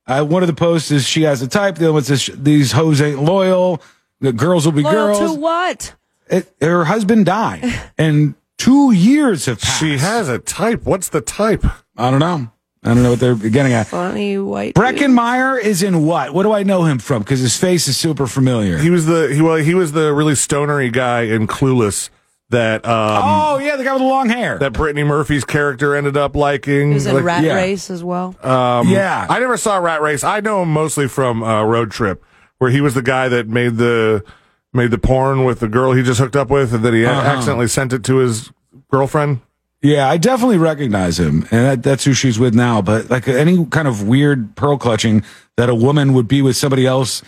Uh, 0.07 0.25
one 0.25 0.43
of 0.43 0.49
the 0.49 0.55
posts 0.55 0.91
is 0.91 1.07
she 1.07 1.23
has 1.23 1.41
a 1.41 1.49
type. 1.49 1.77
The 1.77 1.85
other 1.85 1.93
one 1.95 2.03
says 2.03 2.29
these 2.35 2.73
hoes 2.73 3.01
ain't 3.01 3.23
loyal. 3.23 3.81
The 4.21 4.33
girls 4.33 4.67
will 4.67 4.73
be 4.73 4.83
Loyal 4.83 5.15
girls. 5.19 5.35
to 5.35 5.41
what? 5.41 5.95
It, 6.29 6.53
her 6.61 6.85
husband 6.85 7.27
died, 7.27 7.65
and 7.99 8.35
two 8.59 8.91
years 8.93 9.47
have 9.47 9.61
passed. 9.61 9.81
She 9.81 9.99
has 9.99 10.29
a 10.29 10.39
type. 10.39 10.83
What's 10.85 11.09
the 11.09 11.21
type? 11.21 11.65
I 11.97 12.11
don't 12.11 12.21
know. 12.21 12.51
I 12.85 12.95
don't 12.95 13.05
know 13.05 13.11
what 13.11 13.21
they're 13.21 13.37
getting 13.37 13.73
at. 13.73 13.87
Funny 13.87 14.39
white. 14.39 14.75
Breckin 14.75 15.13
Meyer 15.13 15.57
is 15.57 15.85
in 15.85 16.05
what? 16.05 16.35
What 16.35 16.43
do 16.43 16.53
I 16.53 16.65
know 16.65 16.83
him 16.85 16.99
from? 16.99 17.23
Because 17.23 17.39
his 17.39 17.57
face 17.57 17.87
is 17.87 17.97
super 17.97 18.27
familiar. 18.27 18.79
He 18.79 18.91
was 18.91 19.07
the 19.07 19.33
he 19.33 19.41
well 19.41 19.57
he 19.57 19.75
was 19.75 19.93
the 19.93 20.13
really 20.13 20.35
stonery 20.35 20.91
guy 20.91 21.23
in 21.23 21.47
Clueless 21.47 22.11
that 22.53 22.87
um 22.87 23.23
oh 23.25 23.59
yeah, 23.59 23.77
the 23.77 23.85
guy 23.85 23.93
with 23.93 24.01
the 24.03 24.07
long 24.09 24.29
hair 24.31 24.59
that 24.59 24.73
Brittany 24.73 25.05
Murphy's 25.05 25.45
character 25.45 25.95
ended 25.95 26.17
up 26.17 26.35
liking. 26.37 26.89
He 26.89 26.95
was 26.95 27.07
in 27.07 27.17
Like, 27.17 27.25
Rat 27.25 27.45
yeah. 27.45 27.55
Race 27.55 27.91
as 27.91 28.03
well. 28.05 28.35
Um, 28.43 28.89
Yeah. 28.89 29.27
I 29.29 29.39
never 29.41 29.57
saw 29.57 29.77
Rat 29.79 30.01
Race. 30.01 30.23
I 30.25 30.41
know 30.41 30.63
him 30.63 30.73
mostly 30.73 31.09
from 31.09 31.43
uh, 31.43 31.65
Road 31.65 31.91
Trip, 31.91 32.25
where 32.59 32.71
he 32.71 32.81
was 32.81 32.95
the 32.95 33.03
guy 33.03 33.29
that 33.29 33.49
made 33.49 33.77
the 33.77 34.25
made 34.73 34.91
the 34.91 34.99
porn 34.99 35.45
with 35.45 35.61
the 35.61 35.69
girl 35.69 35.93
he 35.93 36.03
just 36.03 36.19
hooked 36.21 36.37
up 36.37 36.49
with, 36.49 36.73
and 36.73 36.83
then 36.85 36.95
he 36.95 37.05
Uh-huh. 37.05 37.21
accidentally 37.21 37.69
sent 37.69 37.93
it 37.93 38.05
to 38.05 38.17
his 38.17 38.51
girlfriend. 38.91 39.41
Yeah, 39.83 40.09
I 40.09 40.17
definitely 40.17 40.59
recognize 40.59 41.19
him, 41.19 41.43
and 41.51 41.67
that, 41.67 41.83
that's 41.83 42.05
who 42.05 42.13
she's 42.15 42.39
with 42.39 42.55
now. 42.55 42.81
But 42.81 43.11
like 43.11 43.27
any 43.29 43.67
kind 43.67 43.89
of 43.89 44.07
weird 44.07 44.55
pearl 44.55 44.79
clutching 44.79 45.25
that 45.57 45.69
a 45.69 45.75
woman 45.75 46.13
would 46.15 46.29
be 46.29 46.41
with 46.41 46.57
somebody 46.57 46.87
else, 46.87 47.21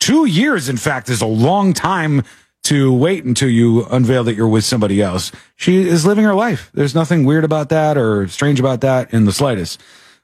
two 0.00 0.24
years, 0.24 0.68
in 0.70 0.76
fact, 0.78 1.08
is 1.10 1.20
a 1.20 1.26
long 1.26 1.74
time 1.74 2.22
to 2.68 2.92
wait 2.92 3.24
until 3.24 3.48
you 3.50 3.84
unveil 3.90 4.24
that 4.24 4.34
you're 4.34 4.48
with 4.48 4.64
somebody 4.64 5.00
else. 5.02 5.32
She 5.56 5.86
is 5.88 6.04
living 6.06 6.24
her 6.24 6.34
life. 6.34 6.70
There's 6.74 6.94
nothing 6.94 7.24
weird 7.24 7.44
about 7.44 7.68
that 7.70 7.96
or 7.98 8.28
strange 8.28 8.60
about 8.60 8.80
that 8.82 9.12
in 9.12 9.24
the 9.24 9.32
slightest. 9.32 9.80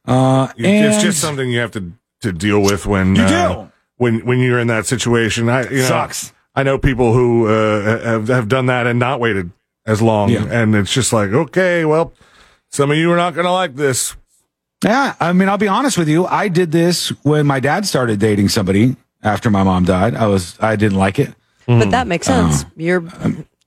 Uh, 0.07 0.49
it's 0.57 1.03
just 1.03 1.21
something 1.21 1.51
you 1.51 1.61
have 1.61 1.71
to 1.73 1.93
to 2.23 2.33
deal 2.33 2.61
with 2.63 2.87
when 2.87 3.17
You 3.17 3.23
uh, 3.23 3.55
do. 3.67 3.73
when 3.97 4.25
when 4.27 4.39
you're 4.39 4.59
in 4.59 4.69
that 4.69 4.87
situation. 4.87 5.49
I 5.49 5.63
you 5.69 5.79
know, 5.79 5.85
Sucks. 5.89 6.33
I 6.55 6.63
know 6.63 6.79
people 6.79 7.13
who 7.13 7.47
uh, 7.49 7.99
have 8.03 8.29
have 8.29 8.49
done 8.49 8.67
that 8.67 8.87
and 8.87 8.99
not 8.99 9.21
waited 9.21 9.51
as 9.87 10.01
long, 10.01 10.31
Yeah. 10.31 10.45
and 10.51 10.75
it's 10.75 10.93
just 10.93 11.13
like 11.13 11.31
okay, 11.33 11.85
well, 11.85 12.13
some 12.71 12.91
of 12.91 12.97
you 12.97 13.11
are 13.13 13.17
not 13.17 13.35
going 13.35 13.47
to 13.47 13.53
like 13.53 13.75
this. 13.77 14.17
Yeah, 14.85 15.15
I 15.21 15.33
mean, 15.33 15.49
I'll 15.49 15.57
be 15.59 15.69
honest 15.69 15.97
with 15.97 16.09
you. 16.09 16.27
I 16.27 16.49
did 16.49 16.71
this 16.71 17.09
when 17.25 17.47
my 17.47 17.59
dad 17.61 17.87
started 17.87 18.21
dating 18.21 18.51
somebody 18.51 18.97
after 19.23 19.49
my 19.51 19.63
mom 19.63 19.85
died. 19.87 20.15
I 20.15 20.27
was, 20.27 20.59
I 20.61 20.77
didn't 20.77 20.99
like 20.99 21.19
it. 21.19 21.33
But 21.67 21.91
that 21.91 22.07
makes 22.07 22.29
Uh, 22.29 22.51
sense. 22.51 22.65
You're 22.77 23.05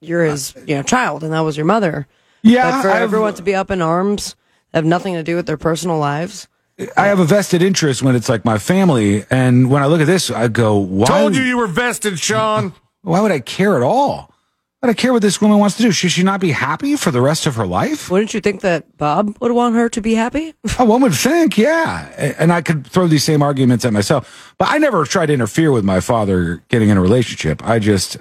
you're 0.02 0.24
his 0.26 0.54
you 0.66 0.76
know 0.76 0.84
child, 0.84 1.24
and 1.24 1.34
that 1.34 1.40
was 1.42 1.58
your 1.58 1.66
mother. 1.66 2.08
Yeah, 2.44 2.72
But 2.72 2.82
for 2.84 2.90
I've- 2.92 3.04
everyone 3.04 3.34
to 3.36 3.42
be 3.42 3.56
up 3.56 3.72
in 3.72 3.82
arms, 3.82 4.36
have 4.74 4.86
nothing 4.86 5.16
to 5.16 5.24
do 5.24 5.36
with 5.36 5.46
their 5.48 5.58
personal 5.58 5.98
lives. 5.98 6.48
I 6.96 7.08
have 7.08 7.18
a 7.20 7.26
vested 7.26 7.64
interest 7.64 8.04
when 8.04 8.16
it's 8.16 8.30
like 8.30 8.46
my 8.46 8.60
family, 8.60 9.26
and 9.32 9.72
when 9.72 9.82
I 9.82 9.88
look 9.88 10.00
at 10.02 10.06
this, 10.08 10.30
I 10.30 10.48
go, 10.48 10.78
"Why?" 10.78 11.08
Told 11.08 11.36
you 11.36 11.42
you 11.42 11.58
were 11.58 11.66
vested, 11.68 12.20
Sean. 12.20 12.74
Why 13.02 13.22
would 13.22 13.32
I 13.32 13.40
care 13.40 13.76
at 13.78 13.82
all? 13.84 14.32
Why 14.88 14.92
would 14.92 15.00
I 15.00 15.02
care 15.02 15.12
what 15.12 15.22
this 15.22 15.42
woman 15.42 15.60
wants 15.60 15.76
to 15.76 15.82
do? 15.84 15.92
Should 15.92 16.14
she 16.14 16.24
not 16.24 16.40
be 16.40 16.52
happy 16.52 16.96
for 16.96 17.12
the 17.12 17.20
rest 17.20 17.46
of 17.46 17.56
her 17.56 17.68
life? 17.68 18.10
Wouldn't 18.10 18.34
you 18.34 18.40
think 18.40 18.62
that 18.62 18.96
Bob 18.96 19.36
would 19.42 19.52
want 19.52 19.76
her 19.76 19.90
to 19.90 20.00
be 20.00 20.16
happy? 20.16 20.54
Oh, 20.80 20.86
one 20.86 21.02
would 21.02 21.14
think, 21.14 21.58
yeah. 21.58 22.06
And 22.40 22.54
I 22.54 22.62
could 22.62 22.88
throw 22.88 23.06
these 23.08 23.26
same 23.26 23.42
arguments 23.42 23.84
at 23.84 23.92
myself, 23.92 24.54
but 24.58 24.70
I 24.70 24.78
never 24.78 25.04
tried 25.04 25.26
to 25.26 25.34
interfere 25.34 25.74
with 25.74 25.84
my 25.84 26.00
father 26.00 26.64
getting 26.70 26.88
in 26.88 26.96
a 26.98 27.02
relationship. 27.02 27.62
I 27.68 27.80
just, 27.80 28.16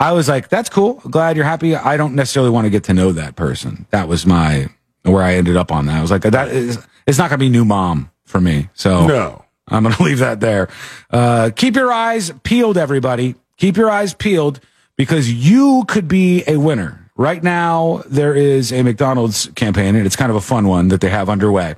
I 0.00 0.10
was 0.12 0.28
like, 0.28 0.48
that's 0.48 0.68
cool. 0.68 0.94
Glad 1.08 1.36
you're 1.36 1.44
happy. 1.44 1.76
I 1.76 1.96
don't 1.96 2.14
necessarily 2.16 2.50
want 2.50 2.64
to 2.64 2.70
get 2.70 2.82
to 2.84 2.94
know 2.94 3.12
that 3.12 3.36
person. 3.36 3.86
That 3.90 4.08
was 4.08 4.26
my, 4.26 4.70
where 5.04 5.22
I 5.22 5.34
ended 5.34 5.56
up 5.56 5.70
on 5.70 5.86
that. 5.86 5.98
I 5.98 6.00
was 6.02 6.10
like, 6.10 6.22
that 6.22 6.48
is, 6.48 6.78
it's 7.06 7.18
not 7.18 7.30
going 7.30 7.38
to 7.38 7.44
be 7.44 7.50
new 7.50 7.64
mom 7.64 8.10
for 8.24 8.40
me. 8.40 8.70
So 8.74 9.06
No. 9.06 9.44
I'm 9.68 9.84
going 9.84 9.94
to 9.98 10.02
leave 10.02 10.18
that 10.18 10.40
there. 10.40 10.68
Uh, 11.10 11.50
keep 11.54 11.76
your 11.76 11.92
eyes 11.92 12.32
peeled, 12.42 12.76
everybody. 12.76 13.36
Keep 13.58 13.76
your 13.76 13.90
eyes 13.90 14.14
peeled 14.14 14.60
because 14.98 15.32
you 15.32 15.84
could 15.88 16.08
be 16.08 16.44
a 16.46 16.58
winner. 16.58 17.10
Right 17.16 17.42
now, 17.42 18.02
there 18.06 18.34
is 18.34 18.72
a 18.72 18.82
McDonald's 18.82 19.46
campaign, 19.54 19.96
and 19.96 20.04
it's 20.04 20.16
kind 20.16 20.30
of 20.30 20.36
a 20.36 20.42
fun 20.42 20.68
one 20.68 20.88
that 20.88 21.00
they 21.00 21.08
have 21.08 21.30
underway. 21.30 21.76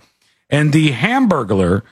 And 0.50 0.72
the 0.72 0.90
Hamburglar 0.90 1.82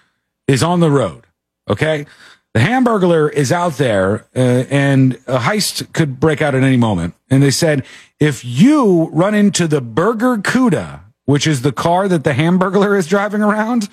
is 0.48 0.62
on 0.62 0.80
the 0.80 0.90
road. 0.90 1.24
Okay. 1.70 2.06
The 2.54 2.60
Hamburglar 2.60 3.30
is 3.32 3.52
out 3.52 3.74
there, 3.74 4.26
uh, 4.34 4.64
and 4.70 5.14
a 5.26 5.38
heist 5.38 5.92
could 5.92 6.18
break 6.18 6.42
out 6.42 6.54
at 6.54 6.62
any 6.62 6.76
moment. 6.76 7.14
And 7.30 7.42
they 7.42 7.50
said, 7.50 7.84
if 8.18 8.44
you 8.44 9.10
run 9.12 9.34
into 9.34 9.68
the 9.68 9.80
Burger 9.80 10.38
Cuda, 10.38 11.02
which 11.26 11.46
is 11.46 11.60
the 11.60 11.72
car 11.72 12.08
that 12.08 12.24
the 12.24 12.32
Hamburglar 12.32 12.98
is 12.98 13.06
driving 13.06 13.42
around, 13.42 13.88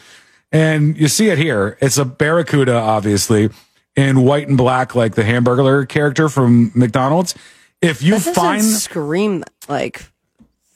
and 0.52 0.98
you 0.98 1.10
see 1.10 1.28
it 1.30 1.38
here. 1.38 1.78
It's 1.82 1.98
a 1.98 2.06
Barracuda, 2.06 2.74
obviously, 2.74 3.50
in 3.96 4.22
white 4.22 4.48
and 4.48 4.58
black, 4.58 4.96
like 4.96 5.16
the 5.16 5.24
Hamburglar 5.24 5.88
character 5.88 6.30
from 6.30 6.72
McDonald's. 6.76 7.36
If 7.82 8.02
you 8.02 8.18
that 8.18 8.36
find 8.36 8.64
scream 8.64 9.44
like 9.68 10.06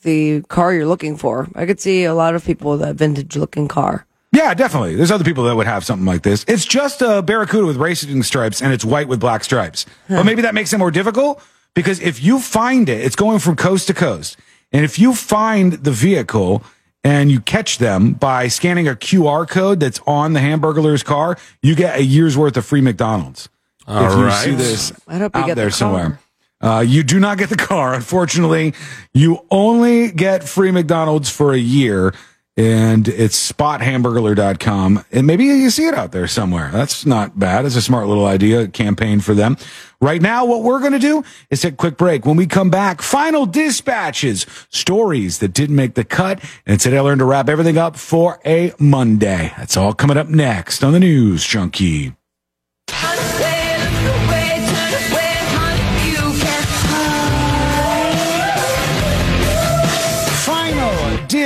the 0.04 0.42
car 0.44 0.74
you're 0.74 0.88
looking 0.88 1.18
for. 1.18 1.48
I 1.56 1.66
could 1.66 1.80
see 1.80 2.06
a 2.06 2.14
lot 2.14 2.36
of 2.36 2.46
people 2.46 2.72
with 2.72 2.82
that 2.82 2.96
vintage 2.96 3.36
looking 3.36 3.68
car. 3.68 4.06
Yeah, 4.32 4.54
definitely. 4.54 4.96
There's 4.96 5.12
other 5.12 5.24
people 5.24 5.44
that 5.46 5.56
would 5.56 5.68
have 5.68 5.84
something 5.84 6.06
like 6.06 6.22
this. 6.22 6.46
It's 6.48 6.66
just 6.66 7.02
a 7.02 7.22
Barracuda 7.22 7.66
with 7.66 7.78
racing 7.78 8.22
stripes 8.24 8.62
and 8.62 8.72
it's 8.72 8.86
white 8.86 9.08
with 9.08 9.20
black 9.20 9.44
stripes. 9.44 9.86
But 10.08 10.24
maybe 10.24 10.44
that 10.44 10.54
makes 10.54 10.72
it 10.72 10.78
more 10.78 10.92
difficult 10.92 11.42
because 11.74 12.00
if 12.00 12.22
you 12.22 12.40
find 12.40 12.88
it, 12.90 13.02
it's 13.02 13.16
going 13.16 13.40
from 13.40 13.56
coast 13.56 13.88
to 13.88 13.94
coast. 13.94 14.38
And 14.72 14.86
if 14.86 15.00
you 15.00 15.16
find 15.16 15.74
the 15.74 15.92
vehicle 15.92 16.64
and 17.10 17.32
you 17.32 17.40
catch 17.40 17.80
them 17.80 18.14
by 18.14 18.48
scanning 18.48 18.88
a 18.88 18.94
QR 18.94 19.50
code 19.50 19.80
that's 19.80 20.00
on 20.06 20.34
the 20.34 20.40
Hamburglar's 20.40 21.02
car, 21.02 21.38
you 21.64 21.74
get 21.74 21.98
a 21.98 22.04
year's 22.04 22.38
worth 22.38 22.56
of 22.56 22.66
free 22.66 22.82
McDonald's. 22.82 23.50
All 23.88 24.06
if 24.06 24.16
you 24.16 24.26
right. 24.26 24.46
see 24.46 24.52
this 24.54 24.94
I 25.08 25.18
hope 25.18 25.36
you 25.36 25.42
out 25.42 25.48
get 25.48 25.56
there 25.56 25.66
the 25.66 25.72
somewhere. 25.72 26.20
Uh, 26.62 26.84
you 26.86 27.02
do 27.02 27.20
not 27.20 27.40
get 27.40 27.50
the 27.50 27.56
car, 27.56 27.96
unfortunately. 27.96 28.76
You 29.12 29.44
only 29.50 30.12
get 30.12 30.48
free 30.48 30.70
McDonald's 30.70 31.30
for 31.30 31.52
a 31.52 31.58
year, 31.58 32.14
and 32.60 33.08
it's 33.08 33.54
spothamburglar.com. 33.54 35.06
And 35.14 35.26
maybe 35.26 35.46
you 35.46 35.70
see 35.70 35.88
it 35.88 35.94
out 35.94 36.12
there 36.12 36.28
somewhere. 36.28 36.72
That's 36.74 37.06
not 37.06 37.40
bad. 37.40 37.66
It's 37.66 37.78
a 37.78 37.82
smart 37.82 38.08
little 38.08 38.26
idea, 38.26 38.68
campaign 38.68 39.22
for 39.22 39.34
them. 39.34 39.56
Right 40.02 40.22
now, 40.22 40.44
what 40.44 40.64
we're 40.64 40.82
going 40.82 40.92
to 40.92 41.00
do 41.00 41.24
is 41.50 41.62
take 41.62 41.74
a 41.74 41.78
quick 41.78 41.96
break. 41.96 42.26
When 42.26 42.36
we 42.36 42.48
come 42.48 42.70
back, 42.70 43.02
final 43.02 43.46
dispatches, 43.46 44.46
stories 44.70 45.40
that 45.40 45.54
didn't 45.54 45.78
make 45.78 45.94
the 45.94 46.04
cut. 46.04 46.44
And 46.66 46.82
today 46.82 46.98
I 46.98 47.02
learned 47.02 47.20
to 47.20 47.26
wrap 47.26 47.48
everything 47.48 47.78
up 47.78 47.96
for 47.96 48.42
a 48.46 48.74
Monday. 48.78 49.54
That's 49.58 49.78
all 49.78 49.94
coming 49.94 50.18
up 50.18 50.28
next 50.28 50.84
on 50.84 50.92
the 50.92 51.00
News 51.00 51.46
Junkie. 51.46 52.19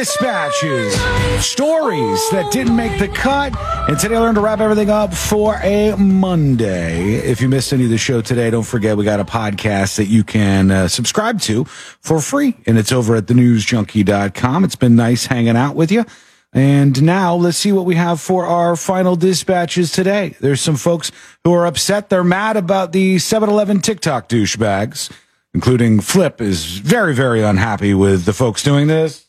Dispatches, 0.04 0.94
stories 1.42 2.30
that 2.32 2.52
didn't 2.52 2.76
make 2.76 3.00
the 3.00 3.08
cut. 3.08 3.58
And 3.88 3.98
today 3.98 4.16
I 4.16 4.20
learned 4.20 4.36
to 4.36 4.42
wrap 4.42 4.60
everything 4.60 4.90
up 4.90 5.14
for 5.14 5.56
a 5.64 5.96
Monday. 5.96 7.14
If 7.20 7.40
you 7.40 7.48
missed 7.48 7.72
any 7.72 7.86
of 7.86 7.90
the 7.90 7.98
show 7.98 8.20
today, 8.20 8.50
don't 8.50 8.66
forget 8.66 8.98
we 8.98 9.06
got 9.06 9.22
a 9.22 9.24
podcast 9.24 9.96
that 9.96 10.08
you 10.08 10.26
can 10.26 10.72
uh, 10.72 10.90
subscribe 10.90 11.40
to 11.44 11.64
for 11.64 12.20
free. 12.20 12.54
And 12.66 12.78
it's 12.78 12.92
over 12.92 13.16
at 13.16 13.28
thenewsjunkie.com. 13.28 14.66
It's 14.66 14.76
been 14.76 14.98
nice 14.98 15.28
hanging 15.28 15.56
out 15.56 15.78
with 15.78 15.90
you. 15.90 16.04
And 16.52 17.02
now 17.02 17.36
let's 17.36 17.58
see 17.58 17.72
what 17.72 17.86
we 17.86 17.96
have 17.96 18.20
for 18.20 18.46
our 18.46 18.76
final 18.76 19.16
dispatches 19.16 19.94
today. 19.94 20.36
There's 20.42 20.60
some 20.60 20.76
folks 20.76 21.14
who 21.46 21.54
are 21.54 21.66
upset. 21.66 22.10
They're 22.10 22.26
mad 22.26 22.58
about 22.58 22.92
the 22.92 23.16
7-Eleven 23.16 23.80
TikTok 23.80 24.28
douchebags, 24.28 25.10
including 25.54 26.02
Flip 26.02 26.42
is 26.42 26.66
very, 26.80 27.16
very 27.16 27.42
unhappy 27.42 27.94
with 27.94 28.26
the 28.26 28.34
folks 28.34 28.64
doing 28.64 28.88
this. 28.88 29.23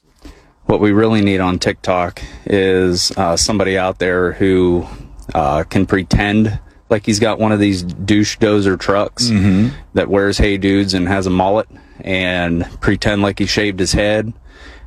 What 0.66 0.80
we 0.80 0.92
really 0.92 1.20
need 1.20 1.40
on 1.40 1.58
TikTok 1.58 2.22
is 2.46 3.10
uh, 3.16 3.36
somebody 3.36 3.76
out 3.76 3.98
there 3.98 4.32
who 4.32 4.86
uh, 5.34 5.64
can 5.64 5.84
pretend 5.86 6.58
like 6.88 7.04
he's 7.06 7.20
got 7.20 7.38
one 7.38 7.52
of 7.52 7.60
these 7.60 7.82
douche 7.82 8.38
dozer 8.38 8.78
trucks 8.78 9.28
that 9.94 10.08
wears 10.08 10.38
Hey 10.38 10.56
Dudes 10.56 10.94
and 10.94 11.06
has 11.08 11.26
a 11.26 11.30
mullet 11.30 11.68
and 12.00 12.64
pretend 12.80 13.22
like 13.22 13.38
he 13.38 13.46
shaved 13.46 13.78
his 13.78 13.92
head 13.92 14.32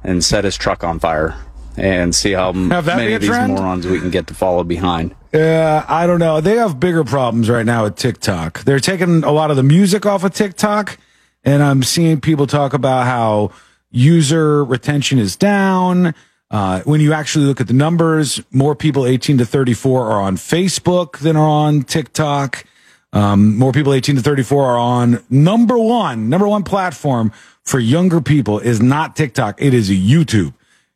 and 0.03 0.23
set 0.23 0.43
his 0.45 0.55
truck 0.57 0.83
on 0.83 0.99
fire 0.99 1.35
and 1.75 2.13
see 2.15 2.31
how 2.31 2.49
m- 2.49 2.69
Have 2.71 2.85
that 2.85 2.95
be 2.97 3.01
many 3.03 3.13
of 3.13 3.21
these 3.21 3.29
trend? 3.29 3.53
morons 3.53 3.85
we 3.85 3.99
can 3.99 4.09
get 4.09 4.27
to 4.27 4.33
follow 4.33 4.63
behind. 4.63 5.13
Yeah, 5.33 5.85
I 5.87 6.07
don't 6.07 6.19
know. 6.19 6.41
They 6.41 6.55
have 6.55 6.79
bigger 6.79 7.03
problems 7.03 7.49
right 7.49 7.65
now 7.65 7.83
with 7.83 7.95
TikTok. 7.97 8.63
They're 8.63 8.79
taking 8.79 9.23
a 9.23 9.31
lot 9.31 9.51
of 9.51 9.57
the 9.57 9.63
music 9.63 10.05
off 10.05 10.23
of 10.23 10.33
TikTok, 10.33 10.97
and 11.43 11.61
I'm 11.61 11.83
seeing 11.83 12.19
people 12.21 12.47
talk 12.47 12.73
about 12.73 13.05
how 13.05 13.51
user 13.91 14.63
retention 14.63 15.19
is 15.19 15.35
down. 15.35 16.13
Uh, 16.49 16.81
when 16.81 17.01
you 17.01 17.13
actually 17.13 17.45
look 17.45 17.59
at 17.59 17.67
the 17.67 17.73
numbers, 17.73 18.41
more 18.51 18.75
people 18.75 19.05
18 19.05 19.39
to 19.39 19.45
34 19.45 20.05
are 20.11 20.21
on 20.21 20.37
Facebook 20.37 21.17
than 21.19 21.35
are 21.35 21.47
on 21.47 21.83
TikTok. 21.83 22.65
Um, 23.13 23.57
more 23.57 23.71
people 23.71 23.93
18 23.93 24.17
to 24.17 24.21
34 24.21 24.65
are 24.65 24.77
on 24.77 25.23
number 25.29 25.77
one, 25.77 26.29
number 26.29 26.47
one 26.47 26.63
platform 26.63 27.31
for 27.63 27.79
younger 27.79 28.21
people 28.21 28.59
is 28.59 28.81
not 28.81 29.15
TikTok. 29.15 29.61
It 29.61 29.73
is 29.73 29.89
YouTube. 29.89 30.53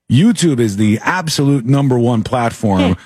YouTube 0.09 0.59
is 0.59 0.77
the 0.77 0.99
absolute 1.03 1.65
number 1.65 1.97
one 1.97 2.23
platform 2.23 2.97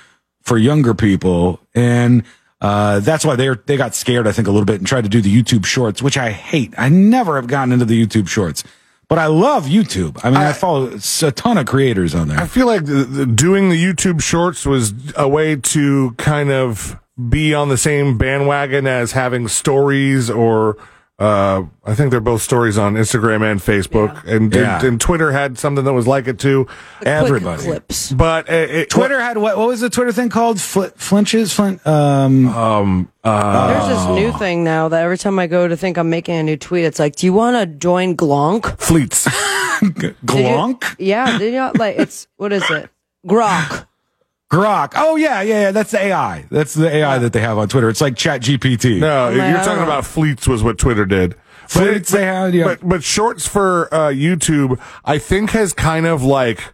for 0.42 0.58
younger 0.58 0.94
people. 0.94 1.60
And, 1.74 2.24
uh, 2.60 3.00
that's 3.00 3.24
why 3.24 3.36
they 3.36 3.50
they 3.66 3.76
got 3.76 3.94
scared, 3.94 4.26
I 4.26 4.32
think, 4.32 4.48
a 4.48 4.50
little 4.50 4.64
bit 4.64 4.76
and 4.76 4.86
tried 4.86 5.04
to 5.04 5.10
do 5.10 5.20
the 5.20 5.42
YouTube 5.42 5.66
shorts, 5.66 6.00
which 6.00 6.16
I 6.16 6.30
hate. 6.30 6.72
I 6.78 6.88
never 6.88 7.36
have 7.36 7.46
gotten 7.48 7.72
into 7.72 7.84
the 7.84 8.04
YouTube 8.04 8.28
shorts, 8.28 8.64
but 9.08 9.18
I 9.18 9.26
love 9.26 9.66
YouTube. 9.66 10.18
I 10.24 10.30
mean, 10.30 10.38
I, 10.38 10.52
follow 10.52 10.98
a 11.22 11.32
ton 11.32 11.58
of 11.58 11.66
creators 11.66 12.14
on 12.14 12.28
there. 12.28 12.38
I 12.38 12.46
feel 12.46 12.66
like 12.66 12.84
the, 12.86 13.04
the, 13.04 13.26
doing 13.26 13.68
the 13.68 13.82
YouTube 13.82 14.20
shorts 14.20 14.66
was 14.66 14.92
a 15.16 15.28
way 15.28 15.56
to 15.56 16.12
kind 16.18 16.50
of 16.50 16.98
be 17.28 17.54
on 17.54 17.68
the 17.68 17.76
same 17.76 18.18
bandwagon 18.18 18.86
as 18.86 19.12
having 19.12 19.48
stories 19.48 20.28
or 20.28 20.76
uh, 21.18 21.62
I 21.84 21.94
think 21.94 22.10
they're 22.10 22.20
both 22.20 22.42
stories 22.42 22.76
on 22.76 22.94
Instagram 22.94 23.42
and 23.50 23.58
Facebook, 23.60 24.22
and, 24.24 24.54
Yeah. 24.54 24.76
and 24.76 24.84
and 24.84 25.00
Twitter 25.00 25.32
had 25.32 25.58
something 25.58 25.84
that 25.84 25.92
was 25.94 26.06
like 26.06 26.28
it 26.28 26.38
too. 26.38 26.66
Everybody. 27.04 27.62
clips. 27.62 28.12
But 28.12 28.48
it, 28.50 28.70
it, 28.70 28.90
Twitter 28.90 29.18
had 29.20 29.38
what? 29.38 29.56
What 29.56 29.68
was 29.68 29.80
the 29.80 29.88
Twitter 29.88 30.12
thing 30.12 30.28
called? 30.28 30.60
Fl- 30.60 30.92
flinches? 30.96 31.54
Flint? 31.54 31.86
Um, 31.86 32.48
um, 32.48 33.12
uh, 33.24 33.68
There's 33.68 33.96
this 33.98 34.06
new 34.08 34.32
thing 34.38 34.62
now 34.62 34.88
that 34.88 35.02
every 35.02 35.16
time 35.18 35.38
I 35.38 35.46
go 35.46 35.66
to 35.66 35.76
think 35.76 35.96
I'm 35.96 36.10
making 36.10 36.34
a 36.36 36.42
new 36.42 36.56
tweet, 36.58 36.84
it's 36.84 36.98
like, 36.98 37.16
"Do 37.16 37.24
you 37.26 37.32
want 37.32 37.56
to 37.56 37.66
join 37.78 38.14
Glonk?" 38.16 38.78
Fleets. 38.78 39.26
Glonk? 39.80 40.96
Yeah, 40.98 41.38
did 41.38 41.54
you 41.54 41.70
like 41.78 41.96
it's 41.98 42.28
what 42.36 42.52
is 42.52 42.68
it? 42.70 42.90
Grok. 43.26 43.86
Grok. 44.50 44.92
Oh 44.94 45.16
yeah, 45.16 45.42
yeah, 45.42 45.60
yeah. 45.62 45.70
That's 45.72 45.90
the 45.90 45.98
AI. 46.00 46.46
That's 46.50 46.74
the 46.74 46.88
AI 46.88 47.18
that 47.18 47.32
they 47.32 47.40
have 47.40 47.58
on 47.58 47.68
Twitter. 47.68 47.88
It's 47.88 48.00
like 48.00 48.16
Chat 48.16 48.42
GPT. 48.42 49.00
No, 49.00 49.28
like, 49.30 49.36
you're 49.36 49.64
talking 49.64 49.82
about 49.82 50.04
Fleets 50.06 50.46
was 50.46 50.62
what 50.62 50.78
Twitter 50.78 51.04
did. 51.04 51.34
Fleets 51.66 52.12
they 52.12 52.24
had, 52.24 52.54
yeah. 52.54 52.64
But 52.64 52.88
but 52.88 53.02
shorts 53.02 53.48
for 53.48 53.92
uh, 53.92 54.10
YouTube, 54.10 54.80
I 55.04 55.18
think 55.18 55.50
has 55.50 55.72
kind 55.72 56.06
of 56.06 56.22
like 56.22 56.72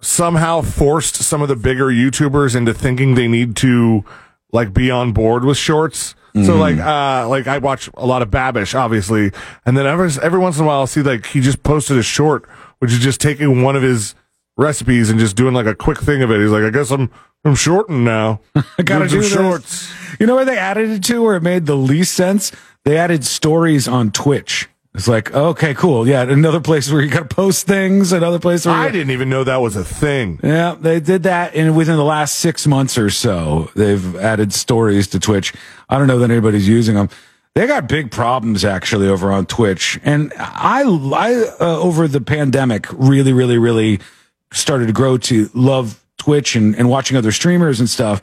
somehow 0.00 0.60
forced 0.60 1.16
some 1.16 1.42
of 1.42 1.48
the 1.48 1.56
bigger 1.56 1.86
YouTubers 1.86 2.54
into 2.56 2.74
thinking 2.74 3.14
they 3.14 3.28
need 3.28 3.56
to 3.56 4.04
like 4.52 4.72
be 4.72 4.90
on 4.90 5.12
board 5.12 5.44
with 5.44 5.56
shorts. 5.56 6.14
So 6.34 6.40
Mm-hmm. 6.40 6.58
like 6.60 6.78
uh 6.78 7.28
like 7.28 7.46
I 7.48 7.58
watch 7.58 7.88
a 7.96 8.06
lot 8.06 8.22
of 8.22 8.30
Babish, 8.30 8.74
obviously, 8.78 9.32
and 9.64 9.76
then 9.76 9.86
every 9.86 10.10
every 10.22 10.38
once 10.38 10.58
in 10.58 10.64
a 10.64 10.66
while 10.66 10.80
I'll 10.80 10.86
see 10.86 11.02
like 11.02 11.26
he 11.26 11.40
just 11.40 11.62
posted 11.62 11.96
a 11.96 12.02
short, 12.02 12.48
which 12.80 12.92
is 12.92 12.98
just 12.98 13.20
taking 13.20 13.62
one 13.62 13.74
of 13.76 13.82
his 13.82 14.14
recipes 14.58 15.08
and 15.08 15.18
just 15.18 15.36
doing 15.36 15.54
like 15.54 15.66
a 15.66 15.74
quick 15.74 15.98
thing 15.98 16.20
of 16.22 16.30
it. 16.30 16.40
He's 16.40 16.50
like, 16.50 16.64
I 16.64 16.70
guess 16.70 16.90
I'm 16.90 17.10
I'm 17.44 17.54
shorting 17.54 18.04
now. 18.04 18.40
I 18.78 18.82
gotta 18.82 19.08
do 19.08 19.22
this. 19.22 19.32
shorts. 19.32 19.90
You 20.20 20.26
know 20.26 20.34
where 20.34 20.44
they 20.44 20.58
added 20.58 20.90
it 20.90 21.04
to 21.04 21.22
where 21.22 21.36
it 21.36 21.42
made 21.42 21.64
the 21.66 21.76
least 21.76 22.14
sense? 22.14 22.52
They 22.84 22.98
added 22.98 23.24
stories 23.24 23.88
on 23.88 24.10
Twitch. 24.10 24.68
It's 24.94 25.06
like, 25.06 25.32
okay, 25.32 25.74
cool. 25.74 26.08
Yeah, 26.08 26.22
another 26.22 26.60
place 26.60 26.90
where 26.90 27.00
you 27.00 27.08
got 27.08 27.28
to 27.30 27.34
post 27.34 27.66
things, 27.66 28.10
another 28.10 28.40
place 28.40 28.66
where 28.66 28.74
I 28.74 28.90
didn't 28.90 29.10
even 29.10 29.28
know 29.28 29.44
that 29.44 29.60
was 29.60 29.76
a 29.76 29.84
thing. 29.84 30.40
Yeah, 30.42 30.74
they 30.78 30.98
did 30.98 31.22
that, 31.22 31.54
and 31.54 31.76
within 31.76 31.96
the 31.96 32.04
last 32.04 32.36
six 32.36 32.66
months 32.66 32.98
or 32.98 33.10
so, 33.10 33.70
they've 33.76 34.16
added 34.16 34.52
stories 34.52 35.06
to 35.08 35.20
Twitch. 35.20 35.54
I 35.88 35.98
don't 35.98 36.08
know 36.08 36.18
that 36.18 36.30
anybody's 36.30 36.66
using 36.66 36.96
them. 36.96 37.10
They 37.54 37.66
got 37.68 37.88
big 37.88 38.10
problems 38.10 38.64
actually 38.64 39.08
over 39.08 39.30
on 39.30 39.46
Twitch, 39.46 40.00
and 40.02 40.32
I, 40.36 40.82
I 40.82 41.34
uh, 41.60 41.78
over 41.78 42.08
the 42.08 42.20
pandemic, 42.20 42.86
really, 42.92 43.32
really, 43.32 43.58
really 43.58 44.00
started 44.52 44.86
to 44.86 44.92
grow 44.92 45.18
to 45.18 45.50
love 45.54 46.02
Twitch 46.18 46.56
and, 46.56 46.74
and 46.76 46.88
watching 46.88 47.16
other 47.16 47.32
streamers 47.32 47.80
and 47.80 47.88
stuff. 47.88 48.20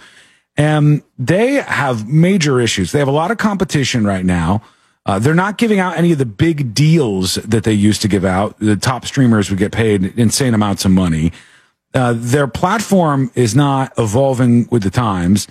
And 0.58 1.04
they 1.18 1.56
have 1.56 2.08
major 2.08 2.60
issues. 2.62 2.92
They 2.92 3.00
have 3.00 3.08
a 3.08 3.12
lot 3.12 3.32
of 3.32 3.38
competition 3.38 4.06
right 4.06 4.26
now. 4.26 4.62
Uh, 5.06 5.20
they're 5.20 5.36
not 5.36 5.58
giving 5.58 5.80
out 5.80 5.98
any 5.98 6.12
of 6.12 6.18
the 6.18 6.26
big 6.26 6.74
deals 6.74 7.36
that 7.36 7.64
they 7.64 7.74
used 7.74 8.02
to 8.02 8.08
give 8.08 8.26
out. 8.26 8.58
The 8.60 8.76
top 8.76 9.06
streamers 9.06 9.50
would 9.50 9.60
get 9.60 9.72
paid 9.72 10.18
insane 10.18 10.54
amounts 10.54 10.84
of 10.86 10.92
money. 10.92 11.32
Uh, 11.94 12.14
their 12.16 12.48
platform 12.48 13.32
is 13.36 13.56
not 13.56 13.94
evolving 13.98 14.68
with 14.72 14.84
the 14.84 14.90
times. 14.90 15.48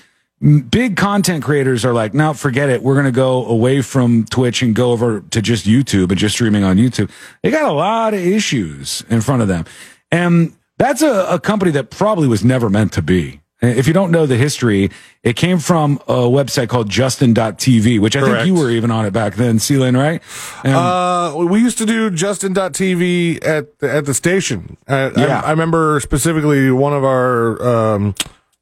Big 0.68 0.96
content 0.96 1.42
creators 1.44 1.84
are 1.84 1.94
like, 1.94 2.12
no, 2.12 2.34
forget 2.34 2.68
it. 2.68 2.82
We're 2.82 2.94
going 2.94 3.06
to 3.06 3.12
go 3.12 3.46
away 3.46 3.80
from 3.80 4.24
Twitch 4.26 4.60
and 4.60 4.74
go 4.74 4.90
over 4.90 5.20
to 5.20 5.40
just 5.40 5.66
YouTube 5.66 6.10
and 6.10 6.18
just 6.18 6.34
streaming 6.34 6.64
on 6.64 6.76
YouTube. 6.76 7.10
They 7.42 7.50
got 7.50 7.70
a 7.70 7.72
lot 7.72 8.12
of 8.12 8.20
issues 8.20 9.04
in 9.08 9.20
front 9.20 9.40
of 9.40 9.48
them. 9.48 9.64
And 10.10 10.54
that's 10.78 11.02
a, 11.02 11.26
a 11.30 11.40
company 11.40 11.70
that 11.72 11.90
probably 11.90 12.28
was 12.28 12.44
never 12.44 12.68
meant 12.70 12.92
to 12.94 13.02
be. 13.02 13.40
If 13.62 13.86
you 13.86 13.94
don't 13.94 14.10
know 14.10 14.26
the 14.26 14.36
history, 14.36 14.90
it 15.22 15.36
came 15.36 15.58
from 15.58 15.98
a 16.06 16.24
website 16.28 16.68
called 16.68 16.90
Justin.tv, 16.90 17.98
which 17.98 18.14
I 18.14 18.20
Correct. 18.20 18.44
think 18.44 18.46
you 18.48 18.54
were 18.62 18.68
even 18.70 18.90
on 18.90 19.06
it 19.06 19.12
back 19.12 19.36
then, 19.36 19.58
C 19.58 19.78
Lane, 19.78 19.96
right? 19.96 20.20
And- 20.64 20.74
Uh, 20.74 21.46
we 21.48 21.60
used 21.60 21.78
to 21.78 21.86
do 21.86 22.10
Justin.tv 22.10 23.42
at 23.46 23.78
the, 23.78 23.90
at 23.90 24.04
the 24.04 24.12
station. 24.12 24.76
I, 24.86 25.10
Yeah. 25.16 25.40
I, 25.40 25.46
I 25.46 25.50
remember 25.52 25.98
specifically 26.00 26.70
one 26.70 26.92
of 26.92 27.04
our 27.04 27.94
um, 27.94 28.14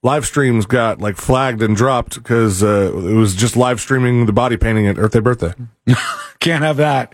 live 0.03 0.27
streams 0.27 0.67
got 0.67 1.01
like 1.01 1.17
flagged 1.17 1.63
and 1.63 1.77
dropped 1.77 2.15
because 2.15 2.63
uh, 2.63 2.93
it 2.95 3.15
was 3.15 3.35
just 3.35 3.57
live 3.57 3.81
streaming 3.81 4.27
the 4.27 4.33
body 4.33 4.57
painting 4.57 4.87
at 4.87 4.99
Earth 4.99 5.13
Day 5.13 5.21
Birthday. 5.21 5.55
Can't 6.41 6.65
have 6.65 6.77
that. 6.79 7.13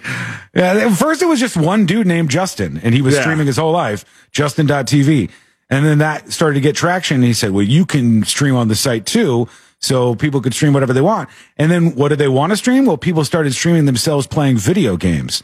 Yeah, 0.54 0.72
at 0.74 0.92
first 0.96 1.20
it 1.22 1.26
was 1.26 1.38
just 1.40 1.56
one 1.56 1.84
dude 1.86 2.06
named 2.06 2.30
Justin, 2.30 2.78
and 2.82 2.94
he 2.94 3.02
was 3.02 3.14
Yeah. 3.14 3.20
streaming 3.22 3.46
his 3.46 3.58
whole 3.58 3.72
life, 3.72 4.04
Justin.tv. 4.32 5.30
And 5.70 5.84
then 5.84 5.98
that 5.98 6.32
started 6.32 6.54
to 6.54 6.60
get 6.62 6.74
traction. 6.76 7.16
And 7.16 7.24
he 7.24 7.34
said, 7.34 7.50
well, 7.50 7.62
you 7.62 7.84
can 7.84 8.24
stream 8.24 8.56
on 8.56 8.68
the 8.68 8.74
site 8.74 9.04
too. 9.04 9.48
So 9.80 10.14
people 10.14 10.40
could 10.40 10.54
stream 10.54 10.72
whatever 10.72 10.94
they 10.94 11.02
want. 11.02 11.28
And 11.58 11.70
then 11.70 11.94
what 11.94 12.08
did 12.08 12.18
they 12.18 12.26
want 12.28 12.52
to 12.52 12.56
stream? 12.56 12.86
Well, 12.86 12.96
people 12.96 13.22
started 13.24 13.52
streaming 13.52 13.84
themselves 13.84 14.26
playing 14.26 14.56
video 14.56 14.96
games. 14.96 15.42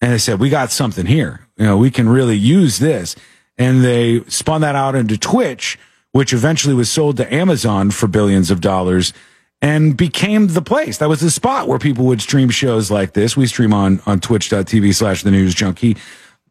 And 0.00 0.12
they 0.12 0.18
said, 0.18 0.38
we 0.38 0.48
got 0.48 0.70
something 0.70 1.06
here. 1.06 1.48
You 1.56 1.64
know, 1.66 1.76
we 1.76 1.90
can 1.90 2.08
really 2.08 2.36
use 2.36 2.78
this. 2.78 3.16
And 3.58 3.84
they 3.84 4.22
spun 4.28 4.60
that 4.60 4.76
out 4.76 4.94
into 4.94 5.18
Twitch, 5.18 5.76
which 6.14 6.32
eventually 6.32 6.74
was 6.74 6.88
sold 6.88 7.16
to 7.16 7.34
Amazon 7.34 7.90
for 7.90 8.06
billions 8.06 8.48
of 8.52 8.60
dollars 8.60 9.12
and 9.60 9.96
became 9.96 10.46
the 10.46 10.62
place. 10.62 10.98
That 10.98 11.08
was 11.08 11.18
the 11.20 11.30
spot 11.30 11.66
where 11.66 11.80
people 11.80 12.04
would 12.06 12.22
stream 12.22 12.50
shows 12.50 12.88
like 12.88 13.14
this. 13.14 13.36
We 13.36 13.46
stream 13.48 13.72
on, 13.72 14.00
on 14.06 14.20
twitch.tv 14.20 14.94
slash 14.94 15.24
the 15.24 15.32
news 15.32 15.56
junkie, 15.56 15.96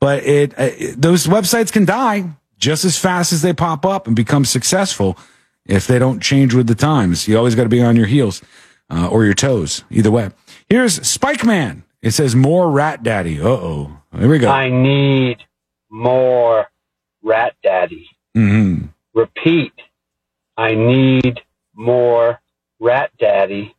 but 0.01 0.21
it, 0.25 0.51
uh, 0.59 0.63
it- 0.77 1.01
those 1.01 1.27
websites 1.27 1.71
can 1.71 1.85
die 1.85 2.25
just 2.57 2.83
as 2.83 2.97
fast 2.97 3.31
as 3.31 3.41
they 3.41 3.53
pop 3.53 3.85
up 3.85 4.05
and 4.05 4.17
become 4.17 4.43
successful 4.43 5.17
if 5.65 5.87
they 5.87 5.97
don't 5.97 6.19
change 6.21 6.53
with 6.53 6.67
the 6.67 6.75
times. 6.75 7.25
You 7.25 7.37
always 7.37 7.55
got 7.55 7.63
to 7.63 7.69
be 7.69 7.81
on 7.81 7.95
your 7.95 8.07
heels, 8.07 8.41
uh, 8.89 9.07
or 9.07 9.23
your 9.23 9.33
toes. 9.33 9.85
Either 9.89 10.11
way. 10.11 10.29
Here's 10.67 10.95
Spike 11.07 11.45
Man. 11.45 11.83
It 12.01 12.11
says 12.11 12.35
more 12.35 12.69
rat 12.69 13.01
daddy. 13.01 13.39
Uh 13.39 13.47
oh. 13.47 13.97
Here 14.19 14.27
we 14.29 14.39
go. 14.39 14.49
I 14.51 14.69
need 14.69 15.37
more 15.89 16.67
rat 17.21 17.55
daddy. 17.63 18.09
hmm 18.35 18.87
Repeat. 19.13 19.73
I 20.57 20.75
need 20.75 21.39
more 21.73 22.39
rat 22.79 23.11
daddy 23.19 23.75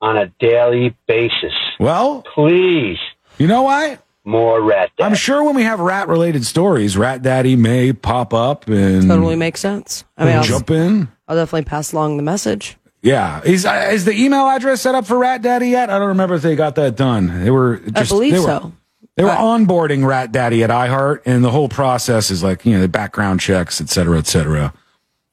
on 0.00 0.16
a 0.16 0.26
daily 0.38 0.96
basis. 1.06 1.54
Well, 1.78 2.22
please. 2.34 2.98
You 3.38 3.46
know 3.46 3.62
what? 3.62 4.04
more 4.24 4.62
Rat 4.62 4.90
Daddy. 4.96 5.06
I'm 5.10 5.14
sure 5.14 5.44
when 5.44 5.54
we 5.54 5.62
have 5.62 5.80
rat 5.80 6.08
related 6.08 6.44
stories, 6.44 6.96
Rat 6.96 7.22
Daddy 7.22 7.56
may 7.56 7.92
pop 7.92 8.32
up 8.32 8.66
and 8.68 9.08
Totally 9.08 9.36
makes 9.36 9.60
sense. 9.60 10.04
I 10.16 10.24
mean, 10.24 10.36
I'll, 10.36 10.42
jump 10.42 10.70
in. 10.70 11.08
I'll 11.28 11.36
definitely 11.36 11.64
pass 11.64 11.92
along 11.92 12.16
the 12.16 12.22
message. 12.22 12.76
Yeah. 13.02 13.42
Is, 13.44 13.66
uh, 13.66 13.90
is 13.92 14.06
the 14.06 14.12
email 14.12 14.46
address 14.46 14.80
set 14.80 14.94
up 14.94 15.06
for 15.06 15.18
Rat 15.18 15.42
Daddy 15.42 15.68
yet? 15.68 15.90
I 15.90 15.98
don't 15.98 16.08
remember 16.08 16.36
if 16.36 16.42
they 16.42 16.56
got 16.56 16.74
that 16.76 16.96
done. 16.96 17.44
They 17.44 17.50
were 17.50 17.76
just, 17.76 18.10
believe 18.10 18.32
they 18.32 18.40
were, 18.40 18.46
so. 18.46 18.72
They 19.16 19.22
were 19.22 19.30
onboarding 19.30 20.04
Rat 20.04 20.32
Daddy 20.32 20.64
at 20.64 20.70
iHeart, 20.70 21.20
and 21.24 21.44
the 21.44 21.50
whole 21.50 21.68
process 21.68 22.30
is 22.32 22.42
like, 22.42 22.66
you 22.66 22.72
know, 22.74 22.80
the 22.80 22.88
background 22.88 23.40
checks, 23.40 23.80
et 23.80 23.88
cetera, 23.88 24.18
et 24.18 24.26
cetera. 24.26 24.72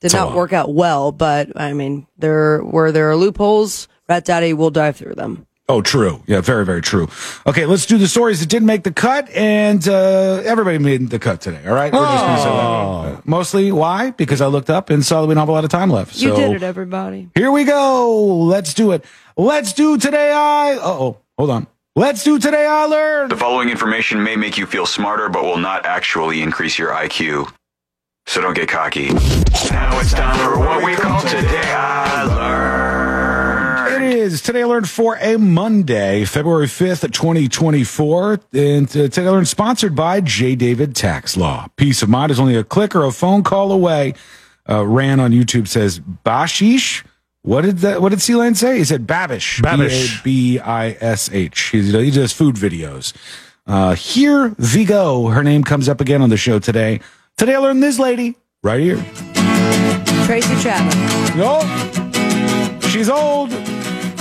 Did 0.01 0.07
It's 0.07 0.13
not 0.13 0.35
work 0.35 0.53
out 0.53 0.73
well, 0.73 1.11
but 1.11 1.59
I 1.59 1.73
mean, 1.73 2.05
there 2.17 2.59
where 2.59 2.91
there 2.91 3.09
are 3.09 3.15
loopholes, 3.15 3.87
Rat 4.07 4.25
Daddy 4.25 4.53
will 4.53 4.69
dive 4.69 4.97
through 4.97 5.15
them. 5.15 5.47
Oh, 5.69 5.81
true. 5.81 6.21
Yeah, 6.27 6.41
very, 6.41 6.65
very 6.65 6.81
true. 6.81 7.07
Okay, 7.47 7.65
let's 7.65 7.85
do 7.85 7.97
the 7.97 8.07
stories 8.07 8.41
that 8.41 8.49
didn't 8.49 8.65
make 8.65 8.83
the 8.83 8.91
cut, 8.91 9.29
and 9.29 9.87
uh, 9.87 10.41
everybody 10.43 10.79
made 10.79 11.09
the 11.09 11.17
cut 11.17 11.39
today. 11.39 11.61
All 11.65 11.73
right, 11.73 11.93
we're 11.93 11.99
just 12.05 12.23
gonna 12.25 12.37
say 12.37 12.43
that. 12.43 13.17
Uh, 13.17 13.21
Mostly, 13.25 13.71
why? 13.71 14.11
Because 14.11 14.41
I 14.41 14.47
looked 14.47 14.69
up 14.69 14.89
and 14.89 15.03
saw 15.05 15.21
that 15.21 15.27
we 15.27 15.33
don't 15.33 15.41
have 15.41 15.49
a 15.49 15.53
lot 15.53 15.63
of 15.63 15.69
time 15.69 15.89
left. 15.89 16.17
You 16.17 16.35
did 16.35 16.51
it, 16.57 16.63
everybody. 16.63 17.29
Here 17.35 17.51
we 17.51 17.63
go. 17.63 18.37
Let's 18.43 18.73
do 18.73 18.91
it. 18.91 19.05
Let's 19.37 19.71
do 19.73 19.97
today. 19.97 20.31
I. 20.31 20.77
Oh, 20.81 21.17
hold 21.37 21.49
on. 21.49 21.67
Let's 21.95 22.23
do 22.23 22.39
today. 22.39 22.65
I 22.65 22.85
learned. 22.85 23.31
The 23.31 23.35
following 23.35 23.69
information 23.69 24.23
may 24.23 24.37
make 24.37 24.57
you 24.57 24.65
feel 24.65 24.85
smarter, 24.85 25.27
but 25.27 25.43
will 25.43 25.57
not 25.57 25.85
actually 25.85 26.41
increase 26.41 26.79
your 26.79 26.91
IQ. 26.91 27.51
So 28.27 28.39
don't 28.39 28.53
get 28.53 28.69
cocky. 28.69 29.09
Now 29.09 29.99
it's 29.99 30.13
time 30.13 30.37
for 30.39 30.57
what 30.57 30.85
we 30.85 30.95
call 30.95 31.19
Today 31.21 31.73
I 31.75 32.23
Learned. 33.87 34.03
It 34.03 34.17
is 34.17 34.41
today 34.41 34.61
I 34.61 34.65
learned 34.65 34.89
for 34.89 35.17
a 35.17 35.35
Monday, 35.37 36.23
February 36.23 36.67
fifth, 36.67 37.11
twenty 37.11 37.49
twenty 37.49 37.83
four, 37.83 38.39
and 38.53 38.87
uh, 38.87 39.09
today 39.09 39.25
I 39.25 39.29
learned 39.29 39.49
sponsored 39.49 39.93
by 39.93 40.21
J. 40.21 40.55
David 40.55 40.95
Tax 40.95 41.35
Law. 41.35 41.67
Peace 41.75 42.01
of 42.01 42.07
mind 42.07 42.31
is 42.31 42.39
only 42.39 42.55
a 42.55 42.63
click 42.63 42.95
or 42.95 43.03
a 43.03 43.11
phone 43.11 43.43
call 43.43 43.69
away. 43.73 44.13
Uh, 44.69 44.85
Ran 44.85 45.19
on 45.19 45.31
YouTube 45.31 45.67
says 45.67 45.99
Bashish. 45.99 47.03
What 47.43 47.61
did 47.61 47.79
that? 47.79 48.01
What 48.01 48.09
did 48.09 48.21
C 48.21 48.35
Lane 48.35 48.53
say? 48.53 48.77
He 48.77 48.83
said 48.83 49.07
Babish. 49.07 49.61
Babish. 49.61 50.23
B 50.23 50.59
I 50.59 50.95
S 51.01 51.31
H. 51.31 51.59
He 51.69 51.81
he 51.81 52.11
does 52.11 52.31
food 52.31 52.55
videos. 52.55 53.13
Uh, 53.65 53.95
here 53.95 54.53
Vigo. 54.59 55.27
Her 55.27 55.43
name 55.43 55.63
comes 55.63 55.89
up 55.89 56.01
again 56.01 56.21
on 56.21 56.29
the 56.29 56.37
show 56.37 56.59
today. 56.59 56.99
Today 57.37 57.55
I 57.55 57.57
learned 57.57 57.81
this 57.81 57.97
lady 57.97 58.35
right 58.61 58.79
here. 58.79 59.03
Tracy 60.25 60.55
Chapman. 60.61 60.95
No, 61.35 61.61
she's 62.89 63.09
old. 63.09 63.49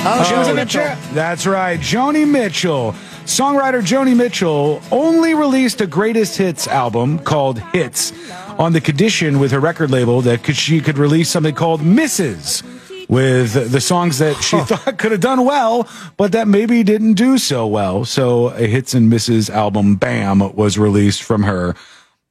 Oh, 0.03 0.25
she 0.27 0.35
was 0.35 0.47
Joni 0.47 0.51
in 0.51 0.57
the 0.57 0.63
Mitchell. 0.63 0.97
That's 1.13 1.47
right, 1.47 1.79
Joni 1.79 2.27
Mitchell. 2.27 2.95
Songwriter 3.27 3.83
Joni 3.83 4.17
Mitchell 4.17 4.81
only 4.91 5.35
released 5.35 5.83
a 5.83 5.87
greatest 5.87 6.39
hits 6.39 6.67
album 6.67 7.19
called 7.19 7.59
Hits 7.59 8.13
on 8.59 8.73
the 8.73 8.81
condition 8.81 9.39
with 9.39 9.53
her 9.53 9.61
record 9.61 9.91
label 9.91 10.23
that 10.23 10.43
could, 10.43 10.57
she 10.57 10.81
could 10.81 10.97
release 10.97 11.29
something 11.29 11.55
called 11.55 11.83
Misses 11.83 12.63
with 13.11 13.73
the 13.73 13.81
songs 13.81 14.19
that 14.19 14.37
she 14.41 14.57
thought 14.61 14.97
could 14.97 15.11
have 15.11 15.21
done 15.21 15.45
well, 15.45 15.89
but 16.17 16.31
that 16.31 16.47
maybe 16.47 16.85
didn't 16.85 17.15
do 17.15 17.39
so 17.39 17.67
well. 17.67 18.05
So 18.05 18.51
a 18.51 18.69
Hits 18.69 18.95
and 18.95 19.11
Misses 19.11 19.51
album, 19.51 19.97
Bam, 19.97 20.55
was 20.55 20.79
released 20.79 21.25
from 21.25 21.43
her. 21.43 21.75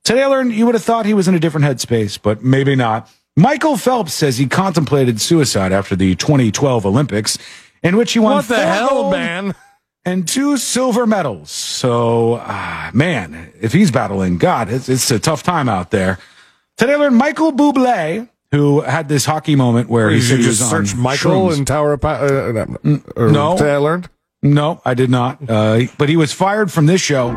Today 0.06 0.24
I 0.24 0.28
learned 0.28 0.54
you 0.54 0.66
would 0.66 0.76
have 0.76 0.84
thought 0.84 1.06
he 1.06 1.14
was 1.14 1.28
in 1.28 1.36
a 1.36 1.40
different 1.40 1.66
headspace, 1.66 2.18
but 2.22 2.42
maybe 2.42 2.76
not. 2.76 3.12
Michael 3.36 3.76
Phelps 3.76 4.14
says 4.14 4.38
he 4.38 4.48
contemplated 4.48 5.20
suicide 5.20 5.74
after 5.74 5.98
the 5.98 6.16
2012 6.16 6.86
Olympics, 6.86 7.38
in 7.84 7.98
which 7.98 8.14
he 8.14 8.20
won 8.20 8.38
What 8.38 8.48
the 8.48 8.58
hell, 8.66 9.12
man? 9.12 9.54
and 10.06 10.26
two 10.26 10.56
silver 10.56 11.06
medals. 11.06 11.52
So, 11.52 12.40
ah, 12.42 12.90
man, 12.94 13.52
if 13.60 13.74
he's 13.74 13.92
battling, 13.92 14.38
God, 14.38 14.70
it's, 14.70 14.88
it's 14.88 15.12
a 15.12 15.20
tough 15.20 15.44
time 15.44 15.68
out 15.68 15.92
there. 15.92 16.20
Today 16.78 16.94
I 16.94 16.96
learned 16.96 17.18
Michael 17.18 17.52
Bublé, 17.52 18.30
who 18.52 18.82
had 18.82 19.08
this 19.10 19.26
hockey 19.26 19.56
moment 19.56 19.90
where 19.90 20.10
he 20.10 20.18
Did 20.20 20.24
said 20.26 20.40
he 20.40 20.48
was 20.48 20.58
just 20.60 20.74
on 20.74 20.86
search 20.86 20.96
Michael 20.98 21.32
shrooms. 21.50 21.58
in 21.60 21.66
Tower 21.66 21.94
of 21.94 22.02
Pa- 22.02 22.20
uh, 22.22 22.66
uh, 22.86 22.98
or 23.16 23.30
no. 23.32 23.58
I 23.58 23.78
learned? 23.78 24.10
No, 24.42 24.82
I 24.86 24.94
did 24.94 25.10
not. 25.10 25.38
Uh, 25.50 25.82
but 25.98 26.10
he 26.10 26.16
was 26.18 26.32
fired 26.32 26.72
from 26.72 26.86
this 26.86 27.02
show. 27.02 27.30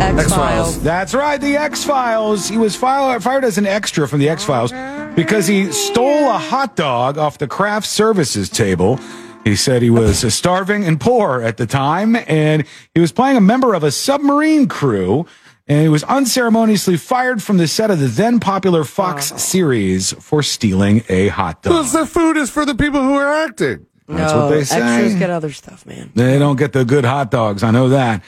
X 0.00 0.28
Files. 0.32 0.82
That's 0.82 1.14
right, 1.14 1.40
the 1.40 1.56
X 1.56 1.84
Files. 1.84 2.48
He 2.48 2.58
was 2.58 2.76
file- 2.76 3.18
fired 3.20 3.44
as 3.44 3.56
an 3.58 3.66
extra 3.66 4.06
from 4.06 4.20
the 4.20 4.28
X 4.28 4.44
Files 4.44 4.72
because 5.16 5.46
he 5.46 5.72
stole 5.72 6.28
a 6.30 6.38
hot 6.38 6.76
dog 6.76 7.16
off 7.18 7.38
the 7.38 7.46
craft 7.48 7.86
services 7.86 8.48
table. 8.50 9.00
He 9.44 9.56
said 9.56 9.82
he 9.82 9.90
was 9.90 10.32
starving 10.32 10.84
and 10.84 11.00
poor 11.00 11.40
at 11.42 11.56
the 11.56 11.66
time, 11.66 12.14
and 12.28 12.64
he 12.94 13.00
was 13.00 13.10
playing 13.10 13.36
a 13.36 13.40
member 13.40 13.74
of 13.74 13.82
a 13.82 13.90
submarine 13.90 14.68
crew. 14.68 15.26
And 15.72 15.80
he 15.80 15.88
was 15.88 16.04
unceremoniously 16.04 16.98
fired 16.98 17.42
from 17.42 17.56
the 17.56 17.66
set 17.66 17.90
of 17.90 17.98
the 17.98 18.06
then 18.06 18.40
popular 18.40 18.84
Fox 18.84 19.32
oh. 19.32 19.38
series 19.38 20.12
for 20.22 20.42
stealing 20.42 21.02
a 21.08 21.28
hot 21.28 21.62
dog. 21.62 21.72
Because 21.72 21.92
the 21.94 22.04
food 22.04 22.36
is 22.36 22.50
for 22.50 22.66
the 22.66 22.74
people 22.74 23.00
who 23.00 23.14
are 23.14 23.46
acting. 23.46 23.86
That's 24.06 24.34
no, 24.34 24.40
what 24.40 24.50
they 24.50 24.64
say. 24.64 24.82
Extras 24.82 25.14
get 25.14 25.30
other 25.30 25.50
stuff, 25.50 25.86
man. 25.86 26.12
They 26.14 26.38
don't 26.38 26.56
get 26.56 26.74
the 26.74 26.84
good 26.84 27.06
hot 27.06 27.30
dogs. 27.30 27.62
I 27.62 27.70
know 27.70 27.88
that. 27.88 28.22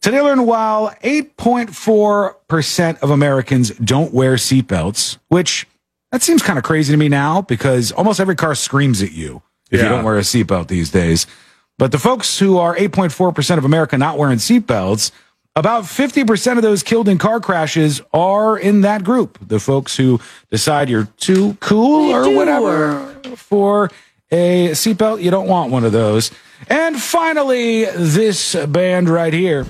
Today, 0.00 0.16
I 0.16 0.20
learned 0.22 0.46
while 0.46 0.88
8.4% 1.04 3.02
of 3.02 3.10
Americans 3.10 3.72
don't 3.72 4.14
wear 4.14 4.36
seatbelts, 4.36 5.18
which 5.28 5.66
that 6.12 6.22
seems 6.22 6.42
kind 6.42 6.58
of 6.58 6.64
crazy 6.64 6.94
to 6.94 6.96
me 6.96 7.10
now 7.10 7.42
because 7.42 7.92
almost 7.92 8.20
every 8.20 8.36
car 8.36 8.54
screams 8.54 9.02
at 9.02 9.12
you 9.12 9.42
if 9.70 9.82
you 9.82 9.88
don't 9.90 10.02
wear 10.02 10.16
a 10.16 10.22
seatbelt 10.22 10.68
these 10.68 10.90
days. 10.90 11.26
But 11.76 11.92
the 11.92 11.98
folks 11.98 12.38
who 12.38 12.56
are 12.56 12.74
8.4% 12.74 13.58
of 13.58 13.66
America 13.66 13.98
not 13.98 14.16
wearing 14.16 14.38
seatbelts, 14.38 15.10
about 15.56 15.84
50% 15.84 16.58
of 16.58 16.62
those 16.62 16.82
killed 16.82 17.08
in 17.08 17.16
car 17.16 17.40
crashes 17.40 18.02
are 18.12 18.58
in 18.58 18.82
that 18.82 19.02
group. 19.02 19.38
The 19.40 19.58
folks 19.58 19.96
who 19.96 20.20
decide 20.50 20.90
you're 20.90 21.08
too 21.16 21.56
cool 21.60 22.12
or 22.14 22.30
whatever 22.30 23.14
for 23.36 23.90
a 24.30 24.68
seatbelt. 24.70 25.22
You 25.22 25.30
don't 25.30 25.48
want 25.48 25.72
one 25.72 25.84
of 25.84 25.92
those. 25.92 26.30
And 26.68 27.00
finally, 27.00 27.86
this 27.86 28.54
band 28.66 29.08
right 29.08 29.32
here. 29.32 29.64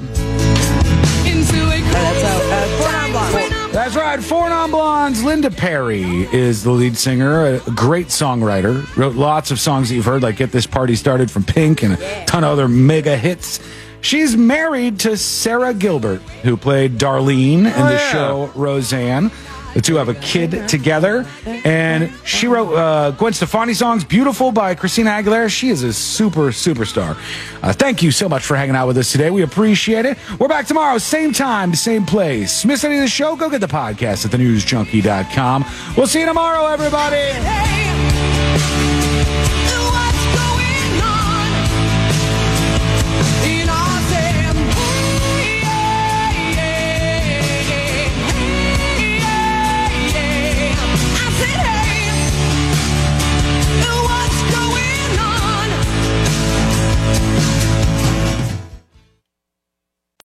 That's 3.72 3.94
right, 3.94 4.22
Four 4.22 4.48
Non 4.48 4.70
Blondes. 4.70 5.22
Linda 5.22 5.50
Perry 5.50 6.02
is 6.02 6.64
the 6.64 6.70
lead 6.70 6.96
singer, 6.96 7.44
a 7.46 7.58
great 7.72 8.06
songwriter. 8.06 8.96
Wrote 8.96 9.14
lots 9.14 9.50
of 9.50 9.60
songs 9.60 9.90
that 9.90 9.94
you've 9.94 10.06
heard, 10.06 10.22
like 10.22 10.36
Get 10.36 10.50
This 10.50 10.66
Party 10.66 10.96
Started 10.96 11.30
from 11.30 11.44
Pink 11.44 11.82
and 11.82 11.92
a 11.92 12.24
ton 12.24 12.42
of 12.42 12.50
other 12.50 12.68
mega 12.68 13.16
hits. 13.16 13.60
She's 14.06 14.36
married 14.36 15.00
to 15.00 15.16
Sara 15.16 15.74
Gilbert, 15.74 16.20
who 16.44 16.56
played 16.56 16.96
Darlene 16.96 17.58
in 17.58 17.64
the 17.64 17.98
show 17.98 18.52
Roseanne. 18.54 19.32
The 19.74 19.80
two 19.82 19.96
have 19.96 20.08
a 20.08 20.14
kid 20.14 20.68
together, 20.68 21.26
and 21.44 22.12
she 22.24 22.46
wrote 22.46 22.72
uh, 22.72 23.10
Gwen 23.10 23.32
Stefani 23.32 23.74
songs 23.74 24.04
"Beautiful" 24.04 24.52
by 24.52 24.76
Christina 24.76 25.10
Aguilera. 25.10 25.50
She 25.50 25.70
is 25.70 25.82
a 25.82 25.92
super 25.92 26.50
superstar. 26.52 27.16
Uh, 27.64 27.72
thank 27.72 28.00
you 28.00 28.12
so 28.12 28.28
much 28.28 28.44
for 28.44 28.56
hanging 28.56 28.76
out 28.76 28.86
with 28.86 28.96
us 28.96 29.10
today. 29.10 29.30
We 29.30 29.42
appreciate 29.42 30.06
it. 30.06 30.16
We're 30.38 30.46
back 30.46 30.68
tomorrow, 30.68 30.98
same 30.98 31.32
time, 31.32 31.74
same 31.74 32.06
place. 32.06 32.64
Miss 32.64 32.84
any 32.84 32.98
of 32.98 33.02
the 33.02 33.08
show? 33.08 33.34
Go 33.34 33.50
get 33.50 33.60
the 33.60 33.66
podcast 33.66 34.24
at 34.24 34.30
thenewsjunkie.com. 34.30 35.64
We'll 35.96 36.06
see 36.06 36.20
you 36.20 36.26
tomorrow, 36.26 36.66
everybody. 36.68 37.32